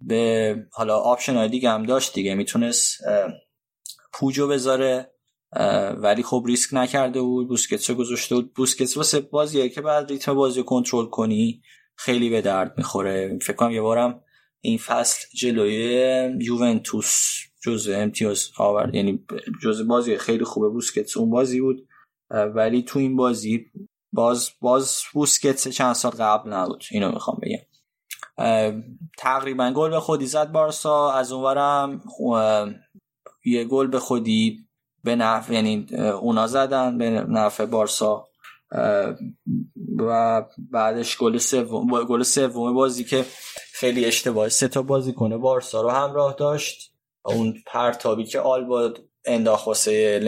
به 0.00 0.56
حالا 0.72 0.98
option 0.98 1.36
های 1.36 1.48
دیگه 1.48 1.70
هم 1.70 1.82
داشت 1.82 2.14
دیگه. 2.14 2.34
می‌تونست 2.34 2.96
پوجو 4.12 4.48
بذاره 4.48 5.12
ولی 5.96 6.22
خب 6.22 6.44
ریسک 6.46 6.74
نکرده 6.74 7.20
بود. 7.20 7.48
بوسکتس 7.48 7.90
رو 7.90 7.96
گذاشته 7.96 8.34
بود. 8.34 8.54
بوسکتس 8.54 8.96
واسه 8.96 9.20
بازیه 9.20 9.68
که 9.68 9.80
بعد 9.80 10.10
ریتم 10.10 10.34
بازی 10.34 10.62
کنترل 10.62 11.06
کنی 11.06 11.62
خیلی 11.96 12.30
به 12.30 12.40
درد 12.40 12.74
می‌خوره. 12.78 13.38
فکر 13.42 13.56
کنم 13.56 13.70
یه 13.70 13.80
بارم 13.80 14.22
این 14.60 14.78
فصل 14.78 15.28
جلوی 15.36 15.74
یوونتوس 16.40 17.49
جزء 17.62 17.96
امتیاز 17.96 18.50
آورد 18.58 18.94
یعنی 18.94 19.24
جزء 19.62 19.84
بازی 19.84 20.18
خیلی 20.18 20.44
خوبه 20.44 20.68
بوسکتس 20.68 21.16
اون 21.16 21.30
بازی 21.30 21.60
بود. 21.60 21.88
ولی 22.54 22.82
تو 22.82 22.98
این 22.98 23.16
بازی 23.16 23.66
باز 24.12 24.50
باز 24.60 25.02
بوسکتس 25.12 25.68
چند 25.68 25.92
سال 25.92 26.12
قبل 26.12 26.52
نبود. 26.52 26.84
اینو 26.90 27.12
می‌خوام 27.12 27.40
بگم. 27.42 27.64
تقریبا 29.18 29.72
گل 29.76 29.90
به 29.90 30.00
خودی 30.00 30.26
زد 30.26 30.52
بارسا. 30.52 31.12
از 31.12 31.32
اونورم 31.32 32.02
یه 33.44 33.64
گل 33.64 33.86
به 33.86 33.98
خودی 33.98 34.66
به 35.04 35.16
نفع 35.16 35.52
یعنی 35.52 35.86
اونا 36.20 36.46
زدن 36.46 36.98
به 36.98 37.10
نفع 37.10 37.66
بارسا. 37.66 38.26
و 39.98 40.42
بعدش 40.70 41.18
گل 41.18 41.38
سوم 41.38 42.04
گل 42.04 42.22
سوم 42.22 42.74
بازی 42.74 43.04
که 43.04 43.24
خیلی 43.72 44.04
اشتباه 44.04 44.48
سه 44.48 44.68
تا 44.68 44.82
بازی 44.82 45.12
کنه 45.12 45.36
بارسا 45.36 45.82
رو 45.82 45.90
همراه 45.90 46.34
داشت. 46.38 46.89
اون 47.24 47.62
پرتابی 47.66 48.24
که 48.24 48.40
آلبا 48.40 48.94
انداخت 49.24 49.66
واسه 49.66 50.18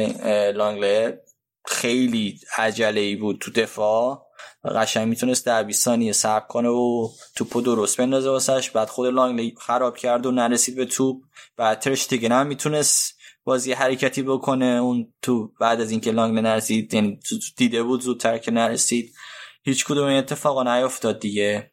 لانگله 0.56 1.22
خیلی 1.66 2.40
عجله 2.58 3.00
ای 3.00 3.16
بود 3.16 3.38
تو 3.40 3.50
دفاع 3.50 4.26
قشنگ 4.64 5.08
می‌تونست 5.08 5.46
در 5.46 5.62
20 5.62 5.84
ثانیه 5.84 6.12
کنه 6.48 6.68
و 6.68 7.08
توپو 7.36 7.60
درست 7.60 7.96
بندازه 7.96 8.30
واسش. 8.30 8.70
بعد 8.70 8.88
خود 8.88 9.06
لانگلی 9.06 9.54
خراب 9.58 9.96
کرد 9.96 10.26
و 10.26 10.30
نرسید 10.30 10.76
به 10.76 10.86
توپ 10.86 11.22
بعد 11.56 11.78
ترشتگن 11.78 12.32
هم 12.32 12.46
می‌تونست 12.46 13.18
بازی 13.44 13.72
حرکتی 13.72 14.22
بکنه. 14.22 14.64
اون 14.64 15.12
تو 15.22 15.52
بعد 15.60 15.80
از 15.80 15.90
اینکه 15.90 16.12
لانگلی 16.12 16.42
نرسید 16.42 16.94
یعنی 16.94 17.20
دیده 17.56 17.82
بود 17.82 18.00
زودتر 18.00 18.38
که 18.38 18.50
نرسید 18.50 19.14
هیچ 19.62 19.84
کدوم 19.84 20.06
این 20.06 20.18
اتفاقا 20.18 20.62
نیفتاد 20.62 21.20
دیگه. 21.20 21.72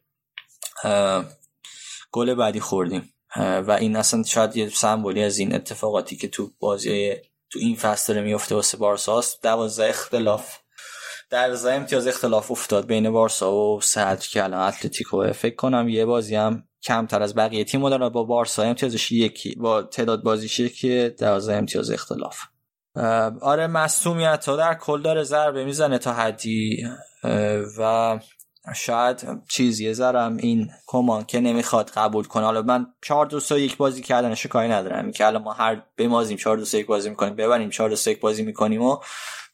گل 2.12 2.34
بعدی 2.34 2.60
خوردیم. 2.60 3.14
و 3.36 3.70
این 3.80 3.96
اصلا 3.96 4.22
شاید 4.22 4.56
یه 4.56 4.68
سمبولی 4.68 5.22
از 5.22 5.38
این 5.38 5.54
اتفاقاتی 5.54 6.16
که 6.16 6.28
تو 6.28 6.50
بازی 6.58 7.14
تو 7.50 7.58
این 7.58 7.76
فصل 7.76 8.12
داره 8.12 8.26
میفته 8.26 8.54
واسه 8.54 8.76
بارساست 8.76 9.42
دوازده 9.42 9.88
اختلاف 9.88 10.58
در 11.30 11.74
امتیاز 11.74 12.06
اختلاف 12.06 12.50
افتاد 12.50 12.86
بین 12.86 13.10
بارسا 13.10 13.54
و 13.54 13.80
صدر 13.80 14.26
که 14.30 14.44
الان 14.44 14.60
اتلتیکو. 14.60 15.32
فکر 15.32 15.54
کنم 15.54 15.88
یه 15.88 16.04
بازی 16.04 16.36
هم 16.36 16.64
کمتر 16.82 17.22
از 17.22 17.34
بقیه 17.34 17.64
تیم 17.64 17.88
دارن 17.88 18.08
با 18.08 18.24
بارسا. 18.24 18.62
امتیازش 18.62 19.12
یکی 19.12 19.54
با 19.54 19.82
تعداد 19.82 20.22
بازیشه 20.22 20.68
که 20.68 21.14
دوازده 21.18 21.56
امتیاز 21.56 21.90
اختلاف. 21.90 22.38
آره 23.40 23.66
مصومیت 23.66 24.44
ها 24.48 24.56
در 24.56 24.74
کل 24.74 25.02
داره 25.02 25.22
ضربه 25.22 25.64
می‌زنه 25.64 25.98
تا 25.98 26.12
حدی. 26.12 26.86
و 27.78 28.18
شاید 28.74 29.42
چیزی 29.48 29.94
ذرم 29.94 30.36
این 30.36 30.70
کمان 30.86 31.24
که 31.24 31.40
نمی‌خواد 31.40 31.90
قبول 31.90 32.24
کنه. 32.24 32.44
حالا 32.44 32.62
من 32.62 32.86
4 33.02 33.26
2 33.26 33.40
3 33.40 33.60
یک 33.60 33.76
بازی 33.76 34.02
کردنش 34.02 34.46
کاری 34.46 34.68
ندارم. 34.68 35.12
که 35.12 35.26
الان 35.26 35.42
ما 35.42 35.52
هر 35.52 35.82
بمازیم 35.96 36.36
4 36.36 36.56
2 36.56 36.64
3 36.64 36.78
یک 36.78 36.86
بازی 36.86 37.10
می‌کنیم 37.10 37.36
ببریم 37.36 37.70
4 37.70 37.90
2 37.90 37.96
3 37.96 38.10
یک 38.10 38.20
بازی 38.20 38.42
می‌کنیم 38.42 38.82
و 38.82 38.96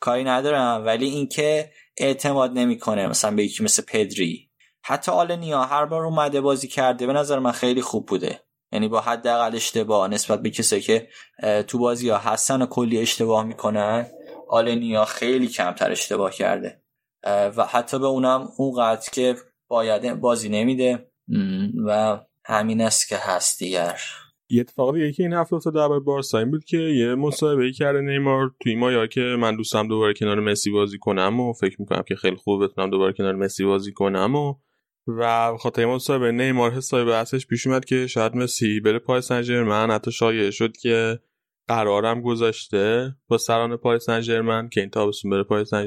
کاری 0.00 0.24
ندارم. 0.24 0.86
ولی 0.86 1.06
اینکه 1.06 1.70
اعتماد 1.96 2.52
نمی‌کنه 2.52 3.06
مثلا 3.06 3.30
به 3.30 3.44
یکی 3.44 3.64
مثل 3.64 3.82
پدری. 3.82 4.50
حتی 4.82 5.12
آلنیا 5.12 5.64
هر 5.64 5.84
بار 5.84 6.04
اومده 6.04 6.40
بازی 6.40 6.68
کرده 6.68 7.06
به 7.06 7.12
نظر 7.12 7.38
من 7.38 7.52
خیلی 7.52 7.82
خوب 7.82 8.06
بوده. 8.06 8.40
یعنی 8.72 8.88
با 8.88 9.00
حداقل 9.00 9.56
اشتباه 9.56 10.08
نسبت 10.08 10.42
به 10.42 10.50
کسی 10.50 10.80
که 10.80 11.08
تو 11.66 11.78
بازی 11.78 12.08
ها 12.08 12.18
هستن 12.18 12.62
و 12.62 12.66
کلی 12.66 12.98
اشتباه 12.98 13.44
می‌کنن 13.44 14.06
آلنیا 14.48 15.04
خیلی 15.04 15.48
کمتر 15.48 15.90
اشتباه 15.90 16.32
کرده. 16.32 16.82
و 17.26 17.66
حتی 17.70 17.98
به 17.98 18.06
اونم 18.06 18.48
اونقدر 18.56 19.10
که 19.12 19.36
باید 19.68 20.20
بازی 20.20 20.48
نمیده. 20.48 21.08
و 21.86 22.20
همین 22.44 22.80
است 22.80 23.08
که 23.08 23.16
هست 23.16 23.58
دیگر. 23.58 24.00
یه 24.48 24.60
اتفاق 24.60 24.94
دیگه 24.94 25.12
که 25.12 25.22
این 25.22 25.32
هفته 25.32 25.56
افتاد 25.56 25.74
درباره 25.74 26.00
بارسا 26.00 26.38
این 26.38 26.50
بود 26.50 26.64
که 26.64 26.76
یه 26.76 27.14
مصاحبه 27.14 27.72
کرده 27.72 28.00
نیمار 28.00 28.54
توی 28.60 28.74
مایا 28.74 29.06
که 29.06 29.20
من 29.20 29.56
دوستم 29.56 29.88
دوباره 29.88 30.14
کنار 30.14 30.40
مسی 30.40 30.70
بازی 30.70 30.98
کنم 30.98 31.40
و 31.40 31.52
فکر 31.52 31.76
می‌کنم 31.78 32.02
که 32.08 32.16
خیلی 32.16 32.36
خوب 32.36 32.64
بتونم 32.64 32.90
دوباره 32.90 33.12
کنار 33.12 33.34
مسی 33.34 33.64
بازی 33.64 33.92
کنم 33.92 34.34
و 34.34 34.54
و 35.06 35.52
خاطر 35.56 35.86
مصاحبه 35.86 36.32
نیمار 36.32 36.70
حسابی 36.70 37.10
بحثش 37.10 37.46
پیش 37.46 37.66
اومد 37.66 37.84
که 37.84 38.06
شاید 38.06 38.36
مسی 38.36 38.80
بره 38.80 38.98
پای 38.98 39.20
سن 39.20 39.90
حتی 39.90 40.12
شایعه 40.12 40.50
شد 40.50 40.76
که 40.76 41.18
قرارم 41.68 42.20
گذاشته 42.20 43.14
با 43.28 43.38
سران 43.38 43.76
پای 43.76 43.98
سن 43.98 44.68
که 44.68 44.80
این 44.80 44.90
تابستون 44.90 45.30
بره 45.30 45.42
پای 45.42 45.64
سن 45.64 45.86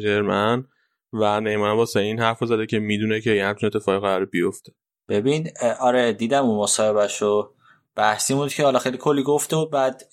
و 1.14 1.42
نیمار 1.42 1.76
واسه 1.76 2.00
این 2.00 2.20
حرف 2.20 2.46
زده 2.46 2.66
که 2.66 2.80
می‌دونه 2.80 3.22
که 3.22 3.32
این 3.32 3.44
همچین 3.44 3.68
اتفاقی 3.68 4.00
قرار 4.00 4.26
بیفته. 4.26 4.72
ببین 5.10 5.52
آره 5.80 6.14
دیدم 6.14 6.46
اون 6.46 6.60
مصاحبهشو. 6.60 7.54
بحثی 7.96 8.34
بود 8.34 8.54
که 8.54 8.64
حالا 8.64 8.80
خیلی 8.80 8.98
کلی 8.98 9.24
گفته 9.24 9.56
و 9.56 9.66
بعد 9.66 10.04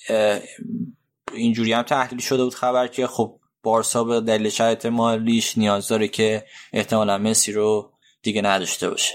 اینجوری 1.34 1.72
هم 1.72 1.82
تحلیل 1.82 2.20
شده 2.20 2.44
بود 2.44 2.54
خبر 2.54 2.86
که 2.86 3.06
خب 3.06 3.40
بارسا 3.62 4.04
به 4.04 4.20
دلیل 4.20 4.48
شرایط 4.48 4.86
مالیش 4.86 5.58
نیاز 5.58 5.88
داره 5.88 6.08
که 6.08 6.44
احتمالا 6.72 7.18
مسی 7.18 7.52
رو 7.52 7.92
دیگه 8.22 8.42
نداشته 8.42 8.90
باشه. 8.90 9.14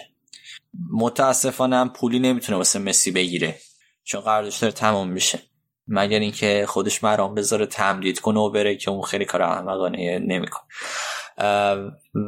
متاسفانه 0.91 1.75
هم 1.75 1.89
پولی 1.89 2.19
نمی‌تونه 2.19 2.57
واسه 2.57 2.79
مسی 2.79 3.11
بگیره 3.11 3.55
چون 4.03 4.21
قراردادش 4.21 4.57
داره 4.57 4.73
تمام 4.73 5.09
میشه. 5.09 5.39
مگر 5.87 6.19
اینکه 6.19 6.65
خودش 6.67 7.03
مرام 7.03 7.35
بذاره 7.35 7.65
تمدید 7.65 8.19
کنه 8.19 8.39
و 8.39 8.49
بره 8.49 8.75
که 8.75 8.91
اون 8.91 9.01
خیلی 9.01 9.25
کار 9.25 9.41
احمقانه 9.41 10.19
نمی‌کنه. 10.19 10.63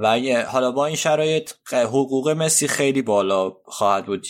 و 0.01 0.19
حالا 0.47 0.71
با 0.71 0.85
این 0.85 0.95
شرایط 0.95 1.51
حقوق 1.71 2.29
مسی 2.29 2.67
خیلی 2.67 3.01
بالا 3.01 3.57
خواهد 3.65 4.05
بود 4.05 4.25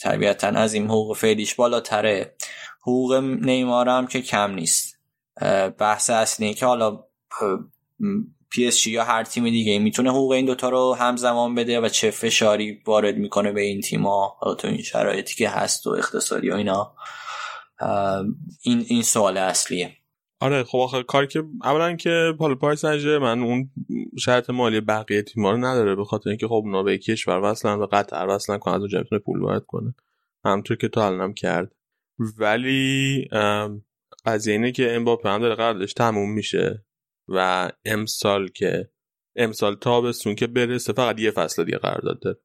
طبیعتا 0.00 0.48
از 0.48 0.74
این 0.74 0.84
حقوق 0.84 1.16
فعلیش 1.16 1.54
بالاتره. 1.54 2.34
حقوق 2.80 3.14
نیمار 3.42 3.88
هم 3.88 4.06
که 4.06 4.22
کم 4.22 4.50
نیست. 4.50 4.98
بحث 5.78 6.10
اصلی 6.10 6.54
که 6.54 6.66
حالا 6.66 7.04
پی 8.50 8.66
اس 8.66 8.86
یا 8.86 9.04
هر 9.04 9.24
تیم 9.24 9.44
دیگه 9.44 9.78
می‌تونه 9.78 10.10
حقوق 10.10 10.32
این 10.32 10.46
دوتا 10.46 10.68
رو 10.68 10.94
همزمان 10.94 11.54
بده 11.54 11.80
و 11.80 11.88
چه 11.88 12.10
فشاری 12.10 12.82
وارد 12.86 13.16
می‌کنه 13.16 13.52
به 13.52 13.60
این 13.60 13.80
تیما 13.80 14.36
تو 14.58 14.68
این 14.68 14.82
شرایطی 14.82 15.34
که 15.34 15.48
هست 15.48 15.86
و 15.86 15.90
اقتصادی 15.90 16.50
و 16.50 16.54
اینا. 16.54 16.94
این 18.62 18.84
این 18.88 19.02
سوال 19.02 19.36
اصلیه. 19.36 19.97
آره 20.40 20.64
خب 20.64 20.78
آخر 20.78 21.02
کاری 21.02 21.26
که 21.26 21.44
اولا 21.62 21.96
که 21.96 22.34
حالا 22.38 22.54
پاریس 22.54 22.84
من 22.84 23.42
اون 23.42 23.70
شرط 24.18 24.50
مالی 24.50 24.80
بقیه 24.80 25.22
تیم‌ها 25.22 25.50
رو 25.50 25.58
نداره 25.58 25.94
به 25.94 26.04
خاطر 26.04 26.30
اینکه 26.30 26.46
خب 26.46 26.54
اونا 26.54 26.82
به 26.82 26.98
کشور 26.98 27.40
وصلن 27.42 27.78
و 27.78 27.86
قطر 27.86 28.26
وصلن 28.28 28.58
کنه 28.58 28.74
از 28.74 28.80
اونجا 28.80 28.98
می‌تونه 28.98 29.20
پول 29.20 29.40
وارد 29.40 29.66
کنه. 29.66 29.94
همونطور 30.44 30.76
که 30.76 30.88
تو 30.88 31.00
الانم 31.00 31.34
کرد. 31.34 31.72
ولی 32.38 33.28
قضیه 34.26 34.54
اینه 34.54 34.72
که 34.72 34.96
امباپه 34.96 35.28
هم 35.28 35.40
داره 35.40 35.54
قراردادش 35.54 35.92
تموم 35.92 36.32
میشه 36.32 36.84
و 37.28 37.70
امسال 37.84 38.48
که 38.48 38.90
امسال 39.36 39.74
تابستون 39.74 40.34
که 40.34 40.46
برسه 40.46 40.92
فقط 40.92 41.20
یه 41.20 41.30
فصل 41.30 41.64
دیگه 41.64 41.78
قرارداد 41.78 42.20
داره. 42.20 42.38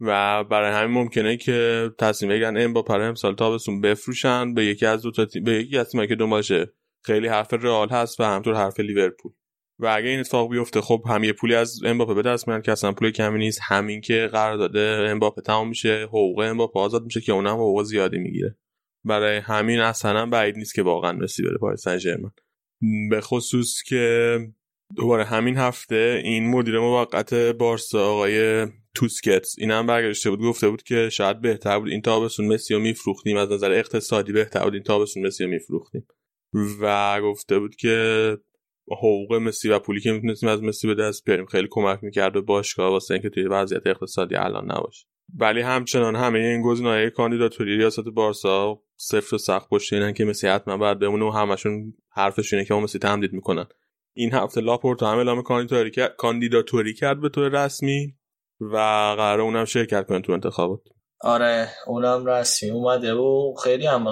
و 0.00 0.44
برای 0.44 0.72
همین 0.72 0.94
ممکنه 0.94 1.36
که 1.36 1.90
تصمیم 1.98 2.30
بگیرن 2.30 2.56
امباپه 2.56 2.94
رو 2.94 3.02
امسال 3.02 3.34
تابستون 3.34 3.80
بفروشن 3.80 4.54
به 4.54 4.64
یکی 4.64 4.86
از 4.86 5.02
دو 5.02 5.10
تا 5.10 5.24
تیم 5.24 5.44
به 5.44 5.52
یکی 5.52 5.78
از 5.78 5.90
تیمایی 5.90 6.08
که 6.08 6.14
دنبالشه 6.14 6.72
خیلی 7.04 7.28
حرف 7.28 7.52
رئال 7.52 7.88
هست 7.88 8.20
و 8.20 8.24
همطور 8.24 8.54
حرف 8.54 8.80
لیورپول. 8.80 9.32
و 9.78 9.86
اگه 9.86 10.08
این 10.08 10.20
اتفاق 10.20 10.50
بیفته 10.50 10.80
خب 10.80 11.02
هم 11.08 11.24
یه 11.24 11.32
پولی 11.32 11.54
از 11.54 11.80
امباپه 11.84 12.14
به 12.14 12.22
دست 12.22 12.48
میارن 12.48 12.62
که 12.62 12.72
اصلا 12.72 12.92
پول 12.92 13.10
کمی 13.10 13.38
نیست. 13.38 13.60
همین 13.62 14.00
که 14.00 14.28
قرار 14.32 14.56
داده 14.56 14.80
امباپه 14.80 15.42
تمام 15.42 15.68
میشه 15.68 16.04
حقوق 16.08 16.38
امباپه 16.38 16.80
آزاد 16.80 17.04
میشه 17.04 17.20
که 17.20 17.32
اونم 17.32 17.54
حقوق 17.54 17.82
زیادی 17.82 18.18
می‌گیره. 18.18 18.56
برای 19.04 19.36
همین 19.36 19.80
اصلا 19.80 20.26
بعید 20.26 20.56
نیست 20.56 20.74
که 20.74 20.82
واقعا 20.82 21.12
مسی 21.12 21.42
بره 21.42 21.58
پاریس 21.58 21.88
سن 21.88 22.32
به 23.10 23.20
خصوص 23.20 23.82
که 23.82 24.38
دوباره 24.96 25.24
همین 25.24 25.56
هفته 25.56 26.20
این 26.24 26.50
مدیر 26.50 26.78
موقت 26.78 27.34
بارسا 27.34 28.06
آقای 28.06 28.66
توسکتس 28.94 29.54
این 29.58 29.70
هم 29.70 29.86
برگشته 29.86 30.30
بود 30.30 30.40
گفته 30.40 30.68
بود 30.68 30.82
که 30.82 31.08
شاید 31.08 31.40
بهتر 31.40 31.78
بود 31.78 31.88
این 31.88 32.02
تابستون 32.02 32.46
مسی 32.46 32.74
رو 32.74 32.80
میفروختیم. 32.80 33.36
از 33.36 33.52
نظر 33.52 33.72
اقتصادی 33.72 34.32
بهتر 34.32 34.64
بود 34.64 34.74
این 34.74 34.82
تابستون 34.82 35.26
مسی 35.26 35.44
رو 35.44 35.50
میفروختیم. 35.50 36.06
و 36.80 37.20
گفته 37.20 37.58
بود 37.58 37.76
که 37.76 38.38
حقوق 38.90 39.34
مسی 39.34 39.68
و 39.68 39.78
پولی 39.78 40.00
که 40.00 40.12
می‌تونستیم 40.12 40.48
از 40.48 40.62
مسی 40.62 40.86
به 40.86 40.94
دست 40.94 41.24
بیاریم. 41.24 41.46
خیلی 41.46 41.68
کمک 41.70 41.98
می‌کرد 42.02 42.32
به 42.32 42.40
باشگاه 42.40 42.90
واسه 42.90 43.14
اینکه 43.14 43.28
توی 43.30 43.46
وضعیت 43.46 43.86
اقتصادی 43.86 44.36
الان 44.36 44.64
نباشه. 44.72 45.06
ولی 45.38 45.60
همچنان 45.60 46.16
همه 46.16 46.38
این 46.38 46.62
گزینه‌های 46.62 47.10
کاندیداتوری 47.10 47.76
ریاست 47.76 48.08
بارسا 48.08 48.82
صفر 48.96 49.34
و 49.34 49.38
سخت 49.38 49.68
پشت 49.68 49.92
اینن 49.92 50.12
که 50.12 50.24
مسی 50.24 50.48
حتما 50.48 50.76
باید 50.76 50.98
بمونه 50.98 51.24
و 51.24 51.30
همشون 51.30 51.94
حرفش 52.10 52.52
اینه 52.52 52.64
که 52.64 52.74
ما 52.74 52.80
مسی 52.80 52.98
تمدید 52.98 53.32
می‌کنن. 53.32 53.66
این 54.14 54.34
هفته 54.34 54.60
لاپورتو 54.60 55.06
هم 55.06 55.16
اعلام 55.16 55.42
کاندیداتوری 56.16 56.94
کرد 56.94 57.20
به 57.20 57.28
طور 57.28 57.64
رسمی 57.64 58.14
و 58.60 58.76
قرار 59.16 59.40
اونم 59.40 59.64
شرکت 59.64 60.06
کنه 60.06 60.20
تو 60.20 60.32
انتخابات. 60.32 60.80
آره 61.20 61.68
اونم 61.86 62.26
رسمی 62.26 62.70
اومده 62.70 63.14
و 63.14 63.54
خیلی 63.64 63.86
هم 63.86 64.08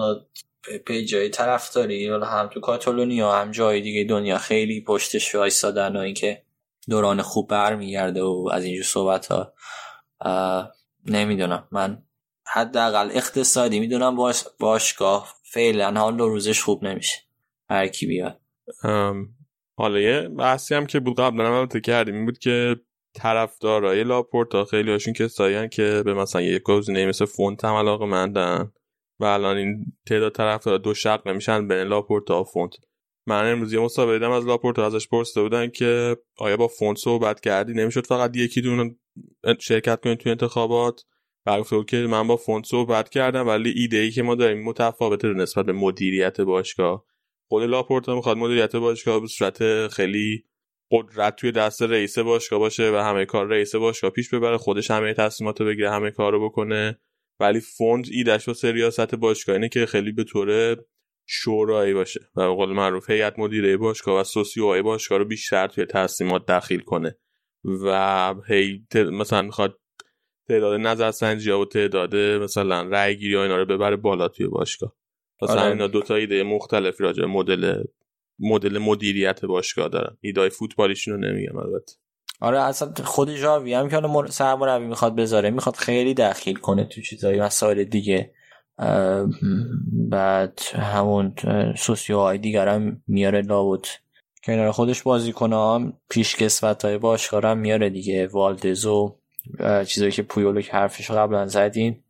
جای 1.06 1.28
طرفداری 1.28 2.06
هم 2.08 2.50
تو 2.52 2.60
کاتالونیا 2.60 3.32
هم 3.32 3.50
جای 3.50 3.80
دیگه 3.80 4.04
دنیا 4.04 4.38
خیلی 4.38 4.80
پشتش 4.80 5.34
وایسادن 5.34 5.96
و 5.96 6.00
اینکه 6.00 6.42
دوران 6.88 7.22
خوب 7.22 7.48
برمیگرده 7.48 8.22
و 8.22 8.48
از 8.52 8.64
اینجور 8.64 8.84
صحبت 8.84 9.26
ها 9.26 9.52
نمی‌دونم. 11.06 11.68
من 11.72 12.02
حداقل 12.46 13.10
اقتصادی 13.12 13.80
می‌دونم 13.80 14.16
باش 14.16 14.44
باشگاه 14.60 15.34
فعلا 15.42 16.00
حال 16.00 16.18
روزش 16.18 16.62
خوب 16.62 16.84
نمیشه. 16.84 17.18
هر 17.70 17.88
کی 17.88 18.06
بیاد. 18.06 18.40
حالا 19.78 19.98
یه 20.00 20.28
بحثی 20.28 20.74
هم 20.74 20.86
که 20.86 21.00
بود 21.00 21.20
قبلا 21.20 21.62
هم 21.62 21.80
کردیم 21.80 22.14
این 22.14 22.24
بود 22.24 22.38
که 22.38 22.76
طرفدارای 23.14 24.04
لاپورتا 24.04 24.64
خیلی 24.64 24.90
هاشون 24.90 25.14
کسایی 25.14 25.68
که 25.68 26.02
به 26.04 26.14
مثلا 26.14 26.42
یک 26.42 26.62
گزینه 26.62 27.06
مثل 27.06 27.24
فونت 27.24 27.64
هم 27.64 27.74
علاقه 27.74 28.06
مندن 28.06 28.72
و 29.20 29.24
الان 29.24 29.56
این 29.56 29.92
تعداد 30.06 30.32
طرفدار 30.32 30.78
دو 30.78 30.94
شق 30.94 31.28
نمیشن 31.28 31.68
بین 31.68 31.82
لاپورتا 31.82 32.40
و 32.40 32.44
فونت. 32.44 32.72
من 33.26 33.52
امروز 33.52 33.72
یه 33.72 33.80
مصاحبه 33.80 34.12
دیدم 34.12 34.30
از 34.30 34.46
لاپورتا 34.46 34.86
ازش 34.86 35.08
پرسیده 35.08 35.42
بودن 35.42 35.68
که 35.68 36.16
آیا 36.38 36.56
با 36.56 36.68
فونت 36.68 36.98
صحبت 36.98 37.40
کردی؟ 37.40 37.72
نمی‌شد 37.72 38.06
فقط 38.06 38.36
یکی 38.36 38.60
تون 38.60 38.98
شرکت 39.60 40.00
کنید 40.00 40.18
توی 40.18 40.32
انتخابات؟ 40.32 41.04
و 41.46 41.62
که 41.88 41.96
من 41.96 42.26
با 42.26 42.36
فونت 42.36 42.66
صحبت 42.66 43.08
کردم 43.08 43.46
ولی 43.48 43.70
ایده 43.70 43.96
ای 43.96 44.10
که 44.10 44.22
ما 44.22 44.34
داریم 44.34 44.64
متفاوته 44.64 45.28
نسبت 45.28 45.66
به 45.66 45.72
مدیریت 45.72 46.40
باشگاه. 46.40 47.04
خود 47.48 47.62
لاپورتا 47.62 48.14
می‌خواد 48.14 48.36
مدیریت 48.36 48.76
باشگاه 48.76 49.20
به 49.20 49.26
صورت 49.26 49.88
خیلی 49.88 50.44
قدرت 50.90 51.36
توی 51.36 51.52
دست 51.52 51.82
رئیس 51.82 52.18
باشگاه 52.18 52.58
باشه 52.58 52.92
و 52.92 52.96
همه 52.96 53.24
کار 53.24 53.46
رئیس 53.46 53.74
باشگاه 53.74 54.10
پیش 54.10 54.34
ببره 54.34 54.58
خودش 54.58 54.90
همه 54.90 55.14
تصمیمات 55.14 55.62
بگیره 55.62 55.90
همه 55.90 56.10
کار 56.10 56.32
رو 56.32 56.44
بکنه. 56.48 56.98
ولی 57.40 57.60
فوند 57.60 58.06
ایدش 58.10 58.48
و 58.48 58.54
سریاست 58.54 59.14
باشگاه 59.14 59.54
اینه 59.54 59.68
که 59.68 59.86
خیلی 59.86 60.12
به 60.12 60.24
طور 60.24 60.76
شورایی 61.26 61.94
باشه 61.94 62.20
و 62.36 62.48
به 62.48 62.54
قول 62.54 62.68
معروف 62.68 63.10
هیئت 63.10 63.38
مدیره 63.38 63.76
باشگاه 63.76 64.20
و 64.20 64.24
سوسیوهای 64.24 64.82
باشگاه 64.82 65.18
رو 65.18 65.24
بیشتر 65.24 65.66
توی 65.66 65.84
تصمیمات 65.84 66.46
دخیل 66.46 66.80
کنه 66.80 67.18
و 67.64 68.34
هی 68.48 68.86
مثلا 68.94 69.42
می‌خواد 69.42 69.78
تعداد 70.48 70.80
نظرسنجی 70.80 71.50
ها 71.50 71.60
و 71.60 71.64
تعداد 71.64 72.16
مثلا 72.16 72.82
رأی 72.82 73.16
گیری 73.16 73.34
ها 73.34 73.42
اینا 73.42 73.56
رو 73.56 73.64
ببره 73.64 73.96
بالا 73.96 74.28
توی 74.28 74.46
باشگاه. 74.46 74.96
مثلا 75.42 75.60
آره. 75.60 75.70
اینا 75.70 75.86
دو 75.86 76.02
تا 76.02 76.14
ایده 76.14 76.42
مختلفی 76.42 77.04
راجع 77.04 77.24
مدل 77.24 77.82
مدل 78.38 78.78
مدیریت 78.78 79.44
باشگاه 79.44 79.88
دارن. 79.88 80.16
ایده 80.20 80.48
فوتبالیشون 80.48 81.14
رو 81.14 81.20
نمیگم 81.20 81.56
البته. 81.56 81.92
آره 82.40 82.60
اصلا 82.60 82.92
خود 83.04 83.30
جاوی 83.30 83.74
هم 83.74 83.88
که 83.88 83.96
حالا 83.96 84.26
سرمربی 84.26 84.86
می‌خواد 84.86 85.16
بذاره 85.16 85.50
می‌خواد 85.50 85.76
خیلی 85.76 86.14
دخیل 86.14 86.56
کنه 86.56 86.84
تو 86.84 87.00
چیزایی 87.00 87.40
مسائل 87.40 87.84
دیگه. 87.84 88.30
بعد 90.10 90.60
همون 90.74 91.34
سوسیو 91.76 92.18
های 92.18 92.38
دیگر 92.38 92.68
هم 92.68 93.02
میاره 93.06 93.42
لابد. 93.42 93.84
کنار 94.44 94.70
خودش 94.70 95.02
بازی 95.02 95.32
کنه 95.32 95.56
هم 95.56 95.92
پیش 96.08 96.36
کسوت 96.36 96.84
های 96.84 96.98
باشگاه 96.98 97.42
هم 97.42 97.58
میاره 97.58 97.90
دیگه. 97.90 98.26
والدزو 98.26 99.16
چیزایی 99.86 100.12
که 100.12 100.22
پویولو 100.22 100.60
که 100.60 100.72
حرفش 100.72 101.10
قبلا 101.10 101.46
زدین. 101.46 102.02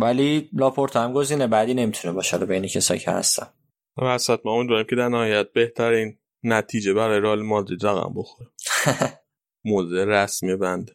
ولی 0.00 0.50
لاپورت 0.52 0.96
هم 0.96 1.12
گزینه 1.12 1.46
بعدی 1.46 1.74
نمی‌تونه 1.74 2.14
باشه 2.14 2.38
بین 2.38 2.66
کسایی 2.66 3.00
که 3.00 3.10
هستن. 3.10 3.46
وسط 4.02 4.40
ما 4.44 4.52
اون 4.52 4.84
که 4.84 4.96
در 4.96 5.08
نهایت 5.08 5.52
بهترین 5.52 6.16
نتیجه 6.44 6.94
برای 6.94 7.20
رال 7.20 7.42
مادرید 7.42 7.86
رقم 7.86 8.14
بخوره 8.14 8.50
موضع 9.64 10.04
رسمی 10.04 10.56
بنده 10.56 10.92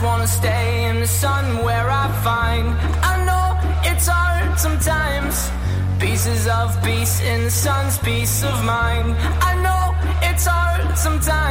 just 0.00 0.02
wanna 0.02 0.26
stay 0.26 0.84
in 0.88 1.00
the 1.00 1.06
sun 1.06 1.64
where 1.64 1.88
I 1.90 2.06
find. 2.28 2.66
I 3.12 3.14
know 3.28 3.46
it's 3.90 4.06
hard 4.06 4.58
sometimes. 4.58 5.34
Pieces 5.98 6.46
of 6.46 6.68
peace 6.82 7.20
in 7.20 7.44
the 7.44 7.50
sun's 7.50 7.98
peace 7.98 8.42
of 8.42 8.64
mind. 8.64 9.16
I 9.50 9.59
sometimes. 11.00 11.49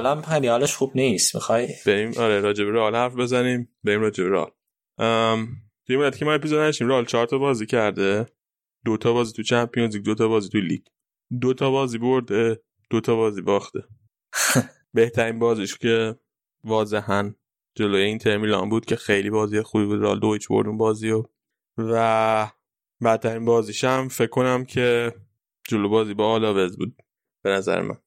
رئالم 0.00 0.22
خیلی 0.22 0.48
حالش 0.48 0.76
خوب 0.76 0.92
نیست 0.94 1.34
می‌خوای؟ 1.34 1.68
بریم 1.86 2.12
آره 2.18 2.40
راجع 2.40 2.64
به 2.64 2.72
رئال 2.72 2.96
حرف 2.96 3.14
بزنیم 3.14 3.68
بریم 3.84 4.00
راجع 4.00 4.24
به 4.24 4.30
رئال. 4.30 4.50
ام 4.98 5.48
توی 5.86 6.10
که 6.10 6.24
ما 6.24 6.32
اپیزود 6.32 6.58
نشیم 6.58 6.88
رئال 6.88 7.04
چهار 7.04 7.26
تا 7.26 7.38
بازی 7.38 7.66
کرده 7.66 8.26
دو 8.84 8.96
تا 8.96 9.12
بازی 9.12 9.32
تو 9.32 9.42
چمپیونز 9.42 9.94
لیگ 9.94 10.04
دو 10.04 10.14
تا 10.14 10.28
بازی 10.28 10.48
تو 10.48 10.58
لیگ. 10.58 10.82
دو 11.40 11.54
تا 11.54 11.70
بازی 11.70 11.98
برده 11.98 12.60
دو 12.90 13.00
تا 13.00 13.16
بازی 13.16 13.42
باخته. 13.42 13.84
بهترین 14.94 15.38
بازیش 15.38 15.78
که 15.78 16.16
واضحا 16.64 17.34
جلوی 17.74 18.02
اینتر 18.02 18.36
میلان 18.36 18.68
بود 18.68 18.84
که 18.84 18.96
خیلی 18.96 19.30
بازی 19.30 19.62
خوبی 19.62 19.84
بود. 19.84 20.02
رئال 20.02 20.20
دو 20.20 20.32
هیچ 20.32 20.48
برد 20.48 20.66
اون 20.66 20.76
بازی 20.76 21.10
و 21.10 21.24
و 21.78 22.46
بدترین 23.04 23.44
بازیش 23.44 23.84
هم 23.84 24.08
فکر 24.08 24.30
کنم 24.30 24.64
که 24.64 25.14
جلو 25.68 25.88
بازی 25.88 26.14
با 26.14 26.32
آلاوز 26.32 26.76
بود 26.78 27.02
به 27.42 27.50
نظر 27.50 27.82
من. 27.82 27.98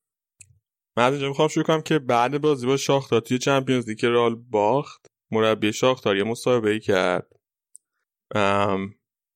من 1.00 1.06
از 1.06 1.14
اینجا 1.14 1.28
می‌خوام 1.28 1.48
شروع 1.48 1.66
کنم 1.66 1.82
که 1.82 2.00
بعد 2.00 2.42
بازی 2.42 2.68
با 2.68 2.78
شاختار 2.78 3.22
توی 3.22 3.38
چمپیونز 3.38 3.90
لیگ 3.90 3.98
که 3.98 4.10
رئال 4.10 4.36
باخت 4.36 5.06
مربی 5.32 5.74
شاختار 5.74 6.18
یه 6.18 6.24
مصاحبه 6.24 6.70
ای 6.70 6.80
کرد 6.80 7.28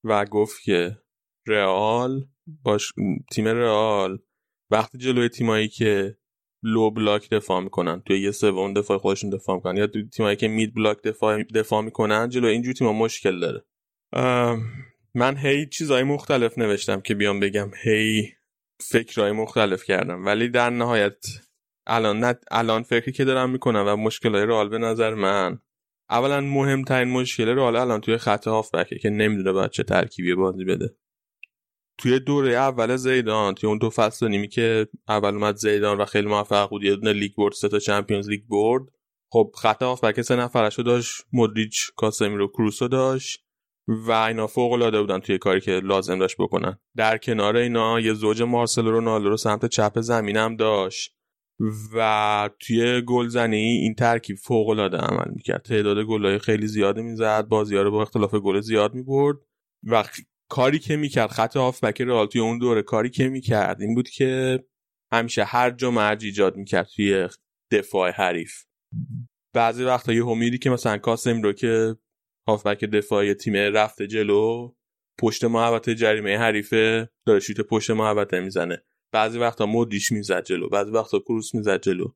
و 0.04 0.26
گفت 0.26 0.62
که 0.64 0.98
رئال 1.48 2.26
باش 2.64 2.94
تیم 3.32 3.48
رئال 3.48 4.20
وقتی 4.72 4.98
جلوی 4.98 5.30
تیمایی 5.30 5.68
که 5.68 6.18
لو 6.64 6.92
بلاک 6.92 7.30
دفاع 7.30 7.60
می‌کنن 7.60 8.02
توی 8.06 8.22
یه 8.22 8.32
سوم 8.32 8.74
دفاع 8.74 8.98
خودشون 8.98 9.30
دفاع 9.30 9.56
می‌کنن 9.56 9.78
یا 9.78 9.88
توی 9.88 10.10
تیمایی 10.10 10.36
که 10.36 10.48
مید 10.48 10.76
بلاک 10.76 11.02
دفاع 11.02 11.44
دفاع 11.44 11.82
می‌کنن 11.82 12.30
جلوی 12.30 12.52
اینجور 12.52 12.74
تیما 12.74 12.94
مشکل 12.94 13.40
داره. 13.40 13.66
من 15.16 15.38
هی 15.38 15.70
چیزای 15.70 16.04
مختلف 16.04 16.58
نوشتم 16.58 17.02
که 17.02 17.16
بیام 17.16 17.40
بگم 17.40 17.72
هی 17.84 18.34
فکرهای 18.82 19.32
مختلف 19.32 19.84
کردم. 19.84 20.26
ولی 20.26 20.50
در 20.50 20.70
نهایت 20.70 21.26
الان 21.88 22.20
نه 22.20 22.36
الان 22.52 22.84
فکری 22.84 23.12
که 23.12 23.26
دارم 23.26 23.50
می‌کنم 23.50 23.86
و 23.88 23.96
مشکلای 23.96 24.46
رئال 24.46 24.70
به 24.70 24.78
نظر 24.78 25.14
من 25.14 25.60
اولا 26.10 26.42
مهمترین 26.42 27.08
مشکل 27.08 27.48
رئال 27.48 27.76
الان 27.76 28.02
توی 28.02 28.18
خط 28.18 28.48
هافبکه 28.48 29.00
که 29.00 29.10
نمی‌دونه 29.10 29.52
باید 29.52 29.72
چه 29.72 29.84
ترکیبی 29.84 30.36
بازی 30.36 30.64
بده. 30.64 30.96
توی 31.98 32.20
دوره 32.20 32.52
اول 32.52 32.96
زیدان 32.96 33.56
توی 33.56 33.70
اون 33.70 33.78
دو 33.78 33.90
فصل 33.90 34.28
نیمی 34.28 34.48
که 34.48 34.88
اول 35.08 35.34
اومد 35.34 35.56
زیدان 35.56 35.98
و 35.98 36.06
خیلی 36.06 36.28
موفق 36.28 36.70
بود 36.70 36.84
یه 36.84 36.96
دونه 36.96 37.14
لیگ 37.14 37.36
برد 37.38 37.54
سه 37.54 37.70
تا 37.70 37.80
چمپیونز 37.80 38.30
لیگ 38.30 38.42
برد. 38.50 38.84
خب 39.32 39.52
خط 39.62 39.84
هافبک 39.84 40.22
سه 40.22 40.36
نفرشو 40.36 40.82
داشت 40.84 41.24
مودریچ 41.34 41.92
کاسمیرو 41.96 42.48
کروسو 42.48 42.88
داشت 42.88 43.44
و 43.88 44.12
اینا 44.12 44.48
فوق 44.48 44.72
العاده 44.72 45.02
بودن 45.02 45.20
توی 45.20 45.38
کاری 45.38 45.62
که 45.62 45.72
لازم 45.72 46.20
داشت 46.20 46.36
بکنن. 46.40 46.80
در 46.96 47.18
کنار 47.18 47.58
اینا 47.58 48.00
یه 48.00 48.14
زوج 48.14 48.42
مارسلو 48.42 48.92
رونالدو 48.92 49.30
رو 49.30 49.38
سمت 49.38 49.66
چپ 49.66 50.00
زمینم 50.02 50.56
داشت. 50.56 51.16
و 51.96 52.50
توی 52.60 53.02
گلزنی 53.02 53.58
این 53.58 53.96
ترکیب 53.96 54.38
فوق 54.38 54.70
العاده 54.70 54.98
عمل 54.98 55.32
می‌کرد. 55.36 55.62
تعداد 55.62 56.06
گلای 56.06 56.40
خیلی 56.40 56.68
زیادی 56.68 57.02
می‌زد. 57.02 57.48
بازی 57.48 57.76
رو 57.76 57.92
با 57.92 58.02
اختلاف 58.02 58.36
گل 58.36 58.60
زیاد 58.60 58.94
می‌برد 58.94 59.38
و 59.84 60.04
کاری 60.50 60.80
که 60.80 60.96
می‌کرد 60.96 61.30
خط 61.30 61.58
هافبک 61.58 62.02
رئال 62.02 62.28
توی 62.28 62.42
اون 62.42 62.58
دوره 62.58 62.82
کاری 62.82 63.10
که 63.10 63.30
می‌کرد 63.30 63.82
این 63.82 63.96
بود 63.96 64.10
که 64.10 64.64
همیشه 65.14 65.44
هر 65.44 65.70
جا 65.72 65.92
مرج 65.92 66.26
ایجاد 66.26 66.58
می‌کرد 66.58 66.88
توی 66.96 67.28
دفاع 67.72 68.12
حریف. 68.12 68.64
بعضی 69.54 69.84
وقتا 69.84 70.14
یه 70.14 70.26
همیدی 70.26 70.58
که 70.58 70.70
مثلا 70.70 70.98
کاسم 70.98 71.42
رو 71.42 71.54
که 71.54 71.96
هافبک 72.48 72.86
دفاعی 72.86 73.34
تیم 73.34 73.56
رفته 73.56 74.08
جلو 74.08 74.74
پشت 75.20 75.44
محوطه 75.44 75.96
جریمه 75.96 76.38
حریفه 76.38 77.10
داره 77.26 77.40
شوت 77.40 77.62
پشت 77.62 77.92
محوطه 77.92 78.40
می‌زنه. 78.40 78.84
بعضی 79.14 79.40
وقتا 79.40 79.66
مودریچ 79.66 80.12
می‌زد 80.12 80.44
جلو 80.44 80.70
بعضی 80.70 80.92
وقتا 80.92 81.20
کروس 81.20 81.56
می‌زد 81.56 81.82
جلو 81.82 82.08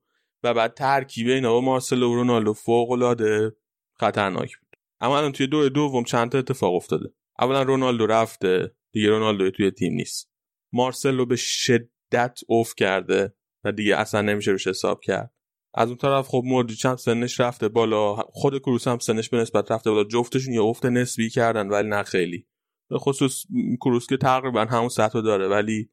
و 0.43 0.53
بعد 0.53 0.73
ترکیب 0.73 1.27
اینا 1.27 1.53
با 1.53 1.61
مارسلو 1.61 2.11
و 2.11 2.15
رونالدو 2.15 2.53
فوق 2.53 2.91
العاده 2.91 3.55
خطرناک 3.93 4.57
بود. 4.57 4.67
اما 4.99 5.17
الان 5.17 5.31
توی 5.31 5.47
دور 5.47 5.69
دوم 5.69 6.03
چند 6.03 6.31
تا 6.31 6.37
اتفاق 6.37 6.73
افتاده. 6.75 7.09
اولا 7.39 7.61
رونالدو 7.61 8.05
رفته 8.05 8.75
دیگه 8.91 9.09
رونالدو 9.09 9.51
توی 9.51 9.71
تیم 9.71 9.93
نیست. 9.93 10.31
مارسلو 10.73 11.25
به 11.25 11.35
شدت 11.35 12.39
اوف 12.47 12.75
کرده 12.75 13.33
و 13.63 13.71
دیگه 13.71 13.97
اصلا 13.97 14.21
نمیشه 14.21 14.51
روش 14.51 14.67
حساب 14.67 15.01
کرد. 15.01 15.33
از 15.73 15.87
اون 15.87 15.97
طرف 15.97 16.27
خب 16.27 16.41
مودریچ 16.45 16.85
هم 16.85 16.95
سنش 16.95 17.39
رفته 17.39 17.67
بالا 17.67 18.15
خود 18.15 18.59
کروس 18.59 18.87
هم 18.87 18.99
سنش 18.99 19.29
به 19.29 19.37
نسبت 19.37 19.71
رفته 19.71 19.91
بالا. 19.91 20.03
جفتشون 20.03 20.53
یه 20.53 20.61
افت 20.61 20.85
نسبی 20.85 21.29
کردن 21.29 21.67
ولی 21.67 21.89
نه 21.89 22.03
خیلی. 22.03 22.47
به 22.89 22.97
خصوص 22.97 23.45
کروس 23.81 24.07
که 24.07 24.17
تقریبا 24.17 24.65
همون 24.65 24.89
سطح 24.89 25.21
داره 25.21 25.47
ولی 25.47 25.89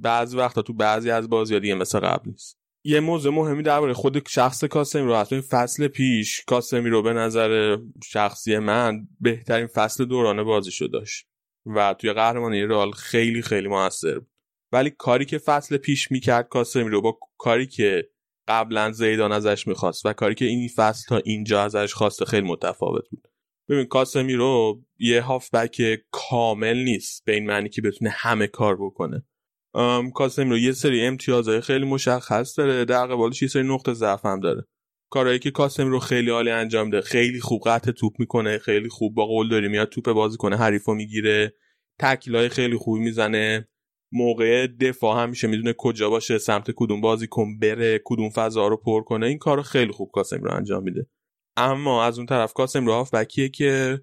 بعضی 0.00 0.36
وقتا 0.36 0.62
تو 0.62 0.72
بعضی 0.72 1.10
از 1.10 1.28
بازی‌ها 1.28 1.60
دیگه 1.60 1.74
مثل 1.74 2.00
قبل 2.00 2.30
نیست. 2.30 2.58
یه 2.84 3.00
موضوع 3.00 3.34
مهمی 3.34 3.62
درباره 3.62 3.92
خود 3.92 4.28
شخص 4.28 4.64
کاسمی 4.64 5.02
رو 5.02 5.12
اصلا 5.12 5.42
فصل 5.50 5.88
پیش 5.88 6.44
کاسمی 6.46 6.90
رو 6.90 7.02
به 7.02 7.12
نظر 7.12 7.78
شخصی 8.04 8.58
من 8.58 9.08
بهترین 9.20 9.66
فصل 9.66 10.04
دوران 10.04 10.44
بازیشو 10.44 10.86
داشت 10.86 11.26
و 11.66 11.94
توی 11.98 12.12
قهرمانی 12.12 12.62
رئال 12.62 12.90
خیلی 12.90 13.42
خیلی 13.42 13.68
موثر 13.68 14.18
بود. 14.18 14.30
ولی 14.72 14.90
کاری 14.90 15.24
که 15.24 15.38
فصل 15.38 15.76
پیش 15.76 16.10
می‌کرد 16.12 16.48
کاسمی 16.48 16.88
رو 16.88 17.02
با 17.02 17.18
کاری 17.38 17.66
که 17.66 18.08
قبلا 18.48 18.92
زیدان 18.92 19.32
ازش 19.32 19.66
می‌خواست 19.66 20.06
و 20.06 20.12
کاری 20.12 20.34
که 20.34 20.44
این 20.44 20.68
فصل 20.76 21.08
تا 21.08 21.16
اینجا 21.16 21.62
ازش 21.62 21.94
خواسته 21.94 22.24
خیلی 22.24 22.46
متفاوت 22.46 23.08
بود. 23.10 23.28
ببین 23.68 23.84
کاسمی 23.84 24.34
رو 24.34 24.82
یه 24.98 25.22
هافبک 25.22 25.82
کامل 26.10 26.76
نیست 26.76 27.24
به 27.24 27.34
این 27.34 27.46
معنی 27.46 27.68
که 27.68 27.82
بتونه 27.82 28.10
همه 28.10 28.46
کار 28.46 28.76
بکنه. 28.76 29.24
کاسمی 30.14 30.50
رو 30.50 30.58
یه 30.58 30.72
سری 30.72 31.06
امتیازهای 31.06 31.60
خیلی 31.60 31.84
مشخص 31.84 32.58
داره. 32.58 32.84
در 32.84 33.06
قبالش 33.06 33.42
یه 33.42 33.48
سری 33.48 33.62
نقطه 33.62 33.92
ضعف 33.92 34.26
هم 34.26 34.40
داره. 34.40 34.66
کارهایی 35.10 35.38
که 35.38 35.50
کاسمی 35.50 35.90
رو 35.90 35.98
خیلی 35.98 36.30
عالی 36.30 36.50
انجام 36.50 36.90
ده. 36.90 37.00
خیلی 37.00 37.40
خوب 37.40 37.62
قطع 37.66 37.90
توپ 37.90 38.12
می‌کنه 38.18 38.58
خیلی 38.58 38.88
خوب 38.88 39.14
با 39.14 39.26
قول 39.26 39.48
داری 39.48 39.68
میاد 39.68 39.88
توپ 39.88 40.12
بازی 40.12 40.36
کنه 40.36 40.56
حریفو 40.56 40.94
می‌گیره 40.94 41.54
تکلای 42.00 42.48
خیلی 42.48 42.76
خوبی 42.76 43.00
می‌زنه. 43.00 43.68
موقع 44.12 44.66
دفاع 44.66 45.22
همیشه 45.22 45.46
می‌دونه 45.46 45.74
کجا 45.78 46.10
باشه 46.10 46.38
سمت 46.38 46.70
کدوم 46.76 47.00
بازی 47.00 47.26
کن 47.26 47.58
بره 47.58 48.00
کدوم 48.04 48.30
فضا 48.30 48.68
رو 48.68 48.76
پر 48.76 49.02
کنه. 49.02 49.26
این 49.26 49.38
کارو 49.38 49.62
خیلی 49.62 49.92
خوب 49.92 50.10
کاسمی 50.12 50.40
رو 50.44 50.54
انجام 50.54 50.82
میده. 50.82 51.06
اما 51.56 52.04
از 52.04 52.18
اون 52.18 52.26
طرف 52.26 52.52
کاسم 52.52 52.86
رو 52.86 52.92
هافبکیه 52.92 53.48
که 53.48 54.00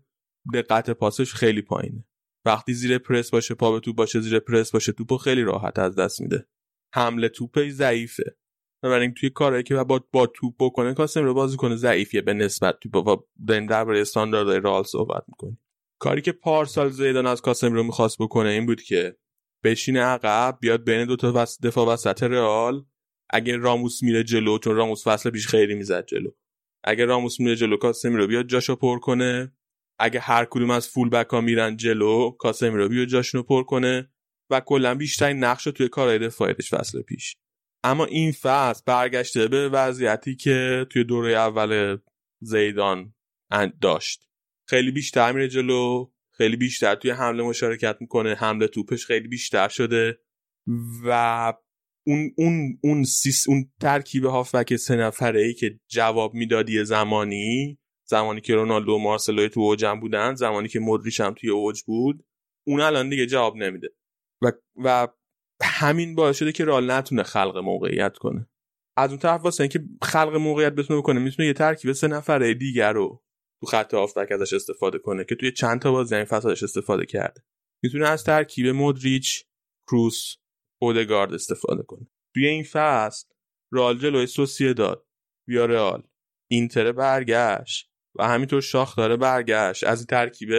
دقت 0.54 0.90
پاسش 0.90 1.34
خیلی 1.34 1.62
پایینه. 1.62 2.06
وقتی 2.50 2.74
زیر 2.74 2.98
پرس 2.98 3.32
باشه 3.32 3.56
پا 3.56 3.72
به 3.72 3.80
توپ 3.80 3.96
باشه 3.96 4.20
زیر 4.20 4.40
پرس 4.40 4.72
باشه 4.72 4.92
توپو 4.92 5.18
خیلی 5.18 5.44
راحت 5.44 5.80
از 5.80 5.96
دست 5.96 6.22
میده. 6.22 6.48
حمله 6.96 7.30
توپش 7.30 7.70
ضعیفه. 7.72 8.36
بنابراین 8.84 9.14
توی 9.14 9.30
کارهایی 9.30 9.64
که 9.64 9.76
با 9.76 10.06
با 10.12 10.28
توپ 10.28 10.56
بکنه 10.60 10.94
کاسم 10.94 11.24
رو 11.24 11.34
بازی 11.34 11.58
کنه 11.58 11.76
ضعیفیه 11.76 12.22
به 12.22 12.34
نسبت 12.34 12.80
توپ. 12.80 12.92
با 12.92 13.28
داریم 13.48 13.66
درباره 13.66 14.02
استانداردهای 14.02 14.60
رئال 14.60 14.84
صحبت 14.84 15.24
می‌کنیم. 15.28 15.62
کاری 16.00 16.22
که 16.22 16.32
پارسال 16.32 16.90
زیدان 16.90 17.26
از 17.26 17.42
کاسم 17.42 17.74
رو 17.74 17.84
می‌خواست 17.84 18.18
بکنه 18.22 18.50
این 18.50 18.66
بود 18.66 18.82
که 18.82 19.18
بشینه 19.64 20.02
عقب 20.02 20.58
بیاد 20.62 20.84
بین 20.84 21.06
دو 21.06 21.16
تا. 21.16 21.46
دفاع 21.64 21.88
وسط 21.88 22.24
رئال. 22.24 22.86
اگه 23.30 23.58
راموس 23.58 24.04
میره 24.04 24.24
جلو 24.24 24.58
چون 24.58 24.76
راموس 24.76 25.08
فصل 25.08 25.30
پیش 25.30 25.48
خیلی 25.48 25.76
می‌زد 25.76 26.06
جلو. 26.06 26.32
اگه 26.84 27.06
راموس 27.06 27.40
میره 27.40 27.56
جلو 27.56 27.78
کاسمی 27.78 28.18
رو 28.18 28.28
بیاد 28.28 28.48
جاشو 28.48 28.76
پر 28.76 29.00
کنه. 29.00 29.54
اگه 30.00 30.20
هر 30.20 30.46
کدوم 30.46 30.70
از 30.70 30.88
فول 30.88 31.10
بک 31.10 31.28
ها 31.30 31.42
میرن 31.42 31.78
جلو 31.78 32.32
کاسمی 32.32 32.78
رو 32.78 32.90
بیاد 32.90 33.08
جاشونو 33.08 33.44
پر 33.44 33.64
کنه 33.64 34.10
و 34.50 34.60
کلا 34.60 34.96
بیشترین 34.96 35.44
نقش 35.44 35.66
رو 35.66 35.72
توی 35.72 35.88
کارهای 35.88 36.20
دفاعیش 36.20 36.74
فصل 36.74 37.02
پیش. 37.02 37.36
اما 37.84 38.06
این 38.06 38.32
فصل 38.32 38.82
برگشته 38.86 39.48
به 39.48 39.70
وضعیتی 39.70 40.36
که 40.36 40.88
توی 40.90 41.04
دوره 41.04 41.32
اول 41.32 41.98
زیدان 42.42 43.14
داشت. 43.82 44.30
خیلی 44.68 44.92
بیشتر 44.92 45.32
میره 45.32 45.48
جلو 45.48 46.12
خیلی 46.38 46.58
بیشتر 46.58 46.96
توی 46.96 47.12
حمله 47.12 47.44
مشارکت 47.44 47.98
می‌کنه 48.02 48.36
حمله 48.36 48.68
توپش 48.68 49.06
خیلی 49.06 49.28
بیشتر 49.28 49.68
شده 49.68 50.20
و 51.04 51.54
اون 52.08 52.32
اون 52.38 52.80
اون 52.84 53.04
سیس 53.04 53.50
اون 53.50 53.72
ترکیب 53.82 54.26
هافبک 54.26 54.76
سه 54.76 54.96
نفره 54.96 55.42
ای 55.42 55.54
که 55.54 55.80
جواب 55.88 56.34
می‌دادی 56.34 56.86
زمانی 56.86 57.79
زمانی 58.10 58.42
که 58.42 58.56
رونالدو 58.56 58.92
و 58.92 58.98
مارسلو 58.98 59.48
تو 59.48 59.60
اوجم 59.60 60.00
بودن 60.00 60.36
زمانی 60.36 60.68
که 60.68 60.80
مدریش 60.80 61.20
هم 61.20 61.34
توی 61.34 61.50
اوج 61.50 61.82
بود 61.84 62.26
اون 62.68 62.82
الان 62.82 63.10
دیگه 63.10 63.26
جواب 63.26 63.56
نمیده. 63.56 63.90
و 64.42 64.52
و 64.76 65.08
همین 65.64 66.16
باعث 66.16 66.38
شده 66.38 66.52
که 66.52 66.66
رال 66.66 66.92
نتونه 66.92 67.24
خلق 67.24 67.58
موقعیت 67.58 68.18
کنه. 68.18 68.50
از 68.98 69.10
اون 69.10 69.20
طرف 69.20 69.42
واسه 69.44 69.64
اینکه 69.64 69.84
خلق 70.02 70.36
موقعیت 70.36 70.74
بتونه 70.74 71.00
بکنه 71.00 71.20
می‌تونه 71.20 71.48
یه 71.48 71.54
ترکیب 71.54 71.92
سه 71.92 72.08
نفره 72.08 72.54
دیگر 72.54 72.94
رو 72.94 73.24
تو 73.62 73.68
خط 73.68 73.94
هافبک 73.94 74.32
ازش 74.32 74.54
استفاده 74.54 75.00
کنه 75.00 75.24
که 75.24 75.36
توی 75.36 75.52
چند 75.52 75.82
تا 75.82 75.92
بازی 75.92 76.16
این 76.16 76.26
فصل 76.26 76.50
استفاده 76.50 77.06
کرده. 77.06 77.44
می‌تونه 77.84 78.08
از 78.08 78.24
ترکیب 78.24 78.68
مودریچ 78.68 79.46
کروس 79.88 80.36
اودگارد 80.82 81.34
استفاده 81.34 81.84
کنه. 81.84 82.08
توی 82.34 82.48
این 82.48 82.64
فصل 82.64 83.28
رال 83.72 83.98
جلوی 83.98 84.28
سوسیه 84.28 84.74
داد 84.74 85.08
ویارال 85.48 86.04
اینتر 86.52 86.92
برگشت. 86.92 87.89
و 88.16 88.28
همینطور 88.28 88.62
شاختار 88.62 89.18
برگشت. 89.18 89.84
از 89.84 90.00
این 90.00 90.06
ترکیب 90.06 90.50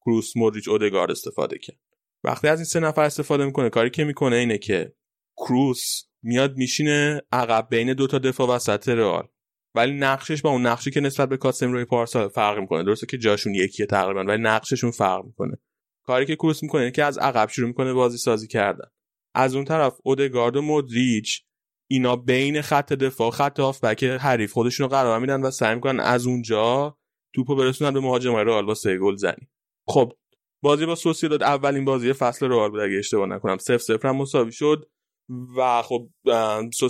کروس 0.00 0.36
مودریچ 0.36 0.68
اودگارد 0.68 1.10
استفاده 1.10 1.58
کرد. 1.58 1.78
وقتی 2.24 2.48
از 2.48 2.58
این 2.58 2.64
سه 2.64 2.80
نفر 2.80 3.02
استفاده 3.02 3.44
می‌کنه 3.44 3.70
کاری 3.70 3.90
که 3.90 4.04
می‌کنه 4.04 4.36
اینه 4.36 4.58
که 4.58 4.94
کروس 5.36 6.02
میاد 6.22 6.56
میشینه 6.56 7.22
عقب 7.32 7.66
بین 7.70 7.92
دو 7.92 8.06
تا 8.06 8.18
دفاع 8.18 8.48
وسط 8.48 8.88
رئال. 8.88 9.28
ولی 9.74 9.92
نقشش 9.92 10.42
با 10.42 10.50
اون 10.50 10.66
نقشی 10.66 10.90
که 10.90 11.00
نسبت 11.00 11.28
به 11.28 11.36
کاسم 11.36 11.72
روی 11.72 11.84
پارسال 11.84 12.28
فرق 12.28 12.58
می‌کنه. 12.58 12.84
درسته 12.84 13.06
که 13.06 13.18
جاشون 13.18 13.54
یکیه 13.54 13.86
تقریبا 13.86 14.24
ولی 14.24 14.42
نقششون 14.42 14.90
فرق 14.90 15.24
می‌کنه. 15.24 15.56
کاری 16.06 16.26
که 16.26 16.36
کروس 16.36 16.62
می‌کنه 16.62 16.90
که 16.90 17.04
از 17.04 17.18
عقب 17.18 17.48
شروع 17.48 17.68
می‌کنه 17.68 17.92
بازی 17.92 18.18
سازی 18.18 18.46
کردن. 18.46 18.88
از 19.34 19.54
اون 19.54 19.64
طرف 19.64 19.96
اودگارد 20.02 20.56
و 20.56 20.62
مودریچ 20.62 21.43
اینا 21.90 22.16
بین 22.16 22.62
خط 22.62 22.92
دفاع 22.92 23.30
خط 23.30 23.60
هافبک 23.60 24.04
حریف 24.04 24.52
خودشون 24.52 24.84
رو 24.84 24.90
قرار 24.90 25.20
میدن 25.20 25.42
و 25.42 25.50
سعی 25.50 25.74
می‌کنن 25.74 26.00
از 26.00 26.26
اونجا 26.26 26.96
توپو 27.34 27.56
برسونن 27.56 27.90
به 27.90 28.00
مهاجم 28.00 28.36
رئال 28.36 28.66
با 28.66 28.74
سه 28.74 28.98
گل 28.98 29.16
زنی. 29.16 29.48
خب 29.88 30.12
بازی 30.62 30.86
با 30.86 30.96
داد 31.22 31.42
اولین 31.42 31.84
بازی 31.84 32.12
فصل 32.12 32.46
رئال 32.46 32.70
بود 32.70 32.80
اگه 32.80 32.98
اشتباه 32.98 33.26
نکنم. 33.26 33.58
0 33.58 33.78
0 33.78 34.08
هم 34.08 34.16
مساوی 34.16 34.52
شد 34.52 34.88
و 35.56 35.82
خب 35.82 36.08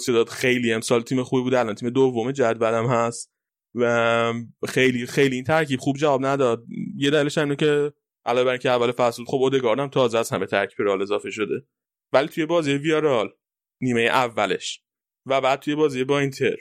داد 0.08 0.28
خیلی 0.28 0.72
امسال 0.72 1.02
تیم 1.02 1.22
خوبی 1.22 1.42
بود. 1.42 1.54
الان 1.54 1.74
تیم 1.74 1.90
دوم 1.90 2.32
جدولم 2.32 2.86
هست 2.86 3.32
و 3.74 4.32
خیلی 4.68 5.06
خیلی 5.06 5.34
این 5.34 5.44
ترکیب 5.44 5.80
خوب 5.80 5.96
جواب 5.96 6.26
نداد. 6.26 6.64
یه 6.96 7.10
دلیلش 7.10 7.38
اینه 7.38 7.56
که 7.56 7.92
علاوه 8.26 8.44
بر 8.44 8.50
اینکه 8.50 8.70
اول 8.70 8.92
فصل 8.92 9.24
خب 9.24 9.36
اودگارد 9.36 9.80
هم 9.80 9.88
تازه 9.88 10.18
از 10.18 10.30
همه 10.30 10.46
ترکیب 10.46 10.76
رئال 10.78 11.02
اضافه 11.02 11.30
شده. 11.30 11.66
ولی 12.12 12.28
توی 12.28 12.46
بازی 12.46 12.72
ویارال 12.72 13.30
نیمه 13.80 14.00
اولش. 14.00 14.80
و 15.26 15.40
بعد 15.40 15.60
توی 15.60 15.74
بازی 15.74 16.04
با 16.04 16.18
اینتر. 16.18 16.56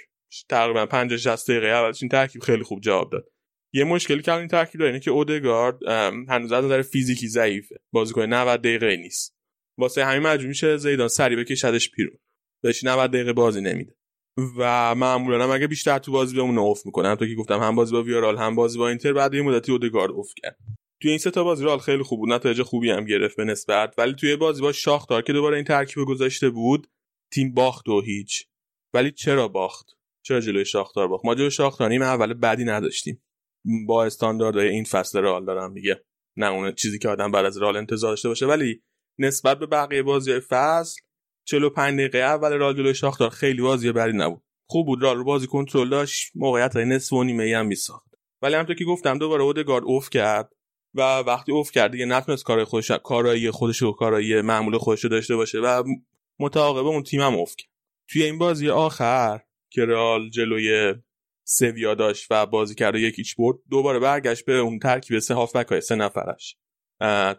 تقریبا 0.50 0.86
50 0.86 1.18
60 1.18 1.52
دقیقه 1.52 1.68
اولش 1.68 2.04
این 2.04 2.10
ترکیب 2.10 2.42
خیلی 2.42 2.64
خوب 2.64 2.82
جواب 2.82 3.12
داد. 3.12 3.30
یه 3.74 3.84
مشکلی 3.84 4.22
که 4.22 4.34
این 4.34 4.48
ترکیب 4.48 4.80
داره 4.80 4.92
اینه 4.92 5.04
که 5.04 5.12
اودگارد 5.12 5.84
هنوز 6.30 6.52
از 6.52 6.66
نظر 6.66 6.82
فیزیکی 6.82 7.28
ضعیفه. 7.28 7.76
بازیکن 7.92 8.22
90 8.22 8.60
دقیقه 8.60 8.98
نیست. 8.98 9.36
واسه 9.78 10.06
همین 10.06 10.28
مجبور 10.28 10.48
میشه 10.48 10.78
زیدان 10.78 11.08
سری 11.08 11.36
بکشدش 11.36 11.92
پیرون 11.92 12.18
بهش 12.64 12.84
90 12.84 13.12
دقیقه 13.12 13.34
بازی 13.34 13.62
نمیده. 13.62 13.96
و 14.58 14.96
معمولا 14.96 15.44
هم 15.44 15.52
اگه 15.52 15.68
بیشتر 15.68 15.98
تو 15.98 16.12
بازی 16.12 16.36
بهمون 16.36 16.58
اوف 16.58 16.86
می‌کنه 16.86 17.16
تو 17.16 17.28
که 17.28 17.36
گفتم 17.36 17.60
هم 17.60 17.76
بازی 17.76 17.94
با 17.94 18.04
ویارال 18.04 18.38
هم 18.38 18.56
بازی 18.56 18.78
با 18.78 18.90
اینتر 18.90 19.14
بعد 19.14 19.34
یه 19.34 19.42
مدتی 19.42 19.72
اودگارد 19.72 20.12
اوف 20.12 20.34
کرد. 20.44 20.58
توی 21.02 21.10
این 21.10 21.20
سه 21.20 21.32
تا 21.32 21.44
بازی 21.44 21.64
رال 21.64 21.80
خیلی 21.80 22.04
خوب 22.04 22.20
بود. 22.20 22.34
نتایج 22.34 22.62
خوبی 22.62 22.90
هم 22.90 23.06
گرفت 23.06 23.38
به 23.38 23.44
نسبت. 23.44 23.96
ولی 23.98 24.14
توی 24.14 24.36
بازی 24.36 24.62
با 24.62 24.72
شاختار 24.72 25.22
که 25.22 25.34
دوباره 25.34 25.56
این 25.56 25.66
ترکیب 25.66 26.04
گذاشته 26.04 26.50
بود 26.50 26.88
تیم 27.34 27.54
باخت 27.54 27.90
و 27.90 28.02
هیچ. 28.02 28.48
ولی 28.94 29.12
چرا 29.12 29.48
باخت؟ 29.48 29.86
چرا 30.26 30.40
جلوی 30.40 30.66
شاختار 30.66 31.08
باخت؟ 31.08 31.26
ما 31.26 31.36
جلوی 31.36 31.52
شاختار 31.52 31.90
نیمه 31.90 32.06
اول 32.06 32.34
بعدی 32.34 32.64
نداشتیم. 32.64 33.24
با 33.88 34.06
استانداردهای 34.06 34.68
این 34.68 34.84
فصل 34.84 35.20
رال 35.22 35.46
دارم 35.46 35.72
میگه. 35.72 36.04
نه 36.38 36.46
اون 36.46 36.72
چیزی 36.72 37.00
که 37.00 37.10
آدم 37.10 37.32
بعد 37.32 37.46
از 37.46 37.58
رال 37.58 37.78
انتظار 37.78 38.12
داشته 38.12 38.28
باشه. 38.30 38.46
ولی 38.46 38.84
نسبت 39.20 39.60
به 39.60 39.66
بقیه 39.66 40.04
بازی 40.04 40.40
فصل 40.40 41.02
45 41.48 42.00
دقیقه 42.00 42.18
اول 42.18 42.54
رال 42.54 42.74
جلوی 42.74 42.96
شاختار 42.96 43.30
خیلی 43.30 43.62
بازی 43.62 43.92
بدی 43.92 44.18
نبود. 44.18 44.44
خوب 44.70 44.86
بود 44.86 45.04
رو 45.04 45.24
بازی 45.24 45.48
کنترل 45.48 45.90
داشت 45.90 46.32
موقعیت 46.36 46.76
های 46.76 46.86
نصف 46.86 47.14
و 47.14 47.24
نیمه 47.24 47.58
هم 47.58 47.66
میساخت. 47.66 48.14
ولی 48.42 48.54
همونطور 48.54 48.76
که 48.76 48.86
گفتم 48.86 49.18
دوباره 49.18 49.44
اودگارد 49.44 49.84
اوف 49.84 50.10
کرد 50.10 50.54
و 50.94 51.02
وقتی 51.20 51.52
اوف 51.52 51.72
کرد 51.72 51.92
دیگه 51.92 52.06
نتونست 52.06 52.44
کار 52.44 52.64
خودش 52.64 52.92
کارایی 52.92 53.52
خودش 53.52 53.82
و 53.82 53.92
کارایی 53.92 54.42
معمول 54.42 54.78
خودش 54.78 55.06
داشته 55.06 55.36
باشه 55.36 55.60
و 55.60 55.84
متعاقب 56.40 56.86
اون 56.86 57.04
تیم 57.04 57.22
هم 57.22 57.36
اوف 57.36 57.56
کرد. 57.58 57.70
توی 58.08 58.24
این 58.24 58.38
بازی 58.38 58.70
آخر 58.70 59.42
که 59.70 59.86
رئال 59.86 60.30
جلوی 60.30 60.96
سویا 61.44 61.96
داشت 61.96 62.28
و 62.32 62.46
بازی 62.46 62.76
کرده 62.76 63.00
یکیچ 63.00 63.36
برد 63.36 63.58
دوباره 63.70 64.00
برگشت 64.00 64.46
به 64.46 64.58
اون 64.58 64.80
ترکیب 64.80 65.20
سه 65.20 65.34
هافبک 65.34 65.68
های 65.68 65.82
سه 65.82 65.96
نفرش. 65.96 66.58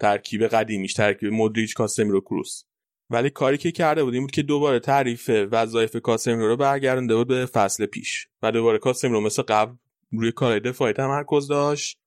ترکیب 0.00 0.46
قدیمیش 0.46 0.94
ترکیب 0.94 1.32
مودریچ 1.32 1.74
کاسمیرو 1.74 2.20
کروس 2.20 2.64
ولی 3.10 3.30
کاری 3.30 3.58
که 3.58 3.72
کرده 3.72 4.04
بود 4.04 4.14
این 4.14 4.22
بود 4.22 4.30
که 4.30 4.42
دوباره 4.42 4.80
تعریف 4.80 5.30
وظایف 5.52 5.96
کاسمیرو 5.96 6.48
رو 6.48 6.56
برگردونده 6.56 7.16
بود 7.16 7.28
به 7.28 7.46
فصل 7.46 7.86
پیش 7.86 8.28
و 8.42 8.52
دوباره 8.52 8.78
کاسمیرو 8.78 9.20
مثل 9.20 9.42
قبل 9.42 9.76
روی 10.12 10.32
کار 10.32 10.58
دفاعی 10.58 10.92
تمرکز 10.92 11.48
داشت 11.48 11.98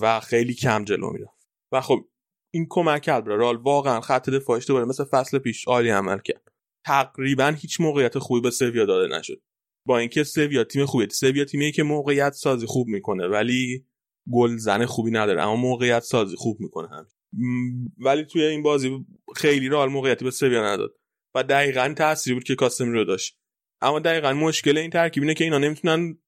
و 0.00 0.20
خیلی 0.20 0.54
کم 0.54 0.84
جلو 0.84 1.10
می‌رفت. 1.12 1.48
و 1.72 1.80
خب 1.80 2.08
این 2.54 2.66
کمک 2.70 3.02
کرد 3.02 3.26
رال. 3.26 3.56
واقعا 3.56 4.00
خط 4.00 4.30
دفاعش 4.30 4.68
دوباره 4.68 4.84
مثل 4.84 5.04
فصل 5.04 5.38
پیش 5.38 5.68
عالی 5.68 5.90
عمل 5.90 6.18
کرد. 6.18 6.52
تقریبا 6.86 7.54
هیچ 7.58 7.80
موقعیت 7.80 8.18
خوبی 8.18 8.40
به 8.40 8.50
سویا 8.50 8.86
داده 8.86 9.16
نشد. 9.16 9.42
با 9.86 9.98
اینکه 9.98 10.24
سویا 10.24 10.64
تیم 10.64 10.86
خوبیه. 10.86 11.08
سویا 11.08 11.44
تیمیه 11.44 11.72
که 11.72 11.82
موقعیت 11.82 12.32
سازی 12.32 12.66
خوب 12.66 12.88
می‌کنه 12.88 13.28
ولی 13.28 13.86
گل 14.32 14.56
زن 14.56 14.86
خوبی 14.86 15.10
نداره 15.10 15.42
اما 15.42 15.56
موقعیت 15.56 16.02
سازی 16.02 16.36
خوب 16.36 16.60
می‌کنه 16.60 16.88
هم 16.88 17.06
ولی 17.98 18.24
توی 18.24 18.44
این 18.44 18.62
بازی 18.62 19.06
خیلی 19.36 19.68
رال 19.68 19.88
موقعیتی 19.88 20.24
به 20.24 20.30
سویا 20.30 20.64
نداد. 20.64 20.96
و 21.34 21.42
دقیقا 21.42 21.94
تاثیری 21.96 22.34
بود 22.34 22.44
که 22.44 22.54
کاسمی 22.54 22.92
رو 22.92 23.04
داشت. 23.04 23.38
اما 23.80 24.00
دقیقا 24.00 24.32
مشکل 24.32 24.78
این 24.78 24.90
ترکیب 24.90 25.22
اینه 25.22 25.34
که 25.34 25.44
اینا 25.44 25.58
نمی‌تونن 25.58 26.18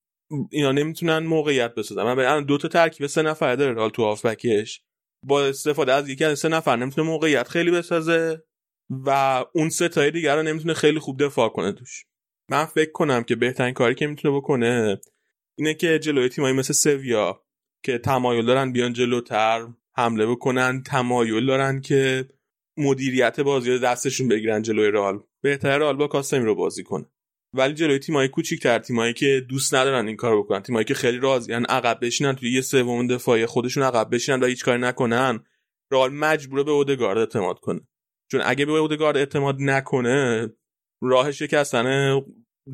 اینا 0.51 0.73
نمی‌تونن 0.73 1.19
موقعیت 1.19 1.75
بسازن. 1.75 2.03
من 2.03 2.19
الان 2.19 2.45
دو 2.45 2.59
تا 2.59 2.69
ترکیب 2.69 3.07
سه 3.07 3.23
نفر 3.23 3.57
داره 3.57 3.73
رال 3.73 3.91
تو 3.91 4.03
هافبکش. 4.03 4.83
با 5.27 5.45
استفاده 5.45 5.93
از 5.93 6.09
یکی 6.09 6.25
از 6.25 6.39
سه 6.39 6.49
نفر 6.49 6.77
نمی‌تونه 6.77 7.09
موقعیت 7.09 7.49
خیلی 7.49 7.71
بسازه 7.71 8.43
و 8.91 9.45
اون 9.55 9.69
سه 9.69 9.89
تای 9.89 10.11
دیگر 10.11 10.37
رو 10.37 10.43
نمی‌تونه 10.43 10.75
خیلی 10.75 10.99
خوب 10.99 11.25
دفاع 11.25 11.49
کنه 11.49 11.73
توش. 11.73 12.05
من 12.51 12.65
فکر 12.65 12.93
کنم 12.93 13.23
که 13.23 13.37
بهترین 13.37 13.75
کاری 13.75 13.95
که 13.95 14.07
می‌تونه 14.07 14.37
بکنه 14.37 15.01
اینه 15.59 15.75
که 15.75 15.99
جلوی 15.99 16.29
تیمایی 16.29 16.55
مثل 16.55 16.73
سویا 16.73 17.45
که 17.85 17.99
تمایل 17.99 18.47
دارن 18.47 18.73
بیان 18.73 18.93
جلوتر 18.93 19.69
حمله 19.97 20.27
بکنن 20.27 20.83
تمایل 20.83 21.47
دارن 21.47 21.81
که 21.81 22.29
مدیریت 22.77 23.41
بازی 23.41 23.71
رو 23.71 23.79
دستشون 23.79 24.29
بگیرن 24.29 24.63
جلوی 24.63 24.91
رال 24.91 25.23
بهتر 25.43 25.79
رال 25.79 25.97
با 25.97 26.07
کاسمی 26.07 26.45
رو 26.45 26.55
بازی 26.55 26.83
کنه. 26.83 27.12
ولی 27.55 27.75
جلوی 27.75 27.99
تیمای 27.99 28.29
کوچیک‌تر 28.29 28.79
تیمایی 28.79 29.13
که 29.13 29.47
دوست 29.49 29.75
ندارن 29.75 30.07
این 30.07 30.17
کارو 30.17 30.43
بکنن 30.43 30.63
تیمایی 30.63 30.85
که 30.85 30.95
خیلی 30.95 31.19
راضیان 31.19 31.65
عقب 31.65 31.99
بشینن 32.03 32.35
توی 32.35 32.53
یه 32.53 32.61
سوم 32.61 33.07
دفاعی 33.07 33.47
خودشون 33.47 33.83
عقب 33.83 34.15
بشینن 34.15 34.43
و 34.43 34.47
هیچ 34.47 34.65
کاری 34.65 34.81
نکنن 34.81 35.45
رال 35.91 36.13
مجبوره 36.13 36.63
به 36.63 36.71
اودگارد 36.71 37.19
اعتماد 37.19 37.59
کنه. 37.59 37.81
چون 38.31 38.41
اگه 38.45 38.67
به 38.67 38.73
اودگارد 38.73 39.17
اعتماد 39.17 39.57
نکنه 39.61 40.49
راه 41.03 41.33
شکستن 41.33 42.21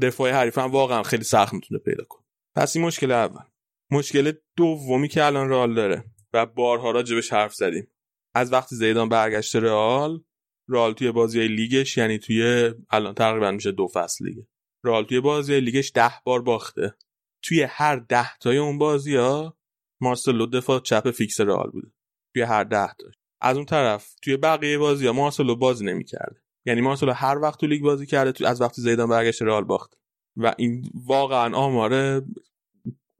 دفاع 0.02 0.30
حریف 0.30 0.58
هم 0.58 0.70
واقعا 0.70 1.02
خیلی 1.02 1.24
سخت 1.24 1.54
می‌تونه 1.54 1.80
پیدا 1.80 2.04
کنه. 2.04 2.24
پس 2.56 2.76
این 2.76 2.84
مشکل 2.84 3.12
اول. 3.12 3.44
مشکل 3.90 4.32
دومی 4.56 5.08
که 5.08 5.24
الان 5.24 5.48
رئال 5.48 5.74
داره 5.74 6.04
و 6.32 6.46
بارها 6.46 6.90
راجبش 6.90 7.32
حرف 7.32 7.54
زدیم. 7.54 7.88
از 8.34 8.52
وقتی 8.52 8.76
زیدان 8.76 9.08
برگشت 9.08 9.56
رئال 9.56 10.24
رئال 10.68 10.92
توی 10.92 11.12
بازی 11.12 11.48
لیگش 11.48 11.96
یعنی 11.96 12.18
توی 12.18 12.70
الان 12.90 13.14
تقریبا 13.14 13.50
میشه 13.50 13.72
دو 13.72 13.88
فصل 13.88 14.24
لیگه 14.26 14.46
رئال 14.84 15.04
توی 15.04 15.20
بازی 15.20 15.60
لیگش 15.60 15.92
ده 15.94 16.12
بار 16.24 16.42
باخته. 16.42 16.94
توی 17.42 17.62
هر 17.62 17.96
ده 17.96 18.38
تای 18.38 18.56
اون 18.56 18.78
بازی 18.78 19.16
ها 19.16 19.58
مارسلو 20.00 20.46
دفاع 20.46 20.80
چپ 20.80 21.10
فیکس 21.10 21.40
رئال 21.40 21.70
بوده. 21.70 21.88
توی 22.34 22.42
هر 22.42 22.64
ده 22.64 22.86
تا. 22.86 23.06
از 23.40 23.56
اون 23.56 23.66
طرف 23.66 24.14
توی 24.22 24.36
بقیه 24.36 24.78
بازی 24.78 25.06
ها 25.06 25.12
مارسلو 25.12 25.56
بازی 25.56 25.84
نمی‌کرده. 25.84 26.42
یعنی 26.66 26.80
مارسلو 26.80 27.12
هر 27.12 27.38
وقت 27.38 27.60
تو 27.60 27.66
لیگ 27.66 27.82
بازی 27.82 28.06
کرده 28.06 28.32
تو 28.32 28.46
از 28.46 28.60
وقتی 28.60 28.82
زیدان 28.82 29.08
برگشت 29.08 29.42
رئال 29.42 29.64
باخت. 29.64 29.94
و 30.36 30.54
این 30.58 30.90
واقعا 31.06 31.56
آماره 31.56 32.22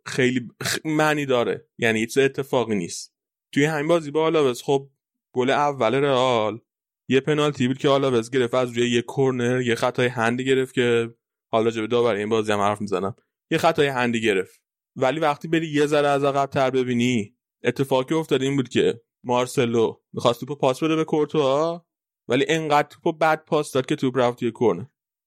خیلی 0.06 0.48
معنی 0.84 1.26
داره. 1.26 1.68
یعنی 1.78 2.00
هیچ 2.00 2.18
اتفاقی 2.18 2.74
نیست. 2.74 3.14
توی 3.52 3.64
همین 3.64 3.88
بازی 3.88 4.10
با 4.10 4.24
آلاوز 4.24 4.62
خب 4.62 4.90
گل 5.32 5.50
اول 5.50 5.94
رئال 5.94 6.60
یه 7.08 7.20
پنالتی 7.20 7.68
بود 7.68 7.78
که 7.78 7.88
آلاوز 7.88 8.30
گرفت 8.30 8.54
از 8.54 8.72
روی 8.72 8.90
یه 8.90 9.02
کورنر 9.02 9.60
یه 9.60 9.74
خطای 9.74 10.06
هندی 10.06 10.44
گرفت 10.44 10.74
که 10.74 11.14
حالا 11.52 11.70
راجع 11.70 11.80
به 11.80 11.86
داور 11.86 12.14
این 12.14 12.28
بازی 12.28 12.52
هم 12.52 12.60
حرف 12.60 12.80
می‌زنم. 12.80 13.16
یه 13.50 13.58
خطای 13.58 13.86
هندی 13.86 14.20
گرفت. 14.20 14.60
ولی 14.96 15.20
وقتی 15.20 15.48
بری 15.48 15.68
یه 15.68 15.86
ذره 15.86 16.08
از 16.08 16.24
عقب 16.24 16.46
تر 16.50 16.70
ببینی 16.70 17.34
اتفاقی 17.64 18.14
افتاده 18.14 18.44
این 18.44 18.56
بود 18.56 18.68
که 18.68 19.00
مارسلو 19.24 19.94
می‌خواست 20.12 20.40
توپو 20.40 20.54
پاس 20.54 20.82
بده 20.82 20.96
به 20.96 21.04
کورتوا 21.04 21.86
ولی 22.28 22.44
انقدر 22.48 22.88
توپو 22.88 23.12
بد 23.12 23.44
پاس 23.44 23.72
داد 23.72 23.86
که 23.86 23.96
توپ 23.96 24.18
رفت 24.18 24.38
توی 24.38 24.50
کورنر. 24.50 24.84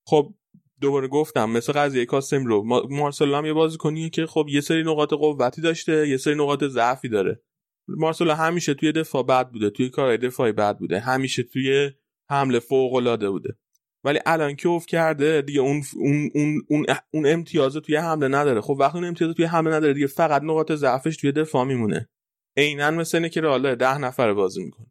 خب 0.08 0.34
دوباره 0.82 1.08
گفتم 1.08 1.50
مثل 1.50 1.74
قضیه 1.74 2.06
کاسم 2.06 2.46
رو 2.46 2.64
مارسلو 2.90 3.36
هم 3.36 3.46
یه 3.46 3.54
بازیکنیه 3.54 4.10
که 4.10 4.26
خب 4.26 4.46
یه 4.50 4.62
سری 4.62 4.84
نقاط 4.84 5.14
قوتی 5.14 5.62
داشته 5.62 6.08
یه 6.08 6.18
سری 6.18 6.36
نقاط 6.36 6.64
ضعفی 6.64 7.10
داره. 7.10 7.42
مارسلو 7.88 8.34
همیشه 8.34 8.74
توی 8.74 8.92
دفاع 8.92 9.24
بد 9.24 9.50
بوده 9.50 9.70
توی 9.70 9.90
کار 9.90 10.18
دفاعی 10.18 10.52
بد 10.52 10.78
بوده 10.78 11.00
همیشه 11.00 11.44
توی 11.44 11.92
حمله 12.30 12.60
فوق 12.60 12.94
العاده 12.94 13.30
بوده. 13.30 13.58
ولی 14.04 14.20
الان 14.26 14.56
که 14.56 14.70
اوف 14.70 14.86
کرده 14.86 15.42
دیگه 15.42 15.62
اون 15.62 15.84
اون 15.96 16.30
اون 16.36 16.62
اون, 16.68 16.86
اون 17.14 17.26
امتیاز 17.26 17.76
توی 17.76 17.96
حمله 17.96 18.28
نداره. 18.28 18.62
خب 18.62 18.78
وقتی 18.80 18.98
اون 18.98 19.08
امتیاز 19.08 19.36
توی 19.36 19.46
حمله 19.46 19.76
نداره 19.76 19.94
دیگه 19.94 20.08
فقط 20.08 20.42
نقاط 20.42 20.72
ضعفش 20.72 21.18
توی 21.18 21.32
دفاع 21.32 21.66
میمونه. 21.66 22.10
عینا 22.58 22.92
مثل 22.92 23.18
اینه 23.18 23.30
که 23.30 23.42
رئال 23.42 23.76
ده 23.76 23.98
نفر 23.98 24.34
بازی 24.34 24.64
می‌کنه. 24.64 24.88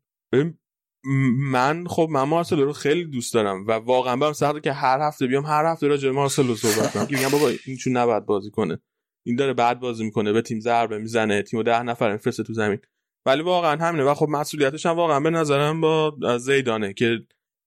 من 1.53 1.87
خب 1.87 2.09
من 2.11 2.23
مارسلو 2.23 2.65
رو 2.65 2.73
خیلی 2.73 3.05
دوست 3.05 3.35
دارم 3.35 3.67
و 3.67 3.73
واقعا 3.73 4.17
برام 4.17 4.33
سخته 4.33 4.61
که 4.61 4.73
هر 4.73 4.99
هفته 5.01 5.27
بیام 5.27 5.47
هر 5.47 5.65
هفته 5.65 5.87
راجع 5.87 6.09
به 6.09 6.15
مارسلو 6.15 6.55
صحبت 6.55 6.93
کنم. 6.93 7.07
میگم 7.11 7.29
بابا 7.29 7.51
این 7.67 7.77
چون 7.77 7.97
نباید 7.97 8.27
بازی 8.27 8.51
کنه. 8.51 8.79
این 9.27 9.37
داره 9.37 9.53
بعد 9.53 9.81
بازی 9.81 10.05
می‌کنه 10.05 10.33
به 10.33 10.43
تیم 10.43 10.61
ضربه 10.61 10.99
می‌زنه 10.99 11.43
تیمو 11.43 11.63
ده 11.63 11.83
نفر 11.83 12.13
میفرسته 12.13 12.43
تو 12.43 12.53
زمین. 12.53 12.79
ولی 13.27 13.43
واقعا 13.43 13.77
همینه. 13.77 14.05
و 14.05 14.15
خب 14.15 14.27
مسئولیتش 14.29 14.87
هم 14.87 14.97
واقعا 14.97 15.21
به 15.21 15.31
نظرم 15.31 15.81
با 15.81 16.17
زیدانه 16.39 16.93
که 16.93 17.19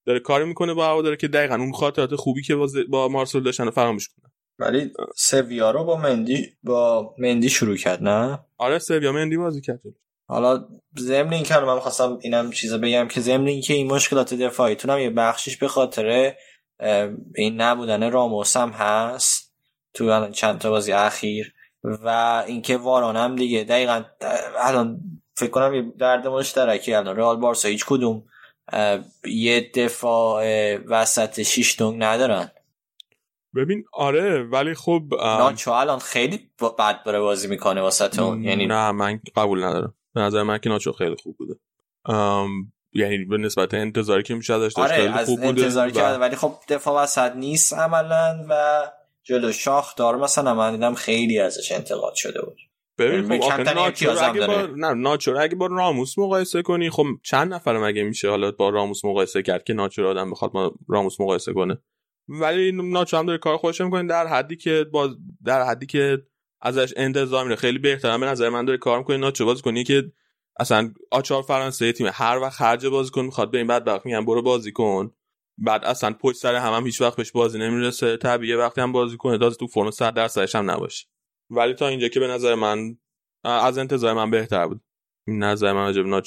داره 0.06 0.20
کار 0.20 0.44
می‌کنه 0.44 0.74
با 0.74 1.02
داره 1.02 1.16
که 1.16 1.28
دقیقا 1.28 1.56
اون 1.56 1.72
خاطرات 1.72 2.16
خوبی 2.16 2.42
که 2.42 2.56
با, 2.56 2.68
با 2.90 3.08
مارسل 3.08 3.40
داشتن 3.40 3.70
فراموش 3.70 4.10
کنه. 4.10 4.32
ولی 4.60 4.92
سویا 5.16 5.72
رو 5.72 5.84
با 5.84 5.98
مندی 5.98 6.48
با 6.64 7.16
مندی 7.18 7.50
شروع 7.50 7.78
کرد 7.78 8.04
نه؟ 8.04 8.40
آره 8.58 8.80
سویا 8.80 9.12
مندی 9.12 9.38
بازی 9.38 9.62
کرد. 9.62 9.82
حالا 10.28 10.68
ضمن 11.00 11.34
این 11.34 11.44
که 11.44 11.58
من 11.58 11.80
خواستم 11.80 12.18
اینم 12.22 12.52
چیزا 12.52 12.78
بگم 12.78 13.08
که 13.08 13.22
ضمن 13.22 13.48
این 13.48 13.62
که 13.62 13.74
این 13.74 13.88
مشکلات 13.88 14.34
دفاعیتون 14.34 14.92
هم 14.92 15.00
یه 15.00 15.10
بخشش 15.10 15.58
به 15.58 15.68
خاطر 15.68 16.36
این 17.36 17.62
نبودن 17.62 18.12
راموس 18.12 18.58
هم 18.58 18.70
هست 18.70 19.54
تو 19.94 20.30
چند 20.30 20.60
تا 20.60 20.70
بازی 20.70 20.92
اخیر 20.92 21.54
و 21.84 22.08
اینکه 22.48 22.78
واران 22.78 23.16
هم 23.16 23.36
دیگه 23.36 23.64
دقیقا 23.64 24.04
الان 24.60 25.00
فکر 25.36 25.50
کنم 25.50 25.74
یه 25.74 25.94
درد 26.00 26.28
مشترکی 26.28 26.94
الان. 26.94 27.16
رئال 27.16 27.38
بارسا 27.38 27.68
هیچ 27.68 27.86
کدوم 27.86 28.24
یه 29.26 29.72
دفاع 29.76 30.76
وسط 30.76 31.42
شیش 31.42 31.80
دونگ 31.80 32.04
ندارن. 32.04 32.52
ببین 33.56 33.86
آره 33.94 34.44
ولی 34.44 34.74
خب 34.74 35.04
ناچو 35.22 35.72
الان 35.72 36.00
خیلی 36.00 36.50
بد 36.80 37.04
بره 37.04 37.20
بازی 37.20 37.48
می‌کنه 37.48 37.82
واسه 37.82 38.22
اون. 38.22 38.44
یعنی 38.44 38.66
نه 38.66 38.92
من 38.92 39.20
قبول 39.36 39.64
ندارم. 39.64 39.94
به 40.14 40.22
نظر 40.22 40.44
من 40.44 40.58
که 40.58 40.70
ناچو 40.70 40.92
خیلی 40.92 41.16
خوب 41.16 41.38
بوده. 41.38 41.56
یعنی 42.96 43.26
به 43.26 43.38
نسبت 43.38 43.74
انتظاری 43.74 44.24
که 44.24 44.36
میشه 44.36 44.58
داشت 44.58 44.80
آره 44.80 44.96
خیلی 44.96 45.08
از 45.08 45.26
خوب 45.26 45.42
بوده 45.42 45.62
انتظاری 45.62 45.92
کرده 45.92 46.18
ولی 46.18 46.36
خب 46.36 46.56
دفاع 46.70 47.04
وسط 47.04 47.36
نیست 47.36 47.74
عملا 47.74 48.46
و 48.50 48.84
جلو 49.24 49.52
شاخ 49.52 49.96
دار 49.96 50.18
مثلا 50.18 50.54
من 50.54 50.72
دیدم 50.72 50.94
خیلی 50.94 51.40
ازش 51.40 51.72
انتقاد 51.72 52.14
شده 52.14 52.42
بود. 52.42 52.58
ببین 52.98 53.24
خب 53.24 53.32
آخه 53.32 53.58
کمترین 53.58 53.78
ناچو 53.78 54.10
امتیاز 54.10 54.22
هم 54.22 54.30
اگه 54.30 54.48
با. 54.48 54.62
نه 54.76 54.94
ناچو 54.94 55.38
اگه 55.40 55.56
با 55.56 55.68
راموس 55.68 56.18
مقایسه 56.18 56.62
کنی 56.62 56.90
خب 56.90 57.06
چند 57.24 57.54
نفر 57.54 57.78
مگه 57.78 58.04
میشه 58.04 58.30
حالا 58.30 58.52
با 58.52 58.70
راموس 58.70 59.06
مقایسه 59.06 59.42
کرد 59.42 59.64
که 59.64 59.74
ناچو 59.74 60.02
رو 60.02 60.08
آدم 60.08 60.32
بخواد 60.32 60.52
با 60.52 60.76
راموس 60.88 61.22
مقایسه 61.22 61.54
کنه؟ 61.54 61.78
ولی 62.28 62.72
ناچو 62.72 63.18
هم 63.18 63.26
داره 63.26 63.38
کار 63.38 63.58
خودش 63.58 63.82
می‌کنه 63.82 64.08
در 64.08 64.28
حدی 64.28 64.56
که 64.56 64.86
باز 64.92 65.10
در 65.46 65.64
حدی 65.64 65.86
که 65.86 66.24
ازش 66.62 66.94
انتظار 66.98 67.44
میره. 67.44 67.56
خیلی 67.56 67.80
بهتره 67.80 68.18
به 68.18 68.26
نظر 68.26 68.50
من 68.50 68.66
داره 68.66 68.78
کار 68.78 68.98
می‌کنه. 68.98 69.18
ناچو 69.18 69.46
بازی 69.46 69.62
کنی 69.62 69.84
که 69.84 70.12
اصلا 70.60 70.94
آچار 71.12 71.42
فرانسه 71.42 71.92
تیم 71.92 72.08
هر 72.14 72.40
وقت 72.40 72.54
خرج 72.54 72.86
بازیکن 72.86 73.22
می‌خواد 73.22 73.52
به 73.52 73.58
این 73.58 73.68
بعد 73.68 73.88
وقت 73.88 74.06
میگن 74.06 74.26
برو 74.26 74.42
بازی 74.42 74.72
کن. 74.72 75.12
بعد 75.58 75.86
اصلا 75.86 76.14
پشت 76.14 76.38
سر 76.38 76.56
هم, 76.56 76.74
هم 76.74 76.86
هیچ 76.86 77.02
وقت 77.02 77.16
بهش 77.16 77.32
بازی 77.32 77.60
نمی‌رسه. 77.60 78.18
طبیعیه 78.18 78.58
وقتی 78.58 78.82
هم 78.82 78.92
بازی 78.92 79.18
کنه 79.18 79.38
تازه 79.38 79.58
تو 79.58 79.68
فرم 79.68 79.92
100 79.92 80.14
درصدش 80.14 80.56
هم 80.56 80.72
نباشه. 80.72 81.06
ولی 81.56 81.74
تا 81.74 81.88
اینجا 81.88 82.08
که 82.08 82.20
به 82.20 82.28
نظر 82.28 82.56
من 82.56 82.98
از 83.44 83.78
انتظار 83.78 84.14
من 84.14 84.32
بهتر 84.32 84.68
بود. 84.68 84.82
این 85.28 85.44
نظر 85.44 85.74
من 85.74 86.22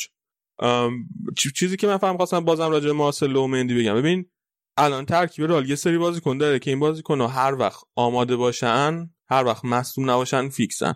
ام، 0.58 1.08
چی- 1.36 1.52
چیزی 1.52 1.76
که 1.76 1.86
من 1.86 1.96
فهم 1.96 2.16
خواستم 2.16 2.44
بازم 2.44 2.70
راجع 2.70 2.90
مارسلو 2.90 3.42
و 3.42 3.46
مندی 3.46 3.74
بگم. 3.78 3.94
ببین 3.94 4.30
الان 4.76 5.06
ترکیب 5.06 5.44
رال 5.44 5.68
یه 5.68 5.76
سری 5.76 5.98
بازیکن 5.98 6.38
داره 6.38 6.58
که 6.58 6.70
این 6.70 6.80
بازیکن 6.80 7.20
هر 7.20 7.54
وقت 7.54 7.84
آماده 7.94 8.36
باشن 8.36 9.10
هر 9.28 9.44
وقت 9.44 9.64
مصدوم 9.64 10.10
نباشن 10.10 10.48
فیکسن. 10.48 10.94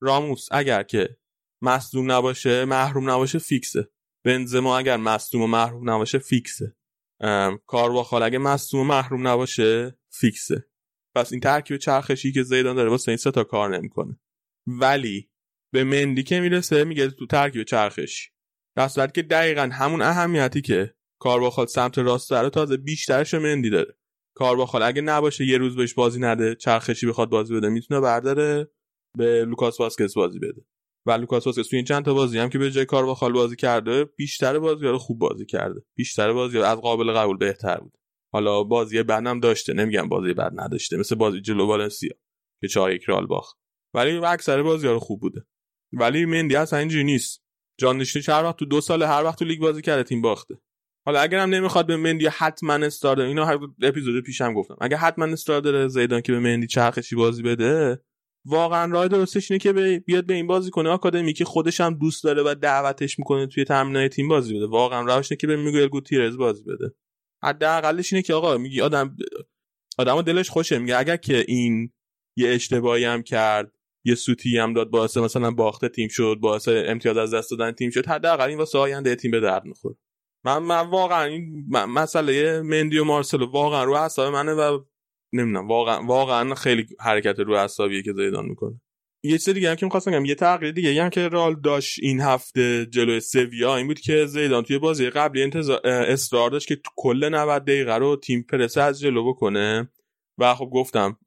راموس 0.00 0.48
اگر 0.50 0.82
که 0.82 1.16
مصدوم 1.62 2.12
نباشه 2.12 2.64
محروم 2.64 3.10
نباشه 3.10 3.38
فیکسه. 3.38 3.90
بنزما 4.24 4.78
اگر 4.78 4.96
مصدوم 4.96 5.42
و 5.42 5.46
محروم 5.46 5.90
نباشه 5.90 6.18
فیکسه. 6.18 6.76
کارواخال 7.66 8.22
اگه 8.22 8.38
مصدوم 8.38 8.80
و 8.80 8.84
محروم 8.84 9.28
نباشه 9.28 9.98
فیکسه. 10.10 10.69
پس 11.14 11.32
این 11.32 11.40
ترکیب 11.40 11.76
چرخشی 11.76 12.32
که 12.32 12.42
زیدان 12.42 12.76
داره 12.76 12.90
واسه 12.90 13.08
این 13.08 13.16
سه 13.16 13.30
تا 13.30 13.44
کار 13.44 13.76
نمی‌کنه. 13.76 14.20
ولی 14.66 15.30
به 15.72 15.84
مندی 15.84 16.22
که 16.22 16.40
می‌رسه 16.40 16.84
میگه 16.84 17.10
تو 17.10 17.26
ترکیب 17.26 17.62
چرخشی. 17.62 18.30
در 18.76 18.88
صورتی 18.88 19.12
که 19.12 19.28
دقیقا 19.28 19.70
همون 19.72 20.02
اهمیتی 20.02 20.60
که 20.60 20.94
کارواخال 21.20 21.66
سمت 21.66 21.98
راست 21.98 22.30
داره 22.30 22.50
تازه 22.50 22.76
بیشترش 22.76 23.34
مندی 23.34 23.70
داره. 23.70 23.96
کارواخال 24.36 24.82
اگه 24.82 25.02
نباشه 25.02 25.44
یه 25.44 25.58
روز 25.58 25.76
بهش 25.76 25.94
بازی 25.94 26.20
نده 26.20 26.54
چرخشی 26.54 27.06
بخواد 27.06 27.28
بازی 27.30 27.54
بده 27.54 27.68
می‌تونه 27.68 28.00
برداره 28.00 28.70
به 29.18 29.44
لوکاس 29.44 29.80
واسکس 29.80 30.14
بازی 30.14 30.38
بده. 30.38 30.66
و 31.06 31.10
لوکاس 31.10 31.46
واسکس 31.46 31.68
تو 31.68 31.76
این 31.76 31.84
چند 31.84 32.04
تا 32.04 32.14
بازی 32.14 32.38
هم 32.38 32.48
که 32.48 32.58
به 32.58 32.70
جای 32.70 32.84
کارواخال 32.84 33.32
بازی 33.32 33.56
کرده 33.56 34.04
بیشتر 34.04 34.58
بازی 34.58 34.92
خوب 34.92 35.18
بازی 35.18 35.46
کرده. 35.46 35.80
بیشتر 35.96 36.32
بازی 36.32 36.58
از 36.58 36.78
قابل 36.78 37.12
قبول 37.12 37.36
بهتر 37.36 37.76
بود. 37.76 37.98
حالا 38.32 38.62
بازی 38.62 39.02
بعد 39.02 39.26
هم 39.26 39.40
داشته 39.40 39.72
نمیگم 39.72 40.08
بازی 40.08 40.34
بعد 40.34 40.52
نداشته 40.60 40.96
مثل 40.96 41.14
بازی 41.14 41.40
جلو 41.40 41.66
والنسیا 41.66 42.14
که 42.60 42.68
چهار 42.68 42.92
یک 42.92 43.02
رال 43.02 43.26
باخت. 43.26 43.56
ولی 43.94 44.16
اکثر 44.16 44.62
بازی 44.62 44.88
رو 44.88 44.98
خوب 44.98 45.20
بوده. 45.20 45.46
ولی 45.92 46.24
مندی 46.24 46.56
اصلا 46.56 46.78
اینجوری 46.78 47.04
نیست. 47.04 47.42
جان 47.78 47.96
نشینش 47.96 48.28
هر 48.28 48.44
وقت 48.44 48.56
تو 48.56 48.64
دو 48.64 48.80
سال 48.80 49.02
هر 49.02 49.24
وقت 49.24 49.38
تو 49.38 49.44
لیگ 49.44 49.60
بازی 49.60 49.82
کرده 49.82 50.02
تیم 50.02 50.22
باخته. 50.22 50.54
حالا 51.06 51.20
اگر 51.20 51.38
هم 51.38 51.50
نمی‌خواد 51.50 51.86
به 51.86 51.96
مندی 51.96 52.26
حتما 52.26 52.72
استار 52.72 53.20
اینو 53.20 53.44
هر 53.44 53.58
اپیزود 53.82 54.24
پیشم 54.24 54.54
گفتم. 54.54 54.76
اگه 54.80 54.96
حتما 54.96 55.24
استار 55.24 55.60
داره 55.60 55.88
زیدان 55.88 56.20
که 56.20 56.32
به 56.32 56.38
مندی 56.38 56.66
چرخشی 56.66 57.16
بازی 57.16 57.42
بده 57.42 58.02
واقعا 58.46 58.92
راه 58.92 59.08
درستش 59.08 59.50
اینه 59.50 59.58
که 59.58 59.72
بیاد 60.06 60.26
به 60.26 60.34
این 60.34 60.46
بازی 60.46 60.70
کنه. 60.70 60.88
آکادمی 60.88 61.32
که 61.32 61.44
خودش 61.44 61.80
هم 61.80 61.94
دوست 61.94 62.24
داره 62.24 62.42
و 62.42 62.54
دعوتش 62.54 63.18
می‌کنه 63.18 63.46
توی 63.46 63.64
تمرینای 63.64 64.08
تیم 64.08 64.28
بازی 64.28 64.54
بده. 64.54 64.66
واقعا 64.66 65.06
راهش 65.06 65.32
که 65.32 65.46
به 65.46 65.56
میگوئل 65.56 65.88
گوتیرز 65.88 66.36
بازی 66.36 66.64
بده. 66.64 66.94
حداقلش 67.42 68.12
اینه 68.12 68.22
که 68.22 68.34
آقا 68.34 68.58
میگی 68.58 68.80
آدم 68.80 69.16
آدمو 69.98 70.22
دلش 70.22 70.50
خوشه. 70.50 70.78
میگه 70.78 70.98
اگر 70.98 71.16
که 71.16 71.44
این 71.48 71.92
یه 72.36 72.48
اشتباهی 72.48 73.04
هم 73.04 73.22
کرد 73.22 73.72
یه 74.04 74.14
سوتی 74.14 74.58
هم 74.58 74.72
داد 74.72 74.90
باعث 74.90 75.16
مثلا 75.16 75.50
باخته 75.50 75.88
تیم 75.88 76.08
شد 76.08 76.36
باعث 76.40 76.68
امتیاز 76.68 77.16
از 77.16 77.34
دست 77.34 77.50
دادن 77.50 77.72
تیم 77.72 77.90
شد 77.90 78.06
حداقل 78.06 78.48
این 78.48 78.58
واسه 78.58 78.78
آینده 78.78 79.14
تیم 79.14 79.30
به 79.30 79.40
درد 79.40 79.64
می‌خوره. 79.64 79.96
من 80.44 80.58
من 80.58 80.90
واقعا 80.90 81.24
این 81.24 81.66
مسئله 81.70 82.62
مندی 82.62 82.98
و 82.98 83.04
مارسلو 83.04 83.50
واقعا 83.50 83.84
رو 83.84 83.92
اعصاب 83.92 84.32
منه 84.32 84.52
و 84.52 84.84
نمی‌دونم 85.32 85.68
واقعا 85.68 86.06
واقعا 86.06 86.54
خیلی 86.54 86.86
حرکت 87.00 87.38
رو 87.38 87.54
اعصابیه 87.54 88.02
که 88.02 88.12
زیدان 88.12 88.44
می‌کنه. 88.44 88.80
یه 89.22 89.38
چیز 89.38 89.48
دیگه 89.48 89.70
هم 89.70 89.76
که 89.76 89.86
می‌خواستم 89.86 90.10
بگم 90.10 90.24
یه 90.24 90.34
تغییر 90.34 90.72
دیگه 90.72 91.02
هم 91.02 91.10
که 91.10 91.28
رال 91.28 91.60
داشت 91.60 91.98
این 92.02 92.20
هفته 92.20 92.86
جلوی 92.86 93.20
سویا 93.20 93.76
این 93.76 93.86
بود 93.86 94.00
که 94.00 94.26
زیدان 94.26 94.62
توی 94.62 94.78
بازی 94.78 95.10
قبلی 95.10 95.42
انتظار 95.42 95.86
اصرار 95.86 96.50
داشت 96.50 96.68
که 96.68 96.76
تو 96.76 96.90
کل 96.96 97.28
90 97.34 97.62
دقیقه 97.64 97.94
رو 97.96 98.16
تیم 98.16 98.42
پرس 98.42 98.78
از 98.78 99.00
جلو 99.00 99.28
بکنه. 99.28 99.90
و 100.38 100.54
خب 100.54 100.70
گفتم 100.72 101.18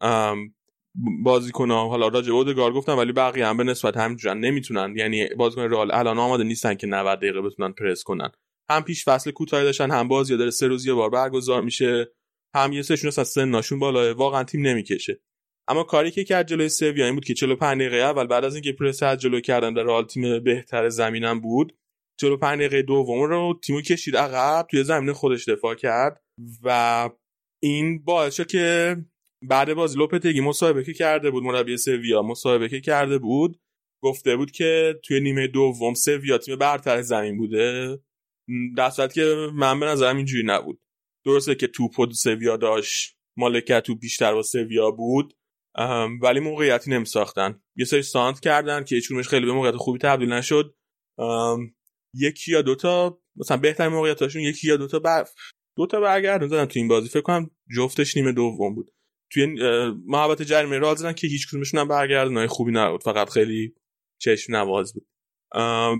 بازیکن 1.23 1.71
ها 1.71 1.87
حالا 1.87 2.07
راجع 2.07 2.27
به 2.27 2.33
اودگار 2.33 2.73
گفتم 2.73 2.97
ولی 2.97 3.11
بقیه 3.11 3.47
هم 3.47 3.57
به 3.57 3.63
نسبت 3.63 3.97
همینجورن 3.97 4.39
نمی‌تونن. 4.39 4.93
یعنی 4.97 5.27
بازیکن 5.37 5.61
رئال 5.61 5.91
الان 5.91 6.19
آماده 6.19 6.43
نیستن 6.43 6.75
که 6.75 6.87
90 6.87 7.19
دقیقه 7.19 7.41
بتونن 7.41 7.71
پرس 7.71 8.03
کنن. 8.03 8.31
هم 8.69 8.83
پیش 8.83 9.05
فصل 9.05 9.31
کوتاهی 9.31 9.63
داشتن 9.63 9.91
هم 9.91 10.07
بازی 10.07 10.37
داره 10.37 10.51
سه 10.51 10.67
روز 10.67 10.85
یه 10.85 10.93
بار 10.93 11.09
برگزار 11.09 11.61
میشه 11.61 12.11
هم 12.55 12.73
یه 12.73 12.81
سشون 12.81 13.11
از 13.17 13.27
سنشون 13.27 13.79
بالاه 13.79 14.11
واقعا 14.11 14.43
تیم 14.43 14.67
نمی‌کشه. 14.67 15.19
اما 15.67 15.83
کاری 15.83 16.11
که 16.11 16.23
کرد 16.23 16.47
جلوی 16.47 16.69
سویا 16.69 17.05
این 17.05 17.15
بود 17.15 17.25
که 17.25 17.33
45 17.33 17.81
دقیقه 17.81 17.95
اول 17.95 18.27
بعد 18.27 18.45
از 18.45 18.55
اینکه 18.55 18.71
پرس 18.71 19.03
از 19.03 19.17
جلو 19.17 19.39
کردن 19.39 19.73
در 19.73 19.83
رئال 19.83 20.05
تیم 20.05 20.43
بهتر 20.43 20.89
زمینم 20.89 21.39
بود 21.39 21.77
45 22.19 22.59
دقیقه 22.59 22.81
دوم 22.81 23.21
رو 23.23 23.59
تیمو 23.63 23.81
کشید 23.81 24.17
عقب 24.17 24.67
توی 24.71 24.83
زمین 24.83 25.13
خودش 25.13 25.49
دفاع 25.49 25.75
کرد 25.75 26.23
و 26.63 27.09
این 27.63 28.03
باعث 28.03 28.35
شد 28.35 28.47
که 28.47 28.97
بعد 29.43 29.73
بازی 29.73 29.99
لوپتگی 29.99 30.41
مصاحبه 30.41 30.83
که 30.83 30.93
کرده 30.93 31.31
بود 31.31 31.43
مربی 31.43 31.77
سویا 31.77 32.21
مصاحبه 32.21 32.69
که 32.69 32.81
کرده 32.81 33.17
بود 33.17 33.59
گفته 34.03 34.35
بود 34.35 34.51
که 34.51 34.99
توی 35.03 35.19
نیمه 35.19 35.47
دوم 35.47 35.93
سویا 35.93 36.37
تیم 36.37 36.55
برتر 36.55 37.01
زمین 37.01 37.37
بوده. 37.37 37.97
در 38.77 39.07
که 39.07 39.49
من 39.53 39.79
به 39.79 39.85
نظرم 39.85 40.17
اینجوری 40.17 40.43
نبود. 40.45 40.81
درسته 41.25 41.55
که 41.55 41.67
توپ 41.67 42.11
سویا 42.11 42.57
داشت 42.57 43.17
مالکیت 43.37 43.83
توپ 43.83 43.99
بیشتر 43.99 44.33
با 44.33 44.41
سویا 44.41 44.91
بود 44.91 45.33
ولی 46.21 46.39
موقعیتی 46.39 46.91
نمی 46.91 47.05
ساختن 47.05 47.61
یه 47.75 47.85
سری 47.85 48.01
سانت 48.01 48.39
کردن 48.39 48.83
که 48.83 48.95
هیچ 48.95 49.13
خیلی 49.13 49.45
به 49.45 49.51
موقعیت 49.51 49.75
خوبی 49.75 49.99
تبدیل 49.99 50.33
نشد. 50.33 50.75
یکی 52.13 52.51
یا 52.51 52.61
دوتا 52.61 53.19
مثلا 53.35 53.57
بهترین 53.57 53.91
موقعیتاشون 53.91 54.41
یکی 54.41 54.67
یا 54.67 54.77
دوتا 54.77 54.99
بر 54.99 55.25
دوتا 55.77 55.99
برگردون 55.99 56.47
زدن 56.47 56.65
تو 56.65 56.79
این 56.79 56.87
بازی. 56.87 57.09
فکر 57.09 57.21
کنم 57.21 57.49
جفتش 57.77 58.17
نیمه 58.17 58.31
دوم 58.31 58.75
بود. 58.75 58.91
توی 59.31 59.45
محبت 60.05 60.41
جریمه 60.41 60.77
راه 60.77 60.95
زدن 60.95 61.13
که 61.13 61.27
هیچ 61.27 61.47
کدومشون 61.49 61.79
هم 61.79 61.87
برگردون 61.87 62.47
خوبی 62.47 62.71
نبود. 62.71 63.03
فقط 63.03 63.29
خیلی 63.29 63.75
چشم 64.21 64.55
نواز 64.55 64.93
بود. 64.93 65.07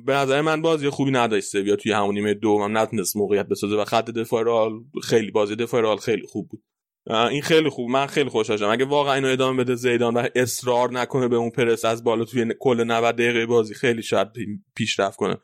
به 0.05 0.13
نظر 0.13 0.41
من 0.41 0.61
بازی 0.61 0.89
خوبی 0.89 1.11
نداشت 1.11 1.47
سویا 1.47 1.75
توی 1.75 1.91
همون 1.91 2.15
نیمه 2.15 2.33
دوم. 2.33 2.77
نتونست 2.77 3.17
موقعیت 3.17 3.47
بسازه 3.47 3.75
و 3.75 3.85
خط 3.85 4.09
دفاع 4.09 4.69
خیلی 5.03 5.31
بازی 5.31 5.55
دفاع 5.55 5.81
رال 5.81 5.97
خیلی 5.97 6.27
خوب 6.27 6.49
بود. 6.49 6.63
این 7.07 7.41
خیلی 7.41 7.69
خوب 7.69 7.89
من 7.89 8.07
خیلی 8.07 8.29
خوش 8.29 8.49
اگه 8.49 8.85
واقعا 8.85 9.13
اینو 9.13 9.27
ادامه 9.27 9.63
بده 9.63 9.75
زیدان 9.75 10.13
و 10.13 10.27
اصرار 10.35 10.91
نکنه 10.91 11.27
به 11.27 11.35
اون 11.35 11.49
پرس 11.49 11.85
از 11.85 12.03
بالا 12.03 12.25
توی 12.25 12.53
کل 12.59 12.83
90 12.83 13.15
دقیقه 13.15 13.45
بازی 13.45 13.73
خیلی 13.73 14.01
شاید 14.01 14.27
پیشرفت 14.75 15.17
کنه. 15.17 15.37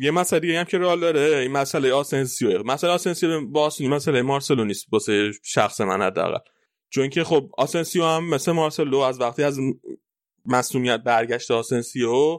یه 0.00 0.10
مسئله 0.10 0.40
دیگه 0.40 0.58
هم 0.58 0.64
که 0.64 0.78
رئال 0.78 1.00
داره 1.00 1.20
این 1.20 1.52
مسئله 1.52 1.92
آسنسیو 1.92 2.62
مسئله 2.62 2.90
آسنسیو 2.90 3.46
با 3.46 3.72
مسئله 3.80 4.22
مارسلو 4.22 4.64
نیست 4.64 4.86
واسه 4.92 5.30
شخص 5.44 5.80
من 5.80 6.02
حداقل. 6.02 6.38
چون 6.90 7.08
که 7.08 7.24
خب 7.24 7.50
آسنسیو 7.58 8.04
هم 8.04 8.28
مثل 8.28 8.52
مارسلو 8.52 8.98
از 8.98 9.20
وقتی 9.20 9.42
از 9.42 9.58
مصدومیت 10.46 11.00
برگشت 11.00 11.50
آسنسیو 11.50 12.38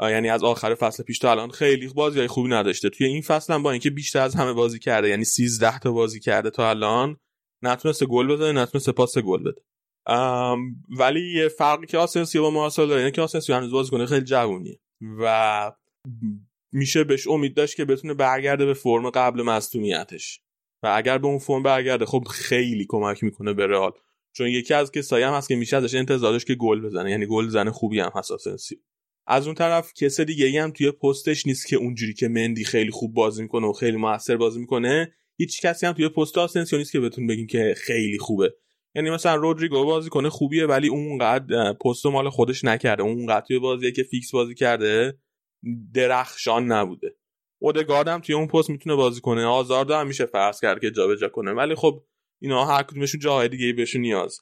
یعنی 0.00 0.28
از 0.28 0.44
آخر 0.44 0.74
فصل 0.74 1.02
پیش 1.02 1.18
تا 1.18 1.30
الان 1.30 1.50
خیلی 1.50 1.88
بازی 1.88 2.18
های 2.18 2.28
خوبی 2.28 2.48
نداشته. 2.48 2.88
توی 2.88 3.06
این 3.06 3.22
فصل 3.22 3.54
هم 3.54 3.62
با 3.62 3.70
اینکه 3.70 3.90
بیشتر 3.90 4.20
از 4.20 4.34
همه 4.34 4.52
بازی 4.52 4.78
کرده 4.78 5.08
یعنی 5.08 5.24
13 5.24 5.78
تا 5.78 5.92
بازی 5.92 6.20
کرده 6.20 6.50
تا 6.50 6.70
الان 6.70 7.16
نتونسته 7.62 8.06
گل 8.06 8.26
بزنه 8.26 8.62
نتونسته 8.62 8.92
پاس 8.92 9.18
گل 9.18 9.42
بده. 9.42 9.60
ولی 10.98 11.34
یه 11.34 11.48
فرقی 11.48 11.86
که 11.86 11.98
آسنسیو 11.98 12.42
با 12.42 12.50
مارسلو 12.50 12.86
داره 12.86 13.00
اینه 13.00 13.10
که 13.10 13.22
آسنسیو 13.22 13.54
هنوز 13.54 13.70
بازیکن 13.70 14.06
خیلی 14.06 14.24
جوونیه 14.24 14.80
و 15.20 15.72
میشه 16.72 17.04
بهش 17.04 17.28
امید 17.28 17.54
داشت 17.54 17.76
که 17.76 17.84
بتونه 17.84 18.14
برگرده 18.14 18.66
به 18.66 18.74
فرم 18.74 19.10
قبل 19.10 19.42
مصدومیتش 19.42 20.40
و 20.82 20.92
اگر 20.96 21.18
به 21.18 21.26
اون 21.26 21.38
فرم 21.38 21.62
برگرده 21.62 22.06
خب 22.06 22.24
خیلی 22.30 22.86
کمک 22.88 23.24
می‌کنه 23.24 23.52
به 23.52 23.66
رئال. 23.66 23.92
چون 24.32 24.46
یکی 24.48 24.74
از 24.74 24.92
کسایی 24.92 25.24
هم 25.24 25.32
هست 25.32 25.48
که 25.48 25.56
میشه 25.56 25.76
ازش 25.76 25.94
انتظارش 25.94 26.44
که 26.44 26.54
گل 26.54 26.80
بزنه 26.80 27.10
یعنی 27.10 27.26
گل 27.26 27.48
زنه 27.48 27.70
خوبی 27.70 28.00
هم 28.00 28.10
هست 28.14 28.32
آسنسیو. 28.32 28.78
از 29.26 29.46
اون 29.46 29.54
طرف 29.54 29.92
کس 29.92 30.20
دیگه 30.20 30.62
هم 30.62 30.70
توی 30.70 30.90
پستش 30.90 31.46
نیست 31.46 31.66
که 31.66 31.76
اونجوری 31.76 32.14
که 32.14 32.28
مندی 32.28 32.64
خیلی 32.64 32.90
خوب 32.90 33.14
بازی 33.14 33.42
می‌کنه 33.42 33.66
و 33.66 33.72
خیلی 33.72 33.96
موثر 33.96 34.36
بازی 34.36 34.60
می‌کنه. 34.60 35.14
هیچ 35.38 35.60
کسی 35.62 35.86
هم 35.86 35.92
توی 35.92 36.08
پست 36.08 36.38
آسنسیو 36.38 36.78
نیست 36.78 36.92
که 36.92 37.00
بتونی 37.00 37.26
بگی 37.26 37.46
که 37.46 37.74
خیلی 37.76 38.18
خوبه. 38.18 38.54
یعنی 38.94 39.10
مثلا 39.10 39.34
رودریگو 39.34 39.84
بازی 39.84 40.10
کنه 40.10 40.28
خوبیه 40.28 40.66
ولی 40.66 40.88
اونقدر 40.88 41.72
پست 41.72 42.06
مال 42.06 42.30
خودش 42.30 42.64
نکرده. 42.64 43.02
اونقدر 43.02 43.46
توی 43.46 43.58
بازیه 43.58 43.92
که 43.92 44.02
فیکس 44.02 44.30
بازی 44.30 44.54
کرده 44.54 45.18
درخشان 45.94 46.72
نبوده. 46.72 47.16
اودگارد 47.62 48.08
هم 48.08 48.20
توی 48.20 48.34
اون 48.34 48.46
پست 48.46 48.70
می‌تونه 48.70 48.96
بازی 48.96 49.20
کنه 49.20 49.44
آزارد 49.44 49.90
هم 49.90 50.06
میشه 50.06 50.26
فرض 50.26 50.60
کرد 50.60 50.80
که 50.80 50.90
جابجا 50.90 51.28
کنه. 51.28 51.52
ولی 51.52 51.74
خب 51.74 52.04
اینا 52.42 52.64
هر 52.64 52.82
کدومشون 52.82 53.20
جاهای 53.20 53.48
دیگه 53.48 53.72
بهشون 53.72 54.00
نیاز. 54.00 54.40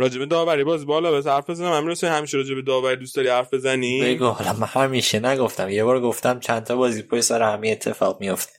راجب 0.00 0.24
داوری 0.24 0.64
باز 0.64 0.86
بالا 0.86 1.20
به 1.20 1.30
حرف 1.30 1.50
بزنم. 1.50 1.72
امروز 1.72 2.04
همیشه 2.04 2.36
راجب 2.36 2.64
داوری 2.64 2.96
دوست 2.96 3.16
داری 3.16 3.28
حرف 3.28 3.54
بزنی؟ 3.54 4.02
بگو 4.02 4.26
حالا 4.26 4.52
من 4.52 4.66
همیشه 4.66 5.20
نگفتم. 5.20 5.68
یه 5.68 5.84
بار 5.84 6.00
گفتم 6.00 6.40
چند 6.40 6.64
تا 6.64 6.76
بازی 6.76 7.02
پای 7.02 7.22
سر 7.22 7.42
همین 7.42 7.72
اتفاق 7.72 8.20
میفته 8.20 8.52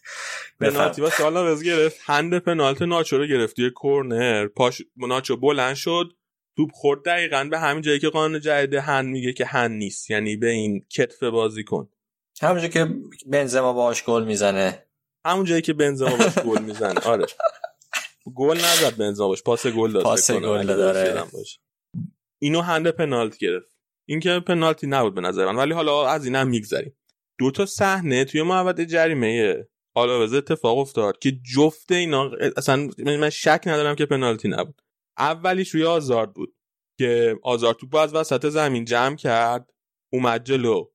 پنالتی 0.59 1.01
واسه 1.01 1.23
حالا 1.23 1.55
گرفت. 1.55 1.99
هند 2.03 2.37
پنالت 2.37 2.81
ناچو 2.81 3.17
رو 3.17 3.27
گرفت 3.27 3.59
یه 3.59 3.69
کورنر. 3.69 4.47
پاش 4.47 4.81
ناچو 4.97 5.37
بلند 5.37 5.75
شد 5.75 6.13
توپ 6.55 6.69
خورد 6.73 7.05
دقیقا 7.05 7.47
به 7.51 7.59
همین 7.59 7.81
جایی 7.81 7.99
که 7.99 8.09
قانون 8.09 8.39
جدید 8.39 8.73
هند 8.73 9.05
میگه 9.05 9.33
که 9.33 9.45
هند 9.45 9.71
نیست. 9.71 10.09
یعنی 10.09 10.35
به 10.35 10.49
این 10.49 10.85
کتف 10.89 11.23
بازی 11.23 11.63
کن. 11.63 11.89
همونجا 12.41 12.67
که 12.67 12.87
بنزما 13.27 13.73
باهاش 13.73 14.03
گل 14.03 14.23
می‌زنه. 14.23 14.85
همون 15.25 15.45
جایی 15.45 15.61
که 15.61 15.73
بنزما 15.73 16.15
باهاش 16.15 16.37
گل 16.39 16.61
می‌زنه. 16.61 16.99
آره. 16.99 17.25
گل 18.35 18.57
نزد 18.57 18.97
بنزما 18.97 19.27
باش 19.27 19.43
پاس 19.43 19.67
گل 19.67 19.91
داد 19.91 20.03
پاس 20.03 20.31
گل 20.31 20.65
داره. 20.65 21.23
اینو 22.41 22.61
هند 22.61 22.87
پنالتی 22.87 23.37
گرفت. 23.45 23.77
این 24.09 24.19
که 24.19 24.39
پنالتی 24.39 24.87
نبود 24.87 25.15
به 25.15 25.21
نظر 25.21 25.45
من 25.45 25.55
ولی 25.55 25.73
حالا 25.73 26.07
از 26.07 26.25
اینم 26.25 26.47
میگذریم. 26.47 26.97
دو 27.39 27.51
تا 27.51 27.65
صحنه 27.65 28.25
توی 28.25 28.41
محوطه 28.41 28.85
جریمه 28.85 29.65
حالا 29.95 30.23
اتفاق 30.23 30.77
افتاد 30.77 31.19
که 31.19 31.31
جفت 31.55 31.91
اینا 31.91 32.31
اصلا 32.57 32.89
من 32.97 33.29
شک 33.29 33.63
ندارم 33.65 33.95
که 33.95 34.05
پنالتی 34.05 34.47
نبود. 34.47 34.81
اولیش 35.17 35.69
روی 35.69 35.83
آزارد 35.83 36.33
بود 36.33 36.55
که 36.99 37.39
آزارد 37.43 37.77
توپ 37.77 37.95
از 37.95 38.15
وسط 38.15 38.49
زمین 38.49 38.85
جمع 38.85 39.15
کرد 39.15 39.69
اومد 40.13 40.43
جلو 40.43 40.85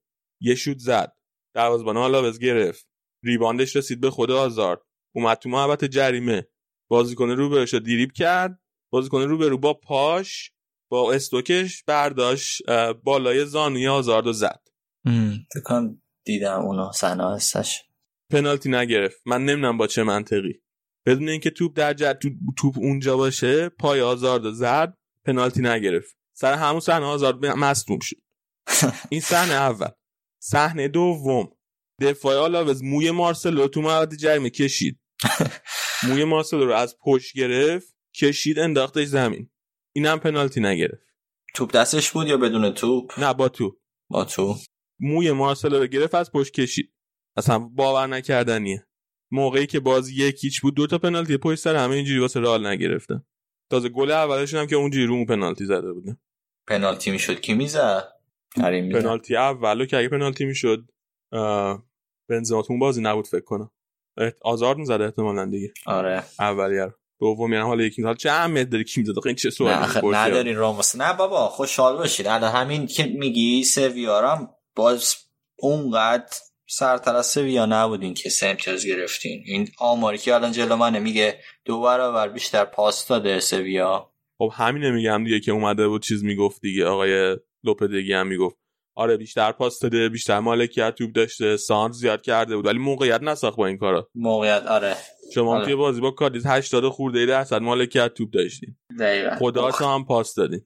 یه 0.42 0.54
شوت 0.54 0.78
زد 0.78 1.16
دروازه‌بان 1.56 1.96
آلاوز 1.96 2.38
گرفت 2.38 2.86
ریباندش 3.24 3.76
رسید 3.76 4.00
به 4.00 4.10
خود 4.10 4.30
آزارد 4.30 4.80
اومد 5.14 5.38
تو 5.38 5.48
محوطه 5.48 5.88
جریمه. 5.88 6.48
بازیکن 6.88 7.30
رو 7.30 7.48
بهش 7.48 7.74
دیریب 7.74 8.12
کرد. 8.12 8.60
بازیکن 8.90 9.22
رو 9.22 9.38
به 9.38 9.48
رو 9.48 9.58
با 9.58 9.74
پاش 9.74 10.50
با 10.90 11.12
استوکش 11.12 11.82
برداشت 11.82 12.62
بالای 13.04 13.44
زانوی 13.44 13.88
آزارد 13.88 14.26
و 14.26 14.32
زد 14.32 14.60
فکر 15.54 15.90
دیدم 16.24 16.60
اونا 16.60 16.92
صحنه 16.92 17.34
هستش. 17.34 17.82
پنالتی 18.30 18.70
نگرفت. 18.70 19.16
من 19.26 19.44
نمی‌دونم 19.44 19.78
با 19.78 19.86
چه 19.86 20.02
منطقی. 20.02 20.62
بدون 21.06 21.28
اینکه 21.28 21.50
توپ 21.50 21.76
در 21.76 21.94
جد 21.94 22.18
توپ 22.56 22.78
اونجا 22.78 23.16
باشه 23.16 23.68
پای 23.68 24.00
آزارد 24.00 24.50
زد 24.50 24.98
پنالتی 25.24 25.62
نگرفت. 25.62 26.16
سر 26.36 26.54
همون 26.54 26.80
صحنه 26.80 27.06
آزارد 27.06 27.46
مصدوم 27.46 27.98
شد. 28.02 28.16
این 29.10 29.20
صحنه 29.20 29.54
اول. 29.54 29.88
صحنه 30.42 30.88
دوم. 30.88 31.48
دفاع 32.00 32.36
آلاوز 32.36 32.82
موی 32.84 33.10
مارسلو 33.10 33.68
تو 33.68 33.80
مواد 33.80 34.14
جریمه 34.14 34.50
کشید. 34.50 35.00
موی 36.08 36.24
مارسلو 36.24 36.66
رو 36.66 36.72
از 36.72 36.96
پشت 37.04 37.36
گرفت 37.36 37.96
کشید 38.16 38.58
انداختش 38.58 39.06
زمین. 39.06 39.50
اینم 39.94 40.18
پنالتی 40.18 40.60
نگرفت. 40.60 41.06
توپ 41.54 41.72
دستش 41.72 42.10
بود 42.10 42.26
یا 42.26 42.36
بدون 42.36 42.70
توپ؟ 42.70 43.20
نه 43.20 43.34
با 43.34 43.48
توپ. 43.48 43.76
با 44.10 44.24
توپ. 44.24 44.56
موی 45.00 45.32
مارسلو 45.32 45.78
رو 45.78 45.86
گرفت 45.86 46.14
از 46.14 46.32
پشت 46.32 46.54
کشید. 46.54 46.92
اصلا 47.36 47.58
باور 47.58 48.06
نکردنیه. 48.06 48.86
موقعی 49.32 49.66
که 49.66 49.80
بازی 49.80 50.14
یکیچ 50.14 50.60
بود 50.60 50.74
دو 50.74 50.86
تا 50.86 50.98
پنالتی 50.98 51.36
پشت 51.36 51.60
سر 51.60 51.76
همه 51.76 51.94
اینجوری 51.94 52.20
واسه 52.20 52.40
رئال 52.40 52.66
نگرفتن. 52.66 53.24
تازه 53.70 53.88
گل 53.88 54.10
اولشون 54.10 54.60
هم 54.60 54.66
که 54.66 54.76
اونجوری 54.76 55.06
رو 55.06 55.26
پنالتی 55.26 55.64
زده 55.64 55.92
بوده. 55.92 56.16
پنالتی 56.68 57.10
می‌شد 57.10 57.40
کی 57.40 57.54
می‌زد؟ 57.54 58.12
پنالتی 58.56 59.36
اولو 59.36 59.86
که 59.86 59.96
اگه 59.96 60.08
پنالتی 60.08 60.44
می‌شد 60.44 60.90
بنزما 62.28 62.62
بازی 62.80 63.02
نبود 63.02 63.26
فکر 63.26 63.44
کنم. 63.44 63.70
آزار 64.42 64.76
می‌زده 64.76 65.04
احتمالاً 65.04 65.44
دیگه. 65.44 65.72
آره. 65.86 66.22
اولیه 66.38 66.94
دوم 67.20 67.52
یعنی 67.52 67.64
حالا 67.64 67.84
یکی 67.84 68.02
حال 68.02 68.14
چه 68.14 68.30
اهمیت 68.30 68.70
داره 68.70 68.84
کی 68.84 69.00
می‌زده 69.00 69.20
این 69.26 69.34
چه 69.34 69.50
سوالی 69.50 69.74
نه 69.74 70.18
ندارین 70.18 70.56
راموس. 70.56 70.96
نه 70.96 71.12
بابا 71.12 71.48
خوشحال 71.48 71.96
باشید. 71.96 72.26
الان 72.26 72.52
همین 72.52 72.86
که 72.86 73.04
میگی 73.04 73.64
سویارم 73.64 74.50
باز 74.76 75.14
اونقدر 75.58 76.26
سرتر 76.66 77.16
از 77.16 77.26
سویا 77.26 77.66
نبودین 77.66 78.14
که 78.14 78.30
سه 78.30 78.46
امتیاز 78.46 78.86
گرفتین. 78.86 79.42
این 79.46 79.68
آماری 79.78 80.18
که 80.18 80.34
الان 80.34 80.52
جلو 80.52 80.76
منه 80.76 80.98
میگه 80.98 81.38
دو 81.64 81.80
برابر 81.80 82.28
بیشتر 82.28 82.64
پاس 82.64 83.08
داده 83.08 83.40
سویا. 83.40 84.10
خب 84.38 84.50
همینه 84.54 84.90
میگم 84.90 85.24
دیگه 85.24 85.40
که 85.40 85.52
اومده 85.52 85.88
بود 85.88 86.02
چیز 86.02 86.24
می‌گفت 86.24 86.60
دیگه. 86.60 86.86
آقای 86.86 87.36
لوپدگی 87.64 88.12
هم 88.12 88.26
می‌گفت. 88.26 88.56
آره 88.96 89.16
بیشتر 89.16 89.52
پاس 89.52 89.78
داده 89.78 90.08
بیشتر 90.08 90.40
مالکیت 90.40 90.94
توپ 90.94 91.12
داشته 91.12 91.56
سانت 91.56 91.92
زیاد 91.92 92.22
کرده 92.22 92.56
بود 92.56 92.66
ولی 92.66 92.78
موقعیت 92.78 93.22
نساخت 93.22 93.56
با 93.56 93.66
این 93.66 93.78
کارا. 93.78 94.08
موقعیت 94.14 94.66
آره. 94.66 94.96
شما 95.34 95.54
آره. 95.56 95.64
توی 95.64 95.74
بازی 95.74 96.00
با 96.00 96.10
کادیز 96.10 96.46
80 96.46 96.88
خورده 96.88 97.26
درصد 97.26 97.62
مالکیت 97.62 98.14
توپ 98.14 98.30
داشتین. 98.30 98.76
خدا 99.38 99.70
هم 99.70 100.04
پاس 100.04 100.34
دادین. 100.34 100.60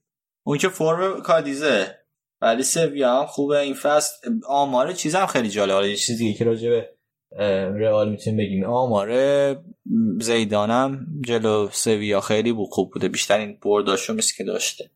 اون 0.46 0.58
که 0.58 0.68
فرم 0.68 1.22
کادیزه 1.22 1.98
ولی 2.42 2.62
سویا 2.62 3.20
هم 3.20 3.26
خوبه 3.26 3.58
این 3.58 3.74
فصل 3.74 4.12
آمار 4.48 4.92
چیز 4.92 5.14
هم 5.14 5.26
خیلی 5.26 5.48
جالبه 5.48 5.88
یه 5.90 5.96
چیزی 5.96 6.34
که 6.34 6.44
راجع 6.44 6.68
به 6.70 6.88
رئال 7.78 8.10
می‌تونیم 8.10 8.38
بگیم. 8.38 8.64
آمار 8.64 9.08
زیدانم 10.20 11.06
جلو 11.24 11.68
سویا 11.72 12.20
خیلی 12.20 12.52
بود 12.52 12.68
خوب 12.70 12.90
بوده. 12.92 13.08
بیشتر 13.08 13.38
این 13.38 13.58
برداشو 13.62 14.14
مثل 14.14 14.36
که 14.36 14.44
داشته. 14.44 14.90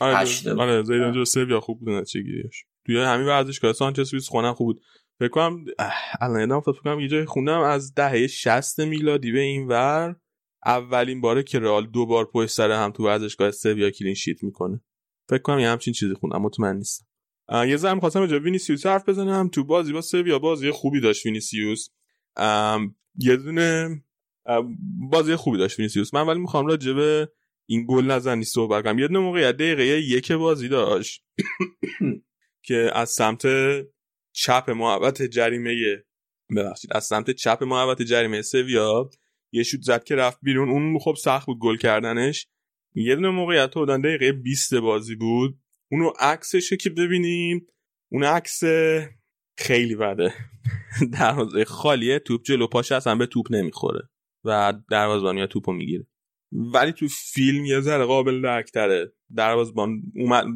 آره 0.00 0.16
آره 0.58 0.82
زیدان 0.82 1.12
جلو 1.12 1.24
سویا 1.24 1.60
خوب 1.60 1.78
بوده 1.80 1.92
نتیجهش 1.92 2.64
توی 2.86 2.98
همین 2.98 3.26
ورزشگاه 3.26 3.72
سانچز 3.72 4.08
سوئیس 4.08 4.28
خونه 4.28 4.52
خوب 4.52 4.66
بود. 4.66 4.82
فکر 5.18 5.28
کنم 5.28 5.64
الان 6.20 6.40
یادم 6.40 6.56
افتاد 6.56 6.74
فکر 6.74 6.82
کنم 6.82 7.00
یه 7.00 7.08
جای 7.08 7.24
خوندم 7.24 7.60
از 7.60 7.94
دهه 7.94 8.26
60 8.26 8.80
میلادی 8.80 9.32
به 9.32 9.40
این 9.40 9.68
ور 9.68 10.16
اولین 10.66 11.20
باره 11.20 11.42
که 11.42 11.58
رئال 11.58 11.86
دو 11.86 12.06
بار 12.06 12.24
پشت 12.24 12.50
سر 12.50 12.70
هم 12.70 12.90
تو 12.90 13.04
ورزشگاه 13.04 13.50
سویا 13.50 13.90
clean 13.90 14.14
sheet 14.14 14.42
می‌کنه. 14.42 14.80
فکر 15.28 15.42
کنم 15.42 15.58
یه 15.58 15.68
همچین 15.68 15.92
چیزی 15.92 16.14
خوندم 16.14 16.42
مطمئن 16.42 16.76
نیستم. 16.76 17.06
یه 17.52 17.76
ذره‌م 17.76 18.00
خواستم 18.00 18.20
راجع 18.20 18.38
وینیسیوس 18.38 18.86
حرف 18.86 19.08
بزنم. 19.08 19.48
تو 19.48 19.64
بازی 19.64 19.92
با 19.92 20.00
سویا 20.00 20.38
بازی 20.38 20.70
خوبی 20.70 21.00
داشت 21.00 21.26
وینیسیوس. 21.26 21.88
یه 23.18 23.36
دونه 23.36 24.02
بازی 25.10 25.36
خوبی 25.36 25.58
داشت 25.58 25.78
وینیسیوس. 25.78 26.14
من 26.14 26.26
ولی 26.26 26.40
می‌خوام 26.40 26.66
راجع 26.66 26.92
به 26.92 27.28
این 27.66 27.86
گل 27.88 28.04
نزنی 28.04 28.44
صحبت 28.44 28.84
کنم. 28.84 28.98
یه 28.98 29.08
دونه 29.08 29.18
موقعیت 29.18 29.54
دقیقه 29.54 29.84
یک 29.84 30.32
بازی 30.32 30.68
داشت. 30.68 31.24
که 32.64 32.90
از 32.94 33.10
سمت 33.10 33.46
چپ 34.34 34.70
محوط 34.70 35.22
جریمه 35.22 36.04
ببخشید 36.56 36.92
از 36.92 37.04
سمت 37.04 37.30
چپ 37.30 37.62
محوط 37.62 38.02
جریمه 38.02 38.42
سویا 38.42 39.10
یه 39.52 39.62
شوت 39.62 39.82
زد 39.82 40.04
که 40.04 40.14
رفت 40.14 40.38
بیرون. 40.42 40.70
اون 40.70 40.98
خب 40.98 41.14
سخت 41.14 41.46
بود 41.46 41.58
گل 41.58 41.76
کردنش. 41.76 42.46
یه 42.94 43.14
دونه 43.14 43.28
موقعیت 43.28 43.74
بودن 43.74 44.00
دقیقه 44.00 44.32
20 44.32 44.74
بازی 44.74 45.16
بود. 45.16 45.58
اونو 45.90 46.12
عکسش 46.20 46.72
که 46.72 46.90
ببینیم. 46.90 47.66
اون 48.12 48.24
عکس 48.24 48.60
خیلی 49.58 49.96
بده. 49.96 50.34
دروازه 51.18 51.64
خالیه 51.64 52.18
توپ 52.18 52.42
جلو 52.42 52.66
پاش 52.66 52.92
اصلا 52.92 53.14
به 53.14 53.26
توپ 53.26 53.46
نمی‌خوره 53.50 54.08
و 54.44 54.74
دروازه‌بان 54.90 55.46
توپو 55.46 55.72
می‌گیره. 55.72 56.06
ولی 56.54 56.92
تو 56.92 57.08
فیلم 57.08 57.64
یه 57.64 57.80
ذره 57.80 58.04
قابل 58.04 58.42
درکتره 58.42 59.12
دروازه‌بان 59.36 60.02
اومد 60.16 60.46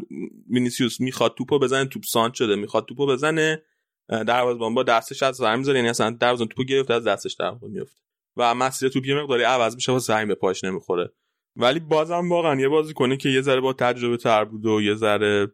وینیسیوس 0.51 1.01
می‌خواد 1.01 1.35
توپو 1.35 1.59
بزنه 1.59 1.85
توپ 1.85 2.03
سانت 2.05 2.35
شده 2.35 2.57
می‌خواد 2.57 2.87
توپو 2.87 3.07
بزنه 3.07 3.63
دروازه‌بان 4.09 4.75
با 4.75 4.83
دستش 4.83 5.23
از 5.23 5.37
زمین 5.37 5.57
می‌ذاره. 5.57 5.79
یعنی 5.79 5.89
اصلا 5.89 6.11
دروازه‌بان 6.11 6.49
توپو 6.49 6.65
گرفته 6.65 6.95
از 6.95 7.05
دستش 7.05 7.35
در 7.35 7.55
میفته 7.63 8.01
و 8.37 8.55
مسیر 8.55 8.89
توپ 8.89 9.07
یه 9.07 9.15
مقداری 9.15 9.43
عوض 9.43 9.75
میشه 9.75 9.93
و 9.93 9.99
زمین 9.99 10.29
به 10.29 10.35
پاش 10.35 10.65
نمی‌خوره. 10.65 11.13
ولی 11.57 11.81
بازم 11.81 12.29
واقعا 12.29 12.61
یه 12.61 12.69
بازی 12.69 12.95
کنه 12.95 13.17
که 13.17 13.29
یه 13.29 13.41
ذره 13.41 13.61
با 13.61 13.73
تجربه 13.73 14.17
تر 14.17 14.45
بود 14.45 14.67
و 14.67 14.83
یه 14.83 14.95
ذره 14.95 15.53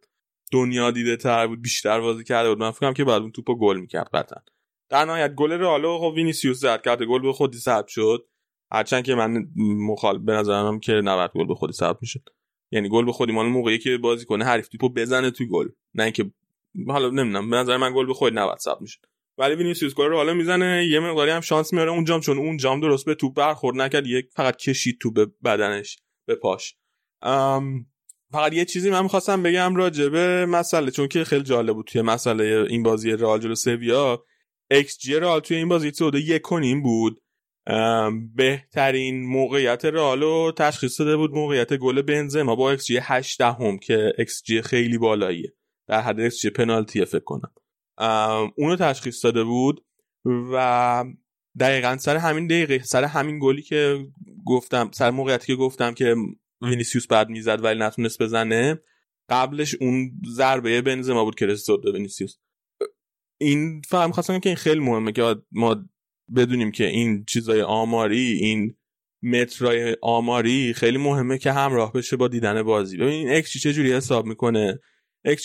دنیا 0.52 0.90
دیده 0.90 1.16
تر 1.16 1.46
بود 1.46 1.62
بیشتر 1.62 2.00
بازی 2.00 2.24
کرده 2.24 2.48
بود. 2.48 2.58
من 2.58 2.70
فکرم 2.70 2.94
که 2.94 3.04
بعد 3.04 3.22
اون 3.22 3.30
توپو 3.30 3.58
گل 3.58 3.80
می‌کرد 3.80 4.08
قطعا. 4.14 4.42
در 4.88 5.04
نهایت 5.04 5.34
گل 5.34 5.52
رئال 5.52 5.98
خب 5.98 6.12
وینیسیوس 6.16 6.58
زد 6.58 6.82
کرد 6.82 7.02
گل 7.02 7.22
به 7.22 7.32
خودی 7.32 7.58
ثبت 7.58 7.88
شد. 7.88 8.26
هرچند 8.74 9.04
که 9.04 9.14
من 9.14 9.46
مخال 9.56 10.18
به 10.18 10.32
نظرم 10.32 10.80
که 10.80 10.92
90 10.92 11.30
گل 11.34 11.46
به 11.46 11.54
خودی 11.54 11.72
ثبت 11.72 11.96
می‌شد. 12.00 12.28
یعنی 12.70 12.88
گل 12.88 13.04
به 13.04 13.12
خودی 13.12 13.32
مال 13.32 13.46
موقعی 13.46 13.78
که 13.78 13.98
بازی 13.98 14.24
کنه 14.24 14.44
حریف 14.44 14.68
توپو 14.68 14.88
بزنه 14.88 15.30
تو 15.30 15.44
گل. 15.44 15.68
نه 15.94 16.02
اینکه 16.02 16.30
حالا 16.88 17.10
نمی‌دونم. 17.10 17.50
به 17.50 17.56
نظر 17.56 17.76
من 17.76 17.94
گل 17.94 18.06
به 18.06 18.14
خود 18.14 18.38
90 18.38 18.58
ثبت 18.58 18.80
میشه 18.80 18.98
ولی 19.38 19.54
وینیسیوس 19.54 19.94
گل 19.94 20.08
رو 20.08 20.16
حالا 20.16 20.34
می‌زنه 20.34 20.86
یه 20.90 21.00
مقداری 21.00 21.30
هم 21.30 21.40
شانس 21.40 21.72
میاره 21.72 21.90
اون 21.90 22.04
جام 22.04 22.20
چون 22.20 22.38
اون 22.38 22.56
جام 22.56 22.80
درست 22.80 23.06
به 23.06 23.14
توپ 23.14 23.34
برخورد 23.34 23.76
نکرد 23.76 24.06
یک 24.06 24.26
فقط 24.32 24.56
کشید 24.56 24.98
تو 25.00 25.10
به 25.10 25.26
بدنش 25.44 25.98
به 26.26 26.34
پاش. 26.34 26.74
فقط 28.32 28.52
یه 28.52 28.64
چیزی 28.64 28.90
من 28.90 29.02
می‌خواستم 29.02 29.42
بگم 29.42 29.76
راجع 29.76 30.08
به 30.08 30.46
مسئله 30.46 30.90
چون 30.90 31.08
که 31.08 31.24
خیلی 31.24 31.42
جالب 31.42 31.74
بود 31.74 31.86
توی 31.86 32.02
مسئله 32.02 32.66
این 32.70 32.82
بازی 32.82 33.10
رئال 33.10 33.40
جلو 33.40 33.54
سویا. 33.54 34.24
ایکس 34.70 34.98
جی 34.98 35.14
رئال 35.14 35.40
توی 35.40 35.56
این 35.56 35.68
بازی 35.68 35.92
یک 36.14 36.42
کنیم 36.42 36.82
بود. 36.82 37.20
بهترین 38.34 39.26
موقعیت 39.26 39.84
رئال 39.84 40.52
تشخیص 40.52 41.00
داده 41.00 41.16
بود 41.16 41.30
موقعیت 41.30 41.74
گل 41.74 42.02
بنزما 42.02 42.56
با 42.56 42.70
xG 42.70 42.75
هشت 42.75 42.86
دهم 42.86 43.78
که 43.78 44.12
ایکس 44.18 44.42
جی 44.42 44.62
خیلی 44.62 44.98
بالاییه. 44.98 45.54
در 45.88 46.00
حد 46.00 46.20
ایکس 46.20 46.40
جی 46.40 46.50
پنالتی 46.50 47.04
فکر 47.04 47.24
کنم. 47.24 47.52
اونو 48.56 48.76
تشخیص 48.76 49.24
داده 49.24 49.44
بود 49.44 49.84
و 50.52 51.04
دقیقا 51.60 51.96
سر 51.96 52.16
همین 52.16 52.46
دقیقه 52.46 52.78
سر 52.78 53.04
همین 53.04 53.38
گلی 53.42 53.62
که 53.62 54.06
گفتم 54.46 54.90
سر 54.92 55.10
موقعیتی 55.10 55.46
که 55.46 55.54
گفتم 55.54 55.94
که 55.94 56.16
وینیسیوس 56.62 57.06
باید 57.06 57.28
می‌زد 57.28 57.64
ولی 57.64 57.80
نتونست 57.80 58.22
بزنه 58.22 58.80
قبلش 59.28 59.74
اون 59.80 60.12
ضربه 60.26 60.82
بنزما 60.82 61.24
بود 61.24 61.34
که 61.34 61.46
رسید 61.46 61.80
به 61.80 61.92
وینیسیوس. 61.92 62.36
اینم 63.40 63.82
می‌خواستم 63.88 64.12
بگم 64.12 64.38
که 64.38 64.48
این 64.48 64.56
خیلی 64.56 64.80
مهمه 64.80 65.12
که 65.12 65.36
ما 65.52 65.84
بدونیم 66.36 66.70
که 66.70 66.86
این 66.86 67.24
چیزای 67.24 67.62
آماری 67.62 68.32
این 68.32 68.74
متریکای 69.22 69.96
آماری 70.02 70.72
خیلی 70.72 70.98
مهمه 70.98 71.38
که 71.38 71.52
همراه 71.52 71.92
بشه 71.92 72.16
با 72.16 72.28
دیدن 72.28 72.62
بازی. 72.62 72.96
ببین 72.96 73.30
اکس 73.30 73.58
چه 73.58 73.72
جوری 73.72 73.92
حساب 73.92 74.26
می‌کنه؟ 74.26 74.78
اکس 75.24 75.44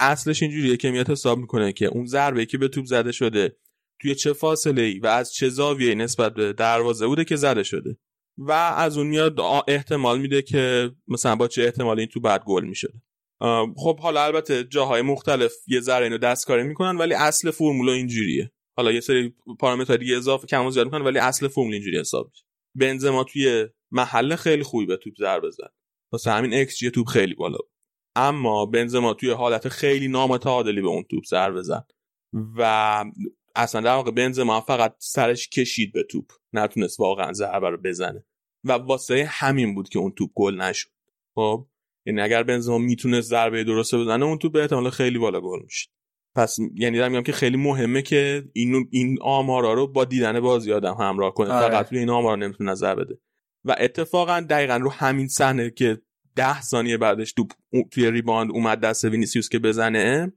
اصلش 0.00 0.42
اینجوریه 0.42 0.76
که 0.76 0.90
میاد 0.90 1.10
حساب 1.10 1.38
می‌کنه 1.38 1.72
که 1.72 1.86
اون 1.86 2.06
ضربه 2.06 2.46
که 2.46 2.58
به 2.58 2.68
توپ 2.68 2.84
زده 2.84 3.12
شده 3.12 3.56
توی 4.00 4.14
چه 4.14 4.32
فاصله 4.32 4.82
ای 4.82 4.98
و 4.98 5.06
از 5.06 5.32
چه 5.32 5.48
زاویه 5.48 5.94
نسبت 5.94 6.34
به 6.34 6.52
دروازه 6.52 7.06
بوده 7.06 7.24
که 7.24 7.36
زده 7.36 7.62
شده. 7.62 7.96
و 8.38 8.52
از 8.52 8.98
اون 8.98 9.06
میاد 9.06 9.40
احتمال 9.68 10.20
میده 10.20 10.42
که 10.42 10.90
مثلا 11.08 11.36
با 11.36 11.48
چه 11.48 11.62
احتمالی 11.62 12.00
این 12.00 12.08
توپ 12.08 12.20
باید 12.20 12.42
گل 12.46 12.64
میشه 12.64 12.88
خب 13.76 14.00
حالا 14.00 14.24
البته 14.24 14.64
جاهای 14.64 15.02
مختلف 15.02 15.52
یه 15.66 15.80
ذره 15.80 16.04
اینو 16.04 16.18
دستکاری 16.18 16.62
می‌کنن 16.62 16.96
ولی 16.96 17.14
اصل 17.14 17.50
فرمولا 17.50 17.92
اینجوریه. 17.92 18.52
حالا 18.76 18.92
یه 18.92 19.00
سری 19.00 19.34
پارامتر 19.60 19.96
دیگه 19.96 20.16
اضافه 20.16 20.46
کم 20.46 20.66
و 20.66 20.70
زیاد 20.70 20.86
می‌کنن 20.86 21.02
ولی 21.02 21.18
اصل 21.18 21.48
فرمول 21.48 21.72
اینجوری 21.72 21.98
حساب 21.98 22.30
میشه. 22.30 22.44
بنزما 22.74 23.24
توی 23.24 23.68
محل 23.90 24.36
خیلی 24.36 24.62
خوبی 24.62 24.86
به 24.86 24.96
توپ 24.96 25.14
ضربه 25.18 25.50
زد. 25.50 25.72
واسه 26.12 26.30
همین 26.30 26.52
ایکس 26.52 26.76
جی 26.76 26.90
توپ 26.90 27.06
خیلی 27.08 27.34
بالا 27.34 27.58
اما 28.16 28.66
بنزما 28.66 29.14
توی 29.14 29.30
حالت 29.30 29.68
خیلی 29.68 30.08
نامتعادلی 30.08 30.80
به 30.80 30.88
اون 30.88 31.04
توپ 31.10 31.24
ضربه 31.24 31.62
زد. 31.62 31.90
و 32.56 33.04
اصلا 33.56 33.80
در 33.80 33.94
واقع 33.94 34.10
بنزما 34.10 34.60
فقط 34.60 34.96
سرش 34.98 35.48
کشید 35.48 35.92
به 35.92 36.02
توپ. 36.02 36.32
نتونست 36.52 37.00
واقعا 37.00 37.32
ضربه 37.32 37.70
رو 37.70 37.76
بزنه. 37.76 38.24
و 38.64 38.72
واسه 38.72 39.26
همین 39.30 39.74
بود 39.74 39.88
که 39.88 39.98
اون 39.98 40.12
توپ 40.12 40.30
گل 40.34 40.54
نشد. 40.54 40.90
خب 41.34 41.66
یعنی 42.06 42.20
اگر 42.20 42.42
بنزما 42.42 42.78
می‌تونست 42.78 43.28
ضربه 43.28 43.64
درسته 43.64 43.98
بزنه 43.98 44.24
اون 44.24 44.38
توپ 44.38 44.52
به 44.52 44.60
احتمال 44.60 44.90
خیلی 44.90 45.18
بالا 45.18 45.40
گل 45.40 45.62
میشه 45.62 45.90
پس 46.34 46.56
یعنی 46.74 46.98
دارم 46.98 47.10
میگم 47.10 47.22
که 47.22 47.32
خیلی 47.32 47.56
مهمه 47.56 48.02
که 48.02 48.44
این 48.52 48.88
این 48.90 49.18
آمارا 49.22 49.74
رو 49.74 49.86
با 49.86 50.04
دیدن 50.04 50.40
بازی 50.40 50.72
آدم 50.72 50.94
همراه 50.94 51.34
کنه. 51.34 51.52
آره. 51.52 51.68
فقط 51.68 51.90
روی 51.90 51.98
این 51.98 52.10
آمارا 52.10 52.36
نمی‌تونه 52.36 52.70
نظر 52.70 52.94
بده. 52.94 53.18
و 53.64 53.76
اتفاقا 53.78 54.40
دقیقا 54.50 54.76
رو 54.76 54.90
همین 54.90 55.28
صحنه 55.28 55.70
که 55.70 56.00
ده 56.36 56.60
ثانیه 56.62 56.96
بعدش 56.96 57.32
تو 57.32 57.46
توی 57.90 58.10
ریباند 58.10 58.50
اومد 58.50 58.80
دست 58.80 59.04
وینیسیوس 59.04 59.48
که 59.48 59.58
بزنه 59.58 60.32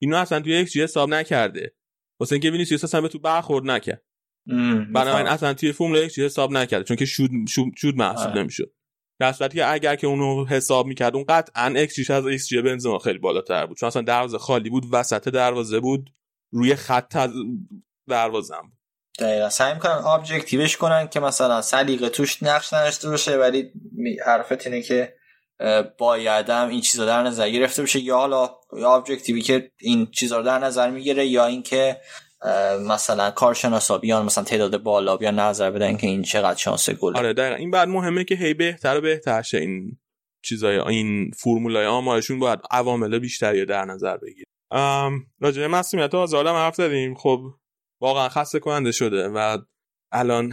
اینو 0.00 0.16
اصلا 0.16 0.40
توی 0.40 0.52
یک 0.52 0.76
حساب 0.76 1.08
نکرده. 1.08 1.74
واسه 2.20 2.32
اینکه 2.32 2.50
وینیسیوس 2.50 2.84
اصلا 2.84 3.00
به 3.00 3.08
تو 3.08 3.18
برخورد 3.18 3.70
نکرد. 3.70 4.02
بنابراین 4.94 5.26
اصلا 5.26 5.54
توی 5.54 5.72
فرمول 5.72 5.98
یک 5.98 6.18
حساب 6.18 6.52
نکرده 6.52 6.84
چون 6.84 6.96
که 6.96 7.04
شود 7.04 7.30
شود, 7.48 7.72
شود 7.76 7.96
محسوب 7.96 8.30
آره. 8.30 8.40
نمی‌شد. 8.40 8.72
در 9.22 9.32
صورتی 9.32 9.58
که 9.58 9.72
اگر 9.72 9.96
که 9.96 10.06
اونو 10.06 10.46
حساب 10.46 10.86
می‌کرد 10.86 11.14
اون 11.14 11.24
قطعا 11.28 11.66
ایکس 11.66 12.10
از 12.10 12.26
ایکس 12.26 12.48
جی 12.48 12.62
بنزما 12.62 12.98
خیلی 12.98 13.18
بالاتر 13.18 13.66
بود. 13.66 13.76
چون 13.76 13.86
اصلا 13.86 14.02
دروازه 14.02 14.38
خالی 14.38 14.70
بود 14.70 14.86
وسط 14.92 15.28
دروازه 15.28 15.80
بود 15.80 16.10
روی 16.52 16.74
خط 16.74 17.30
دروازه 18.08 18.54
بود. 18.62 18.72
دقیقا. 19.18 19.48
سعی 19.48 19.74
می‌کنن 19.74 19.92
objective 19.92 20.61
ش 20.61 20.76
کنن 20.76 21.08
که 21.08 21.20
مثلا 21.20 21.62
سلیقه 21.62 22.08
توش 22.08 22.42
نقش 22.42 22.72
نداشته 22.72 23.10
باشه 23.10 23.36
ولی 23.36 23.70
حرفت 24.26 24.66
اینه 24.66 24.82
که 24.82 25.14
بایدم 25.98 26.68
این 26.68 26.80
چیزا 26.80 27.06
در 27.06 27.22
نظر 27.22 27.50
گرفته 27.50 27.82
بشه 27.82 28.00
یا 28.00 28.16
حالا 28.16 28.50
objective 28.84 29.34
ی 29.34 29.40
که 29.40 29.70
این 29.80 30.06
چیزا 30.06 30.36
رو 30.36 30.42
در 30.42 30.58
نظر 30.58 30.90
می‌گیره 30.90 31.26
یا 31.26 31.46
اینکه 31.46 32.00
مثلا 32.80 33.30
کارشناسا 33.30 33.98
بیان 33.98 34.24
مثلا 34.24 34.44
تعداد 34.44 34.82
بالا 34.82 35.16
بیان 35.16 35.38
نظر 35.38 35.70
بدن 35.70 35.96
که 35.96 36.06
این 36.06 36.22
چقدر 36.22 36.58
شانس 36.58 36.90
گل 36.90 37.16
آره 37.16 37.32
دقیقا. 37.32 37.56
این 37.56 37.70
بعد 37.70 37.88
مهمه 37.88 38.24
که 38.24 38.34
هی 38.34 38.54
بهتر 38.54 38.98
و 38.98 39.00
بهتر 39.00 39.42
شه 39.42 39.58
این 39.58 39.98
چیزای 40.44 40.78
این 40.78 41.30
فرمولای 41.30 41.86
آمارشون 41.86 42.38
باید 42.38 42.58
عوامل 42.70 43.18
بیشتری 43.18 43.66
در 43.66 43.84
نظر 43.84 44.16
بگیر 44.16 44.44
راجع 45.40 45.62
به 45.62 45.68
مسئولیت 45.68 46.14
آزادم 46.14 46.54
حرف 46.54 46.74
زدیم. 46.74 47.14
خب 47.14 47.40
واقعا 48.00 48.28
خسته 48.28 48.58
کننده 48.58 48.92
شده 48.92 49.28
و 49.28 49.58
الان 50.12 50.52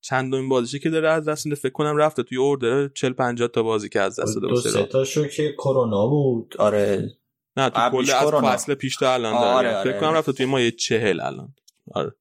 چندمین 0.00 0.48
بازیشه 0.48 0.78
که 0.78 0.90
داره 0.90 1.10
از 1.10 1.28
دست 1.28 1.54
فکر 1.54 1.72
کنم 1.72 1.96
رفته 1.96 2.22
توی 2.22 2.38
اوردر 2.38 2.88
40 2.88 3.12
50 3.12 3.48
تا 3.48 3.62
بازی 3.62 3.88
که 3.88 4.00
از 4.00 4.20
دست 4.20 4.34
داده 4.34 4.48
دو 4.48 4.56
سه 4.56 4.82
تاشو 4.82 5.26
که 5.28 5.52
کرونا 5.52 6.06
بود. 6.06 6.54
آره. 6.58 7.10
نه 7.56 7.70
تو 7.70 7.90
کل 7.90 8.10
از 8.10 8.32
فصل 8.32 8.74
پیش 8.74 8.96
تا 8.96 9.14
الان 9.14 9.32
داره 9.32 9.54
آره 9.54 9.76
آره. 9.76 9.90
فکر 9.90 10.00
کنم 10.00 10.12
رفته 10.12 10.32
توی 10.32 10.46
ما 10.46 10.60
یه 10.60 10.70
چهل 10.70 11.20
الان. 11.20 11.54
آره. 11.92 12.12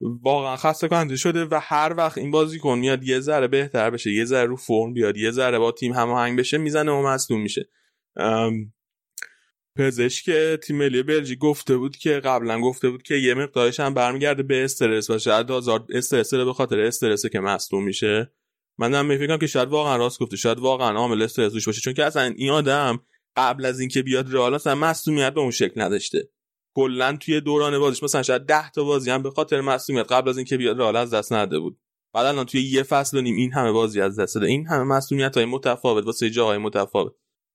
واقعا 0.00 0.56
خسته 0.56 0.88
کننده 0.88 1.16
شده 1.16 1.44
و 1.44 1.60
هر 1.62 1.94
وقت 1.96 2.18
این 2.18 2.30
بازیکن 2.30 2.78
میاد 2.78 3.04
یه 3.04 3.20
ذره 3.20 3.48
بهتر 3.48 3.90
بشه 3.90 4.12
یه 4.12 4.24
ذره 4.24 4.46
رو 4.46 4.56
فرم 4.56 4.92
بیاد 4.92 5.16
یه 5.16 5.30
ذره 5.30 5.58
با 5.58 5.72
تیم 5.72 5.92
هماهنگ 5.92 6.38
بشه 6.38 6.58
می‌زنه 6.58 6.92
و 6.92 7.02
مصدوم 7.02 7.40
میشه. 7.40 7.68
پزشک 9.78 10.30
تیم 10.62 10.76
ملی 10.76 11.02
بلژیک 11.02 11.38
گفته 11.38 11.76
بود 11.76 11.96
که 11.96 12.20
قبلا 12.20 12.60
گفته 12.60 12.90
بود 12.90 13.02
که 13.02 13.14
یه 13.14 13.34
مقدارش 13.34 13.80
هم 13.80 13.94
برمیگرده 13.94 14.42
به 14.42 14.64
استرس 14.64 15.10
و 15.10 15.18
شاید 15.18 15.52
آزار 15.52 15.86
استرس 15.90 16.34
به 16.34 16.52
خاطر 16.52 16.80
استرس 16.80 17.26
که 17.26 17.40
مصدوم 17.40 17.84
میشه. 17.84 18.32
من 18.78 18.94
هم 18.94 19.06
میفکرم 19.06 19.38
که 19.38 19.46
شاید 19.46 19.68
واقعا 19.68 19.96
راست 19.96 20.18
گفته 20.20 20.36
شاید 20.36 20.58
واقعا 20.58 20.98
عامل 20.98 21.22
استرس 21.22 21.66
باشه. 21.66 21.80
چون 21.80 21.94
که 21.94 22.04
اصلا 22.04 22.22
این 22.22 22.50
آدم 22.50 23.00
قبل 23.36 23.64
از 23.64 23.80
اینکه 23.80 24.02
بیاد 24.02 24.34
رئال 24.34 24.54
اصلا 24.54 24.74
مصونیت 24.74 25.34
به 25.34 25.40
اون 25.40 25.50
شکل 25.50 25.80
نداشته. 25.80 26.28
کلا 26.76 27.16
توی 27.16 27.40
دوران 27.40 27.78
بازیش 27.78 28.02
مثلا 28.02 28.22
شاید 28.22 28.42
10 28.42 28.70
تا 28.70 28.84
بازی 28.84 29.10
هم 29.10 29.22
به 29.22 29.30
خاطر 29.30 29.60
مصونیت 29.60 30.12
قبل 30.12 30.28
از 30.28 30.36
اینکه 30.36 30.56
بیاد 30.56 30.78
رئال 30.78 30.96
از 30.96 31.14
دست 31.14 31.32
نده 31.32 31.58
بود. 31.58 31.78
بعد 32.14 32.26
الان 32.26 32.46
توی 32.46 32.62
یه 32.62 32.82
فصل 32.82 33.18
و 33.18 33.20
نیم 33.20 33.36
این 33.36 33.52
همه 33.52 33.72
بازی 33.72 34.00
از 34.00 34.18
دست 34.18 34.34
داده. 34.34 34.46
این 34.46 34.66
همه 34.66 34.82
مصونیت 34.82 35.36
های 35.36 35.46
متفاوت 35.46 36.06
واسه 36.06 36.30
جاهای 36.30 36.58
متفاوت. 36.58 37.12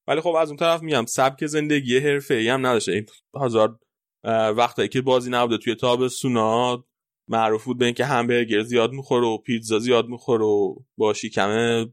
ولی 0.07 0.21
خب 0.21 0.35
از 0.35 0.47
اون 0.47 0.57
طرف 0.57 0.81
میگم 0.81 1.05
سبک 1.05 1.45
زندگی 1.45 1.97
ای 2.29 2.47
هم 2.49 2.65
نداشته. 2.65 2.91
این 2.91 3.05
هزار 3.41 3.79
وقتی 4.57 4.87
که 4.87 5.01
بازی 5.01 5.29
نبوده 5.29 5.57
توی 5.57 5.75
تابستونا 5.75 6.85
معروف 7.29 7.65
بود 7.65 7.77
به 7.77 7.85
اینکه 7.85 8.05
همبرگر 8.05 8.61
زیاد 8.61 8.91
می‌خوره 8.91 9.27
و 9.27 9.37
پیتزا 9.37 9.79
زیاد 9.79 10.07
می‌خوره 10.07 10.45
و 10.45 10.75
با 10.97 11.13
شکم 11.13 11.85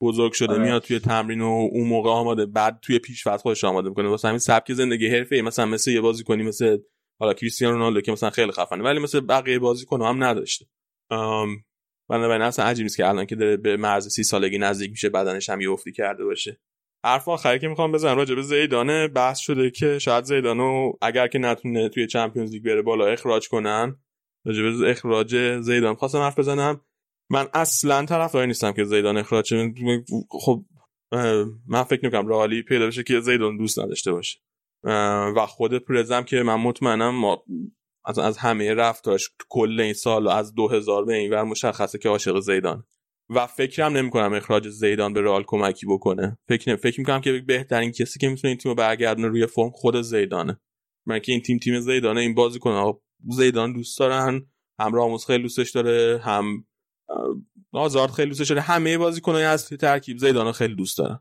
بزرگ 0.00 0.32
شده 0.32 0.52
آره. 0.52 0.62
میاد 0.62 0.82
توی 0.82 0.98
تمرین 0.98 1.40
و 1.40 1.68
اون 1.72 1.88
موقع 1.88 2.10
آماده. 2.10 2.46
بعد 2.46 2.78
توی 2.82 2.98
پیشفرض 2.98 3.40
خودش 3.40 3.64
آماده 3.64 3.88
می‌کنه. 3.88 4.08
واسه 4.08 4.28
همین 4.28 4.38
سبک 4.38 4.72
زندگی 4.72 5.08
حرفه 5.08 5.40
مثلا 5.40 5.66
مثل 5.66 5.90
یه 5.90 6.00
بازیکنی 6.00 6.42
مثل 6.42 6.78
حالا 7.20 7.34
کریستیانو 7.34 7.74
رونالدو 7.74 8.00
که 8.00 8.12
مثلا 8.12 8.30
خیلی 8.30 8.52
خفنه 8.52 8.84
ولی 8.84 8.98
مثل 8.98 9.20
بقیه 9.20 9.58
بازیکن 9.58 10.02
هم 10.02 10.24
نداشته. 10.24 10.66
بنابراین 12.10 12.42
اصلا 12.42 12.64
عجیب 12.64 12.82
نیست 12.82 12.96
که 12.96 13.08
الان 13.08 13.26
که 13.26 13.36
داره 13.36 13.56
به 13.56 13.76
مرز 13.76 14.08
سی 14.08 14.22
سالگی 14.22 14.58
نزدیک 14.58 14.90
میشه 14.90 15.08
بدنش 15.08 15.50
هم 15.50 15.60
یه 15.60 15.70
افتی 15.70 15.92
کرده 15.92 16.24
باشه. 16.24 16.60
حرف 17.04 17.28
آخری 17.28 17.58
که 17.58 17.68
می‌خوام 17.68 17.92
بزنم 17.92 18.16
راجع 18.16 18.34
به 18.34 18.42
زیدانه 18.42 19.08
بحث 19.08 19.38
شده 19.38 19.70
که 19.70 19.98
شاید 19.98 20.24
زیدانو 20.24 20.92
اگر 21.02 21.28
که 21.28 21.38
نتونه 21.38 21.88
توی 21.88 22.06
چمپیونز 22.06 22.52
لیگ 22.52 22.64
بره 22.64 22.82
بالا 22.82 23.06
اخراج 23.06 23.48
کنن 23.48 23.96
راجع 24.46 24.62
به 24.62 24.90
اخراج 24.90 25.60
زیدان 25.60 25.94
خواستم 25.94 26.18
حرف 26.18 26.38
بزنم. 26.38 26.80
من 27.30 27.48
اصلا 27.54 28.04
طرفدار 28.04 28.46
نیستم 28.46 28.72
که 28.72 28.84
زیدان 28.84 29.16
اخراج 29.16 29.46
شه. 29.46 29.74
خب 30.30 30.64
من 31.66 31.82
فکر 31.82 32.00
نمی‌کنم 32.02 32.28
رئالی 32.28 32.62
پیدا 32.62 32.86
بشه 32.86 33.02
که 33.02 33.20
زیدان 33.20 33.56
دوست 33.56 33.78
نداشته 33.78 34.12
باشه. 34.12 34.38
و 35.36 35.46
خود 35.48 35.78
پرزم 35.78 36.22
که 36.22 36.42
من 36.42 36.54
مطمئنم 36.54 37.14
ما 37.14 37.44
از, 38.04 38.18
از 38.18 38.38
همه 38.38 38.74
رفتاش 38.74 39.28
تو 39.38 39.46
کل 39.48 39.80
این 39.80 39.92
سال 39.92 40.26
و 40.26 40.28
از 40.28 40.54
2000 40.54 41.04
به 41.04 41.14
این 41.14 41.32
ور 41.32 41.42
مشخصه 41.42 41.98
که 41.98 42.08
عاشق 42.08 42.40
زیدان 42.40 42.84
و 43.30 43.46
فکرم 43.46 43.96
نمی‌کنم 43.96 44.32
اخراج 44.32 44.68
زیدان 44.68 45.12
به 45.12 45.22
رئال 45.22 45.44
کمکی 45.46 45.86
بکنه. 45.86 46.38
فکر. 46.48 46.76
فکر 46.76 47.00
می‌کنم 47.00 47.20
که 47.20 47.32
بهترین 47.32 47.92
کسی 47.92 48.18
که 48.18 48.28
می‌تونه 48.28 48.48
این 48.48 48.58
تیمو 48.58 48.74
برگردونه 48.74 49.28
روی 49.28 49.46
فرم 49.46 49.70
خود 49.70 50.00
زیدانه. 50.00 50.60
من 51.06 51.18
که 51.18 51.32
این 51.32 51.40
تیم 51.40 51.58
تیم 51.58 51.80
زیدانه 51.80 52.20
این 52.20 52.34
بازیکن 52.34 52.92
زیدان 53.28 53.72
دوست 53.72 53.98
دارن 53.98 54.46
هم 54.80 54.94
راموس 54.94 55.26
خیلی 55.26 55.42
دوستش 55.42 55.70
داره 55.70 56.20
هم 56.24 56.64
آزارد 57.72 58.10
خیلی 58.10 58.28
دوستش 58.28 58.48
داره 58.48 58.60
همه 58.60 58.98
بازیکنای 58.98 59.44
اصلی 59.44 59.78
ترکیب 59.78 60.18
زیدانو 60.18 60.52
خیلی 60.52 60.74
دوست 60.74 60.98
دارن. 60.98 61.20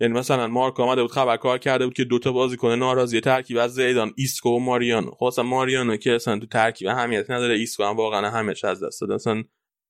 یعنی 0.00 0.14
مثلا 0.14 0.46
مارک 0.46 0.80
آمده 0.80 1.02
بود 1.02 1.10
خبر 1.10 1.37
کار 1.37 1.58
کرده 1.58 1.84
بود 1.84 1.94
که 1.94 2.04
دوتا 2.04 2.32
بازیکن 2.32 2.72
ناراضی 2.72 3.20
ترکیب 3.20 3.56
از 3.58 3.74
زیدان 3.74 4.12
ایسکو 4.16 4.48
و 4.48 4.58
ماریانو. 4.58 5.10
خب 5.10 5.24
اصلا 5.24 5.44
ماریانو 5.44 5.96
که 5.96 6.14
اصلا 6.14 6.38
تو 6.38 6.46
ترکیب 6.46 6.88
اهمیت 6.88 7.30
نداره 7.30 7.54
ایسکو 7.54 7.84
هم 7.84 7.96
واقعا 7.96 8.30
همش 8.30 8.64
از 8.64 8.84
دست 8.84 9.00
داد 9.00 9.10
اصلا 9.10 9.44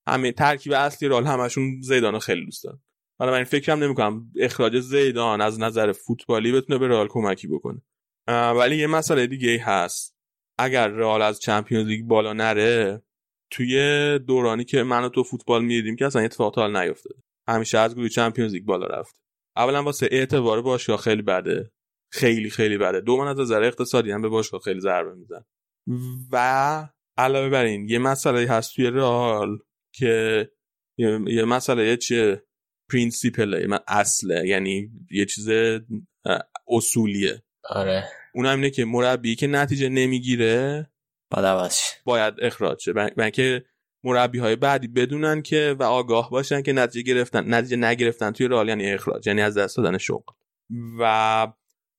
همه 0.08 0.32
ترکیب 0.32 0.72
اصلی 0.72 1.08
رئال 1.08 1.24
همشون 1.26 1.80
زیدانو 1.80 2.18
خیلی 2.18 2.44
دوست 2.44 2.64
دارن. 2.64 2.80
حالا 3.18 3.32
من 3.32 3.44
فکرم 3.44 3.84
نمی‌کنم 3.84 4.32
اخراج 4.40 4.80
زیدان 4.80 5.40
از 5.40 5.60
نظر 5.60 5.92
فوتبالی 5.92 6.52
بتونه 6.52 6.78
به 6.78 6.88
رئال 6.88 7.08
کمکی 7.08 7.48
بکنه. 7.48 7.82
ولی 8.28 8.76
یه 8.76 8.86
مسئله 8.86 9.26
دیگه 9.26 9.62
هست. 9.62 10.16
اگر 10.58 10.88
رئال 10.88 11.22
از 11.22 11.40
Champions 11.40 11.86
League 11.86 12.04
بالا 12.04 12.32
نره 12.32 13.02
توی 13.50 14.18
دورانی 14.18 14.64
که 14.64 14.82
من 14.82 15.04
و 15.04 15.08
تو 15.08 15.22
فوتبال 15.22 15.62
می‌دیدیم 15.64 15.96
که 15.96 16.06
اصلا 16.06 16.22
اتفاق 16.22 16.58
حال 16.58 16.76
نیفتاده. 16.76 17.22
همیشه 17.48 17.78
از 17.78 17.94
گروه 17.94 18.08
چمپیونز 18.08 18.52
لیگ 18.52 18.64
بالا 18.64 18.86
رفت. 18.86 19.20
اولا 19.56 19.82
واسه 19.82 20.08
اعتبار 20.10 20.62
باشگاه 20.62 20.96
خیلی 20.96 21.22
بده. 21.22 21.70
خیلی 22.12 22.50
خیلی 22.50 22.78
بده. 22.78 23.00
دوم 23.00 23.20
از 23.20 23.40
نظر 23.40 23.62
اقتصادی 23.62 24.10
هم 24.10 24.22
به 24.22 24.28
باشگاه 24.28 24.60
خیلی 24.60 24.80
ضربه 24.80 25.14
میزن 25.14 25.44
و 26.32 26.88
علاوه 27.18 27.48
بر 27.48 27.64
این 27.64 27.88
یه 27.88 27.98
مسئله 27.98 28.48
هست 28.48 28.74
توی 28.74 28.90
رئال 28.90 29.58
که 29.94 30.48
یه, 30.98 31.20
یه 31.26 31.44
مسئله 31.44 31.96
چیه؟ 31.96 32.42
پرینسیپله. 32.90 33.66
من 33.66 33.78
اصله. 33.88 34.48
یعنی 34.48 34.90
یه 35.10 35.24
چیز 35.24 35.48
اصولیه. 36.68 37.42
آره. 37.70 38.04
اونم 38.34 38.56
اینه 38.56 38.70
که 38.70 38.84
مربی 38.84 39.34
که 39.34 39.46
نتیجه 39.46 39.88
نمی‌گیره 39.88 40.90
شه. 41.70 41.96
باید 42.04 42.34
اخراج 42.42 42.80
شه. 42.80 42.92
برای 42.92 43.10
برای 43.10 43.24
اینکه 43.24 43.64
مربی 44.04 44.38
های 44.38 44.56
بعدی 44.56 44.88
بدونن 44.88 45.42
که 45.42 45.76
و 45.78 45.82
آگاه 45.82 46.30
باشن 46.30 46.62
که 46.62 46.72
نتیجه 46.72 47.14
گرفتن 47.14 47.54
نتیجه 47.54 47.76
نگرفتن 47.76 48.30
توی 48.30 48.48
رئال 48.48 48.68
یعنی 48.68 48.92
اخراج 48.92 49.26
یعنی 49.26 49.42
از 49.42 49.58
دست 49.58 49.76
دادن 49.76 49.98
شغل. 49.98 50.34
و 50.98 51.52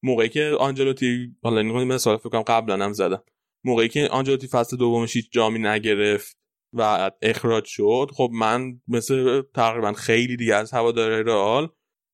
موقعی 0.04 0.30
که 0.30 0.56
آنجلوتی 0.60 1.36
حالا 1.44 1.62
این 1.62 1.88
مثال 1.88 2.18
فکر 2.18 2.30
کنم 2.30 2.42
قبلا 2.42 2.86
هم 2.86 2.94
زدم. 2.94 3.24
موقعی 3.64 3.88
که 3.88 4.08
آنجلوتی 4.08 4.48
فصل 4.48 4.78
دومش 4.78 5.16
هیچ 5.16 5.32
جامی 5.32 5.60
نگرفت 5.60 6.38
و 6.74 7.12
اخراج 7.22 7.66
شد 7.66 8.12
خب 8.14 8.30
من 8.34 8.82
مثل 8.88 9.42
تقریبا 9.56 9.94
خیلی 9.94 10.38
دیگه 10.38 10.56
از 10.56 10.72
هواداره 10.72 11.24
رئال 11.24 11.70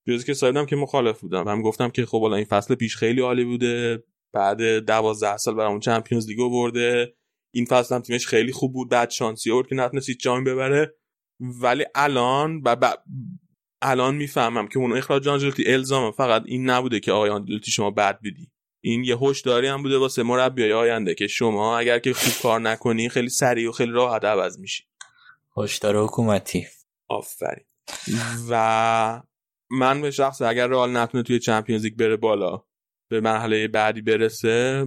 جز 0.08 0.26
که 0.26 0.34
سایدم 0.34 0.66
که 0.66 0.76
مخالف 0.76 1.22
بودم. 1.22 1.48
هم 1.48 1.62
گفتم 1.62 1.90
که 1.90 2.06
خب 2.06 2.22
حالا 2.22 2.36
این 2.36 2.46
فصل 2.46 2.76
پیش 2.76 2.98
خیلی 2.98 3.22
عالی 3.22 3.44
بوده. 3.44 4.04
بعد 4.36 4.62
دوازده 4.80 5.38
سال 5.38 5.56
برامون 5.56 5.80
چمپیونز 5.80 6.28
لیگو 6.28 6.50
برده 6.50 7.16
این 7.54 7.66
فصل 7.66 7.96
هم 7.96 8.02
تیمش 8.02 8.28
خیلی 8.28 8.52
خوب 8.52 8.74
بود. 8.74 8.90
بعد 8.90 9.10
شانسی 9.10 9.52
آورد 9.52 9.68
که 9.68 9.76
نتونست 9.76 10.12
جامی 10.12 10.44
ببره. 10.44 10.96
ولی 11.40 11.86
الان 11.96 12.62
و 12.66 12.76
ب... 12.76 12.86
الان 13.82 14.16
می‌فهمم 14.16 14.68
که 14.68 14.80
اون 14.80 14.98
اخراج 14.98 15.28
آنجلوتی 15.28 15.74
الزام 15.74 16.12
فقط 16.12 16.44
این 16.46 16.70
نبوده 16.70 17.00
که 17.00 17.12
آقای 17.12 17.30
آنجلوتی 17.30 17.72
شما 17.72 17.92
بد 17.92 18.20
بدی 18.20 18.52
این 18.84 19.04
یه 19.04 19.18
هشداری 19.18 19.68
هم 19.68 19.84
بوده 19.84 19.98
واسه 19.98 20.24
مربیای 20.24 20.74
آینده 20.74 21.16
که 21.16 21.28
شما 21.28 21.78
اگر 21.78 22.00
که 22.00 22.14
خوب 22.14 22.34
کار 22.42 22.60
نکنی 22.60 23.10
خیلی 23.10 23.30
سریع 23.30 23.70
و 23.70 23.72
خیلی 23.72 23.92
راحت 23.92 24.26
عوض 24.26 24.60
میشی. 24.60 24.84
هشدار 25.58 26.04
حکومتی. 26.04 26.68
آفرین. 27.10 27.66
و 28.50 29.22
من 29.72 30.02
به 30.02 30.12
شخص 30.12 30.42
اگر 30.42 30.68
رئال 30.68 30.98
نتونه 30.98 31.24
توی 31.24 31.40
چمپیونز 31.40 31.84
لیگ 31.84 31.98
بره 31.98 32.16
بالا 32.16 32.65
به 33.10 33.22
مرحله 33.22 33.68
بعدی 33.68 34.02
برسه 34.02 34.86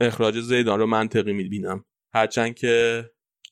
اخراج 0.00 0.40
زیدان 0.40 0.78
رو 0.78 0.86
منطقی 0.86 1.32
می‌بینم. 1.32 1.84
هرچند 2.14 2.54
که 2.54 3.04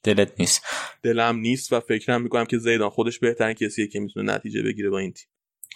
دلت 0.02 0.32
نیست. 0.40 0.62
دلم 1.02 1.36
نیست 1.36 1.72
و 1.72 1.80
فکرم 1.80 2.22
می‌کنم 2.22 2.44
که 2.44 2.58
زیدان 2.58 2.90
خودش 2.90 3.18
بهترین 3.18 3.54
کسیه 3.54 3.86
که 3.86 4.00
می‌تونه 4.00 4.34
نتیجه 4.34 4.62
بگیره 4.62 4.90
با 4.90 4.98
این 4.98 5.12
تیم. 5.12 5.28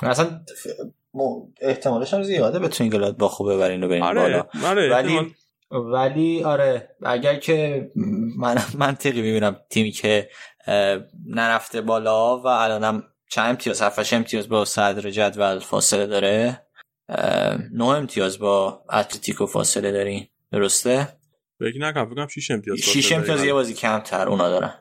اصلا 0.03 0.41
احتمالش 1.61 2.15
هم 2.15 2.23
زیاده 2.23 2.59
بتونین 2.59 2.93
گلاد 2.93 3.17
با 3.17 3.29
خوب 3.29 3.53
ببرین 3.53 3.85
و 3.85 3.89
برین 3.89 4.03
آره 4.03 4.21
بالا. 4.21 4.47
آره 4.65 4.91
ولی 4.91 5.13
احتمال- 5.19 5.31
ولی 5.71 6.45
آره 6.45 6.97
اگر 7.03 7.39
که 7.39 7.91
من 8.39 8.59
منطقی 8.79 9.23
می‌بینم 9.23 9.57
تیمی 9.71 9.91
که 9.91 10.31
نرفته 11.27 11.81
بالا 11.81 12.39
و 12.39 12.47
الانم 12.47 13.03
چند 13.31 13.49
امتیاز 13.51 13.83
هفتش 13.83 14.13
امتیاز 14.13 14.49
با 14.49 14.65
صدر 14.65 15.11
جدول 15.11 15.59
فاصله 15.59 16.07
داره 16.07 16.64
نه 17.73 17.85
امتیاز 17.85 18.39
با 18.39 18.85
اتلتیکو 18.93 19.47
فاصله 19.47 19.93
دارین. 19.93 20.27
درسته؟ 20.53 21.09
فکر 21.59 21.79
نکنم 21.79 22.05
فکر 22.07 22.15
کنم 22.15 22.27
6 22.27 22.51
امتیاز 22.51 22.79
شیش 22.79 23.13
امتیاز. 23.13 23.45
یه 23.45 23.53
بازی 23.53 23.75
کمتر 23.75 24.29
اونا 24.29 24.49
دارن. 24.49 24.75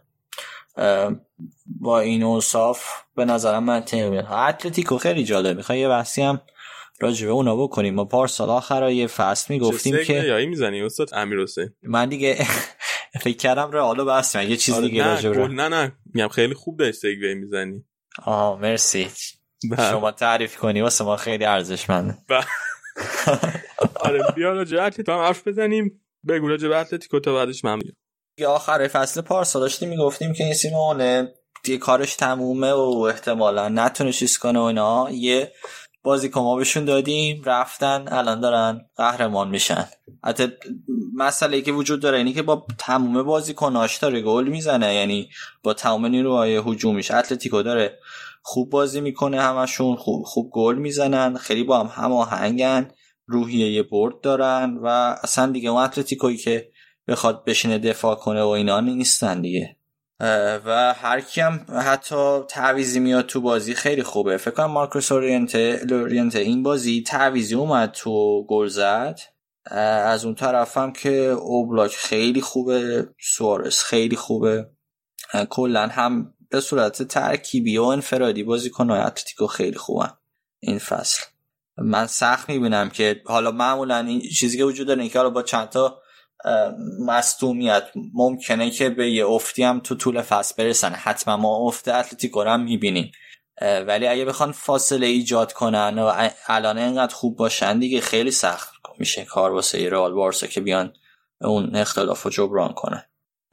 با 1.66 2.00
این 2.00 2.24
اوصاف 2.24 2.86
به 3.16 3.26
نظرم 3.26 3.64
منطقی 3.64 4.10
میاد. 4.10 4.26
اتلتیکو 4.32 4.98
خیلی 4.98 5.24
جالب 5.24 5.58
می‌خوای 5.58 5.80
یه 5.80 5.88
بحثی 5.88 6.22
هم 6.22 6.42
راجع 7.00 7.26
به 7.26 7.32
اونا 7.32 7.56
بکنیم. 7.56 7.96
ما 7.96 8.06
پارسال 8.06 8.50
آخر 8.50 8.90
یه 8.92 9.08
فصل 9.08 9.54
می‌گفتیم 9.54 10.04
که 10.04 10.14
یایی 10.14 10.46
می‌زنی؟ 10.46 10.82
استاد 10.82 11.10
امیر 11.14 11.40
حسین. 11.40 11.70
من 11.84 12.10
دیگه 12.10 12.38
فکر 13.24 13.38
کردم 13.38 13.72
رئالو 13.72 14.06
بحث 14.06 14.36
کنم. 14.36 14.50
یه 14.50 14.58
چیز 14.58 14.76
آره، 14.76 14.88
دیگه 14.88 15.04
نه 15.04 15.10
راجع 15.10 15.30
به 15.30 15.36
کل- 15.36 15.54
نه 15.54 15.68
نه. 15.70 15.92
میگم 16.14 16.28
خیلی 16.28 16.54
خوب 16.54 16.80
داری 16.80 16.92
سگوی 16.92 17.36
می‌زنی. 17.36 17.84
آه 18.24 18.60
مرسی. 18.60 19.08
شما 19.78 20.12
تعریف 20.12 20.58
کنی 20.58 20.82
واسه 20.82 21.04
ما 21.04 21.18
خیلی 21.18 21.46
ارزشمنده. 21.46 22.18
آره 23.96 24.24
بیا 24.36 24.54
راجع 24.54 24.84
اتلتیکو 24.84 25.12
هم 25.12 25.20
حرف 25.20 25.48
بزنیم. 25.48 26.02
بگو 26.28 26.48
راجع 26.48 26.68
به 26.68 26.78
اتلتیکو 26.78 27.20
تا 27.20 27.34
بعدش 27.34 27.66
من 27.66 27.76
میگم. 27.76 27.94
دیگه 28.38 28.48
آخر 28.48 28.88
فصل 28.88 29.22
پارسال 29.22 29.62
داشتیم 29.62 29.90
می‌گفتیم 29.90 30.34
که 30.34 30.44
این 30.44 30.54
سیمونه 30.54 31.34
دیگه 31.64 31.78
کارش 31.78 32.16
تمومه 32.16 32.72
و 32.72 33.08
احتمالا 33.10 33.70
نتونه 33.70 34.12
چیز 34.12 34.38
کنه 34.38 34.60
و 34.60 34.62
اینا. 34.62 35.08
یه 35.12 35.52
بازیکن 36.04 36.42
ما 36.42 36.56
بهشون 36.56 36.86
دادیم 36.86 37.44
رفتن 37.46 38.06
الان 38.08 38.40
دارن 38.40 38.82
قهرمان 38.96 39.50
میشن. 39.50 39.86
حتی 40.24 40.48
مسئله 41.16 41.62
که 41.62 41.72
وجود 41.72 42.02
داره 42.02 42.18
اینی 42.18 42.34
که 42.34 42.42
با 42.42 42.66
تموم 42.78 43.24
بازیکناش 43.24 43.98
داره 43.98 44.22
گل 44.22 44.48
می‌زنه 44.48 44.96
یعنی 44.96 45.30
با 45.64 45.74
تمام 45.74 46.06
نیروهای 46.06 46.62
هجومیش. 46.66 47.12
اتلتیکو 47.12 47.62
داره 47.62 48.00
خوب 48.46 48.70
بازی 48.70 49.02
می‌کنه 49.02 49.42
همشون 49.42 49.96
خوب 49.96 50.24
خوب 50.26 50.50
گل 50.54 50.76
می‌زنن 50.76 51.38
خیلی 51.38 51.64
با 51.64 51.80
هم 51.80 52.04
هماهنگن 52.04 52.92
روحیه 53.26 53.72
یه 53.72 53.84
برد 53.84 54.22
دارن 54.22 54.78
و 54.84 54.88
اصلا 55.24 55.52
دیگه 55.52 55.70
اون 55.70 55.82
اتلتیکویی 55.82 56.38
که 56.38 56.72
بخواد 57.08 57.46
بشینه 57.46 57.80
دفاع 57.80 58.16
کنه 58.16 58.44
و 58.44 58.48
اینا 58.48 58.80
نیستن 58.80 59.42
دیگه. 59.42 59.78
و 60.66 60.94
هر 60.98 61.22
کی 61.22 61.42
هم 61.42 61.66
حتی 61.70 62.40
تعویزی 62.50 63.00
میاد 63.00 63.26
تو 63.26 63.42
بازی 63.42 63.74
خیلی 63.74 64.04
خوبه. 64.04 64.38
فکر 64.38 64.52
کنم 64.52 64.72
مارکوس 64.72 65.12
اورینته 65.12 65.82
لورینته 65.90 66.40
این 66.40 66.64
بازی 66.64 67.04
تعویزی 67.04 67.56
اومد 67.56 67.92
تو 67.92 68.46
گل 68.50 68.68
زد. 68.68 69.20
از 69.72 70.26
اون 70.26 70.36
طرف 70.36 70.78
هم 70.78 70.94
که 70.94 71.10
اوبلاک 71.20 71.96
خیلی 71.96 72.42
خوبه 72.42 73.08
سوارس 73.20 73.84
خیلی 73.84 74.16
خوبه. 74.16 74.70
کلا 75.50 75.88
هم 75.88 76.34
به 76.54 76.62
صورت 76.62 77.04
ترکیبی 77.04 77.78
و 77.78 77.84
انفرادی 77.84 78.44
بازیکن‌های 78.44 79.00
اتلتیکو 79.00 79.48
خیلی 79.48 79.78
خوبن. 79.78 80.10
این 80.60 80.80
فصل. 80.80 81.24
من 81.78 82.08
سخت 82.08 82.50
می‌بینم 82.50 82.90
که 82.90 83.22
حالا 83.26 83.52
معمولا 83.52 83.98
این 83.98 84.22
چیزی 84.40 84.58
که 84.58 84.64
وجود 84.64 84.88
داره 84.88 85.10
که 85.10 85.20
حالا 85.20 85.30
با 85.30 85.44
چند 85.44 85.70
تا 85.70 86.02
مصدومیت 87.00 87.84
ممکنه 88.14 88.72
که 88.72 88.90
به 88.90 89.12
یه 89.12 89.26
افتی 89.26 89.64
هم 89.64 89.80
تو 89.80 89.96
طول 89.96 90.22
فصل 90.22 90.56
برسن. 90.58 90.92
حتما 90.94 91.38
ما 91.38 91.68
افت 91.68 91.88
اتلتیکو 91.88 92.44
رو 92.44 92.50
هم 92.50 92.64
می‌بینیم. 92.64 93.12
ولی 93.62 94.08
اگه 94.08 94.26
بخوان 94.26 94.52
فاصله 94.52 95.08
ایجاد 95.08 95.54
کنن 95.54 96.00
و 96.00 96.30
الان 96.48 96.78
اینقدر 96.78 97.16
خوب 97.16 97.38
باشن 97.38 97.80
دیگه 97.80 98.02
خیلی 98.02 98.32
سخت 98.32 98.74
میشه 99.00 99.26
کار 99.26 99.52
واسه 99.52 99.90
رئال 99.90 100.14
بارسا 100.14 100.48
که 100.48 100.62
بیان 100.62 100.94
اون 101.42 101.76
اختلاف 101.76 102.24
رو 102.24 102.32
جبران 102.32 102.74
کنن. 102.74 103.04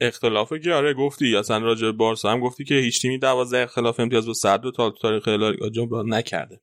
اختلاف 0.01 0.53
که 0.53 0.73
آره 0.73 0.93
گفتی 0.93 1.35
اصلا 1.35 1.57
راجع 1.57 1.91
بارسا 1.91 2.31
هم 2.31 2.39
گفتی 2.39 2.63
که 2.63 2.75
هیچ 2.75 3.01
تیمی 3.01 3.17
12 3.17 3.63
اختلاف 3.63 3.99
امتیاز 3.99 4.27
با 4.27 4.33
صد 4.33 4.61
تا 4.75 4.89
تاریخ 4.89 5.27
لالیگا 5.27 6.03
نکرده. 6.03 6.61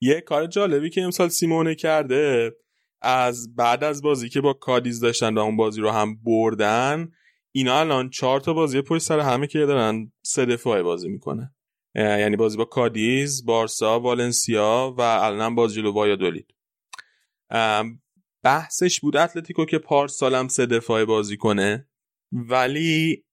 یه 0.00 0.20
کار 0.20 0.46
جالبی 0.46 0.90
که 0.90 1.02
امسال 1.02 1.28
سیمونه 1.28 1.74
کرده 1.74 2.52
از 3.00 3.54
بعد 3.56 3.84
از 3.84 4.02
بازی 4.02 4.28
که 4.28 4.40
با 4.40 4.52
کادیز 4.52 5.00
داشتن 5.00 5.34
و 5.34 5.38
اون 5.38 5.56
بازی 5.56 5.80
رو 5.80 5.90
هم 5.90 6.16
بردن 6.24 7.12
اینا 7.52 7.80
الان 7.80 8.10
چهار 8.10 8.40
تا 8.40 8.52
بازی 8.52 8.82
پشت 8.82 9.02
سر 9.02 9.20
همه 9.20 9.46
که 9.46 9.58
دارن 9.58 10.12
سه 10.22 10.46
دفاعه 10.46 10.82
بازی 10.82 11.08
می‌کنه. 11.08 11.54
یعنی 11.94 12.36
بازی 12.36 12.56
با 12.56 12.64
کادیز 12.64 13.44
بارسا 13.44 14.00
والنسیا 14.00 14.94
و 14.98 15.00
الان 15.00 15.54
بازی 15.54 15.80
جلو 15.80 15.92
وایادولید. 15.92 16.54
بحثش 18.42 19.00
بود 19.00 19.16
اتلتیکو 19.16 19.64
که 19.64 19.78
پارسالم 19.78 20.48
سه 20.48 20.66
دفاعه 20.66 21.04
بازی 21.04 21.36
کنه. 21.36 21.88
ولی 22.32 23.24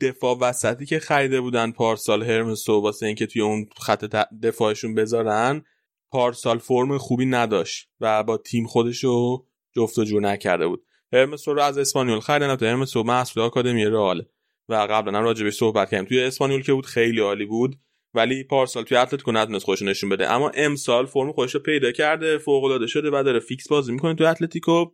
دفاع 0.00 0.38
وسطی 0.38 0.86
که 0.86 0.98
خریده 0.98 1.40
بودن 1.40 1.70
پارسال 1.70 2.22
هرمسو 2.22 2.80
واسه 2.80 3.06
اینکه 3.06 3.26
توی 3.26 3.42
اون 3.42 3.66
خط 3.76 4.04
دفاعشون 4.42 4.94
بذارن 4.94 5.62
پارسال 6.10 6.58
فرم 6.58 6.98
خوبی 6.98 7.26
نداشت 7.26 7.88
و 8.00 8.22
با 8.22 8.36
تیم 8.36 8.66
خودش 8.66 9.04
رو 9.04 9.46
جفت 9.76 9.98
و 9.98 10.04
جور 10.04 10.22
نکرده 10.22 10.66
بود. 10.66 10.84
هرمسو 11.12 11.54
رو 11.54 11.62
از 11.62 11.78
اسپانیول 11.78 12.20
خریدن 12.20 12.56
تو 12.56 12.66
هرمسو 12.66 13.02
محصول 13.02 13.42
آکادمی 13.42 13.84
رئال. 13.84 14.26
و 14.68 14.74
قبلا 14.74 15.18
هم 15.18 15.24
راجع 15.24 15.50
صحبت 15.50 15.90
کردیم. 15.90 16.08
توی 16.08 16.20
اسپانیول 16.22 16.62
که 16.62 16.72
بود 16.72 16.86
خیلی 16.86 17.20
عالی 17.20 17.46
بود 17.46 17.76
ولی 18.14 18.44
پارسال 18.44 18.84
توی 18.84 18.96
اتلتیکو 18.96 19.32
نتونست 19.32 19.64
خودش 19.64 19.82
نشون 19.82 20.10
بده. 20.10 20.30
اما 20.30 20.50
امسال 20.54 21.06
فرم 21.06 21.32
خودش 21.32 21.54
رو 21.54 21.60
پیدا 21.60 21.92
کرده 21.92 22.38
فوق 22.38 22.64
العاده 22.64 22.86
شده 22.86 23.10
و 23.12 23.22
داره 23.22 23.40
فیکس 23.40 23.68
بازی 23.68 23.92
می‌کنه 23.92 24.14
توی 24.14 24.26
اتلتیکو. 24.26 24.86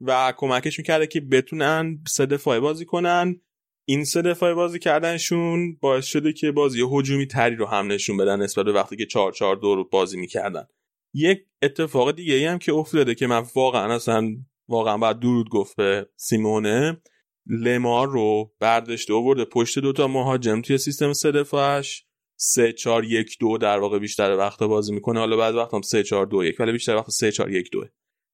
و 0.00 0.32
کمکش 0.36 0.78
می‌کرده 0.78 1.06
که 1.06 1.20
بتونن 1.20 2.04
سه 2.08 2.26
دفاعه 2.26 2.60
بازی 2.60 2.84
کنن. 2.84 3.40
این 3.88 4.04
سه 4.04 4.22
دفاعه 4.22 4.54
بازی 4.54 4.78
کردنشون 4.78 5.76
باعث 5.80 6.04
شده 6.04 6.32
که 6.32 6.52
بازی 6.52 6.82
هجومی 6.92 7.26
تری 7.26 7.56
رو 7.56 7.66
هم 7.66 7.92
نشون 7.92 8.16
بدن 8.16 8.42
نسبت 8.42 8.64
به 8.64 8.72
وقتی 8.72 8.96
که 8.96 9.06
4 9.06 9.32
4 9.32 9.56
2 9.56 9.74
رو 9.74 9.84
بازی 9.84 10.20
می‌کردن. 10.20 10.66
یک 11.14 11.38
اتفاق 11.62 12.12
دیگه 12.12 12.34
ای 12.34 12.44
هم 12.44 12.58
که 12.58 12.72
افتاده 12.72 13.14
که 13.14 13.26
من 13.26 13.42
واقعا 13.56 13.94
اصلا 13.94 14.36
واقعا 14.68 14.98
باید 14.98 15.18
درود 15.18 15.48
گفت 15.50 15.76
به 15.76 16.08
سیمونه. 16.16 17.02
لمار 17.46 18.08
رو 18.08 18.52
برداشته 18.60 19.14
آورده 19.14 19.44
پشت 19.44 19.78
دوتا 19.78 20.08
مهاجم 20.08 20.62
توی 20.62 20.78
سیستم 20.78 21.12
سه 21.12 21.32
دفاعش. 21.32 22.04
3 22.40 22.72
4 22.72 23.04
1 23.04 23.36
2 23.40 23.58
در 23.58 23.78
واقع 23.78 23.98
بیشتر 23.98 24.36
وقتا 24.36 24.68
بازی 24.68 24.92
می‌کنه. 24.92 25.20
حالا 25.20 25.36
بعد 25.36 25.54
وقت 25.54 25.74
هم 25.74 25.82
3 25.82 26.02
4 26.02 26.26
2 26.26 26.44
1 26.44 26.60
ولی 26.60 26.72
بیشتر 26.72 26.96
وقت 26.96 27.10
3 27.10 27.32
4 27.32 27.50
1 27.50 27.70
2 27.72 27.84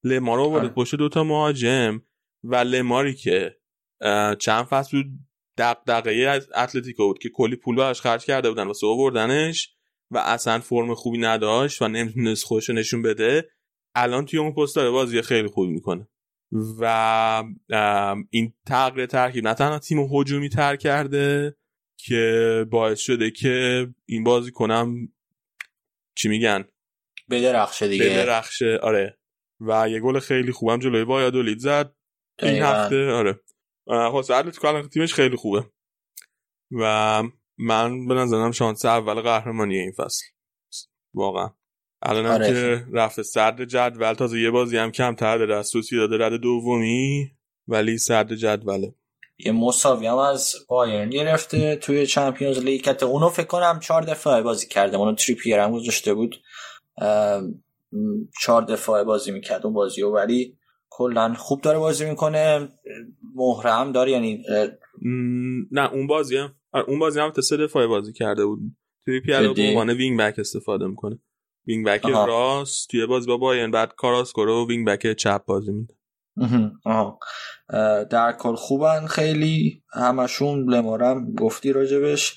لمار 0.05 0.37
رو 0.37 0.45
آورده. 0.45 0.69
پشت 0.69 0.95
دوتا 0.95 1.25
مهاجم 1.25 2.03
و 2.45 2.57
لماری 2.57 3.15
که 3.15 3.57
چند 4.39 4.65
فصل 4.65 5.03
بود 5.03 5.07
دغدغه 5.59 6.13
از 6.13 6.49
اتلتیکو 6.57 7.07
بود 7.07 7.19
که 7.19 7.29
کلی 7.29 7.57
پول 7.57 7.77
براش 7.77 8.01
خرج 8.01 8.25
کرده 8.25 8.49
بودن 8.49 8.67
واسه 8.67 8.87
آوردنش 8.87 9.75
و 10.11 10.19
اصلا 10.19 10.59
فرم 10.59 10.95
خوبی 10.95 11.19
نداشت 11.19 11.83
و 11.83 11.89
نمی‌تونست 11.89 12.45
خودش 12.45 12.71
نشون 12.71 13.03
بده. 13.03 13.51
الان 13.95 14.27
توی 14.27 14.39
اون 14.39 14.53
پست 14.53 14.77
داره 14.77 14.91
بازی 14.91 15.23
خیلی 15.23 15.49
خوبی 15.49 15.73
می‌کنه. 15.73 16.09
و 16.81 17.45
این 18.31 18.53
تغییر 18.67 19.07
ترکیب 19.07 19.49
نه 19.49 19.55
تنها 19.55 19.79
تیم 19.79 19.99
هجومی 20.13 20.49
تر 20.49 20.77
کرده 20.77 21.57
که 21.97 22.67
باعث 22.71 23.01
شده 23.01 23.31
که 23.31 23.87
این 24.07 24.25
بازی 24.25 24.51
کنم 24.51 25.13
چی 26.15 26.29
میگن؟ 26.29 26.65
بدرخشه 27.31 27.89
دیگه. 27.89 28.05
بدرخشه 28.05 28.79
آره. 28.83 29.19
و 29.61 29.89
یه 29.89 30.01
گل 30.01 30.19
خیلی 30.19 30.53
خوبم 30.53 30.79
جلوی 30.79 31.03
وایادولید 31.03 31.59
زد. 31.59 31.95
این 32.43 32.63
هفته 32.63 33.11
آره. 33.13 33.41
خب 33.87 34.15
اتلتیکو 34.15 34.89
تیمش 34.89 35.15
خیلی 35.15 35.37
خوبه. 35.37 35.65
و 36.71 37.23
من 37.59 38.07
به 38.07 38.15
نظرم 38.15 38.51
شانس 38.51 38.85
اول 38.85 39.21
قهرمانی 39.21 39.79
این 39.79 39.93
فصل. 39.93 40.25
واقعا. 41.15 41.51
الان 42.03 42.27
آره. 42.27 42.49
که 42.49 42.87
رفته 42.93 43.23
سرد 43.23 43.65
جدول 43.65 44.15
تازه 44.15 44.41
یه 44.41 44.51
بازی 44.51 44.77
هم 44.77 44.91
کمتر 44.91 45.39
داره 45.39 45.57
از 45.57 45.73
داده 45.93 46.19
رد 46.19 46.33
دومی 46.33 47.31
ولی 47.69 47.99
سرد 47.99 48.35
جدوله. 48.35 48.95
یه 49.39 49.53
مساوی 49.53 50.07
هم 50.07 50.17
از 50.17 50.55
بایرن 50.69 51.11
گرفته 51.11 51.77
توی 51.77 52.07
چمپیونز 52.07 52.59
لیگ. 52.59 52.89
اونو 53.03 53.29
فکر 53.29 53.47
کنم 53.47 53.81
چهار 53.81 54.03
دفعه 54.03 54.43
بازی 54.43 54.67
کرده. 54.67 54.97
اونو 54.97 55.15
تریپیر 55.15 55.59
هم 55.59 55.73
گذاشته 55.73 56.15
بود 56.15 56.43
چهار 58.41 58.63
دفاعه 58.63 59.05
بازی 59.05 59.33
می‌کرد 59.33 59.67
اون 59.67 59.75
بازی 59.75 60.03
ولی 60.03 60.59
کلا 60.91 61.35
خوب 61.35 61.61
داره 61.61 61.79
بازی 61.79 62.11
می‌کنه. 62.11 62.69
مهره‌م 63.35 63.93
داره 63.93 64.11
یعنی 64.11 64.45
نه 65.71 65.93
اون 65.93 66.07
بازی 66.07 66.37
هم. 66.37 66.55
اون 66.89 66.99
بازی 66.99 67.21
هم 67.21 67.33
سه 67.41 67.57
دفاعه 67.57 67.87
بازی 67.87 68.13
کرده 68.13 68.47
بود. 68.47 68.61
تریپیر 69.07 69.53
به 69.53 69.69
عنوان 69.69 69.91
wing 69.91 70.21
back 70.21 70.39
استفاده 70.39 70.87
می‌کنه. 70.87 71.19
wing 71.67 71.87
back 71.87 72.07
راست 72.07 72.91
توی 72.91 73.07
بازی 73.07 73.27
با 73.27 73.37
بایرن 73.37 73.71
بعد 73.71 73.95
کاراسکو 73.97 74.65
رو 74.65 74.69
wing 74.69 74.87
back 74.87 75.13
چپ 75.13 75.45
بازی 75.45 75.73
میده 75.73 75.95
در 78.11 78.33
کل 78.33 78.55
خوبن 78.55 79.07
خیلی. 79.07 79.83
همشون 79.93 80.75
لمارم 80.75 81.35
گفتی 81.35 81.73
راجبش. 81.73 82.37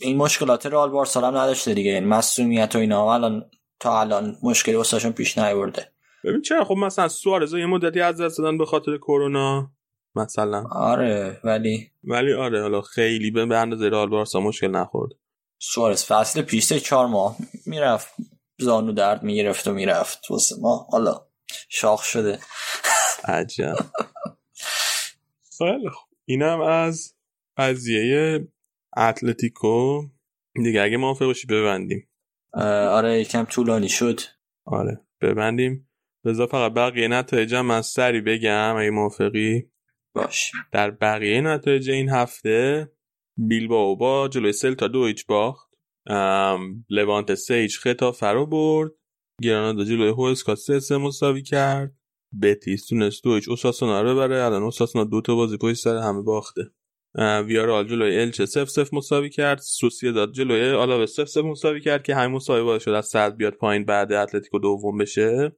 این 0.00 0.16
مشکلات 0.16 0.66
رال 0.66 0.90
بارسا 0.90 1.20
هم 1.20 1.36
نداشته 1.36 1.74
دیگه. 1.74 1.90
این 1.90 2.04
مسئولیت 2.04 2.76
و 2.76 2.78
اینا. 2.78 3.14
الان 3.14 3.50
تا 3.84 4.00
الان 4.00 4.36
مشکلی 4.42 4.74
واسهشون 4.74 5.12
پیش 5.12 5.38
نیورده. 5.38 5.90
ببین 6.24 6.42
چرا؟ 6.42 6.64
خب 6.64 6.74
مثلا 6.74 7.08
سوارز 7.08 7.54
یه 7.54 7.66
مدتی 7.66 8.00
از 8.00 8.20
دست 8.20 8.38
دادن 8.38 8.58
به 8.58 8.66
خاطر 8.66 8.96
کرونا 8.96 9.70
مثلا. 10.16 10.64
آره 10.70 11.40
ولی 11.44 11.90
ولی 12.04 12.32
آره 12.32 12.62
حالا 12.62 12.80
خیلی 12.80 13.30
به 13.30 13.58
اندازه 13.58 13.88
رال 13.88 14.08
بارسا 14.08 14.40
مشکل 14.40 14.68
نخورد. 14.68 15.12
سوارز 15.58 16.04
فصل 16.04 16.42
پیش 16.42 16.72
چهار 16.72 17.06
ماه 17.06 17.36
می‌رفت 17.66 18.14
زانو 18.58 18.92
درد 18.92 19.22
می‌گرفت 19.22 19.68
و 19.68 19.72
می‌رفت 19.72 20.30
واسه 20.30 20.56
ما. 20.60 20.86
حالا 20.90 21.26
شاخ 21.68 22.02
شده. 22.04 22.38
عجب. 23.24 23.76
خیلی 25.58 25.88
خوب. 25.90 26.08
اینم 26.24 26.60
از 26.60 27.14
قضیه 27.56 28.48
اتلتیکو. 28.96 30.02
دیگه 30.54 30.82
اگه 30.82 30.96
موافق 30.96 31.26
باشی 31.26 31.46
ببندیم. 31.46 32.08
آره 32.90 33.20
یکم 33.20 33.44
طولانی 33.44 33.88
شد. 33.88 34.20
آره 34.64 35.00
ببندیم. 35.20 35.90
بذار 36.24 36.46
فقط 36.46 36.72
بقیه 36.72 37.08
نتایج 37.08 37.54
هم 37.54 37.70
از 37.70 37.86
سری 37.86 38.20
بگم 38.20 38.76
اگه 38.76 38.90
موافقی. 38.90 39.70
باش. 40.14 40.52
در 40.72 40.90
بقیه 40.90 41.40
نتایج 41.40 41.90
این 41.90 42.08
هفته 42.08 42.88
بیلباو 43.36 43.96
با 43.96 44.28
جلوی 44.28 44.52
سلتا 44.52 44.88
دو 44.88 45.00
ایچ 45.00 45.26
باخت. 45.26 45.70
لوانت 46.90 47.34
سه 47.34 47.54
ایچ 47.54 47.78
خطا 47.78 48.12
فرا 48.12 48.44
برد. 48.44 48.92
گرانادا 49.42 49.84
جلوی 49.84 50.08
هوسکا 50.08 50.54
سه 50.54 50.80
سه 50.80 50.96
مساوی 50.96 51.42
کرد. 51.42 51.94
بتیس 52.42 52.86
تونست 52.86 53.24
دو 53.24 53.30
هیچ 53.30 53.48
اوساسونا 53.48 54.02
رو 54.02 54.14
ببره. 54.14 54.44
الان 54.44 54.62
اوساسونا 54.62 55.04
دو 55.04 55.20
تا 55.20 55.34
بازی 55.34 55.56
پشت 55.56 55.82
سر 55.82 55.96
هم 55.96 56.22
باخته. 56.22 56.62
ویارئال 57.18 57.88
جلوی 57.88 58.20
الچه 58.20 58.46
صفر 58.46 58.68
صفر 58.68 58.94
مساوی 58.94 59.30
کرد. 59.30 59.62
سوسیداد 60.02 60.32
جلوی 60.32 60.70
آلاوز 60.70 61.06
صفر 61.06 61.28
صفر 61.28 61.44
مساوی 61.44 61.80
کرد 61.80 62.02
که 62.02 62.14
همین 62.14 62.36
مساوی 62.36 62.62
باعث 62.62 62.82
شد 62.82 62.90
از 62.90 63.06
صدر 63.06 63.36
بیاد 63.36 63.54
پایین 63.54 63.84
بعد 63.84 64.12
اتلتیکو 64.12 64.58
دوم 64.58 64.98
بشه. 64.98 65.52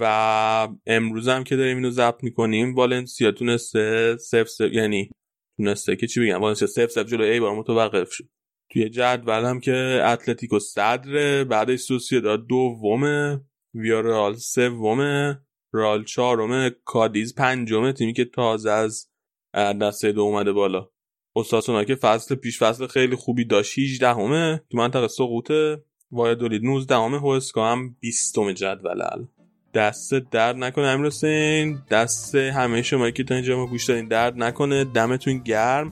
و 0.00 0.68
امروز 0.86 1.28
هم 1.28 1.44
که 1.44 1.56
داریم 1.56 1.76
اینو 1.76 1.90
ضبط 1.90 2.24
می‌کنیم 2.24 2.74
والنسیا 2.74 3.32
تونسته 3.32 4.16
صفر 4.16 4.48
صفر 4.48 4.72
یعنی 4.72 5.10
تونسته 5.56 5.96
که 5.96 6.06
چی 6.06 6.20
بگم 6.20 6.40
والنسیا 6.40 6.68
صفر 6.68 6.90
صفر 6.90 7.06
جلوی 7.06 7.30
ایبار 7.30 7.56
متوقف 7.56 8.12
شد. 8.12 8.24
توی 8.72 8.88
جدول 8.88 9.44
هم 9.44 9.60
که 9.60 10.00
اتلتیکو 10.04 10.58
صدر 10.58 11.44
بعدش 11.44 11.90
داد 12.24 12.46
دومه 12.46 13.40
ویارال 13.74 14.34
سومه 14.34 15.40
رال 15.72 16.04
چهارمه 16.04 16.70
کادیز 16.84 17.34
پنجمه 17.34 17.92
تیمی 17.92 18.12
که 18.12 18.24
تازه 18.24 18.70
از 18.70 19.07
دسته 19.54 20.12
دو 20.12 20.20
اومده 20.20 20.52
بالا. 20.52 20.88
استاسونا 21.36 21.84
که 21.84 21.94
فصل 21.94 22.34
پیش 22.34 22.58
فصل 22.58 22.86
خیلی 22.86 23.16
خوبی 23.16 23.44
داشت. 23.44 23.78
18 23.78 24.08
همه 24.08 24.62
تو 24.70 24.78
منطقه 24.78 25.08
سقوطه. 25.08 25.82
وایدولید 26.10 26.64
19 26.64 26.96
همه 26.96 27.18
هوسکا 27.18 27.72
هم 27.72 27.96
20 28.00 28.34
جدول 28.54 29.26
دست 29.74 30.14
درد 30.14 30.56
نکنه 30.56 30.86
امیر 30.86 31.06
حسین. 31.06 31.78
دست 31.90 32.34
همه 32.34 32.82
شما 32.82 33.10
که 33.10 33.24
تا 33.24 33.34
اینجا 33.34 33.56
ما 33.56 33.66
گوش 33.66 33.84
دارین 33.84 34.08
درد 34.08 34.42
نکنه. 34.42 34.84
دمتون 34.84 35.38
گرم. 35.38 35.90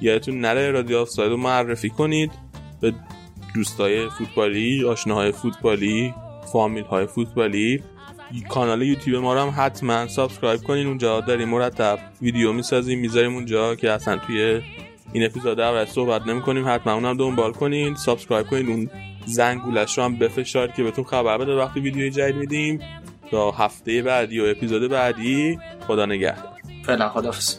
یادتون 0.00 0.40
نره 0.40 0.70
رادیو 0.70 0.98
آفساید 0.98 1.30
رو 1.30 1.36
معرفی 1.36 1.90
کنید. 1.90 2.30
به 2.80 2.94
دوستای 3.54 4.08
فوتبالی 4.10 4.84
آشناهای 4.84 5.32
فوتبالی 5.32 6.14
فامیل 6.52 6.84
های 6.84 7.06
فوتبالی. 7.06 7.82
کانال 8.48 8.82
یوتیوب 8.82 9.22
ما 9.22 9.34
رو 9.34 9.40
هم 9.40 9.54
حتما 9.56 10.08
subscribe 10.08 10.62
کنین. 10.62 10.86
اونجا 10.86 11.20
داریم 11.20 11.48
مرتب 11.48 11.98
ویدیو 12.22 12.52
می‌سازیم 12.52 13.00
می‌ذاریم 13.00 13.34
اونجا 13.34 13.74
که 13.74 13.90
اصلا 13.90 14.16
توی 14.16 14.62
این 15.12 15.24
اپیزود 15.24 15.60
رو 15.60 15.86
صحبت 15.86 16.26
نمی 16.26 16.42
کنیم 16.42 16.68
حتما 16.68 16.92
اونم 16.92 17.16
دنبال 17.16 17.52
کنین. 17.52 17.94
subscribe 17.94 18.46
کنین. 18.46 18.68
اون 18.68 18.90
زنگولش 19.26 19.98
رو 19.98 20.04
هم 20.04 20.16
بفشارید 20.16 20.74
که 20.74 20.82
بهتون 20.82 21.04
خبر 21.04 21.38
بده 21.38 21.56
وقتی 21.56 21.80
ویدیوی 21.80 22.10
جدید 22.10 22.36
میدیم. 22.36 22.80
تا 23.30 23.50
هفته 23.50 24.02
بعدی 24.02 24.40
و 24.40 24.44
اپیزود 24.44 24.90
بعدی 24.90 25.58
خدا 25.86 26.06
نگهدار. 26.06 26.52
فعلا 26.86 27.08
خدافظ 27.08 27.58